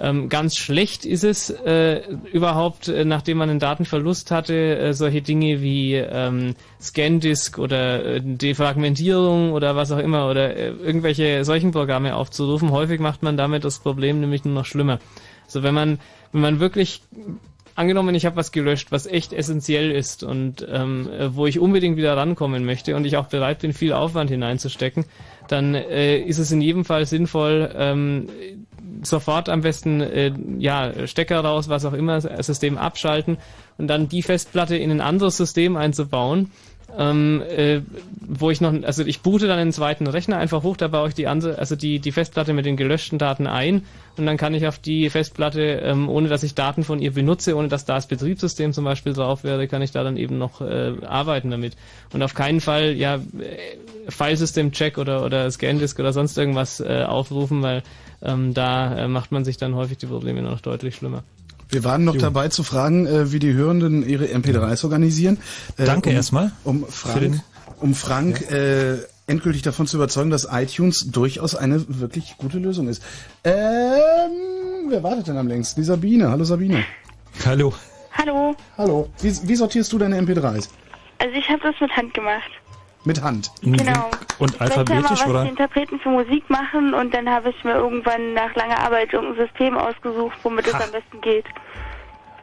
Ähm, 0.02 0.30
ganz 0.30 0.58
schlecht 0.58 1.06
ist 1.06 1.24
es 1.24 1.52
äh, 1.52 2.02
überhaupt, 2.34 2.88
äh, 2.88 3.06
nachdem 3.06 3.38
man 3.38 3.52
einen 3.52 3.60
Datenverlust 3.60 4.32
hatte, 4.32 4.80
äh, 4.80 4.94
solche 4.94 5.22
Dinge 5.22 5.62
wie 5.62 5.94
ähm, 5.94 6.56
Scandisk 6.82 7.60
oder 7.60 8.04
äh, 8.04 8.22
Defragmentierung 8.22 9.54
oder 9.54 9.76
was 9.76 9.92
auch 9.92 10.00
immer 10.00 10.28
oder 10.28 10.56
äh, 10.56 10.70
irgendwelche 10.70 11.46
solchen 11.46 11.70
Programme 11.70 12.16
aufzurufen. 12.16 12.72
Häufig 12.72 13.00
macht 13.00 13.22
man 13.22 13.38
damit 13.38 13.64
das 13.64 13.78
Problem 13.78 14.22
nämlich 14.22 14.44
nur 14.44 14.56
noch 14.56 14.66
schlimmer. 14.66 14.98
Also 15.46 15.62
wenn 15.62 15.76
man, 15.76 16.00
wenn 16.32 16.42
man 16.42 16.60
wirklich 16.60 17.04
angenommen, 17.76 18.16
ich 18.16 18.26
habe 18.26 18.38
was 18.38 18.52
gelöscht, 18.52 18.92
was 18.92 19.06
echt 19.06 19.34
essentiell 19.34 19.92
ist 19.92 20.24
und 20.24 20.66
ähm, 20.68 21.10
äh, 21.12 21.36
wo 21.36 21.46
ich 21.46 21.60
unbedingt 21.60 21.98
wieder 21.98 22.18
rankommen 22.18 22.66
möchte 22.66 22.96
und 22.96 23.06
ich 23.06 23.18
auch 23.18 23.28
bereit 23.28 23.60
bin, 23.60 23.74
viel 23.74 23.94
Aufwand 23.94 24.32
hineinzustecken, 24.32 25.06
dann 25.48 25.76
äh, 25.76 26.18
ist 26.18 26.40
es 26.40 26.52
in 26.52 26.62
jedem 26.62 26.86
Fall 26.86 27.06
sinnvoll, 27.06 27.72
ähm, 27.76 28.28
sofort 29.02 29.50
am 29.50 29.62
besten 29.62 30.02
äh, 30.02 30.32
ja 30.60 31.08
Stecker 31.08 31.40
raus, 31.40 31.70
was 31.70 31.86
auch 31.86 31.94
immer, 31.94 32.22
System 32.44 32.78
abschalten 32.78 33.38
und 33.78 33.88
dann 33.88 34.10
die 34.10 34.22
Festplatte 34.22 34.76
in 34.76 34.92
ein 34.92 35.02
anderes 35.02 35.38
System 35.38 35.76
einzubauen 35.76 36.52
ähm, 36.98 37.42
äh, 37.42 37.82
wo 38.22 38.52
ich 38.52 38.62
noch, 38.62 38.74
also 38.84 39.04
ich 39.06 39.22
boote 39.22 39.48
dann 39.48 39.58
den 39.58 39.72
zweiten 39.72 40.08
Rechner 40.08 40.38
einfach 40.38 40.64
hoch, 40.64 40.78
da 40.78 40.88
baue 40.88 41.10
ich 41.10 41.14
die 41.14 41.28
andere, 41.28 41.58
also 41.58 41.76
die, 41.76 42.00
die 42.00 42.12
Festplatte 42.12 42.54
mit 42.54 42.66
den 42.66 42.78
gelöschten 42.78 43.18
Daten 43.18 43.48
ein 43.48 43.86
und 44.18 44.26
dann 44.26 44.38
kann 44.38 44.54
ich 44.54 44.68
auf 44.68 44.78
die 44.78 45.10
Festplatte, 45.10 45.62
ähm, 45.62 46.10
ohne 46.10 46.28
dass 46.28 46.44
ich 46.44 46.56
Daten 46.56 46.84
von 46.84 47.00
ihr 47.00 47.14
benutze, 47.14 47.56
ohne 47.56 47.68
dass 47.68 47.86
da 47.86 47.96
das 47.96 48.08
Betriebssystem 48.08 48.74
zum 48.74 48.84
Beispiel 48.84 49.14
drauf 49.14 49.44
wäre, 49.44 49.68
kann 49.68 49.82
ich 49.82 49.92
da 49.92 50.04
dann 50.04 50.18
eben 50.18 50.38
noch 50.38 50.62
äh, 50.62 50.94
arbeiten 51.06 51.50
damit. 51.52 51.76
Und 52.14 52.24
auf 52.24 52.34
keinen 52.34 52.62
Fall, 52.62 52.94
ja, 52.94 53.16
äh, 53.16 53.20
Filesystem-Check 54.10 54.98
oder, 54.98 55.24
oder 55.24 55.50
Scandisk 55.50 56.00
oder 56.00 56.12
sonst 56.12 56.38
irgendwas 56.38 56.80
äh, 56.80 57.04
aufrufen, 57.08 57.62
weil 57.62 57.84
ähm, 58.22 58.54
da 58.54 58.96
äh, 58.98 59.08
macht 59.08 59.32
man 59.32 59.46
sich 59.46 59.58
dann 59.58 59.76
häufig 59.76 59.98
die 59.98 60.08
Probleme 60.08 60.42
noch 60.42 60.62
deutlich 60.62 60.96
schlimmer. 60.96 61.24
Wir 61.70 61.84
waren 61.84 62.04
noch 62.04 62.16
Jo. 62.16 62.22
dabei 62.22 62.50
zu 62.50 62.64
fragen, 62.64 63.08
äh, 63.08 63.32
wie 63.32 63.40
die 63.40 63.54
Hörenden 63.54 64.08
ihre 64.08 64.26
MP3s 64.26 64.84
organisieren. 64.84 65.38
Äh, 65.78 65.86
Danke 65.86 66.10
um, 66.10 66.16
erstmal 66.16 66.52
Um 66.66 66.86
Frank, 66.88 67.42
um 67.80 67.94
Frank 67.96 68.52
äh, 68.52 68.98
endgültig 69.28 69.62
davon 69.62 69.88
zu 69.88 69.96
überzeugen, 69.98 70.30
dass 70.30 70.48
iTunes 70.52 71.12
durchaus 71.12 71.56
eine 71.56 71.86
wirklich 71.88 72.36
gute 72.38 72.58
Lösung 72.60 72.90
ist. 72.90 73.02
Ähm, 73.46 73.54
wer 74.90 75.02
wartet 75.02 75.28
denn 75.28 75.38
am 75.38 75.48
längsten? 75.48 75.82
Die 75.82 75.86
Sabine. 75.86 76.30
Hallo 76.30 76.44
Sabine. 76.44 76.84
Hallo. 77.46 77.74
Hallo. 78.12 78.56
Hallo. 78.78 79.10
Wie, 79.22 79.34
wie 79.48 79.56
sortierst 79.56 79.94
du 79.94 79.98
deine 79.98 80.20
MP3s? 80.20 80.68
Also 81.20 81.36
ich 81.36 81.48
habe 81.48 81.62
das 81.64 81.76
mit 81.80 81.92
Hand 81.96 82.14
gemacht. 82.14 82.52
Mit 83.04 83.22
Hand. 83.22 83.52
Genau. 83.62 84.12
Und 84.38 84.54
Ich 84.54 84.60
mal 84.60 84.66
alphabetisch 84.68 85.10
was 85.22 85.28
oder? 85.28 85.44
die 85.44 85.50
Interpreten 85.50 86.00
für 86.00 86.10
Musik 86.10 86.48
machen 86.50 86.94
und 86.94 87.14
dann 87.14 87.28
habe 87.30 87.50
ich 87.50 87.64
mir 87.64 87.74
irgendwann 87.76 88.34
nach 88.34 88.54
langer 88.56 88.80
Arbeit 88.80 89.12
irgendein 89.14 89.48
System 89.48 89.78
ausgesucht, 89.78 90.38
womit 90.44 90.68
es 90.68 90.74
am 90.76 90.92
besten 90.92 91.20
geht. 91.22 91.46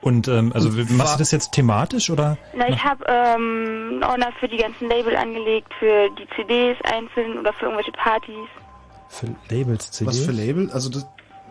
Und 0.00 0.28
ähm, 0.28 0.52
also 0.54 0.70
machst 0.94 1.14
du 1.14 1.18
das 1.18 1.32
jetzt 1.32 1.52
thematisch 1.52 2.08
oder? 2.10 2.38
Na, 2.54 2.68
ich 2.68 2.82
habe 2.84 3.04
ähm, 3.08 3.88
einen 3.94 4.04
Ordner 4.04 4.28
für 4.38 4.48
die 4.48 4.56
ganzen 4.56 4.88
Label 4.88 5.16
angelegt, 5.16 5.72
für 5.78 6.08
die 6.18 6.26
CDs 6.36 6.76
einzeln 6.84 7.38
oder 7.38 7.52
für 7.52 7.64
irgendwelche 7.66 7.92
Partys. 7.92 8.46
Für 9.08 9.26
Labels, 9.50 9.90
CD? 9.90 10.08
Was 10.08 10.20
für 10.20 10.30
Label? 10.32 10.70
Also 10.72 10.88
das, 10.88 11.06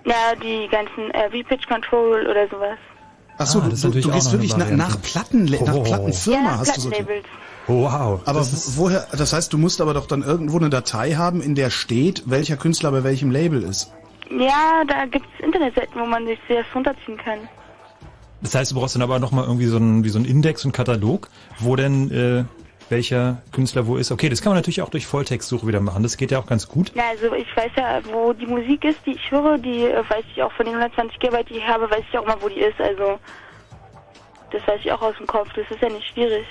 Ja, 0.06 0.34
die 0.42 0.68
ganzen 0.70 1.12
äh, 1.12 1.30
V-Pitch 1.30 1.68
Control 1.68 2.26
oder 2.28 2.48
sowas. 2.48 2.78
Achso, 3.38 3.60
Ah, 3.60 3.64
du, 3.64 3.70
das 3.70 3.74
ist 3.80 3.84
du, 3.84 3.88
natürlich 3.90 4.06
du 4.06 4.12
auch 4.12 4.16
gehst 4.16 4.32
wirklich 4.32 4.58
nach, 4.58 4.70
nach 4.72 5.02
Platten, 5.02 5.46
nach 5.46 5.74
Oh. 5.74 5.84
Plattenfirma 5.84 6.38
ja, 6.44 6.58
hast 6.60 6.78
du 6.78 6.82
sortiert. 6.82 7.06
Plattenlabels. 7.08 7.26
Wow. 7.68 8.22
Aber 8.26 8.48
woher, 8.76 9.08
das 9.12 9.34
heißt, 9.34 9.52
du 9.52 9.58
musst 9.58 9.82
aber 9.82 9.94
doch 9.94 10.08
dann 10.08 10.24
irgendwo 10.24 10.58
eine 10.58 10.70
Datei 10.70 11.14
haben, 11.14 11.42
in 11.42 11.54
der 11.54 11.70
steht, 11.70 12.24
welcher 12.26 12.56
Künstler 12.56 12.92
bei 12.92 13.04
welchem 13.04 13.30
Label 13.30 13.62
ist. 13.62 13.92
Ja, 14.30 14.84
da 14.88 15.06
gibt's 15.06 15.28
Internetseiten, 15.40 16.00
wo 16.00 16.06
man 16.06 16.26
sich 16.26 16.40
das 16.48 16.66
runterziehen 16.74 17.18
kann. 17.18 17.40
Das 18.42 18.56
heißt, 18.56 18.72
du 18.72 18.76
brauchst 18.76 18.96
dann 18.96 19.02
aber 19.02 19.20
nochmal 19.20 19.46
irgendwie 19.46 19.66
so 19.66 19.78
einen, 19.78 20.04
wie 20.04 20.10
so 20.10 20.20
einen 20.20 20.26
Index 20.26 20.64
und 20.64 20.72
Katalog, 20.72 21.30
wo 21.60 21.76
denn 21.76 22.12
äh, 22.12 22.44
welcher 22.90 23.42
Künstler 23.52 23.88
wo 23.88 23.98
ist. 23.98 24.12
Okay, 24.12 24.30
das 24.30 24.42
kann 24.42 24.52
man 24.52 24.58
natürlich 24.58 24.82
auch 24.82 24.90
durch 24.90 25.08
Volltextsuche 25.08 25.68
wieder 25.68 25.82
machen. 25.82 26.04
Das 26.04 26.18
geht 26.18 26.32
ja 26.32 26.40
auch 26.40 26.46
ganz 26.46 26.68
gut. 26.68 26.92
Ja, 26.96 27.10
also 27.10 27.34
ich 27.34 27.48
weiß 27.56 27.72
ja, 27.76 28.00
wo 28.12 28.34
die 28.34 28.46
Musik 28.46 28.86
ist, 28.86 29.00
die 29.06 29.12
ich 29.12 29.32
höre, 29.32 29.58
die 29.58 29.86
äh, 29.86 30.04
weiß 30.08 30.24
ich 30.34 30.42
auch 30.42 30.52
von 30.54 30.66
den 30.66 30.76
120 30.76 31.20
GB, 31.20 31.44
die 31.46 31.58
ich 31.58 31.68
habe, 31.68 31.90
weiß 31.90 32.04
ich 32.10 32.18
auch 32.18 32.26
mal, 32.26 32.38
wo 32.40 32.48
die 32.48 32.60
ist. 32.60 32.80
Also 32.80 33.20
das 34.52 34.66
weiß 34.68 34.80
ich 34.84 34.92
auch 34.92 35.02
aus 35.02 35.16
dem 35.18 35.28
Kopf. 35.28 35.50
Das 35.56 35.70
ist 35.70 35.82
ja 35.82 35.90
nicht 35.90 36.08
schwierig. 36.14 36.46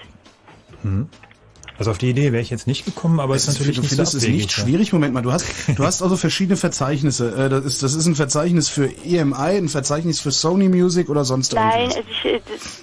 Hm. 0.87 1.09
Also 1.79 1.91
auf 1.91 1.99
die 1.99 2.09
Idee 2.09 2.33
wäre 2.33 2.43
ich 2.43 2.49
jetzt 2.49 2.67
nicht 2.67 2.87
gekommen, 2.87 3.21
aber 3.21 3.35
es 3.35 3.47
ist 3.47 3.59
natürlich 3.59 3.79
nicht 3.79 3.91
so 3.91 4.01
es 4.03 4.15
abwegig, 4.15 4.35
nicht 4.35 4.53
schwierig. 4.53 4.93
Moment 4.95 5.13
mal, 5.13 5.21
du 5.21 5.31
hast, 5.33 5.45
du 5.77 5.85
hast 5.85 6.03
also 6.03 6.17
verschiedene 6.17 6.57
Verzeichnisse. 6.57 7.35
Äh, 7.37 7.49
Das 7.51 7.65
ist, 7.67 7.83
das 7.83 7.95
ist 7.95 8.07
ein 8.07 8.15
Verzeichnis 8.15 8.69
für 8.71 8.87
EMI, 9.05 9.35
ein 9.35 9.69
Verzeichnis 9.69 10.21
für 10.21 10.31
Sony 10.31 10.69
Music 10.71 11.11
oder 11.11 11.25
sonst 11.25 11.53
Nein, 11.53 11.91
irgendwas. 11.91 11.97
also 11.97 12.09
ich, 12.09 12.43
das, 12.45 12.81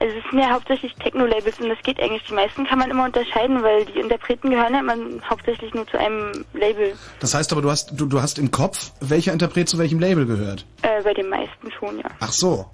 also 0.00 0.14
es 0.16 0.30
sind 0.30 0.38
ja 0.38 0.50
hauptsächlich 0.52 0.94
Techno-Labels 0.94 1.58
und 1.60 1.68
das 1.68 1.78
geht 1.82 2.00
eigentlich. 2.00 2.22
Die 2.28 2.32
meisten 2.32 2.64
kann 2.64 2.78
man 2.78 2.90
immer 2.90 3.04
unterscheiden, 3.04 3.62
weil 3.62 3.84
die 3.84 3.98
Interpreten 3.98 4.50
gehören 4.50 4.72
ja 4.72 4.80
immer 4.80 4.94
hauptsächlich 5.28 5.74
nur 5.74 5.86
zu 5.88 5.98
einem 5.98 6.44
Label. 6.54 6.94
Das 7.20 7.34
heißt 7.34 7.52
aber, 7.52 7.60
du 7.62 7.70
hast, 7.70 7.90
du, 8.00 8.06
du 8.06 8.22
hast 8.22 8.38
im 8.38 8.50
Kopf, 8.50 8.92
welcher 9.00 9.32
Interpret 9.32 9.68
zu 9.68 9.76
welchem 9.76 9.98
Label 9.98 10.24
gehört. 10.24 10.64
Äh, 10.82 11.02
bei 11.02 11.12
den 11.14 11.28
meisten 11.28 11.70
schon, 11.78 11.98
ja. 11.98 12.04
Ach 12.20 12.32
so. 12.32 12.70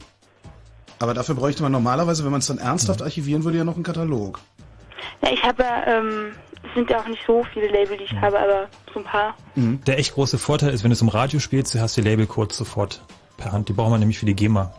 Aber 1.04 1.12
dafür 1.12 1.34
bräuchte 1.34 1.62
man 1.62 1.70
normalerweise, 1.70 2.24
wenn 2.24 2.30
man 2.30 2.38
es 2.38 2.46
dann 2.46 2.56
ernsthaft 2.56 3.02
archivieren 3.02 3.44
würde, 3.44 3.58
ja 3.58 3.64
noch 3.64 3.74
einen 3.74 3.82
Katalog. 3.82 4.40
Ja, 5.22 5.30
ich 5.30 5.42
habe 5.42 5.62
ja, 5.62 5.86
ähm, 5.86 6.32
es 6.66 6.72
sind 6.72 6.88
ja 6.88 6.98
auch 6.98 7.06
nicht 7.06 7.22
so 7.26 7.44
viele 7.52 7.68
Label, 7.68 7.98
die 7.98 8.04
ich 8.04 8.14
habe, 8.14 8.40
aber 8.40 8.68
so 8.94 9.00
ein 9.00 9.04
paar. 9.04 9.34
Der 9.54 9.98
echt 9.98 10.14
große 10.14 10.38
Vorteil 10.38 10.72
ist, 10.72 10.82
wenn 10.82 10.88
du 10.88 10.94
es 10.94 11.02
im 11.02 11.10
Radio 11.10 11.40
spielst, 11.40 11.74
du 11.74 11.80
hast 11.82 11.94
die 11.98 12.00
Labelcodes 12.00 12.56
sofort 12.56 13.02
per 13.36 13.52
Hand. 13.52 13.68
Die 13.68 13.74
braucht 13.74 13.90
man 13.90 14.00
nämlich 14.00 14.18
für 14.18 14.24
die 14.24 14.32
GEMA. 14.32 14.72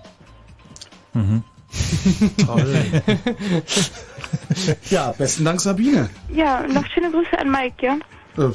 Mhm. 1.14 1.44
Toll. 2.44 2.76
ja, 4.90 5.12
besten 5.12 5.46
Dank, 5.46 5.62
Sabine. 5.62 6.10
Ja, 6.34 6.66
noch 6.66 6.88
schöne 6.88 7.12
Grüße 7.12 7.38
an 7.38 7.52
Mike, 7.52 7.86
ja? 7.86 7.98
Äh, 8.44 8.50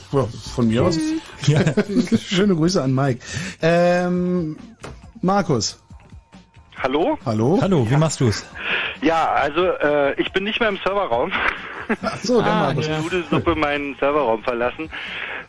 von 0.54 0.66
mir 0.66 0.82
aus. 0.82 0.98
Ja. 1.46 1.60
Schöne 2.18 2.56
Grüße 2.56 2.82
an 2.82 2.92
Mike. 2.96 3.20
Ähm, 3.62 4.56
Markus. 5.22 5.78
Hallo? 6.82 7.18
Hallo? 7.26 7.58
Hallo, 7.60 7.88
wie 7.90 7.96
machst 7.96 8.20
du 8.20 8.28
es? 8.28 8.46
Ja, 9.02 9.32
also 9.32 9.66
äh, 9.66 10.14
ich 10.20 10.32
bin 10.32 10.44
nicht 10.44 10.60
mehr 10.60 10.68
im 10.68 10.78
Serverraum. 10.78 11.32
Ach 12.02 12.16
so, 12.18 12.40
der 12.40 12.52
ah, 12.52 12.60
Markus. 12.66 12.86
Ich 12.86 12.92
habe 12.92 13.02
Nudelsuppe 13.02 13.54
meinen 13.54 13.94
Serverraum 13.96 14.42
verlassen. 14.42 14.90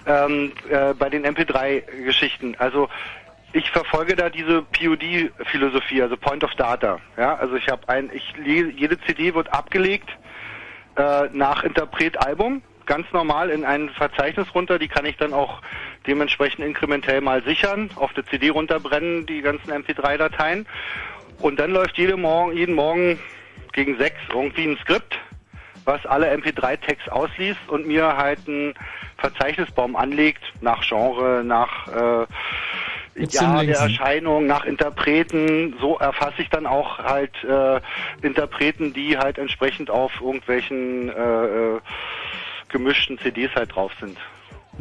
Ähm, 0.06 0.52
äh, 0.70 0.94
bei 0.94 1.10
den 1.10 1.26
MP3-Geschichten. 1.26 2.56
Also 2.58 2.90
ich 3.54 3.70
verfolge 3.72 4.16
da 4.16 4.30
diese 4.30 4.62
POD-Philosophie, 4.64 6.02
also 6.02 6.18
Point 6.18 6.44
of 6.44 6.54
Data. 6.56 6.98
Ja, 7.18 7.36
also 7.36 7.56
ich 7.56 7.68
habe 7.70 7.88
ein, 7.90 8.10
ich 8.14 8.34
le- 8.38 8.72
jede 8.72 9.00
CD 9.02 9.34
wird 9.34 9.54
abgelegt 9.54 10.10
äh, 10.96 11.28
nach 11.34 11.64
Interpret-Album, 11.64 12.62
ganz 12.86 13.06
normal 13.14 13.50
in 13.50 13.64
ein 13.64 13.90
Verzeichnis 13.90 14.48
runter. 14.56 14.80
Die 14.80 14.88
kann 14.88 15.06
ich 15.06 15.18
dann 15.18 15.34
auch 15.34 15.62
dementsprechend 16.08 16.66
inkrementell 16.66 17.22
mal 17.22 17.44
sichern, 17.44 17.90
auf 17.96 18.12
der 18.14 18.26
CD 18.26 18.50
runterbrennen, 18.50 19.26
die 19.28 19.42
ganzen 19.42 19.72
MP3-Dateien. 19.72 20.66
Und 21.42 21.60
dann 21.60 21.72
läuft 21.72 21.98
jede 21.98 22.18
Morgen, 22.18 22.56
jeden 22.56 22.76
Morgen 22.76 23.20
gegen 23.74 23.98
sechs 23.98 24.20
irgendwie 24.32 24.66
ein 24.66 24.78
Skript, 24.78 25.18
was 25.86 26.06
alle 26.06 26.32
MP3-Tags 26.32 27.10
ausliest 27.10 27.60
und 27.68 27.88
mir 27.88 28.16
halt 28.16 28.40
einen 28.48 28.74
Verzeichnisbaum 29.18 29.96
anlegt 29.96 30.42
nach 30.62 30.88
Genre, 30.88 31.44
nach 31.44 31.88
äh, 31.88 32.26
Jahr 33.16 33.64
der. 33.64 33.78
Erscheinung, 33.78 34.48
nach 34.48 34.66
Interpreten. 34.66 35.76
So 35.80 35.98
erfasse 35.98 36.42
ich 36.42 36.50
dann 36.50 36.66
auch 36.66 37.00
halt 37.00 37.32
äh, 37.44 37.80
Interpreten, 38.26 38.94
die 38.94 39.18
halt 39.18 39.38
entsprechend 39.38 39.90
auf 39.90 40.12
irgendwelchen 40.22 41.10
äh, 41.10 41.46
äh, 41.46 41.80
gemischten 42.70 43.18
CDs 43.20 43.54
halt 43.56 43.76
drauf 43.76 43.92
sind. 44.00 44.18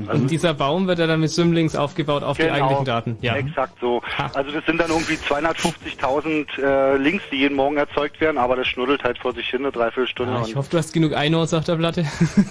Und 0.09 0.31
dieser 0.31 0.55
Baum 0.55 0.87
wird 0.87 0.99
ja 0.99 1.07
dann 1.07 1.21
mit 1.21 1.31
Symlinks 1.31 1.77
aufgebaut 1.77 2.23
auf 2.23 2.37
die 2.37 2.43
Genau, 2.45 2.55
eigentlichen 2.55 2.85
Daten. 2.85 3.17
Ja. 3.21 3.37
Exakt 3.37 3.75
so. 3.81 4.03
Also 4.35 4.51
das 4.53 4.65
sind 4.67 4.79
dann 4.81 4.91
irgendwie 4.91 5.15
250.000 5.15 6.63
äh, 6.63 6.97
Links, 6.97 7.25
die 7.31 7.37
jeden 7.37 7.57
Morgen 7.57 7.77
erzeugt 7.77 8.21
werden, 8.21 8.39
aber 8.39 8.57
das 8.57 8.67
schnuddelt 8.67 9.03
halt 9.05 9.19
vor 9.19 9.33
sich 9.35 9.49
hin 9.49 9.61
eine 9.61 9.73
Dreiviertelstunde. 9.73 10.33
Ah, 10.35 10.45
ich 10.47 10.57
hoffe, 10.57 10.71
du 10.71 10.79
hast 10.79 10.93
genug 10.93 11.13
iNotes 11.13 11.55
auf 11.55 11.65
der 11.65 11.77
Platte. 11.77 12.03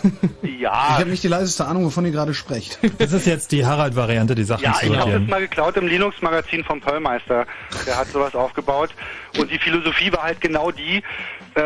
ja. 0.43 0.87
Ich 0.91 0.99
habe 0.99 1.09
nicht 1.09 1.23
die 1.23 1.27
leiseste 1.27 1.65
Ahnung, 1.65 1.85
wovon 1.85 2.05
ihr 2.05 2.11
gerade 2.11 2.33
sprecht. 2.33 2.79
Das 2.99 3.13
ist 3.13 3.25
jetzt 3.25 3.51
die 3.51 3.65
Harald-Variante, 3.65 4.35
die 4.35 4.43
Sachen 4.43 4.63
Ja, 4.63 4.73
zu 4.73 4.87
ich 4.87 4.97
habe 4.97 5.11
das 5.11 5.27
mal 5.27 5.41
geklaut 5.41 5.77
im 5.77 5.87
Linux-Magazin 5.87 6.63
vom 6.63 6.81
Pearlmeister. 6.81 7.45
Der 7.85 7.97
hat 7.97 8.07
sowas 8.07 8.35
aufgebaut. 8.35 8.89
Und 9.37 9.51
die 9.51 9.57
Philosophie 9.59 10.11
war 10.11 10.23
halt 10.23 10.41
genau 10.41 10.71
die, 10.71 11.03
äh, 11.55 11.61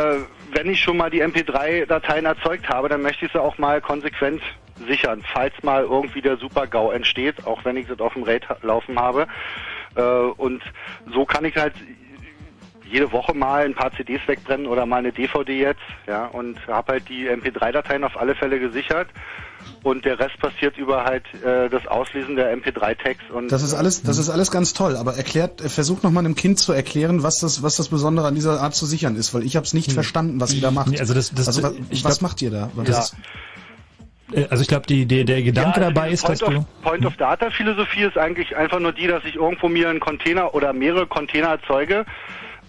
wenn 0.53 0.69
ich 0.69 0.81
schon 0.81 0.97
mal 0.97 1.09
die 1.09 1.23
MP3-Dateien 1.23 2.25
erzeugt 2.25 2.69
habe, 2.69 2.89
dann 2.89 3.01
möchte 3.01 3.25
ich 3.25 3.31
sie 3.31 3.41
auch 3.41 3.57
mal 3.57 3.81
konsequent 3.81 4.41
sichern, 4.87 5.23
falls 5.33 5.53
mal 5.63 5.83
irgendwie 5.83 6.21
der 6.21 6.37
Super-GAU 6.37 6.91
entsteht, 6.91 7.45
auch 7.45 7.63
wenn 7.65 7.77
ich 7.77 7.87
das 7.87 7.99
auf 7.99 8.13
dem 8.13 8.23
RAID 8.23 8.45
laufen 8.61 8.99
habe. 8.99 9.27
Äh, 9.95 10.01
und 10.01 10.61
so 11.13 11.25
kann 11.25 11.45
ich 11.45 11.55
halt 11.55 11.73
jede 12.89 13.11
Woche 13.11 13.33
mal 13.33 13.65
ein 13.65 13.73
paar 13.73 13.91
CDs 13.93 14.21
wegbrennen 14.27 14.67
oder 14.67 14.85
mal 14.85 14.97
eine 14.97 15.11
DVD 15.11 15.57
jetzt, 15.59 15.81
ja, 16.07 16.25
und 16.27 16.57
habe 16.67 16.93
halt 16.93 17.09
die 17.09 17.27
MP3-Dateien 17.29 18.03
auf 18.03 18.17
alle 18.19 18.35
Fälle 18.35 18.59
gesichert 18.59 19.07
und 19.81 20.03
der 20.05 20.19
Rest 20.19 20.37
passiert 20.39 20.77
über 20.77 21.03
halt 21.03 21.23
äh, 21.43 21.69
das 21.69 21.87
Auslesen 21.87 22.35
der 22.35 22.55
MP3-Tags 22.55 23.23
und 23.33 23.51
Das 23.51 23.63
ist 23.63 23.73
alles, 23.73 24.03
das 24.03 24.17
ist 24.19 24.29
alles 24.29 24.51
ganz 24.51 24.73
toll, 24.73 24.95
aber 24.97 25.15
erklärt, 25.15 25.61
äh, 25.61 25.69
versucht 25.69 26.03
noch 26.03 26.11
mal 26.11 26.19
einem 26.19 26.35
Kind 26.35 26.59
zu 26.59 26.71
erklären, 26.73 27.23
was 27.23 27.39
das, 27.39 27.63
was 27.63 27.77
das 27.77 27.87
Besondere 27.87 28.27
an 28.27 28.35
dieser 28.35 28.61
Art 28.61 28.75
zu 28.75 28.85
sichern 28.85 29.15
ist, 29.15 29.33
weil 29.33 29.43
ich 29.43 29.55
habe 29.55 29.65
es 29.65 29.73
nicht 29.73 29.91
verstanden, 29.91 30.39
was 30.39 30.53
ihr 30.53 30.61
da 30.61 30.69
macht. 30.69 30.99
Also 30.99 31.13
das- 31.15 31.31
das- 31.33 31.63
wa- 31.63 31.71
ich 31.89 32.03
was 32.03 32.19
glaub- 32.19 32.29
macht 32.29 32.41
ihr 32.43 32.51
da? 32.51 32.69
Ja. 32.85 32.99
Ist- 32.99 33.15
Also 34.49 34.61
ich 34.61 34.67
glaube, 34.67 34.85
die, 34.87 35.05
der, 35.05 35.23
der 35.23 35.41
Gedanke 35.41 35.79
Ja, 35.79 35.85
also 35.85 35.93
dabei 35.93 36.09
ist, 36.09 36.27
dass 36.27 36.39
Point 36.39 36.53
du... 36.53 36.59
of, 36.59 36.81
Point 36.81 37.05
of 37.05 37.17
Data 37.17 37.49
Philosophie 37.49 38.03
ist 38.03 38.17
eigentlich 38.17 38.55
einfach 38.55 38.79
nur 38.79 38.91
die, 38.91 39.07
dass 39.07 39.23
ich 39.25 39.35
irgendwo 39.35 39.69
mir 39.69 39.89
einen 39.89 39.99
Container 39.99 40.53
oder 40.53 40.73
mehrere 40.73 41.07
Container 41.07 41.49
erzeuge. 41.49 42.05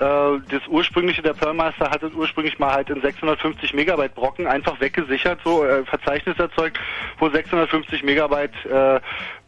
Äh, 0.01 0.41
das 0.51 0.67
ursprüngliche, 0.69 1.23
der 1.23 1.35
Pearlmaster 1.35 1.91
hat 1.91 2.03
es 2.03 2.13
ursprünglich 2.15 2.59
mal 2.59 2.73
halt 2.73 2.91
in 2.91 3.01
650 3.01 3.75
Megabyte 3.75 4.15
Brocken 4.15 4.47
einfach 4.47 4.81
weggesichert, 4.81 5.39
so 5.45 5.65
äh, 5.65 5.85
Verzeichnis 5.85 6.39
erzeugt, 6.39 6.79
wo 7.19 7.29
650 7.29 8.03
Megabyte 8.03 8.53
äh, 8.67 9.01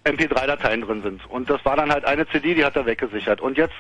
MP3-Dateien 0.07 0.83
drin 0.83 1.03
sind. 1.03 1.21
Und 1.29 1.51
das 1.51 1.65
war 1.65 1.77
dann 1.77 1.91
halt 1.91 2.05
eine 2.05 2.27
CD, 2.29 2.55
die 2.55 2.65
hat 2.65 2.77
er 2.77 2.87
weggesichert. 2.87 3.41
Und 3.41 3.59
jetzt, 3.59 3.75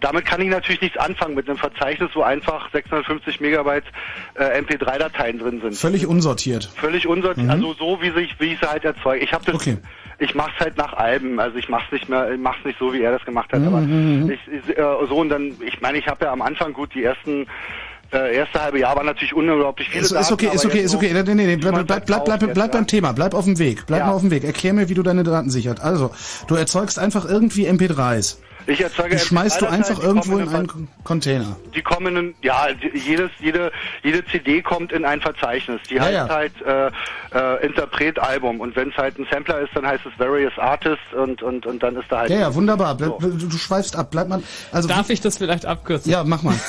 damit 0.00 0.24
kann 0.26 0.40
ich 0.40 0.48
natürlich 0.48 0.80
nichts 0.80 0.98
anfangen 0.98 1.34
mit 1.34 1.48
einem 1.48 1.58
Verzeichnis, 1.58 2.10
wo 2.14 2.22
einfach 2.22 2.70
650 2.72 3.40
Megabyte 3.40 3.84
äh, 4.34 4.60
MP3-Dateien 4.60 5.38
drin 5.38 5.60
sind. 5.60 5.76
Völlig 5.76 6.06
unsortiert. 6.06 6.64
Völlig 6.76 7.06
unsortiert, 7.06 7.46
Mhm. 7.46 7.50
also 7.50 7.74
so 7.74 8.02
wie 8.02 8.10
sich, 8.10 8.34
wie 8.40 8.52
ich 8.54 8.60
sie 8.60 8.66
halt 8.68 8.84
erzeuge. 8.84 9.22
Ich 9.24 9.32
habe 9.32 9.44
das, 9.44 9.66
ich 10.18 10.34
mach's 10.34 10.58
halt 10.58 10.76
nach 10.76 10.92
Alben, 10.94 11.38
also 11.38 11.56
ich 11.56 11.68
mach's 11.68 11.90
nicht 11.92 12.08
mehr, 12.08 12.32
ich 12.32 12.40
mach's 12.40 12.64
nicht 12.64 12.78
so, 12.78 12.92
wie 12.92 13.00
er 13.02 13.12
das 13.12 13.24
gemacht 13.24 13.52
hat, 13.52 13.60
Mhm, 13.60 13.66
aber 13.68 13.80
mhm, 13.80 14.24
mhm. 14.24 14.30
ich, 14.30 14.40
ich, 14.68 14.76
äh, 14.76 14.82
so 15.08 15.16
und 15.16 15.28
dann, 15.28 15.54
ich 15.64 15.80
meine, 15.80 15.98
ich 15.98 16.08
habe 16.08 16.24
ja 16.24 16.32
am 16.32 16.42
Anfang 16.42 16.72
gut 16.72 16.92
die 16.94 17.04
ersten 17.04 17.46
äh, 18.12 18.36
erste 18.36 18.62
halbe 18.62 18.78
Jahr 18.80 18.96
war 18.96 19.04
natürlich 19.04 19.34
unglaublich 19.34 19.88
viele 19.88 20.04
Ist, 20.04 20.12
ist 20.12 20.32
okay, 20.32 20.50
ist 20.52 20.64
okay, 20.64 20.80
ist 20.80 20.94
okay. 20.94 21.12
Nee, 21.12 21.34
nee, 21.34 21.46
nee, 21.46 21.56
bleib, 21.56 21.86
bleib, 21.86 22.06
bleib, 22.06 22.24
bleib, 22.24 22.54
bleib 22.54 22.72
beim 22.72 22.86
Thema, 22.86 23.12
bleib 23.12 23.34
auf 23.34 23.44
dem 23.44 23.58
Weg, 23.58 23.86
bleib 23.86 24.00
Ja. 24.00 24.06
mal 24.06 24.12
auf 24.12 24.22
dem 24.22 24.30
Weg. 24.30 24.44
Erklär 24.44 24.72
mir, 24.72 24.88
wie 24.88 24.94
du 24.94 25.02
deine 25.02 25.24
Daten 25.24 25.50
sichert. 25.50 25.80
Also, 25.80 26.10
du 26.46 26.54
erzeugst 26.54 26.98
einfach 26.98 27.24
irgendwie 27.24 27.68
MP3s. 27.68 28.36
Ich 28.68 28.80
erzeuge 28.82 29.16
Die 29.16 29.18
schmeißt 29.22 29.62
du 29.62 29.66
MP3-Dateien, 29.66 29.82
einfach 29.84 30.02
irgendwo 30.02 30.36
in 30.38 30.46
in 30.48 30.54
einen 30.54 30.88
Container. 31.04 31.56
Die 31.74 31.80
kommen 31.82 32.16
in, 32.16 32.34
ja, 32.42 32.66
jedes, 32.92 33.30
jede, 33.40 33.72
jede 34.02 34.24
CD 34.26 34.60
kommt 34.62 34.92
in 34.92 35.04
ein 35.06 35.20
Verzeichnis. 35.22 35.80
Die 35.88 35.94
Ja, 35.94 36.02
heißt 36.02 36.12
ja. 36.14 36.28
halt 36.28 36.52
äh, 37.32 37.56
äh, 37.62 37.66
Interpret-Album. 37.66 38.60
Und 38.60 38.76
wenn 38.76 38.90
es 38.90 38.96
halt 38.96 39.18
ein 39.18 39.26
Sampler 39.32 39.60
ist, 39.60 39.70
dann 39.74 39.86
heißt 39.86 40.04
es 40.04 40.18
Various 40.18 40.52
Artists 40.58 40.98
und, 41.16 41.42
und, 41.42 41.64
und 41.64 41.82
dann 41.82 41.96
ist 41.96 42.06
da 42.10 42.18
halt. 42.20 42.30
Ja, 42.30 42.40
ja, 42.40 42.54
wunderbar. 42.54 42.94
Bleib, 42.94 43.18
du, 43.20 43.30
du 43.30 43.50
schweifst 43.58 43.96
ab. 43.96 44.10
Bleib 44.10 44.28
mal. 44.28 44.42
Also, 44.70 44.86
Darf 44.86 45.08
ich 45.10 45.20
das 45.22 45.38
vielleicht 45.38 45.64
abkürzen? 45.64 46.12
Ja, 46.12 46.22
mach 46.24 46.42
mal. 46.42 46.54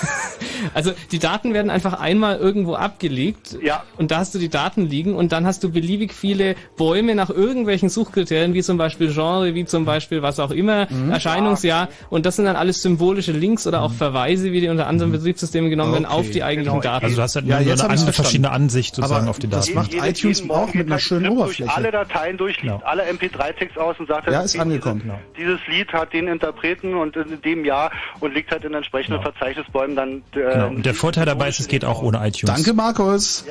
Also 0.74 0.92
die 1.14 1.20
Daten 1.20 1.54
werden 1.54 1.70
einfach 1.70 2.00
einmal 2.02 2.38
irgendwo 2.38 2.76
abgelegt 2.76 3.58
ja. 3.62 3.84
und 3.98 4.12
da 4.12 4.18
hast 4.18 4.36
du 4.36 4.40
die 4.40 4.50
Daten 4.50 4.86
liegen 4.86 5.16
und 5.16 5.32
dann 5.32 5.46
hast 5.46 5.64
du 5.64 5.72
beliebig 5.72 6.14
viele 6.14 6.56
Bäume 6.78 7.16
nach 7.16 7.30
irgendwelchen 7.30 7.88
Suchkriterien, 7.90 8.54
wie 8.54 8.62
zum 8.62 8.78
Beispiel 8.78 9.12
Genre, 9.14 9.56
wie 9.56 9.64
zum 9.66 9.86
Beispiel 9.86 10.22
was 10.22 10.38
auch 10.40 10.52
immer, 10.52 10.88
Mhm. 10.90 11.12
Erscheinungsjahr 11.12 11.89
und 12.10 12.26
das 12.26 12.36
sind 12.36 12.46
dann 12.46 12.56
alles 12.56 12.82
symbolische 12.82 13.32
Links 13.32 13.66
oder 13.68 13.82
auch 13.82 13.92
Verweise, 13.92 14.52
wie 14.52 14.62
die 14.62 14.70
unter 14.70 14.88
anderen 14.88 15.12
Betriebssystemen 15.12 15.70
genommen 15.70 15.94
werden, 15.94 16.06
Okay, 16.06 16.14
auf 16.16 16.30
die 16.30 16.44
eigentlichen 16.44 16.80
genau. 16.82 16.94
Daten. 16.94 17.06
Also 17.06 17.16
du 17.18 17.22
hast 17.22 17.36
halt 17.36 17.46
Ja, 17.46 17.60
nur 17.62 17.72
eine 17.74 17.90
andere 17.90 18.14
verschiedene 18.14 18.52
Ansicht 18.52 18.96
sozusagen 18.96 19.22
Aber 19.24 19.30
auf 19.32 19.40
die 19.40 19.48
das 19.48 19.66
Daten. 19.68 19.78
macht 19.78 19.94
iTunes 19.94 20.50
auch 20.50 20.74
mit 20.74 20.88
einer 20.88 21.00
schönen 21.00 21.30
Oberfläche. 21.30 21.72
alle 21.76 21.92
Dateien 21.92 22.38
durch, 22.38 22.62
liest 22.62 22.84
alle 22.84 23.04
MP3-Text 23.10 23.78
aus 23.78 23.96
und 24.00 24.08
sagt, 24.08 24.28
Ja, 24.28 24.34
das 24.42 24.54
ist 24.56 24.60
angekommen. 24.60 25.02
Genau. 25.02 25.20
dieses 25.38 25.60
Lied 25.68 25.92
hat 25.94 26.14
den 26.14 26.28
Interpreten 26.28 26.96
und 26.96 27.16
in 27.16 27.42
dem 27.42 27.66
Jahr 27.66 27.92
und 28.20 28.34
liegt 28.34 28.52
halt 28.52 28.64
in 28.66 28.74
entsprechenden 28.74 29.22
Verzeichnisbäumen 29.22 29.96
dann. 29.96 30.10
Äh, 30.34 30.50
Genau. 30.60 30.68
Und 30.70 30.86
der 30.86 30.94
Vorteil 30.94 31.26
dabei 31.26 31.48
ist, 31.50 31.60
es 31.60 31.68
geht 31.68 31.86
auch 31.86 32.02
ohne 32.02 32.18
iTunes. 32.28 32.54
Danke, 32.56 32.74
Markus. 32.74 33.46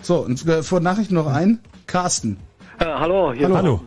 So, 0.00 0.18
und 0.20 0.46
äh, 0.46 0.62
vor 0.62 0.80
Nachrichten 0.80 1.14
noch 1.14 1.26
ein. 1.26 1.60
Carsten. 1.86 2.38
Äh, 2.78 2.84
hallo, 2.86 3.32
hier 3.32 3.46
Hallo. 3.46 3.56
Hallo. 3.56 3.80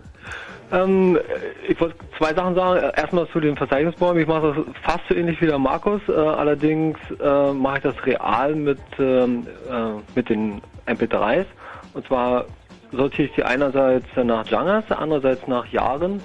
Ähm, 0.72 1.20
ich 1.68 1.80
wollte 1.80 1.96
zwei 2.18 2.34
Sachen 2.34 2.56
sagen. 2.56 2.92
Erstmal 2.96 3.28
zu 3.30 3.40
den 3.40 3.56
Verzeichnisbäumen. 3.56 4.22
Ich 4.22 4.28
mache 4.28 4.54
das 4.54 4.76
fast 4.84 5.04
so 5.10 5.16
ähnlich 5.16 5.40
wie 5.42 5.48
der 5.48 5.60
Markus. 5.60 6.02
Äh, 6.08 6.14
allerdings 6.14 6.98
äh, 7.20 7.52
mache 7.54 7.78
ich 7.78 7.84
das 7.84 8.06
real 8.06 8.56
mit, 8.56 8.80
ähm, 9.00 9.48
äh, 9.70 10.02
mit 10.16 10.30
den 10.30 10.62
MP3s. 10.88 11.46
Und 11.94 12.06
zwar 12.08 12.46
sortiere 12.92 13.28
ich 13.30 13.36
die 13.36 13.44
einerseits 13.44 14.08
nach 14.16 14.46
Genres, 14.46 14.84
andererseits 14.90 15.48
nach 15.48 15.66
Jahren. 15.68 16.22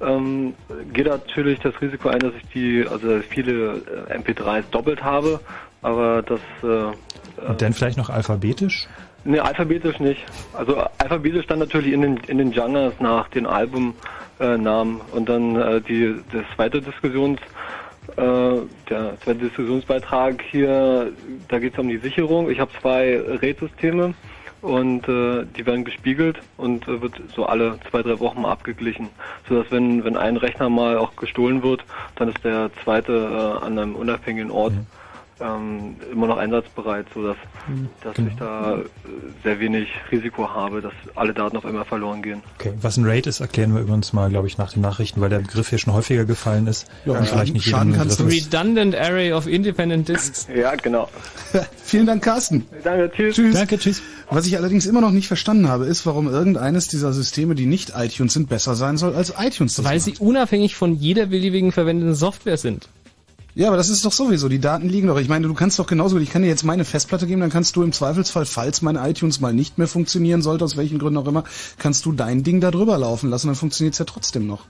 Ähm, 0.00 0.54
geht 0.92 1.06
natürlich 1.06 1.60
das 1.60 1.80
Risiko 1.80 2.08
ein, 2.08 2.18
dass 2.18 2.32
ich 2.34 2.48
die, 2.52 2.86
also 2.86 3.20
viele 3.28 3.82
äh, 4.08 4.18
MP3s 4.18 4.64
doppelt 4.70 5.02
habe, 5.02 5.40
aber 5.82 6.22
das 6.22 6.40
äh, 6.62 7.46
Und 7.46 7.62
dann 7.62 7.72
vielleicht 7.72 7.96
noch 7.96 8.10
alphabetisch? 8.10 8.88
Ne, 9.24 9.42
alphabetisch 9.42 10.00
nicht. 10.00 10.22
Also 10.52 10.76
alphabetisch 10.98 11.46
dann 11.46 11.58
natürlich 11.58 11.92
in 11.92 12.02
den 12.02 12.16
in 12.28 12.38
den 12.38 12.50
Genres 12.50 12.92
nach 13.00 13.28
den 13.28 13.46
Albumnamen 13.46 15.00
äh, 15.00 15.16
und 15.16 15.28
dann 15.28 15.56
äh, 15.56 15.80
die 15.80 16.16
das 16.30 16.44
zweite 16.54 16.82
Diskussions 16.82 17.40
äh, 18.16 18.56
der 18.90 19.18
zweite 19.20 19.40
Diskussionsbeitrag 19.40 20.42
hier, 20.50 21.12
da 21.48 21.58
geht 21.58 21.72
es 21.72 21.78
um 21.78 21.88
die 21.88 21.96
Sicherung. 21.96 22.50
Ich 22.50 22.60
habe 22.60 22.70
zwei 22.80 23.18
RAID-Systeme 23.18 24.14
und 24.60 25.08
äh, 25.08 25.46
die 25.56 25.66
werden 25.66 25.84
gespiegelt 25.84 26.38
und 26.56 26.86
äh, 26.86 27.00
wird 27.00 27.14
so 27.34 27.46
alle 27.46 27.78
zwei, 27.90 28.02
drei 28.02 28.20
Wochen 28.20 28.42
mal 28.42 28.52
abgeglichen. 28.52 29.08
Sodass 29.48 29.70
wenn, 29.70 30.04
wenn 30.04 30.16
ein 30.16 30.36
Rechner 30.36 30.68
mal 30.68 30.98
auch 30.98 31.16
gestohlen 31.16 31.62
wird, 31.62 31.84
dann 32.16 32.28
ist 32.28 32.44
der 32.44 32.70
zweite 32.82 33.12
äh, 33.12 33.64
an 33.64 33.78
einem 33.78 33.96
unabhängigen 33.96 34.50
Ort 34.50 34.74
ähm, 35.40 35.96
immer 36.12 36.26
noch 36.28 36.36
einsatzbereit, 36.36 37.06
sodass 37.12 37.36
dass 38.02 38.14
Genau. 38.14 38.28
ich 38.30 38.36
da 38.36 38.78
äh, 38.78 38.84
sehr 39.42 39.58
wenig 39.60 39.88
Risiko 40.12 40.48
habe, 40.48 40.80
dass 40.80 40.92
alle 41.14 41.34
Daten 41.34 41.56
auf 41.56 41.64
einmal 41.66 41.84
verloren 41.84 42.22
gehen. 42.22 42.42
Okay. 42.58 42.72
Was 42.80 42.96
ein 42.96 43.04
RAID 43.04 43.26
ist, 43.26 43.40
erklären 43.40 43.74
wir 43.74 43.80
übrigens 43.82 44.12
mal, 44.12 44.30
glaube 44.30 44.46
ich, 44.46 44.58
nach 44.58 44.72
den 44.72 44.82
Nachrichten, 44.82 45.20
weil 45.20 45.30
der 45.30 45.38
Begriff 45.40 45.68
hier 45.70 45.78
schon 45.78 45.92
häufiger 45.92 46.24
gefallen 46.24 46.66
ist. 46.66 46.86
Ja, 47.04 47.14
und 47.18 47.26
vielleicht 47.26 47.52
nicht 47.54 47.74
ein 47.74 47.92
Begriff 47.92 48.06
ist. 48.06 48.20
Redundant 48.54 48.94
Array 48.94 49.32
of 49.32 49.46
Independent 49.46 50.08
Disks. 50.08 50.46
Ja, 50.54 50.74
genau. 50.76 51.08
Vielen 51.84 52.06
Dank, 52.06 52.22
Carsten. 52.22 52.64
Danke, 52.84 53.10
tschüss. 53.14 53.34
Tschüss. 53.36 53.54
Danke, 53.54 53.78
tschüss. 53.78 54.02
Was 54.30 54.46
ich 54.46 54.56
allerdings 54.56 54.86
immer 54.86 55.00
noch 55.00 55.10
nicht 55.10 55.26
verstanden 55.26 55.68
habe, 55.68 55.84
ist, 55.86 56.06
warum 56.06 56.28
irgendeines 56.28 56.88
dieser 56.88 57.12
Systeme, 57.12 57.54
die 57.54 57.66
nicht 57.66 57.92
iTunes 57.96 58.34
sind, 58.34 58.48
besser 58.48 58.74
sein 58.74 58.96
soll 58.96 59.14
als 59.14 59.34
iTunes. 59.38 59.74
Das 59.74 59.84
Weil 59.84 59.96
macht. 59.96 60.04
sie 60.04 60.14
unabhängig 60.18 60.76
von 60.76 60.94
jeder 60.94 61.26
beliebigen 61.26 61.72
verwendeten 61.72 62.14
Software 62.14 62.56
sind. 62.56 62.88
Ja, 63.56 63.68
aber 63.68 63.76
das 63.76 63.88
ist 63.88 64.04
doch 64.04 64.10
sowieso. 64.12 64.48
Die 64.48 64.58
Daten 64.58 64.88
liegen 64.88 65.06
doch. 65.06 65.18
Ich 65.18 65.28
meine, 65.28 65.46
du 65.46 65.54
kannst 65.54 65.78
doch 65.78 65.86
genauso. 65.86 66.18
Ich 66.18 66.30
kann 66.30 66.42
dir 66.42 66.48
jetzt 66.48 66.64
meine 66.64 66.84
Festplatte 66.84 67.26
geben, 67.26 67.40
dann 67.40 67.50
kannst 67.50 67.76
du 67.76 67.82
im 67.84 67.92
Zweifelsfall, 67.92 68.46
falls 68.46 68.82
mein 68.82 68.96
iTunes 68.96 69.38
mal 69.40 69.52
nicht 69.54 69.78
mehr 69.78 69.86
funktionieren 69.86 70.42
sollte, 70.42 70.64
aus 70.64 70.76
welchen 70.76 70.98
Gründen 70.98 71.18
auch 71.18 71.26
immer, 71.28 71.44
kannst 71.78 72.04
du 72.04 72.12
dein 72.12 72.42
Ding 72.42 72.60
da 72.60 72.72
drüber 72.72 72.98
laufen 72.98 73.30
lassen, 73.30 73.46
dann 73.46 73.56
funktioniert's 73.56 73.98
ja 73.98 74.04
trotzdem 74.06 74.46
noch. 74.48 74.66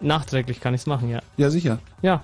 Nachträglich 0.00 0.60
kann 0.60 0.74
ich's 0.74 0.84
machen, 0.84 1.08
ja. 1.08 1.20
Ja, 1.38 1.48
sicher. 1.50 1.78
Ja. 2.02 2.22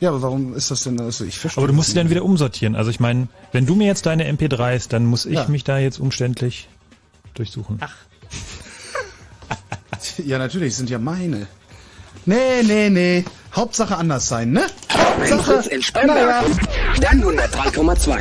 Ja, 0.00 0.08
aber 0.08 0.22
warum 0.22 0.54
ist 0.54 0.70
das 0.70 0.82
denn? 0.82 0.98
Also 1.00 1.24
ich 1.24 1.38
verstehe. 1.38 1.60
Aber 1.62 1.68
du 1.68 1.74
musst 1.74 1.90
sie 1.90 1.94
dann 1.94 2.08
wieder 2.10 2.24
umsortieren. 2.24 2.74
Also 2.74 2.90
ich 2.90 2.98
meine, 2.98 3.28
wenn 3.52 3.66
du 3.66 3.74
mir 3.74 3.86
jetzt 3.86 4.06
deine 4.06 4.26
MP3s, 4.32 4.88
dann 4.88 5.04
muss 5.04 5.26
ich 5.26 5.34
Ja. 5.34 5.48
mich 5.48 5.64
da 5.64 5.78
jetzt 5.78 6.00
umständlich 6.00 6.68
durchsuchen. 7.34 7.76
Ach. 7.80 7.94
Ja, 10.24 10.38
natürlich, 10.38 10.70
es 10.72 10.76
sind 10.78 10.90
ja 10.90 10.98
meine. 10.98 11.46
Nee, 12.26 12.62
nee, 12.64 12.90
nee. 12.90 13.24
Hauptsache 13.54 13.96
anders 13.96 14.28
sein, 14.28 14.52
ne? 14.52 14.62
Hauptsache. 14.90 15.68
In 15.68 15.82
Spremberg. 15.82 16.44
Dann 17.00 17.22
103,2. 17.22 18.20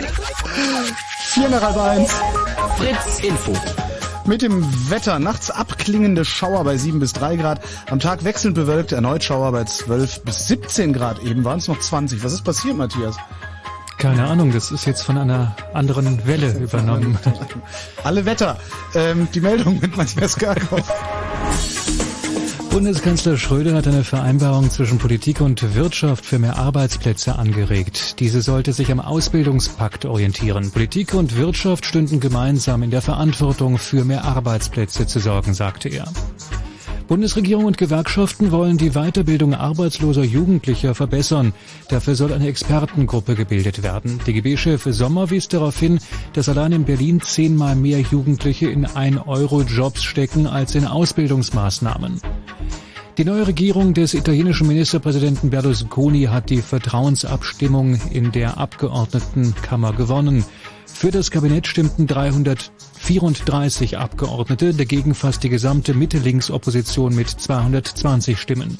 Vier 1.25 1.49
nach 1.49 1.61
halb 1.61 1.77
eins. 1.77 2.11
Fritz 2.77 3.19
Info. 3.23 3.53
Mit 4.25 4.41
dem 4.41 4.63
Wetter 4.89 5.19
nachts 5.19 5.49
abklingende 5.49 6.25
Schauer 6.25 6.63
bei 6.63 6.77
7 6.77 6.99
bis 6.99 7.13
3 7.13 7.37
Grad. 7.37 7.61
Am 7.89 7.99
Tag 7.99 8.23
wechselnd 8.23 8.55
bewölkt, 8.55 8.91
erneut 8.91 9.23
Schauer 9.23 9.51
bei 9.51 9.63
12 9.63 10.23
bis 10.23 10.47
17 10.47 10.93
Grad. 10.93 11.23
Eben 11.23 11.43
waren 11.43 11.59
es 11.59 11.67
noch 11.67 11.79
20. 11.79 12.23
Was 12.23 12.33
ist 12.33 12.43
passiert, 12.43 12.77
Matthias? 12.77 13.15
Keine 13.97 14.25
Ahnung, 14.25 14.51
das 14.51 14.71
ist 14.71 14.85
jetzt 14.85 15.03
von 15.03 15.17
einer 15.17 15.55
anderen 15.73 16.25
Welle 16.25 16.51
übernommen. 16.53 17.17
Alle 18.03 18.25
Wetter. 18.25 18.57
Ähm, 18.95 19.27
die 19.33 19.41
Meldung 19.41 19.79
mit 19.79 19.95
Matthias 19.95 20.37
Garkow. 20.37 20.81
Bundeskanzler 22.71 23.35
Schröder 23.35 23.75
hat 23.75 23.85
eine 23.85 24.05
Vereinbarung 24.05 24.69
zwischen 24.69 24.97
Politik 24.97 25.41
und 25.41 25.75
Wirtschaft 25.75 26.25
für 26.25 26.39
mehr 26.39 26.55
Arbeitsplätze 26.55 27.37
angeregt. 27.37 28.21
Diese 28.21 28.41
sollte 28.41 28.71
sich 28.71 28.89
am 28.93 29.01
Ausbildungspakt 29.01 30.05
orientieren. 30.05 30.71
Politik 30.71 31.13
und 31.13 31.35
Wirtschaft 31.35 31.85
stünden 31.85 32.21
gemeinsam 32.21 32.81
in 32.81 32.89
der 32.89 33.01
Verantwortung, 33.01 33.77
für 33.77 34.05
mehr 34.05 34.23
Arbeitsplätze 34.23 35.05
zu 35.05 35.19
sorgen, 35.19 35.53
sagte 35.53 35.89
er. 35.89 36.05
Bundesregierung 37.09 37.65
und 37.65 37.77
Gewerkschaften 37.77 38.53
wollen 38.53 38.77
die 38.77 38.91
Weiterbildung 38.91 39.53
arbeitsloser 39.53 40.23
Jugendlicher 40.23 40.95
verbessern. 40.95 41.51
Dafür 41.89 42.15
soll 42.15 42.31
eine 42.31 42.47
Expertengruppe 42.47 43.35
gebildet 43.35 43.83
werden. 43.83 44.21
DGB-Chef 44.25 44.87
Sommer 44.91 45.29
wies 45.29 45.49
darauf 45.49 45.77
hin, 45.77 45.99
dass 46.31 46.47
allein 46.47 46.71
in 46.71 46.85
Berlin 46.85 47.19
zehnmal 47.19 47.75
mehr 47.75 47.99
Jugendliche 47.99 48.69
in 48.69 48.87
1-Euro-Jobs 48.87 50.01
stecken 50.05 50.47
als 50.47 50.73
in 50.73 50.87
Ausbildungsmaßnahmen. 50.87 52.21
Die 53.17 53.25
neue 53.25 53.45
Regierung 53.45 53.93
des 53.93 54.13
italienischen 54.13 54.67
Ministerpräsidenten 54.67 55.49
Berlusconi 55.49 56.23
hat 56.23 56.49
die 56.49 56.61
Vertrauensabstimmung 56.61 57.99
in 58.09 58.31
der 58.31 58.57
Abgeordnetenkammer 58.57 59.91
gewonnen. 59.91 60.45
Für 60.85 61.11
das 61.11 61.29
Kabinett 61.29 61.67
stimmten 61.67 62.07
334 62.07 63.97
Abgeordnete, 63.97 64.73
dagegen 64.73 65.13
fast 65.13 65.43
die 65.43 65.49
gesamte 65.49 65.93
Mitte-Links-Opposition 65.93 67.13
mit 67.13 67.29
220 67.29 68.39
Stimmen. 68.39 68.77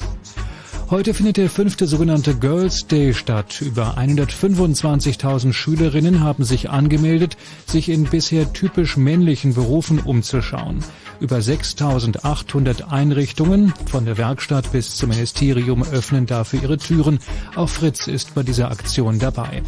Heute 0.88 1.14
findet 1.14 1.36
der 1.38 1.48
fünfte 1.48 1.86
sogenannte 1.86 2.34
Girls 2.34 2.86
Day 2.86 3.14
statt. 3.14 3.62
Über 3.62 3.96
125.000 3.96 5.52
Schülerinnen 5.52 6.20
haben 6.20 6.44
sich 6.44 6.70
angemeldet, 6.70 7.36
sich 7.66 7.88
in 7.88 8.04
bisher 8.04 8.52
typisch 8.52 8.96
männlichen 8.96 9.54
Berufen 9.54 10.00
umzuschauen. 10.00 10.84
Über 11.20 11.38
6.800 11.38 12.90
Einrichtungen, 12.90 13.72
von 13.90 14.04
der 14.04 14.18
Werkstatt 14.18 14.72
bis 14.72 14.96
zum 14.96 15.10
Ministerium, 15.10 15.82
öffnen 15.82 16.26
dafür 16.26 16.62
ihre 16.62 16.78
Türen. 16.78 17.18
Auch 17.56 17.68
Fritz 17.68 18.06
ist 18.06 18.34
bei 18.34 18.42
dieser 18.42 18.70
Aktion 18.70 19.18
dabei. 19.18 19.62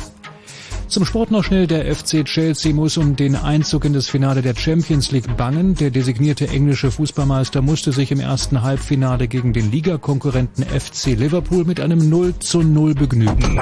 Zum 0.89 1.05
Sport 1.05 1.31
noch 1.31 1.43
schnell. 1.43 1.67
Der 1.67 1.93
FC 1.93 2.25
Chelsea 2.25 2.73
muss 2.73 2.97
um 2.97 3.17
den 3.17 3.37
Einzug 3.37 3.85
in 3.85 3.93
das 3.95 4.09
Finale 4.09 4.43
der 4.43 4.55
Champions 4.55 5.11
League 5.11 5.37
bangen. 5.37 5.75
Der 5.75 5.91
designierte 5.91 6.49
englische 6.49 6.91
Fußballmeister 6.91 7.63
musste 7.63 7.93
sich 7.93 8.13
im 8.13 8.21
ersten 8.21 8.63
Halbfinale 8.63 9.27
gegen 9.27 9.53
den 9.53 9.71
Ligakonkurrenten 9.71 10.65
FC 10.65 11.17
Liverpool 11.17 11.65
mit 11.65 11.81
einem 11.81 12.09
0 12.09 12.39
zu 12.39 12.63
0 12.63 12.95
begnügen. 12.95 13.61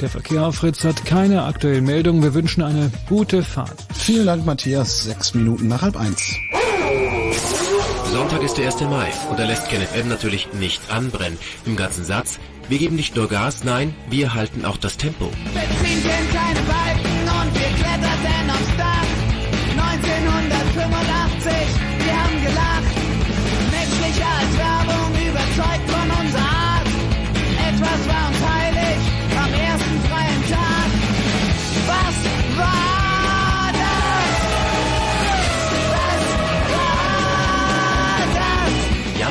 Der 0.00 0.10
Verkehr 0.10 0.46
auf 0.46 0.56
Fritz 0.56 0.84
hat 0.84 1.06
keine 1.06 1.44
aktuellen 1.44 1.84
Meldungen. 1.84 2.22
Wir 2.22 2.34
wünschen 2.34 2.62
eine 2.62 2.90
gute 3.08 3.42
Fahrt. 3.42 3.86
Vielen 3.94 4.26
Dank, 4.26 4.44
Matthias. 4.44 5.04
Sechs 5.04 5.34
Minuten 5.34 5.68
nach 5.68 5.82
halb 5.82 5.96
eins. 5.96 6.36
Sonntag 8.12 8.42
ist 8.42 8.58
der 8.58 8.66
1. 8.66 8.80
Mai 8.82 9.10
und 9.30 9.38
da 9.38 9.46
lässt 9.46 9.68
KenFM 9.68 10.08
natürlich 10.08 10.48
nichts 10.52 10.90
anbrennen. 10.90 11.38
Im 11.64 11.76
ganzen 11.76 12.04
Satz, 12.04 12.38
wir 12.68 12.78
geben 12.78 12.96
nicht 12.96 13.16
nur 13.16 13.28
Gas, 13.28 13.64
nein, 13.64 13.94
wir 14.10 14.34
halten 14.34 14.64
auch 14.64 14.76
das 14.76 14.96
Tempo. 14.96 15.30
Benzin 15.54 16.02
kennt 16.02 16.32
keine 16.32 16.60
Balken 16.60 16.85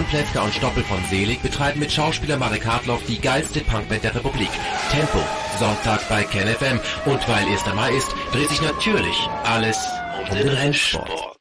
Plewka 0.06 0.42
und 0.42 0.54
Stoppel 0.54 0.84
von 0.84 1.04
Selig 1.10 1.42
betreiben 1.42 1.80
mit 1.80 1.92
Schauspieler 1.92 2.38
Marek 2.38 2.66
Hartloff 2.66 3.02
die 3.08 3.20
geilste 3.20 3.62
Punkband 3.62 4.04
der 4.04 4.16
Republik. 4.16 4.50
Tempo, 4.92 5.20
Sonntag 5.60 6.08
bei 6.10 6.24
KenFM. 6.24 6.80
Und 7.06 7.28
weil 7.28 7.46
1. 7.46 7.66
Mai 7.76 7.92
ist, 7.94 8.14
dreht 8.32 8.50
sich 8.50 8.62
natürlich 8.62 9.18
alles 9.44 9.78
um 10.20 10.36
den 10.36 10.50
Rennsport. 10.50 11.36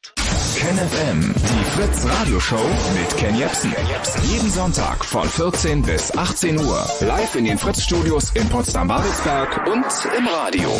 KenFM, 0.56 1.34
die 1.34 1.64
Fritz 1.70 2.06
Radioshow 2.06 2.66
mit 2.94 3.16
Ken 3.16 3.36
Jepsen. 3.36 3.74
Jeden 4.22 4.50
Sonntag 4.50 5.04
von 5.04 5.28
14 5.28 5.82
bis 5.82 6.16
18 6.16 6.58
Uhr. 6.58 6.86
Live 7.00 7.34
in 7.34 7.44
den 7.44 7.58
Fritz 7.58 7.82
Studios 7.82 8.30
in 8.34 8.48
Potsdam-Babelsberg 8.48 9.66
und 9.66 9.84
im 10.16 10.28
Radio. 10.28 10.70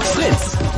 Fritz. 0.00 0.75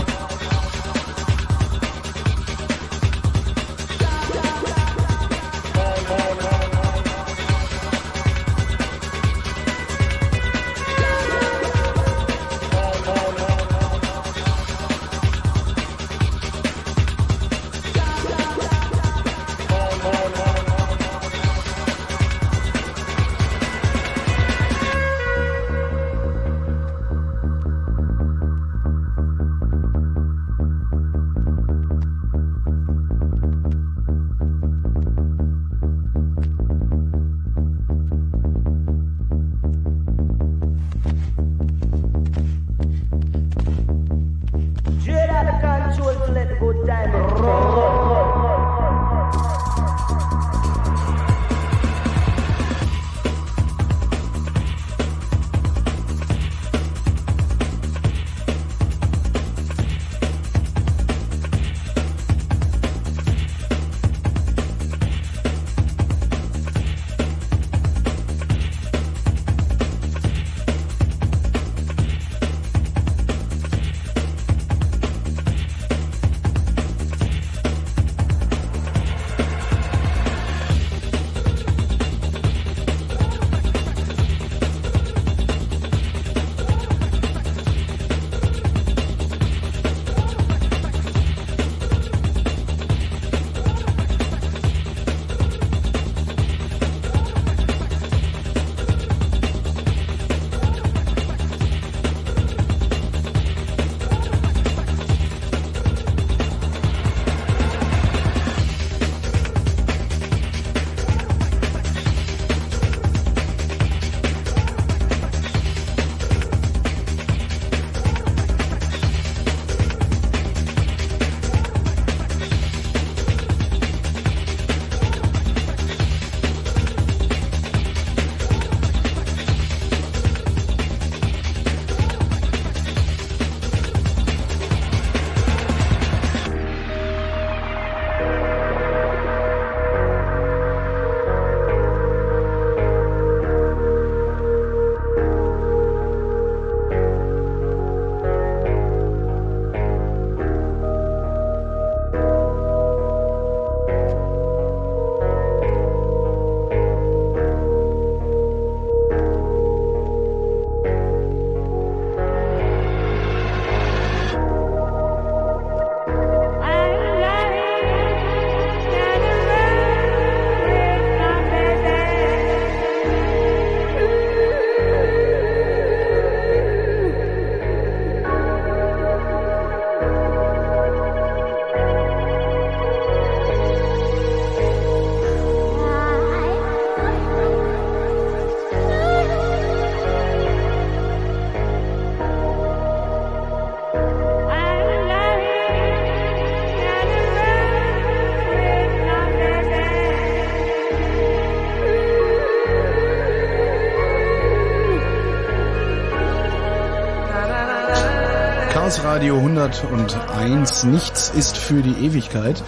Chaos 208.88 209.04
Radio 209.04 209.36
101. 209.36 210.84
Nichts 210.84 211.30
ist 211.36 211.58
für 211.58 211.82
die 211.82 212.06
Ewigkeit. 212.06 212.62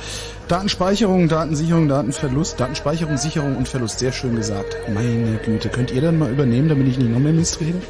Datenspeicherung, 0.48 1.28
Datensicherung, 1.28 1.88
Datenverlust, 1.88 2.60
Datenspeicherung, 2.60 3.16
Sicherung 3.16 3.56
und 3.56 3.66
Verlust. 3.66 4.00
Sehr 4.00 4.12
schön 4.12 4.36
gesagt. 4.36 4.76
Meine 4.92 5.38
Güte. 5.42 5.70
Könnt 5.70 5.90
ihr 5.92 6.02
dann 6.02 6.18
mal 6.18 6.30
übernehmen, 6.30 6.68
damit 6.68 6.88
ich 6.88 6.98
nicht 6.98 7.10
noch 7.10 7.20
mehr 7.20 7.32
Mist 7.32 7.62
rede? 7.62 7.80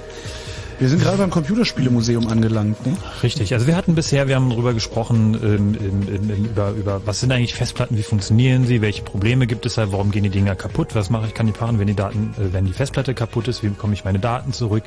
Wir 0.81 0.89
sind 0.89 1.03
gerade 1.03 1.19
beim 1.19 1.29
Computerspielemuseum 1.29 2.27
angelangt, 2.29 2.87
ne? 2.87 2.97
Richtig. 3.23 3.53
Also 3.53 3.67
wir 3.67 3.77
hatten 3.77 3.95
bisher, 3.95 4.29
wir 4.29 4.37
haben 4.37 4.49
darüber 4.49 4.73
gesprochen, 4.73 5.35
ähm, 5.35 5.77
ähm, 5.79 6.09
ähm, 6.09 6.45
über, 6.47 6.71
über 6.71 7.03
was 7.05 7.21
sind 7.21 7.31
eigentlich 7.33 7.53
Festplatten, 7.53 7.99
wie 7.99 8.03
funktionieren 8.03 8.65
sie, 8.65 8.81
welche 8.81 9.03
Probleme 9.03 9.47
gibt 9.47 9.67
es 9.67 9.75
da, 9.75 9.93
warum 9.93 10.11
gehen 10.11 10.23
die 10.23 10.31
Dinger 10.31 10.55
kaputt, 10.55 10.95
was 10.95 11.11
mache 11.11 11.27
ich, 11.27 11.35
kann 11.35 11.47
ich 11.49 11.61
machen, 11.61 11.79
wenn 11.79 11.87
die 11.87 11.95
Daten, 11.95 12.35
äh, 12.39 12.55
wenn 12.55 12.65
die 12.65 12.73
Festplatte 12.73 13.13
kaputt 13.13 13.47
ist, 13.47 13.63
wie 13.63 13.69
bekomme 13.69 13.93
ich 13.93 14.07
meine 14.07 14.21
Daten 14.21 14.55
zurück, 14.55 14.85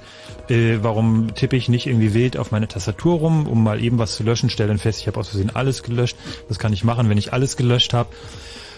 äh, 0.50 0.80
warum 0.82 1.36
tippe 1.36 1.58
ich 1.58 1.70
nicht 1.70 1.86
irgendwie 1.86 2.16
wild 2.16 2.38
auf 2.38 2.50
meine 2.50 2.68
Tastatur 2.68 3.20
rum, 3.20 3.46
um 3.46 3.64
mal 3.64 3.80
eben 3.80 4.00
was 4.00 4.16
zu 4.16 4.24
löschen, 4.24 4.50
stelle 4.50 4.70
dann 4.70 4.80
fest, 4.80 5.00
ich 5.00 5.06
habe 5.06 5.20
aus 5.20 5.30
Versehen 5.30 5.56
alles 5.56 5.84
gelöscht, 5.84 6.18
was 6.48 6.58
kann 6.58 6.74
ich 6.74 6.84
machen, 6.84 7.08
wenn 7.08 7.20
ich 7.20 7.34
alles 7.34 7.56
gelöscht 7.56 7.94
habe. 7.94 8.10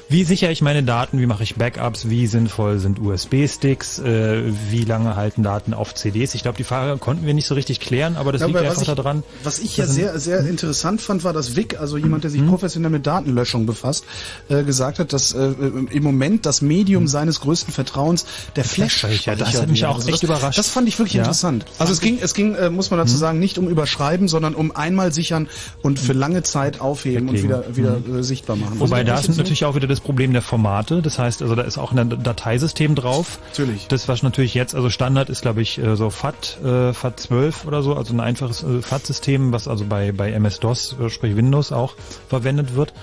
Wie 0.07 0.23
sichere 0.23 0.51
ich 0.51 0.61
meine 0.61 0.83
Daten? 0.83 1.19
Wie 1.19 1.25
mache 1.25 1.41
ich 1.41 1.55
Backups? 1.55 2.09
Wie 2.09 2.27
sinnvoll 2.27 2.77
sind 2.77 2.99
USB-Sticks? 2.99 3.97
Äh, 3.97 4.43
wie 4.69 4.83
lange 4.85 5.15
halten 5.15 5.41
Daten 5.41 5.73
auf 5.73 5.95
CDs? 5.95 6.35
Ich 6.35 6.43
glaube, 6.43 6.57
die 6.57 6.63
Frage 6.63 6.99
konnten 6.99 7.25
wir 7.25 7.33
nicht 7.33 7.47
so 7.47 7.55
richtig 7.55 7.79
klären, 7.79 8.15
aber 8.15 8.31
das 8.31 8.41
Ja, 8.41 8.47
liegt 8.47 8.59
aber 8.59 8.69
einfach 8.69 8.83
ich, 8.83 8.87
daran. 8.87 9.23
Was 9.43 9.57
ich 9.57 9.77
ja 9.77 9.87
sehr, 9.87 10.19
sehr 10.19 10.41
interessant 10.45 11.01
fand, 11.01 11.23
war, 11.23 11.33
dass 11.33 11.55
Vic, 11.55 11.79
also 11.79 11.97
jemand, 11.97 12.23
der 12.23 12.29
sich 12.29 12.41
Mhm. 12.41 12.49
professionell 12.49 12.91
mit 12.91 13.07
Datenlöschung 13.07 13.65
befasst, 13.65 14.05
äh, 14.47 14.63
gesagt 14.63 14.99
hat, 14.99 15.11
dass 15.11 15.33
äh, 15.33 15.53
im 15.89 16.03
Moment 16.03 16.45
das 16.45 16.61
Medium 16.61 17.07
seines 17.07 17.39
größten 17.41 17.73
Vertrauens 17.73 18.27
der 18.55 18.63
Flash-Speicher 18.63 19.33
Mhm. 19.33 19.39
das 19.39 19.59
hat 19.59 19.69
mich 19.69 19.85
auch 19.87 19.95
Also 19.95 20.09
echt 20.09 20.17
das, 20.21 20.29
überrascht. 20.29 20.59
Das 20.59 20.69
fand 20.69 20.87
ich 20.87 20.99
wirklich 20.99 21.15
Ja. 21.15 21.21
interessant. 21.23 21.65
Also 21.79 21.93
es 21.93 21.99
ging, 21.99 22.19
es 22.21 22.35
ging, 22.35 22.53
äh, 22.53 22.69
muss 22.69 22.91
man 22.91 22.99
dazu 22.99 23.15
Mhm. 23.15 23.19
sagen, 23.19 23.39
nicht 23.39 23.57
um 23.57 23.67
überschreiben, 23.67 24.27
sondern 24.27 24.53
um 24.53 24.69
einmal 24.75 25.11
sichern 25.11 25.47
und 25.81 25.97
für 25.97 26.13
lange 26.13 26.43
Zeit 26.43 26.79
aufheben 26.79 27.27
und 27.27 27.41
wieder, 27.41 27.65
Weglegen. 27.75 28.05
wieder 28.05 28.23
sichtbar 28.23 28.55
machen. 28.55 28.79
Wobei 28.79 28.97
Also 28.99 29.07
da 29.07 29.15
das 29.15 29.29
ist 29.29 29.37
natürlich 29.37 29.65
auch 29.65 29.73
wieder 29.73 29.87
das 29.87 29.94
Problem 29.99 30.33
der 30.33 30.41
Formate. 30.41 31.01
Das 31.01 31.19
heißt, 31.19 31.41
also 31.41 31.55
da 31.55 31.63
ist 31.63 31.77
auch 31.77 31.91
ein 31.91 32.23
Dateisystem 32.23 32.95
drauf. 32.95 33.39
Natürlich. 33.49 33.87
Das 33.87 34.07
was 34.07 34.23
natürlich 34.23 34.53
jetzt, 34.53 34.75
also 34.75 34.89
Standard 34.89 35.29
ist, 35.29 35.41
glaube 35.41 35.61
ich, 35.61 35.77
äh, 35.77 35.95
so 35.95 36.09
FAT, 36.09 36.59
äh, 36.63 36.91
FAT12 36.91 37.65
oder 37.65 37.81
so, 37.81 37.95
also 37.95 38.13
ein 38.13 38.19
einfaches 38.19 38.63
äh, 38.63 38.81
FAT-System, 38.81 39.53
was 39.53 39.67
also 39.67 39.85
bei 39.85 40.11
bei 40.11 40.31
MS-DOS, 40.31 40.95
sprich 41.09 41.35
Windows 41.35 41.71
auch 41.71 41.95
verwendet 42.29 42.75
wird. 42.75 42.93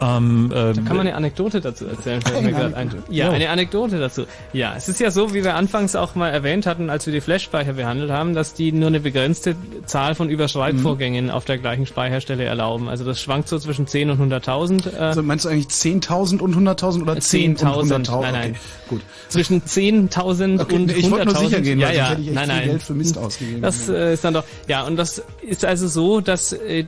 Ähm, 0.00 0.48
Da 0.50 0.72
kann 0.74 0.96
man 0.96 1.00
eine 1.00 1.14
Anekdote 1.14 1.60
dazu 1.60 1.86
erzählen. 1.86 2.20
Eine 2.36 2.54
ein. 2.56 2.74
Anekdote. 2.74 3.02
Ja, 3.12 3.30
eine 3.30 3.48
Anekdote 3.50 3.98
dazu. 3.98 4.24
Ja, 4.52 4.74
es 4.76 4.88
ist 4.88 5.00
ja 5.00 5.10
so, 5.10 5.34
wie 5.34 5.42
wir 5.44 5.54
anfangs 5.56 5.96
auch 5.96 6.14
mal 6.14 6.28
erwähnt 6.30 6.66
hatten, 6.66 6.88
als 6.90 7.06
wir 7.06 7.12
die 7.12 7.20
Flash-Speicher 7.20 7.72
behandelt 7.72 8.10
haben, 8.10 8.34
dass 8.34 8.54
die 8.54 8.70
nur 8.72 8.88
eine 8.88 9.00
begrenzte 9.00 9.56
Zahl 9.86 10.14
von 10.14 10.30
Überschreibvorgängen 10.30 11.30
auf 11.30 11.44
der 11.44 11.58
gleichen 11.58 11.86
Speicherstelle 11.86 12.44
erlauben. 12.44 12.88
Also 12.88 13.04
das 13.04 13.20
schwankt 13.20 13.48
so 13.48 13.58
zwischen 13.58 13.86
10 13.86 14.10
und 14.10 14.20
100.000. 14.32 14.94
Äh, 14.94 14.98
Also 14.98 15.22
meinst 15.22 15.44
du 15.44 15.48
eigentlich 15.48 15.66
10.000 15.68 16.40
und 16.40 16.54
100.000 16.56 17.02
oder 17.02 17.18
10 17.20 17.50
und 17.52 17.58
10.000, 17.60 18.06
100.000? 18.06 18.20
nein, 18.20 18.32
nein. 18.32 18.50
Okay, 18.50 18.58
gut. 18.88 19.00
Zwischen 19.28 19.62
10.000 19.62 20.60
Okay, 20.60 20.74
und 20.76 20.90
100.000. 20.92 20.96
ich 20.96 21.10
wollte 21.10 21.26
nur 21.26 21.36
sicher 21.36 21.60
gehen, 21.60 21.78
ja, 21.80 21.88
weil 21.88 21.96
ja, 21.96 22.08
hätte 22.10 22.20
ich 22.20 22.26
echt 22.28 22.34
nein, 22.36 22.44
viel 22.48 22.56
nein. 22.56 22.68
Geld 22.68 22.82
für 22.82 22.94
Mist 22.94 23.18
ausgegeben. 23.18 23.62
Das 23.62 23.88
äh, 23.88 24.14
ist 24.14 24.24
dann 24.24 24.34
doch, 24.34 24.44
ja, 24.68 24.84
und 24.84 24.96
das 24.96 25.22
ist 25.42 25.64
also 25.64 25.88
so, 25.88 26.20
dass 26.20 26.52
äh, 26.52 26.84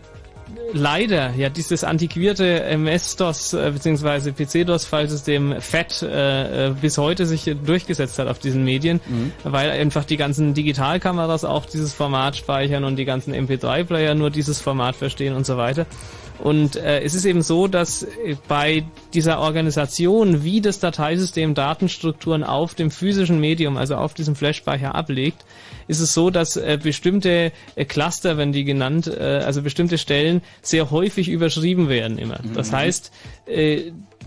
leider 0.73 1.34
ja 1.36 1.49
dieses 1.49 1.84
antiquierte 1.84 2.62
MS-DOS 2.65 3.55
äh, 3.55 3.70
bzw. 3.73 4.32
PC-DOS-Filesystem 4.32 5.60
FAT 5.60 6.02
äh, 6.02 6.68
äh, 6.68 6.70
bis 6.81 6.99
heute 6.99 7.26
sich 7.26 7.47
äh, 7.47 7.55
durchgesetzt 7.55 8.18
hat 8.18 8.28
auf 8.28 8.39
diesen 8.39 8.65
Medien, 8.65 9.00
Mhm. 9.08 9.32
weil 9.44 9.70
einfach 9.70 10.05
die 10.05 10.16
ganzen 10.16 10.55
Digitalkameras 10.55 11.44
auch 11.44 11.66
dieses 11.66 11.92
Format 11.94 12.36
speichern 12.36 12.84
und 12.84 12.97
die 12.97 13.05
ganzen 13.05 13.34
MP3-Player 13.34 14.15
nur 14.15 14.31
dieses 14.31 14.60
Format 14.60 14.97
verstehen 14.97 15.34
und 15.34 15.47
so 15.47 15.57
weiter. 15.57 15.86
Und 16.43 16.77
äh, 16.77 17.01
es 17.02 17.15
ist 17.15 17.25
eben 17.27 17.43
so, 17.43 17.69
dass 17.69 18.02
äh, 18.02 18.36
bei 18.49 18.85
dieser 19.12 19.41
Organisation, 19.41 20.43
wie 20.43 20.60
das 20.60 20.78
Dateisystem 20.81 21.55
Datenstrukturen 21.55 22.44
auf 22.44 22.75
dem 22.75 22.91
physischen 22.91 23.41
Medium, 23.41 23.77
also 23.77 23.97
auf 23.97 24.15
diesem 24.15 24.35
Flash-Speicher 24.35 24.94
ablegt, 24.94 25.44
ist 25.86 26.01
es 26.01 26.15
so, 26.15 26.31
dass 26.31 26.57
äh, 26.57 26.78
bestimmte 26.83 27.52
äh, 27.77 27.85
Cluster, 27.85 28.39
wenn 28.39 28.52
die 28.52 28.65
genannt, 28.65 29.07
äh, 29.07 29.43
also 29.44 29.60
bestimmte 29.62 29.99
Stellen 29.99 30.41
sehr 30.62 30.91
häufig 30.91 31.28
überschrieben 31.28 31.89
werden 31.89 32.17
immer. 32.17 32.41
Das 32.55 32.70
Mhm. 32.70 32.77
heißt, 32.77 33.12
äh, 33.47 33.75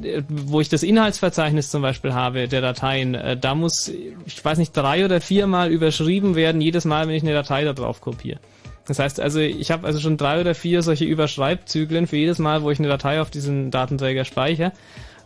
äh, 0.04 0.24
wo 0.28 0.62
ich 0.62 0.70
das 0.70 0.84
Inhaltsverzeichnis 0.84 1.72
zum 1.72 1.82
Beispiel 1.82 2.14
habe 2.14 2.48
der 2.48 2.62
Dateien, 2.62 3.16
äh, 3.16 3.38
da 3.38 3.56
muss, 3.56 3.92
ich 4.26 4.44
weiß 4.44 4.58
nicht, 4.58 4.76
drei 4.76 5.06
oder 5.06 5.20
viermal 5.22 5.72
überschrieben 5.72 6.36
werden, 6.36 6.62
jedes 6.62 6.86
Mal, 6.86 7.08
wenn 7.08 7.16
ich 7.16 7.24
eine 7.24 7.34
Datei 7.34 7.64
da 7.64 7.74
drauf 7.74 8.02
kopiere. 8.02 8.40
Das 8.86 9.00
heißt 9.00 9.20
also, 9.20 9.40
ich 9.40 9.72
habe 9.72 9.88
also 9.88 10.00
schon 10.00 10.18
drei 10.18 10.42
oder 10.42 10.56
vier 10.56 10.82
solche 10.82 11.06
Überschreibzyklen 11.06 12.08
für 12.08 12.18
jedes 12.18 12.40
Mal, 12.40 12.64
wo 12.64 12.72
ich 12.72 12.80
eine 12.80 12.90
Datei 12.90 13.22
auf 13.22 13.30
diesen 13.30 13.72
Datenträger 13.72 14.26
speichere. 14.26 14.74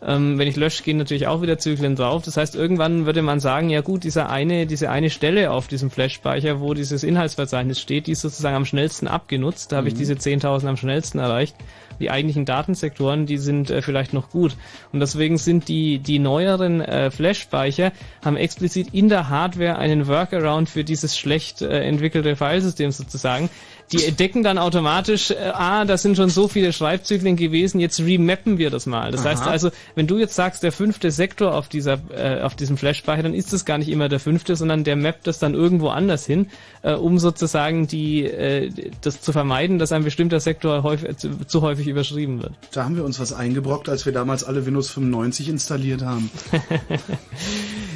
Ähm, 0.05 0.37
wenn 0.37 0.47
ich 0.47 0.55
lösche, 0.55 0.83
gehen 0.83 0.97
natürlich 0.97 1.25
auch 1.25 1.41
wieder 1.41 1.57
Zyklen 1.57 1.95
drauf. 1.95 2.21
Das 2.23 2.37
heißt, 2.37 2.55
irgendwann 2.55 3.07
würde 3.07 3.23
man 3.23 3.39
sagen, 3.39 3.71
ja 3.71 3.81
gut, 3.81 4.03
dieser 4.03 4.29
eine, 4.29 4.67
diese 4.67 4.91
eine 4.91 5.09
Stelle 5.09 5.49
auf 5.49 5.67
diesem 5.67 5.89
Flash-Speicher, 5.89 6.59
wo 6.59 6.75
dieses 6.75 7.03
Inhaltsverzeichnis 7.03 7.79
steht, 7.79 8.05
die 8.05 8.11
ist 8.11 8.21
sozusagen 8.21 8.55
am 8.55 8.65
schnellsten 8.65 9.07
abgenutzt. 9.07 9.71
Da 9.71 9.77
habe 9.77 9.87
ich 9.87 9.95
Mhm. 9.95 9.97
diese 9.97 10.13
10.000 10.13 10.67
am 10.67 10.77
schnellsten 10.77 11.17
erreicht. 11.17 11.55
Die 11.99 12.09
eigentlichen 12.09 12.45
Datensektoren, 12.45 13.25
die 13.25 13.37
sind 13.37 13.69
äh, 13.69 13.81
vielleicht 13.81 14.13
noch 14.13 14.29
gut. 14.29 14.55
Und 14.91 14.99
deswegen 14.99 15.37
sind 15.37 15.67
die, 15.67 15.99
die 15.99 16.19
neueren 16.19 16.81
äh, 16.81 17.11
Flash-Speicher, 17.11 17.91
haben 18.23 18.37
explizit 18.37 18.93
in 18.93 19.09
der 19.09 19.29
Hardware 19.29 19.77
einen 19.77 20.07
Workaround 20.07 20.69
für 20.69 20.83
dieses 20.83 21.17
schlecht 21.17 21.61
äh, 21.61 21.81
entwickelte 21.83 22.35
Filesystem 22.35 22.91
sozusagen. 22.91 23.49
Die 23.91 24.03
entdecken 24.03 24.43
dann 24.43 24.57
automatisch, 24.57 25.31
äh, 25.31 25.51
ah, 25.53 25.85
das 25.85 26.01
sind 26.01 26.17
schon 26.17 26.29
so 26.29 26.47
viele 26.47 26.73
Schreibzyklen 26.73 27.37
gewesen, 27.37 27.79
jetzt 27.79 27.99
remappen 28.01 28.57
wir 28.57 28.69
das 28.69 28.85
mal. 28.85 29.11
Das 29.11 29.21
Aha. 29.21 29.29
heißt 29.29 29.47
also, 29.47 29.71
wenn 29.95 30.07
du 30.07 30.17
jetzt 30.17 30.35
sagst, 30.35 30.61
der 30.63 30.73
fünfte 30.73 31.09
Sektor 31.09 31.55
auf 31.55 31.69
dieser, 31.69 31.99
äh, 32.13 32.41
auf 32.41 32.55
diesem 32.55 32.77
Flash-Speicher, 32.77 33.23
dann 33.23 33.33
ist 33.33 33.53
das 33.53 33.63
gar 33.63 33.77
nicht 33.77 33.89
immer 33.89 34.09
der 34.09 34.19
fünfte, 34.19 34.57
sondern 34.57 34.83
der 34.83 34.97
mappt 34.97 35.25
das 35.27 35.39
dann 35.39 35.53
irgendwo 35.53 35.87
anders 35.87 36.25
hin, 36.25 36.47
äh, 36.81 36.93
um 36.93 37.17
sozusagen 37.17 37.87
die, 37.87 38.25
äh, 38.25 38.71
das 39.01 39.21
zu 39.21 39.31
vermeiden, 39.31 39.79
dass 39.79 39.93
ein 39.93 40.03
bestimmter 40.03 40.41
Sektor 40.41 40.83
häufig, 40.83 41.15
zu, 41.17 41.45
zu 41.45 41.61
häufig 41.61 41.87
überschrieben 41.87 42.41
wird. 42.41 42.53
Da 42.71 42.83
haben 42.83 42.97
wir 42.97 43.05
uns 43.05 43.19
was 43.19 43.31
eingebrockt, 43.31 43.87
als 43.87 44.05
wir 44.05 44.11
damals 44.11 44.43
alle 44.43 44.65
Windows 44.65 44.89
95 44.89 45.47
installiert 45.47 46.01
haben. 46.01 46.29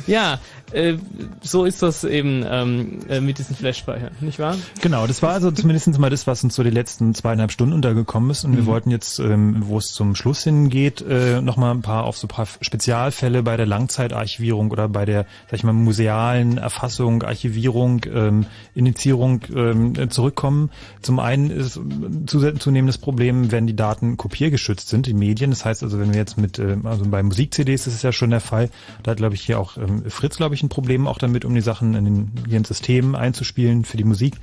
Ja, 0.08 0.40
äh, 0.74 0.98
so 1.42 1.66
ist 1.66 1.82
das 1.84 2.04
eben 2.04 2.44
ähm, 2.48 3.00
äh, 3.10 3.22
mit 3.22 3.38
diesen 3.38 3.56
Flash-Speichern, 3.56 4.12
nicht 4.22 4.40
wahr? 4.40 4.56
Genau, 4.82 5.08
das 5.08 5.22
war 5.22 5.32
also 5.32 5.52
zumindest 5.52 5.98
mal 6.00 6.10
das, 6.10 6.28
was 6.28 6.44
uns 6.44 6.56
so 6.56 6.64
die 6.64 6.70
letzten 6.70 7.14
zweieinhalb 7.14 7.52
Stunden 7.52 7.74
untergekommen 7.74 8.30
ist. 8.32 8.44
Und 8.46 8.56
wir 8.56 8.64
Mhm. 8.64 8.68
wollten 8.68 8.92
jetzt, 8.92 9.20
ähm, 9.20 9.58
wo 9.62 9.78
es 9.78 9.88
zum 9.88 10.16
Schluss 10.16 10.44
hingeht, 10.44 11.02
äh, 11.02 11.42
nochmal 11.42 11.72
ein 11.74 11.82
paar 11.82 12.04
auf 12.06 12.18
so 12.18 12.26
ein 12.26 12.30
paar 12.30 12.48
Spezialfälle 12.62 13.44
bei 13.44 13.58
der 13.58 13.66
Langzeitarchivierung 13.66 14.72
oder 14.72 14.88
bei 14.90 15.06
der, 15.06 15.26
sag 15.48 15.54
ich 15.60 15.64
mal, 15.64 15.74
musealen 15.74 16.58
Erfassung, 16.58 17.24
Archivierung, 17.24 18.02
ähm, 18.14 18.46
Initiierung 18.76 19.42
ähm, 19.56 19.94
äh, 19.98 20.10
zurückkommen. 20.10 20.70
Zum 21.02 21.20
einen 21.20 21.50
ist 21.52 21.78
ein 21.78 22.26
zu- 22.28 22.54
zunehmendes 22.54 22.98
Problem, 22.98 23.52
wenn 23.52 23.68
die 23.68 23.76
Daten 23.76 24.18
kopiergeschützt 24.18 24.90
sind, 24.90 25.06
die 25.06 25.14
Medien. 25.14 25.52
Das 25.52 25.66
heißt 25.66 25.84
also, 25.84 26.00
wenn 26.00 26.12
wir 26.14 26.20
jetzt 26.20 26.38
mit, 26.38 26.60
äh, 26.60 26.78
also 26.84 27.06
bei 27.06 27.22
Musik-CDs 27.24 27.88
ist 27.88 27.94
es 27.96 28.02
ja 28.02 28.12
schon 28.12 28.30
der 28.30 28.40
Fall, 28.42 28.70
da 29.04 29.12
hat, 29.12 29.18
glaube 29.18 29.36
ich, 29.36 29.42
hier 29.42 29.60
auch 29.60 29.78
ähm, 29.78 30.04
Fritz, 30.10 30.38
glaube 30.38 30.56
ich, 30.56 30.61
ein 30.64 30.70
Problem 30.70 31.08
auch 31.08 31.18
damit, 31.18 31.46
um 31.46 31.54
die 31.56 31.62
Sachen 31.62 31.94
in 31.96 32.06
den, 32.06 32.32
hier 32.48 32.58
ins 32.58 32.68
System 32.70 33.16
einzuspielen 33.16 33.86
für 33.86 33.98
die 33.98 34.04
Musik 34.04 34.36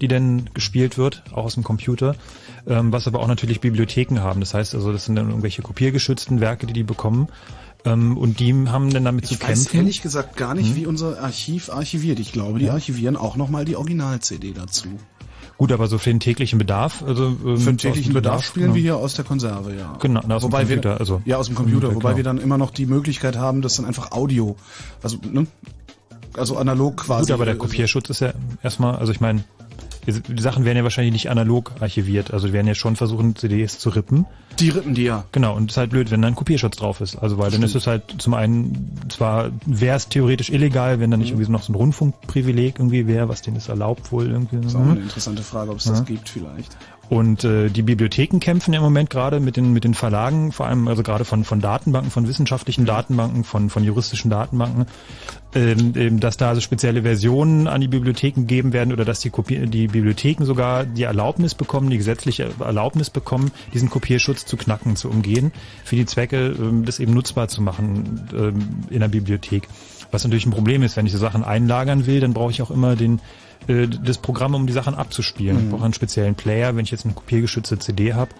die 0.00 0.06
denn 0.06 0.48
gespielt 0.54 0.96
wird, 0.96 1.24
auch 1.32 1.44
aus 1.44 1.54
dem 1.54 1.64
Computer, 1.64 2.14
ähm, 2.68 2.92
was 2.92 3.08
aber 3.08 3.18
auch 3.18 3.26
natürlich 3.26 3.58
Bibliotheken 3.60 4.20
haben. 4.20 4.38
Das 4.38 4.54
heißt 4.54 4.76
also, 4.76 4.92
das 4.92 5.06
sind 5.06 5.16
dann 5.16 5.26
irgendwelche 5.30 5.60
kopiergeschützten 5.62 6.38
Werke, 6.40 6.66
die 6.68 6.72
die 6.72 6.84
bekommen. 6.84 7.26
Ähm, 7.84 8.16
und 8.16 8.38
die 8.38 8.54
haben 8.68 8.92
dann 8.92 9.04
damit 9.04 9.26
zu 9.26 9.34
Ich 9.34 9.40
weiß 9.42 9.48
kämpfen. 9.64 9.76
ehrlich 9.76 10.00
gesagt 10.00 10.36
gar 10.36 10.54
nicht, 10.54 10.68
Hm? 10.68 10.76
wie 10.76 10.86
unser 10.86 11.20
Archiv 11.20 11.68
archiviert. 11.68 12.20
Ich 12.20 12.30
glaube, 12.30 12.60
die 12.60 12.66
Ja. 12.66 12.74
archivieren 12.74 13.16
auch 13.16 13.34
nochmal 13.34 13.64
die 13.64 13.74
Original-CD 13.74 14.52
dazu. 14.52 14.86
Gut, 15.58 15.72
aber 15.72 15.88
so 15.88 15.98
für 15.98 16.10
den 16.10 16.20
täglichen 16.20 16.56
Bedarf, 16.56 17.02
also 17.02 17.26
ähm, 17.26 17.38
Für 17.38 17.48
den 17.56 17.64
dem 17.64 17.78
täglichen 17.78 18.12
Bedarf 18.12 18.44
spielen 18.44 18.66
genau. 18.66 18.74
wir 18.76 18.82
hier 18.82 18.96
aus 18.96 19.14
der 19.14 19.24
Konserve, 19.24 19.74
ja. 19.74 19.96
Genau, 20.00 20.20
aus 20.20 20.26
dem 20.26 20.52
wobei 20.52 20.64
Computer, 20.64 20.90
wir, 20.90 21.00
also. 21.00 21.20
Ja, 21.24 21.36
aus 21.36 21.46
dem 21.46 21.56
Computer, 21.56 21.92
wobei 21.94 22.10
genau. 22.10 22.16
wir 22.16 22.24
dann 22.24 22.38
immer 22.38 22.58
noch 22.58 22.70
die 22.70 22.86
Möglichkeit 22.86 23.36
haben, 23.36 23.60
das 23.60 23.74
dann 23.74 23.84
einfach 23.84 24.12
Audio, 24.12 24.54
also, 25.02 25.18
ne? 25.30 25.48
Also 26.34 26.56
analog 26.56 26.98
quasi. 26.98 27.24
Gut, 27.24 27.32
aber 27.32 27.44
der 27.44 27.54
äh, 27.54 27.58
Kopierschutz 27.58 28.08
ist 28.08 28.20
ja 28.20 28.32
erstmal, 28.62 28.94
also 28.96 29.10
ich 29.10 29.20
meine, 29.20 29.42
die, 30.12 30.40
Sachen 30.40 30.64
werden 30.64 30.76
ja 30.78 30.84
wahrscheinlich 30.84 31.12
nicht 31.12 31.30
analog 31.30 31.72
archiviert, 31.80 32.32
also 32.32 32.46
die 32.46 32.52
werden 32.52 32.66
ja 32.66 32.74
schon 32.74 32.96
versuchen, 32.96 33.36
CDs 33.36 33.78
zu 33.78 33.90
rippen. 33.90 34.26
Die 34.58 34.70
rippen 34.70 34.94
die 34.94 35.04
ja. 35.04 35.24
Genau, 35.32 35.54
und 35.54 35.70
es 35.70 35.74
ist 35.74 35.78
halt 35.78 35.90
blöd, 35.90 36.10
wenn 36.10 36.22
da 36.22 36.28
ein 36.28 36.34
Kopierschutz 36.34 36.76
drauf 36.76 37.00
ist. 37.00 37.16
Also 37.16 37.38
weil 37.38 37.50
dann 37.50 37.62
ist 37.62 37.74
es 37.74 37.86
halt 37.86 38.02
zum 38.18 38.34
einen, 38.34 38.92
zwar 39.08 39.50
wäre 39.66 39.96
es 39.96 40.08
theoretisch 40.08 40.50
illegal, 40.50 41.00
wenn 41.00 41.10
da 41.10 41.16
nicht 41.16 41.30
irgendwie 41.30 41.44
so 41.46 41.52
noch 41.52 41.62
so 41.62 41.72
ein 41.72 41.76
Rundfunkprivileg 41.76 42.78
irgendwie 42.78 43.06
wäre, 43.06 43.28
was 43.28 43.42
denen 43.42 43.56
das 43.56 43.68
erlaubt 43.68 44.10
wohl 44.12 44.26
irgendwie. 44.26 44.56
Das 44.56 44.66
ist 44.66 44.76
auch 44.76 44.80
eine 44.80 45.00
interessante 45.00 45.42
Frage, 45.42 45.70
ob 45.70 45.78
es 45.78 45.84
Ja. 45.84 45.92
das 45.92 46.04
gibt 46.04 46.28
vielleicht. 46.28 46.76
Und 47.08 47.42
äh, 47.44 47.70
die 47.70 47.80
Bibliotheken 47.80 48.38
kämpfen 48.38 48.74
im 48.74 48.82
Moment 48.82 49.08
gerade 49.08 49.40
mit 49.40 49.56
den 49.56 49.72
mit 49.72 49.84
den 49.84 49.94
Verlagen, 49.94 50.52
vor 50.52 50.66
allem 50.66 50.88
also 50.88 51.02
gerade 51.02 51.24
von 51.24 51.42
von 51.44 51.60
Datenbanken, 51.60 52.10
von 52.10 52.28
wissenschaftlichen 52.28 52.84
Datenbanken, 52.84 53.44
von 53.44 53.70
von 53.70 53.82
juristischen 53.82 54.30
Datenbanken, 54.30 54.84
ähm, 55.54 55.94
ähm, 55.96 56.20
dass 56.20 56.36
da 56.36 56.50
also 56.50 56.60
spezielle 56.60 57.02
Versionen 57.02 57.68
an 57.68 57.80
die 57.80 57.88
Bibliotheken 57.88 58.42
geben 58.46 58.74
werden 58.74 58.92
oder 58.92 59.06
dass 59.06 59.20
die 59.20 59.30
Kopi 59.30 59.66
die 59.66 59.86
Bibliotheken 59.88 60.44
sogar 60.44 60.84
die 60.84 61.04
Erlaubnis 61.04 61.54
bekommen, 61.54 61.88
die 61.88 61.96
gesetzliche 61.96 62.50
Erlaubnis 62.60 63.08
bekommen, 63.08 63.50
diesen 63.72 63.88
Kopierschutz 63.88 64.44
zu 64.44 64.58
knacken, 64.58 64.94
zu 64.96 65.08
umgehen, 65.08 65.52
für 65.84 65.96
die 65.96 66.04
Zwecke, 66.04 66.48
ähm, 66.48 66.84
das 66.84 67.00
eben 67.00 67.14
nutzbar 67.14 67.48
zu 67.48 67.62
machen 67.62 68.28
ähm, 68.34 68.68
in 68.90 69.00
der 69.00 69.08
Bibliothek. 69.08 69.68
Was 70.10 70.24
natürlich 70.24 70.44
ein 70.44 70.50
Problem 70.50 70.82
ist, 70.82 70.96
wenn 70.96 71.06
ich 71.06 71.12
so 71.12 71.18
Sachen 71.18 71.42
einlagern 71.44 72.06
will, 72.06 72.20
dann 72.20 72.34
brauche 72.34 72.50
ich 72.50 72.60
auch 72.60 72.70
immer 72.70 72.94
den 72.94 73.20
äh, 73.68 73.88
das 73.88 74.18
Programm, 74.18 74.54
um 74.54 74.66
die 74.66 74.72
Sachen 74.72 74.94
abzuspielen. 74.94 75.56
Mhm. 75.56 75.64
Ich 75.64 75.70
brauche 75.70 75.84
einen 75.84 75.94
speziellen 75.94 76.34
Player, 76.34 76.76
wenn 76.76 76.84
ich 76.84 76.90
jetzt 76.90 77.04
eine 77.04 77.14
kopiergeschützte 77.14 77.78
CD 77.78 78.14
habe. 78.14 78.32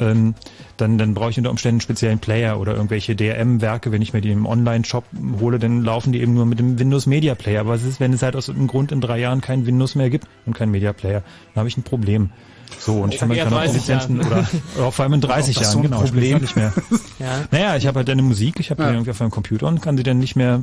Ähm, 0.00 0.34
dann, 0.76 0.98
dann 0.98 1.14
brauche 1.14 1.30
ich 1.30 1.38
unter 1.38 1.50
Umständen 1.50 1.76
einen 1.76 1.80
speziellen 1.80 2.18
Player 2.18 2.60
oder 2.60 2.74
irgendwelche 2.74 3.16
DRM-Werke. 3.16 3.92
Wenn 3.92 4.02
ich 4.02 4.12
mir 4.12 4.20
die 4.20 4.30
im 4.30 4.46
Online-Shop 4.46 5.04
hole, 5.40 5.58
dann 5.58 5.82
laufen 5.82 6.12
die 6.12 6.20
eben 6.20 6.34
nur 6.34 6.46
mit 6.46 6.58
dem 6.58 6.78
Windows 6.78 7.06
Media 7.06 7.34
Player. 7.34 7.60
Aber 7.60 7.70
was 7.70 7.82
ist, 7.84 7.98
wenn 8.00 8.12
es 8.12 8.22
halt 8.22 8.36
aus 8.36 8.48
irgendeinem 8.48 8.68
Grund 8.68 8.92
in 8.92 9.00
drei 9.00 9.18
Jahren 9.18 9.40
kein 9.40 9.66
Windows 9.66 9.94
mehr 9.94 10.10
gibt 10.10 10.26
und 10.44 10.54
kein 10.54 10.70
Media 10.70 10.92
Player? 10.92 11.22
Dann 11.54 11.60
habe 11.60 11.68
ich 11.68 11.76
ein 11.76 11.82
Problem. 11.82 12.30
So, 12.78 13.00
und 13.00 13.14
ich 13.14 13.20
kann, 13.20 13.28
kann 13.30 13.46
auch 13.48 13.58
30 13.58 13.74
Lizenzen 13.76 14.16
Jahren. 14.16 14.26
oder, 14.26 14.48
oder 14.76 14.92
vor 14.92 15.04
allem 15.04 15.14
in 15.14 15.20
30 15.20 15.56
Auch 15.56 15.60
das 15.62 15.72
Jahren, 15.72 15.82
so 15.82 15.88
genau, 15.88 16.02
ich 16.04 16.10
Problem. 16.10 16.38
nicht 16.40 16.56
mehr. 16.56 16.72
Ja. 17.18 17.44
Naja, 17.50 17.76
ich 17.76 17.86
habe 17.86 17.98
halt 18.00 18.10
eine 18.10 18.20
Musik, 18.22 18.60
ich 18.60 18.70
habe 18.70 18.82
Ja. 18.82 18.88
die 18.90 18.96
irgendwie 18.96 19.10
auf 19.12 19.20
meinem 19.20 19.30
Computer 19.30 19.68
und 19.68 19.80
kann 19.80 19.96
sie 19.96 20.02
dann 20.02 20.18
nicht 20.18 20.36
mehr 20.36 20.62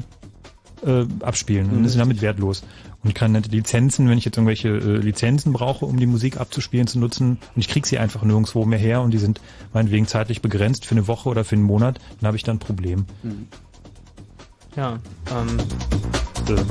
äh, 0.85 1.05
abspielen 1.21 1.69
und 1.69 1.79
Mhm. 1.79 1.85
ist 1.85 1.97
damit 1.97 2.21
wertlos. 2.21 2.63
Und 3.03 3.09
ich 3.09 3.15
kann 3.15 3.33
Lizenzen, 3.33 4.07
wenn 4.09 4.17
ich 4.17 4.25
jetzt 4.25 4.37
irgendwelche 4.37 4.69
äh, 4.69 4.97
Lizenzen 4.97 5.51
brauche, 5.53 5.85
um 5.85 5.97
die 5.99 6.05
Musik 6.05 6.37
abzuspielen, 6.39 6.87
zu 6.87 6.99
nutzen, 6.99 7.31
und 7.55 7.59
ich 7.59 7.67
krieg 7.67 7.85
sie 7.85 7.97
einfach 7.99 8.23
nirgendwo 8.23 8.63
mehr 8.65 8.79
her 8.79 9.01
und 9.01 9.11
die 9.11 9.17
sind 9.17 9.41
meinetwegen 9.73 10.07
zeitlich 10.07 10.41
begrenzt 10.41 10.85
für 10.85 10.95
eine 10.95 11.07
Woche 11.07 11.27
oder 11.29 11.43
für 11.43 11.55
einen 11.55 11.63
Monat, 11.65 11.99
dann 12.19 12.27
habe 12.27 12.37
ich 12.37 12.43
dann 12.43 12.55
ein 12.55 12.59
Problem. 12.59 13.05
Ja, 14.75 14.99
ähm, 15.31 15.57
Äh. 16.55 16.61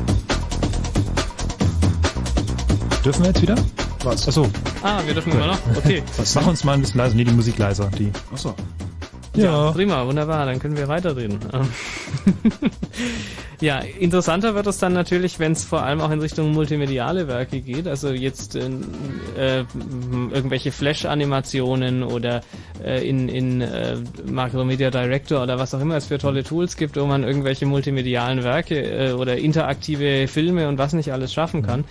Dürfen 3.04 3.22
wir 3.22 3.28
jetzt 3.28 3.42
wieder? 3.42 3.56
Was? 4.04 4.26
Achso. 4.28 4.48
ah, 4.82 5.00
wir 5.04 5.14
dürfen 5.14 5.32
immer 5.32 5.46
noch? 5.48 5.58
Okay. 5.76 6.02
Mach 6.34 6.46
uns 6.46 6.64
mal 6.64 6.72
ein 6.74 6.80
bisschen 6.80 6.98
leiser. 6.98 7.14
Nee, 7.16 7.24
die 7.24 7.32
Musik 7.32 7.58
leiser. 7.58 7.90
Die. 7.98 8.10
Achso. 8.32 8.54
Ja. 9.34 9.70
Prima, 9.70 10.06
wunderbar, 10.06 10.44
dann 10.44 10.58
können 10.58 10.76
wir 10.76 10.88
weiterreden. 10.88 11.38
Ähm, 11.54 11.68
ja, 13.60 13.78
interessanter 13.78 14.54
wird 14.54 14.66
es 14.66 14.76
dann 14.76 14.92
natürlich, 14.92 15.38
wenn 15.38 15.52
es 15.52 15.64
vor 15.64 15.82
allem 15.82 16.02
auch 16.02 16.10
in 16.10 16.20
Richtung 16.20 16.52
multimediale 16.52 17.28
Werke 17.28 17.60
geht, 17.60 17.88
also 17.88 18.10
jetzt 18.10 18.56
äh, 18.56 18.68
äh, 19.38 19.64
irgendwelche 20.30 20.70
Flash-Animationen 20.70 22.02
oder 22.02 22.42
äh, 22.84 23.08
in, 23.08 23.30
in 23.30 23.62
äh, 23.62 23.96
Macromedia 24.26 24.90
Director 24.90 25.42
oder 25.42 25.58
was 25.58 25.74
auch 25.74 25.80
immer 25.80 25.96
es 25.96 26.06
für 26.06 26.18
tolle 26.18 26.44
Tools 26.44 26.76
gibt, 26.76 27.00
wo 27.00 27.06
man 27.06 27.24
irgendwelche 27.24 27.64
multimedialen 27.64 28.44
Werke 28.44 28.82
äh, 28.82 29.12
oder 29.12 29.38
interaktive 29.38 30.28
Filme 30.28 30.68
und 30.68 30.76
was 30.76 30.92
nicht 30.92 31.10
alles 31.10 31.32
schaffen 31.32 31.62
kann. 31.62 31.84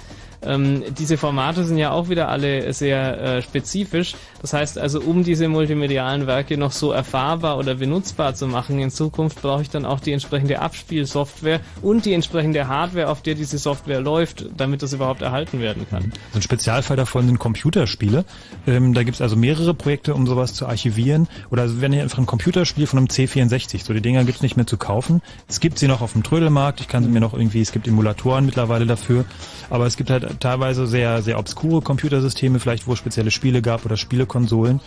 Ähm, 0.43 0.83
diese 0.97 1.17
Formate 1.17 1.63
sind 1.63 1.77
ja 1.77 1.91
auch 1.91 2.09
wieder 2.09 2.29
alle 2.29 2.73
sehr 2.73 3.21
äh, 3.21 3.41
spezifisch. 3.41 4.15
Das 4.41 4.53
heißt 4.53 4.77
also, 4.79 5.01
um 5.01 5.23
diese 5.23 5.47
multimedialen 5.47 6.25
Werke 6.25 6.57
noch 6.57 6.71
so 6.71 6.91
erfahrbar 6.91 7.57
oder 7.57 7.75
benutzbar 7.75 8.33
zu 8.33 8.47
machen 8.47 8.79
in 8.79 8.89
Zukunft, 8.89 9.41
brauche 9.41 9.61
ich 9.61 9.69
dann 9.69 9.85
auch 9.85 9.99
die 9.99 10.11
entsprechende 10.11 10.59
Abspielsoftware 10.59 11.59
und 11.81 12.05
die 12.05 12.13
entsprechende 12.13 12.67
Hardware, 12.67 13.09
auf 13.09 13.21
der 13.21 13.35
diese 13.35 13.57
Software 13.57 14.01
läuft, 14.01 14.45
damit 14.57 14.81
das 14.81 14.93
überhaupt 14.93 15.21
erhalten 15.21 15.59
werden 15.59 15.85
kann. 15.89 16.11
So 16.31 16.39
ein 16.39 16.41
Spezialfall 16.41 16.97
davon 16.97 17.27
sind 17.27 17.37
Computerspiele. 17.37 18.25
Ähm, 18.65 18.93
da 18.93 19.03
gibt's 19.03 19.21
also 19.21 19.35
mehrere 19.35 19.73
Projekte, 19.73 20.15
um 20.15 20.25
sowas 20.25 20.53
zu 20.53 20.65
archivieren. 20.65 21.27
Oder 21.51 21.63
also 21.63 21.81
wenn 21.81 21.93
ich 21.93 22.01
einfach 22.01 22.17
ein 22.17 22.25
Computerspiel 22.25 22.87
von 22.87 22.97
einem 22.97 23.07
C64, 23.07 23.83
so 23.83 23.93
die 23.93 24.01
Dinger 24.01 24.23
gibt's 24.23 24.41
nicht 24.41 24.57
mehr 24.57 24.67
zu 24.67 24.77
kaufen. 24.77 25.21
Es 25.47 25.59
gibt 25.59 25.77
sie 25.77 25.87
noch 25.87 26.01
auf 26.01 26.13
dem 26.13 26.23
Trödelmarkt, 26.23 26.81
ich 26.81 26.87
kann 26.87 27.03
sie 27.03 27.09
mir 27.09 27.19
noch 27.19 27.33
irgendwie, 27.33 27.61
es 27.61 27.71
gibt 27.71 27.87
Emulatoren 27.87 28.45
mittlerweile 28.45 28.85
dafür. 28.87 29.25
Aber 29.69 29.85
es 29.85 29.97
gibt 29.97 30.09
halt 30.09 30.30
teilweise 30.39 30.87
sehr, 30.87 31.21
sehr 31.21 31.37
obskure 31.39 31.81
Computersysteme, 31.81 32.59
vielleicht 32.59 32.87
wo 32.87 32.93
es 32.93 32.99
spezielle 32.99 33.31
Spiele 33.31 33.61
gab 33.61 33.85
oder 33.85 33.97
Spielekonsolen. 33.97 34.79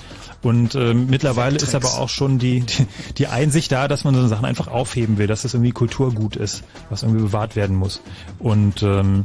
Und 0.43 0.75
ähm, 0.75 1.07
mittlerweile 1.09 1.57
ist 1.57 1.75
aber 1.75 1.89
auch 1.99 2.09
schon 2.09 2.39
die, 2.39 2.61
die, 2.61 2.87
die 3.19 3.27
Einsicht 3.29 3.73
da, 3.73 3.89
dass 3.89 4.05
man 4.05 4.15
so 4.15 4.27
Sachen 4.27 4.45
einfach 4.45 4.69
aufheben 4.69 5.19
will, 5.19 5.27
dass 5.27 5.43
das 5.43 5.55
irgendwie 5.55 5.73
Kulturgut 5.73 6.37
ist, 6.37 6.65
was 6.91 7.03
irgendwie 7.03 7.23
bewahrt 7.23 7.57
werden 7.57 7.77
muss. 7.77 8.01
Und 8.39 8.83
ähm, 8.83 9.25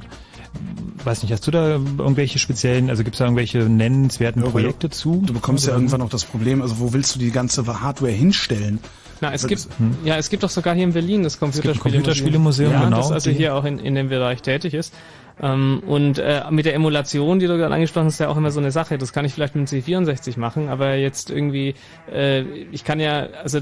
weiß 1.03 1.21
nicht, 1.23 1.31
hast 1.31 1.45
du 1.45 1.51
da 1.51 1.69
irgendwelche 1.73 2.39
speziellen, 2.39 2.89
also 2.89 3.03
gibt 3.03 3.15
es 3.15 3.19
da 3.19 3.25
irgendwelche 3.25 3.59
nennenswerten 3.59 4.43
Ja, 4.43 4.49
Projekte 4.49 4.89
zu? 4.89 5.21
Du 5.25 5.33
bekommst 5.33 5.65
ja 5.65 5.71
Oder- 5.73 5.79
irgendwann 5.79 6.01
auch 6.01 6.09
das 6.09 6.25
Problem, 6.25 6.61
also 6.61 6.79
wo 6.79 6.93
willst 6.93 7.15
du 7.15 7.19
die 7.19 7.31
ganze 7.31 7.65
Hardware 7.81 8.11
hinstellen? 8.11 8.79
Na, 9.21 9.33
es 9.33 9.43
Weil 9.43 9.49
gibt, 9.49 9.65
das- 9.65 9.69
ja, 10.05 10.15
es 10.15 10.29
gibt 10.29 10.43
doch 10.43 10.49
sogar 10.49 10.73
hier 10.75 10.85
in 10.85 10.93
Berlin 10.93 11.23
das 11.23 11.37
Computerspielemuseum. 11.39 11.91
Computerspielemuseum, 11.93 12.71
ja, 12.71 12.83
genau, 12.85 12.97
Das 12.97 13.11
also 13.11 13.29
die- 13.29 13.35
hier 13.35 13.53
auch 13.55 13.65
in, 13.65 13.77
in 13.77 13.93
dem 13.95 14.07
Bereich 14.09 14.41
tätig 14.41 14.73
ist. 14.73 14.93
Ähm, 15.41 15.81
und 15.85 16.19
äh, 16.19 16.43
mit 16.49 16.65
der 16.65 16.73
Emulation, 16.75 17.39
die 17.39 17.47
du 17.47 17.57
gerade 17.57 17.73
angesprochen 17.73 18.05
hast, 18.07 18.15
ist 18.15 18.19
ja 18.19 18.29
auch 18.29 18.37
immer 18.37 18.51
so 18.51 18.59
eine 18.59 18.71
Sache. 18.71 18.97
Das 18.97 19.13
kann 19.13 19.25
ich 19.25 19.33
vielleicht 19.33 19.55
mit 19.55 19.71
dem 19.71 19.81
C64 19.81 20.37
machen, 20.39 20.69
aber 20.69 20.95
jetzt 20.95 21.29
irgendwie, 21.29 21.75
äh, 22.11 22.41
ich 22.71 22.83
kann 22.83 22.99
ja, 22.99 23.27
also 23.41 23.59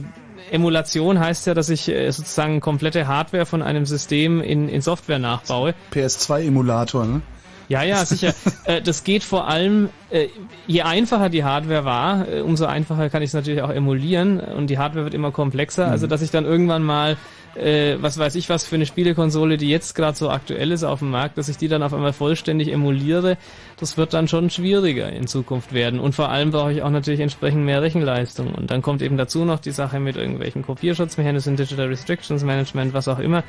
Emulation 0.51 1.19
heißt 1.19 1.47
ja, 1.47 1.53
dass 1.53 1.69
ich 1.69 1.87
äh, 1.89 2.09
sozusagen 2.11 2.61
komplette 2.61 3.07
Hardware 3.07 3.45
von 3.45 3.61
einem 3.61 3.85
System 3.85 4.41
in, 4.41 4.69
in 4.69 4.81
Software 4.81 5.19
nachbaue. 5.19 5.73
PS2-Emulator, 5.93 7.05
ne? 7.05 7.21
Ja, 7.69 7.83
ja, 7.83 8.05
sicher. 8.05 8.33
äh, 8.63 8.81
das 8.81 9.03
geht 9.03 9.23
vor 9.23 9.47
allem, 9.47 9.89
äh, 10.09 10.27
je 10.67 10.83
einfacher 10.83 11.29
die 11.29 11.43
Hardware 11.43 11.83
war, 11.83 12.27
äh, 12.27 12.41
umso 12.41 12.65
einfacher 12.65 13.09
kann 13.09 13.21
ich 13.21 13.31
es 13.31 13.33
natürlich 13.33 13.61
auch 13.61 13.69
emulieren 13.69 14.39
und 14.39 14.69
die 14.69 14.77
Hardware 14.77 15.03
wird 15.03 15.13
immer 15.13 15.31
komplexer, 15.31 15.87
Mhm. 15.87 15.91
also 15.91 16.07
dass 16.07 16.21
ich 16.21 16.31
dann 16.31 16.45
irgendwann 16.45 16.83
mal, 16.83 17.17
äh, 17.57 17.97
was 18.01 18.17
weiß 18.17 18.35
ich 18.35 18.49
was 18.49 18.65
für 18.65 18.75
eine 18.75 18.85
Spielekonsole, 18.85 19.57
die 19.57 19.69
jetzt 19.69 19.95
gerade 19.95 20.17
so 20.17 20.29
aktuell 20.29 20.71
ist 20.71 20.83
auf 20.83 20.99
dem 20.99 21.11
Markt, 21.11 21.37
dass 21.37 21.49
ich 21.49 21.57
die 21.57 21.67
dann 21.67 21.83
auf 21.83 21.93
einmal 21.93 22.13
vollständig 22.13 22.71
emuliere, 22.71 23.37
das 23.79 23.97
wird 23.97 24.13
dann 24.13 24.27
schon 24.27 24.49
schwieriger 24.49 25.09
in 25.11 25.27
Zukunft 25.27 25.73
werden 25.73 25.99
und 25.99 26.15
vor 26.15 26.29
allem 26.29 26.51
brauche 26.51 26.71
ich 26.71 26.81
auch 26.81 26.89
natürlich 26.89 27.19
entsprechend 27.19 27.65
mehr 27.65 27.81
Rechenleistung 27.81 28.53
und 28.53 28.71
dann 28.71 28.81
kommt 28.81 29.01
eben 29.01 29.17
dazu 29.17 29.45
noch 29.45 29.59
die 29.59 29.71
Sache 29.71 29.99
mit 29.99 30.15
irgendwelchen 30.15 30.63
Kopierschutzmechanismen, 30.63 31.55
Digital 31.55 31.87
Restrictions 31.87 32.43
Management, 32.43 32.93
was 32.93 33.07
auch 33.07 33.19
immer. 33.19 33.43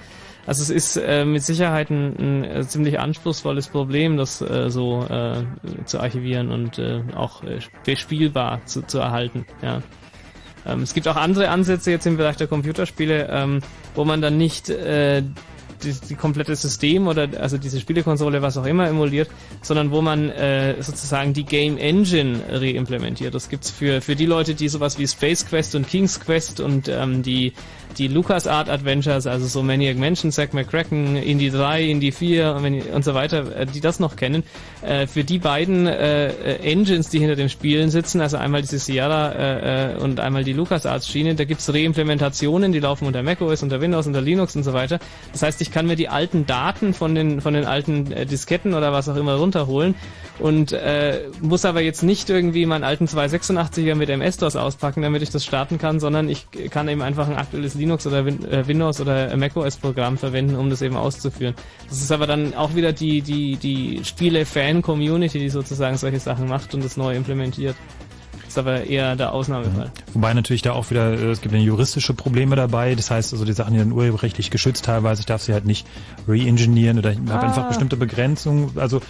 Also 0.49 0.63
es 0.63 0.71
ist 0.71 0.97
äh, 0.97 1.27
mit 1.27 1.43
Sicherheit 1.43 1.91
ein, 1.91 2.17
ein 2.19 2.45
äh, 2.45 2.67
ziemlich 2.67 2.99
anspruchsvolles 2.99 3.69
Problem, 3.69 4.17
das 4.17 4.41
äh, 4.41 4.71
so 4.71 5.05
äh, 5.05 5.43
zu 5.85 6.01
archivieren 6.01 6.51
und 6.51 6.79
äh, 6.79 7.03
auch 7.15 7.43
äh, 7.43 7.59
bespielbar 7.85 8.65
zu, 8.65 8.81
zu 8.81 8.99
erhalten. 8.99 9.45
Ja. 9.61 9.83
Ähm, 10.69 10.83
es 10.83 10.95
gibt 10.95 11.09
auch 11.09 11.17
andere 11.17 11.49
Ansätze 11.49 11.91
jetzt 11.91 12.07
im 12.07 12.17
Bereich 12.17 12.37
der 12.37 12.47
Computerspiele, 12.47 13.29
ähm, 13.31 13.61
wo 13.95 14.05
man 14.05 14.21
dann 14.21 14.37
nicht 14.37 14.69
äh, 14.69 15.23
die, 15.83 15.95
die 16.09 16.15
komplette 16.15 16.57
System 16.57 17.07
oder 17.09 17.29
also 17.41 17.59
diese 17.59 17.81
Spielekonsole, 17.81 18.43
was 18.43 18.57
auch 18.57 18.67
immer 18.67 18.89
emuliert, 18.89 19.29
sondern 19.63 19.91
wo 19.91 20.03
man 20.03 20.31
äh, 20.31 20.83
sozusagen 20.83 21.33
die 21.33 21.45
Game 21.45 21.79
Engine 21.79 22.41
reimplementiert. 22.51 23.35
Das 23.35 23.49
gibt's 23.49 23.71
für 23.71 24.01
für 24.01 24.17
die 24.17 24.27
Leute, 24.27 24.55
die 24.55 24.69
sowas 24.69 24.99
wie 24.99 25.07
Space 25.07 25.47
Quest 25.47 25.75
und 25.75 25.89
King's 25.89 26.21
Quest 26.21 26.61
und 26.61 26.89
ähm, 26.89 27.23
die 27.23 27.53
die 27.97 28.09
LucasArt 28.09 28.69
Adventures, 28.69 29.27
also 29.27 29.47
so 29.47 29.63
Maniac 29.63 29.97
Mansion, 29.97 30.31
Zack 30.31 30.55
McCracken, 30.55 31.17
Indie 31.17 31.51
3, 31.51 31.85
Indie 31.85 32.13
4 32.13 32.55
und, 32.55 32.87
und 32.95 33.05
so 33.05 33.15
weiter, 33.15 33.57
äh, 33.57 33.67
die 33.67 33.81
das 33.81 34.01
noch 34.01 34.17
kennen, 34.17 34.43
äh, 34.83 35.07
für 35.07 35.25
die 35.25 35.39
beiden 35.39 35.87
äh, 35.87 36.29
äh, 36.29 36.57
Engines, 36.61 37.09
die 37.09 37.19
hinter 37.19 37.37
den 37.37 37.49
Spielen 37.49 37.91
sitzen, 37.91 38.21
also 38.21 38.37
einmal 38.37 38.61
diese 38.63 38.79
Sierra 38.79 39.33
äh, 39.33 39.95
äh, 39.95 39.97
und 39.97 40.21
einmal 40.21 40.45
die 40.45 40.53
LucasArts 40.53 41.09
Schiene, 41.09 41.35
da 41.35 41.45
gibt's 41.45 41.73
Reimplementationen, 41.73 42.73
die 42.73 42.81
laufen 42.81 43.07
unter 43.07 43.23
macOS, 43.23 43.63
unter 43.63 43.81
Windows, 43.81 44.07
unter 44.07 44.21
Linux 44.21 44.55
und 44.57 44.65
so 44.65 44.73
weiter. 44.73 44.99
Das 45.33 45.43
heißt, 45.43 45.61
ich 45.61 45.68
kann 45.73 45.87
mir 45.87 45.97
die 45.97 46.09
alten 46.09 46.47
Daten 46.47 46.95
von 46.95 47.15
den 47.15 47.41
von 47.41 47.55
den 47.55 47.65
alten 47.65 48.13
äh, 48.13 48.27
Disketten 48.27 48.75
oder 48.75 48.93
was 48.93 49.09
auch 49.09 49.17
immer 49.17 49.35
runterholen 49.35 49.95
und 50.39 50.73
äh, 50.73 51.23
muss 51.41 51.65
aber 51.65 51.81
jetzt 51.81 52.03
nicht 52.03 52.31
irgendwie 52.31 52.67
meinen 52.67 52.85
alten 52.85 53.07
286er 53.07 53.95
mit 53.95 54.09
MS-DOS 54.09 54.57
auspacken, 54.57 55.03
damit 55.03 55.23
ich 55.23 55.31
das 55.31 55.45
starten 55.45 55.79
kann, 55.79 55.99
sondern 56.01 56.29
ich 56.29 56.47
kann 56.71 56.89
eben 56.89 57.03
einfach 57.03 57.29
ein 57.29 57.37
aktuelles 57.37 57.75
Linux 57.75 58.07
oder 58.07 58.25
Win 58.25 58.45
äh, 58.45 58.67
Windows 58.67 59.01
oder 59.01 59.37
macOS-Programm 59.37 60.17
verwenden, 60.19 60.57
um 60.57 60.71
das 60.71 60.83
eben 60.83 60.97
auszuführen. 60.97 61.55
Das 61.89 62.01
ist 62.01 62.13
aber 62.13 62.27
dann 62.27 62.55
auch 62.55 62.75
wieder 62.75 62.93
die 62.93 63.23
die 63.23 63.57
die 63.57 64.05
Spiele-Fan-Community, 64.05 65.39
die 65.39 65.51
sozusagen 65.51 65.97
solche 65.97 66.21
Sachen 66.21 66.49
macht 66.49 66.75
und 66.75 66.85
das 66.85 66.97
neu 66.97 67.17
implementiert. 67.17 67.75
Das 68.49 68.55
ist 68.55 68.59
aber 68.59 68.85
eher 68.85 69.15
der 69.15 69.35
Ausnahmefall. 69.35 69.93
Wobei 70.15 70.33
natürlich 70.33 70.63
da 70.63 70.73
auch 70.73 70.89
wieder, 70.89 71.13
äh, 71.13 71.33
es 71.33 71.43
gibt 71.43 71.55
ja 71.55 71.61
juristische 71.61 72.15
Probleme 72.15 72.57
dabei. 72.57 72.95
Das 72.95 73.11
heißt 73.11 73.35
also, 73.35 73.45
die 73.45 73.53
Sachen 73.53 73.75
die 73.75 73.79
sind 73.79 73.93
urheberrechtlich 73.93 74.51
geschützt 74.51 74.87
teilweise. 74.87 75.21
Ich 75.21 75.27
darf 75.27 75.43
sie 75.43 75.53
halt 75.53 75.67
nicht 75.67 75.87
re-engineeren 76.27 76.99
oder 76.99 77.13
ich 77.13 77.19
habe 77.19 77.33
Ah. 77.35 77.41
einfach 77.41 77.69
bestimmte 77.69 77.99
Begrenzungen. 77.99 78.71
Also 78.77 79.03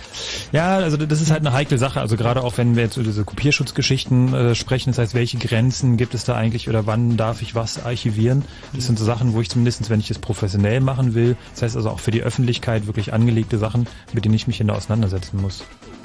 ja, 0.51 0.79
also 0.79 0.97
das 0.97 1.21
ist 1.21 1.31
halt 1.31 1.41
eine 1.47 1.53
heikle 1.53 1.79
Sache. 1.79 2.01
Also 2.01 2.17
gerade 2.17 2.43
auch 2.43 2.59
wenn 2.59 2.75
wir 2.75 2.83
jetzt 2.83 2.97
über 2.97 3.05
diese 3.07 3.23
Kopierschutzgeschichten 3.25 4.35
äh, 4.35 4.55
sprechen, 4.57 4.91
das 4.91 4.99
heißt, 4.99 5.15
welche 5.15 5.39
Grenzen 5.39 5.97
gibt 5.97 6.15
es 6.15 6.25
da 6.25 6.35
eigentlich 6.35 6.69
oder 6.69 6.87
wann 6.87 7.17
darf 7.17 7.41
ich 7.41 7.55
was 7.55 7.85
archivieren? 7.85 8.45
Das 8.75 8.87
sind 8.87 8.99
so 8.99 9.05
Sachen, 9.05 9.35
wo 9.35 9.41
ich 9.41 9.51
zumindest, 9.51 9.89
wenn 9.89 10.01
ich 10.01 10.09
das 10.09 10.19
professionell 10.19 10.81
machen 10.81 11.15
will, 11.15 11.37
das 11.53 11.63
heißt 11.63 11.77
also 11.77 11.91
auch 11.91 12.01
für 12.01 12.11
die 12.11 12.23
Öffentlichkeit 12.23 12.87
wirklich 12.89 13.13
angelegte 13.13 13.57
Sachen, 13.59 13.87
mit 14.13 14.25
denen 14.25 14.35
ich 14.35 14.49
mich 14.49 14.61
in 14.61 14.67
der 14.67 14.75
auseinandersetzen 14.77 15.41
muss. 15.41 15.63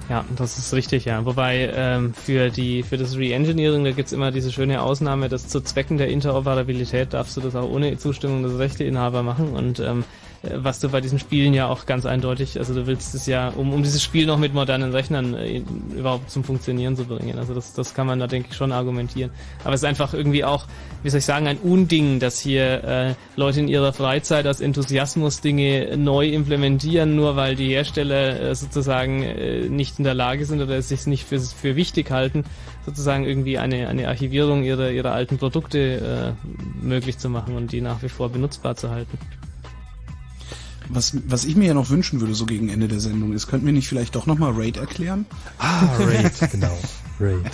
Ja, 0.10 0.26
das 0.36 0.58
ist 0.58 0.74
richtig, 0.74 1.06
ja. 1.06 1.26
Wobei 1.26 1.72
ähm, 1.74 2.14
für 2.14 2.50
die 2.50 2.84
für 2.84 2.98
das 2.98 3.18
Reengineering, 3.18 3.84
da 3.86 3.92
gibt's 3.92 4.12
immer 4.12 4.32
diese 4.32 4.52
schöne 4.52 4.82
Ausnahme, 4.82 5.30
dass 5.30 5.48
zu 5.48 5.62
Zwecken 5.62 5.98
der 5.98 6.10
Interoperabilität 6.10 7.14
darfst 7.14 7.38
du 7.38 7.42
das 7.42 7.56
auch 7.56 7.70
ohne 7.70 7.98
Zustimmung 7.98 8.44
des 8.44 8.58
Rechteinhaber 8.58 9.24
machen 9.24 9.54
und 9.54 9.80
ähm, 9.80 10.02
äh, 10.02 10.23
was 10.44 10.80
du 10.80 10.90
bei 10.90 11.00
diesen 11.00 11.20
Spielen 11.20 11.54
ja 11.54 11.68
auch 11.68 11.86
ganz 11.86 12.06
eindeutig, 12.06 12.60
also 12.60 12.74
du 12.74 12.86
willst 12.86 13.16
es 13.16 13.26
ja, 13.28 13.50
um, 13.50 13.72
um 13.72 13.82
dieses 13.82 14.04
Spiel 14.04 14.26
noch 14.26 14.38
mit 14.38 14.54
modernen 14.54 14.92
Rechnern 14.92 15.34
äh, 15.36 15.64
überhaupt 15.96 16.30
zum 16.30 16.44
Funktionieren 16.44 16.98
zu 16.98 17.06
bringen. 17.06 17.40
Also 17.40 17.54
das, 17.54 17.74
das 17.74 17.94
kann 17.94 18.08
man 18.08 18.20
da 18.20 18.28
denke 18.28 18.50
ich 18.52 18.58
schon 18.58 18.74
argumentieren. 18.74 19.32
Aber 19.64 19.74
es 19.74 19.82
ist 19.82 19.86
einfach 19.86 20.14
irgendwie 20.14 20.44
auch, 20.44 20.66
wie 21.02 21.10
soll 21.10 21.20
ich 21.20 21.26
sagen, 21.26 21.48
ein 21.48 21.60
Unding, 21.60 22.20
dass 22.20 22.40
hier 22.40 22.84
äh, 22.84 23.14
Leute 23.38 23.62
in 23.62 23.70
ihrer 23.70 23.94
Freizeit 23.94 24.46
aus 24.46 24.60
Enthusiasmus 24.60 25.40
Dinge 25.40 25.96
neu 25.96 26.28
implementieren, 26.28 27.16
nur 27.16 27.38
weil 27.38 27.56
die 27.56 27.70
Hersteller 27.70 28.42
äh, 28.42 28.56
sozusagen 28.56 29.24
äh, 29.24 29.70
nicht 29.70 29.98
in 29.98 30.04
der 30.04 30.14
Lage 30.14 30.46
sind 30.46 30.62
oder 30.62 30.78
es 30.78 30.90
sich 30.90 31.08
nicht 31.08 31.24
für, 31.24 31.40
für 31.40 31.78
wichtig 31.78 32.12
halten, 32.12 32.44
sozusagen 32.86 33.24
irgendwie 33.24 33.60
eine, 33.60 33.88
eine 33.88 34.10
Archivierung 34.10 34.64
ihrer, 34.64 34.92
ihrer 34.92 35.14
alten 35.14 35.38
Produkte 35.38 36.36
äh, 36.44 36.86
möglich 36.86 37.18
zu 37.18 37.30
machen 37.30 37.56
und 37.56 37.72
die 37.72 37.80
nach 37.80 38.04
wie 38.04 38.10
vor 38.10 38.28
benutzbar 38.28 38.76
zu 38.76 38.90
halten. 38.90 39.18
Was, 40.90 41.16
was 41.28 41.46
ich 41.46 41.56
mir 41.56 41.68
ja 41.68 41.74
noch 41.74 41.90
wünschen 41.90 42.20
würde, 42.22 42.34
so 42.36 42.46
gegen 42.46 42.70
Ende 42.70 42.88
der 42.88 43.00
Sendung, 43.00 43.34
ist, 43.34 43.48
könnten 43.48 43.66
wir 43.66 43.74
nicht 43.74 43.88
vielleicht 43.88 44.16
doch 44.16 44.26
nochmal 44.26 44.52
Raid 44.56 44.78
erklären? 44.78 45.26
Ah, 45.58 45.86
Raid, 46.00 46.52
genau. 46.52 46.78
Raid. 47.20 47.52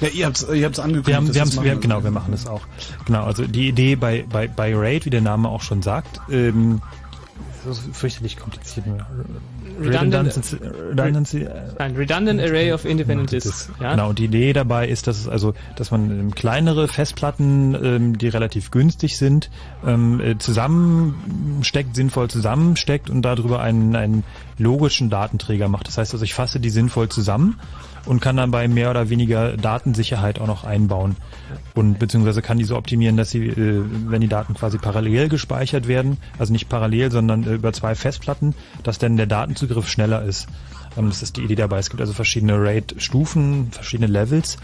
Ja, 0.00 0.08
ihr 0.08 0.26
habt's, 0.26 0.46
ihr 0.52 0.64
habt's 0.64 0.80
angekündigt. 0.80 1.06
Wir 1.06 1.16
haben, 1.16 1.26
dass 1.26 1.34
wir 1.34 1.42
haben's, 1.42 1.62
wir, 1.62 1.76
genau, 1.76 2.02
wir 2.02 2.10
machen 2.10 2.32
das 2.32 2.46
auch. 2.46 2.62
Genau, 3.06 3.24
also 3.24 3.46
die 3.46 3.68
Idee 3.68 3.94
bei, 3.94 4.24
bei, 4.28 4.48
bei 4.48 4.74
Raid, 4.74 5.04
wie 5.04 5.10
der 5.10 5.20
Name 5.20 5.48
auch 5.48 5.62
schon 5.62 5.82
sagt, 5.82 6.20
ähm, 6.28 6.82
das 7.64 7.78
ist 7.78 7.96
fürchterlich 7.96 8.36
kompliziert. 8.36 8.86
Redundancy, 9.80 10.56
Redundancy, 10.56 11.46
Ein 11.78 11.96
redundant 11.96 12.40
array 12.40 12.72
of 12.72 12.84
independent 12.84 13.32
disks. 13.32 13.70
Ja? 13.80 13.92
Genau, 13.92 14.10
und 14.10 14.18
die 14.18 14.24
Idee 14.24 14.52
dabei 14.52 14.88
ist, 14.88 15.06
dass 15.06 15.18
es 15.18 15.28
also, 15.28 15.54
dass 15.76 15.90
man 15.90 16.10
ähm, 16.10 16.34
kleinere 16.34 16.88
Festplatten, 16.88 17.74
ähm, 17.74 18.18
die 18.18 18.28
relativ 18.28 18.70
günstig 18.70 19.16
sind, 19.16 19.50
ähm, 19.86 20.20
äh, 20.20 20.38
zusammensteckt, 20.38 21.96
sinnvoll 21.96 22.28
zusammensteckt 22.28 23.10
und 23.10 23.22
darüber 23.22 23.60
einen, 23.60 23.96
einen 23.96 24.24
logischen 24.62 25.10
Datenträger 25.10 25.68
macht. 25.68 25.88
Das 25.88 25.98
heißt 25.98 26.12
also, 26.12 26.24
ich 26.24 26.34
fasse 26.34 26.60
die 26.60 26.70
sinnvoll 26.70 27.08
zusammen 27.08 27.58
und 28.06 28.20
kann 28.20 28.36
dann 28.36 28.50
bei 28.50 28.66
mehr 28.68 28.90
oder 28.90 29.10
weniger 29.10 29.56
Datensicherheit 29.56 30.40
auch 30.40 30.46
noch 30.46 30.64
einbauen. 30.64 31.16
Und 31.74 31.98
beziehungsweise 31.98 32.42
kann 32.42 32.58
die 32.58 32.64
so 32.64 32.76
optimieren, 32.76 33.16
dass 33.16 33.30
sie, 33.30 33.46
äh, 33.46 33.84
wenn 34.06 34.20
die 34.20 34.28
Daten 34.28 34.54
quasi 34.54 34.78
parallel 34.78 35.28
gespeichert 35.28 35.88
werden, 35.88 36.16
also 36.38 36.52
nicht 36.52 36.68
parallel, 36.68 37.10
sondern 37.10 37.44
äh, 37.44 37.54
über 37.54 37.72
zwei 37.72 37.94
Festplatten, 37.94 38.54
dass 38.82 38.98
dann 38.98 39.16
der 39.16 39.26
Datenzugriff 39.26 39.88
schneller 39.88 40.22
ist. 40.22 40.48
Ähm, 40.96 41.08
das 41.08 41.22
ist 41.22 41.36
die 41.36 41.42
Idee 41.42 41.56
dabei. 41.56 41.78
Es 41.78 41.90
gibt 41.90 42.00
also 42.00 42.12
verschiedene 42.12 42.54
RAID-Stufen, 42.54 43.72
verschiedene 43.72 44.10
Levels. 44.10 44.58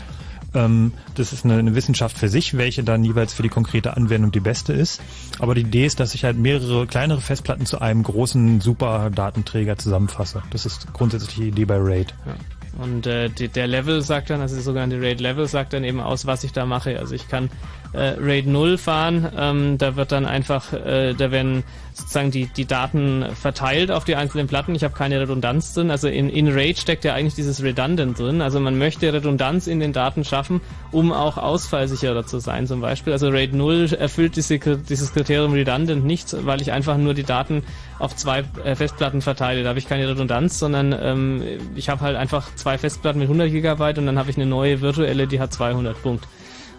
Ähm, 0.55 0.93
das 1.15 1.33
ist 1.33 1.44
eine, 1.44 1.59
eine 1.59 1.75
Wissenschaft 1.75 2.17
für 2.17 2.28
sich, 2.28 2.57
welche 2.57 2.83
dann 2.83 3.05
jeweils 3.05 3.35
für 3.35 3.43
die 3.43 3.49
konkrete 3.49 3.97
Anwendung 3.97 4.33
die 4.33 4.41
beste 4.41 4.73
ist. 4.73 5.01
Aber 5.39 5.55
die 5.55 5.62
Idee 5.62 5.86
ist, 5.86 6.01
dass 6.01 6.15
ich 6.15 6.25
halt 6.25 6.36
mehrere 6.36 6.86
kleinere 6.86 7.20
Festplatten 7.20 7.67
zu 7.67 7.81
einem 7.81 8.02
großen 8.02 8.60
Super-Datenträger 8.60 9.77
zusammenfasse. 9.78 10.43
Das 10.51 10.67
ist 10.67 10.93
grundsätzlich 10.93 11.35
die 11.36 11.49
Idee 11.49 11.65
bei 11.65 11.77
RAID. 11.77 12.15
Ja. 12.27 12.35
Und 12.83 13.07
äh, 13.07 13.28
die, 13.28 13.49
der 13.49 13.67
Level 13.67 14.02
sagt 14.02 14.31
dann, 14.31 14.41
also 14.41 14.55
der 14.55 14.62
sogenannte 14.62 15.01
RAID 15.01 15.20
Level 15.20 15.49
sagt 15.49 15.73
dann 15.73 15.85
eben 15.85 16.01
aus, 16.01 16.27
was 16.27 16.44
ich 16.44 16.52
da 16.52 16.65
mache. 16.65 16.99
Also 16.99 17.15
ich 17.15 17.28
kann 17.28 17.51
äh, 17.92 18.15
RAID 18.18 18.47
0 18.47 18.78
fahren, 18.78 19.28
ähm, 19.36 19.78
da 19.78 19.97
wird 19.97 20.12
dann 20.12 20.26
einfach, 20.26 20.73
äh, 20.73 21.15
da 21.15 21.31
werden 21.31 21.65
sozusagen 21.99 22.31
die, 22.31 22.47
die 22.47 22.65
Daten 22.65 23.26
verteilt 23.34 23.91
auf 23.91 24.05
die 24.05 24.15
einzelnen 24.15 24.47
Platten. 24.47 24.75
Ich 24.75 24.84
habe 24.84 24.94
keine 24.94 25.20
Redundanz 25.20 25.75
drin. 25.75 25.91
Also 25.91 26.08
in, 26.08 26.28
in 26.28 26.49
RAID 26.49 26.78
steckt 26.78 27.05
ja 27.05 27.15
eigentlich 27.15 27.34
dieses 27.34 27.62
Redundant 27.62 28.18
drin. 28.18 28.41
Also 28.41 28.60
man 28.60 28.78
möchte 28.78 29.12
Redundanz 29.12 29.67
in 29.67 29.81
den 29.81 29.92
Daten 29.92 30.25
schaffen, 30.25 30.60
um 30.92 31.12
auch 31.12 31.39
ausfallsicherer 31.39 32.25
zu 32.25 32.39
sein 32.39 32.67
zum 32.67 32.81
Beispiel. 32.81 33.12
Also 33.12 33.28
RAID 33.31 33.52
0 33.55 33.94
erfüllt 33.99 34.36
diese, 34.36 34.58
dieses 34.58 35.12
Kriterium 35.12 35.52
Redundant 35.52 36.05
nicht, 36.05 36.34
weil 36.47 36.60
ich 36.62 36.70
einfach 36.73 36.97
nur 36.97 37.15
die 37.15 37.25
Daten 37.25 37.65
auf 37.99 38.15
zwei 38.15 38.44
äh, 38.65 38.76
Festplatten 38.76 39.20
verteile. 39.20 39.62
Da 39.65 39.70
habe 39.70 39.78
ich 39.78 39.89
keine 39.89 40.08
Redundanz, 40.08 40.58
sondern 40.58 40.94
ähm, 41.00 41.42
ich 41.75 41.89
habe 41.89 42.02
halt 42.02 42.17
einfach 42.17 42.55
zwei 42.55 42.78
Festplatten 42.78 43.18
mit 43.18 43.26
100 43.26 43.50
Gigabyte 43.50 43.99
und 43.99 44.07
dann 44.07 44.18
habe 44.18 44.31
ich 44.31 44.36
eine 44.36 44.47
neue 44.47 44.81
virtuelle, 44.81 45.26
die 45.26 45.41
hat 45.41 45.52
200 45.52 46.00
Punkt. 46.00 46.28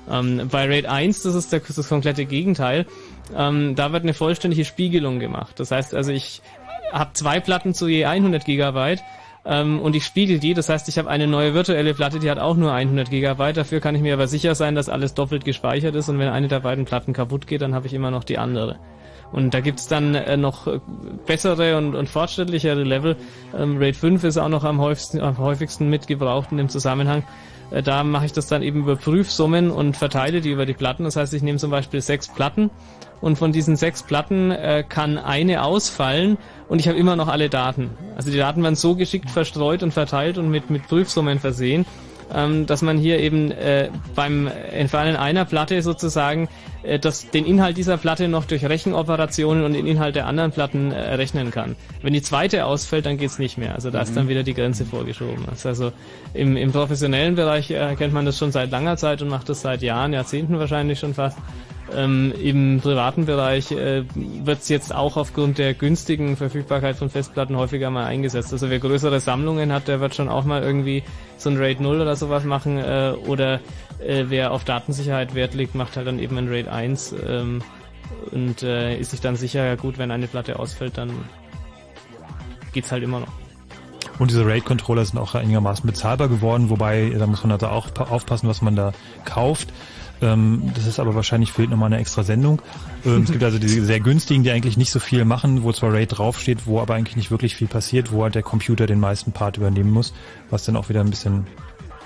Ähm, 0.10 0.48
bei 0.52 0.66
RAID 0.66 0.86
1, 0.86 1.24
das 1.24 1.36
ist 1.36 1.52
der, 1.52 1.60
das 1.60 1.88
komplette 1.88 2.26
Gegenteil, 2.26 2.86
ähm, 3.36 3.76
da 3.76 3.92
wird 3.92 4.04
eine 4.04 4.14
vollständige 4.14 4.66
Spiegelung 4.66 5.20
gemacht. 5.20 5.60
Das 5.60 5.72
heißt 5.72 5.94
also, 5.94 6.12
ich 6.12 6.42
habe 6.92 7.12
zwei 7.14 7.40
Platten 7.40 7.74
zu 7.74 7.88
je 7.88 8.06
100 8.06 8.46
Gigabyte 8.46 9.02
ähm, 9.46 9.80
und 9.80 9.96
ich 9.96 10.06
spiegel 10.06 10.40
die. 10.40 10.54
Das 10.54 10.70
heißt, 10.70 10.90
ich 10.90 10.98
habe 10.98 11.10
eine 11.10 11.28
neue 11.28 11.54
virtuelle 11.54 11.94
Platte, 11.94 12.20
die 12.20 12.30
hat 12.30 12.40
auch 12.40 12.56
nur 12.56 12.74
100 12.74 13.10
Gigabyte. 13.10 13.58
Dafür 13.58 13.80
kann 13.80 13.96
ich 13.96 14.02
mir 14.02 14.14
aber 14.14 14.28
sicher 14.28 14.56
sein, 14.56 14.76
dass 14.76 14.90
alles 14.90 15.14
doppelt 15.14 15.46
gespeichert 15.46 15.96
ist 15.96 16.10
und 16.10 16.20
wenn 16.20 16.30
eine 16.30 16.48
der 16.48 16.60
beiden 16.62 16.86
Platten 16.86 17.14
kaputt 17.14 17.48
geht, 17.48 17.62
dann 17.62 17.76
habe 17.76 17.88
ich 17.88 17.94
immer 17.94 18.12
noch 18.12 18.24
die 18.24 18.38
andere. 18.38 18.80
Und 19.32 19.54
da 19.54 19.60
gibt's 19.60 19.88
dann 19.88 20.16
äh, 20.16 20.38
noch 20.38 20.68
äh, 20.68 20.80
bessere 21.28 21.78
und, 21.78 21.96
und 21.96 22.10
fortschrittlichere 22.10 22.84
Level. 22.84 23.16
Ähm, 23.56 23.78
RAID 23.78 23.96
5 23.96 24.24
ist 24.24 24.38
auch 24.38 24.50
noch 24.50 24.64
am 24.64 24.82
häufigsten, 24.82 25.22
am 25.22 25.38
häufigsten 25.38 25.90
mitgebraucht 25.90 26.52
in 26.52 26.58
dem 26.58 26.70
Zusammenhang. 26.70 27.24
Äh, 27.72 27.84
da 27.84 28.04
mache 28.04 28.26
ich 28.26 28.34
das 28.34 28.48
dann 28.48 28.62
eben 28.62 28.80
über 28.82 28.96
Prüfsummen 28.96 29.72
und 29.72 29.98
verteile 29.98 30.42
die 30.42 30.52
über 30.52 30.66
die 30.66 30.74
Platten. 30.74 31.04
Das 31.04 31.16
heißt, 31.16 31.34
ich 31.34 31.42
nehme 31.42 31.58
zum 31.58 31.72
Beispiel 31.72 32.02
sechs 32.02 32.28
Platten 32.28 32.70
und 33.22 33.38
von 33.38 33.52
diesen 33.52 33.76
sechs 33.76 34.04
Platten 34.04 34.52
äh, 34.52 34.84
kann 34.88 35.18
eine 35.18 35.64
ausfallen 35.64 36.38
und 36.68 36.80
ich 36.80 36.88
habe 36.88 36.98
immer 36.98 37.16
noch 37.16 37.28
alle 37.28 37.50
Daten. 37.50 37.90
Also 38.16 38.32
die 38.32 38.38
Daten 38.38 38.64
werden 38.64 38.76
so 38.76 38.96
geschickt 38.96 39.30
verstreut 39.30 39.84
und 39.84 39.94
verteilt 39.94 40.38
und 40.38 40.50
mit, 40.50 40.70
mit 40.70 40.88
Prüfsummen 40.88 41.40
versehen, 41.40 41.86
ähm, 42.34 42.66
dass 42.66 42.82
man 42.82 42.98
hier 42.98 43.20
eben 43.20 43.52
äh, 43.52 43.90
beim 44.16 44.48
Entfernen 44.48 45.16
einer 45.16 45.46
Platte 45.46 45.82
sozusagen 45.82 46.48
das, 47.00 47.30
den 47.30 47.46
Inhalt 47.46 47.78
dieser 47.78 47.98
Platte 47.98 48.28
noch 48.28 48.46
durch 48.46 48.64
Rechenoperationen 48.64 49.64
und 49.66 49.74
den 49.74 49.86
Inhalt 49.86 50.16
der 50.16 50.28
anderen 50.28 50.52
Platten 50.52 50.92
äh, 50.92 51.16
rechnen 51.16 51.52
kann. 51.52 51.76
Wenn 52.02 52.14
die 52.14 52.22
zweite 52.22 52.66
ausfällt, 52.66 53.06
dann 53.06 53.18
geht's 53.18 53.38
nicht 53.40 53.58
mehr. 53.58 53.76
Also 53.76 53.92
da 53.92 54.02
ist 54.02 54.12
Mhm. 54.12 54.16
dann 54.16 54.28
wieder 54.30 54.44
die 54.44 54.54
Grenze 54.54 54.86
vorgeschoben. 54.86 55.46
Ist 55.52 55.66
also 55.66 55.92
im, 56.34 56.56
im 56.56 56.72
professionellen 56.72 57.36
Bereich 57.36 57.70
äh, 57.72 57.96
kennt 57.96 58.14
man 58.14 58.26
das 58.26 58.38
schon 58.38 58.52
seit 58.52 58.72
langer 58.72 58.98
Zeit 58.98 59.22
und 59.22 59.28
macht 59.30 59.50
das 59.50 59.62
seit 59.62 59.82
Jahren, 59.82 60.14
Jahrzehnten 60.14 60.58
wahrscheinlich 60.58 61.00
schon 61.00 61.14
fast. 61.14 61.38
Ähm, 61.96 62.32
Im 62.40 62.80
privaten 62.82 63.26
Bereich 63.26 63.72
äh, 63.72 64.04
wird 64.14 64.60
es 64.62 64.70
jetzt 64.70 64.94
auch 64.94 65.18
aufgrund 65.18 65.58
der 65.58 65.74
günstigen 65.74 66.38
Verfügbarkeit 66.38 66.96
von 66.96 67.10
Festplatten 67.10 67.58
häufiger 67.58 67.90
mal 67.90 68.06
eingesetzt. 68.06 68.54
Also 68.54 68.70
wer 68.70 68.78
größere 68.78 69.20
Sammlungen 69.20 69.74
hat, 69.74 69.88
der 69.88 70.00
wird 70.00 70.14
schon 70.14 70.30
auch 70.30 70.46
mal 70.46 70.62
irgendwie 70.62 71.02
so 71.38 71.50
ein 71.50 71.58
RAID 71.58 71.80
0 71.82 72.00
oder 72.02 72.16
sowas 72.16 72.44
machen. 72.44 72.78
Äh, 72.78 73.14
oder 73.26 73.60
äh, 74.00 74.26
wer 74.28 74.52
auf 74.52 74.64
Datensicherheit 74.64 75.36
Wert 75.36 75.54
legt, 75.54 75.76
macht 75.76 75.96
halt 75.98 76.08
dann 76.08 76.20
eben 76.20 76.38
ein 76.38 76.48
RAID 76.48 76.68
1 76.68 77.16
ähm, 77.28 77.62
und 78.32 78.64
äh, 78.64 78.98
ist 78.98 79.12
sich 79.12 79.22
dann 79.22 79.36
sicher, 79.36 79.66
ja 79.66 79.76
gut, 79.76 79.98
wenn 79.98 80.12
eine 80.12 80.28
Platte 80.28 80.60
ausfällt, 80.60 80.98
dann 80.98 81.12
geht's 82.74 82.92
halt 82.92 83.04
immer 83.04 83.20
noch. 83.22 83.32
Und 84.20 84.32
diese 84.32 84.46
RAID-Controller 84.46 85.06
sind 85.06 85.18
auch 85.18 85.34
einigermaßen 85.36 85.86
bezahlbar 85.88 86.28
geworden, 86.28 86.70
wobei 86.70 87.10
da 87.18 87.26
muss 87.26 87.42
man 87.44 87.54
also 87.54 87.68
auch 87.68 87.94
pa- 87.94 88.06
aufpassen, 88.06 88.50
was 88.50 88.62
man 88.62 88.76
da 88.76 88.92
kauft. 89.24 89.70
Ähm, 90.22 90.72
das 90.76 90.86
ist 90.86 91.00
aber 91.00 91.16
wahrscheinlich 91.16 91.54
fehlt 91.54 91.70
nochmal 91.70 91.88
eine 91.88 92.00
extra 92.02 92.24
Sendung. 92.24 92.62
Ähm, 93.06 93.24
es 93.24 93.32
gibt 93.32 93.42
also 93.46 93.58
diese 93.60 93.86
sehr 93.86 94.02
günstigen, 94.02 94.44
die 94.44 94.52
eigentlich 94.52 94.76
nicht 94.76 94.92
so 94.92 95.00
viel 95.00 95.24
machen, 95.24 95.64
wo 95.64 95.72
zwar 95.72 95.94
RAID 95.94 96.18
draufsteht, 96.18 96.68
wo 96.68 96.82
aber 96.82 96.96
eigentlich 96.96 97.16
nicht 97.16 97.32
wirklich 97.32 97.56
viel 97.56 97.68
passiert, 97.70 98.12
wo 98.12 98.24
halt 98.24 98.36
der 98.36 98.44
Computer 98.44 98.86
den 98.88 99.00
meisten 99.00 99.32
Part 99.32 99.56
übernehmen 99.56 99.92
muss, 99.92 100.14
was 100.50 100.66
dann 100.66 100.76
auch 100.76 100.90
wieder 100.90 101.00
ein 101.00 101.10
bisschen 101.10 101.48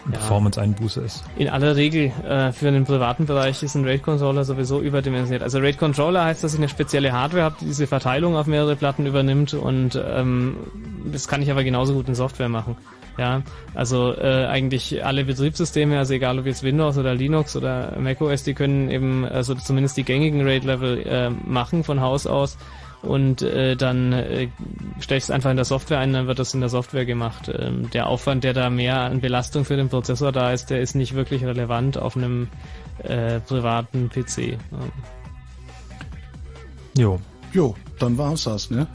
Ja. 0.06 0.11
Performance-Einbuße 0.11 1.01
ist. 1.01 1.23
In 1.38 1.49
aller 1.49 1.75
Regel 1.75 2.11
äh, 2.27 2.51
für 2.51 2.72
den 2.72 2.83
privaten 2.83 3.25
Bereich 3.25 3.64
ist 3.64 3.75
ein 3.75 3.85
RAID-Controller 3.85 4.43
sowieso 4.43 4.82
überdimensioniert. 4.82 5.43
Also 5.43 5.59
RAID-Controller 5.59 6.25
heißt, 6.25 6.43
dass 6.43 6.53
ich 6.53 6.59
eine 6.59 6.69
spezielle 6.69 7.14
Hardware 7.14 7.43
habe, 7.43 7.56
die 7.61 7.65
diese 7.65 7.88
Verteilung 7.88 8.35
auf 8.35 8.45
mehrere 8.45 8.75
Platten 8.75 9.06
übernimmt 9.06 9.53
und 9.53 9.95
ähm, 9.95 10.57
das 11.06 11.27
kann 11.27 11.41
ich 11.41 11.51
aber 11.51 11.64
genauso 11.64 11.93
gut 11.93 12.07
in 12.07 12.15
Software 12.15 12.49
machen. 12.49 12.75
Ja, 13.17 13.43
also 13.75 14.14
äh, 14.14 14.48
eigentlich 14.48 15.06
alle 15.06 15.23
Betriebssysteme, 15.23 15.99
also 15.99 16.15
egal 16.15 16.40
ob 16.40 16.48
jetzt 16.48 16.64
Windows 16.64 16.98
oder 16.98 17.14
Linux 17.14 17.56
oder 17.56 17.95
macOS, 17.99 18.43
die 18.43 18.56
können 18.56 18.90
eben 18.90 19.23
also 19.23 19.53
zumindest 19.53 19.98
die 19.98 20.03
gängigen 20.03 20.41
RAID-Level 20.41 21.06
äh, 21.06 21.30
machen 21.30 21.83
von 21.83 22.01
Haus 22.01 22.25
aus 22.25 22.57
und 23.03 23.41
äh, 23.41 23.75
dann 23.75 24.14
äh, 24.14 24.48
stelle 24.99 25.17
ich 25.17 25.25
es 25.25 25.32
einfach 25.32 25.49
in 25.51 25.57
der 25.57 25.65
Software 25.65 25.99
ein, 25.99 26.14
dann 26.14 26.27
wird 26.27 26.40
das 26.40 26.53
in 26.53 26.61
der 26.61 26.69
Software 26.69 27.06
gemacht. 27.06 27.51
Ähm, 27.53 27.90
der 27.91 28.07
Aufwand, 28.07 28.43
der 28.43 28.53
da 28.53 28.69
mehr 28.69 29.01
an 29.01 29.19
Belastung 29.22 29.65
für 29.65 29.75
den 29.75 29.90
Prozessor 29.90 30.32
da 30.32 30.51
ist, 30.51 30.69
der 30.69 30.82
ist 30.82 30.95
nicht 30.95 31.14
wirklich 31.14 31.43
relevant 31.43 31.98
auf 31.98 32.15
einem 32.17 32.48
äh, 33.03 33.40
privaten 33.41 34.09
PC. 34.09 34.38
Ja. 34.38 34.57
Jo. 36.98 37.19
Jo, 37.53 37.75
dann 37.99 38.17
war's 38.17 38.45
das, 38.45 38.69
ne? 38.72 38.88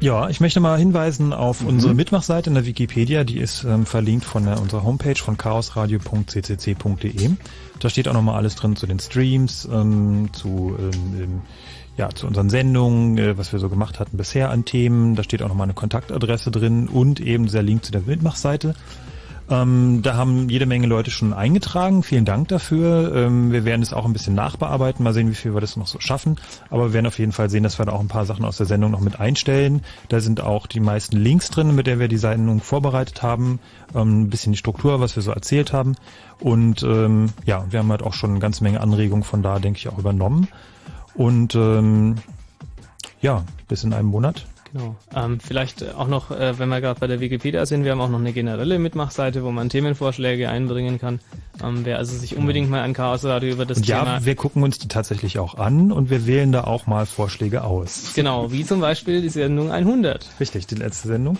Ja, 0.00 0.28
ich 0.28 0.40
möchte 0.40 0.58
mal 0.58 0.78
hinweisen 0.78 1.32
auf 1.32 1.60
Mhm. 1.62 1.68
unsere 1.68 1.94
Mitmachseite 1.94 2.50
in 2.50 2.54
der 2.54 2.66
Wikipedia. 2.66 3.22
Die 3.22 3.38
ist 3.38 3.62
ähm, 3.64 3.86
verlinkt 3.86 4.24
von 4.24 4.44
der, 4.44 4.60
unserer 4.60 4.82
Homepage 4.82 5.14
von 5.14 5.36
chaosradio.ccc.de. 5.36 7.30
Da 7.78 7.88
steht 7.88 8.08
auch 8.08 8.12
nochmal 8.12 8.34
alles 8.36 8.56
drin 8.56 8.74
zu 8.74 8.86
den 8.86 8.98
Streams, 8.98 9.68
ähm, 9.72 10.30
zu, 10.32 10.76
ähm, 10.78 11.22
ähm, 11.22 11.42
ja, 11.96 12.08
zu 12.10 12.26
unseren 12.26 12.50
Sendungen, 12.50 13.18
äh, 13.18 13.38
was 13.38 13.52
wir 13.52 13.58
so 13.58 13.68
gemacht 13.68 14.00
hatten 14.00 14.16
bisher 14.16 14.50
an 14.50 14.64
Themen. 14.64 15.14
Da 15.14 15.22
steht 15.22 15.42
auch 15.42 15.48
nochmal 15.48 15.66
eine 15.66 15.74
Kontaktadresse 15.74 16.50
drin 16.50 16.88
und 16.88 17.20
eben 17.20 17.46
der 17.46 17.62
Link 17.62 17.84
zu 17.84 17.92
der 17.92 18.02
Mitmachseite. 18.02 18.74
Ähm, 19.50 20.00
da 20.02 20.16
haben 20.16 20.48
jede 20.48 20.66
Menge 20.66 20.86
Leute 20.86 21.10
schon 21.10 21.34
eingetragen. 21.34 22.02
Vielen 22.02 22.24
Dank 22.24 22.48
dafür. 22.48 23.14
Ähm, 23.14 23.52
wir 23.52 23.64
werden 23.64 23.82
es 23.82 23.92
auch 23.92 24.06
ein 24.06 24.12
bisschen 24.12 24.34
nachbearbeiten. 24.34 25.04
Mal 25.04 25.12
sehen, 25.12 25.28
wie 25.30 25.34
viel 25.34 25.52
wir 25.52 25.60
das 25.60 25.76
noch 25.76 25.86
so 25.86 26.00
schaffen. 26.00 26.36
Aber 26.70 26.86
wir 26.88 26.92
werden 26.94 27.06
auf 27.06 27.18
jeden 27.18 27.32
Fall 27.32 27.50
sehen, 27.50 27.62
dass 27.62 27.78
wir 27.78 27.84
da 27.84 27.92
auch 27.92 28.00
ein 28.00 28.08
paar 28.08 28.24
Sachen 28.24 28.44
aus 28.44 28.56
der 28.56 28.66
Sendung 28.66 28.92
noch 28.92 29.00
mit 29.00 29.20
einstellen. 29.20 29.82
Da 30.08 30.20
sind 30.20 30.40
auch 30.40 30.66
die 30.66 30.80
meisten 30.80 31.16
Links 31.16 31.50
drin, 31.50 31.74
mit 31.74 31.86
der 31.86 31.98
wir 31.98 32.08
die 32.08 32.16
Sendung 32.16 32.60
vorbereitet 32.60 33.22
haben. 33.22 33.58
Ähm, 33.94 34.22
ein 34.22 34.30
bisschen 34.30 34.52
die 34.52 34.58
Struktur, 34.58 35.00
was 35.00 35.16
wir 35.16 35.22
so 35.22 35.32
erzählt 35.32 35.72
haben. 35.72 35.96
Und 36.40 36.82
ähm, 36.82 37.30
ja, 37.44 37.66
wir 37.68 37.80
haben 37.80 37.90
halt 37.90 38.02
auch 38.02 38.14
schon 38.14 38.30
eine 38.30 38.40
ganze 38.40 38.64
Menge 38.64 38.80
Anregungen 38.80 39.24
von 39.24 39.42
da, 39.42 39.58
denke 39.58 39.78
ich, 39.78 39.88
auch 39.88 39.98
übernommen. 39.98 40.48
Und 41.14 41.54
ähm, 41.54 42.16
ja, 43.20 43.44
bis 43.68 43.84
in 43.84 43.92
einem 43.92 44.08
Monat. 44.08 44.46
Genau. 44.72 44.96
Ähm, 45.14 45.38
vielleicht 45.38 45.94
auch 45.94 46.08
noch, 46.08 46.30
äh, 46.30 46.58
wenn 46.58 46.70
wir 46.70 46.80
gerade 46.80 46.98
bei 46.98 47.06
der 47.06 47.20
Wikipedia 47.20 47.66
sind, 47.66 47.84
wir 47.84 47.92
haben 47.92 48.00
auch 48.00 48.08
noch 48.08 48.18
eine 48.18 48.32
generelle 48.32 48.78
Mitmachseite, 48.78 49.44
wo 49.44 49.50
man 49.50 49.68
Themenvorschläge 49.68 50.48
einbringen 50.48 50.98
kann. 50.98 51.20
Ähm, 51.62 51.80
wer 51.84 51.98
also 51.98 52.16
sich 52.16 52.36
unbedingt 52.36 52.70
mal 52.70 52.80
an 52.80 52.94
Chaos 52.94 53.24
Radio 53.24 53.52
über 53.52 53.66
das 53.66 53.78
Und 53.78 53.86
Thema 53.86 54.18
ja, 54.18 54.24
wir 54.24 54.34
gucken 54.34 54.62
uns 54.62 54.78
die 54.78 54.88
tatsächlich 54.88 55.38
auch 55.38 55.56
an 55.56 55.92
und 55.92 56.08
wir 56.08 56.26
wählen 56.26 56.52
da 56.52 56.64
auch 56.64 56.86
mal 56.86 57.04
Vorschläge 57.04 57.64
aus. 57.64 58.12
Genau, 58.14 58.50
wie 58.50 58.64
zum 58.64 58.80
Beispiel 58.80 59.20
die 59.20 59.28
Sendung 59.28 59.70
100. 59.70 60.26
Richtig, 60.40 60.66
die 60.66 60.76
letzte 60.76 61.08
Sendung. 61.08 61.38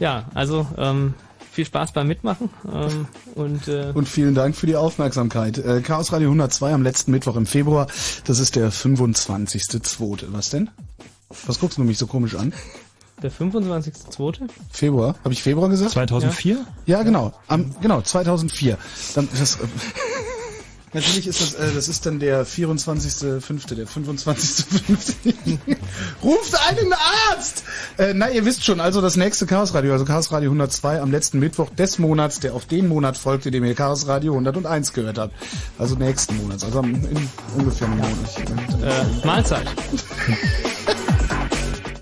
Ja, 0.00 0.24
also 0.32 0.66
ähm, 0.78 1.14
viel 1.56 1.64
Spaß 1.64 1.92
beim 1.92 2.06
Mitmachen 2.06 2.50
ähm, 2.70 3.08
und 3.34 3.66
äh, 3.66 3.90
Und 3.94 4.08
vielen 4.08 4.34
Dank 4.34 4.54
für 4.54 4.66
die 4.66 4.76
Aufmerksamkeit. 4.76 5.56
Äh, 5.56 5.80
Chaos 5.80 6.12
Radio 6.12 6.28
102 6.28 6.74
am 6.74 6.82
letzten 6.82 7.10
Mittwoch 7.12 7.34
im 7.36 7.46
Februar. 7.46 7.86
Das 8.26 8.38
ist 8.38 8.56
der 8.56 8.70
25.2. 8.70 10.26
Was 10.28 10.50
denn? 10.50 10.70
Was 11.46 11.58
guckst 11.58 11.78
du 11.78 11.82
mich 11.82 11.98
so 11.98 12.06
komisch 12.06 12.34
an? 12.34 12.52
der 13.22 13.32
25.2. 13.32 14.50
Februar? 14.70 15.14
Habe 15.24 15.32
ich 15.32 15.42
Februar 15.42 15.70
gesagt? 15.70 15.92
2004? 15.92 16.66
Ja, 16.84 17.02
genau. 17.02 17.32
Am, 17.48 17.74
genau, 17.80 18.02
2004. 18.02 18.76
Dann, 19.14 19.26
das, 19.38 19.56
äh, 19.56 19.66
natürlich 20.96 21.26
ist 21.26 21.40
das, 21.40 21.54
äh, 21.54 21.72
das 21.74 21.88
ist 21.88 22.04
dann 22.06 22.18
der 22.18 22.46
24.5., 22.46 23.74
der 23.74 23.86
25.5. 23.86 25.14
Ruft 26.22 26.54
einen 26.68 26.92
Arzt! 27.30 27.64
Äh, 27.98 28.14
na, 28.14 28.30
ihr 28.30 28.44
wisst 28.44 28.64
schon, 28.64 28.80
also 28.80 29.00
das 29.00 29.16
nächste 29.16 29.46
Chaos 29.46 29.74
Radio, 29.74 29.92
also 29.92 30.04
Chaos 30.04 30.32
Radio 30.32 30.50
102 30.50 31.00
am 31.00 31.10
letzten 31.10 31.38
Mittwoch 31.38 31.70
des 31.70 31.98
Monats, 31.98 32.40
der 32.40 32.54
auf 32.54 32.66
den 32.66 32.88
Monat 32.88 33.16
folgte, 33.16 33.50
dem 33.50 33.64
ihr 33.64 33.74
Chaos 33.74 34.06
Radio 34.08 34.32
101 34.32 34.92
gehört 34.92 35.18
habt. 35.18 35.34
Also 35.78 35.94
nächsten 35.94 36.36
Monat, 36.38 36.64
also 36.64 36.80
in 36.80 37.28
ungefähr 37.56 37.88
einem 37.88 37.98
Monat. 37.98 38.16
Äh, 38.82 39.26
Mahlzeit. 39.26 39.66